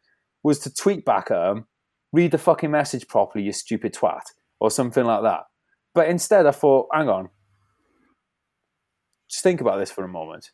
was 0.42 0.58
to 0.60 0.74
tweet 0.74 1.04
back 1.04 1.30
at 1.30 1.38
them, 1.38 1.66
read 2.12 2.32
the 2.32 2.38
fucking 2.38 2.70
message 2.70 3.08
properly, 3.08 3.44
you 3.44 3.52
stupid 3.52 3.94
twat, 3.94 4.22
or 4.60 4.70
something 4.70 5.04
like 5.04 5.22
that. 5.22 5.44
But 5.94 6.08
instead 6.08 6.46
I 6.46 6.50
thought, 6.50 6.88
hang 6.92 7.08
on. 7.08 7.30
Just 9.30 9.42
think 9.42 9.60
about 9.60 9.78
this 9.78 9.90
for 9.90 10.04
a 10.04 10.08
moment. 10.08 10.50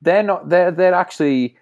They're 0.00 0.22
not 0.22 0.48
they're 0.48 0.70
they're 0.70 0.94
actually 0.94 1.58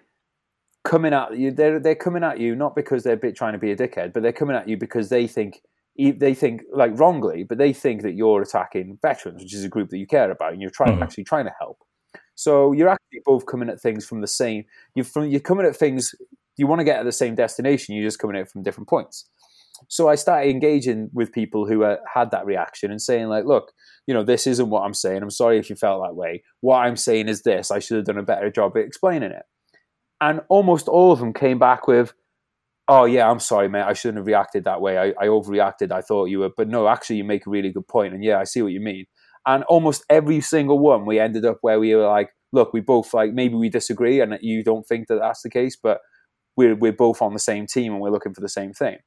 coming 0.87 1.13
at 1.13 1.37
you. 1.37 1.51
They're 1.51 1.79
they're 1.79 1.95
coming 1.95 2.23
at 2.23 2.39
you 2.39 2.55
not 2.55 2.75
because 2.75 3.03
they're 3.03 3.17
bit 3.17 3.35
trying 3.35 3.53
to 3.53 3.59
be 3.59 3.71
a 3.71 3.75
dickhead, 3.75 4.13
but 4.13 4.23
they're 4.23 4.31
coming 4.31 4.55
at 4.55 4.67
you 4.67 4.77
because 4.77 5.09
they 5.09 5.27
think 5.27 5.61
they 5.97 6.33
think 6.33 6.61
like 6.73 6.97
wrongly, 6.97 7.43
but 7.43 7.57
they 7.57 7.73
think 7.73 8.03
that 8.03 8.13
you're 8.13 8.41
attacking 8.41 8.99
veterans, 9.01 9.43
which 9.43 9.53
is 9.53 9.63
a 9.63 9.69
group 9.69 9.89
that 9.89 9.97
you 9.97 10.07
care 10.07 10.31
about, 10.31 10.53
and 10.53 10.61
you're 10.61 10.71
trying 10.71 10.93
mm-hmm. 10.93 11.03
actually 11.03 11.25
trying 11.25 11.45
to 11.45 11.53
help. 11.59 11.79
So 12.35 12.71
you're 12.71 12.89
actually 12.89 13.21
both 13.25 13.45
coming 13.47 13.69
at 13.69 13.81
things 13.81 14.05
from 14.05 14.21
the 14.21 14.27
same. 14.27 14.63
You're 14.95 15.05
from 15.05 15.29
you're 15.29 15.39
coming 15.41 15.65
at 15.65 15.75
things. 15.75 16.15
You 16.55 16.67
want 16.67 16.79
to 16.79 16.85
get 16.85 16.99
at 16.99 17.05
the 17.05 17.11
same 17.11 17.35
destination. 17.35 17.95
You're 17.95 18.07
just 18.07 18.19
coming 18.19 18.35
at 18.35 18.43
it 18.43 18.49
from 18.49 18.63
different 18.63 18.87
points. 18.87 19.29
So 19.89 20.07
I 20.07 20.15
started 20.15 20.49
engaging 20.49 21.09
with 21.13 21.31
people 21.31 21.67
who 21.67 21.83
uh, 21.83 21.97
had 22.11 22.31
that 22.31 22.47
reaction 22.47 22.89
and 22.89 22.99
saying 22.99 23.27
like, 23.27 23.45
look, 23.45 23.71
you 24.07 24.13
know, 24.13 24.23
this 24.23 24.47
isn't 24.47 24.69
what 24.69 24.81
I'm 24.81 24.95
saying. 24.95 25.21
I'm 25.21 25.29
sorry 25.29 25.59
if 25.59 25.69
you 25.69 25.75
felt 25.75 26.01
that 26.03 26.15
way. 26.15 26.43
What 26.61 26.77
I'm 26.77 26.95
saying 26.95 27.27
is 27.27 27.43
this. 27.43 27.69
I 27.69 27.77
should 27.77 27.97
have 27.97 28.05
done 28.05 28.17
a 28.17 28.23
better 28.23 28.49
job 28.49 28.75
at 28.75 28.85
explaining 28.85 29.31
it. 29.31 29.43
And 30.19 30.41
almost 30.49 30.87
all 30.87 31.11
of 31.11 31.19
them 31.19 31.33
came 31.33 31.59
back 31.59 31.87
with, 31.87 32.13
oh, 32.87 33.05
yeah, 33.05 33.29
I'm 33.29 33.39
sorry, 33.39 33.69
mate. 33.69 33.83
I 33.83 33.93
shouldn't 33.93 34.17
have 34.17 34.27
reacted 34.27 34.63
that 34.63 34.81
way. 34.81 34.97
I, 34.97 35.13
I 35.19 35.27
overreacted. 35.27 35.91
I 35.91 36.01
thought 36.01 36.25
you 36.25 36.39
were, 36.39 36.49
but 36.55 36.67
no, 36.67 36.87
actually, 36.87 37.17
you 37.17 37.23
make 37.23 37.45
a 37.45 37.49
really 37.49 37.71
good 37.71 37.87
point. 37.87 38.13
And 38.13 38.23
yeah, 38.23 38.39
I 38.39 38.45
see 38.45 38.61
what 38.61 38.71
you 38.71 38.79
mean. 38.79 39.05
And 39.45 39.63
almost 39.65 40.03
every 40.09 40.41
single 40.41 40.79
one, 40.79 41.05
we 41.05 41.19
ended 41.19 41.45
up 41.45 41.57
where 41.61 41.79
we 41.79 41.93
were 41.95 42.07
like, 42.07 42.29
look, 42.51 42.73
we 42.73 42.81
both 42.81 43.13
like, 43.13 43.33
maybe 43.33 43.55
we 43.55 43.69
disagree 43.69 44.19
and 44.19 44.37
you 44.41 44.63
don't 44.63 44.87
think 44.87 45.07
that 45.07 45.19
that's 45.19 45.41
the 45.41 45.49
case, 45.49 45.77
but 45.81 45.99
we're, 46.55 46.75
we're 46.75 46.91
both 46.93 47.21
on 47.21 47.33
the 47.33 47.39
same 47.39 47.67
team 47.67 47.93
and 47.93 48.01
we're 48.01 48.09
looking 48.09 48.33
for 48.33 48.41
the 48.41 48.49
same 48.49 48.73
thing. 48.73 48.97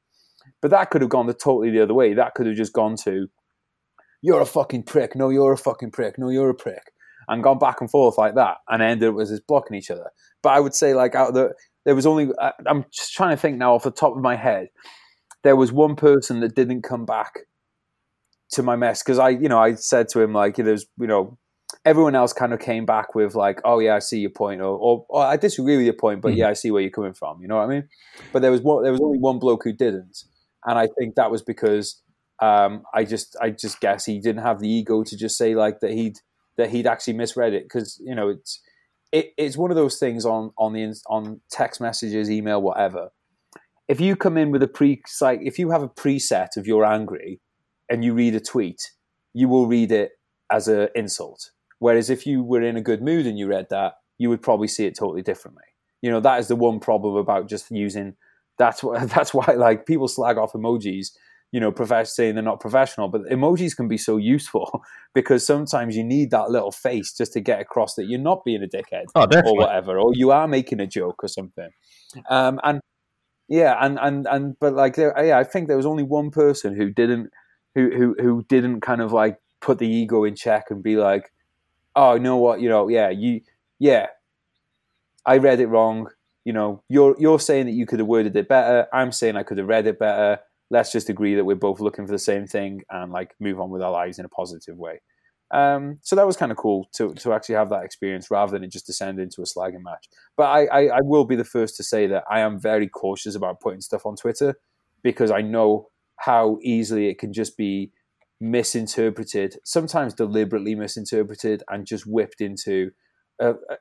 But 0.61 0.71
that 0.71 0.89
could 0.89 1.01
have 1.01 1.09
gone 1.09 1.27
the 1.27 1.33
totally 1.33 1.71
the 1.71 1.83
other 1.83 1.93
way. 1.93 2.13
That 2.13 2.33
could 2.33 2.47
have 2.47 2.55
just 2.55 2.73
gone 2.73 2.95
to, 3.03 3.27
you're 4.21 4.41
a 4.41 4.45
fucking 4.45 4.83
prick. 4.83 5.15
No, 5.15 5.29
you're 5.29 5.53
a 5.53 5.57
fucking 5.57 5.91
prick. 5.91 6.17
No, 6.17 6.29
you're 6.29 6.49
a 6.49 6.55
prick 6.55 6.91
and 7.31 7.41
gone 7.41 7.57
back 7.57 7.79
and 7.79 7.89
forth 7.89 8.17
like 8.17 8.35
that, 8.35 8.57
and 8.67 8.83
ended 8.83 9.09
up 9.09 9.19
as 9.19 9.31
us 9.31 9.39
blocking 9.39 9.77
each 9.77 9.89
other. 9.89 10.11
But 10.43 10.49
I 10.49 10.59
would 10.59 10.75
say 10.75 10.93
like 10.93 11.15
out 11.15 11.29
of 11.29 11.33
the 11.33 11.53
there 11.85 11.95
was 11.95 12.05
only 12.05 12.29
I'm 12.67 12.85
just 12.91 13.13
trying 13.13 13.31
to 13.35 13.41
think 13.41 13.57
now 13.57 13.73
off 13.73 13.83
the 13.83 13.91
top 13.91 14.15
of 14.15 14.21
my 14.21 14.35
head. 14.35 14.67
There 15.43 15.55
was 15.55 15.71
one 15.71 15.95
person 15.95 16.41
that 16.41 16.55
didn't 16.55 16.83
come 16.83 17.05
back 17.05 17.39
to 18.51 18.63
my 18.63 18.75
mess 18.75 19.01
because 19.01 19.17
I 19.17 19.29
you 19.29 19.47
know 19.47 19.59
I 19.59 19.75
said 19.75 20.09
to 20.09 20.21
him 20.21 20.33
like 20.33 20.57
there's 20.57 20.85
you 20.99 21.07
know 21.07 21.37
everyone 21.85 22.15
else 22.15 22.33
kind 22.33 22.53
of 22.53 22.59
came 22.59 22.85
back 22.85 23.15
with 23.15 23.33
like 23.33 23.61
oh 23.63 23.79
yeah 23.79 23.95
I 23.95 23.99
see 23.99 24.19
your 24.19 24.29
point 24.29 24.59
or, 24.59 24.75
or, 24.77 25.05
or 25.07 25.23
I 25.23 25.37
disagree 25.37 25.77
with 25.77 25.85
your 25.85 25.95
point 25.95 26.21
but 26.21 26.29
mm-hmm. 26.29 26.39
yeah 26.39 26.49
I 26.49 26.53
see 26.53 26.69
where 26.69 26.81
you're 26.81 26.91
coming 26.91 27.13
from 27.13 27.41
you 27.41 27.47
know 27.47 27.55
what 27.55 27.63
I 27.63 27.67
mean. 27.67 27.87
But 28.33 28.41
there 28.41 28.51
was 28.51 28.61
one 28.61 28.83
there 28.83 28.91
was 28.91 29.01
only 29.01 29.19
one 29.19 29.39
bloke 29.39 29.63
who 29.63 29.71
didn't, 29.71 30.25
and 30.65 30.77
I 30.77 30.87
think 30.99 31.15
that 31.15 31.31
was 31.31 31.41
because. 31.41 32.01
Um, 32.43 32.81
I 32.91 33.03
just, 33.03 33.37
I 33.39 33.51
just 33.51 33.79
guess 33.81 34.03
he 34.03 34.19
didn't 34.19 34.41
have 34.41 34.59
the 34.59 34.67
ego 34.67 35.03
to 35.03 35.15
just 35.15 35.37
say 35.37 35.53
like 35.53 35.79
that 35.81 35.91
he'd 35.91 36.17
that 36.57 36.69
he'd 36.69 36.87
actually 36.87 37.13
misread 37.13 37.53
it 37.53 37.63
because 37.63 38.01
you 38.03 38.15
know 38.15 38.29
it's 38.29 38.61
it, 39.11 39.33
it's 39.37 39.57
one 39.57 39.71
of 39.71 39.77
those 39.77 39.97
things 39.97 40.25
on 40.25 40.51
on 40.57 40.73
the 40.73 40.95
on 41.07 41.41
text 41.49 41.81
messages, 41.81 42.29
email, 42.29 42.61
whatever. 42.61 43.09
If 43.87 43.99
you 43.99 44.15
come 44.15 44.37
in 44.37 44.51
with 44.51 44.63
a 44.63 44.67
pre 44.67 45.01
like 45.19 45.39
if 45.41 45.59
you 45.59 45.71
have 45.71 45.83
a 45.83 45.89
preset 45.89 46.57
of 46.57 46.67
you're 46.67 46.85
angry 46.85 47.41
and 47.89 48.03
you 48.03 48.13
read 48.13 48.35
a 48.35 48.39
tweet, 48.39 48.91
you 49.33 49.49
will 49.49 49.67
read 49.67 49.91
it 49.91 50.11
as 50.51 50.67
an 50.67 50.89
insult. 50.95 51.51
Whereas 51.79 52.09
if 52.09 52.25
you 52.25 52.43
were 52.43 52.61
in 52.61 52.77
a 52.77 52.81
good 52.81 53.01
mood 53.01 53.25
and 53.25 53.37
you 53.37 53.47
read 53.47 53.67
that, 53.69 53.95
you 54.17 54.29
would 54.29 54.41
probably 54.41 54.67
see 54.67 54.85
it 54.85 54.97
totally 54.97 55.21
differently. 55.21 55.63
You 56.01 56.11
know 56.11 56.19
that 56.21 56.39
is 56.39 56.47
the 56.47 56.55
one 56.55 56.79
problem 56.79 57.15
about 57.15 57.49
just 57.49 57.69
using. 57.71 58.15
That's 58.57 58.83
what 58.83 59.09
that's 59.15 59.33
why 59.33 59.53
like 59.57 59.85
people 59.85 60.07
slag 60.07 60.37
off 60.37 60.53
emojis 60.53 61.09
you 61.51 61.59
know, 61.59 61.71
profess- 61.71 62.15
saying 62.15 62.35
they're 62.35 62.43
not 62.43 62.59
professional, 62.59 63.09
but 63.09 63.23
emojis 63.25 63.75
can 63.75 63.87
be 63.87 63.97
so 63.97 64.17
useful 64.17 64.83
because 65.13 65.45
sometimes 65.45 65.95
you 65.95 66.03
need 66.03 66.31
that 66.31 66.49
little 66.49 66.71
face 66.71 67.13
just 67.13 67.33
to 67.33 67.41
get 67.41 67.59
across 67.59 67.95
that 67.95 68.05
you're 68.05 68.19
not 68.19 68.45
being 68.45 68.63
a 68.63 68.67
dickhead 68.67 69.05
oh, 69.15 69.27
or 69.45 69.57
whatever, 69.57 69.99
or 69.99 70.11
you 70.15 70.31
are 70.31 70.47
making 70.47 70.79
a 70.79 70.87
joke 70.87 71.23
or 71.23 71.27
something. 71.27 71.69
Um, 72.29 72.59
and 72.63 72.79
yeah, 73.49 73.75
and 73.81 73.99
and 73.99 74.25
and 74.27 74.55
but 74.59 74.73
like, 74.73 74.95
there, 74.95 75.13
yeah, 75.23 75.37
I 75.37 75.43
think 75.43 75.67
there 75.67 75.77
was 75.77 75.85
only 75.85 76.03
one 76.03 76.31
person 76.31 76.75
who 76.75 76.89
didn't, 76.89 77.31
who 77.75 77.91
who 77.91 78.15
who 78.19 78.45
didn't 78.47 78.81
kind 78.81 79.01
of 79.01 79.11
like 79.11 79.37
put 79.59 79.77
the 79.77 79.87
ego 79.87 80.23
in 80.23 80.35
check 80.35 80.71
and 80.71 80.81
be 80.81 80.95
like, 80.95 81.31
oh, 81.95 82.13
you 82.13 82.21
know 82.21 82.37
what, 82.37 82.61
you 82.61 82.69
know, 82.69 82.87
yeah, 82.87 83.09
you, 83.09 83.41
yeah, 83.77 84.07
I 85.25 85.37
read 85.37 85.59
it 85.59 85.67
wrong. 85.67 86.07
You 86.45 86.53
know, 86.53 86.81
you're 86.87 87.15
you're 87.19 87.39
saying 87.39 87.65
that 87.65 87.73
you 87.73 87.85
could 87.85 87.99
have 87.99 88.07
worded 88.07 88.37
it 88.37 88.47
better. 88.47 88.87
I'm 88.93 89.11
saying 89.11 89.35
I 89.35 89.43
could 89.43 89.57
have 89.57 89.67
read 89.67 89.85
it 89.85 89.99
better 89.99 90.39
let's 90.71 90.91
just 90.91 91.09
agree 91.09 91.35
that 91.35 91.43
we're 91.43 91.55
both 91.55 91.79
looking 91.79 92.07
for 92.07 92.11
the 92.11 92.17
same 92.19 92.47
thing 92.47 92.81
and 92.89 93.11
like 93.11 93.35
move 93.39 93.59
on 93.59 93.69
with 93.69 93.81
our 93.81 93.91
lives 93.91 94.17
in 94.17 94.25
a 94.25 94.29
positive 94.29 94.77
way. 94.77 95.01
Um, 95.53 95.99
so 96.01 96.15
that 96.15 96.25
was 96.25 96.37
kind 96.37 96.51
of 96.51 96.57
cool 96.57 96.87
to 96.95 97.13
to 97.15 97.33
actually 97.33 97.55
have 97.55 97.69
that 97.69 97.83
experience 97.83 98.31
rather 98.31 98.53
than 98.53 98.63
it 98.63 98.71
just 98.71 98.87
descend 98.87 99.19
into 99.19 99.41
a 99.41 99.45
slagging 99.45 99.83
match. 99.83 100.07
But 100.37 100.45
I, 100.45 100.65
I, 100.65 100.81
I 100.87 100.99
will 101.01 101.25
be 101.25 101.35
the 101.35 101.43
first 101.43 101.75
to 101.77 101.83
say 101.83 102.07
that 102.07 102.23
I 102.31 102.39
am 102.39 102.59
very 102.59 102.87
cautious 102.87 103.35
about 103.35 103.59
putting 103.59 103.81
stuff 103.81 104.05
on 104.05 104.15
Twitter 104.15 104.55
because 105.03 105.29
I 105.29 105.41
know 105.41 105.89
how 106.15 106.57
easily 106.63 107.09
it 107.09 107.19
can 107.19 107.33
just 107.33 107.57
be 107.57 107.91
misinterpreted, 108.39 109.57
sometimes 109.65 110.13
deliberately 110.13 110.73
misinterpreted, 110.73 111.63
and 111.69 111.85
just 111.85 112.05
whipped 112.07 112.41
into 112.41 112.91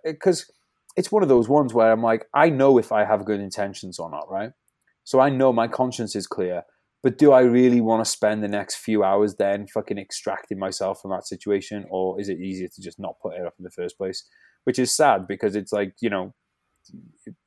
because. 0.04 0.40
Uh, 0.40 0.52
uh 0.52 0.54
it's 0.96 1.12
one 1.12 1.22
of 1.22 1.28
those 1.28 1.48
ones 1.48 1.72
where 1.72 1.92
I'm 1.92 2.02
like, 2.02 2.26
I 2.34 2.50
know 2.50 2.76
if 2.76 2.90
I 2.90 3.04
have 3.04 3.24
good 3.24 3.38
intentions 3.38 4.00
or 4.00 4.10
not, 4.10 4.28
right? 4.28 4.50
So 5.04 5.20
I 5.20 5.30
know 5.30 5.52
my 5.52 5.68
conscience 5.68 6.16
is 6.16 6.26
clear, 6.26 6.64
but 7.02 7.18
do 7.18 7.32
I 7.32 7.40
really 7.40 7.80
want 7.80 8.04
to 8.04 8.10
spend 8.10 8.42
the 8.42 8.48
next 8.48 8.76
few 8.76 9.02
hours 9.02 9.36
then 9.36 9.66
fucking 9.66 9.98
extracting 9.98 10.58
myself 10.58 11.00
from 11.00 11.10
that 11.12 11.26
situation, 11.26 11.86
or 11.90 12.20
is 12.20 12.28
it 12.28 12.38
easier 12.38 12.68
to 12.68 12.82
just 12.82 12.98
not 12.98 13.20
put 13.22 13.34
it 13.34 13.46
up 13.46 13.54
in 13.58 13.64
the 13.64 13.70
first 13.70 13.96
place? 13.96 14.24
Which 14.64 14.78
is 14.78 14.94
sad 14.94 15.26
because 15.26 15.56
it's 15.56 15.72
like 15.72 15.94
you 16.00 16.10
know, 16.10 16.34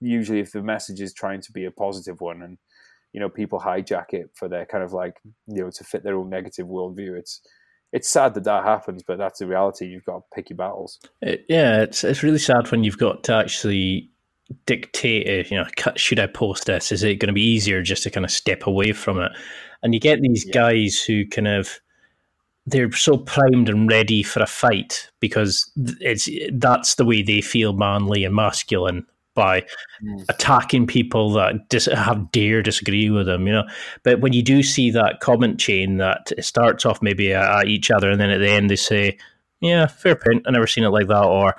usually 0.02 0.40
if 0.40 0.52
the 0.52 0.64
message 0.64 1.02
is 1.02 1.14
trying 1.14 1.42
to 1.42 1.52
be 1.52 1.66
a 1.66 1.72
positive 1.72 2.20
one 2.20 2.42
and 2.42 2.58
you 3.14 3.20
know 3.20 3.30
people 3.30 3.60
hijack 3.60 4.14
it 4.14 4.32
for 4.34 4.48
their 4.48 4.66
kind 4.66 4.84
of 4.84 4.92
like 4.92 5.18
you 5.48 5.64
know 5.64 5.70
to 5.70 5.84
fit 5.84 6.04
their 6.04 6.16
own 6.16 6.30
negative 6.30 6.68
worldview, 6.68 7.18
it's 7.18 7.42
it's 7.92 8.10
sad 8.10 8.34
that 8.34 8.44
that 8.46 8.64
happens, 8.64 9.04
but 9.04 9.20
that's 9.20 9.38
the 9.38 9.46
reality. 9.46 9.86
You've 9.86 10.06
got 10.06 10.18
to 10.18 10.24
pick 10.34 10.50
your 10.50 10.58
battles. 10.58 11.00
It, 11.22 11.46
yeah, 11.48 11.84
it's 11.84 12.04
it's 12.04 12.24
really 12.24 12.40
sad 12.40 12.72
when 12.72 12.84
you've 12.84 12.98
got 12.98 13.24
to 13.26 13.36
actually 13.36 14.10
dictate, 14.66 15.50
you 15.50 15.58
know, 15.58 15.66
should 15.96 16.20
I 16.20 16.28
post 16.28 16.66
this? 16.66 16.92
Is 16.92 17.04
it 17.04 17.16
going 17.16 17.28
to 17.28 17.34
be 17.34 17.42
easier 17.42 17.82
just 17.82 18.04
to 18.04 18.12
kind 18.12 18.26
of 18.26 18.32
step 18.32 18.66
away 18.68 18.94
from 18.94 19.20
it? 19.20 19.32
And 19.82 19.94
you 19.94 20.00
get 20.00 20.22
these 20.22 20.46
yeah. 20.46 20.54
guys 20.54 21.02
who 21.02 21.26
kind 21.28 21.48
of 21.48 21.80
they're 22.66 22.92
so 22.94 23.18
primed 23.18 23.68
and 23.68 23.90
ready 23.90 24.24
for 24.24 24.42
a 24.42 24.48
fight 24.48 25.10
because 25.20 25.70
it's 26.00 26.30
that's 26.54 26.96
the 26.96 27.06
way 27.06 27.22
they 27.22 27.42
feel 27.42 27.74
manly 27.74 28.24
and 28.24 28.34
masculine 28.34 29.06
by 29.36 29.62
mm. 30.04 30.26
attacking 30.30 30.88
people 30.88 31.32
that 31.34 31.68
dis- 31.70 31.86
have 31.86 32.32
dare 32.32 32.62
disagree 32.62 33.10
with 33.10 33.26
them, 33.26 33.48
you 33.48 33.54
know. 33.54 33.64
But 34.04 34.22
when 34.22 34.34
you 34.34 34.44
do 34.44 34.64
see 34.64 34.92
that 34.92 35.20
comment 35.20 35.60
chain 35.60 35.98
that 35.98 36.32
starts 36.40 36.86
off 36.86 37.02
maybe 37.02 37.34
at 37.34 37.68
each 37.68 37.92
other, 37.92 38.10
and 38.10 38.22
then 38.22 38.30
at 38.30 38.40
the 38.40 38.50
end 38.50 38.70
they 38.70 38.76
say, 38.76 39.18
"Yeah, 39.60 39.88
fair 39.88 40.16
point. 40.16 40.44
I 40.48 40.52
never 40.52 40.68
seen 40.68 40.84
it 40.84 40.90
like 40.90 41.08
that," 41.08 41.26
or 41.26 41.56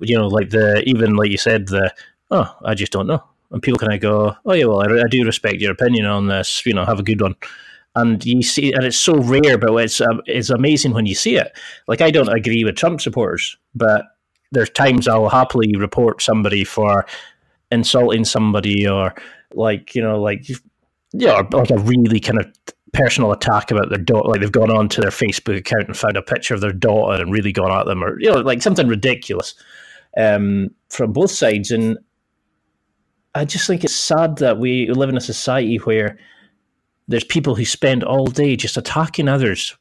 you 0.00 0.16
know, 0.16 0.28
like 0.28 0.50
the 0.50 0.82
even 0.86 1.16
like 1.16 1.30
you 1.30 1.38
said, 1.38 1.66
the 1.66 1.92
oh, 2.30 2.56
I 2.64 2.74
just 2.74 2.92
don't 2.92 3.06
know, 3.06 3.22
and 3.50 3.62
people 3.62 3.78
kind 3.78 3.94
of 3.94 4.00
go, 4.00 4.34
"Oh 4.44 4.52
yeah, 4.52 4.66
well, 4.66 4.80
I, 4.80 5.04
I 5.04 5.08
do 5.08 5.24
respect 5.24 5.60
your 5.60 5.72
opinion 5.72 6.06
on 6.06 6.28
this. 6.28 6.64
You 6.64 6.74
know, 6.74 6.84
have 6.84 7.00
a 7.00 7.04
good 7.04 7.20
one." 7.20 7.36
and 7.96 8.22
you 8.26 8.42
see, 8.42 8.72
and 8.72 8.84
it's 8.84 8.98
so 8.98 9.16
rare, 9.16 9.56
but 9.56 9.74
it's 9.76 10.02
um, 10.02 10.20
it's 10.26 10.50
amazing 10.50 10.92
when 10.92 11.06
you 11.06 11.14
see 11.14 11.36
it. 11.36 11.56
Like 11.88 12.02
I 12.02 12.10
don't 12.10 12.28
agree 12.28 12.62
with 12.62 12.76
Trump 12.76 13.00
supporters, 13.00 13.56
but 13.74 14.04
there's 14.52 14.70
times 14.70 15.08
I'll 15.08 15.28
happily 15.28 15.74
report 15.76 16.22
somebody 16.22 16.62
for 16.62 17.06
insulting 17.70 18.24
somebody 18.24 18.86
or 18.86 19.14
like 19.54 19.94
you 19.94 20.02
know 20.02 20.20
like 20.20 20.46
yeah 21.12 21.42
like 21.52 21.70
a 21.70 21.78
really 21.78 22.20
kind 22.20 22.38
of 22.38 22.46
personal 22.92 23.32
attack 23.32 23.70
about 23.70 23.88
their 23.88 23.98
daughter 23.98 24.28
like 24.28 24.40
they've 24.40 24.52
gone 24.52 24.70
on 24.70 24.88
to 24.88 25.00
their 25.00 25.10
facebook 25.10 25.56
account 25.58 25.86
and 25.88 25.96
found 25.96 26.16
a 26.16 26.22
picture 26.22 26.54
of 26.54 26.60
their 26.60 26.72
daughter 26.72 27.20
and 27.20 27.32
really 27.32 27.52
gone 27.52 27.72
at 27.72 27.86
them 27.86 28.04
or 28.04 28.18
you 28.20 28.30
know 28.30 28.40
like 28.40 28.62
something 28.62 28.86
ridiculous 28.86 29.54
um, 30.16 30.70
from 30.88 31.12
both 31.12 31.30
sides 31.30 31.70
and 31.70 31.98
i 33.36 33.44
just 33.44 33.66
think 33.66 33.84
it's 33.84 33.94
sad 33.94 34.36
that 34.36 34.58
we 34.58 34.88
live 34.90 35.08
in 35.08 35.16
a 35.16 35.20
society 35.20 35.76
where 35.78 36.18
there's 37.08 37.24
people 37.24 37.54
who 37.54 37.64
spend 37.64 38.02
all 38.02 38.26
day 38.26 38.56
just 38.56 38.76
attacking 38.76 39.28
others 39.28 39.76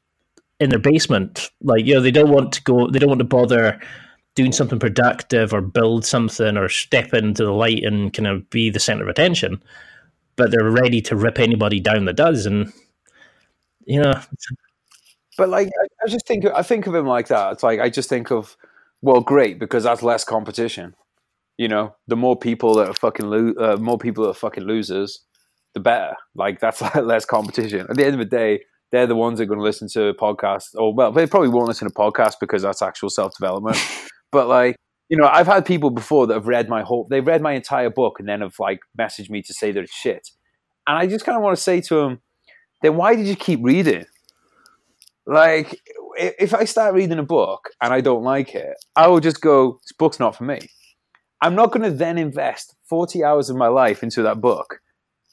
in 0.60 0.70
their 0.70 0.80
basement 0.80 1.50
like 1.62 1.86
you 1.86 1.94
know 1.94 2.02
they 2.02 2.12
don't 2.12 2.32
want 2.32 2.52
to 2.52 2.62
go 2.64 2.90
they 2.90 3.00
don't 3.00 3.10
want 3.10 3.20
to 3.20 3.26
bother 3.26 3.80
doing 4.36 4.52
something 4.52 4.80
productive 4.80 5.54
or 5.54 5.62
build 5.62 6.06
something 6.06 6.58
or 6.58 6.70
step 6.70 7.14
into 7.14 7.44
the 7.44 7.52
light 7.52 7.84
and 7.84 8.14
kind 8.14 8.28
of 8.28 8.48
be 8.50 8.70
the 8.70 8.80
center 8.80 9.04
of 9.04 9.10
attention, 9.10 9.64
but 10.36 10.52
they're 10.52 10.70
ready 10.70 11.02
to 11.02 11.16
rip 11.16 11.40
anybody 11.40 11.80
down 11.80 12.06
that 12.06 12.18
does. 12.18 12.46
And, 12.46 12.72
you 13.86 14.02
know. 14.02 14.14
But 15.38 15.50
like, 15.50 15.70
I 16.06 16.10
just 16.10 16.28
think, 16.28 16.46
I 16.46 16.62
think 16.62 16.86
of 16.86 16.94
him 16.94 17.08
like 17.08 17.30
that. 17.30 17.54
It's 17.54 17.64
like, 17.64 17.80
I 17.80 17.90
just 17.90 18.10
think 18.10 18.30
of, 18.30 18.58
well, 19.02 19.22
great, 19.22 19.58
because 19.58 19.84
that's 19.86 20.04
less 20.04 20.24
competition. 20.26 20.96
You 21.58 21.68
know, 21.68 21.96
the 22.08 22.16
more 22.16 22.38
people 22.38 22.76
that 22.76 22.90
are 22.90 22.94
fucking, 22.94 23.28
lo- 23.28 23.54
uh, 23.58 23.78
more 23.78 23.98
people 23.98 24.24
that 24.24 24.32
are 24.32 24.34
fucking 24.34 24.64
losers, 24.66 25.22
the 25.74 25.80
better. 25.80 26.16
Like, 26.36 26.60
that's 26.60 26.82
like 26.82 26.96
less 26.96 27.26
competition. 27.26 27.88
At 27.90 27.96
the 27.96 28.06
end 28.06 28.14
of 28.14 28.20
the 28.20 28.38
day, 28.38 28.62
they're 28.92 29.08
the 29.08 29.16
ones 29.16 29.38
that 29.38 29.44
are 29.44 29.48
going 29.48 29.60
to 29.60 29.64
listen 29.64 29.88
to 29.90 30.14
podcasts. 30.14 30.76
Or, 30.76 30.94
well, 30.94 31.12
they 31.12 31.28
probably 31.28 31.50
won't 31.50 31.68
listen 31.68 31.88
to 31.88 31.94
podcasts 31.94 32.36
because 32.40 32.62
that's 32.62 32.82
actual 32.82 33.10
self 33.10 33.34
development. 33.38 33.78
But 34.32 34.50
like, 34.50 34.76
you 35.08 35.16
know, 35.16 35.28
I've 35.28 35.48
had 35.48 35.66
people 35.66 35.92
before 35.92 36.28
that 36.28 36.34
have 36.34 36.48
read 36.48 36.68
my 36.68 36.82
whole, 36.82 37.08
they've 37.10 37.26
read 37.26 37.42
my 37.42 37.54
entire 37.54 37.90
book 37.90 38.20
and 38.20 38.28
then 38.28 38.42
have 38.42 38.56
like 38.60 38.80
messaged 39.00 39.30
me 39.30 39.42
to 39.44 39.54
say 39.54 39.72
that 39.72 39.84
it's 39.84 39.94
shit. 39.94 40.28
And 40.88 40.98
I 40.98 41.08
just 41.08 41.24
kind 41.24 41.38
of 41.38 41.42
want 41.42 41.56
to 41.56 41.64
say 41.64 41.80
to 41.82 41.96
them, 41.96 42.22
then 42.82 42.98
why 42.98 43.16
did 43.16 43.28
you 43.28 43.38
keep 43.38 43.62
reading? 43.64 44.04
Like, 45.26 45.80
if 46.18 46.54
I 46.54 46.66
start 46.66 46.94
reading 46.94 47.18
a 47.18 47.24
book 47.24 47.70
and 47.82 47.94
I 47.94 48.02
don't 48.02 48.24
like 48.24 48.54
it, 48.54 48.76
I 48.96 49.08
will 49.08 49.20
just 49.20 49.42
go, 49.42 49.80
this 49.84 49.94
book's 49.98 50.20
not 50.20 50.36
for 50.36 50.44
me. 50.44 50.60
I'm 51.42 51.56
not 51.56 51.72
going 51.72 51.84
to 51.84 51.96
then 51.96 52.18
invest 52.18 52.76
40 52.90 53.24
hours 53.24 53.50
of 53.50 53.58
my 53.58 53.68
life 53.68 54.04
into 54.04 54.22
that 54.24 54.42
book 54.42 54.80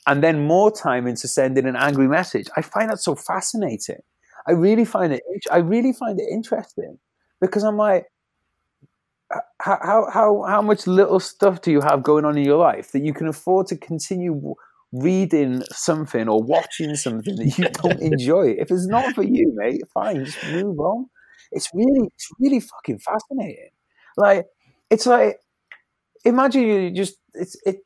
and 0.07 0.23
then 0.23 0.47
more 0.47 0.71
time 0.71 1.07
into 1.07 1.29
sending 1.29 1.67
an 1.67 1.77
angry 1.77 2.09
message. 2.09 2.49
I 2.57 2.63
find 2.63 2.91
that 2.91 2.99
so 2.99 3.15
fascinating. 3.15 4.01
I 4.47 4.53
really 4.53 4.85
find 4.85 5.13
it, 5.13 5.23
I 5.51 5.59
really 5.59 5.93
find 5.93 6.19
it 6.19 6.27
interesting 6.31 6.99
because 7.41 7.63
I'm 7.63 7.77
like, 7.77 8.07
how 9.61 10.11
how 10.13 10.45
how 10.47 10.63
much 10.63 10.87
little 10.87 11.21
stuff 11.21 11.63
do 11.63 11.71
you 11.71 11.81
have 11.81 12.03
going 12.03 12.25
on 12.25 12.37
in 12.37 12.45
your 12.45 12.59
life 12.59 12.93
that 12.93 13.03
you 13.03 13.15
can 13.15 13.29
afford 13.29 13.67
to 13.69 13.77
continue 13.77 14.55
reading 14.93 15.63
something 15.71 16.29
or 16.29 16.43
watching 16.43 16.95
something 16.97 17.37
that 17.37 17.59
you 17.59 17.69
don't 17.69 18.01
enjoy? 18.13 18.55
If 18.59 18.71
it's 18.71 18.87
not 18.87 19.15
for 19.15 19.23
you, 19.23 19.53
mate, 19.55 19.83
fine, 19.95 20.25
just 20.25 20.43
move 20.49 20.79
on. 20.79 21.07
It's 21.51 21.71
really 21.73 22.09
it's 22.15 22.29
really 22.39 22.61
fucking 22.61 22.99
fascinating. 22.99 23.71
Like 24.17 24.47
it's 24.91 25.07
like 25.07 25.39
imagine 26.25 26.63
you 26.63 26.91
just 26.91 27.17
it's 27.35 27.57
it. 27.65 27.79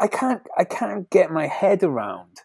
I 0.00 0.06
can't 0.06 0.42
I 0.56 0.64
can't 0.64 1.08
get 1.10 1.30
my 1.30 1.46
head 1.46 1.82
around. 1.82 2.38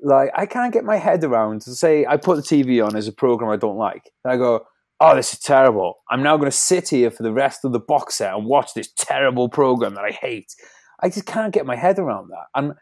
Like 0.00 0.30
I 0.36 0.46
can't 0.46 0.72
get 0.72 0.84
my 0.84 0.96
head 0.96 1.24
around 1.24 1.62
to 1.62 1.74
say 1.74 2.06
I 2.06 2.16
put 2.16 2.36
the 2.36 2.42
TV 2.42 2.84
on 2.84 2.96
as 2.96 3.08
a 3.08 3.12
program 3.12 3.50
I 3.50 3.56
don't 3.56 3.76
like. 3.76 4.10
And 4.24 4.32
I 4.32 4.36
go, 4.36 4.66
oh, 5.00 5.14
this 5.14 5.32
is 5.32 5.40
terrible. 5.40 5.98
I'm 6.10 6.22
now 6.22 6.36
going 6.36 6.50
to 6.50 6.56
sit 6.56 6.88
here 6.88 7.10
for 7.10 7.22
the 7.22 7.32
rest 7.32 7.64
of 7.64 7.72
the 7.72 7.80
box 7.80 8.16
set 8.16 8.34
and 8.34 8.46
watch 8.46 8.74
this 8.74 8.92
terrible 8.96 9.48
program 9.48 9.94
that 9.94 10.04
I 10.04 10.10
hate. 10.10 10.54
I 11.00 11.08
just 11.08 11.26
can't 11.26 11.52
get 11.52 11.66
my 11.66 11.76
head 11.76 11.98
around 11.98 12.30
that. 12.30 12.46
And 12.54 12.72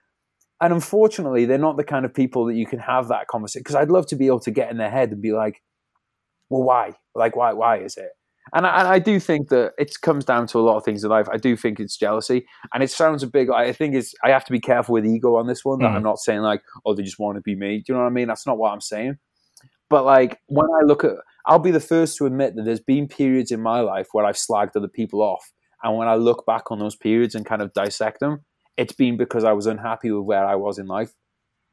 and 0.61 0.73
unfortunately, 0.73 1.45
they're 1.45 1.59
not 1.59 1.77
the 1.77 1.85
kind 1.85 2.07
of 2.07 2.15
people 2.15 2.47
that 2.47 2.55
you 2.55 2.67
can 2.67 2.79
have 2.79 3.09
that 3.09 3.27
conversation. 3.29 3.61
Because 3.61 3.77
I'd 3.77 3.91
love 3.91 4.07
to 4.07 4.17
be 4.17 4.27
able 4.27 4.41
to 4.41 4.51
get 4.51 4.71
in 4.71 4.79
their 4.79 4.91
head 4.91 5.11
and 5.11 5.21
be 5.21 5.33
like, 5.33 5.63
well, 6.49 6.63
why? 6.63 6.93
Like, 7.15 7.37
why? 7.37 7.53
Why 7.53 7.79
is 7.79 7.97
it? 7.97 8.11
And 8.55 8.67
I, 8.67 8.79
and 8.81 8.89
I 8.89 8.99
do 8.99 9.19
think 9.19 9.49
that 9.49 9.73
it 9.79 10.01
comes 10.03 10.25
down 10.25 10.47
to 10.49 10.59
a 10.59 10.61
lot 10.61 10.77
of 10.77 10.85
things 10.85 11.03
in 11.03 11.11
life. 11.11 11.29
I 11.33 11.37
do 11.37 11.57
think 11.57 11.81
it's 11.81 11.97
jealousy, 11.97 12.47
and 12.73 12.83
it 12.83 12.91
sounds 12.91 13.23
a 13.23 13.27
big. 13.27 13.51
I 13.51 13.73
think 13.73 13.95
it's. 13.95 14.15
I 14.25 14.31
have 14.31 14.45
to 14.45 14.53
be 14.53 14.61
careful 14.61 14.93
with 14.93 15.07
ego 15.07 15.37
on 15.37 15.47
this 15.47 15.65
one. 15.65 15.81
That 15.81 15.91
mm. 15.91 15.97
I'm 15.97 16.03
not 16.03 16.19
saying 16.19 16.41
like, 16.41 16.63
oh, 16.85 16.95
they 16.95 17.03
just 17.03 17.19
want 17.19 17.37
to 17.37 17.43
be 17.43 17.57
me. 17.57 17.79
Do 17.79 17.85
you 17.89 17.95
know 17.95 18.03
what 18.03 18.11
I 18.11 18.13
mean? 18.13 18.29
That's 18.29 18.47
not 18.47 18.59
what 18.59 18.73
I'm 18.73 18.81
saying. 18.81 19.19
But 19.89 20.05
like 20.05 20.39
when 20.47 20.67
I 20.67 20.85
look 20.85 21.05
at 21.05 21.13
I'll 21.47 21.61
be 21.61 21.71
the 21.71 21.81
first 21.81 22.17
to 22.19 22.27
admit 22.27 22.57
that 22.57 22.65
there's 22.65 22.81
been 22.81 23.07
periods 23.07 23.53
in 23.53 23.63
my 23.63 23.81
life 23.81 24.09
where 24.13 24.25
I've 24.25 24.35
slagged 24.37 24.75
other 24.75 24.89
people 24.89 25.23
off. 25.23 25.53
And 25.83 25.97
when 25.97 26.09
I 26.09 26.17
look 26.17 26.45
back 26.45 26.71
on 26.71 26.81
those 26.81 26.97
periods 26.97 27.37
and 27.37 27.47
kind 27.47 27.63
of 27.63 27.73
dissect 27.73 28.19
them, 28.19 28.45
it's 28.77 28.93
been 28.93 29.17
because 29.17 29.45
I 29.45 29.53
was 29.53 29.67
unhappy 29.67 30.11
with 30.11 30.25
where 30.25 30.45
I 30.45 30.57
was 30.57 30.79
in 30.79 30.87
life. 30.87 31.13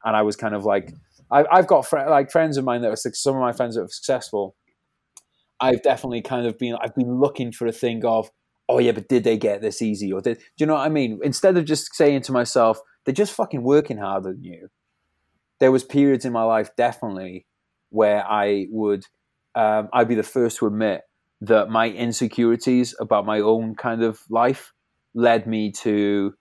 And 0.04 0.14
I 0.16 0.22
was 0.22 0.36
kind 0.36 0.54
of 0.54 0.64
like, 0.64 0.92
I, 1.30 1.44
have 1.50 1.66
got 1.66 1.86
fr- 1.86 2.08
like 2.08 2.30
friends 2.30 2.56
of 2.56 2.64
mine 2.64 2.82
that 2.82 2.90
are 2.90 2.96
some 2.96 3.34
of 3.34 3.40
my 3.40 3.52
friends 3.52 3.74
that 3.74 3.82
are 3.82 3.88
successful. 3.88 4.54
I've 5.60 5.82
definitely 5.82 6.22
kind 6.22 6.46
of 6.46 6.58
been, 6.58 6.76
I've 6.80 6.94
been 6.94 7.20
looking 7.20 7.52
for 7.52 7.66
a 7.66 7.72
thing 7.72 8.04
of, 8.04 8.30
oh 8.68 8.78
yeah, 8.78 8.92
but 8.92 9.08
did 9.08 9.24
they 9.24 9.36
get 9.36 9.60
this 9.60 9.82
easy? 9.82 10.12
Or 10.12 10.20
did, 10.20 10.38
do 10.38 10.44
you 10.58 10.66
know 10.66 10.74
what 10.74 10.86
I 10.86 10.88
mean? 10.88 11.20
Instead 11.22 11.56
of 11.56 11.64
just 11.64 11.94
saying 11.94 12.22
to 12.22 12.32
myself, 12.32 12.78
they're 13.04 13.14
just 13.14 13.34
fucking 13.34 13.62
working 13.62 13.98
harder 13.98 14.32
than 14.32 14.44
you. 14.44 14.68
There 15.60 15.72
was 15.72 15.84
periods 15.84 16.24
in 16.24 16.32
my 16.32 16.42
life 16.42 16.70
definitely 16.76 17.46
where 17.90 18.26
I 18.26 18.66
would 18.70 19.04
um, 19.54 19.88
I'd 19.92 20.08
be 20.08 20.14
the 20.14 20.22
first 20.22 20.58
to 20.58 20.66
admit 20.66 21.02
that 21.40 21.68
my 21.68 21.88
insecurities 21.90 22.94
about 23.00 23.26
my 23.26 23.40
own 23.40 23.74
kind 23.74 24.02
of 24.02 24.20
life 24.30 24.72
led 25.14 25.46
me 25.46 25.70
to, 25.70 26.34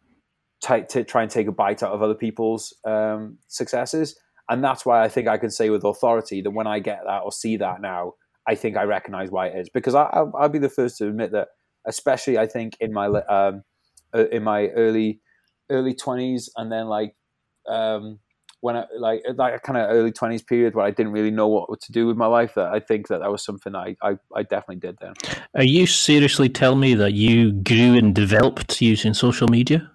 t- 0.64 0.83
to 0.90 1.03
try 1.03 1.22
and 1.22 1.32
take 1.32 1.48
a 1.48 1.51
bite 1.51 1.83
out 1.83 1.92
of 1.92 2.01
other 2.01 2.16
people's 2.16 2.74
um, 2.85 3.38
successes. 3.48 4.17
And 4.50 4.64
that's 4.64 4.85
why 4.85 5.03
I 5.03 5.09
think 5.09 5.27
I 5.27 5.38
can 5.38 5.50
say 5.50 5.69
with 5.69 5.83
authority 5.83 6.42
that 6.42 6.51
when 6.51 6.67
I 6.67 6.80
get 6.80 7.01
that 7.06 7.22
or 7.24 7.32
see 7.32 7.58
that 7.58 7.82
now, 7.82 8.14
I 8.47 8.55
think 8.55 8.77
I 8.77 8.83
recognize 8.83 9.31
why 9.31 9.47
it 9.47 9.57
is. 9.57 9.69
Because 9.69 9.95
I, 9.95 10.09
will 10.19 10.33
I'll 10.38 10.49
be 10.49 10.59
the 10.59 10.69
first 10.69 10.97
to 10.97 11.07
admit 11.07 11.31
that, 11.31 11.49
especially 11.85 12.38
I 12.38 12.47
think 12.47 12.75
in 12.80 12.93
my 12.93 13.07
um, 13.07 13.63
uh, 14.13 14.27
in 14.30 14.43
my 14.43 14.67
early 14.69 15.22
early 15.69 15.93
twenties, 15.93 16.49
and 16.55 16.72
then 16.72 16.88
like 16.88 17.15
um, 17.67 18.19
when 18.61 18.77
I 18.77 18.85
like 18.97 19.23
a 19.27 19.59
kind 19.59 19.77
of 19.77 19.89
early 19.89 20.11
twenties 20.11 20.41
period 20.41 20.75
where 20.75 20.85
I 20.85 20.91
didn't 20.91 21.11
really 21.11 21.31
know 21.31 21.47
what 21.47 21.81
to 21.81 21.91
do 21.91 22.07
with 22.07 22.17
my 22.17 22.27
life. 22.27 22.55
That 22.55 22.73
I 22.73 22.80
think 22.80 23.07
that 23.07 23.19
that 23.19 23.31
was 23.31 23.43
something 23.43 23.75
I, 23.75 23.95
I, 24.01 24.17
I 24.35 24.43
definitely 24.43 24.77
did 24.77 24.97
then. 25.01 25.13
Are 25.55 25.63
you 25.63 25.88
seriously 25.88 26.49
telling 26.49 26.80
me 26.80 26.93
that 26.95 27.13
you 27.13 27.51
grew 27.51 27.97
and 27.97 28.13
developed 28.13 28.81
using 28.81 29.13
social 29.13 29.47
media? 29.47 29.89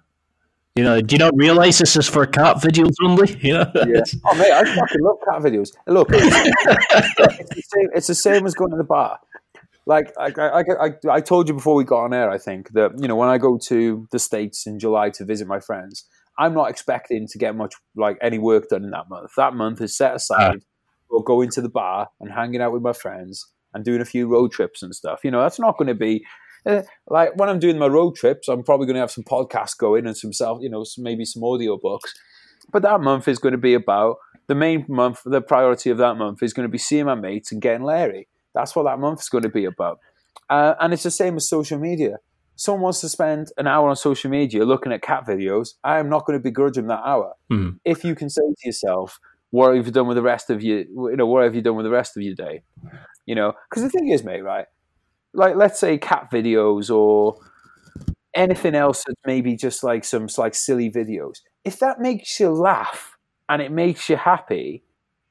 You 0.79 0.85
know, 0.85 1.01
do 1.01 1.13
you 1.13 1.19
not 1.19 1.33
realize 1.35 1.77
this 1.77 1.97
is 1.97 2.07
for 2.07 2.25
cat 2.25 2.55
videos 2.57 2.93
only? 3.03 3.37
You 3.41 3.55
know, 3.55 3.71
yeah. 3.75 4.01
Oh 4.25 4.35
mate, 4.35 4.51
I 4.53 4.63
fucking 4.63 5.01
love 5.01 5.17
cat 5.29 5.41
videos. 5.41 5.71
Look, 5.87 6.07
it's, 6.13 6.25
it's, 7.41 7.49
the 7.49 7.63
same, 7.67 7.89
it's 7.93 8.07
the 8.07 8.15
same 8.15 8.45
as 8.45 8.53
going 8.53 8.71
to 8.71 8.77
the 8.77 8.85
bar. 8.85 9.19
like 9.85 10.13
I, 10.17 10.31
I, 10.37 10.61
I, 10.61 10.89
I 11.09 11.19
told 11.19 11.49
you 11.49 11.53
before 11.53 11.75
we 11.75 11.83
got 11.83 12.05
on 12.05 12.13
air, 12.13 12.29
I 12.29 12.37
think 12.37 12.71
that 12.71 12.93
you 12.97 13.09
know 13.09 13.17
when 13.17 13.27
I 13.27 13.37
go 13.37 13.57
to 13.57 14.07
the 14.13 14.19
states 14.19 14.65
in 14.65 14.79
July 14.79 15.09
to 15.09 15.25
visit 15.25 15.49
my 15.49 15.59
friends, 15.59 16.05
I'm 16.37 16.53
not 16.53 16.69
expecting 16.69 17.27
to 17.27 17.37
get 17.37 17.57
much 17.57 17.75
like 17.97 18.17
any 18.21 18.39
work 18.39 18.69
done 18.69 18.85
in 18.85 18.91
that 18.91 19.09
month. 19.09 19.31
That 19.35 19.55
month 19.55 19.81
is 19.81 19.97
set 19.97 20.15
aside 20.15 20.55
uh. 20.55 20.59
for 21.09 21.25
going 21.25 21.49
to 21.51 21.61
the 21.61 21.67
bar 21.67 22.07
and 22.21 22.31
hanging 22.31 22.61
out 22.61 22.71
with 22.71 22.83
my 22.83 22.93
friends 22.93 23.45
and 23.73 23.83
doing 23.83 23.99
a 23.99 24.05
few 24.05 24.29
road 24.29 24.53
trips 24.53 24.81
and 24.81 24.95
stuff. 24.95 25.25
You 25.25 25.31
know, 25.31 25.41
that's 25.41 25.59
not 25.59 25.77
going 25.77 25.89
to 25.89 25.93
be 25.93 26.25
uh, 26.69 26.83
like 27.09 27.35
when 27.35 27.49
I'm 27.49 27.59
doing 27.59 27.77
my 27.77 27.87
road 27.87 28.15
trips. 28.15 28.47
I'm 28.47 28.63
probably 28.63 28.85
going 28.85 28.95
to 28.95 29.01
have 29.01 29.11
some 29.11 29.23
podcasts 29.23 29.77
going 29.77 30.05
and 30.05 30.15
some 30.15 30.33
self, 30.33 30.59
you 30.61 30.69
know, 30.69 30.85
maybe 30.97 31.25
some 31.25 31.43
audio 31.43 31.77
books. 31.77 32.13
But 32.71 32.83
that 32.83 33.01
month 33.01 33.27
is 33.27 33.39
going 33.39 33.53
to 33.53 33.57
be 33.57 33.73
about 33.73 34.17
the 34.47 34.55
main 34.55 34.85
month. 34.87 35.21
The 35.25 35.41
priority 35.41 35.89
of 35.89 35.97
that 35.97 36.15
month 36.15 36.43
is 36.43 36.53
going 36.53 36.67
to 36.67 36.71
be 36.71 36.77
seeing 36.77 37.05
my 37.05 37.15
mates 37.15 37.51
and 37.51 37.61
getting 37.61 37.83
Larry. 37.83 38.27
That's 38.53 38.75
what 38.75 38.83
that 38.83 38.99
month 38.99 39.21
is 39.21 39.29
going 39.29 39.43
to 39.43 39.49
be 39.49 39.65
about. 39.65 39.99
Uh, 40.49 40.75
and 40.79 40.93
it's 40.93 41.03
the 41.03 41.11
same 41.11 41.35
as 41.37 41.47
social 41.47 41.79
media. 41.79 42.17
Someone 42.55 42.83
wants 42.83 43.01
to 43.01 43.09
spend 43.09 43.47
an 43.57 43.67
hour 43.67 43.89
on 43.89 43.95
social 43.95 44.29
media 44.29 44.65
looking 44.65 44.91
at 44.91 45.01
cat 45.01 45.25
videos. 45.25 45.75
I 45.83 45.99
am 45.99 46.09
not 46.09 46.25
going 46.25 46.37
to 46.37 46.43
begrudge 46.43 46.75
them 46.75 46.87
that 46.87 47.01
hour. 47.05 47.33
Mm. 47.51 47.79
If 47.85 48.03
you 48.03 48.15
can 48.15 48.29
say 48.29 48.41
to 48.41 48.67
yourself, 48.67 49.19
"What 49.51 49.75
have 49.75 49.85
you 49.85 49.91
done 49.91 50.07
with 50.07 50.17
the 50.17 50.21
rest 50.21 50.49
of 50.49 50.61
your, 50.61 50.79
you 50.79 51.15
know, 51.15 51.25
what 51.25 51.43
have 51.43 51.55
you 51.55 51.61
done 51.61 51.77
with 51.77 51.85
the 51.85 51.91
rest 51.91 52.17
of 52.17 52.23
your 52.23 52.35
day?" 52.35 52.63
You 53.25 53.35
know, 53.35 53.53
because 53.69 53.83
the 53.83 53.89
thing 53.89 54.09
is, 54.09 54.23
mate, 54.23 54.41
right? 54.41 54.65
Like, 55.33 55.55
let's 55.55 55.79
say 55.79 55.97
cat 55.97 56.29
videos 56.31 56.93
or 56.93 57.37
anything 58.35 58.75
else 58.75 59.03
that's 59.05 59.19
maybe 59.25 59.55
just 59.55 59.83
like 59.83 60.03
some 60.03 60.27
like 60.37 60.55
silly 60.55 60.91
videos. 60.91 61.39
If 61.65 61.79
that 61.79 61.99
makes 61.99 62.39
you 62.39 62.49
laugh 62.49 63.17
and 63.47 63.61
it 63.61 63.71
makes 63.71 64.09
you 64.09 64.15
happy, 64.15 64.83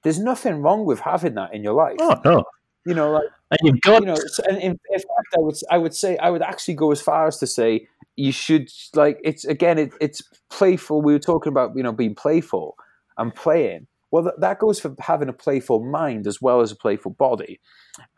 there's 0.02 0.18
nothing 0.18 0.62
wrong 0.62 0.85
with 0.85 1.01
having 1.01 1.35
that 1.35 1.55
in 1.55 1.62
your 1.62 1.75
life. 1.75 1.97
Oh 2.01 2.20
no, 2.25 2.44
you 2.85 2.94
know, 2.94 3.10
like 3.10 3.25
and 3.51 3.59
you've 3.62 3.81
got, 3.81 4.02
you 4.02 4.07
know, 4.07 4.17
and 4.49 4.59
in, 4.59 4.78
in, 4.91 4.99
fact, 4.99 5.35
I 5.36 5.41
would, 5.41 5.55
I 5.70 5.78
would 5.78 5.94
say, 5.94 6.18
I 6.18 6.31
would 6.31 6.43
actually 6.43 6.75
go 6.75 6.93
as 6.93 7.01
far 7.01 7.27
as 7.27 7.39
to 7.39 7.47
say 7.47 7.86
you 8.17 8.33
should 8.33 8.68
like 8.94 9.18
it's 9.25 9.44
again, 9.44 9.78
it, 9.78 9.93
it's 10.01 10.23
playful. 10.51 11.02
We 11.02 11.12
were 11.12 11.18
talking 11.18 11.51
about 11.51 11.77
you 11.77 11.83
know 11.83 11.93
being 11.93 12.15
playful 12.15 12.77
and 13.17 13.35
playing. 13.35 13.86
Well, 14.10 14.23
that, 14.25 14.41
that 14.41 14.59
goes 14.59 14.81
for 14.81 14.94
having 15.01 15.28
a 15.28 15.35
playful 15.35 15.85
mind 15.85 16.27
as 16.27 16.41
well 16.41 16.60
as 16.60 16.73
a 16.73 16.77
playful 16.77 17.12
body. 17.12 17.60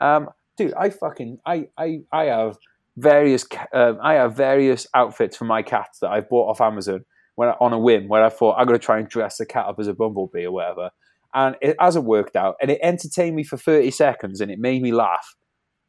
Um, 0.01 0.29
dude, 0.61 0.75
I 0.75 0.91
fucking, 0.91 1.39
I, 1.47 1.69
I, 1.79 2.01
I 2.13 2.25
have 2.25 2.59
various, 2.97 3.47
uh, 3.73 3.95
I 4.03 4.15
have 4.15 4.37
various 4.37 4.87
outfits 4.95 5.37
for 5.37 5.45
my 5.45 5.63
cats 5.63 6.01
that 6.01 6.11
I've 6.11 6.29
bought 6.29 6.51
off 6.51 6.61
Amazon 6.61 7.05
when 7.37 7.49
on 7.61 7.73
a 7.73 7.79
whim, 7.79 8.09
where 8.09 8.23
I 8.23 8.29
thought 8.29 8.57
I'm 8.59 8.67
going 8.67 8.79
to 8.79 8.85
try 8.85 8.99
and 8.99 9.09
dress 9.09 9.39
the 9.39 9.47
cat 9.47 9.67
up 9.67 9.81
as 9.81 9.87
a 9.87 9.95
bumblebee 9.95 10.45
or 10.45 10.53
whatever 10.53 10.91
and 11.35 11.57
it 11.61 11.77
hasn't 11.81 12.05
worked 12.05 12.37
out. 12.37 12.57
And 12.61 12.71
it 12.71 12.81
entertained 12.83 13.37
me 13.37 13.45
for 13.45 13.57
30 13.57 13.91
seconds 13.91 14.41
and 14.41 14.51
it 14.51 14.59
made 14.59 14.83
me 14.83 14.93
laugh. 14.93 15.35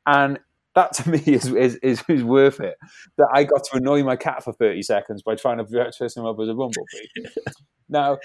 And 0.05 0.39
that 0.75 0.93
to 0.93 1.09
me 1.09 1.21
is, 1.25 1.51
is, 1.51 1.75
is, 1.77 2.03
is 2.07 2.23
worth 2.23 2.59
it. 2.59 2.75
That 3.17 3.27
I 3.33 3.43
got 3.43 3.63
to 3.65 3.77
annoy 3.77 4.03
my 4.03 4.15
cat 4.15 4.43
for 4.43 4.53
30 4.53 4.81
seconds 4.83 5.21
by 5.21 5.35
trying 5.35 5.57
to 5.57 5.65
dress 5.65 6.15
him 6.15 6.25
up 6.25 6.37
as 6.39 6.47
a 6.47 6.53
bumblebee. 6.53 7.29
now, 7.89 8.19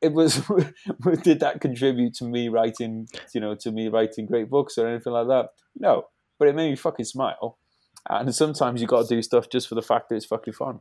it 0.00 0.12
was 0.12 0.42
did 1.22 1.40
that 1.40 1.60
contribute 1.60 2.14
to 2.14 2.24
me 2.24 2.48
writing 2.48 3.08
you 3.34 3.40
know 3.40 3.54
to 3.54 3.70
me 3.70 3.88
writing 3.88 4.26
great 4.26 4.50
books 4.50 4.78
or 4.78 4.86
anything 4.86 5.12
like 5.12 5.26
that 5.26 5.48
no 5.78 6.06
but 6.38 6.48
it 6.48 6.54
made 6.54 6.70
me 6.70 6.76
fucking 6.76 7.04
smile 7.04 7.58
and 8.08 8.34
sometimes 8.34 8.80
you 8.80 8.86
got 8.86 9.02
to 9.02 9.14
do 9.14 9.22
stuff 9.22 9.48
just 9.48 9.68
for 9.68 9.74
the 9.74 9.82
fact 9.82 10.08
that 10.08 10.16
it's 10.16 10.26
fucking 10.26 10.52
fun 10.52 10.80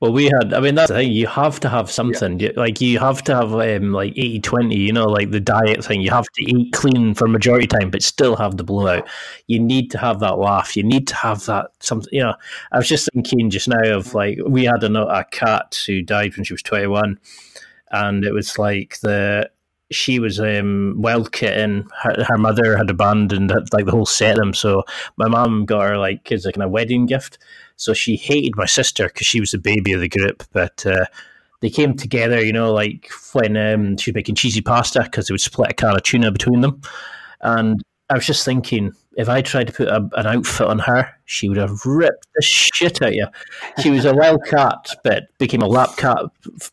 well, 0.00 0.12
we 0.12 0.26
had, 0.26 0.52
I 0.52 0.60
mean, 0.60 0.74
that's 0.74 0.90
the 0.90 0.96
thing. 0.96 1.12
You 1.12 1.26
have 1.26 1.58
to 1.60 1.68
have 1.68 1.90
something. 1.90 2.38
Yeah. 2.38 2.50
Like, 2.56 2.80
you 2.80 2.98
have 2.98 3.22
to 3.24 3.34
have, 3.34 3.52
um, 3.54 3.92
like, 3.92 4.12
80 4.16 4.40
20, 4.40 4.76
you 4.76 4.92
know, 4.92 5.06
like 5.06 5.30
the 5.30 5.40
diet 5.40 5.84
thing. 5.84 6.00
You 6.00 6.10
have 6.10 6.26
to 6.34 6.42
eat 6.42 6.72
clean 6.72 7.14
for 7.14 7.26
majority 7.26 7.66
time, 7.66 7.90
but 7.90 8.02
still 8.02 8.36
have 8.36 8.56
the 8.56 8.64
blowout. 8.64 9.08
You 9.46 9.58
need 9.58 9.90
to 9.92 9.98
have 9.98 10.20
that 10.20 10.38
laugh. 10.38 10.76
You 10.76 10.82
need 10.82 11.08
to 11.08 11.14
have 11.16 11.46
that 11.46 11.70
something, 11.80 12.10
you 12.12 12.22
know. 12.22 12.34
I 12.72 12.76
was 12.76 12.88
just 12.88 13.08
thinking 13.12 13.50
just 13.50 13.68
now 13.68 13.96
of, 13.96 14.14
like, 14.14 14.38
we 14.46 14.64
had 14.64 14.84
a, 14.84 15.06
a 15.06 15.24
cat 15.24 15.82
who 15.86 16.02
died 16.02 16.36
when 16.36 16.44
she 16.44 16.52
was 16.52 16.62
21, 16.62 17.18
and 17.94 18.24
it 18.24 18.32
was 18.32 18.58
like 18.58 18.98
the, 19.00 19.48
she 19.92 20.18
was 20.18 20.40
um, 20.40 20.94
wild 20.98 21.30
kitten. 21.32 21.88
Her, 22.02 22.24
her 22.26 22.38
mother 22.38 22.76
had 22.76 22.90
abandoned 22.90 23.52
like 23.72 23.86
the 23.86 23.92
whole 23.92 24.06
set 24.06 24.32
of 24.32 24.38
them. 24.38 24.54
So 24.54 24.82
my 25.16 25.28
mom 25.28 25.64
got 25.64 25.88
her 25.88 25.98
like 25.98 26.32
as 26.32 26.44
like 26.44 26.56
a 26.56 26.68
wedding 26.68 27.06
gift. 27.06 27.38
So 27.76 27.92
she 27.92 28.16
hated 28.16 28.56
my 28.56 28.66
sister 28.66 29.06
because 29.06 29.26
she 29.26 29.40
was 29.40 29.52
the 29.52 29.58
baby 29.58 29.92
of 29.92 30.00
the 30.00 30.08
group. 30.08 30.42
But 30.52 30.84
uh, 30.84 31.06
they 31.60 31.70
came 31.70 31.96
together, 31.96 32.44
you 32.44 32.52
know, 32.52 32.72
like 32.72 33.10
when 33.32 33.56
um, 33.56 33.96
she 33.96 34.10
was 34.10 34.16
making 34.16 34.34
cheesy 34.34 34.60
pasta 34.60 35.02
because 35.04 35.28
they 35.28 35.32
would 35.32 35.40
split 35.40 35.70
a 35.70 35.74
can 35.74 35.94
of 35.94 36.02
tuna 36.02 36.32
between 36.32 36.60
them. 36.62 36.80
And 37.42 37.80
I 38.10 38.14
was 38.14 38.26
just 38.26 38.44
thinking, 38.44 38.92
if 39.16 39.28
I 39.28 39.42
tried 39.42 39.68
to 39.68 39.72
put 39.72 39.88
a, 39.88 40.08
an 40.14 40.26
outfit 40.26 40.66
on 40.66 40.78
her, 40.80 41.08
she 41.24 41.48
would 41.48 41.58
have 41.58 41.84
ripped 41.84 42.26
the 42.34 42.42
shit 42.42 43.00
out 43.02 43.08
of 43.08 43.14
you. 43.14 43.26
She 43.80 43.90
was 43.90 44.04
a 44.04 44.14
wild 44.14 44.44
cat, 44.46 44.88
but 45.04 45.24
became 45.38 45.62
a 45.62 45.66
lap 45.66 45.96
cat, 45.96 46.18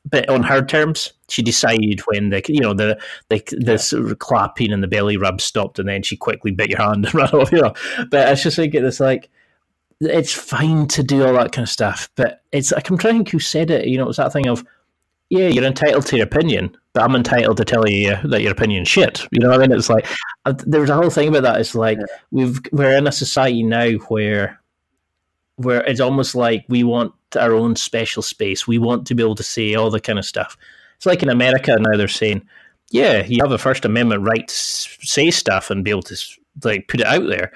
but 0.10 0.28
on 0.30 0.44
her 0.44 0.64
terms. 0.64 1.14
She 1.30 1.42
decided 1.42 2.02
when 2.08 2.30
the 2.30 2.44
you 2.48 2.60
know 2.60 2.74
the 2.74 3.00
the, 3.30 3.42
the 3.58 3.78
sort 3.78 4.12
of 4.12 4.20
clapping 4.20 4.74
and 4.74 4.84
the 4.84 4.88
belly 4.88 5.18
rub 5.18 5.40
stopped, 5.40 5.80
and 5.80 5.88
then 5.88 6.04
she 6.04 6.18
quickly 6.18 6.52
bit 6.52 6.70
your 6.70 6.82
hand 6.82 7.06
and 7.06 7.14
ran 7.16 7.30
off. 7.30 7.52
You 7.52 7.62
know, 7.62 7.74
but 8.10 8.28
I 8.28 8.36
just 8.36 8.58
thinking, 8.58 8.84
it's 8.84 9.00
like 9.00 9.30
it's 10.02 10.34
fine 10.34 10.88
to 10.88 11.04
do 11.04 11.26
all 11.26 11.34
that 11.34 11.52
kind 11.52 11.64
of 11.64 11.70
stuff, 11.70 12.10
but 12.16 12.42
it's 12.52 12.72
like 12.72 12.90
I'm 12.90 12.98
trying 12.98 13.14
to 13.14 13.18
think 13.20 13.30
who 13.30 13.40
said 13.40 13.72
it. 13.72 13.88
You 13.88 13.98
know, 13.98 14.10
it's 14.10 14.18
that 14.18 14.34
thing 14.34 14.48
of 14.48 14.66
yeah, 15.30 15.48
you're 15.48 15.64
entitled 15.64 16.06
to 16.08 16.18
your 16.18 16.26
opinion, 16.26 16.76
but 16.94 17.04
I'm 17.04 17.16
entitled 17.16 17.58
to 17.58 17.66
tell 17.66 17.88
you 17.88 18.18
that 18.26 18.42
your 18.42 18.52
opinion's 18.52 18.88
shit. 18.88 19.26
You 19.32 19.40
know 19.40 19.50
what 19.50 19.62
I 19.62 19.68
mean? 19.68 19.78
It's 19.78 19.90
like 19.90 20.08
uh, 20.46 20.54
there's 20.66 20.90
a 20.90 20.96
whole 20.96 21.10
thing 21.10 21.30
about 21.30 21.44
that. 21.44 21.60
It's 21.60 21.76
like 21.76 21.98
yeah. 21.98 22.06
we've 22.32 22.60
we're 22.72 22.98
in 22.98 23.08
a 23.08 23.12
society 23.12 23.64
now 23.64 23.92
where 24.10 24.60
where 25.56 25.84
it's 25.86 26.00
almost 26.00 26.36
like 26.36 26.66
we 26.68 26.84
want 26.84 27.14
our 27.38 27.54
own 27.54 27.76
special 27.76 28.22
space. 28.22 28.68
We 28.68 28.78
want 28.78 29.08
to 29.08 29.16
be 29.16 29.24
able 29.24 29.36
to 29.36 29.44
say 29.44 29.76
all 29.76 29.90
the 29.90 30.02
kind 30.02 30.20
of 30.20 30.26
stuff. 30.26 30.58
It's 30.98 31.06
like 31.06 31.24
in 31.24 31.30
America 31.30 31.76
now 31.80 31.98
they're 31.98 32.08
saying, 32.08 32.48
yeah, 32.90 33.26
you 33.26 33.42
have 33.42 33.52
a 33.52 33.58
First 33.58 33.86
Amendment 33.86 34.28
right 34.28 34.48
to 34.48 34.56
say 34.56 35.32
stuff 35.32 35.70
and 35.70 35.84
be 35.84 35.92
able 35.92 36.04
to 36.04 36.18
like 36.64 36.88
put 36.88 37.00
it 37.00 37.08
out 37.08 37.28
there 37.28 37.52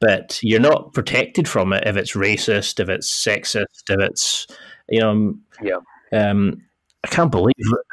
but 0.00 0.40
you're 0.42 0.60
not 0.60 0.92
protected 0.94 1.46
from 1.46 1.72
it 1.72 1.86
if 1.86 1.96
it's 1.96 2.14
racist, 2.14 2.80
if 2.80 2.88
it's 2.88 3.10
sexist, 3.10 3.64
if 3.88 4.00
it's 4.00 4.46
you 4.88 5.00
know. 5.00 5.36
Yeah. 5.62 5.80
Um, 6.12 6.62
I 7.04 7.08
can't 7.08 7.30
believe 7.30 7.54
it. 7.56 7.86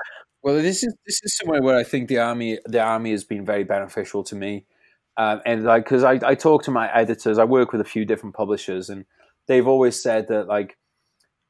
Well, 0.47 0.55
this 0.55 0.81
is 0.81 0.95
this 1.05 1.19
is 1.25 1.35
somewhere 1.35 1.61
where 1.61 1.75
I 1.75 1.83
think 1.83 2.07
the 2.07 2.19
army 2.19 2.57
the 2.65 2.79
army 2.79 3.11
has 3.11 3.25
been 3.25 3.45
very 3.45 3.65
beneficial 3.65 4.23
to 4.23 4.33
me, 4.33 4.63
um, 5.17 5.41
and 5.45 5.65
like 5.65 5.83
because 5.83 6.05
I 6.05 6.21
I 6.25 6.35
talk 6.35 6.63
to 6.63 6.71
my 6.71 6.89
editors, 6.95 7.37
I 7.37 7.43
work 7.43 7.73
with 7.73 7.81
a 7.81 7.83
few 7.83 8.05
different 8.05 8.33
publishers, 8.33 8.89
and 8.89 9.03
they've 9.49 9.67
always 9.67 10.01
said 10.01 10.29
that 10.29 10.47
like 10.47 10.77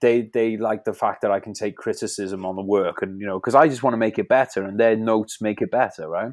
they 0.02 0.32
they 0.34 0.58
like 0.58 0.84
the 0.84 0.96
fact 0.96 1.22
that 1.22 1.30
I 1.30 1.40
can 1.40 1.54
take 1.54 1.78
criticism 1.78 2.44
on 2.44 2.56
the 2.56 2.64
work, 2.64 3.04
and 3.04 3.22
you 3.22 3.28
know 3.28 3.40
because 3.40 3.54
I 3.54 3.68
just 3.68 3.84
want 3.84 3.94
to 3.94 4.00
make 4.00 4.18
it 4.18 4.28
better, 4.28 4.64
and 4.64 4.80
their 4.80 4.96
notes 4.96 5.42
make 5.42 5.62
it 5.62 5.70
better, 5.70 6.10
right? 6.10 6.32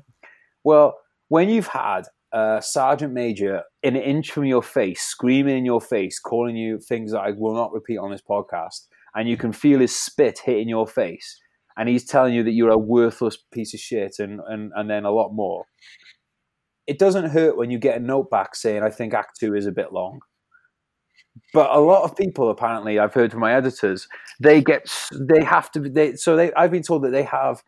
Well, 0.64 0.94
when 1.28 1.50
you've 1.50 1.66
had 1.66 2.04
uh, 2.32 2.62
sergeant 2.62 3.12
major 3.12 3.64
an 3.82 3.94
inch 3.94 4.30
from 4.30 4.46
your 4.46 4.62
face, 4.62 5.02
screaming 5.02 5.58
in 5.58 5.66
your 5.66 5.82
face, 5.82 6.18
calling 6.18 6.56
you 6.56 6.80
things 6.80 7.12
that 7.12 7.20
I 7.20 7.32
will 7.32 7.52
not 7.52 7.74
repeat 7.74 7.98
on 7.98 8.10
this 8.10 8.22
podcast, 8.22 8.86
and 9.14 9.28
you 9.28 9.36
can 9.36 9.52
feel 9.52 9.80
his 9.80 9.94
spit 9.94 10.40
hitting 10.46 10.70
your 10.70 10.86
face, 10.86 11.38
and 11.76 11.88
he's 11.88 12.04
telling 12.04 12.34
you 12.34 12.42
that 12.44 12.52
you're 12.52 12.70
a 12.70 12.78
worthless 12.78 13.36
piece 13.52 13.74
of 13.74 13.80
shit, 13.80 14.16
and 14.18 14.40
and 14.46 14.72
and 14.74 14.88
then 14.88 15.04
a 15.04 15.10
lot 15.10 15.32
more. 15.32 15.66
It 16.86 16.98
doesn't 16.98 17.30
hurt 17.30 17.56
when 17.56 17.70
you 17.70 17.78
get 17.78 17.96
a 17.96 18.00
note 18.00 18.30
back 18.30 18.54
saying, 18.54 18.82
"I 18.82 18.90
think 18.90 19.14
Act 19.14 19.38
Two 19.40 19.54
is 19.54 19.66
a 19.66 19.72
bit 19.72 19.92
long." 19.92 20.20
But 21.52 21.70
a 21.70 21.80
lot 21.80 22.04
of 22.04 22.16
people, 22.16 22.50
apparently, 22.50 22.98
I've 22.98 23.14
heard 23.14 23.32
from 23.32 23.40
my 23.40 23.54
editors, 23.54 24.06
they 24.40 24.60
get 24.60 24.86
they 25.12 25.42
have 25.42 25.70
to 25.72 25.80
they 25.80 26.14
so 26.14 26.36
they 26.36 26.52
I've 26.54 26.70
been 26.70 26.82
told 26.82 27.02
that 27.04 27.10
they 27.10 27.24
have 27.24 27.62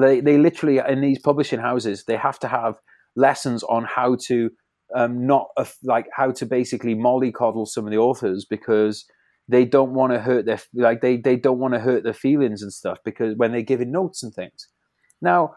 they 0.00 0.20
they 0.20 0.38
literally 0.38 0.78
in 0.78 1.00
these 1.00 1.18
publishing 1.20 1.60
houses 1.60 2.04
they 2.04 2.16
have 2.16 2.38
to 2.40 2.48
have 2.48 2.74
lessons 3.14 3.62
on 3.64 3.84
how 3.84 4.16
to 4.26 4.50
um, 4.94 5.26
not 5.26 5.48
uh, 5.56 5.64
like 5.82 6.06
how 6.12 6.30
to 6.32 6.46
basically 6.46 6.94
mollycoddle 6.94 7.66
some 7.66 7.86
of 7.86 7.90
the 7.90 7.98
authors 7.98 8.44
because 8.48 9.04
they 9.48 9.64
don't 9.64 9.92
want 9.92 10.12
to 10.12 10.20
hurt 10.20 10.46
their 10.46 10.60
like 10.74 11.00
they 11.00 11.16
they 11.16 11.36
don't 11.36 11.58
want 11.58 11.74
to 11.74 11.80
hurt 11.80 12.04
their 12.04 12.14
feelings 12.14 12.62
and 12.62 12.72
stuff 12.72 12.98
because 13.04 13.34
when 13.36 13.52
they're 13.52 13.62
giving 13.62 13.92
notes 13.92 14.22
and 14.22 14.34
things. 14.34 14.68
Now, 15.22 15.54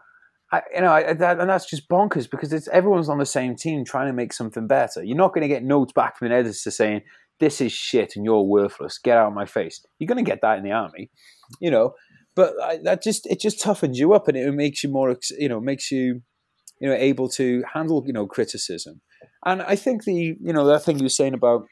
I, 0.52 0.62
you 0.74 0.80
know, 0.80 0.92
I, 0.92 1.12
that, 1.12 1.38
and 1.38 1.50
that's 1.50 1.68
just 1.68 1.88
bonkers 1.88 2.28
because 2.28 2.52
it's 2.52 2.68
everyone's 2.68 3.08
on 3.08 3.18
the 3.18 3.26
same 3.26 3.56
team 3.56 3.84
trying 3.84 4.06
to 4.06 4.12
make 4.12 4.32
something 4.32 4.66
better. 4.66 5.02
You're 5.02 5.16
not 5.16 5.34
going 5.34 5.42
to 5.42 5.48
get 5.48 5.62
notes 5.62 5.92
back 5.92 6.18
from 6.18 6.26
an 6.26 6.32
editor 6.32 6.70
saying 6.70 7.02
this 7.38 7.60
is 7.60 7.72
shit 7.72 8.16
and 8.16 8.24
you're 8.24 8.42
worthless. 8.42 8.98
Get 8.98 9.16
out 9.16 9.28
of 9.28 9.34
my 9.34 9.46
face. 9.46 9.84
You're 9.98 10.08
going 10.08 10.24
to 10.24 10.28
get 10.28 10.40
that 10.42 10.58
in 10.58 10.64
the 10.64 10.72
army, 10.72 11.10
you 11.60 11.70
know. 11.70 11.94
But 12.34 12.54
I, 12.62 12.78
that 12.84 13.02
just 13.02 13.26
it 13.26 13.40
just 13.40 13.62
toughens 13.62 13.96
you 13.96 14.12
up 14.14 14.28
and 14.28 14.36
it 14.36 14.52
makes 14.52 14.82
you 14.82 14.90
more, 14.90 15.16
you 15.38 15.48
know, 15.48 15.60
makes 15.60 15.90
you 15.90 16.22
you 16.80 16.88
know 16.88 16.94
able 16.94 17.28
to 17.28 17.62
handle 17.72 18.02
you 18.06 18.12
know 18.12 18.26
criticism 18.26 19.00
and 19.44 19.62
i 19.62 19.76
think 19.76 20.04
the 20.04 20.36
you 20.40 20.52
know 20.52 20.66
that 20.66 20.82
thing 20.82 20.98
you 20.98 21.04
were 21.04 21.08
saying 21.08 21.34
about 21.34 21.62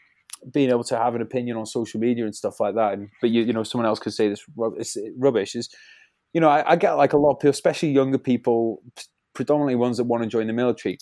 being 0.53 0.71
able 0.71 0.85
to 0.85 0.97
have 0.97 1.15
an 1.15 1.23
opinion 1.23 1.57
on 1.57 1.67
social 1.67 2.01
media 2.01 2.25
and 2.25 2.35
stuff 2.35 2.61
like 2.61 2.75
that 2.75 2.93
and 2.93 3.09
but 3.21 3.31
you, 3.31 3.43
you 3.43 3.53
know 3.53 3.63
someone 3.63 3.87
else 3.87 3.99
could 3.99 4.13
say 4.13 4.29
this 4.29 4.45
is 4.79 4.99
rubbish 5.19 5.55
is 5.55 5.69
you 6.33 6.41
know 6.41 6.49
I, 6.49 6.73
I 6.73 6.77
get 6.77 6.93
like 6.93 7.13
a 7.13 7.19
lot 7.19 7.33
of 7.33 7.39
people 7.39 7.51
especially 7.51 7.91
younger 7.91 8.19
people 8.19 8.83
predominantly 9.35 9.77
ones 9.77 9.99
that 9.99 10.05
want 10.05 10.23
to 10.23 10.29
join 10.29 10.47
the 10.47 10.53
military 10.53 10.99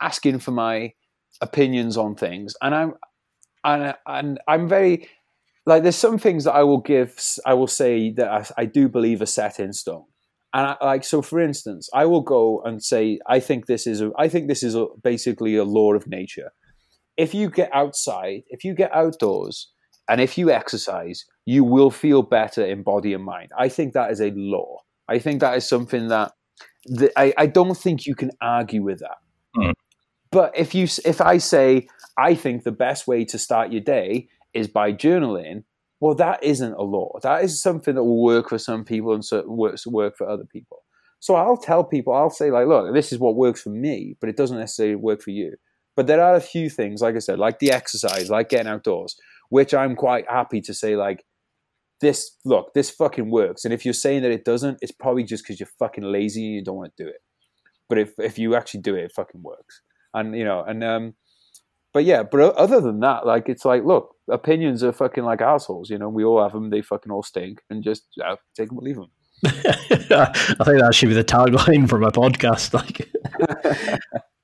asking 0.00 0.38
for 0.38 0.50
my 0.50 0.92
opinions 1.40 1.96
on 1.96 2.14
things, 2.14 2.54
and 2.62 2.74
I'm 2.74 2.94
and 3.64 3.94
and 4.06 4.40
I'm 4.48 4.68
very 4.68 5.08
like 5.66 5.82
there's 5.82 5.96
some 5.96 6.18
things 6.18 6.44
that 6.44 6.54
I 6.54 6.62
will 6.62 6.80
give 6.80 7.18
I 7.44 7.54
will 7.54 7.66
say 7.66 8.10
that 8.12 8.28
I, 8.28 8.62
I 8.62 8.64
do 8.64 8.88
believe 8.88 9.20
are 9.22 9.26
set 9.26 9.60
in 9.60 9.72
stone. 9.72 10.04
And 10.54 10.66
I, 10.66 10.76
like 10.84 11.04
so, 11.04 11.20
for 11.20 11.40
instance, 11.40 11.90
I 11.92 12.06
will 12.06 12.22
go 12.22 12.62
and 12.62 12.82
say, 12.82 13.18
I 13.26 13.38
think 13.38 13.66
this 13.66 13.86
is 13.86 14.00
a, 14.00 14.10
I 14.18 14.28
think 14.28 14.48
this 14.48 14.62
is 14.62 14.74
a, 14.74 14.86
basically 15.02 15.56
a 15.56 15.64
law 15.64 15.92
of 15.92 16.06
nature. 16.06 16.52
If 17.18 17.34
you 17.34 17.50
get 17.50 17.68
outside, 17.74 18.44
if 18.48 18.64
you 18.64 18.74
get 18.74 18.94
outdoors, 18.94 19.70
and 20.08 20.20
if 20.20 20.38
you 20.38 20.50
exercise, 20.50 21.26
you 21.44 21.64
will 21.64 21.90
feel 21.90 22.22
better 22.22 22.64
in 22.64 22.82
body 22.82 23.12
and 23.12 23.24
mind. 23.24 23.50
I 23.58 23.68
think 23.68 23.92
that 23.92 24.10
is 24.10 24.20
a 24.20 24.32
law. 24.34 24.78
I 25.06 25.18
think 25.18 25.40
that 25.40 25.56
is 25.56 25.68
something 25.68 26.08
that, 26.08 26.32
that 26.86 27.12
I, 27.16 27.34
I 27.36 27.46
don't 27.46 27.76
think 27.76 28.06
you 28.06 28.14
can 28.14 28.30
argue 28.40 28.82
with 28.82 29.00
that. 29.00 29.18
Mm. 29.56 29.72
But 30.30 30.56
if 30.56 30.74
you 30.74 30.86
if 31.04 31.20
I 31.20 31.38
say 31.38 31.88
I 32.18 32.34
think 32.34 32.64
the 32.64 32.72
best 32.72 33.06
way 33.06 33.24
to 33.26 33.38
start 33.38 33.72
your 33.72 33.82
day 33.82 34.28
is 34.54 34.68
by 34.68 34.92
journaling, 34.92 35.64
well, 36.00 36.14
that 36.14 36.42
isn't 36.42 36.72
a 36.72 36.82
law. 36.82 37.18
That 37.22 37.44
is 37.44 37.60
something 37.60 37.94
that 37.94 38.04
will 38.04 38.22
work 38.22 38.48
for 38.48 38.58
some 38.58 38.84
people 38.84 39.14
and 39.14 39.24
certain 39.24 39.56
works 39.56 39.86
work 39.86 40.16
for 40.16 40.28
other 40.28 40.44
people. 40.44 40.84
So 41.20 41.34
I'll 41.34 41.56
tell 41.56 41.82
people, 41.82 42.14
I'll 42.14 42.30
say 42.30 42.50
like, 42.50 42.68
look, 42.68 42.94
this 42.94 43.12
is 43.12 43.18
what 43.18 43.36
works 43.36 43.62
for 43.62 43.70
me, 43.70 44.16
but 44.20 44.28
it 44.28 44.36
doesn't 44.36 44.58
necessarily 44.58 44.94
work 44.94 45.20
for 45.20 45.30
you. 45.30 45.56
But 45.98 46.06
there 46.06 46.22
are 46.22 46.36
a 46.36 46.40
few 46.40 46.70
things, 46.70 47.02
like 47.02 47.16
I 47.16 47.18
said, 47.18 47.40
like 47.40 47.58
the 47.58 47.72
exercise, 47.72 48.30
like 48.30 48.50
getting 48.50 48.68
outdoors, 48.68 49.16
which 49.48 49.74
I'm 49.74 49.96
quite 49.96 50.30
happy 50.30 50.60
to 50.60 50.72
say, 50.72 50.94
like, 50.94 51.24
this, 52.00 52.36
look, 52.44 52.72
this 52.72 52.88
fucking 52.88 53.32
works. 53.32 53.64
And 53.64 53.74
if 53.74 53.84
you're 53.84 53.92
saying 53.92 54.22
that 54.22 54.30
it 54.30 54.44
doesn't, 54.44 54.78
it's 54.80 54.92
probably 54.92 55.24
just 55.24 55.42
because 55.42 55.58
you're 55.58 55.68
fucking 55.76 56.04
lazy 56.04 56.46
and 56.46 56.54
you 56.54 56.62
don't 56.62 56.76
want 56.76 56.96
to 56.96 57.02
do 57.02 57.08
it. 57.08 57.16
But 57.88 57.98
if, 57.98 58.12
if 58.16 58.38
you 58.38 58.54
actually 58.54 58.82
do 58.82 58.94
it, 58.94 59.06
it 59.06 59.12
fucking 59.16 59.42
works. 59.42 59.82
And, 60.14 60.36
you 60.36 60.44
know, 60.44 60.62
and, 60.62 60.84
um, 60.84 61.14
but 61.92 62.04
yeah, 62.04 62.22
but 62.22 62.54
other 62.54 62.80
than 62.80 63.00
that, 63.00 63.26
like, 63.26 63.48
it's 63.48 63.64
like, 63.64 63.82
look, 63.82 64.14
opinions 64.30 64.84
are 64.84 64.92
fucking 64.92 65.24
like 65.24 65.40
assholes, 65.40 65.90
you 65.90 65.98
know, 65.98 66.08
we 66.08 66.22
all 66.22 66.40
have 66.40 66.52
them, 66.52 66.70
they 66.70 66.80
fucking 66.80 67.10
all 67.10 67.24
stink, 67.24 67.60
and 67.70 67.82
just 67.82 68.06
yeah, 68.16 68.36
take 68.56 68.68
them 68.68 68.78
or 68.78 68.82
leave 68.82 68.94
them. 68.94 69.10
I 69.44 70.64
think 70.64 70.78
that 70.78 70.94
should 70.94 71.08
be 71.08 71.16
the 71.16 71.24
tagline 71.24 71.88
for 71.88 71.98
my 71.98 72.10
podcast. 72.10 72.72
Like, 72.72 73.10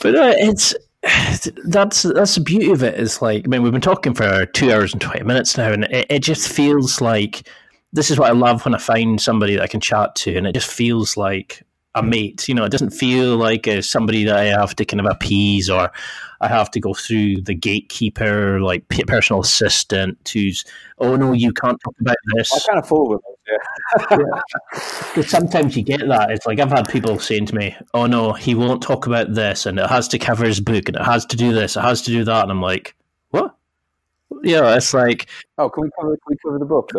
but 0.00 0.14
uh, 0.14 0.34
it's 0.36 0.74
that's 1.64 2.02
that's 2.02 2.34
the 2.34 2.40
beauty 2.40 2.70
of 2.70 2.82
it. 2.82 2.98
Is 2.98 3.22
like, 3.22 3.44
I 3.46 3.48
mean, 3.48 3.62
we've 3.62 3.72
been 3.72 3.80
talking 3.80 4.14
for 4.14 4.46
two 4.46 4.72
hours 4.72 4.92
and 4.92 5.00
twenty 5.00 5.24
minutes 5.24 5.56
now, 5.56 5.72
and 5.72 5.84
it, 5.84 6.06
it 6.10 6.18
just 6.20 6.48
feels 6.48 7.00
like 7.00 7.48
this 7.92 8.10
is 8.10 8.18
what 8.18 8.30
I 8.30 8.34
love 8.34 8.64
when 8.64 8.74
I 8.74 8.78
find 8.78 9.20
somebody 9.20 9.54
that 9.54 9.62
I 9.62 9.68
can 9.68 9.80
chat 9.80 10.14
to, 10.16 10.36
and 10.36 10.46
it 10.46 10.52
just 10.52 10.70
feels 10.70 11.16
like 11.16 11.62
a 11.94 12.02
mate. 12.02 12.48
You 12.48 12.54
know, 12.54 12.64
it 12.64 12.72
doesn't 12.72 12.90
feel 12.90 13.36
like 13.36 13.66
uh, 13.66 13.82
somebody 13.82 14.24
that 14.24 14.36
I 14.36 14.44
have 14.44 14.76
to 14.76 14.84
kind 14.84 15.00
of 15.00 15.06
appease 15.06 15.70
or 15.70 15.90
I 16.40 16.48
have 16.48 16.70
to 16.72 16.80
go 16.80 16.92
through 16.92 17.42
the 17.42 17.54
gatekeeper, 17.54 18.60
like 18.60 18.86
personal 19.06 19.40
assistant, 19.40 20.30
who's, 20.32 20.64
oh 20.98 21.16
no, 21.16 21.32
you 21.32 21.52
can't 21.52 21.80
talk 21.82 21.94
about 22.00 22.16
this. 22.34 22.52
I 22.52 22.72
kind 22.72 22.84
of. 22.84 23.20
Yeah. 23.48 24.16
yeah. 24.18 25.22
Sometimes 25.22 25.76
you 25.76 25.82
get 25.82 26.06
that. 26.08 26.30
It's 26.30 26.46
like 26.46 26.58
I've 26.58 26.70
had 26.70 26.88
people 26.88 27.18
saying 27.18 27.46
to 27.46 27.54
me, 27.54 27.76
oh 27.94 28.06
no, 28.06 28.32
he 28.32 28.54
won't 28.54 28.82
talk 28.82 29.06
about 29.06 29.34
this, 29.34 29.66
and 29.66 29.78
it 29.78 29.88
has 29.88 30.08
to 30.08 30.18
cover 30.18 30.44
his 30.44 30.60
book, 30.60 30.88
and 30.88 30.96
it 30.96 31.04
has 31.04 31.24
to 31.26 31.36
do 31.36 31.52
this, 31.52 31.76
it 31.76 31.82
has 31.82 32.02
to 32.02 32.10
do 32.10 32.24
that, 32.24 32.42
and 32.42 32.50
I'm 32.50 32.62
like, 32.62 32.94
what? 33.30 33.54
Yeah, 34.42 34.76
it's 34.76 34.92
like 34.92 35.28
oh, 35.58 35.68
can 35.70 35.84
we 35.84 35.90
cover, 35.98 36.16
can 36.16 36.18
we 36.28 36.36
cover 36.44 36.58
the 36.58 36.64
book? 36.64 36.90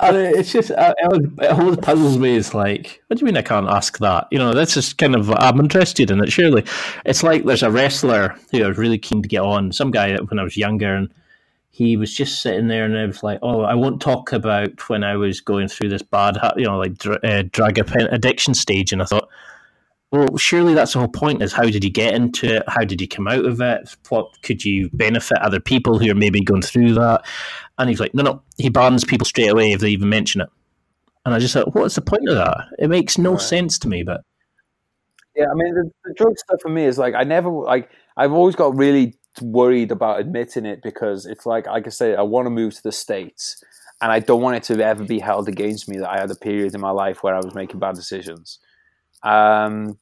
I 0.00 0.12
mean, 0.12 0.34
it's 0.38 0.52
just 0.52 0.70
uh, 0.70 0.94
it, 0.98 1.32
it 1.42 1.50
always 1.50 1.76
puzzles 1.76 2.18
me. 2.18 2.36
It's 2.36 2.54
like, 2.54 3.02
what 3.06 3.18
do 3.18 3.20
you 3.20 3.26
mean 3.26 3.36
I 3.36 3.42
can't 3.42 3.68
ask 3.68 3.98
that? 3.98 4.28
You 4.30 4.38
know, 4.38 4.54
that's 4.54 4.74
just 4.74 4.98
kind 4.98 5.14
of 5.14 5.30
I'm 5.30 5.60
interested 5.60 6.10
in 6.10 6.22
it. 6.22 6.32
Surely, 6.32 6.64
it's 7.04 7.22
like 7.22 7.44
there's 7.44 7.62
a 7.62 7.70
wrestler 7.70 8.36
who 8.50 8.64
I 8.64 8.68
was 8.68 8.78
really 8.78 8.98
keen 8.98 9.22
to 9.22 9.28
get 9.28 9.42
on. 9.42 9.72
Some 9.72 9.90
guy 9.90 10.16
when 10.16 10.38
I 10.38 10.44
was 10.44 10.56
younger, 10.56 10.94
and 10.94 11.12
he 11.72 11.96
was 11.96 12.14
just 12.14 12.42
sitting 12.42 12.68
there, 12.68 12.84
and 12.84 12.96
I 12.96 13.06
was 13.06 13.22
like, 13.22 13.38
oh, 13.40 13.62
I 13.62 13.74
won't 13.74 14.00
talk 14.00 14.32
about 14.32 14.88
when 14.90 15.02
I 15.02 15.16
was 15.16 15.40
going 15.40 15.68
through 15.68 15.88
this 15.88 16.02
bad, 16.02 16.36
you 16.56 16.64
know, 16.64 16.78
like 16.78 16.92
uh, 17.24 17.44
drug 17.50 17.78
addiction 17.78 18.52
stage. 18.52 18.92
And 18.92 19.00
I 19.00 19.06
thought, 19.06 19.26
well, 20.10 20.36
surely 20.36 20.74
that's 20.74 20.92
the 20.92 20.98
whole 20.98 21.08
point 21.08 21.42
is 21.42 21.54
how 21.54 21.62
did 21.62 21.82
he 21.82 21.88
get 21.88 22.12
into 22.12 22.56
it? 22.56 22.64
How 22.68 22.84
did 22.84 23.00
he 23.00 23.06
come 23.06 23.26
out 23.26 23.46
of 23.46 23.58
it? 23.62 23.96
What 24.10 24.30
could 24.42 24.62
you 24.62 24.90
benefit 24.92 25.38
other 25.38 25.60
people 25.60 25.98
who 25.98 26.10
are 26.10 26.14
maybe 26.14 26.42
going 26.42 26.60
through 26.60 26.92
that? 26.92 27.24
And 27.78 27.88
he's 27.88 28.00
like, 28.00 28.12
no, 28.12 28.22
no, 28.22 28.42
he 28.58 28.68
bans 28.68 29.06
people 29.06 29.24
straight 29.24 29.50
away 29.50 29.72
if 29.72 29.80
they 29.80 29.90
even 29.90 30.10
mention 30.10 30.42
it. 30.42 30.50
And 31.24 31.34
I 31.34 31.38
just 31.38 31.54
thought, 31.54 31.74
what's 31.74 31.94
the 31.94 32.02
point 32.02 32.28
of 32.28 32.34
that? 32.34 32.66
It 32.78 32.90
makes 32.90 33.16
no 33.16 33.32
right. 33.32 33.40
sense 33.40 33.78
to 33.78 33.88
me, 33.88 34.02
but. 34.02 34.20
Yeah, 35.34 35.46
I 35.50 35.54
mean, 35.54 35.72
the, 35.72 35.90
the 36.04 36.12
drug 36.12 36.36
stuff 36.36 36.60
for 36.60 36.68
me 36.68 36.84
is 36.84 36.98
like, 36.98 37.14
I 37.14 37.24
never, 37.24 37.48
like, 37.48 37.88
I've 38.18 38.32
always 38.32 38.56
got 38.56 38.76
really 38.76 39.14
worried 39.40 39.92
about 39.92 40.20
admitting 40.20 40.66
it 40.66 40.82
because 40.82 41.26
it's 41.26 41.46
like, 41.46 41.66
like 41.66 41.86
I 41.86 41.90
say, 41.90 42.14
I 42.14 42.22
want 42.22 42.46
to 42.46 42.50
move 42.50 42.74
to 42.74 42.82
the 42.82 42.92
States 42.92 43.62
and 44.00 44.10
I 44.10 44.18
don't 44.18 44.42
want 44.42 44.56
it 44.56 44.62
to 44.64 44.84
ever 44.84 45.04
be 45.04 45.20
held 45.20 45.48
against 45.48 45.88
me 45.88 45.98
that 45.98 46.10
I 46.10 46.20
had 46.20 46.30
a 46.30 46.34
period 46.34 46.74
in 46.74 46.80
my 46.80 46.90
life 46.90 47.22
where 47.22 47.34
I 47.34 47.40
was 47.40 47.54
making 47.54 47.78
bad 47.80 47.94
decisions. 47.94 48.58
Um, 49.22 49.98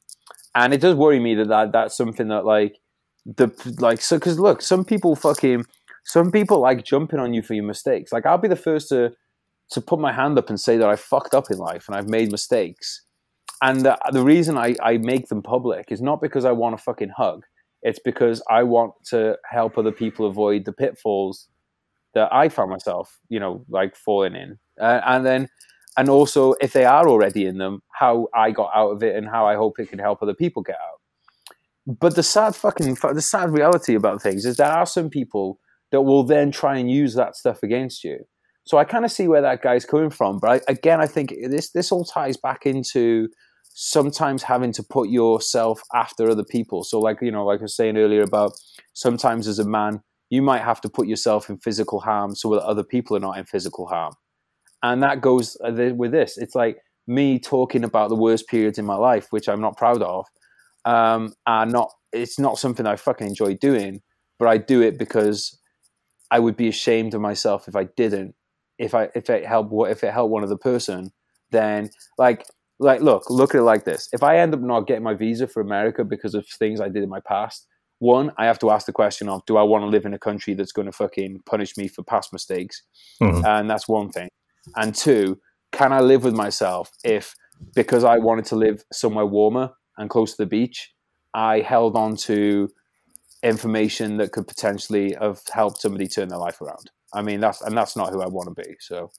and 0.55 0.73
it 0.73 0.81
does 0.81 0.95
worry 0.95 1.19
me 1.19 1.35
that, 1.35 1.47
that 1.49 1.71
that's 1.71 1.95
something 1.95 2.27
that 2.29 2.43
like 2.43 2.77
the 3.25 3.49
like 3.79 4.01
so 4.01 4.17
because 4.17 4.39
look, 4.39 4.61
some 4.61 4.83
people 4.83 5.15
fucking 5.15 5.65
some 6.03 6.31
people 6.31 6.59
like 6.59 6.83
jumping 6.83 7.19
on 7.19 7.33
you 7.33 7.41
for 7.41 7.53
your 7.53 7.63
mistakes. 7.63 8.11
Like 8.11 8.25
I'll 8.25 8.39
be 8.39 8.47
the 8.47 8.55
first 8.55 8.89
to 8.89 9.13
to 9.69 9.81
put 9.81 9.99
my 9.99 10.11
hand 10.11 10.37
up 10.37 10.49
and 10.49 10.59
say 10.59 10.77
that 10.77 10.89
I 10.89 10.95
fucked 10.95 11.33
up 11.33 11.49
in 11.49 11.57
life 11.57 11.87
and 11.87 11.95
I've 11.95 12.09
made 12.09 12.31
mistakes. 12.31 13.03
And 13.61 13.85
the, 13.85 13.97
the 14.11 14.23
reason 14.23 14.57
I, 14.57 14.75
I 14.81 14.97
make 14.97 15.29
them 15.29 15.41
public 15.41 15.91
is 15.91 16.01
not 16.01 16.19
because 16.19 16.43
I 16.45 16.51
want 16.51 16.73
a 16.75 16.77
fucking 16.77 17.13
hug. 17.15 17.45
It's 17.83 17.99
because 17.99 18.41
I 18.49 18.63
want 18.63 18.93
to 19.09 19.37
help 19.49 19.77
other 19.77 19.91
people 19.91 20.27
avoid 20.27 20.65
the 20.65 20.73
pitfalls 20.73 21.47
that 22.13 22.31
I 22.33 22.49
found 22.49 22.69
myself, 22.69 23.19
you 23.29 23.39
know, 23.39 23.65
like 23.69 23.95
falling 23.95 24.35
in. 24.35 24.59
Uh, 24.79 25.01
and 25.05 25.25
then 25.25 25.49
and 25.97 26.09
also 26.09 26.53
if 26.61 26.73
they 26.73 26.85
are 26.85 27.07
already 27.07 27.45
in 27.45 27.57
them, 27.57 27.81
how 27.93 28.27
I 28.33 28.51
got 28.51 28.71
out 28.75 28.91
of 28.91 29.03
it 29.03 29.15
and 29.15 29.27
how 29.27 29.45
I 29.45 29.55
hope 29.55 29.79
it 29.79 29.89
can 29.89 29.99
help 29.99 30.21
other 30.21 30.33
people 30.33 30.63
get 30.63 30.75
out. 30.75 31.97
But 31.99 32.15
the 32.15 32.23
sad 32.23 32.55
fucking 32.55 32.95
the 33.13 33.21
sad 33.21 33.51
reality 33.51 33.95
about 33.95 34.21
things 34.21 34.45
is 34.45 34.57
there 34.57 34.67
are 34.71 34.85
some 34.85 35.09
people 35.09 35.59
that 35.91 36.01
will 36.01 36.23
then 36.23 36.51
try 36.51 36.77
and 36.77 36.89
use 36.89 37.15
that 37.15 37.35
stuff 37.35 37.63
against 37.63 38.03
you. 38.03 38.19
So 38.63 38.77
I 38.77 38.83
kind 38.83 39.03
of 39.03 39.11
see 39.11 39.27
where 39.27 39.41
that 39.41 39.61
guy's 39.61 39.85
coming 39.85 40.11
from, 40.11 40.39
but 40.39 40.49
I, 40.49 40.71
again, 40.71 41.01
I 41.01 41.07
think 41.07 41.33
this 41.49 41.71
this 41.71 41.91
all 41.91 42.05
ties 42.05 42.37
back 42.37 42.65
into 42.65 43.27
sometimes 43.73 44.43
having 44.43 44.71
to 44.73 44.83
put 44.83 45.09
yourself 45.09 45.81
after 45.93 46.29
other 46.29 46.43
people. 46.43 46.83
So, 46.83 46.99
like 46.99 47.21
you 47.21 47.31
know, 47.31 47.45
like 47.45 47.59
I 47.59 47.63
was 47.63 47.75
saying 47.75 47.97
earlier 47.97 48.21
about 48.21 48.53
sometimes 48.93 49.47
as 49.47 49.59
a 49.59 49.67
man, 49.67 50.01
you 50.29 50.41
might 50.41 50.61
have 50.61 50.81
to 50.81 50.89
put 50.89 51.07
yourself 51.07 51.49
in 51.49 51.57
physical 51.57 51.99
harm 51.99 52.35
so 52.35 52.51
that 52.55 52.63
other 52.63 52.83
people 52.83 53.15
are 53.17 53.21
not 53.21 53.37
in 53.37 53.45
physical 53.45 53.87
harm 53.87 54.13
and 54.83 55.03
that 55.03 55.21
goes 55.21 55.57
uh, 55.63 55.91
with 55.95 56.11
this. 56.11 56.37
It's 56.37 56.55
like 56.55 56.77
me 57.07 57.39
talking 57.39 57.83
about 57.83 58.09
the 58.09 58.15
worst 58.15 58.47
periods 58.47 58.77
in 58.77 58.85
my 58.85 58.95
life, 58.95 59.27
which 59.31 59.47
I'm 59.47 59.61
not 59.61 59.77
proud 59.77 60.01
of, 60.01 60.25
um, 60.85 61.33
and 61.45 61.71
not. 61.71 61.91
It's 62.13 62.37
not 62.37 62.59
something 62.59 62.85
I 62.85 62.97
fucking 62.97 63.27
enjoy 63.27 63.55
doing, 63.55 64.01
but 64.37 64.47
I 64.47 64.57
do 64.57 64.81
it 64.81 64.99
because 64.99 65.57
I 66.29 66.39
would 66.39 66.57
be 66.57 66.67
ashamed 66.67 67.13
of 67.13 67.21
myself 67.21 67.67
if 67.67 67.75
I 67.75 67.85
didn't. 67.85 68.35
If 68.77 68.93
I 68.93 69.09
if 69.15 69.29
it 69.29 69.45
helped 69.45 69.73
if 69.89 70.03
it 70.03 70.11
helped 70.11 70.31
one 70.31 70.43
other 70.43 70.57
person, 70.57 71.11
then 71.51 71.89
like 72.17 72.45
like 72.81 73.01
look 73.01 73.29
look 73.29 73.55
at 73.55 73.59
it 73.59 73.63
like 73.63 73.85
this. 73.85 74.09
If 74.11 74.23
I 74.23 74.39
end 74.39 74.53
up 74.53 74.59
not 74.59 74.87
getting 74.87 75.03
my 75.03 75.13
visa 75.13 75.47
for 75.47 75.61
America 75.61 76.03
because 76.03 76.33
of 76.33 76.47
things 76.47 76.81
I 76.81 76.89
did 76.89 77.03
in 77.03 77.09
my 77.09 77.21
past, 77.21 77.67
one, 77.99 78.31
I 78.37 78.45
have 78.45 78.59
to 78.59 78.71
ask 78.71 78.87
the 78.87 78.91
question 78.91 79.29
of, 79.29 79.45
do 79.45 79.57
I 79.57 79.63
want 79.63 79.83
to 79.83 79.87
live 79.87 80.05
in 80.05 80.13
a 80.13 80.19
country 80.19 80.55
that's 80.55 80.71
going 80.71 80.87
to 80.87 80.91
fucking 80.91 81.43
punish 81.45 81.77
me 81.77 81.87
for 81.87 82.03
past 82.03 82.33
mistakes? 82.33 82.81
Mm-hmm. 83.21 83.45
And 83.45 83.69
that's 83.69 83.87
one 83.87 84.09
thing. 84.09 84.27
And 84.75 84.95
two, 84.95 85.39
can 85.71 85.93
I 85.93 85.99
live 85.99 86.23
with 86.23 86.33
myself 86.33 86.91
if, 87.03 87.35
because 87.75 88.03
I 88.03 88.17
wanted 88.17 88.45
to 88.45 88.55
live 88.55 88.83
somewhere 88.91 89.25
warmer 89.27 89.69
and 89.97 90.09
close 90.09 90.31
to 90.31 90.43
the 90.43 90.47
beach, 90.47 90.91
I 91.33 91.59
held 91.59 91.95
on 91.95 92.15
to 92.17 92.69
information 93.43 94.17
that 94.17 94.31
could 94.31 94.47
potentially 94.47 95.15
have 95.19 95.41
helped 95.51 95.81
somebody 95.81 96.07
turn 96.07 96.29
their 96.29 96.39
life 96.39 96.59
around? 96.61 96.89
I 97.13 97.21
mean, 97.21 97.39
that's 97.39 97.61
and 97.61 97.77
that's 97.77 97.95
not 97.95 98.11
who 98.11 98.21
I 98.21 98.27
want 98.27 98.55
to 98.55 98.63
be. 98.63 98.75
So 98.79 99.11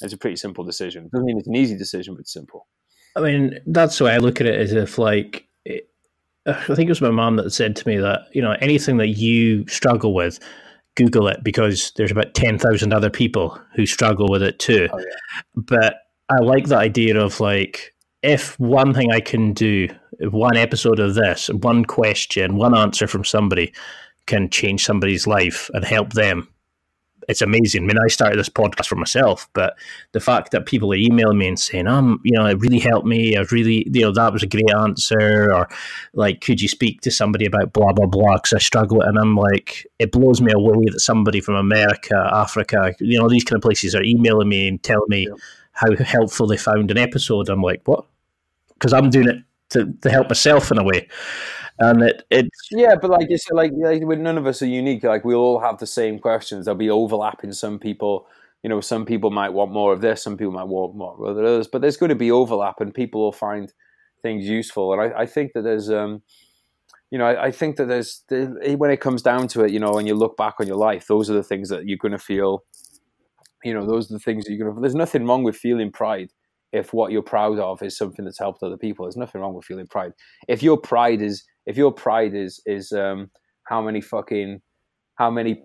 it's 0.00 0.12
a 0.12 0.18
pretty 0.18 0.36
simple 0.36 0.64
decision. 0.64 1.08
Doesn't 1.12 1.26
mean 1.26 1.38
it's 1.38 1.48
an 1.48 1.56
easy 1.56 1.76
decision, 1.76 2.14
but 2.14 2.20
it's 2.20 2.32
simple. 2.32 2.68
I 3.16 3.20
mean, 3.20 3.58
that's 3.66 3.98
the 3.98 4.04
way 4.04 4.14
I 4.14 4.18
look 4.18 4.40
at 4.40 4.46
it. 4.46 4.58
As 4.60 4.72
if 4.72 4.98
like, 4.98 5.46
it, 5.64 5.88
I 6.46 6.74
think 6.74 6.80
it 6.80 6.88
was 6.88 7.00
my 7.00 7.10
mom 7.10 7.36
that 7.36 7.50
said 7.50 7.76
to 7.76 7.88
me 7.88 7.96
that 7.98 8.22
you 8.32 8.42
know 8.42 8.56
anything 8.60 8.96
that 8.98 9.08
you 9.08 9.66
struggle 9.66 10.14
with 10.14 10.38
Google 10.96 11.28
it 11.28 11.42
because 11.42 11.92
there's 11.96 12.10
about 12.10 12.34
10,000 12.34 12.92
other 12.92 13.10
people 13.10 13.58
who 13.74 13.86
struggle 13.86 14.28
with 14.28 14.42
it 14.42 14.58
too. 14.58 14.88
Oh, 14.92 14.98
yeah. 14.98 15.42
But 15.54 15.94
I 16.28 16.38
like 16.40 16.66
the 16.66 16.76
idea 16.76 17.18
of 17.18 17.40
like, 17.40 17.94
if 18.22 18.58
one 18.58 18.92
thing 18.92 19.12
I 19.12 19.20
can 19.20 19.52
do, 19.52 19.88
one 20.20 20.56
episode 20.56 21.00
of 21.00 21.14
this, 21.14 21.48
one 21.48 21.84
question, 21.84 22.56
one 22.56 22.76
answer 22.76 23.06
from 23.06 23.24
somebody 23.24 23.72
can 24.26 24.50
change 24.50 24.84
somebody's 24.84 25.26
life 25.26 25.70
and 25.74 25.84
help 25.84 26.12
them, 26.12 26.48
it's 27.30 27.42
amazing. 27.42 27.84
I 27.84 27.86
mean, 27.86 27.98
I 27.98 28.08
started 28.08 28.38
this 28.38 28.48
podcast 28.48 28.86
for 28.86 28.96
myself, 28.96 29.48
but 29.52 29.76
the 30.12 30.20
fact 30.20 30.50
that 30.50 30.66
people 30.66 30.92
are 30.92 30.96
emailing 30.96 31.38
me 31.38 31.48
and 31.48 31.58
saying, 31.58 31.86
"Um, 31.86 32.20
you 32.24 32.36
know, 32.36 32.46
it 32.46 32.60
really 32.60 32.80
helped 32.80 33.06
me. 33.06 33.36
I 33.36 33.42
really, 33.52 33.86
you 33.90 34.02
know, 34.02 34.12
that 34.12 34.32
was 34.32 34.42
a 34.42 34.46
great 34.46 34.70
answer," 34.70 35.52
or 35.54 35.68
like, 36.12 36.40
"Could 36.40 36.60
you 36.60 36.68
speak 36.68 37.00
to 37.02 37.10
somebody 37.10 37.46
about 37.46 37.72
blah 37.72 37.92
blah 37.92 38.06
blah?" 38.06 38.36
Because 38.36 38.54
I 38.54 38.58
struggle, 38.58 39.00
and 39.02 39.18
I'm 39.18 39.36
like, 39.36 39.86
it 39.98 40.12
blows 40.12 40.40
me 40.40 40.52
away 40.52 40.84
that 40.90 41.00
somebody 41.00 41.40
from 41.40 41.54
America, 41.54 42.16
Africa, 42.32 42.94
you 43.00 43.18
know, 43.18 43.28
these 43.28 43.44
kind 43.44 43.56
of 43.56 43.62
places 43.62 43.94
are 43.94 44.02
emailing 44.02 44.48
me 44.48 44.68
and 44.68 44.82
telling 44.82 45.08
me 45.08 45.28
yeah. 45.28 45.34
how 45.72 45.94
helpful 45.96 46.46
they 46.48 46.56
found 46.56 46.90
an 46.90 46.98
episode. 46.98 47.48
I'm 47.48 47.62
like, 47.62 47.82
what? 47.84 48.04
Because 48.74 48.92
I'm 48.92 49.10
doing 49.10 49.28
it 49.28 49.36
to, 49.70 49.92
to 50.02 50.10
help 50.10 50.28
myself 50.28 50.70
in 50.70 50.78
a 50.78 50.84
way 50.84 51.08
and 51.80 52.02
it 52.02 52.22
it's 52.30 52.68
yeah 52.70 52.94
but 53.00 53.10
like 53.10 53.28
you 53.30 53.38
said 53.38 53.54
like, 53.54 53.72
like 53.74 54.02
none 54.02 54.38
of 54.38 54.46
us 54.46 54.60
are 54.62 54.66
unique 54.66 55.02
like 55.02 55.24
we 55.24 55.34
all 55.34 55.58
have 55.58 55.78
the 55.78 55.86
same 55.86 56.18
questions. 56.18 56.64
There'll 56.66 56.78
be 56.78 56.90
overlapping. 56.90 57.52
Some 57.52 57.78
people 57.78 58.26
you 58.62 58.68
know 58.68 58.80
some 58.80 59.06
people 59.06 59.30
might 59.30 59.48
want 59.50 59.72
more 59.72 59.92
of 59.92 60.02
this 60.02 60.22
some 60.22 60.36
people 60.36 60.52
might 60.52 60.68
want 60.68 60.94
more 60.94 61.14
of 61.14 61.38
others 61.38 61.66
but 61.66 61.80
there's 61.80 61.96
going 61.96 62.10
to 62.10 62.14
be 62.14 62.30
overlap 62.30 62.80
and 62.80 62.92
people 62.92 63.22
will 63.22 63.32
find 63.32 63.72
things 64.22 64.46
useful. 64.46 64.92
And 64.92 65.00
i, 65.00 65.20
I 65.22 65.26
think 65.26 65.52
that 65.54 65.62
there's 65.62 65.90
um 65.90 66.22
you 67.10 67.18
know 67.18 67.24
I, 67.24 67.46
I 67.46 67.50
think 67.50 67.76
that 67.76 67.88
there's 67.88 68.22
when 68.76 68.90
it 68.90 69.00
comes 69.00 69.22
down 69.22 69.48
to 69.48 69.64
it 69.64 69.70
you 69.70 69.80
know 69.80 69.92
when 69.92 70.06
you 70.06 70.14
look 70.14 70.36
back 70.36 70.56
on 70.60 70.66
your 70.66 70.76
life 70.76 71.06
those 71.06 71.30
are 71.30 71.34
the 71.34 71.42
things 71.42 71.70
that 71.70 71.86
you're 71.86 71.96
going 71.96 72.12
to 72.12 72.18
feel 72.18 72.64
you 73.64 73.72
know 73.72 73.86
those 73.86 74.10
are 74.10 74.14
the 74.14 74.20
things 74.20 74.44
that 74.44 74.52
you're 74.52 74.66
going 74.66 74.74
to 74.74 74.80
there's 74.82 74.94
nothing 74.94 75.26
wrong 75.26 75.42
with 75.42 75.56
feeling 75.56 75.90
pride 75.90 76.30
if 76.72 76.92
what 76.92 77.12
you're 77.12 77.22
proud 77.22 77.58
of 77.58 77.82
is 77.82 77.96
something 77.96 78.24
that's 78.24 78.38
helped 78.38 78.62
other 78.62 78.76
people. 78.76 79.04
There's 79.04 79.16
nothing 79.16 79.40
wrong 79.40 79.54
with 79.54 79.64
feeling 79.64 79.86
pride. 79.86 80.12
If 80.48 80.62
your 80.62 80.76
pride 80.76 81.20
is 81.22 81.44
if 81.70 81.76
your 81.76 81.92
pride 81.92 82.34
is 82.34 82.60
is 82.66 82.90
um, 82.90 83.30
how 83.62 83.80
many 83.80 84.00
fucking 84.00 84.60
how 85.14 85.30
many 85.30 85.62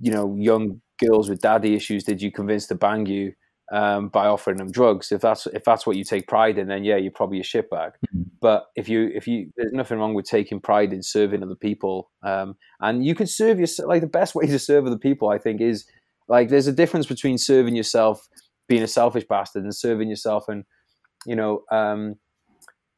you 0.00 0.12
know 0.12 0.36
young 0.36 0.80
girls 0.98 1.28
with 1.28 1.40
daddy 1.40 1.74
issues 1.74 2.02
did 2.02 2.20
you 2.20 2.32
convince 2.32 2.66
to 2.66 2.74
bang 2.74 3.06
you 3.06 3.32
um, 3.72 4.08
by 4.08 4.26
offering 4.26 4.56
them 4.56 4.72
drugs? 4.72 5.12
If 5.12 5.20
that's 5.20 5.46
if 5.46 5.62
that's 5.62 5.86
what 5.86 5.96
you 5.96 6.02
take 6.02 6.26
pride 6.26 6.58
in, 6.58 6.66
then 6.66 6.82
yeah, 6.82 6.96
you're 6.96 7.12
probably 7.12 7.38
a 7.38 7.44
shitbag. 7.44 7.92
Mm-hmm. 7.92 8.22
But 8.40 8.64
if 8.74 8.88
you 8.88 9.08
if 9.14 9.28
you 9.28 9.52
there's 9.56 9.72
nothing 9.72 9.98
wrong 9.98 10.14
with 10.14 10.26
taking 10.26 10.60
pride 10.60 10.92
in 10.92 11.02
serving 11.02 11.44
other 11.44 11.54
people, 11.54 12.10
um, 12.24 12.56
and 12.80 13.06
you 13.06 13.14
can 13.14 13.28
serve 13.28 13.60
yourself. 13.60 13.88
Like 13.88 14.00
the 14.00 14.08
best 14.08 14.34
way 14.34 14.46
to 14.46 14.58
serve 14.58 14.84
other 14.84 14.98
people, 14.98 15.28
I 15.28 15.38
think, 15.38 15.60
is 15.60 15.86
like 16.28 16.48
there's 16.48 16.66
a 16.66 16.72
difference 16.72 17.06
between 17.06 17.38
serving 17.38 17.76
yourself, 17.76 18.26
being 18.66 18.82
a 18.82 18.88
selfish 18.88 19.24
bastard, 19.28 19.62
and 19.62 19.74
serving 19.74 20.08
yourself 20.08 20.48
and 20.48 20.64
you 21.24 21.36
know 21.36 21.62
um, 21.70 22.16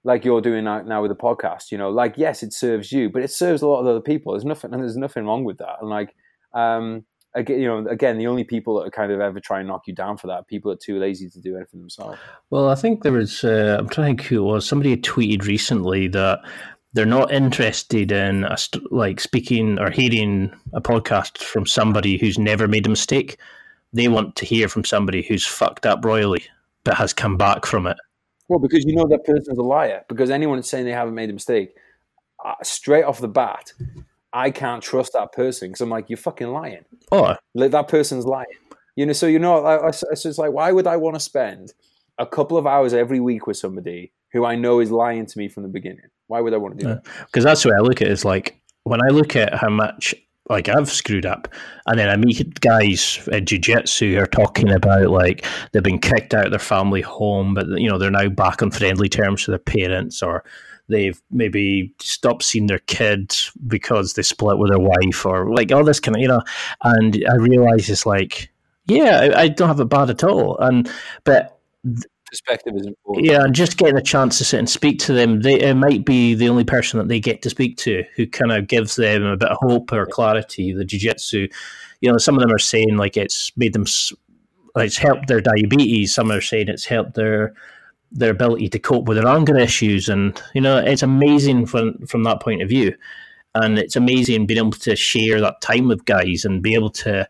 like 0.04 0.24
you're 0.24 0.40
doing 0.40 0.64
now, 0.64 1.02
with 1.02 1.10
the 1.10 1.16
podcast, 1.16 1.70
you 1.70 1.78
know, 1.78 1.90
like 1.90 2.14
yes, 2.16 2.42
it 2.42 2.52
serves 2.52 2.92
you, 2.92 3.10
but 3.10 3.22
it 3.22 3.30
serves 3.30 3.62
a 3.62 3.66
lot 3.66 3.80
of 3.80 3.86
other 3.86 4.00
people. 4.00 4.32
There's 4.32 4.44
nothing, 4.44 4.72
and 4.72 4.82
there's 4.82 4.96
nothing 4.96 5.26
wrong 5.26 5.44
with 5.44 5.58
that. 5.58 5.76
And 5.80 5.90
like, 5.90 6.14
um, 6.54 7.04
again, 7.34 7.60
you 7.60 7.66
know, 7.66 7.86
again, 7.88 8.18
the 8.18 8.26
only 8.26 8.44
people 8.44 8.78
that 8.78 8.86
are 8.86 8.90
kind 8.90 9.12
of 9.12 9.20
ever 9.20 9.40
try 9.40 9.58
and 9.58 9.68
knock 9.68 9.86
you 9.86 9.94
down 9.94 10.16
for 10.16 10.28
that, 10.28 10.46
people 10.46 10.70
are 10.70 10.76
too 10.76 10.98
lazy 10.98 11.28
to 11.30 11.40
do 11.40 11.56
anything 11.56 11.80
themselves. 11.80 12.18
Well, 12.50 12.68
I 12.68 12.74
think 12.74 13.02
there 13.02 13.12
was, 13.12 13.44
uh, 13.44 13.76
I'm 13.78 13.88
trying 13.88 14.16
to 14.16 14.22
think 14.22 14.28
who 14.28 14.38
it 14.38 14.52
was. 14.52 14.66
Somebody 14.66 14.96
tweeted 14.96 15.46
recently 15.46 16.08
that 16.08 16.40
they're 16.94 17.04
not 17.06 17.32
interested 17.32 18.10
in 18.12 18.44
a 18.44 18.56
like 18.90 19.20
speaking 19.20 19.78
or 19.78 19.90
hearing 19.90 20.52
a 20.72 20.80
podcast 20.80 21.38
from 21.38 21.66
somebody 21.66 22.16
who's 22.16 22.38
never 22.38 22.66
made 22.66 22.86
a 22.86 22.90
mistake. 22.90 23.38
They 23.92 24.08
want 24.08 24.36
to 24.36 24.46
hear 24.46 24.68
from 24.68 24.84
somebody 24.84 25.22
who's 25.22 25.46
fucked 25.46 25.86
up 25.86 26.04
royally 26.04 26.44
but 26.84 26.94
has 26.94 27.12
come 27.12 27.36
back 27.36 27.66
from 27.66 27.86
it. 27.86 27.98
Well, 28.48 28.58
because 28.58 28.84
you 28.84 28.94
know 28.94 29.06
that 29.08 29.24
person's 29.24 29.58
a 29.58 29.62
liar. 29.62 30.04
Because 30.08 30.30
anyone 30.30 30.62
saying 30.62 30.84
they 30.84 30.92
haven't 30.92 31.14
made 31.14 31.30
a 31.30 31.32
mistake, 31.32 31.74
uh, 32.44 32.54
straight 32.62 33.04
off 33.04 33.20
the 33.20 33.28
bat, 33.28 33.72
I 34.32 34.50
can't 34.50 34.82
trust 34.82 35.12
that 35.14 35.32
person 35.32 35.68
because 35.68 35.80
I'm 35.80 35.90
like, 35.90 36.08
you're 36.08 36.16
fucking 36.16 36.48
lying. 36.48 36.84
Oh, 37.12 37.36
like 37.54 37.70
that 37.72 37.88
person's 37.88 38.24
lying. 38.24 38.46
You 38.96 39.06
know, 39.06 39.12
so 39.12 39.26
you 39.26 39.38
know, 39.38 39.64
I, 39.64 39.88
I, 39.88 39.90
so 39.90 40.06
it's 40.10 40.38
like, 40.38 40.52
why 40.52 40.72
would 40.72 40.86
I 40.86 40.96
want 40.96 41.14
to 41.14 41.20
spend 41.20 41.72
a 42.18 42.26
couple 42.26 42.56
of 42.56 42.66
hours 42.66 42.94
every 42.94 43.20
week 43.20 43.46
with 43.46 43.56
somebody 43.56 44.12
who 44.32 44.44
I 44.44 44.56
know 44.56 44.80
is 44.80 44.90
lying 44.90 45.26
to 45.26 45.38
me 45.38 45.48
from 45.48 45.62
the 45.62 45.68
beginning? 45.68 46.08
Why 46.26 46.40
would 46.40 46.52
I 46.52 46.56
want 46.56 46.78
to 46.78 46.84
do 46.84 46.88
that? 46.88 47.06
Because 47.26 47.44
that's 47.44 47.62
the 47.62 47.70
way 47.70 47.76
I 47.76 47.80
look 47.80 48.02
at 48.02 48.08
it. 48.08 48.12
Is 48.12 48.24
like 48.24 48.60
when 48.84 49.00
I 49.02 49.08
look 49.08 49.36
at 49.36 49.54
how 49.54 49.68
much 49.68 50.14
like 50.48 50.68
I've 50.68 50.90
screwed 50.90 51.26
up. 51.26 51.48
And 51.86 51.98
then 51.98 52.08
I 52.08 52.16
meet 52.16 52.60
guys 52.60 53.26
at 53.32 53.44
jiu-jitsu 53.46 54.14
who 54.14 54.20
are 54.20 54.26
talking 54.26 54.70
about 54.70 55.10
like 55.10 55.44
they've 55.72 55.82
been 55.82 55.98
kicked 55.98 56.34
out 56.34 56.46
of 56.46 56.50
their 56.50 56.58
family 56.58 57.00
home, 57.00 57.54
but 57.54 57.66
you 57.68 57.88
know, 57.88 57.98
they're 57.98 58.10
now 58.10 58.28
back 58.28 58.62
on 58.62 58.70
friendly 58.70 59.08
terms 59.08 59.46
with 59.46 59.52
their 59.52 59.74
parents 59.74 60.22
or 60.22 60.44
they've 60.88 61.20
maybe 61.30 61.94
stopped 62.00 62.42
seeing 62.42 62.66
their 62.66 62.78
kids 62.80 63.52
because 63.66 64.14
they 64.14 64.22
split 64.22 64.58
with 64.58 64.70
their 64.70 64.78
wife 64.78 65.26
or 65.26 65.54
like 65.54 65.70
all 65.70 65.84
this 65.84 66.00
kind 66.00 66.16
of, 66.16 66.22
you 66.22 66.28
know, 66.28 66.42
and 66.82 67.22
I 67.30 67.34
realize 67.36 67.90
it's 67.90 68.06
like, 68.06 68.50
yeah, 68.86 69.20
I, 69.20 69.42
I 69.42 69.48
don't 69.48 69.68
have 69.68 69.80
it 69.80 69.90
bad 69.90 70.08
at 70.08 70.24
all. 70.24 70.56
And, 70.58 70.90
but 71.24 71.60
perspective 72.28 72.74
is 72.76 72.86
important. 72.86 73.26
Yeah, 73.26 73.44
and 73.44 73.54
just 73.54 73.76
getting 73.76 73.96
a 73.96 74.02
chance 74.02 74.38
to 74.38 74.44
sit 74.44 74.58
and 74.58 74.68
speak 74.68 74.98
to 75.00 75.12
them, 75.12 75.40
they 75.40 75.60
it 75.60 75.74
might 75.74 76.04
be 76.04 76.34
the 76.34 76.48
only 76.48 76.64
person 76.64 76.98
that 76.98 77.08
they 77.08 77.20
get 77.20 77.42
to 77.42 77.50
speak 77.50 77.76
to 77.78 78.04
who 78.16 78.26
kind 78.26 78.52
of 78.52 78.66
gives 78.66 78.96
them 78.96 79.24
a 79.24 79.36
bit 79.36 79.48
of 79.48 79.58
hope 79.60 79.92
or 79.92 80.06
clarity. 80.06 80.72
The 80.72 80.84
jiu-jitsu, 80.84 81.48
you 82.00 82.10
know, 82.10 82.18
some 82.18 82.34
of 82.34 82.40
them 82.40 82.52
are 82.52 82.58
saying 82.58 82.96
like 82.96 83.16
it's 83.16 83.50
made 83.56 83.72
them, 83.72 83.84
it's 84.76 84.96
helped 84.96 85.28
their 85.28 85.40
diabetes. 85.40 86.14
Some 86.14 86.30
are 86.30 86.40
saying 86.40 86.68
it's 86.68 86.86
helped 86.86 87.14
their 87.14 87.54
their 88.10 88.30
ability 88.30 88.68
to 88.70 88.78
cope 88.78 89.06
with 89.06 89.18
their 89.18 89.28
anger 89.28 89.58
issues, 89.58 90.08
and 90.08 90.40
you 90.54 90.60
know, 90.60 90.78
it's 90.78 91.02
amazing 91.02 91.66
from 91.66 91.98
from 92.06 92.24
that 92.24 92.40
point 92.40 92.62
of 92.62 92.68
view. 92.68 92.94
And 93.54 93.78
it's 93.78 93.96
amazing 93.96 94.46
being 94.46 94.58
able 94.58 94.72
to 94.72 94.94
share 94.94 95.40
that 95.40 95.60
time 95.62 95.88
with 95.88 96.04
guys 96.04 96.44
and 96.44 96.62
be 96.62 96.74
able 96.74 96.90
to 96.90 97.26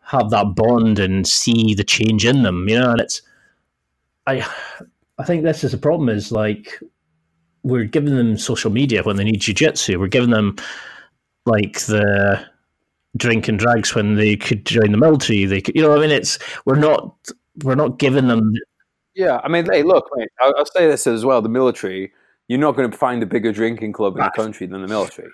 have 0.00 0.30
that 0.30 0.54
bond 0.54 0.98
and 0.98 1.26
see 1.26 1.72
the 1.74 1.84
change 1.84 2.26
in 2.26 2.42
them, 2.42 2.68
you 2.68 2.78
know, 2.78 2.90
and 2.90 3.00
it's 3.00 3.22
I 4.26 4.46
I 5.18 5.24
think 5.24 5.42
this 5.42 5.64
is 5.64 5.74
a 5.74 5.78
problem 5.78 6.08
is 6.08 6.32
like 6.32 6.80
we're 7.62 7.84
giving 7.84 8.16
them 8.16 8.36
social 8.36 8.70
media 8.70 9.02
when 9.02 9.16
they 9.16 9.24
need 9.24 9.40
jiu-jitsu. 9.40 9.98
We're 9.98 10.08
giving 10.08 10.30
them 10.30 10.56
like 11.46 11.80
the 11.80 12.44
drink 13.16 13.48
and 13.48 13.58
drags 13.58 13.94
when 13.94 14.14
they 14.16 14.36
could 14.36 14.66
join 14.66 14.90
the 14.90 14.98
military. 14.98 15.44
They 15.44 15.60
could, 15.60 15.76
you 15.76 15.82
know, 15.82 15.96
I 15.96 16.00
mean, 16.00 16.10
it's 16.10 16.38
we're 16.64 16.78
not 16.78 17.14
we're 17.62 17.74
not 17.74 17.98
giving 17.98 18.28
them. 18.28 18.52
Yeah, 19.14 19.40
I 19.44 19.48
mean, 19.48 19.66
hey, 19.70 19.82
look, 19.82 20.08
mate, 20.14 20.30
I'll, 20.40 20.54
I'll 20.56 20.66
say 20.66 20.86
this 20.86 21.06
as 21.06 21.24
well: 21.24 21.42
the 21.42 21.48
military, 21.48 22.12
you're 22.48 22.58
not 22.58 22.76
going 22.76 22.90
to 22.90 22.96
find 22.96 23.22
a 23.22 23.26
bigger 23.26 23.52
drinking 23.52 23.92
club 23.92 24.16
in 24.16 24.24
the 24.24 24.30
country 24.30 24.66
than 24.66 24.82
the 24.82 24.88
military. 24.88 25.30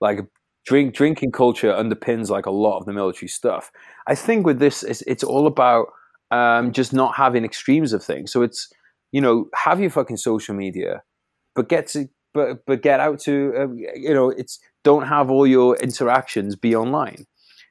Like 0.00 0.20
drink 0.64 0.94
drinking 0.94 1.32
culture 1.32 1.72
underpins 1.72 2.28
like 2.28 2.46
a 2.46 2.50
lot 2.50 2.78
of 2.78 2.86
the 2.86 2.92
military 2.92 3.28
stuff. 3.28 3.70
I 4.06 4.14
think 4.14 4.44
with 4.44 4.58
this, 4.58 4.82
it's, 4.82 5.02
it's 5.02 5.24
all 5.24 5.46
about 5.46 5.92
um, 6.30 6.72
just 6.72 6.92
not 6.92 7.16
having 7.16 7.44
extremes 7.44 7.92
of 7.92 8.02
things. 8.02 8.32
So 8.32 8.42
it's 8.42 8.72
you 9.12 9.20
know 9.20 9.48
have 9.54 9.80
your 9.80 9.90
fucking 9.90 10.16
social 10.16 10.54
media, 10.54 11.02
but 11.54 11.68
get 11.68 11.86
to 11.88 12.08
but 12.34 12.64
but 12.66 12.82
get 12.82 13.00
out 13.00 13.20
to 13.20 13.52
uh, 13.56 13.72
you 13.94 14.14
know 14.14 14.30
it's 14.30 14.58
don't 14.84 15.06
have 15.06 15.30
all 15.30 15.46
your 15.46 15.76
interactions 15.76 16.56
be 16.56 16.74
online. 16.74 17.26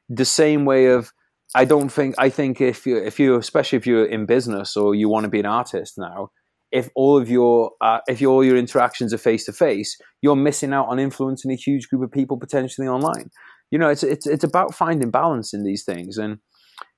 The 0.10 0.26
same 0.26 0.66
way 0.66 0.88
of 0.88 1.12
I 1.54 1.66
don't 1.66 1.90
think 1.90 2.16
I 2.18 2.30
think 2.30 2.62
if 2.62 2.86
you 2.86 2.98
if 2.98 3.20
you 3.20 3.36
especially 3.36 3.78
if 3.78 3.88
you're 3.88 4.06
in 4.06 4.26
business 4.26 4.76
or 4.76 4.96
you 4.96 5.10
want 5.10 5.24
to 5.24 5.30
be 5.30 5.40
an 5.40 5.46
artist 5.46 5.98
now, 5.98 6.30
if 6.72 6.90
all 6.96 7.18
of 7.18 7.30
your 7.30 7.72
uh, 7.82 8.00
if 8.08 8.22
all 8.22 8.44
your 8.44 8.58
interactions 8.58 9.14
are 9.14 9.18
face 9.18 9.46
to 9.46 9.54
face, 9.54 9.98
you're 10.22 10.36
missing 10.36 10.74
out 10.74 10.88
on 10.88 11.00
influencing 11.00 11.52
a 11.52 11.56
huge 11.56 11.88
group 11.88 12.04
of 12.04 12.12
people 12.12 12.38
potentially 12.38 12.88
online. 12.88 13.30
You 13.72 13.80
know, 13.80 13.90
it's 13.90 14.04
it's 14.04 14.28
it's 14.28 14.44
about 14.44 14.76
finding 14.76 15.12
balance 15.12 15.54
in 15.54 15.64
these 15.64 15.84
things 15.84 16.18
and 16.18 16.40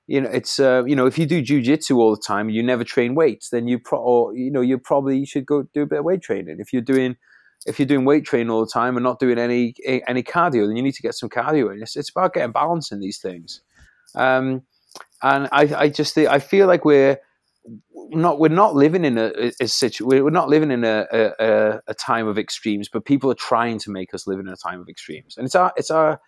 you 0.08 0.22
know, 0.22 0.30
it's 0.30 0.58
uh, 0.58 0.82
you 0.86 0.96
know, 0.96 1.06
if 1.06 1.18
you 1.18 1.26
do 1.26 1.42
jujitsu 1.42 1.96
all 1.98 2.16
the 2.16 2.22
time, 2.26 2.48
and 2.48 2.56
you 2.56 2.62
never 2.62 2.82
train 2.82 3.14
weights, 3.14 3.50
then 3.50 3.68
you 3.68 3.78
pro- 3.78 4.00
or 4.00 4.34
you 4.34 4.50
know, 4.50 4.62
you 4.62 4.78
probably 4.78 5.24
should 5.26 5.46
go 5.46 5.64
do 5.74 5.82
a 5.82 5.86
bit 5.86 6.00
of 6.00 6.04
weight 6.04 6.22
training. 6.22 6.56
If 6.58 6.72
you're 6.72 6.82
doing 6.82 7.16
if 7.66 7.78
you're 7.78 7.86
doing 7.86 8.06
weight 8.06 8.24
training 8.24 8.50
all 8.50 8.64
the 8.64 8.70
time 8.72 8.96
and 8.96 9.04
not 9.04 9.18
doing 9.18 9.38
any 9.38 9.74
any 9.86 10.22
cardio, 10.22 10.66
then 10.66 10.76
you 10.76 10.82
need 10.82 10.94
to 10.94 11.02
get 11.02 11.14
some 11.14 11.28
cardio 11.28 11.72
in. 11.72 11.82
It's, 11.82 11.94
it's 11.94 12.10
about 12.10 12.32
getting 12.32 12.52
balance 12.52 12.90
in 12.90 13.00
these 13.00 13.18
things. 13.18 13.60
Um, 14.14 14.62
and 15.22 15.48
I, 15.52 15.74
I 15.76 15.88
just 15.90 16.14
think, 16.14 16.28
I 16.28 16.38
feel 16.38 16.66
like 16.66 16.86
we're 16.86 17.18
not 18.10 18.38
we're 18.40 18.48
not 18.48 18.74
living 18.74 19.04
in 19.04 19.18
a, 19.18 19.30
a, 19.36 19.52
a 19.60 19.90
we're 20.00 20.30
not 20.30 20.48
living 20.48 20.70
in 20.70 20.84
a, 20.84 21.06
a, 21.12 21.80
a 21.86 21.94
time 21.94 22.26
of 22.26 22.38
extremes, 22.38 22.88
but 22.88 23.04
people 23.04 23.30
are 23.30 23.34
trying 23.34 23.78
to 23.80 23.90
make 23.90 24.14
us 24.14 24.26
live 24.26 24.38
in 24.38 24.48
a 24.48 24.56
time 24.56 24.80
of 24.80 24.88
extremes, 24.88 25.36
and 25.36 25.44
it's 25.44 25.54
our 25.54 25.72
it's 25.76 25.90
our 25.90 26.18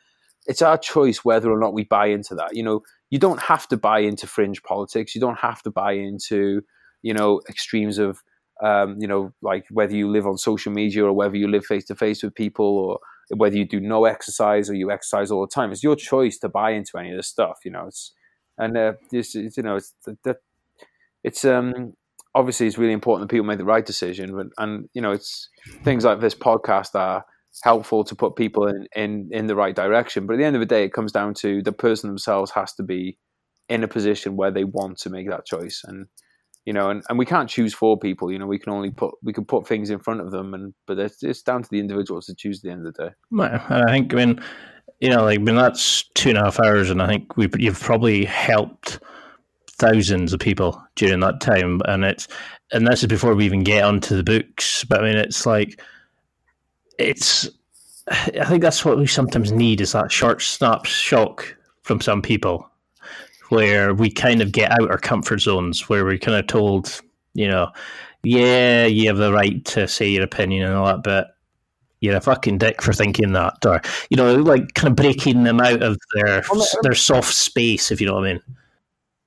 it's 0.50 0.62
our 0.62 0.76
choice 0.76 1.24
whether 1.24 1.48
or 1.48 1.60
not 1.60 1.72
we 1.72 1.84
buy 1.84 2.06
into 2.06 2.34
that. 2.34 2.56
You 2.56 2.64
know, 2.64 2.82
you 3.08 3.20
don't 3.20 3.40
have 3.40 3.68
to 3.68 3.76
buy 3.76 4.00
into 4.00 4.26
fringe 4.26 4.60
politics. 4.64 5.14
You 5.14 5.20
don't 5.20 5.38
have 5.38 5.62
to 5.62 5.70
buy 5.70 5.92
into, 5.92 6.62
you 7.02 7.14
know, 7.14 7.40
extremes 7.48 7.98
of, 7.98 8.18
um, 8.60 8.96
you 8.98 9.06
know, 9.06 9.32
like 9.42 9.66
whether 9.70 9.94
you 9.94 10.10
live 10.10 10.26
on 10.26 10.36
social 10.36 10.72
media 10.72 11.04
or 11.04 11.12
whether 11.12 11.36
you 11.36 11.46
live 11.46 11.64
face 11.64 11.84
to 11.84 11.94
face 11.94 12.24
with 12.24 12.34
people 12.34 12.66
or 12.66 12.98
whether 13.36 13.56
you 13.56 13.64
do 13.64 13.78
no 13.78 14.06
exercise 14.06 14.68
or 14.68 14.74
you 14.74 14.90
exercise 14.90 15.30
all 15.30 15.42
the 15.46 15.54
time. 15.54 15.70
It's 15.70 15.84
your 15.84 15.94
choice 15.94 16.36
to 16.38 16.48
buy 16.48 16.72
into 16.72 16.98
any 16.98 17.12
of 17.12 17.16
this 17.16 17.28
stuff. 17.28 17.60
You 17.64 17.70
know, 17.70 17.86
it's 17.86 18.12
and 18.58 18.76
uh, 18.76 18.94
this, 19.12 19.36
it's, 19.36 19.56
you 19.56 19.62
know, 19.62 19.76
it's 19.76 19.94
that 20.24 20.38
it's 21.22 21.44
um 21.44 21.94
obviously 22.34 22.66
it's 22.66 22.76
really 22.78 22.92
important 22.92 23.28
that 23.28 23.34
people 23.34 23.46
make 23.46 23.58
the 23.58 23.64
right 23.64 23.86
decision, 23.86 24.34
but, 24.34 24.48
and 24.58 24.88
you 24.94 25.00
know, 25.00 25.12
it's 25.12 25.48
things 25.84 26.04
like 26.04 26.20
this 26.20 26.34
podcast 26.34 26.96
are 26.96 27.24
helpful 27.62 28.04
to 28.04 28.14
put 28.14 28.36
people 28.36 28.66
in, 28.66 28.86
in, 28.94 29.28
in 29.32 29.46
the 29.46 29.56
right 29.56 29.74
direction. 29.74 30.26
But 30.26 30.34
at 30.34 30.36
the 30.38 30.44
end 30.44 30.56
of 30.56 30.60
the 30.60 30.66
day, 30.66 30.84
it 30.84 30.92
comes 30.92 31.12
down 31.12 31.34
to 31.34 31.62
the 31.62 31.72
person 31.72 32.08
themselves 32.08 32.50
has 32.52 32.72
to 32.74 32.82
be 32.82 33.18
in 33.68 33.84
a 33.84 33.88
position 33.88 34.36
where 34.36 34.50
they 34.50 34.64
want 34.64 34.98
to 34.98 35.10
make 35.10 35.28
that 35.28 35.46
choice. 35.46 35.82
And 35.84 36.06
you 36.66 36.72
know 36.72 36.90
and, 36.90 37.02
and 37.08 37.18
we 37.18 37.26
can't 37.26 37.48
choose 37.48 37.72
for 37.72 37.98
people 37.98 38.30
you 38.30 38.38
know 38.38 38.46
we 38.46 38.58
can 38.58 38.72
only 38.72 38.90
put 38.90 39.14
we 39.22 39.32
can 39.32 39.44
put 39.44 39.66
things 39.66 39.90
in 39.90 39.98
front 39.98 40.20
of 40.20 40.30
them 40.30 40.54
and 40.54 40.74
but 40.86 40.98
it's, 40.98 41.22
it's 41.22 41.42
down 41.42 41.62
to 41.62 41.68
the 41.70 41.78
individuals 41.80 42.26
to 42.26 42.34
choose 42.34 42.58
at 42.58 42.62
the 42.62 42.70
end 42.70 42.86
of 42.86 42.94
the 42.94 43.04
day. 43.04 43.10
Well, 43.30 43.64
i 43.68 43.90
think 43.90 44.12
i 44.12 44.16
mean 44.16 44.40
you 45.00 45.10
know 45.10 45.24
like 45.24 45.40
when 45.40 45.56
that's 45.56 46.04
two 46.14 46.30
and 46.30 46.38
a 46.38 46.44
half 46.44 46.60
hours 46.60 46.90
and 46.90 47.02
i 47.02 47.06
think 47.06 47.36
we 47.36 47.48
you've 47.58 47.80
probably 47.80 48.24
helped 48.24 49.00
thousands 49.78 50.34
of 50.34 50.40
people 50.40 50.80
during 50.94 51.20
that 51.20 51.40
time. 51.40 51.80
And 51.86 52.04
it's 52.04 52.28
and 52.70 52.86
this 52.86 53.02
is 53.02 53.08
before 53.08 53.34
we 53.34 53.46
even 53.46 53.64
get 53.64 53.82
onto 53.82 54.16
the 54.16 54.22
books 54.22 54.84
but 54.84 55.00
i 55.00 55.08
mean 55.08 55.16
it's 55.16 55.46
like 55.46 55.80
it's 57.00 57.48
i 58.10 58.44
think 58.44 58.62
that's 58.62 58.84
what 58.84 58.98
we 58.98 59.06
sometimes 59.06 59.52
need 59.52 59.80
is 59.80 59.92
that 59.92 60.12
short 60.12 60.42
snap 60.42 60.84
shock 60.84 61.56
from 61.82 62.00
some 62.00 62.22
people 62.22 62.70
where 63.50 63.92
we 63.92 64.10
kind 64.10 64.40
of 64.40 64.52
get 64.52 64.70
out 64.70 64.90
our 64.90 64.98
comfort 64.98 65.40
zones, 65.40 65.88
where 65.88 66.04
we're 66.04 66.18
kind 66.18 66.38
of 66.38 66.46
told, 66.46 67.00
you 67.34 67.48
know, 67.48 67.68
yeah, 68.22 68.86
you 68.86 69.08
have 69.08 69.16
the 69.16 69.32
right 69.32 69.64
to 69.64 69.88
say 69.88 70.08
your 70.08 70.24
opinion 70.24 70.66
and 70.66 70.74
all 70.74 70.86
that, 70.86 71.02
but 71.02 71.36
you're 72.00 72.16
a 72.16 72.20
fucking 72.20 72.58
dick 72.58 72.80
for 72.80 72.92
thinking 72.92 73.32
that, 73.32 73.54
or 73.66 73.82
you 74.08 74.16
know, 74.16 74.36
like 74.36 74.74
kind 74.74 74.88
of 74.88 74.96
breaking 74.96 75.42
them 75.42 75.60
out 75.60 75.82
of 75.82 75.98
their 76.14 76.42
their 76.82 76.94
soft 76.94 77.34
space, 77.34 77.90
if 77.90 78.00
you 78.00 78.06
know 78.06 78.14
what 78.14 78.24
I 78.24 78.32
mean. 78.34 78.42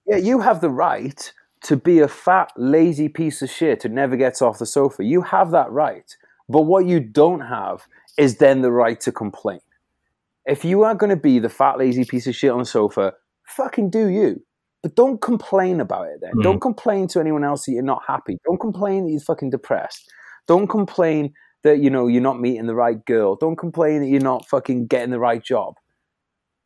Yeah, 0.07 0.17
you 0.17 0.39
have 0.39 0.61
the 0.61 0.69
right 0.69 1.31
to 1.63 1.75
be 1.75 1.99
a 1.99 2.07
fat, 2.07 2.51
lazy 2.57 3.09
piece 3.09 3.41
of 3.41 3.49
shit 3.49 3.83
who 3.83 3.89
never 3.89 4.15
gets 4.15 4.41
off 4.41 4.59
the 4.59 4.65
sofa. 4.65 5.03
You 5.03 5.21
have 5.21 5.51
that 5.51 5.71
right, 5.71 6.15
but 6.49 6.63
what 6.63 6.85
you 6.85 6.99
don't 6.99 7.41
have 7.41 7.85
is 8.17 8.37
then 8.37 8.61
the 8.61 8.71
right 8.71 8.99
to 9.01 9.11
complain. 9.11 9.59
If 10.45 10.65
you 10.65 10.83
are 10.83 10.95
going 10.95 11.09
to 11.09 11.15
be 11.15 11.39
the 11.39 11.49
fat, 11.49 11.77
lazy 11.77 12.05
piece 12.05 12.27
of 12.27 12.35
shit 12.35 12.51
on 12.51 12.59
the 12.59 12.65
sofa 12.65 13.13
fucking 13.47 13.89
do 13.89 14.07
you. 14.07 14.43
But 14.81 14.95
don't 14.95 15.21
complain 15.21 15.79
about 15.79 16.07
it 16.07 16.19
then. 16.21 16.33
Mm. 16.35 16.43
Don't 16.43 16.59
complain 16.59 17.07
to 17.09 17.19
anyone 17.21 17.43
else 17.43 17.65
that 17.65 17.71
you're 17.71 17.83
not 17.83 18.03
happy. 18.05 18.37
Don't 18.45 18.59
complain 18.59 19.05
that 19.05 19.11
you're 19.11 19.21
fucking 19.21 19.49
depressed. 19.49 20.11
Don't 20.47 20.67
complain 20.67 21.33
that, 21.63 21.79
you 21.79 21.89
know, 21.89 22.07
you're 22.07 22.21
not 22.21 22.41
meeting 22.41 22.65
the 22.65 22.75
right 22.75 23.03
girl. 23.05 23.37
Don't 23.37 23.55
complain 23.55 24.01
that 24.01 24.09
you're 24.09 24.19
not 24.19 24.45
fucking 24.49 24.87
getting 24.87 25.11
the 25.11 25.19
right 25.19 25.41
job. 25.41 25.75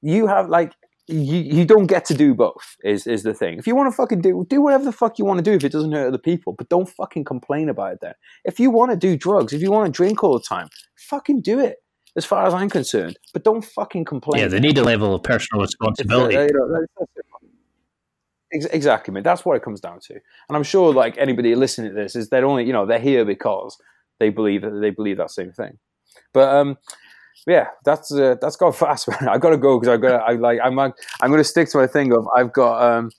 You 0.02 0.26
have 0.26 0.50
like 0.50 0.74
you, 1.08 1.38
you 1.40 1.66
don't 1.66 1.88
get 1.88 2.06
to 2.06 2.14
do 2.14 2.34
both 2.34 2.76
is 2.84 3.08
is 3.08 3.24
the 3.24 3.34
thing. 3.34 3.58
If 3.58 3.68
you 3.68 3.76
want 3.76 3.92
to 3.92 3.96
fucking 3.96 4.22
do 4.22 4.46
do 4.50 4.62
whatever 4.62 4.84
the 4.84 4.92
fuck 4.92 5.18
you 5.18 5.26
want 5.26 5.38
to 5.38 5.44
do 5.44 5.54
if 5.54 5.64
it 5.64 5.72
doesn't 5.72 5.92
hurt 5.92 6.08
other 6.08 6.18
people, 6.18 6.54
but 6.54 6.70
don't 6.70 6.90
fucking 6.90 7.24
complain 7.24 7.70
about 7.70 7.94
it 7.94 8.00
then. 8.02 8.14
If 8.44 8.60
you 8.60 8.70
want 8.70 8.92
to 8.92 8.98
do 8.98 9.16
drugs, 9.16 9.54
if 9.54 9.62
you 9.62 9.72
want 9.72 9.86
to 9.86 9.92
drink 9.92 10.24
all 10.24 10.34
the 10.34 10.44
time, 10.44 10.68
fucking 10.96 11.42
do 11.42 11.60
it 11.60 11.78
as 12.18 12.26
far 12.26 12.46
as 12.46 12.54
I'm 12.54 12.70
concerned. 12.70 13.18
But 13.32 13.44
don't 13.44 13.64
fucking 13.64 14.06
complain. 14.06 14.42
Yeah, 14.42 14.48
they 14.50 14.60
need 14.60 14.78
a 14.78 14.84
level 14.84 15.16
of 15.16 15.24
personal 15.24 15.62
responsibility. 15.62 16.36
Uh, 16.36 16.44
you 16.44 16.54
know, 16.54 16.86
exactly, 18.52 19.14
man. 19.14 19.24
That's 19.24 19.46
what 19.46 19.56
it 19.56 19.64
comes 19.64 19.80
down 19.80 20.00
to. 20.08 20.14
And 20.14 20.58
I'm 20.58 20.64
sure, 20.64 20.94
like 20.94 21.18
anybody 21.18 21.56
listening 21.56 21.92
to 21.92 21.96
this, 21.96 22.16
is 22.16 22.30
they're 22.30 22.46
only 22.46 22.66
you 22.66 22.74
know 22.74 22.86
they're 22.86 23.00
here 23.00 23.24
because 23.24 23.78
they 24.20 24.30
believe 24.30 24.64
that 24.64 24.80
they 24.82 24.90
believe 24.90 25.18
that 25.18 25.32
same 25.32 25.54
thing. 25.54 25.78
But 26.34 26.54
um, 26.54 26.78
yeah, 27.46 27.68
that's 27.86 28.12
uh, 28.12 28.36
that's 28.42 28.56
gone 28.56 28.74
fast, 28.74 29.08
man. 29.10 29.30
I 29.30 29.38
gotta 29.38 29.58
go 29.58 29.80
because 29.80 29.94
I 29.94 29.98
got 29.98 30.22
I 30.22 30.34
like 30.34 30.60
I'm 30.64 30.78
I'm 30.80 30.94
gonna 31.22 31.44
stick 31.44 31.70
to 31.72 31.78
my 31.78 31.88
thing 31.88 32.12
of 32.12 32.28
I've 32.36 32.52
got 32.54 32.82
um 32.82 33.12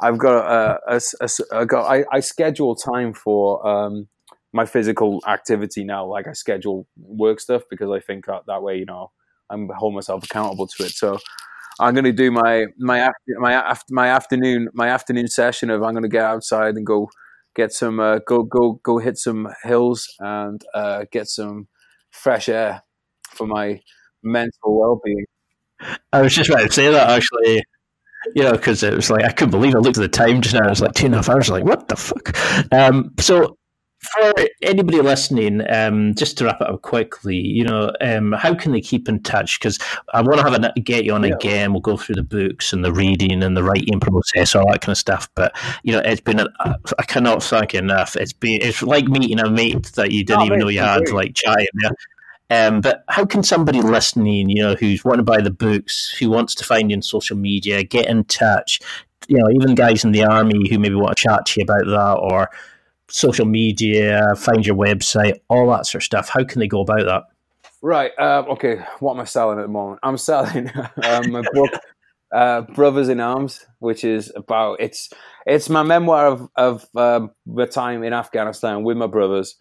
I've 0.00 0.18
got 0.18 0.36
a, 0.36 0.94
a, 0.94 1.00
a, 1.20 1.60
a 1.60 1.66
got 1.66 1.90
I, 1.90 2.04
I 2.12 2.20
schedule 2.20 2.74
time 2.74 3.12
for 3.12 3.66
um 3.66 4.08
my 4.52 4.64
physical 4.64 5.22
activity 5.26 5.84
now. 5.84 6.06
Like 6.06 6.26
I 6.26 6.32
schedule 6.32 6.86
work 6.96 7.40
stuff 7.40 7.62
because 7.68 7.90
I 7.90 8.00
think 8.00 8.26
that, 8.26 8.46
that 8.46 8.62
way, 8.62 8.76
you 8.78 8.86
know, 8.86 9.10
I'm 9.50 9.68
hold 9.76 9.94
myself 9.94 10.24
accountable 10.24 10.66
to 10.66 10.84
it. 10.84 10.92
So 10.92 11.18
I'm 11.80 11.94
going 11.94 12.04
to 12.04 12.12
do 12.12 12.30
my 12.30 12.66
my 12.78 13.10
my 13.38 13.76
my 13.90 14.08
afternoon 14.08 14.68
my 14.74 14.88
afternoon 14.88 15.28
session 15.28 15.70
of 15.70 15.82
I'm 15.82 15.92
going 15.92 16.02
to 16.02 16.08
get 16.08 16.24
outside 16.24 16.76
and 16.76 16.86
go 16.86 17.08
get 17.54 17.72
some 17.72 18.00
uh, 18.00 18.18
go 18.26 18.42
go 18.42 18.80
go 18.82 18.98
hit 18.98 19.18
some 19.18 19.48
hills 19.62 20.08
and 20.18 20.62
uh, 20.74 21.04
get 21.12 21.28
some 21.28 21.68
fresh 22.10 22.48
air 22.48 22.82
for 23.38 23.46
my 23.46 23.80
mental 24.22 24.78
well 24.78 25.00
being. 25.02 25.24
I 26.12 26.22
was 26.22 26.34
just 26.34 26.50
about 26.50 26.66
to 26.66 26.72
say 26.72 26.90
that 26.90 27.08
actually. 27.08 27.62
You 28.34 28.42
know, 28.42 28.52
because 28.52 28.82
it 28.82 28.92
was 28.94 29.10
like 29.10 29.24
I 29.24 29.30
couldn't 29.30 29.52
believe 29.52 29.76
I 29.76 29.78
looked 29.78 29.96
at 29.96 30.00
the 30.00 30.08
time 30.08 30.42
just 30.42 30.54
now. 30.54 30.66
It 30.66 30.70
was 30.70 30.80
like 30.80 30.92
two 30.92 31.06
and 31.06 31.14
a 31.14 31.18
half 31.18 31.28
hours. 31.28 31.48
Like, 31.48 31.64
what 31.64 31.88
the 31.88 31.96
fuck? 31.96 32.36
Um, 32.72 33.14
so 33.20 33.56
for 34.00 34.32
anybody 34.62 35.00
listening, 35.00 35.62
um, 35.70 36.14
just 36.14 36.38
to 36.38 36.44
wrap 36.44 36.60
it 36.60 36.68
up 36.68 36.82
quickly, 36.82 37.36
you 37.36 37.64
know, 37.64 37.92
um, 38.00 38.32
how 38.32 38.54
can 38.54 38.72
they 38.72 38.80
keep 38.80 39.08
in 39.08 39.22
touch? 39.22 39.58
Because 39.58 39.78
I 40.12 40.20
want 40.20 40.38
to 40.40 40.48
have 40.48 40.54
a 40.54 40.80
get 40.80 41.04
you 41.04 41.12
on 41.12 41.24
yeah. 41.24 41.34
again. 41.34 41.72
We'll 41.72 41.80
go 41.80 41.96
through 41.96 42.16
the 42.16 42.22
books 42.22 42.72
and 42.72 42.84
the 42.84 42.92
reading 42.92 43.42
and 43.42 43.56
the 43.56 43.64
writing 43.64 44.00
process, 44.00 44.54
all 44.54 44.70
that 44.70 44.80
kind 44.80 44.92
of 44.92 44.98
stuff. 44.98 45.28
But 45.34 45.56
you 45.82 45.92
know, 45.92 46.00
it's 46.04 46.20
been 46.20 46.40
a, 46.40 46.48
I 46.98 47.02
cannot 47.04 47.42
thank 47.42 47.72
you 47.72 47.80
enough. 47.80 48.16
It's 48.16 48.32
been 48.32 48.60
it's 48.62 48.82
like 48.82 49.06
meeting 49.06 49.40
a 49.40 49.50
mate 49.50 49.92
that 49.94 50.12
you 50.12 50.24
didn't 50.24 50.42
oh, 50.42 50.46
even 50.46 50.58
know 50.60 50.68
you 50.68 50.80
had, 50.80 51.04
great. 51.04 51.14
like 51.14 51.34
chatting. 51.34 51.66
Yeah. 51.82 51.90
Um, 52.50 52.80
but 52.80 53.04
how 53.08 53.26
can 53.26 53.42
somebody 53.42 53.82
listening, 53.82 54.48
you 54.48 54.62
know, 54.62 54.74
who's 54.74 55.04
wanting 55.04 55.24
to 55.24 55.30
buy 55.30 55.40
the 55.40 55.50
books, 55.50 56.10
who 56.18 56.30
wants 56.30 56.54
to 56.56 56.64
find 56.64 56.90
you 56.90 56.96
on 56.96 57.02
social 57.02 57.36
media, 57.36 57.82
get 57.84 58.08
in 58.08 58.24
touch? 58.24 58.80
You 59.28 59.38
know, 59.38 59.50
even 59.50 59.74
guys 59.74 60.04
in 60.04 60.12
the 60.12 60.24
army 60.24 60.68
who 60.68 60.78
maybe 60.78 60.94
want 60.94 61.16
to 61.16 61.22
chat 61.22 61.44
to 61.46 61.60
you 61.60 61.64
about 61.64 61.84
that, 61.84 62.18
or 62.20 62.50
social 63.08 63.44
media, 63.44 64.34
find 64.36 64.64
your 64.64 64.76
website, 64.76 65.40
all 65.48 65.68
that 65.70 65.86
sort 65.86 66.02
of 66.02 66.04
stuff. 66.04 66.30
How 66.30 66.44
can 66.44 66.60
they 66.60 66.68
go 66.68 66.80
about 66.80 67.04
that? 67.04 67.24
Right. 67.82 68.12
Uh, 68.18 68.44
okay. 68.50 68.84
What 69.00 69.14
am 69.14 69.20
I 69.20 69.24
selling 69.24 69.58
at 69.58 69.62
the 69.62 69.68
moment? 69.68 70.00
I'm 70.02 70.16
selling 70.16 70.70
um, 71.04 71.30
my 71.30 71.42
book, 71.52 71.70
uh, 72.32 72.62
Brothers 72.62 73.08
in 73.08 73.20
Arms, 73.20 73.64
which 73.78 74.04
is 74.04 74.32
about 74.34 74.80
it's 74.80 75.10
it's 75.46 75.68
my 75.68 75.82
memoir 75.82 76.26
of 76.26 76.48
of 76.56 76.86
um, 76.96 77.30
the 77.46 77.66
time 77.66 78.02
in 78.02 78.12
Afghanistan 78.12 78.82
with 78.82 78.96
my 78.96 79.06
brothers. 79.06 79.56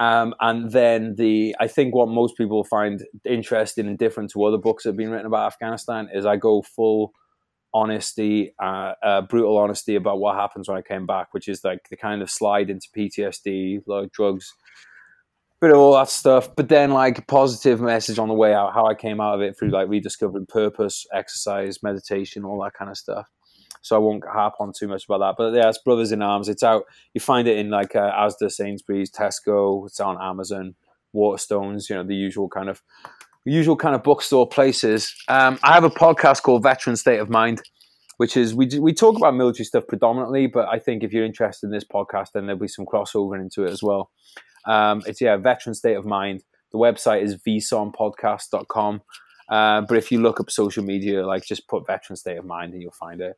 Um, 0.00 0.34
and 0.40 0.72
then 0.72 1.16
the 1.16 1.54
I 1.60 1.68
think 1.68 1.94
what 1.94 2.08
most 2.08 2.34
people 2.38 2.64
find 2.64 3.04
interesting 3.26 3.86
and 3.86 3.98
different 3.98 4.30
to 4.30 4.42
other 4.44 4.56
books 4.56 4.84
that 4.84 4.90
have 4.90 4.96
been 4.96 5.10
written 5.10 5.26
about 5.26 5.52
Afghanistan 5.52 6.08
is 6.12 6.24
I 6.24 6.36
go 6.36 6.62
full 6.62 7.12
honesty, 7.74 8.54
uh, 8.58 8.94
uh, 9.02 9.20
brutal 9.20 9.58
honesty 9.58 9.96
about 9.96 10.18
what 10.18 10.36
happens 10.36 10.68
when 10.68 10.78
I 10.78 10.82
came 10.82 11.04
back, 11.04 11.34
which 11.34 11.48
is 11.48 11.62
like 11.64 11.86
the 11.90 11.98
kind 11.98 12.22
of 12.22 12.30
slide 12.30 12.70
into 12.70 12.88
PTSD, 12.96 13.82
like 13.86 14.10
drugs, 14.10 14.54
bit 15.60 15.70
of 15.70 15.76
all 15.76 15.94
that 15.94 16.08
stuff. 16.08 16.48
But 16.56 16.70
then 16.70 16.92
like 16.92 17.26
positive 17.26 17.82
message 17.82 18.18
on 18.18 18.28
the 18.28 18.34
way 18.34 18.54
out, 18.54 18.72
how 18.72 18.86
I 18.86 18.94
came 18.94 19.20
out 19.20 19.34
of 19.34 19.42
it 19.42 19.58
through 19.58 19.68
like 19.68 19.90
rediscovering 19.90 20.46
purpose, 20.46 21.06
exercise, 21.12 21.82
meditation, 21.82 22.46
all 22.46 22.62
that 22.64 22.72
kind 22.72 22.90
of 22.90 22.96
stuff. 22.96 23.28
So 23.82 23.96
I 23.96 23.98
won't 23.98 24.24
harp 24.30 24.54
on 24.60 24.72
too 24.78 24.88
much 24.88 25.04
about 25.06 25.18
that. 25.18 25.34
But 25.38 25.54
yeah, 25.54 25.68
it's 25.68 25.78
Brothers 25.78 26.12
in 26.12 26.22
Arms. 26.22 26.48
It's 26.48 26.62
out. 26.62 26.84
You 27.14 27.20
find 27.20 27.48
it 27.48 27.58
in 27.58 27.70
like 27.70 27.96
uh, 27.96 28.12
Asda, 28.12 28.50
Sainsbury's, 28.50 29.10
Tesco. 29.10 29.86
It's 29.86 30.00
on 30.00 30.20
Amazon, 30.20 30.74
Waterstones. 31.14 31.88
You 31.88 31.96
know 31.96 32.04
the 32.04 32.14
usual 32.14 32.48
kind 32.48 32.68
of 32.68 32.82
usual 33.44 33.76
kind 33.76 33.94
of 33.94 34.02
bookstore 34.02 34.48
places. 34.48 35.14
Um, 35.28 35.58
I 35.62 35.72
have 35.72 35.84
a 35.84 35.90
podcast 35.90 36.42
called 36.42 36.62
Veteran 36.62 36.96
State 36.96 37.20
of 37.20 37.30
Mind, 37.30 37.62
which 38.18 38.36
is 38.36 38.54
we 38.54 38.68
we 38.78 38.92
talk 38.92 39.16
about 39.16 39.34
military 39.34 39.64
stuff 39.64 39.84
predominantly, 39.88 40.46
but 40.46 40.68
I 40.68 40.78
think 40.78 41.02
if 41.02 41.12
you're 41.12 41.24
interested 41.24 41.66
in 41.66 41.72
this 41.72 41.84
podcast, 41.84 42.28
then 42.34 42.46
there'll 42.46 42.60
be 42.60 42.68
some 42.68 42.86
crossover 42.86 43.40
into 43.40 43.64
it 43.64 43.70
as 43.70 43.82
well. 43.82 44.10
Um, 44.66 45.02
it's 45.06 45.20
yeah, 45.20 45.36
Veteran 45.36 45.74
State 45.74 45.96
of 45.96 46.04
Mind. 46.04 46.42
The 46.72 46.78
website 46.78 47.22
is 47.22 47.36
vsompodcast.com. 47.36 49.02
Uh, 49.48 49.80
but 49.80 49.96
if 49.96 50.12
you 50.12 50.20
look 50.20 50.38
up 50.38 50.50
social 50.50 50.84
media, 50.84 51.26
like 51.26 51.44
just 51.44 51.66
put 51.66 51.86
Veteran 51.86 52.16
State 52.16 52.38
of 52.38 52.44
Mind 52.44 52.72
and 52.72 52.80
you'll 52.80 52.92
find 52.92 53.20
it. 53.20 53.36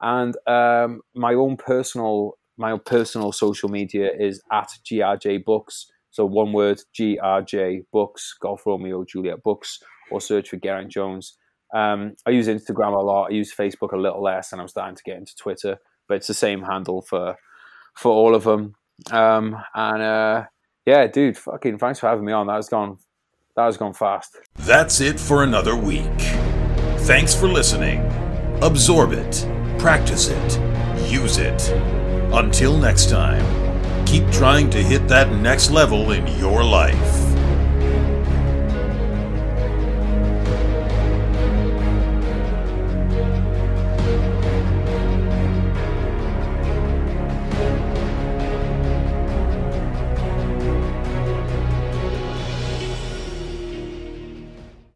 And 0.00 0.36
um, 0.46 1.00
my 1.14 1.34
own 1.34 1.56
personal 1.56 2.38
my 2.56 2.72
own 2.72 2.80
personal 2.84 3.32
social 3.32 3.70
media 3.70 4.10
is 4.18 4.42
at 4.52 4.68
grj 4.84 5.42
books. 5.44 5.86
So 6.10 6.26
one 6.26 6.52
word, 6.52 6.80
GRJ 6.98 7.84
Books, 7.92 8.34
Golf 8.40 8.66
Romeo 8.66 9.04
Juliet 9.04 9.42
Books, 9.42 9.78
or 10.10 10.20
search 10.20 10.50
for 10.50 10.56
Geraint 10.56 10.90
Jones. 10.90 11.38
Um, 11.74 12.14
I 12.26 12.30
use 12.30 12.48
Instagram 12.48 12.96
a 12.96 13.00
lot. 13.00 13.30
I 13.30 13.34
use 13.34 13.54
Facebook 13.54 13.92
a 13.92 13.96
little 13.96 14.22
less, 14.22 14.52
and 14.52 14.60
I'm 14.60 14.68
starting 14.68 14.96
to 14.96 15.02
get 15.04 15.16
into 15.16 15.36
Twitter. 15.36 15.78
But 16.08 16.16
it's 16.16 16.26
the 16.26 16.34
same 16.34 16.62
handle 16.62 17.02
for 17.02 17.36
for 17.96 18.10
all 18.10 18.34
of 18.34 18.44
them. 18.44 18.74
Um, 19.12 19.56
and 19.74 20.02
uh, 20.02 20.44
yeah, 20.84 21.06
dude, 21.06 21.38
fucking 21.38 21.78
thanks 21.78 22.00
for 22.00 22.08
having 22.08 22.24
me 22.24 22.32
on. 22.32 22.48
That 22.48 22.54
has 22.54 22.68
gone 22.68 22.98
that 23.56 23.64
has 23.64 23.76
gone 23.76 23.94
fast. 23.94 24.36
That's 24.58 25.00
it 25.00 25.20
for 25.20 25.44
another 25.44 25.76
week. 25.76 26.20
Thanks 27.02 27.34
for 27.34 27.46
listening. 27.46 28.00
Absorb 28.62 29.12
it, 29.12 29.46
practice 29.80 30.28
it, 30.28 31.10
use 31.10 31.38
it. 31.38 31.70
Until 32.32 32.76
next 32.76 33.10
time 33.10 33.60
keep 34.10 34.28
trying 34.32 34.68
to 34.68 34.82
hit 34.82 35.06
that 35.06 35.30
next 35.30 35.70
level 35.70 36.10
in 36.10 36.26
your 36.36 36.64
life. 36.64 37.19